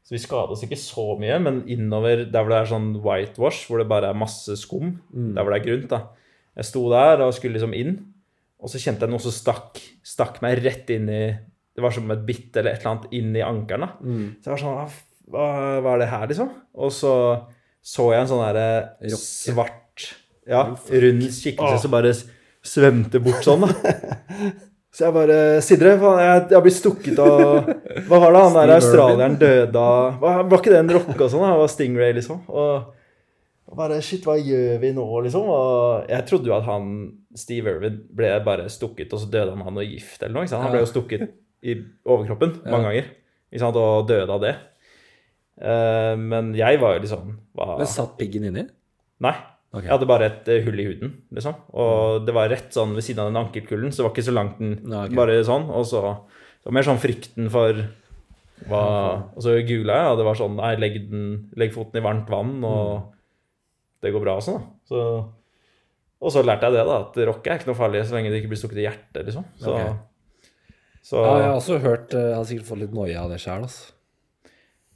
Så 0.09 0.15
vi 0.15 0.21
skadet 0.23 0.55
oss 0.55 0.63
ikke 0.65 0.77
så 0.81 1.03
mye, 1.21 1.35
men 1.45 1.59
innover 1.69 2.23
der 2.25 2.41
hvor 2.41 2.49
det 2.49 2.59
er 2.63 2.69
sånn 2.71 2.87
whitewash, 3.05 3.67
hvor 3.69 3.77
det 3.77 3.85
bare 3.91 4.09
er 4.09 4.17
masse 4.17 4.55
skum, 4.57 4.95
der 5.37 5.45
hvor 5.45 5.53
det 5.53 5.59
er 5.59 5.67
grunt, 5.67 5.91
da. 5.91 5.99
Jeg 6.57 6.65
sto 6.65 6.81
der 6.89 7.21
og 7.21 7.33
skulle 7.37 7.59
liksom 7.59 7.75
inn, 7.77 7.91
og 8.57 8.71
så 8.73 8.81
kjente 8.81 9.05
jeg 9.05 9.13
noe 9.13 9.21
som 9.21 9.31
stakk, 9.35 9.77
stakk 10.03 10.41
meg 10.41 10.63
rett 10.65 10.89
inn 10.91 11.05
i 11.13 11.21
Det 11.77 11.83
var 11.85 11.93
som 11.93 12.09
et 12.11 12.25
bitt 12.25 12.57
eller 12.57 12.73
et 12.73 12.81
eller 12.81 12.89
annet 12.95 13.13
inn 13.15 13.29
i 13.37 13.45
ankelen, 13.45 13.85
da. 13.85 13.93
Så 14.41 14.49
jeg 14.49 14.55
var 14.55 14.63
sånn 14.65 14.97
hva, 15.29 15.45
hva 15.85 15.93
er 15.93 16.01
det 16.01 16.09
her, 16.09 16.25
liksom? 16.33 16.49
Og 16.73 16.91
så 16.91 17.13
så 17.85 18.09
jeg 18.11 18.25
en 18.25 18.27
sånn 18.27 18.41
derre 18.43 18.65
svart 19.21 20.09
Ja, 20.49 20.63
rund 21.05 21.21
skikkelse 21.31 21.77
som 21.85 21.93
bare 21.93 22.11
svømte 22.65 23.21
bort 23.23 23.45
sånn, 23.45 23.61
da. 23.63 23.93
Så 24.89 25.05
jeg 25.05 25.13
bare 25.13 25.39
Sidre, 25.61 25.91
jeg, 26.01 26.45
jeg 26.49 26.55
har 26.57 26.63
blitt 26.65 26.77
stukket 26.77 27.19
av 27.21 27.41
Hva 28.09 28.21
var 28.23 28.33
det? 28.33 28.39
Han 28.41 28.55
der 28.57 28.71
australieren 28.73 29.35
døde 29.41 29.83
av 29.83 30.15
Var, 30.21 30.39
var 30.49 30.63
ikke 30.63 30.73
det 30.73 30.79
en 30.81 30.95
rocke 30.97 31.19
og 31.19 31.29
sånn? 31.29 31.45
Han 31.45 31.53
Det 31.53 31.61
var 31.61 31.73
Stingray, 31.75 32.15
liksom. 32.17 32.39
Og, 32.49 32.87
og 33.69 33.77
bare 33.77 33.99
Shit, 34.05 34.25
hva 34.25 34.39
gjør 34.41 34.81
vi 34.81 34.91
nå, 34.97 35.05
liksom? 35.27 35.51
Og 35.53 36.09
jeg 36.09 36.25
trodde 36.31 36.49
jo 36.49 36.57
at 36.57 36.65
han 36.69 36.89
Steve 37.37 37.75
Irwin 37.75 37.99
ble 38.17 38.31
bare 38.41 38.65
stukket, 38.73 39.13
og 39.13 39.21
så 39.21 39.29
døde 39.29 39.53
han 39.53 39.61
av 39.61 39.75
noe 39.75 39.85
gift 39.85 40.23
eller 40.23 40.33
noe. 40.33 40.47
ikke 40.47 40.55
sant? 40.55 40.65
Han 40.65 40.73
ble 40.73 40.81
jo 40.81 40.89
stukket 40.89 41.29
i 41.61 41.75
overkroppen 42.09 42.55
mange 42.65 42.87
ganger 42.87 43.11
ikke 43.49 43.61
sant? 43.61 43.77
og 43.77 44.09
døde 44.09 44.33
av 44.33 44.41
det. 44.43 44.55
Uh, 45.59 46.15
men 46.17 46.53
jeg 46.55 46.79
var 46.79 46.95
jo 46.95 47.03
liksom 47.03 47.31
hva, 47.57 47.73
Men 47.81 47.89
satt 47.91 48.15
piggen 48.19 48.47
inni? 48.47 48.63
Nei. 49.25 49.35
Ok. 49.69 49.83
Jeg 49.85 49.91
hadde 49.93 50.07
bare 50.09 50.25
et 50.31 50.47
eh, 50.49 50.63
hull 50.65 50.79
i 50.81 50.85
huden, 50.87 51.11
liksom. 51.35 51.53
Og 51.77 52.23
det 52.25 52.33
var 52.33 52.49
rett 52.49 52.73
sånn 52.73 52.95
ved 52.97 53.05
siden 53.05 53.21
av 53.21 53.27
den 53.29 53.37
ankelkullen, 53.43 53.91
så 53.93 54.01
det 54.01 54.05
var 54.07 54.13
ikke 54.15 54.25
så 54.25 54.33
langt 54.33 54.57
den. 54.61 54.71
Nei, 54.81 55.03
okay. 55.05 55.17
Bare 55.19 55.35
sånn. 55.45 55.67
Og 55.69 55.85
så 55.85 56.01
det 56.23 56.65
var 56.65 56.75
mer 56.79 56.87
sånn 56.87 57.01
frykten 57.01 57.51
for 57.53 57.83
hva 58.67 58.79
Og 59.37 59.43
så 59.45 59.53
googla 59.63 59.93
jeg, 59.95 60.07
og 60.11 60.17
det 60.19 60.25
var 60.27 60.35
sånn 60.35 60.57
Nei, 60.59 60.73
legg, 60.81 60.97
den, 61.07 61.27
legg 61.55 61.71
foten 61.71 62.01
i 62.01 62.03
varmt 62.03 62.27
vann, 62.33 62.57
og 62.67 62.89
Mm. 62.99 63.05
det 64.03 64.11
går 64.15 64.23
bra 64.25 64.33
og 64.39 64.43
sånn, 64.43 64.57
da. 64.59 64.65
Så, 64.89 65.03
og 66.19 66.33
så 66.33 66.43
lærte 66.43 66.67
jeg 66.67 66.75
det, 66.75 66.83
da, 66.89 66.97
at 67.05 67.21
rock 67.29 67.47
er 67.47 67.59
ikke 67.59 67.69
noe 67.69 67.79
farlig 67.79 68.01
så 68.09 68.17
lenge 68.17 68.33
det 68.33 68.41
ikke 68.41 68.51
blir 68.51 68.59
stukket 68.59 68.81
i 68.81 68.87
hjertet, 68.89 69.21
liksom. 69.29 69.45
Så, 69.61 69.75
okay. 69.77 69.93
så 71.03 71.23
Ja, 71.23 71.37
jeg 71.37 71.47
har 71.47 71.55
også 71.61 71.79
hørt 71.85 72.13
eh, 72.17 72.27
Jeg 72.33 72.35
har 72.35 72.49
sikkert 72.49 72.69
fått 72.73 72.83
litt 72.83 72.97
noia 72.97 73.23
av 73.23 73.31
det 73.31 73.39
sjæl, 73.39 73.63
altså. 73.69 73.93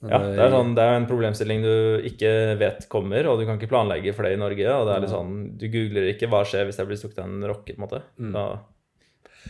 Ja, 0.03 0.19
eh, 0.19 0.33
det 0.35 0.43
er, 0.43 0.51
sånn, 0.51 0.73
det 0.75 0.83
er 0.83 0.97
en 0.97 1.07
problemstilling 1.07 1.61
du 1.63 1.75
ikke 2.09 2.31
vet 2.59 2.87
kommer, 2.91 3.29
og 3.31 3.39
du 3.39 3.45
kan 3.47 3.59
ikke 3.59 3.71
planlegge 3.71 4.13
for 4.15 4.27
det 4.27 4.33
i 4.35 4.41
Norge. 4.41 4.65
og 4.67 4.87
det 4.87 4.95
er 4.95 5.05
litt 5.05 5.13
sånn, 5.13 5.57
Du 5.57 5.67
googler 5.71 6.09
ikke 6.11 6.27
hva 6.31 6.43
skjer 6.47 6.67
hvis 6.67 6.81
jeg 6.81 6.89
blir 6.89 6.99
stukket 6.99 7.23
av 7.23 7.29
en 7.29 7.47
rocke. 7.47 7.75
på 7.75 7.79
en 7.79 7.85
måte. 7.87 8.01
Da, 8.33 8.47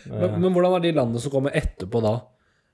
Men, 0.09 0.39
men 0.41 0.53
hvordan 0.53 0.75
er 0.77 0.85
de 0.85 0.93
landene 0.93 1.21
som 1.21 1.31
kommer 1.33 1.55
etterpå 1.57 2.01
da? 2.03 2.13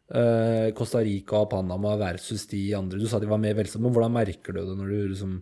Eh, 0.10 0.72
Costa 0.74 1.04
Rica 1.06 1.44
og 1.44 1.52
Panama 1.52 1.96
versus 2.00 2.48
de 2.50 2.74
andre. 2.74 2.98
Du 3.00 3.08
sa 3.08 3.20
de 3.20 3.30
var 3.30 3.38
mer 3.38 3.54
velstående, 3.54 3.86
men 3.88 3.94
hvordan 3.94 4.16
merker 4.16 4.56
du 4.56 4.62
det 4.64 4.78
når 4.80 4.90
du 4.90 5.08
liksom 5.14 5.36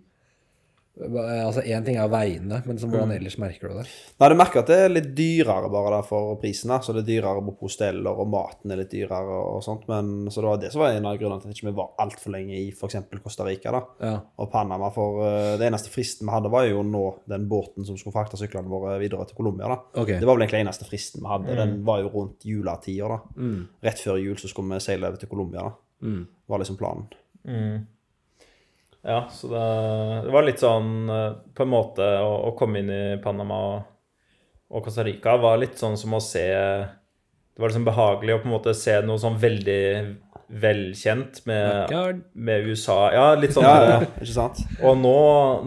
Altså, 0.97 1.61
én 1.61 1.83
ting 1.85 1.97
er 2.01 2.07
veiene, 2.09 2.57
men 2.65 2.79
som, 2.81 2.89
hvordan 2.89 3.11
ellers 3.13 3.35
merker 3.37 3.69
du 3.69 3.75
det? 3.77 3.83
Nei, 4.19 4.29
du 4.31 4.35
merker 4.39 4.63
at 4.63 4.69
det 4.71 4.77
er 4.85 4.89
litt 4.89 5.09
dyrere 5.17 5.69
bare 5.69 5.91
der 5.97 6.05
for 6.07 6.35
prisen. 6.41 6.71
Så 6.81 6.95
det 6.95 7.03
er 7.03 7.09
dyrere 7.11 7.43
på 7.45 7.53
hosteller, 7.61 8.17
og 8.17 8.29
maten 8.33 8.73
er 8.73 8.81
litt 8.81 8.89
dyrere 8.95 9.37
og 9.53 9.59
sånt. 9.65 9.85
Men 9.91 10.27
så 10.33 10.41
det 10.41 10.49
var 10.49 10.61
det 10.63 10.71
som 10.73 10.81
var 10.81 10.95
en 10.97 11.05
av 11.05 11.19
grunnene 11.21 11.41
til 11.43 11.51
at 11.51 11.57
ikke 11.59 11.67
vi 11.69 11.75
var 11.77 11.91
altfor 12.01 12.33
lenge 12.33 12.57
i 12.57 12.71
f.eks. 12.73 12.97
Costa 13.23 13.45
Rica 13.45 13.71
da, 13.75 13.81
Ja. 14.01 14.13
og 14.41 14.49
Panama. 14.51 14.89
For 14.95 15.21
uh, 15.21 15.53
det 15.61 15.67
eneste 15.69 15.91
fristen 15.93 16.25
vi 16.27 16.33
hadde, 16.33 16.49
var 16.53 16.65
jo 16.69 16.81
nå 16.87 17.03
den 17.29 17.45
båten 17.51 17.85
som 17.85 17.97
skulle 17.99 18.15
frakte 18.17 18.39
syklene 18.41 18.71
våre 18.71 18.97
videre 19.01 19.25
til 19.29 19.37
Colombia. 19.37 19.67
da. 19.69 19.79
Det 20.19 20.25
var 20.27 20.35
vel 20.39 20.47
egentlig 20.47 20.63
eneste 20.65 20.87
fristen 20.89 21.21
vi 21.21 21.29
hadde. 21.29 21.55
Den 21.61 21.77
var 21.85 22.01
jo 22.01 22.09
rundt 22.15 22.41
juletida. 22.47 23.07
da. 23.07 23.21
Rett 23.85 24.01
før 24.01 24.17
jul 24.17 24.37
så 24.41 24.49
skulle 24.49 24.73
vi 24.73 24.81
seile 24.87 25.07
over 25.11 25.21
til 25.21 25.29
Colombia. 25.29 25.69
Mm. 26.01 26.25
var 26.47 26.59
liksom 26.61 26.77
planen. 26.77 27.07
Ja, 29.07 29.21
så 29.31 29.47
det, 29.47 29.65
det 30.25 30.33
var 30.35 30.43
litt 30.43 30.59
sånn 30.59 30.91
eh, 31.07 31.29
På 31.55 31.63
en 31.63 31.71
måte 31.71 32.05
å, 32.19 32.31
å 32.49 32.53
komme 32.59 32.81
inn 32.83 32.91
i 32.91 33.03
Panama 33.23 33.59
og, 33.69 33.91
og 34.67 34.83
Costa 34.83 35.05
Rica 35.07 35.37
var 35.39 35.61
litt 35.61 35.79
sånn 35.79 35.95
som 35.99 36.17
å 36.17 36.19
se 36.23 36.43
Det 36.51 37.63
var 37.63 37.71
liksom 37.71 37.87
behagelig 37.87 38.35
å 38.35 38.41
på 38.43 38.49
en 38.49 38.55
måte 38.57 38.75
se 38.75 38.97
noe 39.07 39.21
sånn 39.21 39.39
veldig 39.39 39.83
velkjent 40.47 41.41
med, 41.43 41.91
med 42.33 42.67
USA. 42.69 43.09
Ja, 43.11 43.25
litt 43.35 43.51
sånn. 43.51 43.65
Ja, 43.67 43.81
ja, 43.83 43.97
ikke 44.21 44.31
sant? 44.31 44.61
Og 44.79 44.95
nå, 44.99 45.17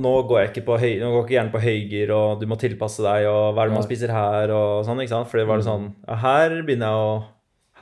nå 0.01 0.13
går 0.29 0.41
jeg 0.41 0.51
ikke 0.55 0.65
på 0.71 0.79
høy, 0.81 0.95
nå 1.03 1.11
går 1.11 1.19
jeg 1.19 1.27
ikke 1.27 1.37
gjerne 1.37 1.53
på 1.53 1.63
høygir, 1.65 2.13
og 2.17 2.41
du 2.41 2.47
må 2.49 2.57
tilpasse 2.61 3.05
deg, 3.05 3.29
og 3.29 3.51
hva 3.53 3.67
er 3.67 3.71
det 3.71 3.77
man 3.77 3.85
spiser 3.85 4.15
her, 4.15 4.55
og 4.57 4.87
sånn, 4.89 5.03
ikke 5.05 5.13
sant? 5.13 5.29
For 5.29 5.43
det 5.43 5.47
var 5.51 5.65
sånn, 5.67 5.91
ja, 6.07 6.17
her 6.25 6.57
begynner 6.65 6.95
jeg 6.95 7.05
å, 7.11 7.15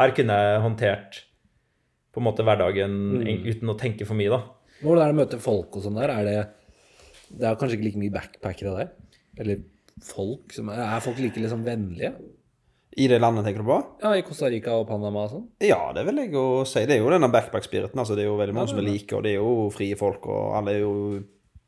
her 0.01 0.15
kunne 0.17 0.43
jeg 0.43 0.63
håndtert 0.67 1.21
på 2.11 2.23
en 2.23 2.27
måte 2.27 2.47
hverdagen 2.47 2.99
mm. 3.21 3.47
uten 3.47 3.71
å 3.71 3.79
tenke 3.79 4.09
for 4.09 4.19
mye, 4.19 4.35
da. 4.35 4.43
Hvordan 4.83 5.03
er 5.03 5.11
det 5.11 5.17
å 5.17 5.21
møte 5.23 5.41
folk 5.43 5.77
og 5.79 5.85
sånn 5.85 5.99
der? 5.99 6.13
Er 6.15 6.25
det 6.29 6.39
Det 7.29 7.45
er 7.45 7.57
kanskje 7.61 7.77
ikke 7.79 7.89
like 7.91 8.01
mye 8.01 8.15
backpackere 8.15 8.75
der? 8.79 8.91
Eller 9.39 9.63
folk 10.05 10.53
som 10.55 10.69
Er, 10.73 10.85
er 10.97 11.01
folk 11.05 11.19
like 11.21 11.41
liksom 11.41 11.65
vennlige? 11.67 12.15
I 12.99 13.07
det 13.07 13.21
landet, 13.21 13.45
tenker 13.47 13.63
du 13.63 13.69
på? 13.69 13.77
Ja, 14.03 14.11
i 14.17 14.23
Costa 14.27 14.49
Rica 14.51 14.73
og 14.81 14.89
Panama 14.89 15.27
og 15.27 15.31
sånn? 15.31 15.45
Ja, 15.63 15.93
det 15.95 16.03
vil 16.09 16.17
jeg 16.19 16.33
jo 16.35 16.65
si. 16.67 16.81
Det 16.89 16.97
er 16.97 17.03
jo 17.05 17.11
denne 17.13 17.29
backpack-spiriten. 17.31 17.99
altså 18.01 18.17
Det 18.17 18.25
er 18.25 18.31
jo 18.31 18.39
veldig 18.41 18.55
mange 18.57 18.67
Ja, 18.67 18.73
som 18.73 18.81
er 18.81 18.89
like, 18.89 19.13
og 19.15 19.23
det 19.27 19.35
er 19.37 19.43
jo 19.43 19.69
frie 19.71 19.95
folk, 19.99 20.27
og 20.27 20.57
alle 20.59 20.75
er 20.75 20.81
jo 20.83 20.95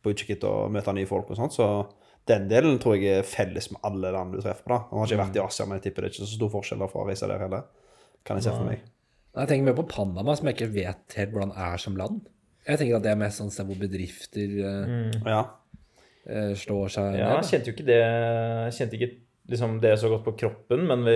på 0.02 0.10
utkikk 0.14 0.32
etter 0.38 0.48
å 0.48 0.70
møte 0.72 0.94
nye 0.96 1.06
folk 1.06 1.30
og 1.30 1.36
sånt, 1.38 1.54
så 1.54 1.68
den 2.26 2.48
delen 2.50 2.78
tror 2.80 2.96
jeg 2.96 3.20
er 3.20 3.26
felles 3.28 3.70
med 3.70 3.82
alle 3.86 4.10
land 4.16 4.32
du 4.34 4.40
treffer 4.40 4.64
på. 4.64 4.72
da. 4.72 4.80
Nå 4.90 4.98
har 5.02 5.06
ikke 5.10 5.20
vært 5.22 5.36
i 5.38 5.42
Asia, 5.44 5.66
men 5.68 5.78
jeg 5.78 5.86
tipper 5.88 6.02
det 6.02 6.10
er 6.10 6.14
ikke 6.16 6.24
så 6.24 6.34
stor 6.34 6.50
forskjell 6.56 6.84
fra 6.88 7.02
å 7.04 7.06
reise 7.08 7.28
der 7.30 7.44
heller. 7.44 7.62
Kan 8.24 8.40
jeg 8.40 8.48
se 8.48 8.54
for 8.56 8.66
meg. 8.66 8.82
Jeg 9.36 9.48
tenker 9.52 9.68
mer 9.68 9.78
på 9.78 9.86
Panama, 9.92 10.34
som 10.34 10.48
jeg 10.50 10.56
ikke 10.58 10.72
vet 10.74 11.16
helt 11.20 11.34
hvordan 11.36 11.52
er 11.54 11.76
som 11.84 11.96
land. 12.00 12.24
Jeg 12.68 12.78
tenker 12.80 12.98
at 12.98 13.04
det 13.06 13.12
er 13.14 13.18
mest 13.22 13.40
sånn 13.40 13.50
sted 13.52 13.66
hvor 13.70 13.78
bedrifter 13.80 14.52
eh, 14.60 15.10
Ja. 15.26 15.40
eh, 16.28 16.52
slår 16.60 16.92
seg 16.92 17.16
Ja, 17.18 17.30
jeg 17.40 17.48
kjente 17.50 17.70
jo 17.70 17.76
ikke 17.76 17.86
det, 17.88 18.00
jeg 18.00 18.74
kjente 18.78 18.98
ikke 18.98 19.10
liksom 19.50 19.78
det 19.82 19.94
så 19.98 20.10
godt 20.12 20.22
på 20.28 20.36
kroppen, 20.44 20.84
men 20.86 21.00
vi, 21.02 21.14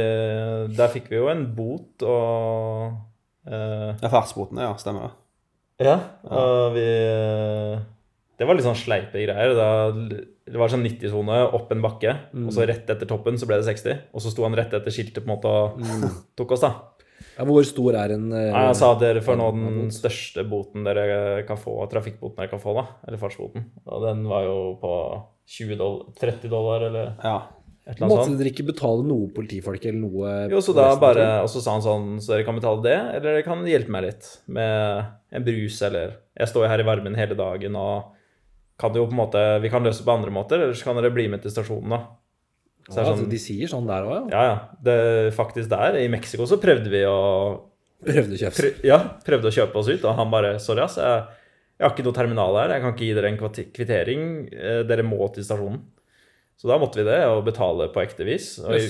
der 0.74 0.88
fikk 0.90 1.10
vi 1.12 1.20
jo 1.20 1.28
en 1.30 1.44
bot, 1.54 2.02
og... 2.02 2.96
eh, 3.46 3.90
ja 4.02 4.10
Fartsbotene, 4.10 4.64
ja. 4.66 4.72
Stemmer 4.80 5.06
det. 5.06 5.12
Ja, 5.86 5.96
og 6.30 6.74
vi 6.74 6.86
Det 8.38 8.46
var 8.48 8.56
litt 8.58 8.66
sånn 8.66 8.78
sleipe 8.78 9.20
greier. 9.22 9.52
Da, 9.54 9.68
det 9.94 10.58
var 10.58 10.72
sånn 10.72 10.82
90-sone 10.86 11.36
opp 11.54 11.70
en 11.74 11.82
bakke, 11.84 12.16
og 12.34 12.50
så 12.54 12.66
rett 12.66 12.90
etter 12.90 13.06
toppen 13.06 13.38
så 13.38 13.46
ble 13.46 13.60
det 13.60 13.68
60. 13.68 14.00
Og 14.14 14.22
så 14.24 14.32
sto 14.34 14.42
han 14.46 14.56
rett 14.58 14.74
etter 14.74 14.90
skiltet 14.94 15.22
på 15.22 15.28
en 15.30 15.34
måte 15.36 15.52
og 15.54 16.18
tok 16.38 16.56
oss, 16.56 16.64
da. 16.66 16.72
Ja, 17.38 17.44
hvor 17.48 17.64
stor 17.66 17.96
er 17.98 18.12
en 18.14 18.28
eh, 18.32 18.52
Nei, 18.52 18.62
Jeg 18.68 18.76
sa 18.78 18.92
dere 19.00 19.20
får 19.24 19.36
nå 19.40 19.48
den 19.56 19.90
største 19.94 20.44
boten 20.48 20.84
dere 20.86 21.42
kan 21.48 21.58
få, 21.58 21.74
trafikkboten 21.90 22.36
dere 22.38 22.52
kan 22.52 22.62
få, 22.62 22.74
da. 22.78 22.86
Eller 23.08 23.18
fartsboten. 23.18 23.64
Og 23.86 24.06
den 24.06 24.22
var 24.30 24.44
jo 24.46 24.56
på 24.80 24.92
20 25.58 25.76
dollar, 25.80 26.12
30 26.20 26.48
dollar, 26.52 26.86
eller 26.88 27.12
Ja. 27.24 27.36
et 27.86 27.96
eller 27.98 28.06
annet 28.06 28.12
Måtte 28.14 28.28
sånt. 28.30 28.38
dere 28.38 28.52
ikke 28.54 28.66
betale 28.70 29.04
noe 29.04 29.28
politifolk 29.34 29.84
eller 29.84 30.00
noe? 30.00 30.48
Jo, 30.54 30.58
så 30.64 30.72
da 30.74 30.94
bare. 30.96 31.26
Og 31.42 31.48
så 31.52 31.60
sa 31.60 31.72
han 31.74 31.82
sånn, 31.84 32.06
så 32.22 32.32
dere 32.36 32.44
kan 32.46 32.56
betale 32.56 32.82
det, 32.86 32.96
eller 33.16 33.20
dere 33.28 33.42
kan 33.44 33.64
hjelpe 33.66 33.90
meg 33.90 34.04
litt 34.08 34.30
med 34.48 35.04
en 35.32 35.44
brus, 35.44 35.82
eller 35.82 36.14
Jeg 36.38 36.48
står 36.48 36.64
jo 36.64 36.68
her 36.70 36.80
i 36.80 36.86
varmen 36.88 37.14
hele 37.18 37.34
dagen, 37.34 37.76
og 37.76 38.12
kan 38.78 38.92
jo 38.94 39.04
på 39.06 39.12
en 39.12 39.20
måte 39.20 39.60
Vi 39.62 39.68
kan 39.70 39.84
løse 39.84 40.00
det 40.02 40.06
på 40.06 40.14
andre 40.16 40.30
måter, 40.30 40.62
eller 40.62 40.72
så 40.74 40.84
kan 40.84 40.96
dere 40.96 41.12
bli 41.14 41.28
med 41.28 41.42
til 41.42 41.50
stasjonen, 41.50 41.90
da. 41.90 42.00
Så 42.88 42.98
Ja, 42.98 43.04
er 43.04 43.06
altså, 43.08 43.22
sånn, 43.22 43.30
de 43.32 43.38
sier 43.40 43.70
sånn 43.70 43.86
der 43.88 44.04
òg, 44.04 44.16
ja. 44.16 44.24
ja, 44.34 44.42
ja. 44.50 44.56
Det, 44.84 44.96
faktisk 45.36 45.70
der, 45.72 45.96
i 46.02 46.08
Mexico, 46.12 46.44
så 46.48 46.58
prøvde 46.60 46.92
vi 46.92 47.04
å 47.08 47.16
Prøvde 48.04 48.36
å 48.36 48.40
kjøpe 48.42 48.52
seg. 48.58 48.60
prø, 48.60 48.86
Ja, 48.90 48.98
prøvde 49.24 49.48
å 49.48 49.54
kjøpe 49.56 49.80
oss 49.80 49.88
ut, 49.88 50.04
og 50.04 50.18
han 50.18 50.32
bare 50.32 50.58
Sorry, 50.60 50.82
ass, 50.84 50.98
jeg, 51.00 51.22
jeg 51.78 51.86
har 51.86 51.94
ikke 51.94 52.04
noe 52.04 52.16
terminal 52.18 52.58
her, 52.60 52.74
jeg 52.76 52.84
kan 52.84 52.92
ikke 52.92 53.06
gi 53.08 53.14
dere 53.16 53.30
en 53.32 53.38
kvittering, 53.78 54.26
eh, 54.52 54.82
dere 54.84 55.06
må 55.06 55.30
til 55.32 55.46
stasjonen. 55.46 55.80
Så 56.60 56.68
da 56.70 56.76
måtte 56.78 57.00
vi 57.00 57.06
det, 57.08 57.22
og 57.26 57.44
betale 57.48 57.88
på 57.94 58.02
ekte 58.04 58.26
vis. 58.28 58.58
Og 58.62 58.76
i, 58.76 58.84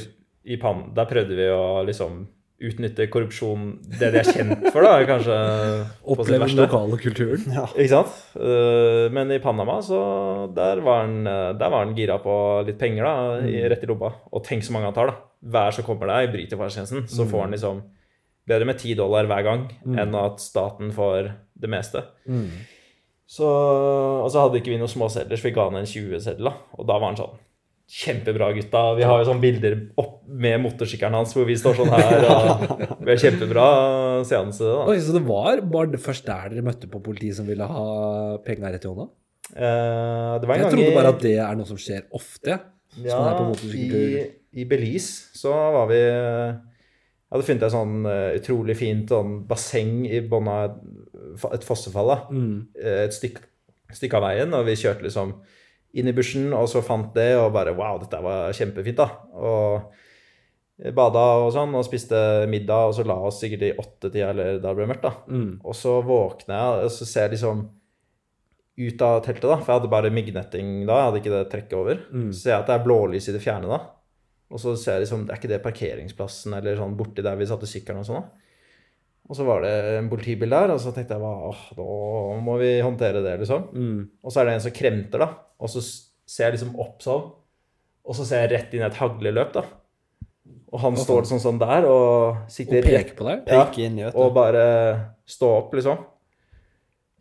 i 0.52 0.58
Pan, 0.60 0.88
der 0.96 1.06
prøvde 1.08 1.38
vi 1.38 1.46
å 1.54 1.84
liksom 1.86 2.24
utnytte 2.68 3.06
korrupsjon, 3.12 3.64
det 4.00 4.10
de 4.14 4.18
er 4.20 4.28
kjent 4.28 4.66
for, 4.72 4.82
da, 4.86 4.92
kanskje 5.08 5.36
Oppleve 6.14 6.46
den 6.48 6.56
lokale 6.62 6.98
kulturen. 7.02 7.44
Ja. 7.52 7.64
Ikke 7.74 7.88
sant? 7.92 8.14
Eh, 8.36 9.08
Men 9.14 9.30
i 9.34 9.38
Panama, 9.44 9.78
så 9.84 10.00
der 10.54 10.80
var 10.84 11.04
han, 11.04 11.26
eh, 11.26 11.52
der 11.60 11.70
var 11.72 11.84
han 11.84 11.94
gira 11.96 12.18
på 12.22 12.36
litt 12.66 12.78
penger, 12.80 13.04
da, 13.04 13.14
i, 13.46 13.54
Mm. 13.62 13.68
rett 13.70 13.84
i 13.84 13.90
lomma. 13.90 14.12
Og 14.32 14.44
tenk 14.44 14.62
så 14.64 14.72
mange 14.72 14.84
han 14.90 14.94
tar, 14.94 15.06
da. 15.12 15.16
Hver 15.44 15.72
som 15.76 15.84
kommer 15.84 16.06
der, 16.08 16.32
bryter 16.32 16.56
fartstjenesten, 16.56 17.06
så 17.08 17.26
får 17.28 17.40
han 17.46 17.50
Mm. 17.50 17.56
liksom 17.58 17.82
bedre 18.46 18.66
med 18.66 18.78
ti 18.78 18.94
dollar 18.94 19.24
hver 19.26 19.42
gang 19.42 19.70
enn 19.86 20.14
at 20.14 20.38
staten 20.40 20.90
får 20.92 21.32
det 21.58 21.70
meste. 21.70 22.02
Mm. 22.28 22.48
Så, 23.26 23.44
og 23.44 24.28
så 24.30 24.42
hadde 24.44 24.60
ikke 24.60 24.72
vi 24.74 24.76
noen 24.78 24.90
småsedler, 24.92 25.36
så 25.40 25.42
vi 25.48 25.50
ga 25.56 25.64
han 25.70 25.76
en 25.80 25.86
20-seddel, 25.88 26.44
da. 26.44 26.52
Og 26.78 26.86
da 26.86 26.98
var 26.98 27.08
han 27.12 27.16
sånn 27.16 27.38
Kjempebra, 27.90 28.46
gutta. 28.56 28.80
Vi 28.96 29.04
har 29.04 29.20
jo 29.20 29.26
sånne 29.28 29.42
bilder 29.44 29.74
opp 30.00 30.22
med 30.26 30.62
motorsykkelen 30.64 31.14
hans 31.18 31.34
hvor 31.36 31.44
vi 31.46 31.56
står 31.60 31.76
sånn 31.76 31.90
her. 31.92 32.24
Og 32.24 32.78
det 32.80 33.04
ble 33.04 33.16
kjempebra 33.20 33.66
seanse, 34.26 34.64
da. 34.64 34.86
Oi, 34.88 34.96
så 35.04 35.12
det 35.14 35.20
var 35.26 35.60
bare 35.68 35.92
det 35.92 36.00
først 36.02 36.24
der 36.26 36.48
dere 36.54 36.64
møtte 36.64 36.88
på 36.90 37.02
politiet 37.04 37.36
som 37.36 37.46
ville 37.48 37.66
ha 37.68 37.84
penga 38.46 38.72
rett 38.72 38.86
i 38.86 38.90
hånda? 38.90 39.08
Uh, 39.52 40.38
det 40.40 40.48
var 40.48 40.54
en 40.54 40.62
Jeg 40.62 40.64
gang 40.64 40.72
trodde 40.72 40.90
i- 40.90 40.96
bare 40.96 41.10
at 41.12 41.20
det 41.26 41.34
er 41.44 41.58
noe 41.60 41.68
som 41.68 41.76
skjer 41.80 42.06
ofte. 42.16 42.56
Ja, 43.04 43.18
i, 43.74 44.22
i 44.54 44.64
Belize 44.70 45.26
så 45.34 45.50
var 45.74 45.88
vi 45.90 45.98
Jeg 45.98 47.34
hadde 47.34 47.46
funnet 47.48 47.64
et 47.66 47.72
sånn 47.74 48.04
eh, 48.06 48.36
utrolig 48.38 48.76
fint 48.78 49.10
sånn 49.10 49.32
basseng 49.50 50.04
i 50.06 50.20
bånn 50.30 50.46
av 50.48 50.76
et, 51.52 51.64
fossefall. 51.66 52.12
Mm. 52.30 52.52
Eh, 52.78 53.00
Et 53.08 53.16
stykke 53.16 53.42
stykke 53.94 54.16
av 54.18 54.24
veien, 54.28 54.54
og 54.54 54.64
vi 54.66 54.76
kjørte 54.78 55.02
liksom 55.06 55.34
inn 55.94 56.10
i 56.10 56.14
bushen, 56.16 56.48
og 56.56 56.66
så 56.70 56.82
fant 56.84 57.12
det, 57.16 57.32
og 57.38 57.52
bare 57.54 57.74
Wow, 57.76 58.00
dette 58.02 58.18
var 58.22 58.54
kjempefint, 58.56 58.98
da. 58.98 59.08
Og 59.38 60.90
bada 60.96 61.22
og 61.44 61.52
sånn, 61.54 61.74
og 61.78 61.86
spiste 61.86 62.18
middag, 62.50 62.90
og 62.90 62.96
så 62.96 63.06
la 63.06 63.16
oss 63.28 63.38
sikkert 63.42 63.62
i 63.68 63.72
åttetida, 63.78 64.32
eller 64.32 64.58
da 64.58 64.72
det 64.72 64.78
ble 64.80 64.90
mørkt, 64.90 65.06
da. 65.06 65.14
Mm. 65.30 65.50
Og 65.62 65.78
så 65.78 66.00
våkner 66.04 66.56
jeg, 66.56 66.86
og 66.88 66.94
så 66.96 67.08
ser 67.08 67.28
jeg 67.28 67.36
liksom 67.36 67.64
ut 68.74 69.02
av 69.06 69.20
teltet, 69.22 69.46
da, 69.46 69.58
for 69.60 69.70
jeg 69.70 69.78
hadde 69.78 69.92
bare 69.92 70.14
myggnetting 70.14 70.70
da, 70.88 70.96
jeg 70.98 71.08
hadde 71.08 71.20
ikke 71.20 71.34
det 71.34 71.42
trekket 71.52 71.76
over. 71.78 72.00
Mm. 72.10 72.30
Så 72.32 72.40
ser 72.40 72.56
jeg 72.56 72.64
at 72.64 72.70
det 72.72 72.78
er 72.78 72.86
blålys 72.88 73.28
i 73.30 73.34
det 73.36 73.42
fjerne 73.44 73.70
da. 73.70 73.84
Og 74.54 74.60
så 74.62 74.74
ser 74.78 74.98
jeg 74.98 75.06
liksom, 75.06 75.28
er 75.28 75.38
ikke 75.38 75.50
det 75.50 75.60
parkeringsplassen 75.62 76.56
eller 76.58 76.78
sånn 76.78 76.96
borti 76.98 77.22
der 77.24 77.38
vi 77.38 77.46
satte 77.48 77.70
sykkelen 77.70 78.02
og 78.02 78.08
sånn 78.08 78.20
da? 78.20 78.43
Og 79.24 79.38
så 79.38 79.44
var 79.46 79.62
det 79.64 79.72
en 79.98 80.10
politibil 80.12 80.52
der, 80.52 80.74
og 80.74 80.80
så 80.82 80.92
tenkte 80.92 81.16
jeg, 81.16 81.22
bare 81.24 81.48
åh, 81.48 81.62
nå 81.78 82.40
må 82.44 82.58
vi 82.60 82.74
håndtere 82.84 83.22
det, 83.24 83.38
liksom. 83.40 83.70
Mm. 83.72 84.02
Og 84.20 84.32
så 84.32 84.42
er 84.42 84.50
det 84.50 84.56
en 84.58 84.64
som 84.66 84.74
kremter, 84.76 85.22
da. 85.24 85.30
Og 85.64 85.70
så 85.72 85.80
ser 85.80 86.50
jeg 86.50 86.58
liksom 86.58 86.74
opp 86.82 87.00
sånn. 87.04 87.30
Og 88.04 88.18
så 88.18 88.26
ser 88.28 88.44
jeg 88.44 88.52
rett 88.52 88.74
inn 88.76 88.84
i 88.84 88.88
et 88.90 88.98
hagleløp, 89.00 89.54
da. 89.56 89.64
Og 90.74 90.82
han 90.82 90.98
står 90.98 91.24
sånn 91.30 91.40
sånn 91.40 91.60
der 91.62 91.86
og 91.88 92.02
Og 92.34 92.50
sikter 92.52 92.82
rett 92.82 92.90
peke 92.90 93.16
på 93.16 93.28
deg? 93.28 93.46
Ja, 93.48 93.62
Peker 93.64 93.86
inn 93.86 94.00
i, 94.00 94.04
vet 94.04 94.16
du. 94.16 94.20
og 94.20 94.34
bare 94.36 94.64
stå 95.30 95.50
opp, 95.62 95.72
liksom. 95.78 96.02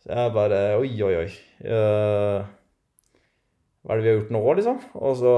Så 0.04 0.12
jeg 0.12 0.34
bare 0.36 0.60
Oi, 0.82 0.92
oi, 1.08 1.14
oi. 1.22 1.30
Uh, 1.64 2.44
hva 3.84 3.96
er 3.96 4.00
det 4.00 4.04
vi 4.04 4.12
har 4.12 4.20
gjort 4.20 4.34
nå, 4.36 4.44
liksom? 4.60 4.84
Og 5.00 5.16
så 5.20 5.34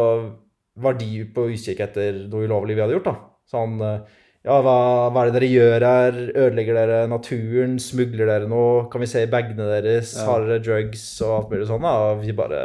var 0.82 0.98
de 1.00 1.10
på 1.36 1.48
utkikk 1.54 1.82
etter 1.86 2.24
noe 2.30 2.46
ulovlig 2.50 2.76
vi 2.78 2.84
hadde 2.84 2.98
gjort, 2.98 3.10
da. 3.10 3.16
Så 3.46 3.62
eh, 3.86 4.16
Ja, 4.46 4.60
hva, 4.62 4.74
hva 5.10 5.24
er 5.24 5.32
det 5.32 5.40
dere 5.40 5.48
gjør 5.50 5.84
her? 5.88 6.18
Ødelegger 6.38 6.78
dere 6.78 6.98
naturen? 7.10 7.80
Smugler 7.82 8.28
dere 8.30 8.50
noe? 8.52 8.84
Kan 8.94 9.02
vi 9.02 9.08
se 9.10 9.24
i 9.26 9.30
bagene 9.32 9.66
deres? 9.72 10.12
Ja. 10.20 10.28
Har 10.30 10.46
dere 10.46 10.62
drugs 10.62 11.06
og 11.26 11.32
alt 11.40 11.50
mulig 11.56 11.66
sånn? 11.72 11.88
Og 11.90 12.22
vi 12.22 12.36
bare 12.38 12.60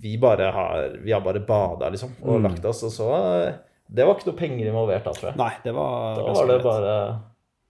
Vi 0.00 0.14
bare 0.20 0.50
har 0.52 0.94
Vi 1.04 1.12
har 1.16 1.20
bare 1.24 1.40
bada, 1.44 1.88
liksom, 1.92 2.12
og 2.22 2.38
Mm. 2.40 2.46
lagt 2.50 2.64
oss, 2.68 2.82
og 2.84 2.92
så 2.92 3.08
eh, 3.46 3.54
Det 3.90 4.04
var 4.06 4.14
ikke 4.18 4.28
noe 4.30 4.38
penger 4.38 4.68
involvert 4.68 5.04
da, 5.08 5.12
tror 5.16 5.30
jeg. 5.32 5.36
Nei, 5.40 5.52
det 5.64 5.72
var 5.74 6.14
Da 6.20 6.32
var 6.36 6.46
det 6.52 6.62
bare 6.68 6.94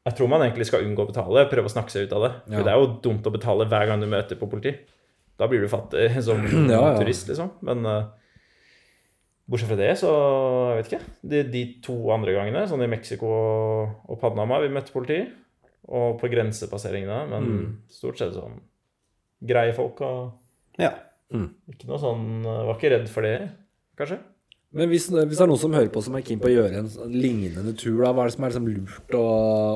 Jeg 0.06 0.16
tror 0.18 0.28
man 0.28 0.42
egentlig 0.42 0.66
skal 0.66 0.84
unngå 0.84 1.04
å 1.06 1.10
betale, 1.12 1.46
prøve 1.50 1.70
å 1.70 1.74
snakke 1.76 1.90
seg 1.94 2.08
ut 2.08 2.12
av 2.18 2.22
det. 2.26 2.32
For 2.50 2.64
det 2.66 2.72
er 2.72 2.78
jo 2.80 2.94
dumt 3.04 3.26
å 3.28 3.32
betale 3.34 3.66
hver 3.70 3.86
gang 3.86 4.00
du 4.00 4.06
møter 4.10 4.38
på 4.40 4.48
politi. 4.50 4.74
Da 5.38 5.46
blir 5.46 5.60
du 5.60 5.68
fattig 5.68 6.10
som 6.26 6.40
Ja, 6.70 6.80
ja. 6.80 6.98
turist, 6.98 7.28
liksom. 7.30 7.50
Men 7.62 7.86
eh, 7.86 8.02
bortsett 9.50 9.68
fra 9.72 9.76
det, 9.80 9.90
så 9.98 10.10
jeg 10.70 10.78
vet 10.80 10.90
ikke. 10.92 11.02
De, 11.32 11.42
de 11.50 11.62
to 11.84 11.96
andre 12.14 12.34
gangene, 12.36 12.64
sånn 12.70 12.84
i 12.86 12.90
Mexico 12.90 13.28
og, 13.30 14.16
Panama, 14.22 14.60
vi 14.62 14.70
møtte 14.72 14.94
politi. 14.94 15.20
Og 15.90 16.20
på 16.20 16.28
grensepasseringene. 16.30 17.22
Men 17.32 17.46
Mm. 17.50 17.70
stort 17.90 18.18
sett 18.20 18.34
sånn 18.36 18.60
greie 19.42 19.72
folk 19.74 20.00
og 20.06 20.32
Ja. 20.78 20.92
ikke 21.32 21.86
noe 21.88 21.98
sånn 21.98 22.42
Var 22.44 22.74
ikke 22.76 22.90
redd 22.92 23.08
for 23.08 23.22
det, 23.22 23.50
kanskje. 23.98 24.18
Men 24.72 24.88
hvis, 24.88 25.08
hvis 25.10 25.34
det 25.34 25.40
er 25.42 25.48
noen 25.50 25.58
som 25.58 25.72
hører 25.74 25.90
på 25.90 26.00
som 26.02 26.14
er 26.14 26.22
keen 26.22 26.38
på 26.38 26.46
å 26.46 26.52
gjøre 26.54 26.78
en 26.78 26.86
sånn 26.92 27.10
lignende 27.10 27.72
tur, 27.76 28.04
da, 28.04 28.12
hva 28.14 28.22
er 28.22 28.28
det 28.30 28.34
som 28.36 28.44
er 28.44 28.50
liksom 28.52 28.68
lurt 28.70 29.14
å, 29.18 29.24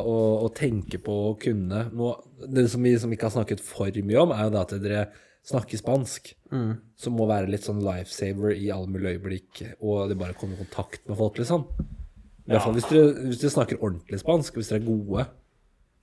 å, 0.07 0.19
å 0.47 0.51
tenke 0.55 1.01
på 1.03 1.17
å 1.33 1.37
kunne? 1.43 1.81
Noe, 1.91 2.15
det 2.47 2.69
som 2.71 2.85
vi 2.87 2.93
som 3.03 3.11
ikke 3.11 3.27
har 3.27 3.35
snakket 3.35 3.59
for 3.61 3.91
mye 3.91 4.23
om, 4.23 4.31
er 4.31 4.45
jo 4.47 4.51
det 4.55 4.61
at 4.63 4.77
dere 4.85 5.09
snakker 5.45 5.81
spansk. 5.81 6.33
Som 6.97 7.17
må 7.19 7.27
være 7.27 7.51
litt 7.51 7.67
sånn 7.67 7.83
lifesaver 7.83 8.55
i 8.55 8.69
alle 8.71 8.87
mulige 8.91 9.17
øyeblikk, 9.17 9.63
og 9.83 10.09
det 10.11 10.19
bare 10.21 10.37
kommer 10.39 10.55
i 10.55 10.63
kontakt 10.63 11.03
med 11.11 11.19
folk, 11.19 11.41
liksom. 11.41 11.65
I 12.45 12.53
hvert 12.53 12.63
fall 12.67 12.77
hvis 12.77 12.91
dere, 12.93 13.51
snakker 13.55 13.81
ordentlig 13.81 14.21
spansk, 14.21 14.59
hvis 14.61 14.71
dere 14.71 14.83
er 14.83 14.87
gode, 14.87 15.25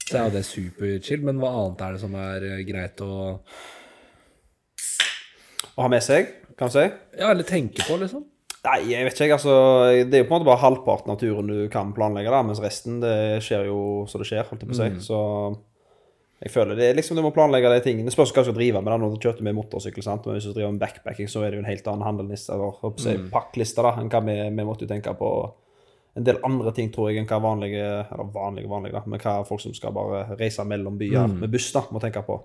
så 0.07 0.17
er 0.17 0.25
jo 0.27 0.33
det 0.35 0.43
superchill. 0.47 1.23
Men 1.27 1.39
hva 1.39 1.51
annet 1.61 1.83
er 1.85 1.95
det 1.95 2.01
som 2.03 2.17
er 2.17 2.47
eh, 2.49 2.63
greit 2.67 3.03
å 3.05 3.13
Å 5.71 5.85
ha 5.85 5.87
med 5.93 6.03
seg, 6.03 6.27
kan 6.59 6.67
du 6.67 6.75
si. 6.75 6.83
Ja, 7.15 7.29
eller 7.31 7.47
tenke 7.47 7.85
på, 7.87 7.95
liksom? 8.01 8.25
Nei, 8.65 8.79
jeg 8.91 9.05
vet 9.07 9.17
ikke. 9.17 9.37
altså, 9.37 9.53
Det 10.05 10.17
er 10.17 10.23
jo 10.23 10.27
på 10.27 10.35
en 10.35 10.41
måte 10.41 10.49
bare 10.49 10.61
halvparten 10.61 11.13
av 11.13 11.19
turen 11.21 11.47
du 11.49 11.61
kan 11.73 11.93
planlegge, 11.95 12.33
da, 12.33 12.41
mens 12.45 12.59
resten 12.61 12.99
det 13.01 13.39
skjer 13.45 13.69
jo 13.69 13.79
så 14.09 14.19
det 14.21 14.27
skjer, 14.29 14.43
holdt 14.49 14.65
jeg 14.65 14.69
på 14.69 14.75
å 14.75 14.81
si. 14.81 14.89
Så 15.07 15.21
jeg 16.41 16.49
føler 16.49 16.77
det 16.77 16.85
er 16.89 16.95
liksom 16.97 17.17
du 17.17 17.21
må 17.21 17.29
planlegge 17.35 17.69
de 17.69 17.81
tingene. 17.85 18.09
Det 18.09 18.15
spørs 18.15 18.31
hva 18.33 18.41
du 18.41 18.47
skal 18.49 18.55
drive 18.57 18.81
med. 18.81 19.03
du 19.13 19.17
kjørte 19.21 19.45
med 19.45 19.53
motorsykkel, 19.53 20.01
sant? 20.01 20.25
men 20.25 20.39
hvis 20.39 20.47
du 20.49 20.55
driver 20.55 20.71
med 20.73 20.81
backpacking, 20.81 21.27
så 21.29 21.43
er 21.45 21.51
det 21.51 21.59
jo 21.59 21.63
en 21.65 21.69
helt 21.69 21.89
annen 21.91 22.05
handelliste, 22.07 22.55
eller 22.55 22.79
holdt 22.81 23.03
på 23.03 23.17
pakkliste, 23.33 23.83
da, 23.85 23.91
enn 24.01 24.09
hva 24.09 24.23
vi, 24.25 24.37
vi 24.49 24.65
måtte 24.65 24.87
jo 24.87 24.89
tenke 24.89 25.13
på. 25.19 25.29
En 26.17 26.25
del 26.27 26.41
andre 26.43 26.73
ting, 26.75 26.89
tror 26.91 27.11
jeg, 27.11 27.21
enn 27.21 27.29
hva 27.29 27.37
vanlige, 27.43 27.83
eller 28.07 28.31
vanlige, 28.33 28.71
vanlige, 28.71 28.95
da, 28.97 29.03
men 29.05 29.21
hva 29.21 29.35
folk 29.47 29.61
som 29.61 29.75
skal 29.77 29.93
bare 29.95 30.23
reise 30.39 30.65
mellom 30.65 30.97
byer 30.97 31.29
med 31.35 31.53
buss, 31.53 31.69
da, 31.75 31.85
må 31.93 32.01
tenke 32.01 32.25
på. 32.25 32.39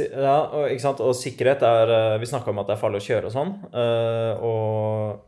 Ja, 0.00 0.38
og, 0.48 0.70
ikke 0.72 0.86
sant? 0.86 1.02
og 1.04 1.12
sikkerhet 1.18 1.64
er 1.66 1.90
eh, 1.90 2.20
Vi 2.22 2.28
snakka 2.30 2.52
om 2.52 2.60
at 2.62 2.68
det 2.70 2.76
er 2.76 2.80
farlig 2.80 3.00
å 3.02 3.04
kjøre 3.04 3.28
og 3.28 3.34
sånn. 3.34 3.50
eh, 3.76 4.44
og, 4.46 5.26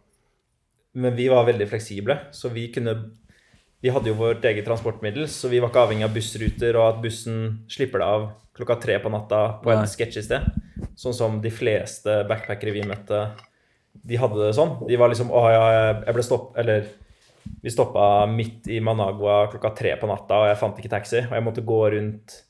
men 1.03 1.17
vi 1.19 1.27
var 1.29 1.45
veldig 1.45 1.67
fleksible, 1.69 2.17
så 2.33 2.49
vi 2.55 2.69
kunne 2.73 2.95
Vi 3.85 3.93
hadde 3.93 4.09
jo 4.09 4.17
vårt 4.17 4.45
eget 4.49 4.65
transportmiddel, 4.65 5.27
så 5.29 5.51
vi 5.53 5.59
var 5.61 5.69
ikke 5.69 5.83
avhengig 5.85 6.07
av 6.07 6.15
bussruter 6.15 6.77
og 6.81 6.87
at 6.87 7.01
bussen 7.03 7.41
slipper 7.69 8.01
deg 8.01 8.13
av 8.17 8.23
klokka 8.57 8.79
tre 8.81 8.97
på 9.03 9.11
natta 9.13 9.41
på 9.61 9.75
Nei. 9.75 9.83
sketsj 9.91 10.23
i 10.23 10.25
sted. 10.25 10.47
Sånn 10.97 11.17
som 11.17 11.37
de 11.45 11.53
fleste 11.53 12.23
backpackere 12.31 12.73
vi 12.73 12.87
møtte, 12.89 13.27
de 13.93 14.19
hadde 14.19 14.41
det 14.41 14.55
sånn. 14.57 14.79
De 14.89 14.97
var 14.97 15.13
liksom 15.13 15.29
Å 15.29 15.45
ja, 15.53 15.67
jeg 16.01 16.17
ble 16.17 16.25
stopp... 16.25 16.55
Eller 16.61 16.89
vi 17.61 17.69
stoppa 17.69 18.25
midt 18.25 18.71
i 18.73 18.81
Managua 18.81 19.51
klokka 19.53 19.75
tre 19.77 19.95
på 20.01 20.09
natta, 20.09 20.41
og 20.41 20.49
jeg 20.49 20.61
fant 20.65 20.81
ikke 20.81 20.95
taxi. 20.97 21.21
Og 21.27 21.37
jeg 21.37 21.45
måtte 21.45 21.69
gå 21.69 21.81
rundt 21.93 22.41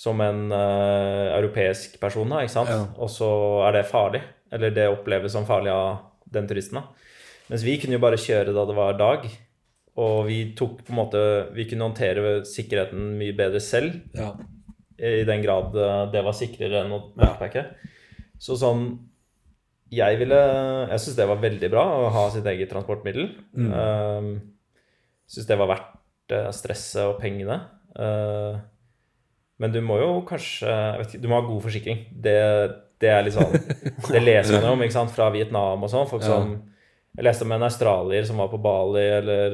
som 0.00 0.20
en 0.24 0.46
uh, 0.48 1.36
europeisk 1.36 2.00
person, 2.00 2.32
da, 2.32 2.40
ikke 2.40 2.56
sant? 2.56 2.72
Ja. 2.72 2.86
Og 2.96 3.12
så 3.12 3.28
er 3.68 3.76
det 3.76 3.88
farlig. 3.92 4.24
Eller 4.48 4.72
det 4.72 4.88
oppleves 4.88 5.36
som 5.36 5.44
farlig 5.48 5.76
av 5.76 6.06
den 6.24 6.48
turisten. 6.48 6.80
da. 6.80 7.12
Mens 7.52 7.68
vi 7.68 7.76
kunne 7.80 7.98
jo 7.98 8.02
bare 8.02 8.20
kjøre 8.20 8.56
da 8.56 8.64
det 8.64 8.76
var 8.80 8.96
dag. 8.96 9.28
Og 10.00 10.26
vi 10.26 10.38
tok 10.58 10.80
på 10.82 10.90
en 10.90 10.98
måte 10.98 11.22
Vi 11.54 11.68
kunne 11.70 11.86
håndtere 11.86 12.40
sikkerheten 12.48 13.14
mye 13.18 13.34
bedre 13.36 13.62
selv. 13.62 14.00
Ja. 14.16 14.32
I 14.98 15.24
den 15.26 15.42
grad 15.42 15.74
eh, 15.78 16.04
det 16.12 16.22
var 16.26 16.36
sikrere 16.36 16.84
enn 16.84 16.94
å 16.94 17.02
backpacke. 17.18 17.66
Så 18.42 18.58
sånn 18.58 18.86
Jeg 19.94 20.18
ville 20.20 20.40
Jeg 20.90 21.02
syns 21.02 21.18
det 21.18 21.28
var 21.30 21.42
veldig 21.42 21.70
bra 21.72 21.86
å 22.02 22.12
ha 22.14 22.28
sitt 22.34 22.46
eget 22.50 22.72
transportmiddel. 22.72 23.30
Mm. 23.54 23.70
Uh, 23.70 25.02
syns 25.30 25.48
det 25.48 25.58
var 25.58 25.70
verdt 25.70 26.34
eh, 26.34 26.50
stresset 26.54 27.04
og 27.06 27.18
pengene. 27.22 27.60
Uh, 27.94 28.58
men 29.62 29.70
du 29.70 29.78
må 29.86 30.00
jo 30.00 30.16
kanskje 30.26 30.66
vet 30.98 31.12
ikke, 31.12 31.22
Du 31.22 31.28
må 31.30 31.38
ha 31.38 31.46
god 31.46 31.62
forsikring. 31.68 32.06
Det, 32.10 32.38
det 33.02 33.10
er 33.12 33.26
litt 33.26 33.36
sånn 33.36 33.54
Det 34.14 34.22
leser 34.22 34.58
man 34.58 34.72
jo 34.72 34.76
om 34.76 34.86
ikke 34.86 34.98
sant, 34.98 35.14
fra 35.14 35.30
Vietnam 35.34 35.86
og 35.86 35.92
sånn. 35.92 36.08
Folk 36.10 36.26
Ja. 36.26 36.40
Jeg 37.14 37.28
leste 37.28 37.46
om 37.46 37.52
en 37.54 37.62
australier 37.62 38.24
som 38.26 38.40
var 38.42 38.48
på 38.50 38.58
Bali, 38.62 39.04
eller 39.20 39.52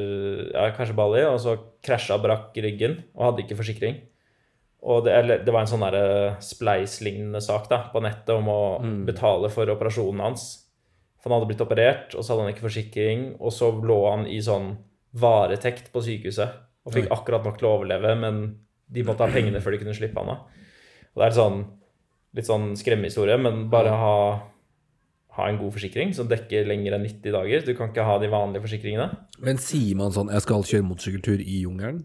ja, 0.54 0.70
kanskje 0.76 0.96
Bali, 0.96 1.24
og 1.28 1.36
så 1.42 1.58
krasja 1.84 2.16
og 2.16 2.24
brakk 2.24 2.56
ryggen 2.56 3.02
og 3.12 3.26
hadde 3.26 3.44
ikke 3.44 3.58
forsikring. 3.58 3.98
Og 4.80 5.04
det, 5.04 5.12
eller, 5.12 5.42
det 5.44 5.52
var 5.52 5.66
en 5.66 5.68
sånn 5.68 5.84
Spleis-lignende 6.40 7.42
sak 7.44 7.68
da, 7.68 7.82
på 7.92 8.00
nettet 8.00 8.32
om 8.32 8.48
å 8.48 8.60
betale 9.04 9.50
for 9.52 9.68
operasjonen 9.68 10.24
hans. 10.24 10.46
For 11.20 11.28
han 11.28 11.36
hadde 11.36 11.50
blitt 11.50 11.64
operert, 11.64 12.14
og 12.16 12.24
så 12.24 12.32
hadde 12.32 12.46
han 12.46 12.54
ikke 12.54 12.64
forsikring, 12.64 13.26
og 13.36 13.52
så 13.52 13.68
lå 13.76 13.98
han 14.06 14.24
i 14.24 14.40
sånn 14.44 14.72
varetekt 15.20 15.90
på 15.92 16.00
sykehuset 16.06 16.56
og 16.86 16.94
fikk 16.94 17.10
akkurat 17.12 17.44
nok 17.44 17.58
til 17.60 17.68
å 17.68 17.74
overleve, 17.76 18.14
men 18.16 18.40
de 18.90 19.04
måtte 19.04 19.26
ha 19.26 19.32
pengene 19.32 19.60
før 19.60 19.76
de 19.76 19.82
kunne 19.82 19.94
slippe 19.96 20.22
han 20.22 20.32
av. 20.32 20.46
Og 21.12 21.20
det 21.20 21.26
er 21.26 21.36
sånn, 21.36 21.58
litt 22.38 22.48
sånn 22.48 22.70
skremmehistorie, 22.78 23.36
men 23.42 23.66
bare 23.72 23.92
ha, 24.00 24.14
ha 25.36 25.48
en 25.48 25.58
god 25.58 25.72
forsikring 25.76 26.14
som 26.16 26.28
dekker 26.28 26.66
lenger 26.66 26.96
enn 26.96 27.04
90 27.06 27.32
dager. 27.36 27.64
Du 27.66 27.74
kan 27.78 27.90
ikke 27.92 28.04
ha 28.06 28.18
de 28.18 28.28
vanlige 28.32 28.64
forsikringene. 28.66 29.10
Men 29.40 29.58
sier 29.58 29.96
man 29.96 30.10
sånn 30.12 30.30
'jeg 30.30 30.42
skal 30.42 30.62
kjøre 30.62 30.88
motorsykkeltur 30.88 31.40
i 31.40 31.62
jungelen'? 31.64 32.04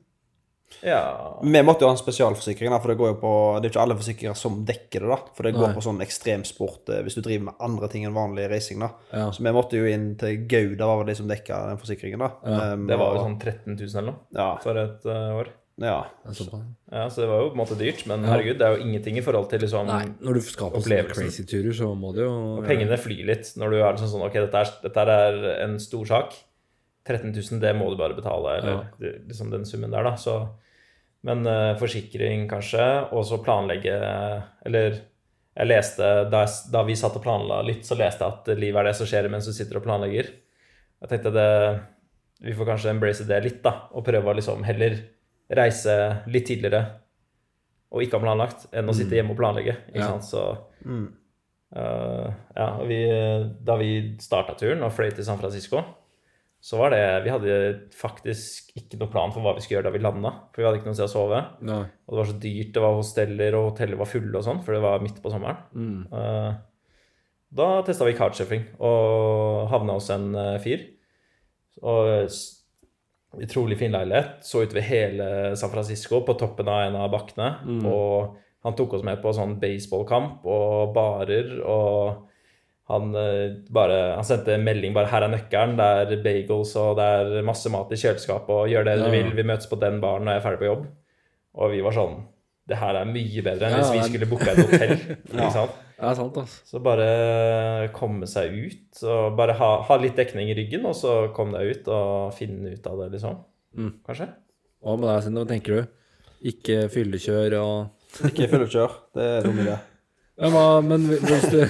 Ja 0.83 1.37
Vi 1.43 1.61
måtte 1.63 1.85
jo 1.85 1.87
ha 1.87 1.93
en 1.93 1.97
spesialforsikring, 1.97 2.73
for 2.81 2.87
det 2.91 2.97
går 2.97 3.07
jo 3.13 3.17
på 3.21 3.31
Det 3.61 3.67
er 3.67 3.69
jo 3.69 3.73
ikke 3.75 3.83
alle 3.85 3.97
forsikringer 3.99 4.35
som 4.35 4.65
dekker 4.65 4.99
det, 5.05 5.09
da. 5.09 5.17
For 5.37 5.43
det 5.43 5.53
går 5.55 5.67
Nei. 5.69 5.75
på 5.77 5.83
sånn 5.85 6.01
ekstremsport 6.01 6.89
eh, 6.89 7.01
hvis 7.05 7.15
du 7.15 7.21
driver 7.21 7.45
med 7.45 7.53
andre 7.59 7.87
ting 7.91 8.05
enn 8.05 8.13
vanlig 8.17 8.49
racing, 8.51 8.79
da. 8.79 8.89
Ja. 9.13 9.29
Så 9.31 9.43
vi 9.45 9.53
måtte 9.55 9.77
jo 9.79 9.85
inn 9.85 10.15
til 10.19 10.47
Gouda, 10.47 10.85
var 10.89 11.03
vel 11.03 11.11
de 11.13 11.15
som 11.15 11.29
dekka 11.29 11.61
den 11.69 11.77
forsikringen, 11.81 12.19
da. 12.19 12.31
Um, 12.73 12.87
Det 12.87 12.97
var 12.97 13.15
jo 13.15 13.23
sånn 13.23 13.39
13 13.39 13.77
000 13.77 13.95
eller 14.01 14.11
noe 14.11 14.19
Ja. 14.35 14.49
for 14.63 14.77
et 14.77 15.05
uh, 15.05 15.37
år. 15.39 15.49
Ja. 15.81 16.05
Så, 16.31 16.45
Ja, 16.91 17.09
Så 17.09 17.21
det 17.21 17.27
var 17.27 17.41
jo 17.43 17.49
på 17.51 17.57
en 17.57 17.61
måte 17.61 17.77
dyrt, 17.79 18.05
men 18.07 18.23
herregud, 18.23 18.57
det 18.59 18.67
er 18.67 18.77
jo 18.77 18.85
ingenting 18.85 19.17
i 19.19 19.23
forhold 19.25 19.49
til 19.51 19.59
liksom 19.65 19.87
Nei, 19.89 20.05
når 20.23 20.37
du 20.39 20.41
skal 20.45 20.71
på 20.71 20.81
sånne 20.83 21.07
crazy 21.11 21.43
turer, 21.43 21.73
så 21.75 21.89
må 21.99 22.13
du 22.15 22.21
jo 22.23 22.35
Pengene 22.65 22.97
flyr 23.01 23.25
litt 23.27 23.49
når 23.59 23.73
du 23.73 23.77
er 23.81 23.89
liksom 23.97 24.11
sånn 24.13 24.27
Ok, 24.27 24.37
dette 24.39 24.61
er, 24.61 24.75
dette 24.85 25.05
er 25.15 25.39
en 25.65 25.75
stor 25.83 26.05
sak. 26.07 26.37
13 27.05 27.33
000, 27.35 27.59
det 27.61 27.73
må 27.77 27.89
du 27.91 27.97
bare 27.99 28.15
betale, 28.17 28.55
eller 28.59 28.71
Ja. 28.71 29.11
liksom 29.27 29.51
den 29.51 29.65
summen 29.67 29.91
der, 29.93 30.07
da. 30.07 30.15
Så, 30.17 30.39
men 31.27 31.43
uh, 31.45 31.75
forsikring, 31.77 32.47
kanskje, 32.49 32.85
og 33.13 33.25
så 33.27 33.37
planlegge 33.43 33.93
Eller 34.65 35.01
jeg 35.55 35.69
leste 35.69 36.07
da, 36.31 36.41
jeg, 36.43 36.71
da 36.73 36.81
vi 36.83 36.95
satt 36.99 37.15
og 37.15 37.23
planla 37.23 37.61
litt, 37.63 37.85
så 37.87 37.95
leste 37.95 38.25
jeg 38.25 38.33
at 38.33 38.59
livet 38.59 38.81
er 38.81 38.89
det 38.89 38.95
som 38.97 39.07
skjer 39.07 39.29
mens 39.31 39.47
du 39.47 39.53
sitter 39.55 39.77
og 39.79 39.85
planlegger. 39.85 40.31
Jeg 41.03 41.11
tenkte 41.11 41.31
det 41.35 41.51
Vi 42.43 42.55
får 42.57 42.67
kanskje 42.71 42.91
embrace 42.91 43.27
det 43.27 43.43
litt, 43.43 43.61
da, 43.63 43.87
og 43.95 44.03
prøve 44.07 44.31
å 44.31 44.35
liksom 44.35 44.63
heller 44.67 44.97
reise 45.53 45.95
litt 46.31 46.47
tidligere 46.49 46.83
og 47.95 48.03
ikke 48.03 48.17
ha 48.17 48.25
planlagt, 48.25 48.65
enn 48.75 48.89
å 48.89 48.95
sitte 48.95 49.15
hjemme 49.15 49.35
og 49.35 49.39
planlegge. 49.39 49.75
Ja. 49.95 50.09
Så 50.23 50.41
uh, 50.83 52.25
ja, 52.57 52.65
vi, 52.89 52.97
da 53.63 53.77
vi 53.79 53.91
starta 54.19 54.57
turen 54.59 54.83
og 54.83 54.91
fløy 54.95 55.13
til 55.15 55.27
San 55.27 55.39
Francisco, 55.39 55.83
så 56.65 56.79
var 56.79 56.95
det 56.95 57.01
Vi 57.21 57.29
hadde 57.29 57.55
faktisk 57.93 58.71
ikke 58.73 58.97
noe 58.97 59.11
plan 59.13 59.31
for 59.31 59.45
hva 59.45 59.53
vi 59.53 59.61
skulle 59.61 59.77
gjøre 59.77 59.91
da 59.91 59.93
vi 59.93 60.01
landa. 60.01 60.31
For 60.49 60.63
vi 60.63 60.65
hadde 60.65 60.79
ikke 60.79 60.89
noe 60.89 60.97
sted 60.97 61.05
å 61.05 61.13
sove. 61.13 61.41
Nei. 61.69 61.83
Og 61.85 62.15
det 62.15 62.19
var 62.19 62.29
så 62.31 62.37
dyrt. 62.41 62.71
Det 62.73 62.83
var 62.83 62.95
hosteller, 62.97 63.57
og 63.59 63.67
hoteller 63.69 63.99
var 64.01 64.09
fulle 64.09 64.39
og 64.39 64.47
sånn, 64.47 64.63
for 64.65 64.75
det 64.75 64.81
var 64.81 65.03
midt 65.05 65.21
på 65.21 65.31
sommeren. 65.31 65.61
Mm. 65.77 65.99
Uh, 66.09 66.55
da 67.55 67.67
testa 67.87 68.07
vi 68.07 68.15
couchsurfing 68.17 68.65
og 68.83 69.69
havna 69.71 69.95
hos 69.95 70.09
en 70.11 70.33
eh, 70.35 70.57
fyr. 70.63 70.81
Og 71.85 72.25
utrolig 73.43 73.77
fin 73.79 73.93
leilighet. 73.95 74.39
Så 74.45 74.63
utover 74.63 74.85
hele 74.85 75.27
San 75.59 75.71
Francisco 75.73 76.21
på 76.25 76.37
toppen 76.39 76.69
av 76.71 76.85
en 76.87 76.99
av 76.99 77.11
bakkene. 77.13 77.49
Og 77.89 78.37
han 78.65 78.77
tok 78.77 78.97
oss 78.97 79.03
med 79.05 79.21
på 79.21 79.33
sånn 79.35 79.59
baseballkamp 79.61 80.45
og 80.49 80.95
barer 80.95 81.59
og 81.61 82.25
han 82.87 83.15
eh, 83.17 83.53
bare 83.73 84.13
Han 84.15 84.25
sendte 84.25 84.53
en 84.53 84.63
melding 84.63 84.93
bare 84.93 85.09
'Her 85.09 85.25
er 85.25 85.33
nøkkelen. 85.33 85.77
Det 85.77 86.17
er 86.17 86.23
bagels, 86.23 86.75
og 86.77 86.97
det 86.99 87.05
er 87.05 87.41
masse 87.45 87.69
mat 87.73 87.91
i 87.91 87.97
kjøleskapet, 87.97 88.49
og 88.53 88.69
gjør 88.69 88.85
det 88.85 88.99
du 89.01 89.09
vil. 89.09 89.31
Vi 89.33 89.43
møtes 89.43 89.69
på 89.71 89.79
den 89.81 89.97
baren 90.01 90.25
når 90.25 90.35
jeg 90.35 90.41
er 90.41 90.45
ferdig 90.45 90.61
på 90.61 90.69
jobb. 90.69 90.85
Og 91.55 91.71
vi 91.71 91.81
var 91.81 91.95
sånn 91.95 92.23
Det 92.67 92.77
her 92.81 92.97
er 92.97 93.05
mye 93.05 93.41
bedre 93.45 93.67
enn 93.67 93.75
Ja, 93.77 93.81
hvis 93.81 93.91
vi 93.93 94.07
skulle 94.09 94.25
booka 94.29 94.51
et 94.51 94.61
hotell. 94.65 94.93
ikke 95.33 95.51
sant? 95.53 95.81
Det 95.95 96.03
er 96.09 96.15
sant, 96.17 96.37
altså. 96.41 96.63
Så 96.67 96.81
bare 96.83 97.89
komme 97.95 98.27
seg 98.27 98.55
ut, 98.67 99.03
og 99.07 99.35
bare 99.37 99.55
ha, 99.55 99.69
ha 99.87 99.97
litt 100.01 100.17
dekning 100.19 100.51
i 100.51 100.55
ryggen, 100.57 100.87
og 100.89 100.95
så 100.97 101.17
komme 101.35 101.55
deg 101.59 101.71
ut 101.71 101.91
og 101.95 102.33
finne 102.35 102.73
ut 102.75 102.89
av 102.91 103.03
det, 103.03 103.11
liksom. 103.15 103.37
Mm. 103.79 103.91
Kanskje? 104.07 104.27
Hva 104.83 104.95
med 104.99 105.07
deg, 105.09 105.21
Sinde? 105.25 105.43
Hva 105.43 105.51
tenker 105.53 105.77
du? 105.77 105.93
Ikke 106.51 106.79
fyllekjør 106.93 107.55
og 107.61 108.25
Ikke 108.29 108.49
fyllekjør. 108.51 108.97
Det 109.15 109.29
er 109.37 109.47
dum 109.47 109.61
idé. 109.63 109.77
ja, 110.41 110.49
men, 110.51 110.89
men, 110.91 111.07
hvis 111.23 111.47
du, 111.53 111.61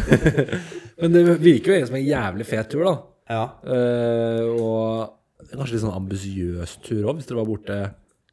men 1.04 1.14
det 1.14 1.26
virker 1.44 1.70
jo 1.72 1.78
egentlig 1.78 1.92
som 1.92 2.00
en 2.02 2.10
jævlig 2.10 2.48
fet 2.50 2.72
tur, 2.74 2.88
da. 2.88 2.96
Ja. 3.30 3.44
Uh, 3.66 4.50
og 4.62 5.46
kanskje 5.52 5.78
litt 5.78 5.86
sånn 5.86 6.00
ambisiøs 6.00 6.80
tur 6.86 7.06
òg, 7.06 7.20
hvis 7.20 7.30
dere 7.30 7.40
var 7.40 7.50
borte 7.50 7.78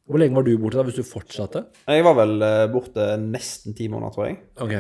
Hvor 0.09 0.21
lenge 0.21 0.37
var 0.37 0.47
du 0.47 0.53
borte 0.61 0.81
da, 0.81 0.87
hvis 0.89 0.99
du 0.99 1.07
fortsatte? 1.07 1.67
Jeg 1.87 2.05
var 2.05 2.17
vel 2.19 2.43
eh, 2.43 2.65
borte 2.73 3.13
nesten 3.21 3.77
ti 3.79 3.87
måneder, 3.93 4.15
tror 4.17 4.27
jeg. 4.27 4.39
Ok. 4.65 4.75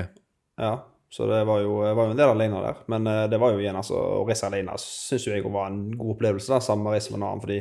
Ja. 0.60 0.72
Så 1.12 1.26
det 1.28 1.42
var 1.44 1.60
jo, 1.60 1.74
var 1.82 2.06
jo 2.08 2.14
en 2.14 2.16
del 2.16 2.30
alene 2.32 2.60
der. 2.64 2.78
Men 2.88 3.06
eh, 3.10 3.26
det 3.28 3.40
var 3.40 3.52
jo 3.52 3.60
igjen, 3.60 3.76
altså 3.76 3.98
Å 4.00 4.22
reise 4.24 4.48
alene 4.48 4.78
syns 4.80 5.26
jo 5.26 5.34
jeg 5.34 5.44
var 5.44 5.68
en 5.68 5.82
god 5.92 6.14
opplevelse, 6.14 6.48
da, 6.54 6.60
sammen 6.64 6.86
med 6.86 6.94
å 6.94 6.96
reise 6.96 7.12
med 7.12 7.20
en 7.20 7.26
annen, 7.28 7.42
fordi 7.42 7.58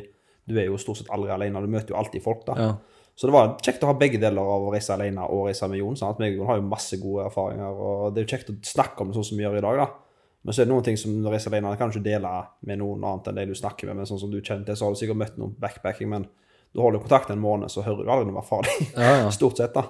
du 0.47 0.55
er 0.55 0.69
jo 0.69 0.79
stort 0.79 1.01
sett 1.01 1.11
aldri 1.11 1.33
alene. 1.35 1.63
Du 1.63 1.71
møter 1.71 1.91
jo 1.91 1.99
alltid 1.99 2.23
folk, 2.23 2.45
da. 2.47 2.55
Ja. 2.55 2.71
Så 3.19 3.27
det 3.27 3.35
var 3.35 3.51
kjekt 3.61 3.83
å 3.83 3.89
ha 3.91 3.97
begge 3.99 4.21
deler 4.21 4.47
av 4.53 4.69
å 4.69 4.71
reise 4.73 4.95
alene 4.95 5.25
og 5.27 5.49
reise 5.49 5.67
med 5.69 5.81
Jon. 5.81 5.97
Sant? 5.99 6.21
Meg 6.23 6.37
og 6.37 6.39
Jon 6.41 6.49
har 6.49 6.61
jo 6.61 6.69
masse 6.71 6.97
gode 7.01 7.27
erfaringer, 7.27 7.75
og 7.75 8.15
det 8.15 8.21
er 8.21 8.25
jo 8.25 8.31
kjekt 8.37 8.53
å 8.53 8.55
snakke 8.71 9.03
om 9.03 9.11
det 9.11 9.19
sånn 9.19 9.27
som 9.27 9.41
vi 9.41 9.45
gjør 9.45 9.59
i 9.59 9.65
dag, 9.67 9.81
da. 9.83 9.89
Men 10.41 10.55
så 10.55 10.63
er 10.63 10.69
det 10.69 10.73
noen 10.73 10.85
ting 10.87 10.97
som 10.97 11.11
når 11.13 11.27
du 11.27 11.35
reiser 11.35 11.53
alene, 11.53 11.75
kan 11.77 11.91
du 11.91 11.99
ikke 11.99 12.07
dele 12.07 12.31
med 12.65 12.79
noen 12.81 13.03
annet 13.05 13.27
enn 13.29 13.37
de 13.37 13.45
du 13.51 13.59
snakker 13.59 13.91
med. 13.91 13.99
Men 13.99 14.09
sånn 14.09 14.23
som 14.23 14.31
du 14.31 14.39
kjenner 14.39 14.63
til, 14.65 14.79
så 14.79 14.87
har 14.87 14.95
du 14.95 15.01
sikkert 15.03 15.19
møtt 15.21 15.35
noen 15.37 15.53
backpacking, 15.61 16.09
men 16.09 16.25
du 16.71 16.81
holder 16.81 17.03
kontakt 17.03 17.29
en 17.29 17.43
måned, 17.43 17.69
så 17.69 17.83
hører 17.85 18.07
du 18.07 18.09
aldri 18.15 18.31
noe 18.31 18.41
fra 18.47 18.63
dem. 18.65 18.89
Ja, 18.95 19.11
ja. 19.25 19.29
Stort 19.37 19.59
sett, 19.59 19.75
da. 19.75 19.85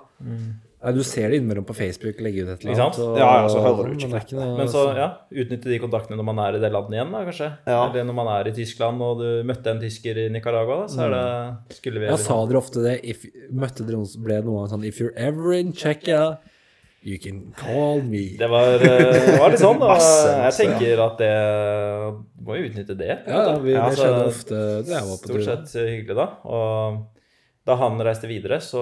Nei, 0.82 0.92
du 0.98 1.04
ser 1.06 1.30
det 1.30 1.38
innimellom 1.38 1.66
på 1.68 1.76
Facebook, 1.78 2.18
legge 2.26 2.42
ut 2.42 2.50
et 2.50 2.64
eller 2.66 2.74
annet. 2.74 3.00
og- 3.00 3.18
Ja, 3.20 3.42
ja, 3.44 3.48
så 3.54 3.60
hører 3.62 3.86
du 3.86 3.94
ikke 3.96 4.10
men 4.10 4.22
ikke 4.22 4.34
noe- 4.40 4.58
Men 4.58 4.68
så, 4.68 4.96
ja, 4.98 5.10
utnytte 5.32 5.70
de 5.70 5.78
kontaktene 5.80 6.18
når 6.18 6.26
man 6.26 6.40
er 6.40 6.56
i 6.58 6.60
det 6.60 6.72
landet 6.74 6.96
igjen, 6.98 7.12
da, 7.12 7.24
kanskje. 7.26 7.50
Ja. 7.68 7.90
Eller 7.90 8.04
når 8.04 8.14
man 8.16 8.28
er 8.28 8.48
i 8.50 8.52
Tyskland 8.52 9.00
og 9.02 9.20
du 9.20 9.44
møtte 9.44 9.68
en 9.68 9.80
tysker 9.80 10.18
i 10.18 10.30
Nicaragua, 10.34 10.82
da, 10.82 10.88
så 10.88 11.06
er 11.06 11.10
det 11.14 11.76
Skulle 11.78 12.00
vi 12.00 12.08
Ja, 12.08 12.16
sa 12.18 12.46
dere 12.48 12.58
ofte 12.58 12.82
det? 12.82 13.00
If, 13.06 13.26
møtte 13.54 13.86
dere 13.86 13.98
noen 13.98 14.24
ble 14.24 14.42
det 14.42 14.46
noe 14.46 14.68
sånn 14.68 14.84
If 14.84 14.98
you're 15.00 15.14
ever 15.16 15.54
in 15.54 15.72
Czechia, 15.74 16.40
you 17.04 17.18
can 17.20 17.54
call 17.58 18.02
me. 18.02 18.36
Det 18.38 18.50
var, 18.50 18.74
eh, 18.76 18.80
det 18.80 19.40
var 19.40 19.50
litt 19.50 19.60
sånn, 19.60 19.82
og 19.82 19.98
jeg 19.98 20.54
tenker 20.54 21.00
at 21.06 21.18
det 21.18 22.42
må 22.44 22.58
jo 22.58 22.70
utnytte 22.70 22.98
det. 22.98 23.20
Ja, 23.28 23.58
vi, 23.58 23.72
det 23.74 23.82
altså, 23.82 24.04
skjedde 24.06 24.26
ofte 24.28 24.86
da 24.86 24.92
jeg 24.98 25.08
var 25.10 25.18
på 25.18 25.30
Stort 25.30 25.46
sett 25.46 25.86
hyggelig, 25.88 26.16
da. 26.16 26.28
Og 26.46 27.06
da 27.68 27.76
han 27.78 28.02
reiste 28.02 28.30
videre, 28.30 28.58
så 28.64 28.82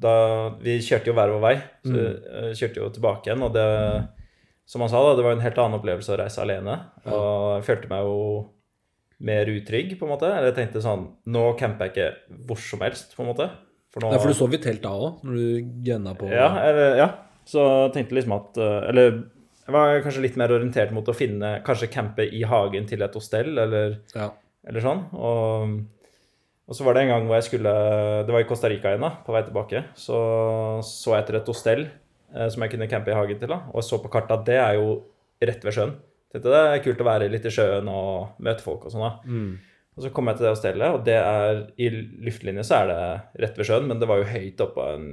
da 0.00 0.14
Vi 0.62 0.78
kjørte 0.80 1.10
jo 1.10 1.16
hver 1.16 1.34
vår 1.34 1.42
vei. 1.44 1.56
Så 1.84 1.92
mm. 1.92 2.54
kjørte 2.56 2.80
jo 2.80 2.88
tilbake 2.94 3.28
igjen, 3.28 3.44
og 3.44 3.52
det 3.56 3.66
Som 4.70 4.84
han 4.84 4.92
sa, 4.92 5.02
da, 5.04 5.16
det 5.18 5.26
var 5.26 5.36
en 5.36 5.44
helt 5.44 5.58
annen 5.58 5.80
opplevelse 5.80 6.14
å 6.14 6.20
reise 6.20 6.40
alene. 6.40 6.78
Og 7.10 7.58
jeg 7.58 7.66
følte 7.68 7.90
meg 7.90 8.06
jo 8.06 8.20
mer 9.20 9.50
utrygg, 9.52 9.98
på 9.98 10.06
en 10.06 10.14
måte. 10.14 10.30
Eller 10.30 10.50
jeg 10.50 10.58
tenkte 10.62 10.84
sånn 10.84 11.08
Nå 11.28 11.50
camper 11.60 11.90
jeg 11.90 11.94
ikke 11.94 12.38
hvor 12.48 12.62
som 12.62 12.84
helst, 12.86 13.16
på 13.16 13.24
en 13.24 13.32
måte. 13.32 13.50
For 13.90 14.04
nå 14.04 14.14
Ja, 14.14 14.22
for 14.22 14.30
du 14.30 14.38
sov 14.38 14.54
i 14.54 14.62
telt 14.62 14.84
da 14.84 14.94
òg, 14.94 15.20
når 15.26 15.36
du 15.36 15.76
gønna 15.90 16.14
på 16.18 16.30
ja, 16.30 16.48
eller, 16.62 16.96
ja. 17.00 17.08
Så 17.48 17.62
jeg 17.66 17.94
tenkte 17.96 18.14
liksom 18.14 18.36
at 18.36 18.58
eh, 18.62 18.82
Eller 18.92 19.08
jeg 19.70 19.74
var 19.74 20.02
kanskje 20.04 20.22
litt 20.22 20.36
mer 20.38 20.52
orientert 20.54 20.92
mot 20.94 21.08
å 21.10 21.14
finne 21.16 21.56
Kanskje 21.66 21.90
campe 21.90 22.26
i 22.26 22.44
hagen 22.46 22.86
til 22.90 23.02
et 23.02 23.16
hostell, 23.18 23.56
eller 23.58 24.00
Ja. 24.14 24.30
eller 24.66 24.84
sånn. 24.84 25.02
Og, 25.14 25.74
og 26.70 26.76
så 26.78 26.84
var 26.86 26.94
det 26.94 27.02
en 27.02 27.10
gang 27.10 27.24
hvor 27.26 27.34
jeg 27.40 27.48
skulle 27.48 27.70
Det 28.26 28.30
var 28.34 28.44
i 28.44 28.46
Costa 28.48 28.68
Rica 28.70 28.92
igjen, 28.92 29.02
da, 29.02 29.10
på 29.26 29.34
vei 29.34 29.42
tilbake. 29.46 29.82
Så 29.98 30.18
så 30.86 31.16
jeg 31.16 31.24
etter 31.24 31.40
et 31.40 31.50
hostell 31.50 31.82
eh, 31.88 32.46
som 32.52 32.62
jeg 32.62 32.70
kunne 32.76 32.86
campe 32.90 33.10
i 33.10 33.16
hagen 33.18 33.40
til. 33.40 33.50
da, 33.50 33.64
Og 33.74 33.82
så 33.82 33.98
på 33.98 34.10
kartet 34.12 34.36
at 34.38 34.46
det 34.46 34.60
er 34.62 34.78
jo 34.78 34.92
rett 35.42 35.66
ved 35.66 35.74
sjøen. 35.74 35.96
Tenkte 36.30 36.52
det 36.54 36.60
er 36.62 36.84
kult 36.84 37.02
å 37.02 37.08
være 37.10 37.26
litt 37.32 37.48
i 37.48 37.50
sjøen 37.50 37.88
og 37.90 38.38
møte 38.38 38.62
folk 38.62 38.86
og 38.86 38.94
sånn. 38.94 39.02
da. 39.02 39.18
Og 39.98 40.04
så 40.04 40.12
kom 40.14 40.30
jeg 40.30 40.38
til 40.38 40.46
det 40.46 40.52
hostellet, 40.54 40.94
og 40.94 41.02
det 41.04 41.16
er 41.18 41.58
i 41.82 41.88
luftlinje 42.24 42.62
så 42.64 42.76
er 42.78 42.86
det 42.92 43.00
rett 43.42 43.58
ved 43.58 43.66
sjøen, 43.66 43.88
men 43.90 43.98
det 44.00 44.06
var 44.08 44.20
jo 44.22 44.28
høyt 44.30 44.62
oppå 44.62 44.84
en 44.94 45.08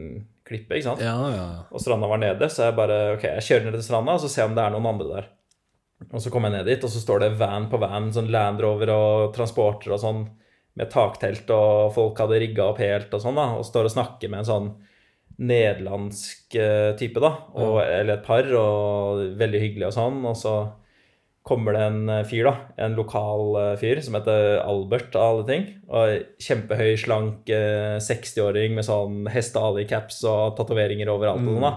klippe, 0.48 0.78
ikke 0.78 0.86
sant. 0.92 1.02
Ja, 1.04 1.16
ja. 1.34 1.48
Og 1.74 1.82
stranda 1.82 2.08
var 2.08 2.22
nede, 2.22 2.48
så 2.54 2.70
jeg 2.70 2.78
bare 2.78 3.00
ok, 3.18 3.26
jeg 3.34 3.48
kjører 3.50 3.66
ned 3.66 3.80
til 3.80 3.88
stranda 3.90 4.14
og 4.16 4.22
så 4.24 4.30
ser 4.30 4.44
jeg 4.46 4.52
om 4.52 4.56
det 4.60 4.64
er 4.68 4.76
noen 4.78 4.92
andre 4.94 5.10
der. 5.10 5.28
Og 6.14 6.22
så 6.22 6.30
kom 6.32 6.46
jeg 6.46 6.54
ned 6.54 6.70
dit, 6.70 6.86
og 6.86 6.94
så 6.94 7.02
står 7.02 7.26
det 7.26 7.32
van 7.42 7.66
på 7.72 7.82
van, 7.82 8.12
sånn 8.14 8.30
Land 8.32 8.62
Rover 8.64 8.94
og 8.94 9.34
transporter 9.36 9.98
og 9.98 10.00
sånn, 10.06 10.22
med 10.78 10.92
taktelt, 10.94 11.50
og 11.54 11.94
folk 11.96 12.20
hadde 12.22 12.42
rigga 12.44 12.70
opp 12.70 12.82
helt 12.84 13.14
og 13.14 13.24
sånn, 13.24 13.40
da, 13.40 13.50
og 13.58 13.66
står 13.66 13.90
og 13.90 13.96
snakker 13.96 14.32
med 14.32 14.44
en 14.44 14.50
sånn 14.52 14.68
nederlandsk 15.38 16.58
eh, 16.58 16.92
type, 16.98 17.22
da, 17.22 17.32
og, 17.54 17.80
eller 17.84 18.18
et 18.18 18.26
par, 18.26 18.48
og 18.58 19.24
veldig 19.38 19.62
hyggelig 19.62 19.90
og 19.90 19.98
sånn, 19.98 20.22
og 20.26 20.38
så 20.38 20.58
kommer 21.48 21.78
det 21.78 21.84
en 21.88 22.10
eh, 22.12 22.24
fyr, 22.28 22.48
da, 22.50 22.56
en 22.86 22.96
lokal 22.98 23.58
eh, 23.62 23.74
fyr 23.80 24.02
som 24.04 24.18
heter 24.18 24.58
Albert 24.64 25.16
av 25.16 25.28
alle 25.28 25.46
ting, 25.50 25.68
og 25.88 26.42
kjempehøy, 26.44 26.96
slank 27.00 27.52
eh, 27.54 27.98
60-åring 28.04 28.76
med 28.78 28.88
sånn 28.88 29.30
hestehale-caps 29.32 30.24
og 30.28 30.58
tatoveringer 30.60 31.14
overalt 31.14 31.46
og 31.46 31.54
sånn, 31.56 31.70
da. 31.70 31.76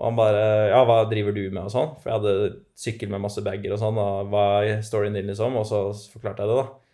Og 0.00 0.06
han 0.06 0.16
bare 0.16 0.44
Ja, 0.70 0.84
hva 0.88 1.02
driver 1.10 1.34
du 1.36 1.42
med, 1.50 1.64
og 1.66 1.72
sånn? 1.72 1.90
For 2.00 2.08
jeg 2.08 2.20
hadde 2.20 2.52
sykkel 2.78 3.10
med 3.12 3.20
masse 3.20 3.42
bager 3.44 3.74
og 3.74 3.80
sånn, 3.82 3.98
og 4.00 4.30
hva 4.32 4.44
er 4.64 4.84
storyen 4.86 5.16
din, 5.18 5.28
liksom? 5.28 5.58
Og 5.60 5.66
så 5.68 5.82
forklarte 6.14 6.46
jeg 6.46 6.52
det, 6.52 6.62
da. 6.62 6.89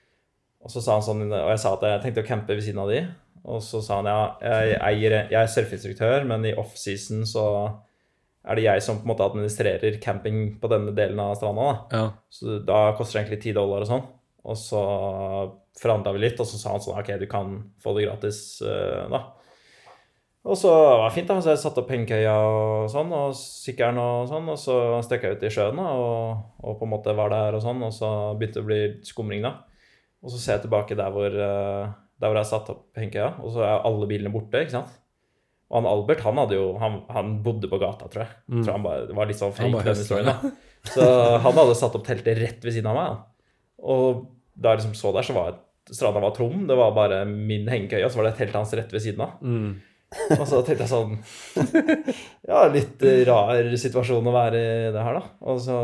Og 0.66 0.72
så 0.72 0.82
sa 0.82 0.96
han 0.98 1.04
sånn, 1.06 1.28
og 1.30 1.50
jeg 1.52 1.62
sa 1.62 1.76
at 1.76 1.84
jeg 1.86 2.02
tenkte 2.02 2.24
å 2.24 2.26
campe 2.26 2.56
ved 2.56 2.64
siden 2.66 2.82
av 2.82 2.90
de. 2.90 3.04
Og 3.46 3.60
så 3.62 3.78
sa 3.84 4.00
han 4.00 4.08
ja, 4.10 4.22
jeg, 4.42 4.78
eier, 4.82 5.14
jeg 5.30 5.38
er 5.38 5.52
surfeinstruktør, 5.52 6.24
men 6.26 6.48
i 6.48 6.56
offseason 6.58 7.22
så 7.30 7.44
er 8.46 8.58
det 8.58 8.64
jeg 8.64 8.82
som 8.82 8.98
på 8.98 9.06
en 9.06 9.12
måte 9.12 9.26
administrerer 9.26 10.00
camping 10.02 10.56
på 10.58 10.70
denne 10.70 10.94
delen 10.96 11.22
av 11.22 11.36
stranda. 11.38 11.68
da. 11.70 12.00
ja. 12.00 12.08
Så 12.30 12.58
da 12.66 12.80
koster 12.98 13.20
det 13.20 13.22
egentlig 13.22 13.40
ti 13.44 13.54
dollar 13.54 13.86
og 13.86 13.90
sånn. 13.92 14.04
Og 14.46 14.58
så 14.58 14.82
forhandla 15.78 16.12
vi 16.14 16.22
litt, 16.22 16.42
og 16.42 16.50
så 16.50 16.58
sa 16.58 16.74
han 16.74 16.82
sånn 16.82 16.98
OK, 16.98 17.14
du 17.22 17.26
kan 17.30 17.56
få 17.82 17.94
det 17.96 18.06
gratis, 18.06 18.40
eh, 18.66 19.06
da. 19.12 19.22
Og 20.46 20.54
så 20.58 20.70
var 20.70 21.08
det 21.08 21.14
fint, 21.16 21.30
da. 21.30 21.40
Så 21.42 21.54
jeg 21.54 21.62
satte 21.62 21.82
opp 21.82 21.90
hengekøya 21.90 22.34
og 22.46 22.90
sånn, 22.90 23.10
og 23.14 23.34
sykkelen 23.34 23.98
og 23.98 24.28
sånn. 24.30 24.50
Og 24.52 24.60
så 24.62 24.76
stakk 25.02 25.26
jeg 25.26 25.38
ut 25.38 25.46
i 25.46 25.50
sjøen 25.50 25.80
da, 25.82 25.88
og, 25.98 26.44
og 26.62 26.78
på 26.78 26.86
en 26.86 26.92
måte 26.94 27.14
var 27.18 27.34
der 27.34 27.58
og 27.58 27.64
sånn. 27.64 27.82
Og 27.82 27.94
så 27.94 28.10
begynte 28.38 28.60
det 28.60 28.66
å 28.66 28.68
bli 28.70 28.82
skumring, 29.06 29.42
da. 29.46 29.56
Og 30.26 30.32
så 30.34 30.42
ser 30.42 30.56
jeg 30.56 30.66
tilbake 30.66 30.98
der 30.98 31.12
hvor, 31.14 31.30
eh, 31.30 31.90
der 32.18 32.30
hvor 32.30 32.40
jeg 32.40 32.50
satte 32.50 32.74
opp 32.74 32.98
hengekøya, 32.98 33.36
og 33.44 33.52
så 33.54 33.62
er 33.62 33.84
alle 33.86 34.08
bilene 34.10 34.32
borte, 34.34 34.64
ikke 34.64 34.74
sant. 34.74 34.94
Og 35.66 35.80
han 35.80 35.88
Albert, 35.90 36.22
han 36.22 36.38
jo 36.54 36.76
Han, 36.78 37.00
han 37.10 37.42
bodde 37.42 37.70
på 37.70 37.78
gata, 37.82 38.06
tror 38.10 38.22
jeg. 38.22 38.34
Jeg 38.50 38.64
tror 38.66 38.76
han 38.76 38.86
bare, 38.86 39.06
det 39.08 39.16
var 39.18 39.30
litt 39.30 39.40
sånn 39.40 39.54
fake, 39.54 39.82
den 39.82 39.98
historien, 39.98 40.30
da. 40.30 40.52
Så 40.86 41.06
han 41.42 41.58
hadde 41.58 41.78
satt 41.78 41.96
opp 41.98 42.06
teltet 42.06 42.38
rett 42.38 42.62
ved 42.62 42.74
siden 42.74 42.90
av 42.90 42.98
meg. 42.98 43.14
Da. 43.14 43.50
Og 43.86 44.26
da 44.54 44.72
jeg 44.72 44.82
liksom 44.82 44.94
så 44.98 45.10
der, 45.14 45.26
så 45.26 45.34
var 45.36 45.56
stranda 45.90 46.22
var 46.22 46.34
tom. 46.36 46.66
Det 46.68 46.78
var 46.78 46.94
bare 46.94 47.24
min 47.26 47.66
hengekøye, 47.70 48.04
og 48.06 48.12
så 48.12 48.20
var 48.20 48.28
det 48.28 48.36
teltet 48.38 48.58
hans 48.60 48.74
rett 48.78 48.94
ved 48.94 49.02
siden 49.02 49.26
av. 49.26 49.36
Mm. 49.42 49.74
Og 50.36 50.44
så 50.46 50.60
tenkte 50.62 50.84
jeg 50.84 50.92
sånn 50.92 51.16
Ja, 52.50 52.60
litt 52.70 53.02
rar 53.26 53.72
situasjon 53.74 54.28
å 54.30 54.34
være 54.34 54.60
i 54.62 54.92
det 54.94 55.02
her, 55.02 55.18
da. 55.18 55.34
Og 55.50 55.58
så 55.62 55.76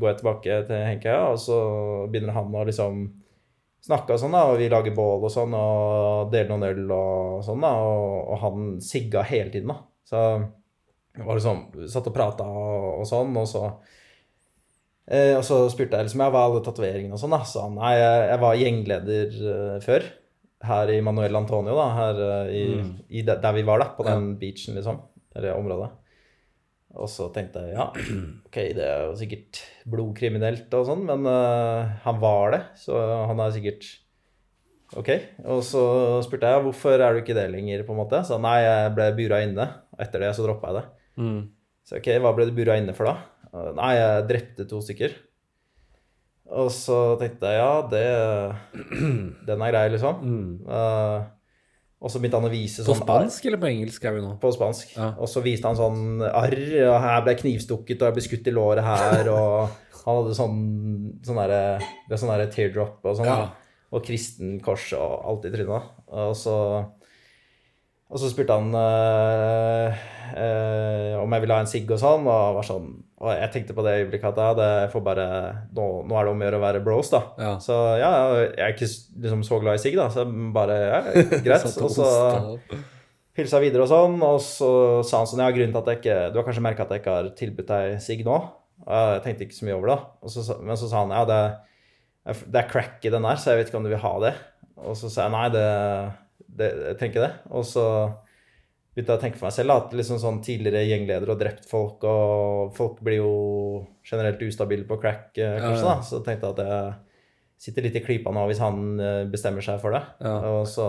går 0.00 0.10
jeg 0.10 0.20
tilbake 0.20 0.60
til 0.68 0.84
Henkøya, 0.84 1.22
og 1.32 1.40
så 1.40 1.58
begynner 2.12 2.36
han 2.36 2.52
å 2.52 2.66
liksom 2.68 3.06
snakke 3.84 4.14
og 4.14 4.22
sånn, 4.22 4.36
da. 4.36 4.44
Og 4.50 4.60
vi 4.60 4.68
lager 4.72 4.96
bål 4.96 5.26
og 5.26 5.32
sånn, 5.32 5.56
og 5.56 6.32
deler 6.32 6.52
noen 6.52 6.68
øl 6.68 6.94
og 6.96 7.44
sånn, 7.46 7.64
da. 7.64 7.72
Og, 7.86 8.16
og 8.34 8.42
han 8.44 8.70
sigga 8.84 9.24
hele 9.28 9.52
tiden, 9.54 9.72
da. 9.72 9.80
Så 10.10 10.22
det 11.16 11.26
var 11.26 11.36
liksom 11.36 11.64
Satt 11.90 12.06
og 12.08 12.14
prata 12.14 12.46
og, 12.46 13.02
og 13.02 13.06
sånn, 13.08 13.34
og 13.36 13.46
så 13.50 13.64
eh, 15.10 15.34
Og 15.36 15.42
så 15.46 15.64
spurte 15.72 15.98
jeg 15.98 16.06
liksom 16.06 16.22
ja, 16.22 16.30
hva 16.32 16.44
er 16.44 16.52
alle 16.52 16.62
tatoveringene 16.66 17.16
og 17.16 17.22
sånn, 17.22 17.34
da. 17.34 17.42
Så 17.46 17.66
han 17.66 17.78
nei, 17.78 17.94
jeg, 17.98 18.24
jeg 18.30 18.42
var 18.44 18.60
gjengleder 18.62 19.38
eh, 19.54 19.76
før 19.84 20.10
her 20.70 20.90
i 20.92 20.98
Manuel 21.00 21.38
Antonio, 21.38 21.72
da, 21.72 21.86
her 21.96 22.18
eh, 22.26 22.50
i, 22.52 22.64
i 23.16 23.24
der, 23.24 23.40
der 23.40 23.56
vi 23.56 23.64
var, 23.64 23.80
da, 23.80 23.92
på 23.96 24.04
den 24.06 24.34
beachen, 24.40 24.76
liksom. 24.76 25.00
Eller 25.36 25.54
området. 25.56 25.88
Og 26.98 27.06
så 27.10 27.28
tenkte 27.34 27.62
jeg 27.68 27.76
ja, 27.76 27.86
ok, 28.48 28.58
det 28.76 28.86
er 28.86 29.04
jo 29.06 29.16
sikkert 29.18 29.62
blodkriminelt 29.90 30.72
og 30.74 30.88
sånn, 30.88 31.04
men 31.06 31.26
uh, 31.28 31.90
han 32.04 32.18
var 32.22 32.56
det, 32.56 32.62
så 32.82 32.98
han 33.30 33.42
er 33.42 33.54
sikkert 33.54 33.86
ok. 34.98 35.10
Og 35.46 35.62
så 35.66 35.84
spurte 36.26 36.50
jeg 36.50 36.64
hvorfor 36.66 36.98
er 36.98 37.14
du 37.14 37.22
ikke 37.22 37.36
det 37.38 37.46
lenger, 37.52 37.86
på 37.86 37.94
en 37.94 38.02
måte. 38.02 38.24
Så 38.26 38.40
nei, 38.42 38.58
jeg 38.64 38.94
ble 38.96 39.08
bura 39.18 39.42
inne. 39.46 39.68
Etter 40.00 40.26
det 40.26 40.34
så 40.34 40.46
droppa 40.46 40.72
jeg 40.72 40.80
det. 40.80 40.86
Mm. 41.20 41.40
Så 41.86 41.98
ok, 42.00 42.12
hva 42.22 42.34
ble 42.34 42.48
du 42.48 42.54
bura 42.56 42.78
inne 42.80 42.94
for 42.96 43.10
da? 43.10 43.18
Uh, 43.50 43.70
Nei, 43.78 43.94
jeg 43.98 44.26
drepte 44.30 44.66
to 44.70 44.82
stykker. 44.84 45.14
Og 46.50 46.70
så 46.74 46.98
tenkte 47.20 47.50
jeg 47.52 47.60
ja, 47.60 47.74
det 47.90 48.06
Den 49.48 49.62
er 49.62 49.72
grei, 49.74 49.84
liksom. 49.94 50.24
Uh, 50.66 51.28
og 52.00 52.08
så 52.08 52.20
begynte 52.20 52.38
han 52.40 52.48
å 52.48 52.52
vise 52.52 52.80
sånn 52.80 52.96
På 52.96 53.04
spansk 53.04 53.44
eller 53.44 53.60
på 53.60 53.68
engelsk 53.68 54.04
er 54.08 54.14
vi 54.16 54.22
nå? 54.24 54.32
På 54.40 54.48
spansk. 54.54 54.94
Ja. 54.96 55.10
Og 55.20 55.28
så 55.28 55.42
viste 55.44 55.68
han 55.68 55.76
sånn 55.76 56.22
arr, 56.24 56.56
og 56.86 56.96
her 57.04 57.24
ble 57.24 57.34
jeg 57.34 57.42
knivstukket, 57.42 58.00
og 58.00 58.08
jeg 58.08 58.16
ble 58.16 58.24
skutt 58.24 58.48
i 58.48 58.54
låret 58.56 58.86
her, 58.86 59.28
og 59.34 59.74
han 60.00 60.20
hadde 60.22 60.36
sånn 60.38 60.62
sånn 61.26 61.40
derre 61.42 61.60
det 62.08 62.16
er 62.16 62.22
sånn 62.22 62.46
teardrop 62.54 63.04
og 63.04 63.18
sånn. 63.18 63.28
Ja. 63.28 63.50
Og 63.90 63.98
Og 63.98 64.06
kristenkors 64.06 64.92
og 64.94 65.26
alt 65.26 65.46
i 65.48 65.52
trynet. 65.52 65.92
Og 66.14 66.32
så 66.38 66.56
og 68.10 68.18
så 68.18 68.30
spurte 68.30 68.56
han 68.58 68.74
eh, 68.74 70.00
eh, 70.34 71.14
om 71.20 71.30
jeg 71.30 71.44
ville 71.44 71.56
ha 71.56 71.62
en 71.62 71.70
sigg 71.70 71.90
og 71.94 72.00
sånn, 72.02 72.26
og 72.26 72.56
var 72.58 72.66
sånn 72.66 72.88
Og 73.20 73.28
jeg 73.36 73.50
tenkte 73.54 73.76
på 73.76 73.84
det 73.86 73.96
øyeblikket 74.00 74.40
at 74.42 74.58
det 74.58 74.70
får 74.90 75.04
bare 75.06 75.26
nå, 75.76 75.86
nå 76.08 76.16
er 76.16 76.26
det 76.26 76.32
om 76.32 76.40
å 76.42 76.46
gjøre 76.46 76.58
å 76.58 76.64
være 76.64 76.80
bros, 76.84 77.10
da. 77.12 77.20
Ja. 77.38 77.52
Så 77.62 77.76
ja, 78.00 78.10
jeg 78.48 78.64
er 78.64 78.74
ikke 78.74 78.88
liksom 78.88 79.44
så 79.46 79.60
glad 79.62 79.78
i 79.78 79.82
sigg, 79.82 79.98
da, 80.00 80.08
så 80.10 80.24
bare 80.26 80.78
ja, 80.80 81.02
greit. 81.46 81.68
Og 81.70 81.92
så 81.94 82.08
hilsa 83.38 83.60
videre 83.62 83.86
og 83.86 83.92
sånn, 83.92 84.16
og 84.26 84.40
så 84.42 84.70
sa 85.06 85.22
han 85.22 85.30
sånn 85.30 85.44
Ja, 85.44 85.52
grunnen 85.54 85.74
til 85.76 85.82
at 85.82 85.92
jeg 85.92 86.00
ikke 86.00 86.16
Du 86.32 86.40
har 86.40 86.48
kanskje 86.48 86.64
merka 86.66 86.86
at 86.86 86.94
jeg 86.94 87.04
ikke 87.04 87.18
har 87.18 87.30
tilbudt 87.38 87.70
deg 87.70 88.00
sigg 88.02 88.24
nå? 88.26 88.38
Og 88.80 89.12
jeg 89.14 89.22
tenkte 89.26 89.46
ikke 89.46 89.58
så 89.58 89.68
mye 89.68 89.76
over 89.76 89.92
det. 89.92 89.98
Så, 90.32 90.44
men 90.64 90.78
så 90.80 90.88
sa 90.88 91.04
han 91.04 91.12
ja, 91.14 91.22
det, 91.28 91.40
det 92.48 92.62
er 92.62 92.70
crack 92.70 93.04
i 93.04 93.12
den 93.12 93.26
der, 93.28 93.38
så 93.38 93.52
jeg 93.52 93.60
vet 93.60 93.70
ikke 93.70 93.78
om 93.78 93.86
du 93.86 93.92
vil 93.92 94.02
ha 94.02 94.12
det. 94.24 94.32
Og 94.80 94.96
så 94.96 95.10
sa 95.12 95.26
jeg 95.26 95.34
nei, 95.34 95.46
det, 95.52 95.66
det 96.58 96.70
jeg 96.74 96.98
tenker 97.00 97.24
det. 97.26 97.30
Og 97.54 97.66
så 97.66 97.84
begynte 98.90 99.14
jeg 99.14 99.20
å 99.20 99.22
tenke 99.22 99.38
for 99.38 99.48
meg 99.48 99.54
selv 99.54 99.76
at 99.76 99.92
liksom 99.96 100.18
sånn 100.22 100.40
tidligere 100.44 100.88
gjengleder 100.88 101.30
og 101.30 101.38
drept 101.40 101.68
folk, 101.70 102.02
og 102.08 102.74
folk 102.76 102.98
blir 103.06 103.20
jo 103.20 103.34
generelt 104.06 104.42
ustabile 104.42 104.88
på 104.88 104.98
crack, 105.02 105.30
eh, 105.38 105.60
kanskje, 105.62 105.86
da. 105.86 105.96
Så 106.06 106.22
tenkte 106.26 106.50
jeg 106.50 106.58
at 106.58 106.64
jeg 106.66 106.90
sitter 107.60 107.86
litt 107.86 108.00
i 108.00 108.02
klypa 108.04 108.32
nå 108.34 108.46
hvis 108.48 108.62
han 108.64 108.82
eh, 108.98 109.22
bestemmer 109.30 109.64
seg 109.64 109.80
for 109.82 109.94
det. 109.94 110.02
Ja. 110.24 110.34
Og 110.50 110.66
så, 110.68 110.88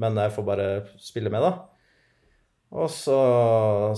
men 0.00 0.18
jeg 0.22 0.34
får 0.36 0.46
bare 0.46 0.70
spille 1.02 1.32
med, 1.32 1.44
da. 1.44 1.52
Og 2.70 2.86
så 2.94 3.16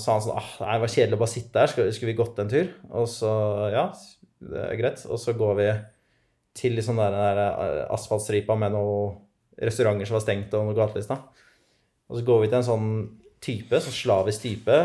sa 0.01 0.15
han 0.15 0.23
sånn 0.25 0.39
ah, 0.39 0.53
nei, 0.63 0.77
Det 0.79 0.83
var 0.87 0.93
kjedelig 0.95 1.17
å 1.19 1.21
bare 1.21 1.33
sitte 1.35 1.61
her. 1.61 1.69
Skulle, 1.69 1.93
skulle 1.93 2.13
vi 2.15 2.21
gått 2.23 2.39
en 2.41 2.49
tur? 2.49 2.71
Og 2.97 3.05
så 3.11 3.33
Ja, 3.75 3.91
det 4.41 4.63
er 4.71 4.79
greit. 4.81 5.03
Og 5.13 5.21
så 5.21 5.35
går 5.37 5.59
vi 5.59 5.67
til 6.57 6.77
liksom 6.79 6.97
den 7.01 7.13
der 7.17 7.43
eh, 7.43 7.83
asfaltstripa 7.93 8.57
med 8.57 8.73
noen 8.73 9.21
restauranter 9.63 10.09
som 10.09 10.19
var 10.19 10.25
stengt, 10.27 10.55
og 10.59 10.69
noe 10.69 10.77
gatelista. 10.77 11.19
Og 12.11 12.19
så 12.19 12.27
går 12.27 12.43
vi 12.43 12.51
til 12.51 12.61
en 12.61 12.69
sånn 12.69 12.93
type, 13.43 13.81
sånn 13.83 13.97
slavisk 13.97 14.45
type, 14.45 14.79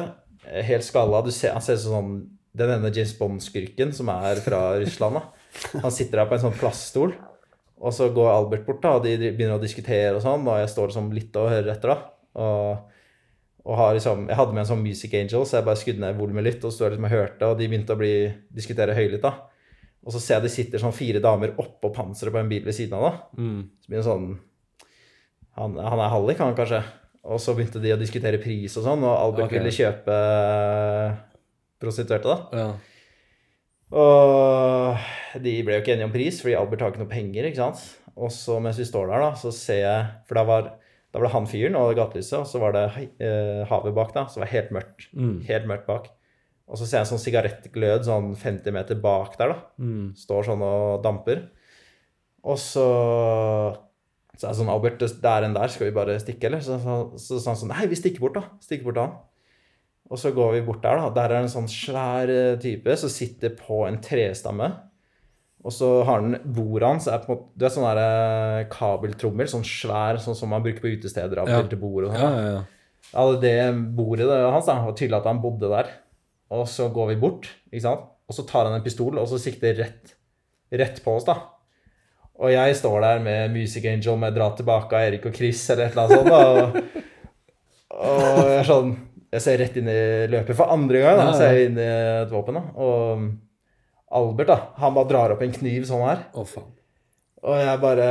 eh, 0.48 0.64
helt 0.66 0.86
skalla. 0.86 1.22
Du 1.26 1.32
ser, 1.32 1.54
han 1.54 1.64
ser 1.66 1.80
ut 1.80 1.86
som 1.86 1.98
sånn 1.98 2.18
den 2.58 2.74
ene 2.74 2.92
James 2.94 3.14
Bond-skurken 3.20 3.94
som 3.94 4.10
er 4.10 4.42
fra 4.42 4.62
Russland. 4.82 5.20
da. 5.20 5.82
Han 5.84 5.94
sitter 5.94 6.22
der 6.22 6.30
på 6.30 6.38
en 6.38 6.46
sånn 6.48 6.58
plaststol, 6.58 7.14
og 7.78 7.94
så 7.94 8.10
går 8.14 8.32
Albert 8.32 8.66
bort, 8.66 8.82
da, 8.82 8.96
og 8.98 9.06
de 9.06 9.18
begynner 9.30 9.58
å 9.58 9.62
diskutere 9.62 10.16
og 10.16 10.24
sånn, 10.24 10.46
og 10.48 10.62
jeg 10.62 10.72
står 10.74 10.92
liksom 10.92 11.12
litt 11.14 11.38
og 11.38 11.52
hører 11.54 11.74
etter, 11.76 11.94
da. 11.94 11.98
Og, 13.68 13.84
liksom, 13.98 14.26
jeg 14.32 14.40
hadde 14.40 14.56
med 14.56 14.64
en 14.64 14.70
sånn 14.72 14.82
Music 14.82 15.14
Angel, 15.18 15.46
så 15.46 15.60
jeg 15.60 15.68
bare 15.68 15.82
skudde 15.82 16.02
ned 16.02 16.18
volumet 16.18 16.46
litt, 16.48 16.66
og 16.66 16.74
så 16.74 16.90
liksom 16.90 17.06
jeg 17.10 17.16
hørte, 17.18 17.52
og 17.52 17.60
de 17.60 17.70
begynte 17.70 17.94
å 17.94 18.00
bli, 18.00 18.14
diskutere 18.54 18.98
høylytt, 18.98 19.26
da. 19.26 19.34
Og 20.08 20.16
så 20.16 20.22
ser 20.24 20.38
jeg 20.38 20.48
det 20.48 20.54
sitter 20.54 20.82
sånn 20.82 20.96
fire 20.96 21.22
damer 21.22 21.58
oppå 21.60 21.92
panseret 21.94 22.34
på 22.34 22.40
en 22.40 22.50
bil 22.50 22.66
ved 22.66 22.78
siden 22.78 22.98
av, 22.98 23.08
da. 23.08 23.44
Mm. 23.44 23.60
Så 23.84 23.92
begynner 23.92 24.08
sånn 24.08 24.30
han, 25.58 25.78
han 25.82 26.02
er 26.04 26.14
hallik, 26.14 26.42
han 26.42 26.58
kanskje. 26.58 26.82
Og 27.28 27.42
så 27.44 27.56
begynte 27.58 27.82
de 27.84 27.92
å 27.92 28.00
diskutere 28.00 28.40
pris 28.40 28.78
og 28.80 28.86
sånn, 28.86 29.04
og 29.04 29.16
Albert 29.16 29.50
okay. 29.50 29.60
ville 29.60 29.74
kjøpe 29.76 30.16
eh, 30.16 31.18
prostituerte, 31.82 32.36
da. 32.36 32.62
Ja. 32.62 32.70
Og 33.98 35.40
de 35.44 35.54
ble 35.64 35.78
jo 35.78 35.84
ikke 35.84 35.96
enige 35.96 36.08
om 36.08 36.14
pris, 36.14 36.42
fordi 36.44 36.56
Albert 36.60 36.84
har 36.84 36.94
ikke 36.94 37.04
noe 37.04 37.12
penger, 37.12 37.48
ikke 37.50 37.62
sant. 37.62 37.84
Og 38.18 38.32
så 38.34 38.58
mens 38.64 38.80
vi 38.80 38.88
står 38.88 39.12
der, 39.12 39.24
da, 39.24 39.32
så 39.38 39.52
ser 39.54 39.82
jeg 39.84 40.06
For 40.26 40.40
da 40.40 40.44
var, 40.48 40.70
da 41.14 41.20
var 41.20 41.28
det 41.28 41.34
han 41.36 41.50
fyren 41.50 41.78
og 41.80 41.92
gatelyset, 42.00 42.40
og 42.40 42.48
så 42.50 42.62
var 42.64 42.76
det 42.76 42.86
eh, 43.24 43.64
havet 43.70 43.96
bak, 43.98 44.14
da. 44.16 44.26
Så 44.28 44.40
det 44.40 44.46
var 44.46 44.54
helt 44.54 44.72
mørkt. 44.78 45.10
Mm. 45.12 45.36
Helt 45.50 45.68
mørkt 45.70 45.90
bak. 45.90 46.08
Og 46.68 46.80
så 46.80 46.88
ser 46.88 47.00
jeg 47.00 47.06
en 47.06 47.12
sånn 47.14 47.24
sigarettglød 47.24 48.08
sånn 48.08 48.34
50 48.40 48.76
meter 48.76 49.00
bak 49.04 49.36
der, 49.40 49.54
da. 49.54 49.84
Mm. 49.84 50.08
Står 50.20 50.48
sånn 50.50 50.64
og 50.68 51.04
damper. 51.04 51.46
Og 52.48 52.60
så 52.60 52.88
så 54.38 54.46
er 54.46 54.54
det 54.54 54.58
sånn, 54.60 54.70
Albert, 54.70 55.00
det 55.02 55.32
er 55.32 55.46
en 55.48 55.56
der, 55.58 55.72
skal 55.74 55.88
vi 55.90 55.96
bare 55.96 56.20
stikke, 56.22 56.46
eller? 56.52 56.62
Så, 56.62 56.78
så, 56.84 56.98
så 57.18 57.40
sa 57.42 57.52
han 57.56 57.58
sånn, 57.60 57.72
nei, 57.74 57.88
vi 57.90 57.98
stikker 57.98 58.22
bort 58.22 58.38
da, 58.38 58.44
stikker 58.62 58.86
bort 58.92 59.00
han. 59.02 59.16
Og 60.08 60.20
så 60.22 60.30
går 60.32 60.54
vi 60.56 60.66
bort 60.68 60.84
der 60.86 61.02
da, 61.02 61.10
der 61.16 61.26
er 61.34 61.34
det 61.42 61.48
en 61.48 61.56
sånn 61.58 61.68
svær 61.72 62.30
eh, 62.32 62.54
type 62.64 62.94
som 63.02 63.10
sitter 63.12 63.52
på 63.60 63.82
en 63.90 63.98
trestamme. 64.06 64.70
Og 65.68 65.74
så 65.74 65.90
har 66.08 66.22
han 66.22 66.38
bordet 66.54 66.88
hans, 66.88 67.08
er 67.12 67.18
på, 67.26 67.34
en 67.34 67.36
måte- 67.42 67.58
du 67.58 67.66
vet 67.66 67.74
sånn 67.76 67.88
der 67.90 68.00
eh, 68.06 68.68
kabeltrommel, 68.72 69.50
sånn 69.52 69.66
svær, 69.68 70.20
sånn 70.24 70.38
som 70.38 70.54
man 70.54 70.64
bruker 70.64 70.86
på 70.86 70.94
utesteder 70.96 71.42
av 71.42 71.50
og 71.50 71.56
Ja. 71.58 71.64
til 71.74 71.82
bord 71.82 72.06
og 72.08 72.14
sånn. 72.14 72.24
Ja, 72.24 72.40
ja, 72.46 72.52
ja. 72.56 72.64
Ja, 73.08 73.26
det 73.40 73.42
det 73.42 73.66
bordet 73.98 74.28
hans 74.30 74.66
da, 74.70 74.78
og 74.88 74.96
tydelig 75.00 75.18
at 75.20 75.28
han 75.28 75.42
bodde 75.44 75.68
der. 75.72 75.92
Og 76.56 76.66
så 76.72 76.88
går 76.94 77.10
vi 77.16 77.20
bort, 77.26 77.50
ikke 77.72 77.84
sant? 77.90 78.08
Og 78.30 78.36
så 78.36 78.46
tar 78.48 78.68
han 78.70 78.78
en 78.78 78.84
pistol, 78.86 79.18
og 79.20 79.28
så 79.28 79.40
sikter 79.40 79.76
rett, 79.80 80.14
rett 80.72 81.02
på 81.04 81.16
oss 81.18 81.26
da. 81.28 81.36
Og 82.38 82.52
jeg 82.54 82.76
står 82.78 83.02
der 83.02 83.20
med 83.26 83.52
Music 83.56 83.86
Angel 83.90 84.18
med 84.22 84.36
Dra 84.38 84.52
tilbake 84.56 84.94
av 84.94 85.08
Erik 85.08 85.24
og 85.26 85.34
Chris, 85.36 85.64
eller 85.74 85.88
et 85.88 85.96
eller 85.96 86.04
annet 86.04 86.18
sånt 86.20 86.30
da. 86.30 86.42
Og, 87.98 87.98
og 87.98 88.50
jeg 88.52 88.66
sånn, 88.68 88.92
jeg 89.34 89.44
ser 89.44 89.58
rett 89.64 89.78
inn 89.82 89.90
i 89.92 90.00
løpet 90.32 90.58
for 90.60 90.70
andre 90.74 91.02
gang 91.04 91.18
da, 91.20 91.28
så 91.34 91.34
er 91.34 91.40
ser 91.42 91.58
jeg 91.58 91.70
inn 91.72 91.80
i 91.82 91.88
et 92.24 92.34
våpen 92.34 92.60
da. 92.60 92.64
Og 92.78 93.28
Albert 94.18 94.52
da, 94.52 94.58
han 94.80 94.94
bare 94.96 95.10
drar 95.10 95.34
opp 95.36 95.42
en 95.44 95.56
kniv 95.56 95.88
sånn 95.90 96.06
her. 96.08 96.22
Å, 96.38 96.46
faen. 96.48 96.70
Og 97.48 97.58
jeg 97.62 97.80
bare, 97.82 98.06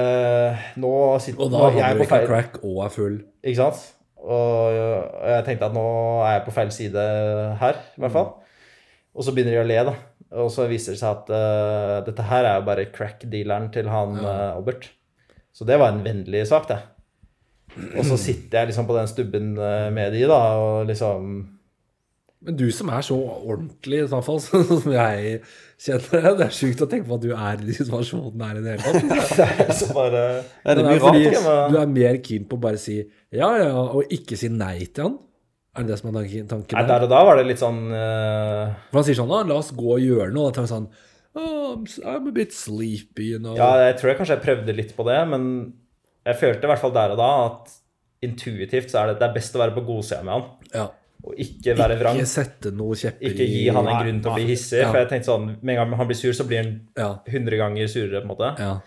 nå 0.80 0.90
sitter 1.22 1.44
Og 1.46 1.50
da 1.52 1.60
nå- 1.62 1.70
jeg 1.76 1.86
er 1.86 1.98
på 2.02 2.08
feil- 2.10 2.26
crack 2.30 2.58
og 2.64 2.82
er 2.86 2.92
full. 2.94 3.16
ikke 3.44 3.58
sant? 3.62 3.80
Og 4.26 4.74
og 4.74 5.26
jeg 5.30 5.44
tenkte 5.46 5.68
at 5.70 5.74
nå 5.76 5.86
er 6.26 6.32
jeg 6.38 6.44
på 6.46 6.54
feil 6.56 6.70
side 6.74 7.02
her, 7.62 7.80
i 7.96 8.02
hvert 8.02 8.14
fall. 8.14 8.30
Og 9.16 9.24
så 9.24 9.32
begynner 9.32 9.56
de 9.56 9.62
å 9.62 9.68
le, 9.68 9.78
da. 9.88 9.94
Og 10.42 10.50
så 10.52 10.66
viser 10.68 10.92
det 10.92 11.00
seg 11.00 11.08
at 11.14 11.30
uh, 11.32 12.04
dette 12.04 12.24
her 12.28 12.44
er 12.44 12.58
jo 12.60 12.66
bare 12.66 12.88
crack-dealeren 12.92 13.70
til 13.72 13.88
han 13.88 14.18
eh, 14.20 14.56
Albert. 14.56 14.90
Så 15.56 15.64
det 15.64 15.78
var 15.80 15.94
en 15.94 16.02
vennlig 16.04 16.42
sak, 16.50 16.66
det. 16.68 16.76
Og 17.96 18.02
så 18.08 18.16
sitter 18.20 18.58
jeg 18.62 18.70
liksom 18.72 18.86
på 18.88 18.96
den 18.96 19.08
stubben 19.08 19.52
eh, 19.56 19.86
med 19.94 20.12
de, 20.12 20.24
da, 20.28 20.40
og 20.60 20.86
liksom 20.90 21.30
Men 22.46 22.56
du 22.60 22.66
som 22.72 22.90
er 22.92 23.00
så 23.06 23.16
ordentlig, 23.16 24.02
i 24.04 24.08
så 24.12 24.20
fall, 24.24 24.40
som 24.44 24.92
jeg 24.92 25.38
kjenner 25.80 26.26
deg, 26.26 26.36
det 26.42 26.46
er 26.50 26.56
sjukt 26.58 26.84
å 26.84 26.88
tenke 26.92 27.08
på 27.08 27.16
at 27.16 27.24
du 27.24 27.30
er 27.32 27.62
i 27.62 27.66
de 27.70 27.76
situasjonene 27.78 28.50
her 28.50 28.60
i 28.60 28.64
det 28.66 28.74
hele 28.76 29.00
tatt. 29.00 29.32
Det 29.40 29.48
er 29.66 29.72
så 29.80 29.88
bare 29.96 30.24
Ja, 30.26 30.74
det 30.74 30.76
er, 30.76 30.82
blir 30.82 30.98
er 30.98 31.04
fordi 31.06 31.24
rart. 31.30 31.46
men- 31.46 31.72
du 31.72 31.78
er 31.80 31.94
mer 31.96 32.20
keen 32.28 32.44
på 32.50 32.58
å 32.60 32.64
bare 32.68 32.80
si 32.82 32.98
ja, 33.00 33.48
ja, 33.62 33.70
og 33.72 34.12
ikke 34.12 34.36
si 34.40 34.52
nei 34.52 34.78
til 34.90 35.08
han. 35.08 35.16
Er 35.76 35.84
det 35.84 35.92
det 35.92 35.98
som 36.00 36.08
er 36.10 36.16
tanken? 36.22 36.46
tanken 36.48 36.78
Nei, 36.78 36.86
der? 36.88 37.02
og 37.04 37.10
da 37.12 37.22
var 37.28 37.36
det 37.36 37.46
litt 37.50 37.60
sånn 37.60 37.82
uh... 37.92 38.74
For 38.90 39.00
han 39.02 39.04
sier 39.08 39.18
sånn, 39.18 39.32
la 39.48 39.58
oss 39.60 39.72
gå 39.76 39.90
og 39.96 40.00
gjøre 40.00 40.30
noe. 40.32 40.50
Da 40.50 40.56
tar 40.56 40.66
vi 40.66 40.70
sånn, 40.72 40.86
oh, 41.36 41.74
I'm, 42.04 42.28
a 42.28 42.32
bit 42.32 42.52
sleepy, 42.56 43.32
you 43.34 43.38
know. 43.42 43.56
Ja, 43.58 43.72
jeg 43.90 43.98
tror 44.00 44.12
jeg 44.12 44.18
kanskje 44.20 44.38
jeg 44.38 44.44
prøvde 44.46 44.76
litt 44.76 44.94
på 44.96 45.04
det, 45.08 45.18
men 45.28 45.48
jeg 46.26 46.38
følte 46.40 46.64
i 46.64 46.70
hvert 46.72 46.80
fall 46.82 46.94
der 46.96 47.12
og 47.14 47.20
da 47.20 47.30
at 47.46 47.74
intuitivt 48.24 48.90
så 48.90 49.02
er 49.02 49.12
det, 49.12 49.18
det 49.20 49.28
er 49.28 49.34
best 49.36 49.54
å 49.54 49.60
være 49.60 49.74
på 49.76 49.84
godsida 49.86 50.22
med 50.24 50.32
han, 50.32 50.46
Ja. 50.72 50.86
og 51.26 51.34
ikke 51.44 51.74
være 51.78 51.98
vrang. 52.00 52.16
Ikke 52.18 52.30
sette 52.32 52.72
noe 52.74 52.96
kjepper 52.96 53.28
Ikke 53.28 53.46
gi 53.46 53.66
han 53.68 53.86
en 53.86 54.00
grunn 54.00 54.20
til 54.24 54.30
å 54.32 54.34
bli 54.38 54.46
hissig, 54.48 54.80
Ja. 54.80 54.88
for 54.90 54.98
jeg 55.02 55.10
tenkte 55.12 55.28
sånn, 55.30 55.46
med 55.60 55.76
en 55.76 55.82
gang 55.82 55.98
han 56.00 56.08
blir 56.08 56.16
sur, 56.18 56.32
så 56.32 56.46
blir 56.48 56.62
han 56.64 56.72
Ja, 56.96 57.10
100 57.28 57.58
ganger 57.60 57.86
surere, 57.92 58.22
på 58.22 58.26
en 58.26 58.32
måte. 58.32 58.54
ja. 58.58 58.78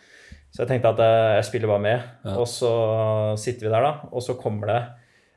Så 0.49 0.64
jeg 0.66 0.68
tenkte 0.72 0.90
at 0.90 0.98
jeg, 0.98 1.36
jeg 1.38 1.45
spiller 1.45 1.68
bare 1.70 1.82
med, 1.86 2.02
og 2.34 2.48
så 2.49 3.38
sitter 3.38 3.68
vi 3.68 3.70
der, 3.76 3.84
da, 3.86 4.10
og 4.11 4.24
så 4.26 4.34
kommer 4.41 4.66
det 4.72 4.80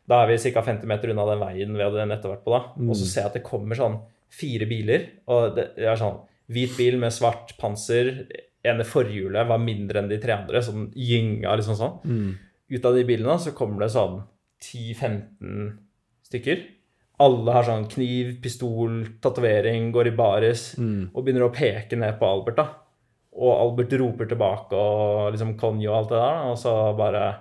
Da 0.08 0.22
er 0.24 0.26
vi 0.32 0.50
ca. 0.52 0.62
50 0.62 0.84
meter 0.86 1.10
unna 1.10 1.24
den 1.30 1.38
veien 1.40 1.76
vi 1.76 1.82
hadde 1.84 2.06
nettopp 2.08 2.32
vært 2.36 2.44
på, 2.44 2.50
da, 2.50 2.60
og 2.74 2.78
Mm. 2.78 2.94
så 2.94 3.06
ser 3.06 3.20
jeg 3.22 3.26
at 3.26 3.34
det 3.34 3.44
kommer 3.44 3.76
sånn 3.76 4.00
fire 4.30 4.66
biler, 4.66 5.06
og 5.28 5.54
det 5.56 5.66
er 5.78 5.96
sånn 5.96 6.20
hvit 6.50 6.76
bil 6.76 6.98
med 6.98 7.12
svart 7.12 7.56
panser. 7.58 8.26
ene 8.64 8.84
forhjulet 8.84 9.46
var 9.48 9.58
mindre 9.58 9.98
enn 9.98 10.08
de 10.08 10.18
tre 10.18 10.32
andre, 10.32 10.60
sånn 10.62 10.92
gynga 10.94 11.56
liksom 11.56 11.74
sånn. 11.74 12.00
Mm. 12.04 12.34
Ut 12.70 12.84
av 12.86 12.94
de 12.94 13.02
bilene 13.04 13.34
så 13.38 13.50
kommer 13.52 13.80
det 13.80 13.90
sånn 13.90 14.22
10-15 14.60 15.78
stykker. 16.28 16.62
Alle 17.22 17.52
har 17.54 17.66
sånn 17.66 17.88
kniv, 17.90 18.36
pistol, 18.42 19.04
tatovering, 19.22 19.90
går 19.94 20.06
i 20.12 20.16
baris 20.16 20.74
Mm. 20.78 21.10
og 21.14 21.24
begynner 21.24 21.48
å 21.48 21.54
peke 21.54 21.96
ned 21.98 22.18
på 22.18 22.22
Albert, 22.26 22.56
da. 22.56 22.68
Og 23.34 23.52
Albert 23.78 23.98
roper 24.00 24.26
tilbake 24.26 24.72
og 24.72 25.32
liksom 25.32 25.56
konjo 25.58 25.90
og 25.90 25.96
alt 25.98 26.08
det 26.10 26.18
der, 26.18 26.50
og 26.50 26.56
så 26.58 26.96
bare 26.96 27.36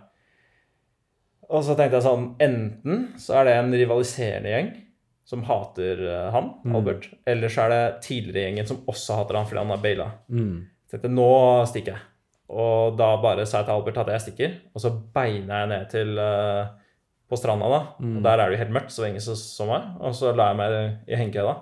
Og 1.51 1.63
så 1.67 1.75
tenkte 1.75 1.99
jeg 1.99 2.05
sånn 2.05 2.29
Enten 2.39 3.01
så 3.19 3.35
er 3.41 3.49
det 3.49 3.55
en 3.59 3.73
rivaliserende 3.75 4.53
gjeng 4.53 4.69
som 5.31 5.43
hater 5.47 5.99
han, 6.33 6.47
han, 6.65 6.75
Albert, 6.75 7.05
eller 7.29 7.51
så 7.51 7.65
er 7.65 7.69
det 7.73 7.81
tidligere 8.03 8.47
gjengen 8.49 8.67
som 8.67 8.79
også 8.89 9.15
hater 9.19 9.37
han 9.37 9.45
fordi 9.47 9.61
han 9.61 9.69
har 9.75 9.83
baila. 9.83 10.07
Mm. 10.33 10.55
Så 10.87 10.95
tenkte 10.97 11.11
nå 11.13 11.27
stikker 11.69 11.93
jeg. 11.93 12.01
Og 12.51 12.97
da 12.99 13.13
bare 13.23 13.45
sa 13.47 13.61
jeg 13.61 13.69
til 13.69 13.77
Albert 13.77 13.99
at 14.01 14.09
jeg 14.11 14.23
stikker, 14.25 14.55
og 14.75 14.81
så 14.83 14.91
beina 15.15 15.61
jeg 15.61 15.69
ned 15.71 15.85
til 15.93 16.17
uh, 16.19 16.65
på 17.31 17.37
stranda, 17.39 17.69
da. 17.71 17.79
Og 18.17 18.23
der 18.25 18.41
er 18.43 18.49
det 18.51 18.57
jo 18.57 18.63
helt 18.65 18.73
mørkt, 18.75 18.91
så 18.91 19.05
ingen 19.07 19.23
som 19.23 19.37
så 19.39 19.67
meg. 19.69 19.85
Og 20.03 20.17
så 20.17 20.33
la 20.35 20.49
jeg 20.49 20.59
meg 20.59 20.75
i 21.07 21.15
hengekøya. 21.21 21.53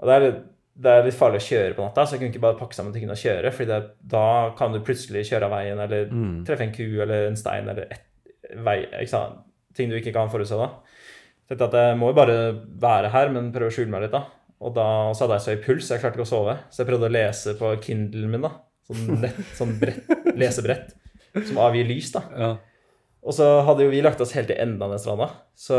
Og 0.00 0.08
det 0.10 0.16
er, 0.16 0.24
litt- 0.26 0.42
det 0.82 0.90
er 0.96 1.06
litt 1.06 1.14
farlig 1.20 1.38
å 1.44 1.46
kjøre 1.46 1.76
på 1.76 1.84
natta, 1.86 2.02
så 2.04 2.16
jeg 2.16 2.20
kunne 2.24 2.32
ikke 2.34 2.42
bare 2.48 2.58
pakke 2.58 2.74
sammen 2.80 2.92
tingene 2.96 3.14
og 3.14 3.22
kjøre, 3.22 3.52
for 3.54 3.70
da 4.16 4.24
kan 4.58 4.74
du 4.74 4.80
plutselig 4.84 5.22
kjøre 5.30 5.46
av 5.46 5.54
veien, 5.54 5.78
eller 5.86 6.10
Mm. 6.10 6.42
treffe 6.48 6.66
en 6.66 6.74
ku 6.74 6.82
eller 7.04 7.28
en 7.30 7.36
stein 7.38 7.68
eller 7.68 7.86
et 7.94 8.02
vei, 8.64 8.80
sant? 9.10 9.42
ting 9.76 9.90
du 9.92 9.98
ikke 9.98 10.14
kan 10.14 10.30
forutse 10.32 10.56
da. 10.56 10.70
Tenkte 11.46 11.68
at 11.68 11.76
jeg 11.78 11.98
må 12.00 12.10
jo 12.10 12.16
bare 12.16 12.36
være 12.80 13.10
her, 13.12 13.30
men 13.34 13.52
prøve 13.54 13.70
å 13.70 13.74
skjule 13.74 13.92
meg 13.92 14.06
litt 14.06 14.14
da. 14.14 14.24
Og 14.64 14.72
da 14.74 14.86
så 15.12 15.26
hadde 15.26 15.36
jeg 15.36 15.44
så 15.44 15.52
høy 15.52 15.64
puls, 15.66 15.90
jeg 15.92 16.00
klarte 16.02 16.16
ikke 16.16 16.24
å 16.24 16.30
sove. 16.30 16.54
Så 16.72 16.82
jeg 16.82 16.88
prøvde 16.88 17.10
å 17.10 17.12
lese 17.12 17.54
på 17.58 17.74
Kindlen 17.84 18.32
min 18.32 18.46
da. 18.46 18.54
Sånn, 18.88 19.20
nett, 19.20 19.38
sånn 19.58 19.76
brett, 19.80 20.08
lesebrett 20.38 20.94
som 21.44 21.60
avgir 21.60 21.88
lys 21.88 22.08
da. 22.14 22.24
Ja. 22.32 22.50
Og 23.26 23.34
så 23.36 23.46
hadde 23.66 23.84
jo 23.84 23.92
vi 23.92 24.02
lagt 24.04 24.22
oss 24.22 24.32
helt 24.36 24.48
til 24.48 24.58
enden 24.62 24.82
av 24.86 24.94
den 24.94 25.02
stranda. 25.02 25.28
Så, 25.58 25.76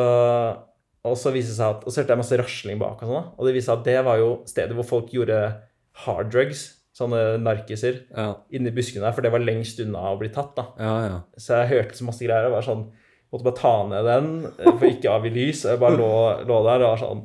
og 1.08 1.16
så 1.18 1.32
viste 1.34 1.56
det 1.56 1.60
seg 1.60 1.78
at, 1.78 1.86
og 1.88 1.94
så 1.94 2.02
hørte 2.02 2.14
jeg 2.14 2.22
masse 2.22 2.40
rasling 2.42 2.82
bak 2.82 3.02
og 3.02 3.10
sånn 3.10 3.18
da. 3.18 3.24
Og 3.34 3.48
det 3.48 3.56
viste 3.56 3.72
seg 3.72 3.82
at 3.82 3.88
det 3.88 3.98
var 4.06 4.22
jo 4.22 4.32
stedet 4.50 4.78
hvor 4.78 4.90
folk 4.92 5.14
gjorde 5.16 5.40
hard 6.06 6.30
drugs, 6.34 6.68
sånne 6.98 7.38
narkiser, 7.44 8.00
Ja. 8.16 8.32
inni 8.52 8.72
buskene 8.74 9.04
der, 9.06 9.14
for 9.14 9.22
det 9.22 9.32
var 9.32 9.44
lengst 9.46 9.80
unna 9.84 10.08
å 10.14 10.18
bli 10.20 10.30
tatt 10.34 10.56
da. 10.58 10.66
ja, 10.82 10.96
ja. 11.08 11.20
Så 11.38 11.60
jeg 11.62 11.70
hørte 11.76 11.96
så 12.00 12.08
masse 12.08 12.26
greier 12.26 12.48
og 12.50 12.58
var 12.58 12.66
sånn 12.66 12.88
Måtte 13.28 13.44
bare 13.44 13.60
ta 13.60 13.72
ned 13.90 14.06
den 14.08 14.28
eh, 14.48 14.72
for 14.80 14.86
ikke 14.88 15.10
å 15.12 15.18
avgi 15.20 15.30
lys. 15.36 15.66
Og 15.66 15.72
jeg 15.74 15.80
bare 15.82 15.98
lå, 16.00 16.12
lå 16.48 16.60
der 16.64 16.84
og 16.86 16.94
var 16.94 17.02
sånn 17.02 17.24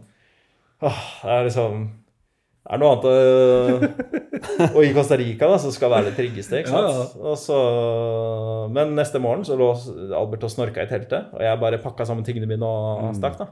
Åh, 0.83 1.03
det 1.23 1.31
er 1.31 1.45
liksom 1.47 1.77
Det 2.65 2.73
er 2.75 2.81
noe 2.83 2.91
annet 2.91 3.07
å 3.07 4.73
Og 4.75 4.81
i 4.83 4.91
Costa 4.97 5.15
Rica, 5.21 5.47
da, 5.47 5.61
så 5.63 5.71
skal 5.71 5.93
være 5.95 6.09
det 6.11 6.17
tryggeste, 6.19 6.59
ikke 6.59 6.73
sant. 6.75 6.91
Ja, 6.91 7.31
Og 7.31 7.39
så, 7.39 7.59
men 8.75 8.97
neste 8.99 9.21
morgen 9.23 9.45
så 9.47 9.55
lå 9.59 9.71
Albert 10.19 10.43
og 10.49 10.53
snorka 10.53 10.83
i 10.85 10.91
teltet, 10.91 11.31
og 11.35 11.43
jeg 11.47 11.61
bare 11.63 11.79
pakka 11.83 12.07
sammen 12.09 12.27
tingene 12.27 12.51
mine 12.51 12.67
og 12.67 13.05
Mm. 13.13 13.15
stakk, 13.21 13.39
da. 13.39 13.47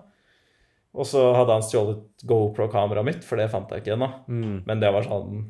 Og 0.94 1.06
så 1.06 1.22
hadde 1.36 1.54
han 1.54 1.62
stjålet 1.62 2.02
GoPro-kameraet 2.26 3.04
mitt, 3.06 3.22
for 3.24 3.36
det 3.38 3.48
fant 3.50 3.70
jeg 3.70 3.84
ikke 3.84 3.94
ennå. 3.94 4.10
Mm. 4.28 4.62
Men 4.66 4.80
det 4.82 4.90
var 4.92 5.02
sånn 5.06 5.44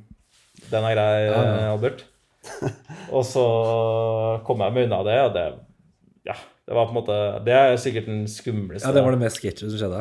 Den 0.71 0.87
er 0.87 0.95
grei, 0.95 1.11
Ja, 1.27 1.41
ja. 1.43 1.73
Albert. 1.73 2.05
Og 3.17 3.25
så 3.29 3.43
kom 4.47 4.63
jeg 4.65 4.73
meg 4.77 4.87
unna 4.89 5.03
det, 5.07 5.19
og 5.27 5.35
det 5.35 5.45
Ja, 6.29 6.37
det 6.69 6.77
var 6.77 6.87
på 6.89 6.95
en 6.95 6.99
måte 7.01 7.17
Det 7.45 7.53
er 7.53 7.77
sikkert 7.81 8.09
den 8.09 8.23
skumleste 8.31 8.89
ja, 8.89 8.95
det 8.97 9.03
var 9.05 9.13
det 9.13 9.21
mest 9.21 9.41
sketchy 9.41 9.69
som 9.69 9.77
skjedde. 9.81 10.01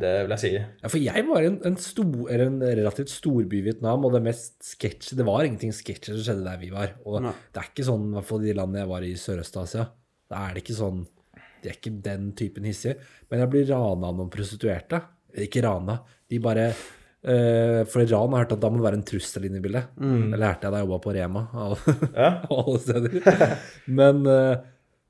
det 0.00 0.12
vil 0.24 0.34
jeg 0.34 0.42
si. 0.42 0.50
Ja, 0.58 0.90
for 0.90 0.98
jeg 1.00 1.24
var 1.28 1.44
i 1.44 1.48
en, 1.52 1.56
en, 1.70 1.76
stor, 1.80 2.26
eller 2.28 2.50
en 2.50 2.60
relativt 2.60 3.12
storby 3.14 3.60
i 3.60 3.64
Vietnam, 3.68 4.04
og 4.04 4.12
det 4.16 4.22
mest 4.26 4.56
sketchy 4.66 5.16
Det 5.16 5.26
var 5.28 5.44
ingenting 5.46 5.72
sketchy 5.76 6.12
som 6.12 6.24
skjedde 6.26 6.44
der 6.48 6.60
vi 6.60 6.70
var. 6.74 6.96
Og 7.06 7.20
Nei. 7.24 7.32
det 7.54 7.62
er 7.62 7.70
ikke 7.70 7.86
sånn, 7.88 8.08
i 8.10 8.16
hvert 8.18 8.28
fall 8.28 8.44
i 8.44 8.50
de 8.50 8.56
landene 8.58 8.82
jeg 8.82 8.90
var 8.92 9.06
i 9.06 9.12
Sørøst-Asia, 9.24 9.86
da 10.32 10.42
er 10.48 10.56
det 10.56 10.64
ikke 10.64 10.78
sånn 10.80 11.04
De 11.62 11.70
er 11.70 11.78
ikke 11.78 11.94
den 12.04 12.32
typen 12.36 12.66
hissige. 12.68 12.98
Men 13.30 13.44
jeg 13.44 13.52
blir 13.54 13.70
rana 13.70 14.10
av 14.10 14.18
noen 14.18 14.32
prostituerte. 14.32 15.00
Ikke 15.46 15.62
rana. 15.64 15.96
De 16.28 16.40
bare 16.42 16.66
eh, 16.74 16.82
For 17.24 18.04
ran 18.10 18.34
har 18.36 18.42
hørt 18.44 18.52
at 18.52 18.60
da 18.60 18.68
må 18.68 18.80
det 18.80 18.84
være 18.84 18.98
en 19.00 19.06
trussel 19.08 19.46
inne 19.48 19.60
i 19.60 19.64
bildet. 19.64 19.90
Det 19.96 20.38
lærte 20.40 20.66
jeg 20.66 20.74
da 20.74 20.80
jeg 20.82 20.86
jobba 20.88 20.98
på 21.06 21.14
Rema. 21.16 21.42
Av, 21.64 21.84
Ja. 22.24 22.30
alle 22.52 22.78
steder. 22.82 23.58
Men 24.00 24.20
eh, 24.28 24.56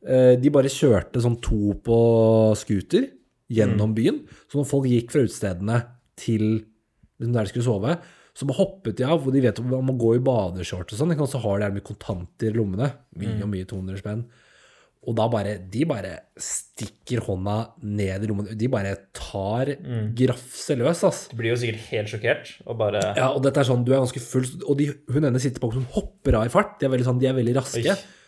eh, 0.07 0.33
de 0.39 0.53
bare 0.55 0.71
kjørte 0.71 1.23
sånn 1.25 1.41
to 1.43 1.75
på 1.85 1.99
scooter 2.61 3.09
gjennom 3.51 3.95
byen. 3.97 4.23
Så 4.49 4.61
når 4.61 4.71
folk 4.71 4.87
gikk 4.91 5.11
fra 5.15 5.25
utestedene 5.27 5.81
til 6.21 6.45
liksom 7.19 7.35
der 7.35 7.45
de 7.49 7.51
skulle 7.53 7.67
sove, 7.67 7.97
så 8.35 8.47
bare 8.49 8.59
hoppet 8.59 8.97
de 8.99 9.05
av, 9.07 9.21
for 9.23 9.31
de 9.35 9.43
vet 9.45 9.59
om 9.63 9.69
man 9.71 9.85
må 9.87 9.93
gå 9.99 10.17
i 10.17 10.23
badeshorts 10.25 10.95
og 10.97 10.99
sånn. 11.03 11.13
Så 11.31 11.39
har 11.45 11.61
de 11.63 11.69
med 11.77 11.85
kontanter 11.87 12.51
i 12.51 12.57
lommene. 12.57 12.89
Mye 13.19 13.43
og 13.45 13.51
mye 13.53 13.67
200 13.71 14.01
spenn. 14.03 14.25
Og 15.05 15.15
da 15.19 15.27
bare 15.29 15.57
De 15.71 15.85
bare 15.89 16.11
stikker 16.41 17.21
hånda 17.27 17.55
ned 17.85 18.25
i 18.25 18.29
lommen. 18.31 18.49
De 18.57 18.69
bare 18.73 18.95
tar 19.17 19.75
grafse 20.17 20.77
løs, 20.81 21.03
ass. 21.07 21.23
Du 21.31 21.37
blir 21.41 21.53
jo 21.53 21.59
sikkert 21.61 21.87
helt 21.91 22.13
sjokkert 22.13 22.53
og 22.65 22.79
bare 22.81 23.03
Ja, 23.19 23.31
og 23.35 23.43
dette 23.45 23.61
er 23.63 23.69
sånn, 23.69 23.85
du 23.85 23.93
er 23.93 24.01
ganske 24.03 24.23
full, 24.25 24.47
og 24.65 24.79
de, 24.81 24.91
hun 25.13 25.29
ene 25.29 25.43
sitter 25.43 25.61
på 25.63 25.73
som 25.75 25.85
hopper 25.97 26.39
av 26.41 26.49
i 26.49 26.53
fart. 26.53 26.79
De 26.81 26.89
er 26.89 26.95
veldig, 26.95 27.07
sånn, 27.11 27.21
de 27.23 27.29
er 27.31 27.37
veldig 27.37 27.57
raske. 27.59 27.85
Oi. 27.95 28.23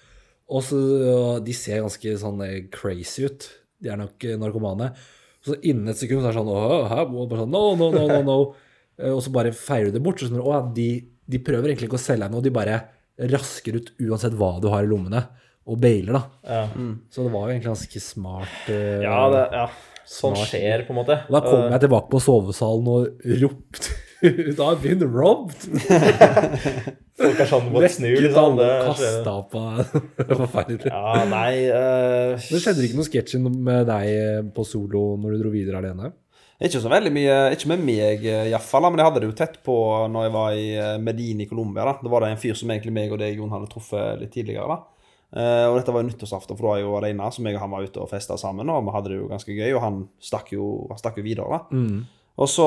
Og 0.57 0.63
så, 0.63 0.79
de 1.43 1.55
ser 1.59 1.83
ganske 1.83 2.17
sånn 2.23 2.43
eh, 2.47 2.59
crazy 2.71 3.25
ut. 3.27 3.49
De 3.83 3.91
er 3.91 3.99
nok 3.99 4.29
eh, 4.29 4.37
narkomane. 4.39 4.93
Så 5.47 5.57
innen 5.67 5.91
et 5.91 5.99
sekund 5.99 6.23
så 6.23 6.29
er 6.31 6.35
det 6.35 6.41
sånn 6.41 6.53
Åh, 6.53 6.87
hæ? 6.93 7.01
Og 7.09 7.29
bare 7.31 7.45
sånn, 7.45 7.53
no, 7.55 7.65
no, 7.79 7.91
no, 7.95 8.07
no, 8.13 8.23
no. 8.27 8.39
Eh, 8.97 9.13
Og 9.13 9.19
så 9.21 9.29
bare 9.29 9.51
feirer 9.53 9.91
du 9.91 9.99
det 9.99 10.01
bort. 10.07 10.23
Så 10.23 10.31
sånn, 10.31 10.39
å, 10.41 10.53
ja, 10.55 10.63
de, 10.73 10.87
de 11.29 11.41
prøver 11.45 11.69
egentlig 11.69 11.91
ikke 11.91 11.99
å 11.99 12.01
selge 12.01 12.25
deg 12.25 12.33
noe, 12.33 12.41
de 12.41 12.53
bare 12.55 12.79
rasker 13.29 13.77
ut 13.77 13.91
uansett 14.07 14.33
hva 14.37 14.55
du 14.61 14.71
har 14.73 14.87
i 14.87 14.89
lommene, 14.89 15.21
og 15.67 15.79
bailer, 15.83 16.17
da. 16.17 16.23
Ja, 16.47 16.65
Så 17.11 17.27
det 17.27 17.33
var 17.35 17.47
jo 17.47 17.55
egentlig 17.55 17.73
ganske 17.73 18.03
smart. 18.03 18.59
Uh, 18.69 19.03
ja, 19.03 19.21
det, 19.33 19.45
ja. 19.59 19.67
sånn 20.07 20.37
Smart. 20.37 20.51
skjer, 20.53 20.85
på 20.87 20.95
en 20.95 21.01
måte. 21.03 21.21
og 21.27 21.39
da 21.39 21.45
kom 21.45 21.65
jeg 21.75 21.85
tilbake 21.87 22.13
på 22.13 22.23
sovesalen 22.23 22.91
og 22.93 23.31
ropte 23.43 24.03
ut 24.27 24.61
I've 24.63 24.81
been 24.81 25.03
robbed! 25.13 25.67
Folk 27.17 27.41
er 27.41 27.49
sånn 27.49 27.71
mot 27.73 27.85
snu, 27.89 28.09
Vekket 28.13 28.29
liksom. 28.29 28.43
alle 28.43 28.69
og 28.69 28.87
kasta 28.91 29.35
på 29.53 29.65
Det 30.29 30.39
forferdelig. 30.43 30.93
Ja, 30.93 31.25
nei 31.29 31.51
uh... 31.69 32.37
Det 32.37 32.61
skjedde 32.63 32.87
ikke 32.87 33.01
noe 33.01 33.09
sketsj 33.09 33.41
med 33.43 33.91
deg 33.91 34.53
på 34.57 34.65
solo 34.69 35.09
når 35.21 35.37
du 35.37 35.45
dro 35.45 35.53
videre 35.55 35.83
alene? 35.83 36.13
Ikke 36.57 36.81
så 36.81 36.89
veldig 36.89 37.11
mye, 37.13 37.33
ikke 37.53 37.69
med 37.69 37.83
meg 37.85 38.23
eh, 38.25 38.47
iallfall, 38.49 38.87
men 38.89 39.03
jeg 39.03 39.11
hadde 39.11 39.21
det 39.21 39.29
jo 39.29 39.37
tett 39.37 39.59
på 39.65 39.75
når 40.09 40.25
jeg 40.25 40.33
var 40.33 40.55
i 40.57 40.69
eh, 40.81 40.93
Medin 41.05 41.43
i 41.45 41.49
Colombia. 41.51 41.85
da. 41.85 41.99
Da 42.01 42.13
var 42.13 42.25
det 42.25 42.31
en 42.33 42.41
fyr 42.41 42.57
som 42.57 42.73
egentlig 42.73 42.95
meg 42.97 43.13
og 43.13 43.21
deg, 43.21 43.37
Jon, 43.37 43.53
hadde 43.53 43.69
truffet 43.69 44.23
litt 44.23 44.33
tidligere. 44.33 44.65
da. 44.73 44.96
Eh, 45.35 45.65
og 45.67 45.75
dette 45.79 45.91
var 45.93 46.05
jo 46.05 46.09
nyttårsaften, 46.11 46.55
for 46.57 46.63
da 46.63 46.69
var 46.71 46.77
jeg 46.79 46.87
jo 46.87 46.97
alene, 47.01 47.31
så 47.35 47.43
meg 47.43 47.57
og 47.59 47.65
han 47.65 47.73
var 47.75 47.83
ute 47.89 48.01
og 48.05 48.11
festa 48.13 48.37
sammen. 48.39 48.71
Og 48.71 48.85
vi 48.87 48.95
hadde 48.95 49.11
det 49.13 49.19
jo 49.19 49.27
ganske 49.33 49.57
gøy, 49.57 49.73
og 49.75 49.83
han 49.83 49.99
stakk 50.23 50.53
jo, 50.55 50.69
han 50.93 51.01
stakk 51.03 51.19
jo 51.19 51.27
videre. 51.27 51.59
da. 51.59 51.83
Og 52.37 52.49
så 52.53 52.65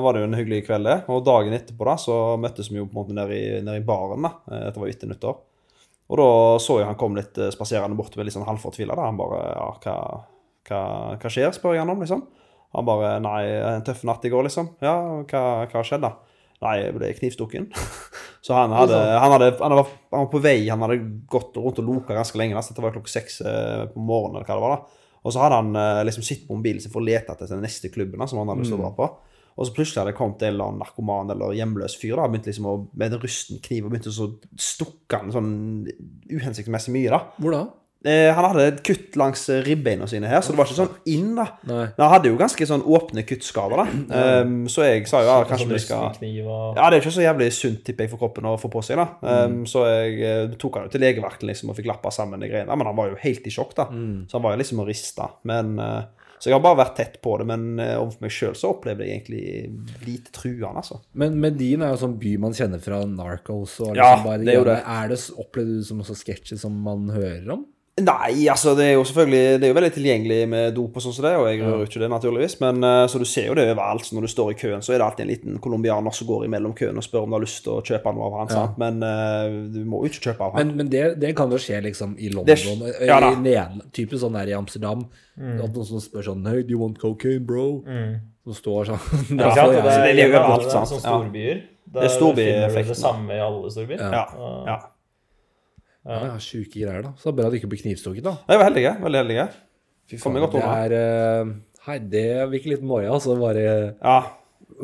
var 0.00 0.14
det 0.16 0.22
jo 0.24 0.28
en 0.30 0.38
hyggelig 0.38 0.62
kveld, 0.66 0.88
det. 0.88 0.98
Og 1.12 1.24
dagen 1.26 1.52
etterpå 1.52 1.84
da, 1.84 1.94
så 2.00 2.14
møttes 2.40 2.70
vi 2.72 2.78
jo 2.80 2.86
på 2.88 2.96
en 2.96 3.00
måte 3.02 3.16
nede 3.16 3.36
i, 3.36 3.60
nede 3.62 3.82
i 3.82 3.84
baren. 3.84 4.24
da. 4.24 4.32
Eh, 4.50 4.64
Dette 4.68 4.80
var 4.80 4.88
etter 4.92 5.10
nyttår. 5.12 5.36
Og 6.12 6.18
da 6.20 6.28
så 6.60 6.78
jeg 6.80 6.86
han 6.88 6.98
kom 7.00 7.14
litt 7.16 7.38
spaserende 7.54 7.96
bort 7.96 8.16
med 8.16 8.26
litt 8.26 8.34
sånn 8.36 8.44
halvfortvila. 8.48 8.96
Han 9.00 9.16
bare 9.20 9.38
Ja, 9.54 9.68
hva, 9.84 9.96
hva, 10.68 10.80
hva 11.20 11.30
skjer? 11.32 11.52
spør 11.56 11.72
jeg 11.76 11.80
han 11.84 11.90
om, 11.94 12.00
liksom. 12.04 12.26
Han 12.74 12.84
bare 12.88 13.14
Nei, 13.24 13.40
en 13.70 13.84
tøff 13.86 14.02
natt 14.04 14.24
i 14.24 14.32
går, 14.32 14.44
liksom. 14.48 14.68
Ja, 14.84 14.96
hva, 15.24 15.42
hva 15.70 15.84
skjedde? 15.86 16.10
Nei, 16.62 16.74
jeg 16.80 16.94
ble 16.96 17.10
knivstukken. 17.18 17.68
så 18.44 18.56
han 18.56 18.74
hadde, 18.76 18.98
han, 18.98 19.34
hadde, 19.34 19.50
han, 19.58 19.76
var, 19.78 19.90
han 20.14 20.26
var 20.26 20.30
på 20.32 20.42
vei, 20.44 20.58
han 20.68 20.84
hadde 20.86 21.00
gått 21.30 21.56
rundt 21.60 21.80
og 21.82 21.88
loka 21.88 22.16
ganske 22.16 22.38
lenge. 22.40 22.56
det 22.56 22.64
så 22.64 22.74
dette 22.74 22.84
var 22.84 22.94
klokka 22.94 23.14
seks 23.16 23.40
eh, 23.44 23.84
på 23.92 24.00
morgenen, 24.00 24.40
eller 24.40 24.48
hva 24.48 24.58
det 24.58 24.66
var. 24.66 24.76
da. 24.78 25.04
Og 25.24 25.32
så 25.34 25.40
hadde 25.40 25.60
han 25.60 25.78
eh, 25.80 26.02
liksom 26.08 26.26
sittet 26.26 26.48
på 26.48 26.58
mobilen 26.58 26.82
sin 26.84 26.92
for 26.92 27.02
å 27.02 27.08
lete 27.08 27.32
etter 27.32 27.52
den 27.52 27.64
neste 27.64 27.90
klubben 27.92 28.20
da, 28.20 28.28
som 28.30 28.40
han 28.40 28.52
hadde 28.52 28.64
lyst 28.64 28.74
til 28.74 28.80
å 28.80 28.84
dra 28.84 28.92
på. 28.96 29.08
Og 29.54 29.68
så 29.68 29.74
plutselig 29.76 30.00
hadde 30.00 30.10
det 30.10 30.18
kommet 30.18 30.42
en 30.42 30.50
eller 30.50 30.70
annen 30.70 30.82
narkoman 30.82 31.30
eller 31.30 31.54
hjemløs 31.54 31.94
fyr 32.00 32.18
da, 32.18 32.26
begynte 32.30 32.50
liksom 32.50 32.66
å, 32.66 32.74
med 32.98 33.12
en 33.14 33.22
rusten 33.22 33.60
kniv 33.62 33.86
og 33.86 33.92
begynte 33.94 34.10
å 34.10 34.28
stukke 34.58 35.20
han 35.20 35.30
sånn 35.34 35.52
uhensiktsmessig 36.32 36.94
mye. 36.96 37.12
da. 37.14 37.20
Hvor 37.38 37.54
da? 37.54 37.62
Eh, 38.04 38.28
han 38.36 38.44
hadde 38.44 38.64
et 38.68 38.80
kutt 38.84 39.14
langs 39.16 39.46
eh, 39.48 39.62
ribbeina 39.64 40.04
sine 40.10 40.28
her, 40.28 40.42
så 40.44 40.52
det 40.52 40.58
var 40.58 40.68
ikke 40.68 40.76
sånn 40.76 40.96
inn, 41.08 41.30
da. 41.38 41.46
Nei. 41.64 41.86
Men 41.86 42.02
han 42.02 42.10
hadde 42.12 42.28
jo 42.28 42.36
ganske 42.36 42.66
sånn 42.68 42.82
åpne 42.84 43.24
kuttskader, 43.24 43.80
da. 43.80 43.86
Um, 44.44 44.66
så 44.68 44.84
jeg 44.84 45.06
sa 45.08 45.22
jo 45.24 45.30
ja, 45.30 45.36
kanskje 45.48 45.64
Sånn 45.64 45.72
vi 45.72 45.80
skal 45.80 46.26
Ja, 46.76 46.90
det 46.92 46.98
er 46.98 47.00
ikke 47.00 47.14
så 47.16 47.24
jævlig 47.24 47.48
sunt, 47.56 47.80
tipper 47.86 48.04
jeg, 48.04 48.12
for 48.12 48.20
kroppen 48.20 48.50
å 48.50 48.58
få 48.60 48.68
på 48.74 48.82
seg, 48.84 49.00
da. 49.00 49.06
Um, 49.46 49.62
så 49.68 49.86
jeg 49.88 50.20
eh, 50.20 50.58
tok 50.60 50.76
han 50.76 50.84
jo 50.90 50.92
til 50.92 51.04
legevakten 51.06 51.48
liksom, 51.48 51.72
og 51.72 51.80
fikk 51.80 51.88
lappa 51.94 52.12
sammen 52.12 52.44
de 52.44 52.52
greiene. 52.52 52.76
Men 52.76 52.92
han 52.92 53.00
var 53.00 53.08
jo 53.14 53.16
helt 53.24 53.48
i 53.48 53.54
sjokk, 53.54 53.72
da. 53.80 53.88
Så 53.88 54.36
han 54.36 54.44
var 54.44 54.52
jo 54.52 54.60
liksom 54.60 54.84
og 54.84 54.90
rista. 54.92 55.30
Men 55.48 55.74
uh, 55.80 56.28
Så 56.36 56.50
jeg 56.50 56.58
har 56.58 56.64
bare 56.66 56.82
vært 56.82 56.98
tett 57.00 57.20
på 57.24 57.38
det, 57.40 57.48
men 57.48 57.78
overfor 57.80 58.26
meg 58.26 58.32
sjøl 58.36 58.56
så 58.60 58.74
opplevde 58.74 59.06
jeg 59.08 59.22
egentlig 59.22 60.04
lite 60.04 60.34
truende, 60.36 60.76
altså. 60.76 61.00
Men 61.16 61.38
Medin 61.40 61.86
er 61.86 61.94
jo 61.94 62.02
sånn 62.04 62.18
by 62.20 62.34
man 62.42 62.56
kjenner 62.58 62.84
fra 62.84 63.00
Narcos. 63.08 63.78
Og 63.80 63.96
Ja, 63.96 64.10
liksom 64.12 64.28
bare, 64.28 64.42
det 64.44 64.52
er 64.52 64.60
jo 64.60 64.66
det. 64.68 64.82
Er 64.84 65.14
det 65.14 65.22
opplevd 65.40 65.78
du 65.78 65.86
som 65.88 66.04
sketsjer 66.04 66.60
som 66.60 66.76
man 66.84 67.08
hører 67.14 67.54
om? 67.56 67.64
Nei, 67.94 68.48
altså 68.50 68.72
det 68.74 68.88
er 68.88 68.94
jo 68.96 69.04
selvfølgelig 69.06 69.60
Det 69.62 69.66
er 69.66 69.70
jo 69.70 69.74
veldig 69.76 69.90
tilgjengelig 69.94 70.38
med 70.50 70.72
dop 70.74 70.96
og 70.98 71.02
sånn 71.04 71.12
som 71.14 71.22
det, 71.28 71.30
og 71.38 71.44
jeg 71.46 71.60
rører 71.62 71.84
jo 71.84 71.86
ikke 71.86 72.00
det, 72.02 72.08
naturligvis. 72.10 72.56
Men 72.58 72.82
eh, 72.82 73.02
så 73.06 73.20
du 73.22 73.24
ser 73.30 73.46
jo 73.46 73.54
det 73.54 73.68
overalt. 73.70 74.08
Når 74.10 74.24
du 74.26 74.30
står 74.32 74.48
i 74.50 74.56
køen, 74.58 74.82
så 74.82 74.94
er 74.94 74.98
det 74.98 75.04
alltid 75.06 75.22
en 75.22 75.30
liten 75.30 75.60
colombianer 75.62 76.10
som 76.18 76.26
går 76.26 76.42
imellom 76.48 76.74
køen 76.74 76.98
og 76.98 77.04
spør 77.06 77.22
om 77.22 77.30
du 77.30 77.36
har 77.38 77.44
lyst 77.44 77.60
til 77.62 77.76
å 77.76 77.84
kjøpe 77.86 78.14
noe 78.16 78.26
av 78.26 78.34
han, 78.40 78.50
sant? 78.50 78.80
Men 78.82 78.98
uh, 78.98 79.70
du 79.70 79.78
må 79.86 80.00
jo 80.02 80.10
ikke 80.10 80.24
kjøpe 80.26 80.42
av 80.48 80.56
han. 80.58 80.66
Men, 80.72 80.76
men 80.82 80.90
det, 80.90 81.04
det 81.22 81.30
kan 81.38 81.54
jo 81.54 81.60
skje 81.62 81.78
liksom 81.86 82.16
i 82.18 82.32
Det- 82.34 82.56
London, 82.66 82.90
ja 83.06 83.20
da. 83.22 83.28
i 83.30 83.38
Nederland, 83.44 83.84
typisk 83.94 84.24
sånn 84.24 84.40
der 84.40 84.50
i 84.50 84.56
Amsterdam. 84.58 85.04
At 85.38 85.70
noen 85.78 85.86
som 85.86 86.02
spør 86.02 86.26
sånn 86.32 86.42
Hey, 86.50 86.64
do 86.66 86.74
you 86.74 86.80
want 86.82 86.98
cocaine, 86.98 87.44
bro? 87.46 87.68
Som 88.44 88.58
står 88.58 88.90
sånn. 88.90 89.06
Ja, 89.38 89.52
ja, 89.52 89.54
sant? 89.54 89.60
får 89.60 89.70
Og 89.70 89.74
jeg- 89.74 89.84
det 89.84 89.94
er, 89.94 90.02
det 90.02 90.10
er 90.10 90.10
det, 90.10 90.16
det 90.16 90.26
er 90.26 90.42
overalt, 90.42 90.66
sånn 90.74 90.90
sant? 90.90 91.30
Det 91.94 92.02
er 92.02 92.10
storbyer. 92.10 92.74
Det, 92.74 92.84
det 92.90 92.98
samme 92.98 93.38
i 93.38 93.38
alle 93.38 93.70
storbyer. 93.70 94.02
ja, 94.02 94.24
ja. 94.66 94.76
Ja, 96.04 96.18
ja, 96.28 96.36
Sjuke 96.42 96.74
greier, 96.82 97.02
da. 97.02 97.12
Så 97.16 97.32
bra 97.34 97.46
at 97.48 97.52
du 97.54 97.58
ikke 97.60 97.70
blir 97.72 97.80
knivstukket, 97.82 98.22
da. 98.26 98.36
Jeg 98.48 98.58
var 98.60 98.66
heldige. 98.68 98.94
Veldig 99.00 99.20
heldige. 99.22 99.48
Fy 100.10 100.16
faen, 100.20 100.34
godt 100.44 100.52
det 100.58 100.64
er 100.68 100.92
eh, 101.00 101.52
Hei, 101.86 101.98
det 101.98 102.26
virker 102.52 102.74
litt 102.74 102.82
noia, 102.84 103.10
altså. 103.12 103.36
Bare 103.40 103.94
Ja. 104.02 104.18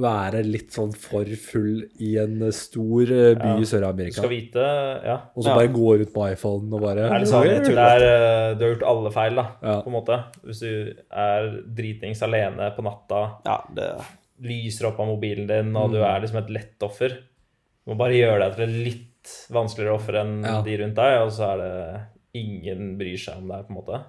være 0.01 0.44
litt 0.47 0.70
sånn 0.70 0.92
for 0.94 1.24
full 1.36 1.80
i 2.01 2.12
en 2.22 2.44
stor 2.52 3.05
by 3.10 3.34
by 3.40 3.55
i 3.59 3.64
Sør-Amerika. 3.66 4.20
skal 4.20 4.28
vite 4.30 4.64
Ja. 5.05 5.16
Og 5.34 5.42
så 5.44 5.48
Ja. 5.51 5.55
bare 5.56 5.68
gå 5.68 5.98
rundt 5.98 6.14
med 6.14 6.32
iPhone 6.32 6.72
og 6.72 6.80
bare 6.80 6.94
Det 6.94 7.10
er 7.10 7.18
litt 7.18 7.28
sånn, 7.28 7.64
det 7.64 7.76
er, 7.76 8.05
eh, 8.06 8.55
du 8.55 8.64
har 8.64 8.74
gjort 8.76 8.86
alle 8.88 9.10
feil, 9.10 9.34
da, 9.34 9.47
Ja. 9.62 9.80
på 9.82 9.86
en 9.88 9.92
måte. 9.92 10.24
Hvis 10.47 10.60
du 10.60 10.94
er 11.10 11.62
dritings 11.74 12.22
alene 12.22 12.70
på 12.76 12.82
natta, 12.82 13.36
ja, 13.44 13.62
det 13.74 14.01
lyser 14.42 14.86
opp 14.88 15.01
av 15.01 15.06
mobilen 15.09 15.47
din, 15.47 15.74
og 15.76 15.90
Mm. 15.90 15.92
du 15.92 15.98
er 16.02 16.20
liksom 16.20 16.38
et 16.38 16.51
lett 16.51 16.78
offer. 16.82 17.09
Du 17.86 17.92
må 17.94 17.98
bare 17.98 18.12
gjøre 18.12 18.38
deg 18.40 18.56
til 18.56 18.64
et 18.68 18.84
litt 18.86 19.06
vanskeligere 19.52 19.94
offer 19.94 20.20
enn 20.20 20.42
Ja. 20.44 20.62
de 20.62 20.76
rundt 20.78 20.94
deg, 20.97 21.20
og 21.22 21.30
så 21.32 21.52
er 21.55 21.56
det 21.59 22.01
ingen 22.34 22.97
bryr 22.98 23.18
seg 23.18 23.38
om 23.38 23.48
deg, 23.48 23.66
på 23.66 23.70
en 23.70 23.76
måte. 23.82 24.01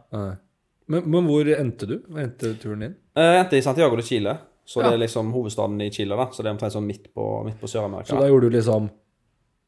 Men, 0.91 1.03
men 1.09 1.25
hvor 1.27 1.47
endte 1.57 1.88
du? 1.88 1.99
Hvor 2.07 2.19
endte 2.23 2.53
turen 2.59 2.79
din? 2.79 2.95
Jeg 3.15 3.39
endte 3.45 3.57
i 3.57 3.61
Santiago 3.61 3.95
de 3.95 4.03
Chile. 4.03 4.38
Så 4.65 4.81
Ja. 4.81 4.89
det 4.89 4.93
er 4.93 5.07
liksom 5.07 5.31
hovedstaden 5.33 5.81
i 5.81 5.89
Chile, 5.89 6.15
da. 6.15 6.25
Så 6.31 6.43
det 6.43 6.47
er 6.51 6.53
omtrent 6.55 6.71
sånn 6.75 6.85
midt 6.88 7.13
på, 7.13 7.43
midt 7.45 7.59
på 7.59 7.67
Sør-Amerika. 7.67 8.13
Så 8.13 8.19
da 8.19 8.27
gjorde 8.27 8.49
du 8.49 8.57
liksom 8.57 8.89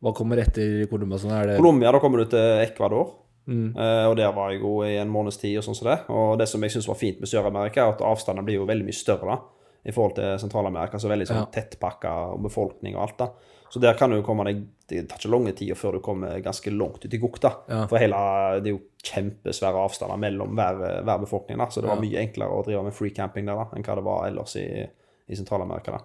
Hva 0.04 0.12
kommer 0.14 0.38
etter 0.38 0.86
Colombia? 0.90 1.18
Sånn 1.18 1.32
er 1.32 1.48
det 1.48 1.58
Colombia, 1.58 1.92
da 1.92 2.00
kommer 2.00 2.18
du 2.20 2.26
til 2.26 2.60
Ecuador. 2.62 3.14
Mm. 3.48 3.74
Uh, 3.76 4.10
og 4.10 4.16
der 4.18 4.32
var 4.34 4.52
jeg 4.52 4.62
jo 4.62 4.82
i 4.84 4.98
en 5.00 5.10
måneds 5.10 5.38
tid 5.40 5.58
og 5.58 5.64
sånn 5.64 5.76
som 5.76 5.88
det. 5.88 6.00
Og 6.10 6.38
det 6.40 6.48
som 6.48 6.62
jeg 6.62 6.72
syns 6.72 6.88
var 6.88 6.96
fint 6.96 7.20
med 7.20 7.28
Sør-Amerika, 7.30 7.78
er 7.86 7.94
at 7.94 8.02
avstanden 8.02 8.44
blir 8.46 8.56
jo 8.60 8.66
veldig 8.68 8.84
mye 8.86 8.96
større 8.96 9.26
da, 9.32 9.38
i 9.86 9.92
forhold 9.92 10.16
til 10.16 10.38
Sentral-Amerika. 10.44 11.00
Så 11.00 11.08
veldig 11.12 11.28
sånn 11.28 11.40
Ja. 11.42 11.46
tettpakka 11.46 12.36
befolkning 12.44 12.96
og 12.96 13.02
alt, 13.02 13.18
da. 13.18 13.30
Så 13.74 13.80
der 13.82 13.96
kan 13.98 14.12
du 14.14 14.20
komme 14.22 14.44
deg 14.46 14.60
Det 14.86 15.00
tar 15.10 15.18
ikke 15.18 15.32
lange 15.34 15.52
tid 15.58 15.72
før 15.74 15.96
du 15.98 16.04
kommer 16.06 16.38
ganske 16.46 16.70
langt 16.70 17.02
ut 17.02 17.14
i 17.14 17.18
Gokta. 17.18 17.50
Ja. 17.66 17.86
For 17.90 17.98
hele, 17.98 18.18
det 18.62 18.70
er 18.70 18.76
jo 18.76 18.84
kjempesvære 19.02 19.80
avstander 19.82 20.20
mellom 20.22 20.54
hver, 20.60 20.82
hver 21.02 21.24
befolkning, 21.24 21.58
da. 21.58 21.66
Så 21.74 21.82
det 21.82 21.90
var 21.90 22.02
mye 22.04 22.22
enklere 22.22 22.54
å 22.54 22.62
drive 22.68 22.84
med 22.86 22.94
free 22.94 23.16
camping 23.16 23.50
der 23.50 23.58
da, 23.58 23.66
enn 23.74 23.86
hva 23.88 23.96
det 23.98 24.04
var 24.06 24.28
ellers 24.28 24.54
i, 24.62 24.68
i 24.86 25.40
Sentral-Amerika. 25.40 25.96
da. 25.98 26.04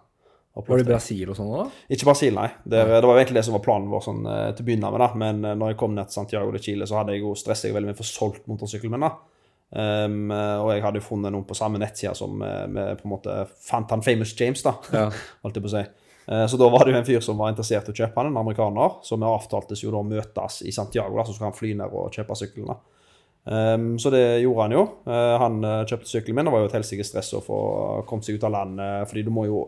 Var 0.66 0.80
det 0.80 0.88
Brasil 0.88 1.28
og 1.28 1.36
sånn 1.36 1.52
da? 1.52 1.66
Ikke 1.92 2.08
Brasil, 2.08 2.32
nei. 2.34 2.48
Det, 2.64 2.80
det 2.88 3.04
var 3.04 3.20
egentlig 3.20 3.38
det 3.42 3.44
som 3.50 3.58
var 3.58 3.64
planen 3.66 3.92
vår 3.92 4.06
sånn, 4.08 4.24
eh, 4.24 4.48
til 4.56 4.64
å 4.64 4.70
begynne 4.70 4.94
med. 4.94 5.04
da. 5.04 5.10
Men 5.26 5.44
eh, 5.44 5.58
når 5.60 5.74
jeg 5.74 5.80
kom 5.84 5.94
ned 5.94 6.08
til 6.08 6.20
Santiago 6.22 6.56
de 6.56 6.64
Chile, 6.64 6.88
så 6.88 7.02
hadde 7.02 7.14
jeg 7.14 7.26
jo 7.26 7.36
stresset 7.38 7.74
veldig 7.76 7.92
med 7.92 7.98
å 7.98 8.00
få 8.00 8.08
solgt 8.08 8.48
motorsykkelen 8.50 8.96
min. 8.96 9.06
da. 9.06 9.12
Um, 9.68 10.30
og 10.32 10.70
jeg 10.72 10.80
hadde 10.80 10.96
jo 10.96 11.04
funnet 11.04 11.34
noen 11.34 11.44
på 11.44 11.52
samme 11.52 11.76
nettside 11.76 12.14
som 12.16 12.40
vi 12.40 12.84
på 12.96 13.04
en 13.04 13.12
måte 13.12 13.34
fant 13.60 13.90
han 13.92 14.00
Famous 14.00 14.32
James, 14.32 14.64
da. 14.64 14.78
Ja. 14.94 15.10
holdt 15.44 15.60
jeg 15.60 15.66
på 15.66 15.68
å 15.68 15.76
si. 15.76 15.82
Eh, 16.28 16.46
Så 16.46 16.56
da 16.56 16.68
var 16.68 16.84
det 16.84 16.92
jo 16.92 16.98
en 16.98 17.08
fyr 17.08 17.20
som 17.24 17.40
var 17.40 17.52
interessert 17.52 17.88
i 17.88 17.94
å 17.94 17.96
kjøpe 17.96 18.20
han, 18.20 18.30
en 18.32 18.42
amerikaner. 18.42 19.00
Så 19.02 19.16
vi 19.16 19.28
avtaltes 19.28 19.82
jo 19.82 19.92
da 19.94 20.02
å 20.02 20.06
møtes 20.06 20.60
i 20.62 20.74
Santiago, 20.74 21.16
da, 21.16 21.24
så 21.24 21.34
skulle 21.34 21.50
han 21.52 21.58
fly 21.58 21.74
ned 21.78 21.94
og 21.94 22.12
kjøpe 22.14 22.36
sykkelen. 22.36 22.80
Um, 23.48 23.94
så 23.96 24.10
det 24.12 24.42
gjorde 24.42 24.66
han 24.66 24.74
jo. 24.76 24.82
Uh, 25.08 25.34
han 25.40 25.62
eh, 25.64 25.84
kjøpte 25.88 26.10
sykkelen 26.10 26.36
min. 26.36 26.48
Det 26.50 26.52
var 26.52 26.64
jo 26.64 26.68
et 26.68 26.76
helsike 26.76 27.06
stress 27.06 27.32
å 27.38 27.44
få 27.44 27.60
kommet 28.08 28.28
seg 28.28 28.36
ut 28.36 28.44
av 28.44 28.52
landet, 28.52 29.08
fordi 29.08 29.24
du 29.24 29.32
må 29.32 29.46
jo 29.48 29.62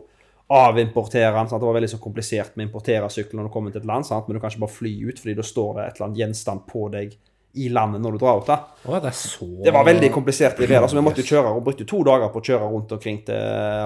avimportere 0.51 1.31
den. 1.33 1.49
Det 1.49 1.65
var 1.65 1.77
veldig 1.79 1.89
så 1.89 2.01
komplisert 2.03 2.57
med 2.59 2.67
å 2.67 2.69
importere 2.69 3.09
sykkelen 3.09 3.41
når 3.41 3.49
du 3.49 3.53
kommer 3.55 3.73
til 3.73 3.81
et 3.81 3.89
land, 3.89 4.05
sant? 4.05 4.27
men 4.27 4.37
du 4.37 4.43
kan 4.43 4.51
ikke 4.51 4.65
bare 4.67 4.75
fly 4.75 4.91
ut, 5.07 5.21
fordi 5.23 5.37
da 5.39 5.45
står 5.47 5.77
det 5.77 5.85
et 5.85 5.97
eller 5.97 6.09
annet 6.09 6.21
gjenstand 6.21 6.65
på 6.67 6.85
deg 6.93 7.15
i 7.53 7.67
landet 7.69 8.01
når 8.01 8.15
du 8.15 8.19
drar 8.21 8.39
ut. 8.39 8.47
da. 8.47 8.57
Å, 8.85 8.99
det 9.03 9.09
er 9.09 9.17
så 9.17 9.47
Det 9.65 9.73
var 9.75 9.85
veldig 9.87 10.09
komplisert 10.13 10.59
i 10.61 10.67
det. 10.69 10.77
Altså, 10.79 10.97
Vi 10.97 11.03
måtte 11.03 11.23
jo 11.23 11.33
kjøre 11.33 11.51
og 11.57 11.63
brukte 11.65 11.87
to 11.89 11.99
dager 12.07 12.31
på 12.31 12.39
å 12.39 12.45
kjøre 12.47 12.69
rundt 12.71 12.95
omkring 12.95 13.19
til 13.27 13.35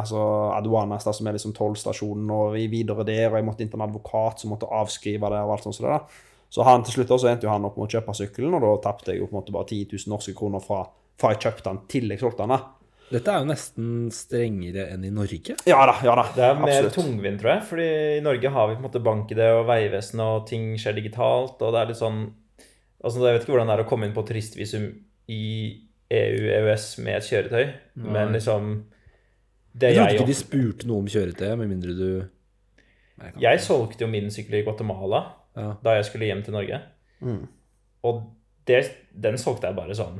altså, 0.01 0.21
Aduanas, 0.55 1.07
da, 1.07 1.13
som 1.15 1.27
er 1.29 1.37
liksom 1.37 1.55
tollstasjonen, 1.57 2.29
og 2.35 2.53
vi 2.53 2.67
videre 2.71 3.07
der. 3.07 3.31
Og 3.31 3.39
jeg 3.39 3.47
måtte 3.47 3.65
inn 3.65 3.73
til 3.73 3.81
en 3.81 3.87
advokat 3.87 4.43
som 4.43 4.53
måtte 4.53 4.69
avskrive 4.69 5.33
det. 5.33 5.41
og 5.41 5.55
alt 5.55 5.65
sånt. 5.65 5.79
Så, 5.79 5.87
det, 5.87 5.97
da. 5.97 6.45
så 6.53 6.69
han 6.69 6.85
til 6.85 6.99
slutt 6.99 7.15
også 7.17 7.25
så 7.25 7.33
endte 7.33 7.49
jo 7.49 7.53
han 7.55 7.65
opp 7.65 7.79
med 7.79 7.89
å 7.89 7.97
kjøpe 7.97 8.17
sykkelen, 8.21 8.53
og 8.57 8.65
da 8.67 8.75
tapte 8.85 9.13
jeg 9.13 9.23
jo 9.23 9.29
på 9.31 9.35
en 9.35 9.41
måte 9.41 9.55
bare 9.55 9.69
10 9.71 9.97
000 9.97 10.13
norske 10.13 10.37
kroner 10.37 10.63
fra, 10.63 10.85
fra 11.19 11.33
jeg 11.33 11.45
kjøpte 11.47 11.69
den 11.71 11.85
til 11.89 12.13
jeg 12.13 12.21
solgte 12.21 12.45
den. 12.45 12.57
da. 12.57 12.75
Dette 13.05 13.29
er 13.29 13.43
jo 13.43 13.49
nesten 13.51 13.89
strengere 14.13 14.87
enn 14.95 15.03
i 15.05 15.11
Norge. 15.13 15.53
Ja 15.69 15.83
da, 15.85 15.93
ja 16.01 16.15
da. 16.17 16.23
Det 16.33 16.45
er 16.47 16.55
mer 16.57 16.71
absolutt. 16.79 16.95
tungvint, 16.97 17.37
tror 17.41 17.51
jeg. 17.51 17.65
Fordi 17.69 17.89
i 18.15 18.23
Norge 18.25 18.53
har 18.55 18.69
vi 18.69 18.77
på 18.77 18.81
en 18.81 18.87
måte 18.87 19.01
bank-ID 19.05 19.41
og 19.45 19.67
Vegvesenet, 19.69 20.25
og 20.25 20.47
ting 20.49 20.71
skjer 20.81 20.97
digitalt. 20.97 21.61
Og 21.61 21.75
det 21.75 21.83
er 21.83 21.91
litt 21.91 22.01
sånn 22.01 22.23
Altså, 23.05 23.21
Jeg 23.21 23.35
vet 23.37 23.43
ikke 23.45 23.53
hvordan 23.53 23.69
det 23.69 23.75
er 23.77 23.83
å 23.85 23.87
komme 23.89 24.07
inn 24.09 24.15
på 24.15 24.23
turistvisum 24.25 24.85
i 25.29 25.41
EU, 26.11 26.41
EØS 26.57 26.85
med 27.05 27.15
et 27.19 27.27
kjøretøy, 27.29 27.65
men 28.01 28.33
liksom 28.33 28.71
Det 29.77 29.91
Jeg 29.93 29.97
trodde 29.97 30.15
ikke 30.19 30.29
de 30.31 30.37
spurte 30.37 30.87
noe 30.89 31.03
om 31.03 31.07
kjøretøyet, 31.09 31.57
med 31.59 31.67
mindre 31.69 31.95
du 31.97 32.07
Nei, 33.21 33.31
Jeg 33.45 33.61
solgte 33.63 34.03
jo 34.05 34.07
min 34.11 34.29
sykkel 34.33 34.59
i 34.59 34.63
Guatemala 34.67 35.23
Ja. 35.55 35.75
da 35.83 35.93
jeg 35.95 36.05
skulle 36.09 36.25
hjem 36.27 36.41
til 36.43 36.51
Norge. 36.53 36.81
Mm. 37.21 37.47
Og 38.03 38.23
det, 38.67 38.81
den 39.15 39.37
solgte 39.39 39.69
jeg 39.69 39.75
bare 39.77 39.95
sånn. 39.95 40.17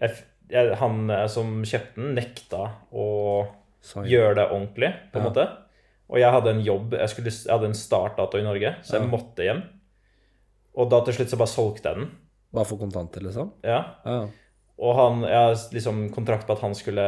Jeg, 0.00 0.14
jeg, 0.48 0.70
han 0.80 1.10
eh, 1.10 1.26
som 1.28 1.58
kjøpte 1.62 1.96
den, 2.00 2.14
nekta 2.16 2.62
å 2.96 3.04
gjøre 4.08 4.34
det 4.38 4.46
ordentlig, 4.50 4.88
på 5.12 5.18
en 5.20 5.26
Ja. 5.26 5.28
måte. 5.28 5.44
Og 6.08 6.18
jeg 6.18 6.32
hadde 6.32 6.50
en 6.54 6.62
jobb, 6.64 6.94
jeg, 6.96 7.08
skulle, 7.12 7.30
jeg 7.30 7.52
hadde 7.52 7.68
en 7.70 7.76
startdato 7.76 8.38
i 8.40 8.42
Norge, 8.46 8.72
så 8.82 8.96
jeg 8.96 9.02
Ja. 9.04 9.10
måtte 9.12 9.44
hjem. 9.44 9.62
Og 10.80 10.88
da 10.92 11.02
til 11.06 11.18
slutt 11.18 11.32
så 11.32 11.38
bare 11.40 11.52
solgte 11.52 11.90
jeg 11.92 12.00
den. 12.00 12.08
Bare 12.56 12.66
for 12.66 12.80
kontanter, 12.80 13.22
liksom? 13.26 13.52
Ja. 13.66 13.82
Ja. 14.06 14.20
Og 14.80 14.96
han, 14.96 15.20
jeg 15.28 15.36
har 15.36 15.58
liksom 15.76 16.06
kontrakt 16.14 16.46
på 16.48 16.56
at 16.56 16.62
han 16.64 16.74
skulle 16.78 17.04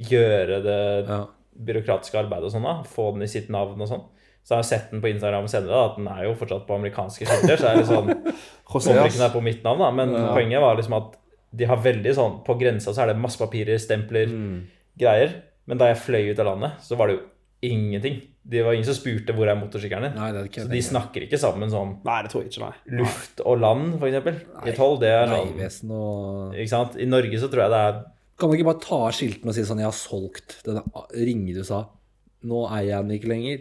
gjøre 0.00 0.62
det 0.64 0.78
ja. 1.10 1.18
byråkratiske 1.68 2.18
arbeidet 2.22 2.48
og 2.48 2.54
sånn, 2.54 2.64
da. 2.66 2.78
Få 2.88 3.10
den 3.12 3.26
i 3.26 3.30
sitt 3.30 3.50
navn 3.52 3.80
og 3.84 3.90
sånn. 3.90 4.06
Så 4.42 4.56
jeg 4.56 4.58
har 4.58 4.66
sett 4.66 4.88
den 4.90 5.02
på 5.04 5.10
Instagram 5.12 5.44
senere, 5.50 5.70
da, 5.76 5.82
at 5.92 5.98
den 6.00 6.08
er 6.10 6.24
jo 6.26 6.32
fortsatt 6.40 6.64
på 6.66 6.74
amerikanske 6.74 7.28
skilter. 7.28 7.60
Så 7.60 7.68
er 7.68 7.78
det 7.78 7.86
sånn 7.86 8.08
Kommer 8.72 9.04
ikke 9.06 9.20
den 9.20 9.34
på 9.36 9.42
mitt 9.44 9.62
navn, 9.66 9.84
da. 9.84 9.90
Men 9.94 10.14
Ja. 10.16 10.32
poenget 10.34 10.64
var 10.64 10.74
liksom 10.80 10.96
at 10.98 11.18
de 11.54 11.64
har 11.68 11.76
veldig 11.84 12.14
sånn 12.16 12.38
På 12.46 12.54
grensa 12.58 12.94
så 12.96 13.02
er 13.04 13.12
det 13.12 13.20
masse 13.20 13.38
papirer, 13.38 13.76
stempler, 13.78 14.26
Mm. 14.32 14.66
greier. 14.98 15.42
Men 15.66 15.78
da 15.78 15.92
jeg 15.92 16.00
fløy 16.02 16.30
ut 16.32 16.38
av 16.40 16.46
landet, 16.46 16.80
så 16.80 16.96
var 16.96 17.06
det 17.08 17.18
jo 17.18 17.22
ingenting. 17.62 18.20
Det 18.42 18.62
var 18.66 18.74
ingen 18.74 18.86
som 18.86 18.96
spurte 18.96 19.34
hvor 19.36 19.46
er 19.46 19.54
motorsykkelen 19.54 20.16
din. 20.16 20.50
Så 20.56 20.66
de 20.70 20.80
snakker 20.82 21.26
ikke 21.28 21.38
sammen 21.38 21.70
sånn 21.70 21.92
Nei, 22.02 22.16
det 22.24 22.32
tror 22.32 22.42
jeg 22.42 22.50
ikke, 22.50 22.64
nei. 22.66 22.98
luft 22.98 23.42
og 23.46 23.60
land, 23.62 23.92
eksempel. 24.02 24.40
I 24.66 24.74
toll, 24.74 24.96
det 25.02 25.12
er 25.14 25.30
sånn 25.70 25.92
og 25.94 26.56
Ikke 26.58 26.72
sant? 26.72 26.98
I 26.98 27.06
Norge 27.06 27.38
så 27.38 27.50
tror 27.52 27.64
jeg 27.66 27.74
det 27.74 27.82
er 27.86 28.00
Kan 28.42 28.50
man 28.50 28.58
ikke 28.58 28.70
bare 28.72 28.82
ta 28.82 28.98
av 29.06 29.14
skiltene 29.14 29.52
og 29.52 29.54
si 29.54 29.66
sånn 29.68 29.78
'Jeg 29.78 29.90
har 29.92 29.98
solgt 29.98 30.56
den 30.66 30.80
ringen 31.14 31.54
du 31.54 31.62
sa'. 31.62 31.84
Nå 32.42 32.66
eier 32.66 32.88
jeg 32.96 33.06
den 33.06 33.16
ikke 33.18 33.30
lenger. 33.30 33.58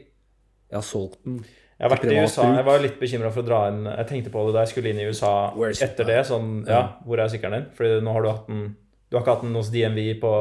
Jeg 0.72 0.78
har 0.80 0.88
solgt 0.88 1.20
den. 1.26 1.44
Jeg 1.82 1.90
har 1.90 1.98
vært 1.98 2.12
i 2.12 2.18
USA. 2.22 2.44
Jeg 2.56 2.66
var 2.66 2.82
litt 2.82 3.00
bekymra 3.02 3.32
for 3.34 3.42
å 3.42 3.46
dra 3.46 3.62
inn 3.70 3.86
Jeg 3.86 4.08
tenkte 4.10 4.32
på 4.34 4.46
det 4.46 4.54
da 4.54 4.66
jeg 4.66 4.74
skulle 4.74 4.90
inn 4.90 5.00
i 5.02 5.08
USA 5.10 5.54
etter 5.54 6.06
det. 6.06 6.26
Sånn, 6.30 6.66
ja, 6.66 6.84
hvor 7.06 7.20
er 7.20 7.30
sykkelen 7.30 7.58
din? 7.58 7.72
Fordi 7.78 8.02
nå 8.06 8.14
har 8.14 8.22
du 8.22 8.30
hatt 8.30 8.48
den 8.48 8.76
Du 9.10 9.18
har 9.18 9.24
ikke 9.24 9.34
hatt 9.36 9.42
den 9.44 9.56
hos 9.58 9.70
DMV 9.70 10.20
på 10.22 10.32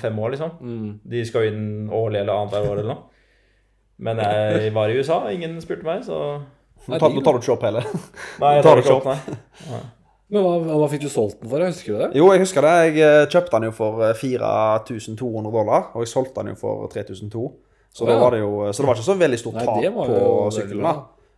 fem 0.00 0.16
år, 0.18 0.30
liksom. 0.34 0.50
Mm. 0.60 1.00
De 1.06 1.24
skal 1.24 1.44
jo 1.44 1.50
inn 1.52 1.88
årlig 1.88 2.20
eller 2.20 2.32
annethvert 2.34 2.70
år 2.72 2.80
eller 2.80 2.94
noe. 2.94 3.04
Men 3.96 4.20
jeg 4.20 4.72
var 4.76 4.92
i 4.92 4.98
USA, 4.98 5.22
ingen 5.32 5.56
spurte 5.64 5.86
meg, 5.86 6.02
så 6.04 6.18
Nå 6.86 6.98
tar, 7.00 7.10
nå 7.10 7.22
tar 7.24 7.34
du 7.34 7.40
ikke 7.40 7.54
opp 7.56 7.64
hele. 7.66 7.80
Nei, 8.42 8.50
jeg 8.58 8.66
Tar 8.66 8.76
tar 8.76 8.82
ikke 8.82 8.96
opp, 9.00 9.06
nei. 9.08 9.78
Men 10.30 10.42
hva, 10.42 10.76
hva 10.82 10.86
fikk 10.90 11.04
du 11.04 11.10
solgt 11.10 11.40
den 11.40 11.50
for? 11.50 11.62
Husker 11.62 11.94
du 11.94 11.98
det? 12.02 12.08
Jo, 12.18 12.28
jeg 12.34 12.42
husker 12.42 12.66
det. 12.66 12.74
Jeg 12.88 13.02
eh, 13.06 13.24
kjøpte 13.30 13.54
den 13.54 13.68
jo 13.68 13.74
for 13.74 14.04
eh, 14.08 14.14
4200 14.18 15.52
dollar, 15.54 15.90
og 15.94 16.02
jeg 16.02 16.10
solgte 16.10 16.42
den 16.42 16.54
jo 16.54 16.60
for 16.60 16.88
3200. 16.90 17.52
Så, 17.96 18.04
da 18.04 18.16
ja. 18.16 18.20
var 18.20 18.34
det 18.34 18.40
jo, 18.42 18.50
så 18.70 18.82
det 18.82 18.88
var 18.90 18.98
ikke 18.98 19.06
så 19.06 19.16
veldig 19.16 19.38
stort 19.40 19.60
tap 19.62 19.84
på 19.96 20.16
sykkelen. 20.52 20.84
da. 20.84 20.96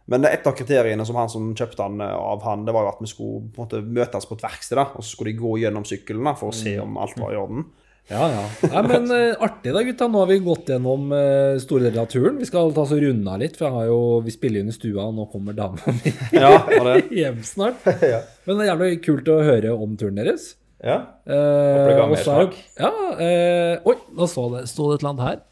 Men 0.08 0.24
et 0.24 0.46
av 0.48 0.54
kriteriene 0.56 1.04
som 1.04 1.18
han 1.20 1.28
som 1.28 1.50
kjøpte 1.52 1.84
eh, 2.00 2.14
av 2.16 2.46
han, 2.48 2.64
det 2.64 2.74
var 2.74 2.86
jo 2.86 2.92
at 2.94 3.02
vi 3.04 3.10
skulle 3.12 3.42
på 3.52 3.60
en 3.60 3.66
måte 3.66 3.82
møtes 3.84 4.28
på 4.28 4.38
et 4.38 4.46
verksted, 4.48 4.80
da, 4.80 4.88
og 4.94 5.04
så 5.04 5.12
skulle 5.12 5.34
de 5.34 5.42
gå 5.42 5.58
gjennom 5.60 5.84
sykkelen 5.88 6.30
da, 6.30 6.32
for 6.40 6.52
å 6.52 6.56
se 6.56 6.78
om 6.80 6.96
alt 7.00 7.20
var 7.20 7.36
i 7.36 7.40
orden. 7.40 7.68
Ja, 8.08 8.24
ja. 8.32 8.44
Nei, 8.72 8.82
men 8.88 9.10
uh, 9.12 9.42
artig 9.46 9.74
da, 9.76 9.82
gutta. 9.84 10.06
Nå 10.08 10.22
har 10.22 10.30
vi 10.30 10.38
gått 10.44 10.70
gjennom 10.72 11.10
uh, 11.12 11.58
store 11.60 11.88
deler 11.88 12.02
av 12.06 12.08
turen. 12.12 12.38
Vi 12.40 12.48
skal 12.48 12.72
ta 12.72 12.86
oss 12.86 12.94
og 12.96 13.02
runde 13.04 13.34
av 13.34 13.42
litt, 13.42 13.58
for 13.58 13.68
jeg 13.68 13.76
har 13.76 13.90
jo, 13.90 13.98
vi 14.24 14.32
spiller 14.32 14.62
jo 14.62 14.64
inn 14.64 14.72
i 14.72 14.76
stua, 14.76 15.04
og 15.10 15.18
nå 15.18 15.26
kommer 15.32 15.56
dama 15.56 15.92
mi 15.98 16.14
Ja, 16.42 16.54
hjem 17.20 17.42
snart. 17.44 17.84
Ja. 18.00 18.22
Men 18.48 18.56
det 18.60 18.64
er 18.64 18.70
jævlig 18.72 19.02
kult 19.04 19.28
å 19.32 19.42
høre 19.44 19.74
om 19.76 19.98
turen 20.00 20.20
deres. 20.20 20.54
ja. 20.80 21.02
Håper 21.28 21.90
det 21.90 21.98
ga 21.98 22.06
mer 22.08 22.22
så 22.22 22.38
er 22.38 22.48
smak. 22.48 22.56
Ja, 22.80 22.92
eh, 23.26 23.88
oi, 23.92 23.96
nå 24.16 24.30
sto 24.30 24.48
det, 24.54 24.64
et 24.64 24.80
eller 24.80 25.10
annet 25.10 25.24
her. 25.26 25.44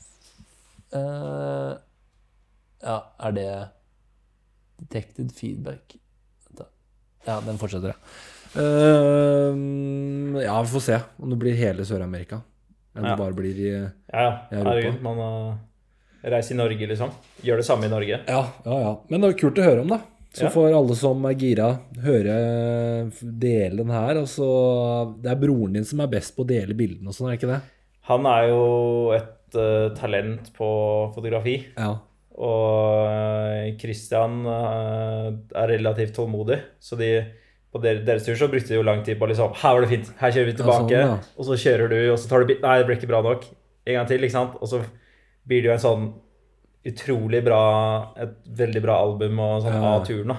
Eh, 0.97 1.73
ja, 2.87 2.97
er 3.27 3.37
det 3.37 3.51
Detected 4.77 5.33
feedback 5.35 5.97
Ja, 7.27 7.41
den 7.43 7.59
fortsetter, 7.59 7.97
ja. 7.97 8.36
Eh, 8.57 10.43
ja, 10.45 10.63
vi 10.63 10.69
får 10.73 10.81
se 10.81 10.99
om 11.17 11.31
det 11.31 11.39
blir 11.41 11.57
hele 11.59 11.85
Sør-Amerika. 11.85 12.41
Eller 12.97 13.09
Ja. 13.09 13.15
det 13.17 13.23
bare 13.23 13.33
blir 13.37 13.57
i 13.61 13.71
Ja, 13.73 13.91
ja. 14.13 14.39
I 14.51 14.55
Europa. 14.55 14.71
Herregud, 14.71 15.03
man 15.03 15.19
uh, 15.19 15.55
reiser 16.25 16.55
i 16.55 16.59
Norge, 16.59 16.87
liksom. 16.87 17.11
Gjør 17.43 17.57
det 17.57 17.65
samme 17.65 17.87
i 17.87 17.89
Norge. 17.93 18.21
Ja, 18.27 18.47
ja, 18.65 18.81
ja. 18.81 19.01
Men 19.09 19.21
det 19.21 19.33
var 19.33 19.39
kult 19.39 19.59
å 19.59 19.63
høre 19.63 19.81
om, 19.81 19.89
da. 19.89 20.01
Så 20.37 20.51
får 20.53 20.75
alle 20.77 20.95
som 20.95 21.25
er 21.25 21.37
gira, 21.41 21.69
høre 22.05 22.35
dele 23.21 23.79
den 23.79 23.93
her. 23.95 24.19
Altså, 24.21 24.49
det 25.23 25.31
er 25.33 25.39
broren 25.41 25.79
din 25.79 25.87
som 25.89 26.03
er 26.05 26.11
best 26.13 26.35
på 26.37 26.45
å 26.45 26.49
dele 26.51 26.77
bildene 26.77 27.09
og 27.09 27.17
sånn, 27.17 27.31
er 27.31 27.37
det 27.37 27.41
ikke 27.41 27.55
det? 27.55 27.61
Han 28.11 28.29
er 28.29 28.51
jo 28.51 28.67
et 29.17 29.57
uh, 29.57 29.95
talent 29.97 30.53
på 30.59 30.69
fotografi. 31.15 31.57
Ja. 31.79 31.95
Og 32.37 33.09
uh, 33.09 33.79
Christian 33.81 34.45
uh, 34.45 35.33
er 35.57 35.73
relativt 35.73 36.15
tålmodig, 36.19 36.61
så 36.81 37.01
de 37.01 37.11
på 37.77 37.83
deres 37.85 38.25
tur 38.27 38.35
så 38.41 38.49
brukte 38.51 38.73
de 38.73 38.81
jo 38.81 38.83
lang 38.89 39.05
tid 39.05 39.19
på 39.21 39.29
liksom 39.31 39.53
Her 39.63 39.75
var 39.77 39.85
det 39.87 39.91
fint, 39.93 40.11
her 40.19 40.33
kjører 40.33 40.51
vi 40.51 40.57
tilbake. 40.59 40.89
sånn, 40.89 40.91
ja. 41.13 41.19
Og 41.39 41.45
så 41.51 41.59
kjører 41.61 41.89
du, 41.93 41.99
og 42.13 42.19
så 42.19 42.29
tar 42.33 42.41
du 42.45 42.47
bit 42.55 42.63
Nei, 42.65 42.79
det 42.81 42.87
ble 42.89 42.97
ikke 42.99 43.09
bra 43.13 43.23
nok. 43.23 43.45
En 43.87 43.95
gang 44.01 44.07
til, 44.11 44.25
ikke 44.27 44.33
sant? 44.39 44.57
Og 44.61 44.69
så 44.73 44.81
blir 45.47 45.63
det 45.63 45.69
jo 45.71 45.77
en 45.77 45.85
sånn 45.87 46.07
utrolig 46.87 47.41
bra 47.45 47.63
Et 48.23 48.35
veldig 48.59 48.83
bra 48.85 48.99
album 49.03 49.39
og 49.43 49.63
sånn 49.65 49.75
Ja. 49.81 49.95
av 49.97 50.05
turen, 50.07 50.29
da. 50.35 50.37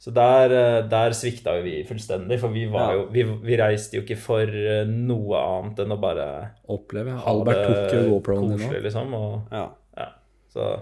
Så 0.00 0.12
der, 0.16 0.48
uh, 0.48 0.88
der 0.88 1.10
svikta 1.12 1.58
jo 1.58 1.62
vi 1.66 1.82
fullstendig, 1.84 2.38
for 2.40 2.48
vi 2.48 2.64
var 2.72 2.92
Ja. 2.94 2.96
jo 2.96 3.08
vi, 3.12 3.22
vi 3.22 3.56
reiste 3.60 3.98
jo 3.98 4.02
ikke 4.02 4.16
for 4.16 4.40
uh, 4.48 4.84
noe 4.88 5.36
annet 5.36 5.78
enn 5.84 5.92
å 5.92 6.00
bare 6.00 6.52
Oppleve. 6.68 7.18
Albert 7.26 7.66
tok 7.66 7.92
jo 7.92 8.06
GoProen 8.20 8.56
din 8.56 8.68
òg. 8.70 8.82
liksom. 8.82 9.12
Og, 9.14 9.42
Ja. 9.52 9.66
ja, 9.98 10.06
så 10.54 10.80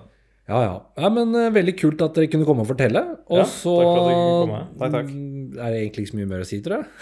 Ja, 0.48 0.60
ja. 0.62 0.80
ja 0.96 1.08
men 1.10 1.34
eh, 1.34 1.50
Veldig 1.50 1.76
kult 1.78 2.00
at 2.00 2.14
dere 2.14 2.26
kunne 2.28 2.46
komme 2.46 2.60
og 2.62 2.68
fortelle. 2.70 3.02
Og 3.28 3.38
Ja, 3.38 3.44
så 3.44 3.74
takk 3.74 3.84
for 3.84 3.98
at 3.98 4.06
dere 4.06 4.14
kunne 4.14 4.46
komme. 4.46 4.60
Takk, 4.78 4.92
takk. 4.92 5.10
Er 5.56 5.68
det 5.72 5.78
egentlig 5.82 6.02
ikke 6.04 6.12
så 6.12 6.18
mye 6.20 6.30
mer 6.30 6.40
å 6.44 6.46
si, 6.48 6.58
tror 6.64 6.76
jeg. 6.82 6.88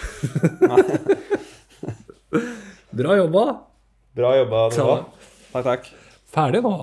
Bra 2.96 3.12
jobba. 3.18 3.42
bra 4.16 4.30
jobba. 4.38 4.60
Noah. 4.78 5.00
Takk, 5.52 5.64
takk. 5.66 5.84
ferdig 6.32 6.60
nå. 6.64 6.76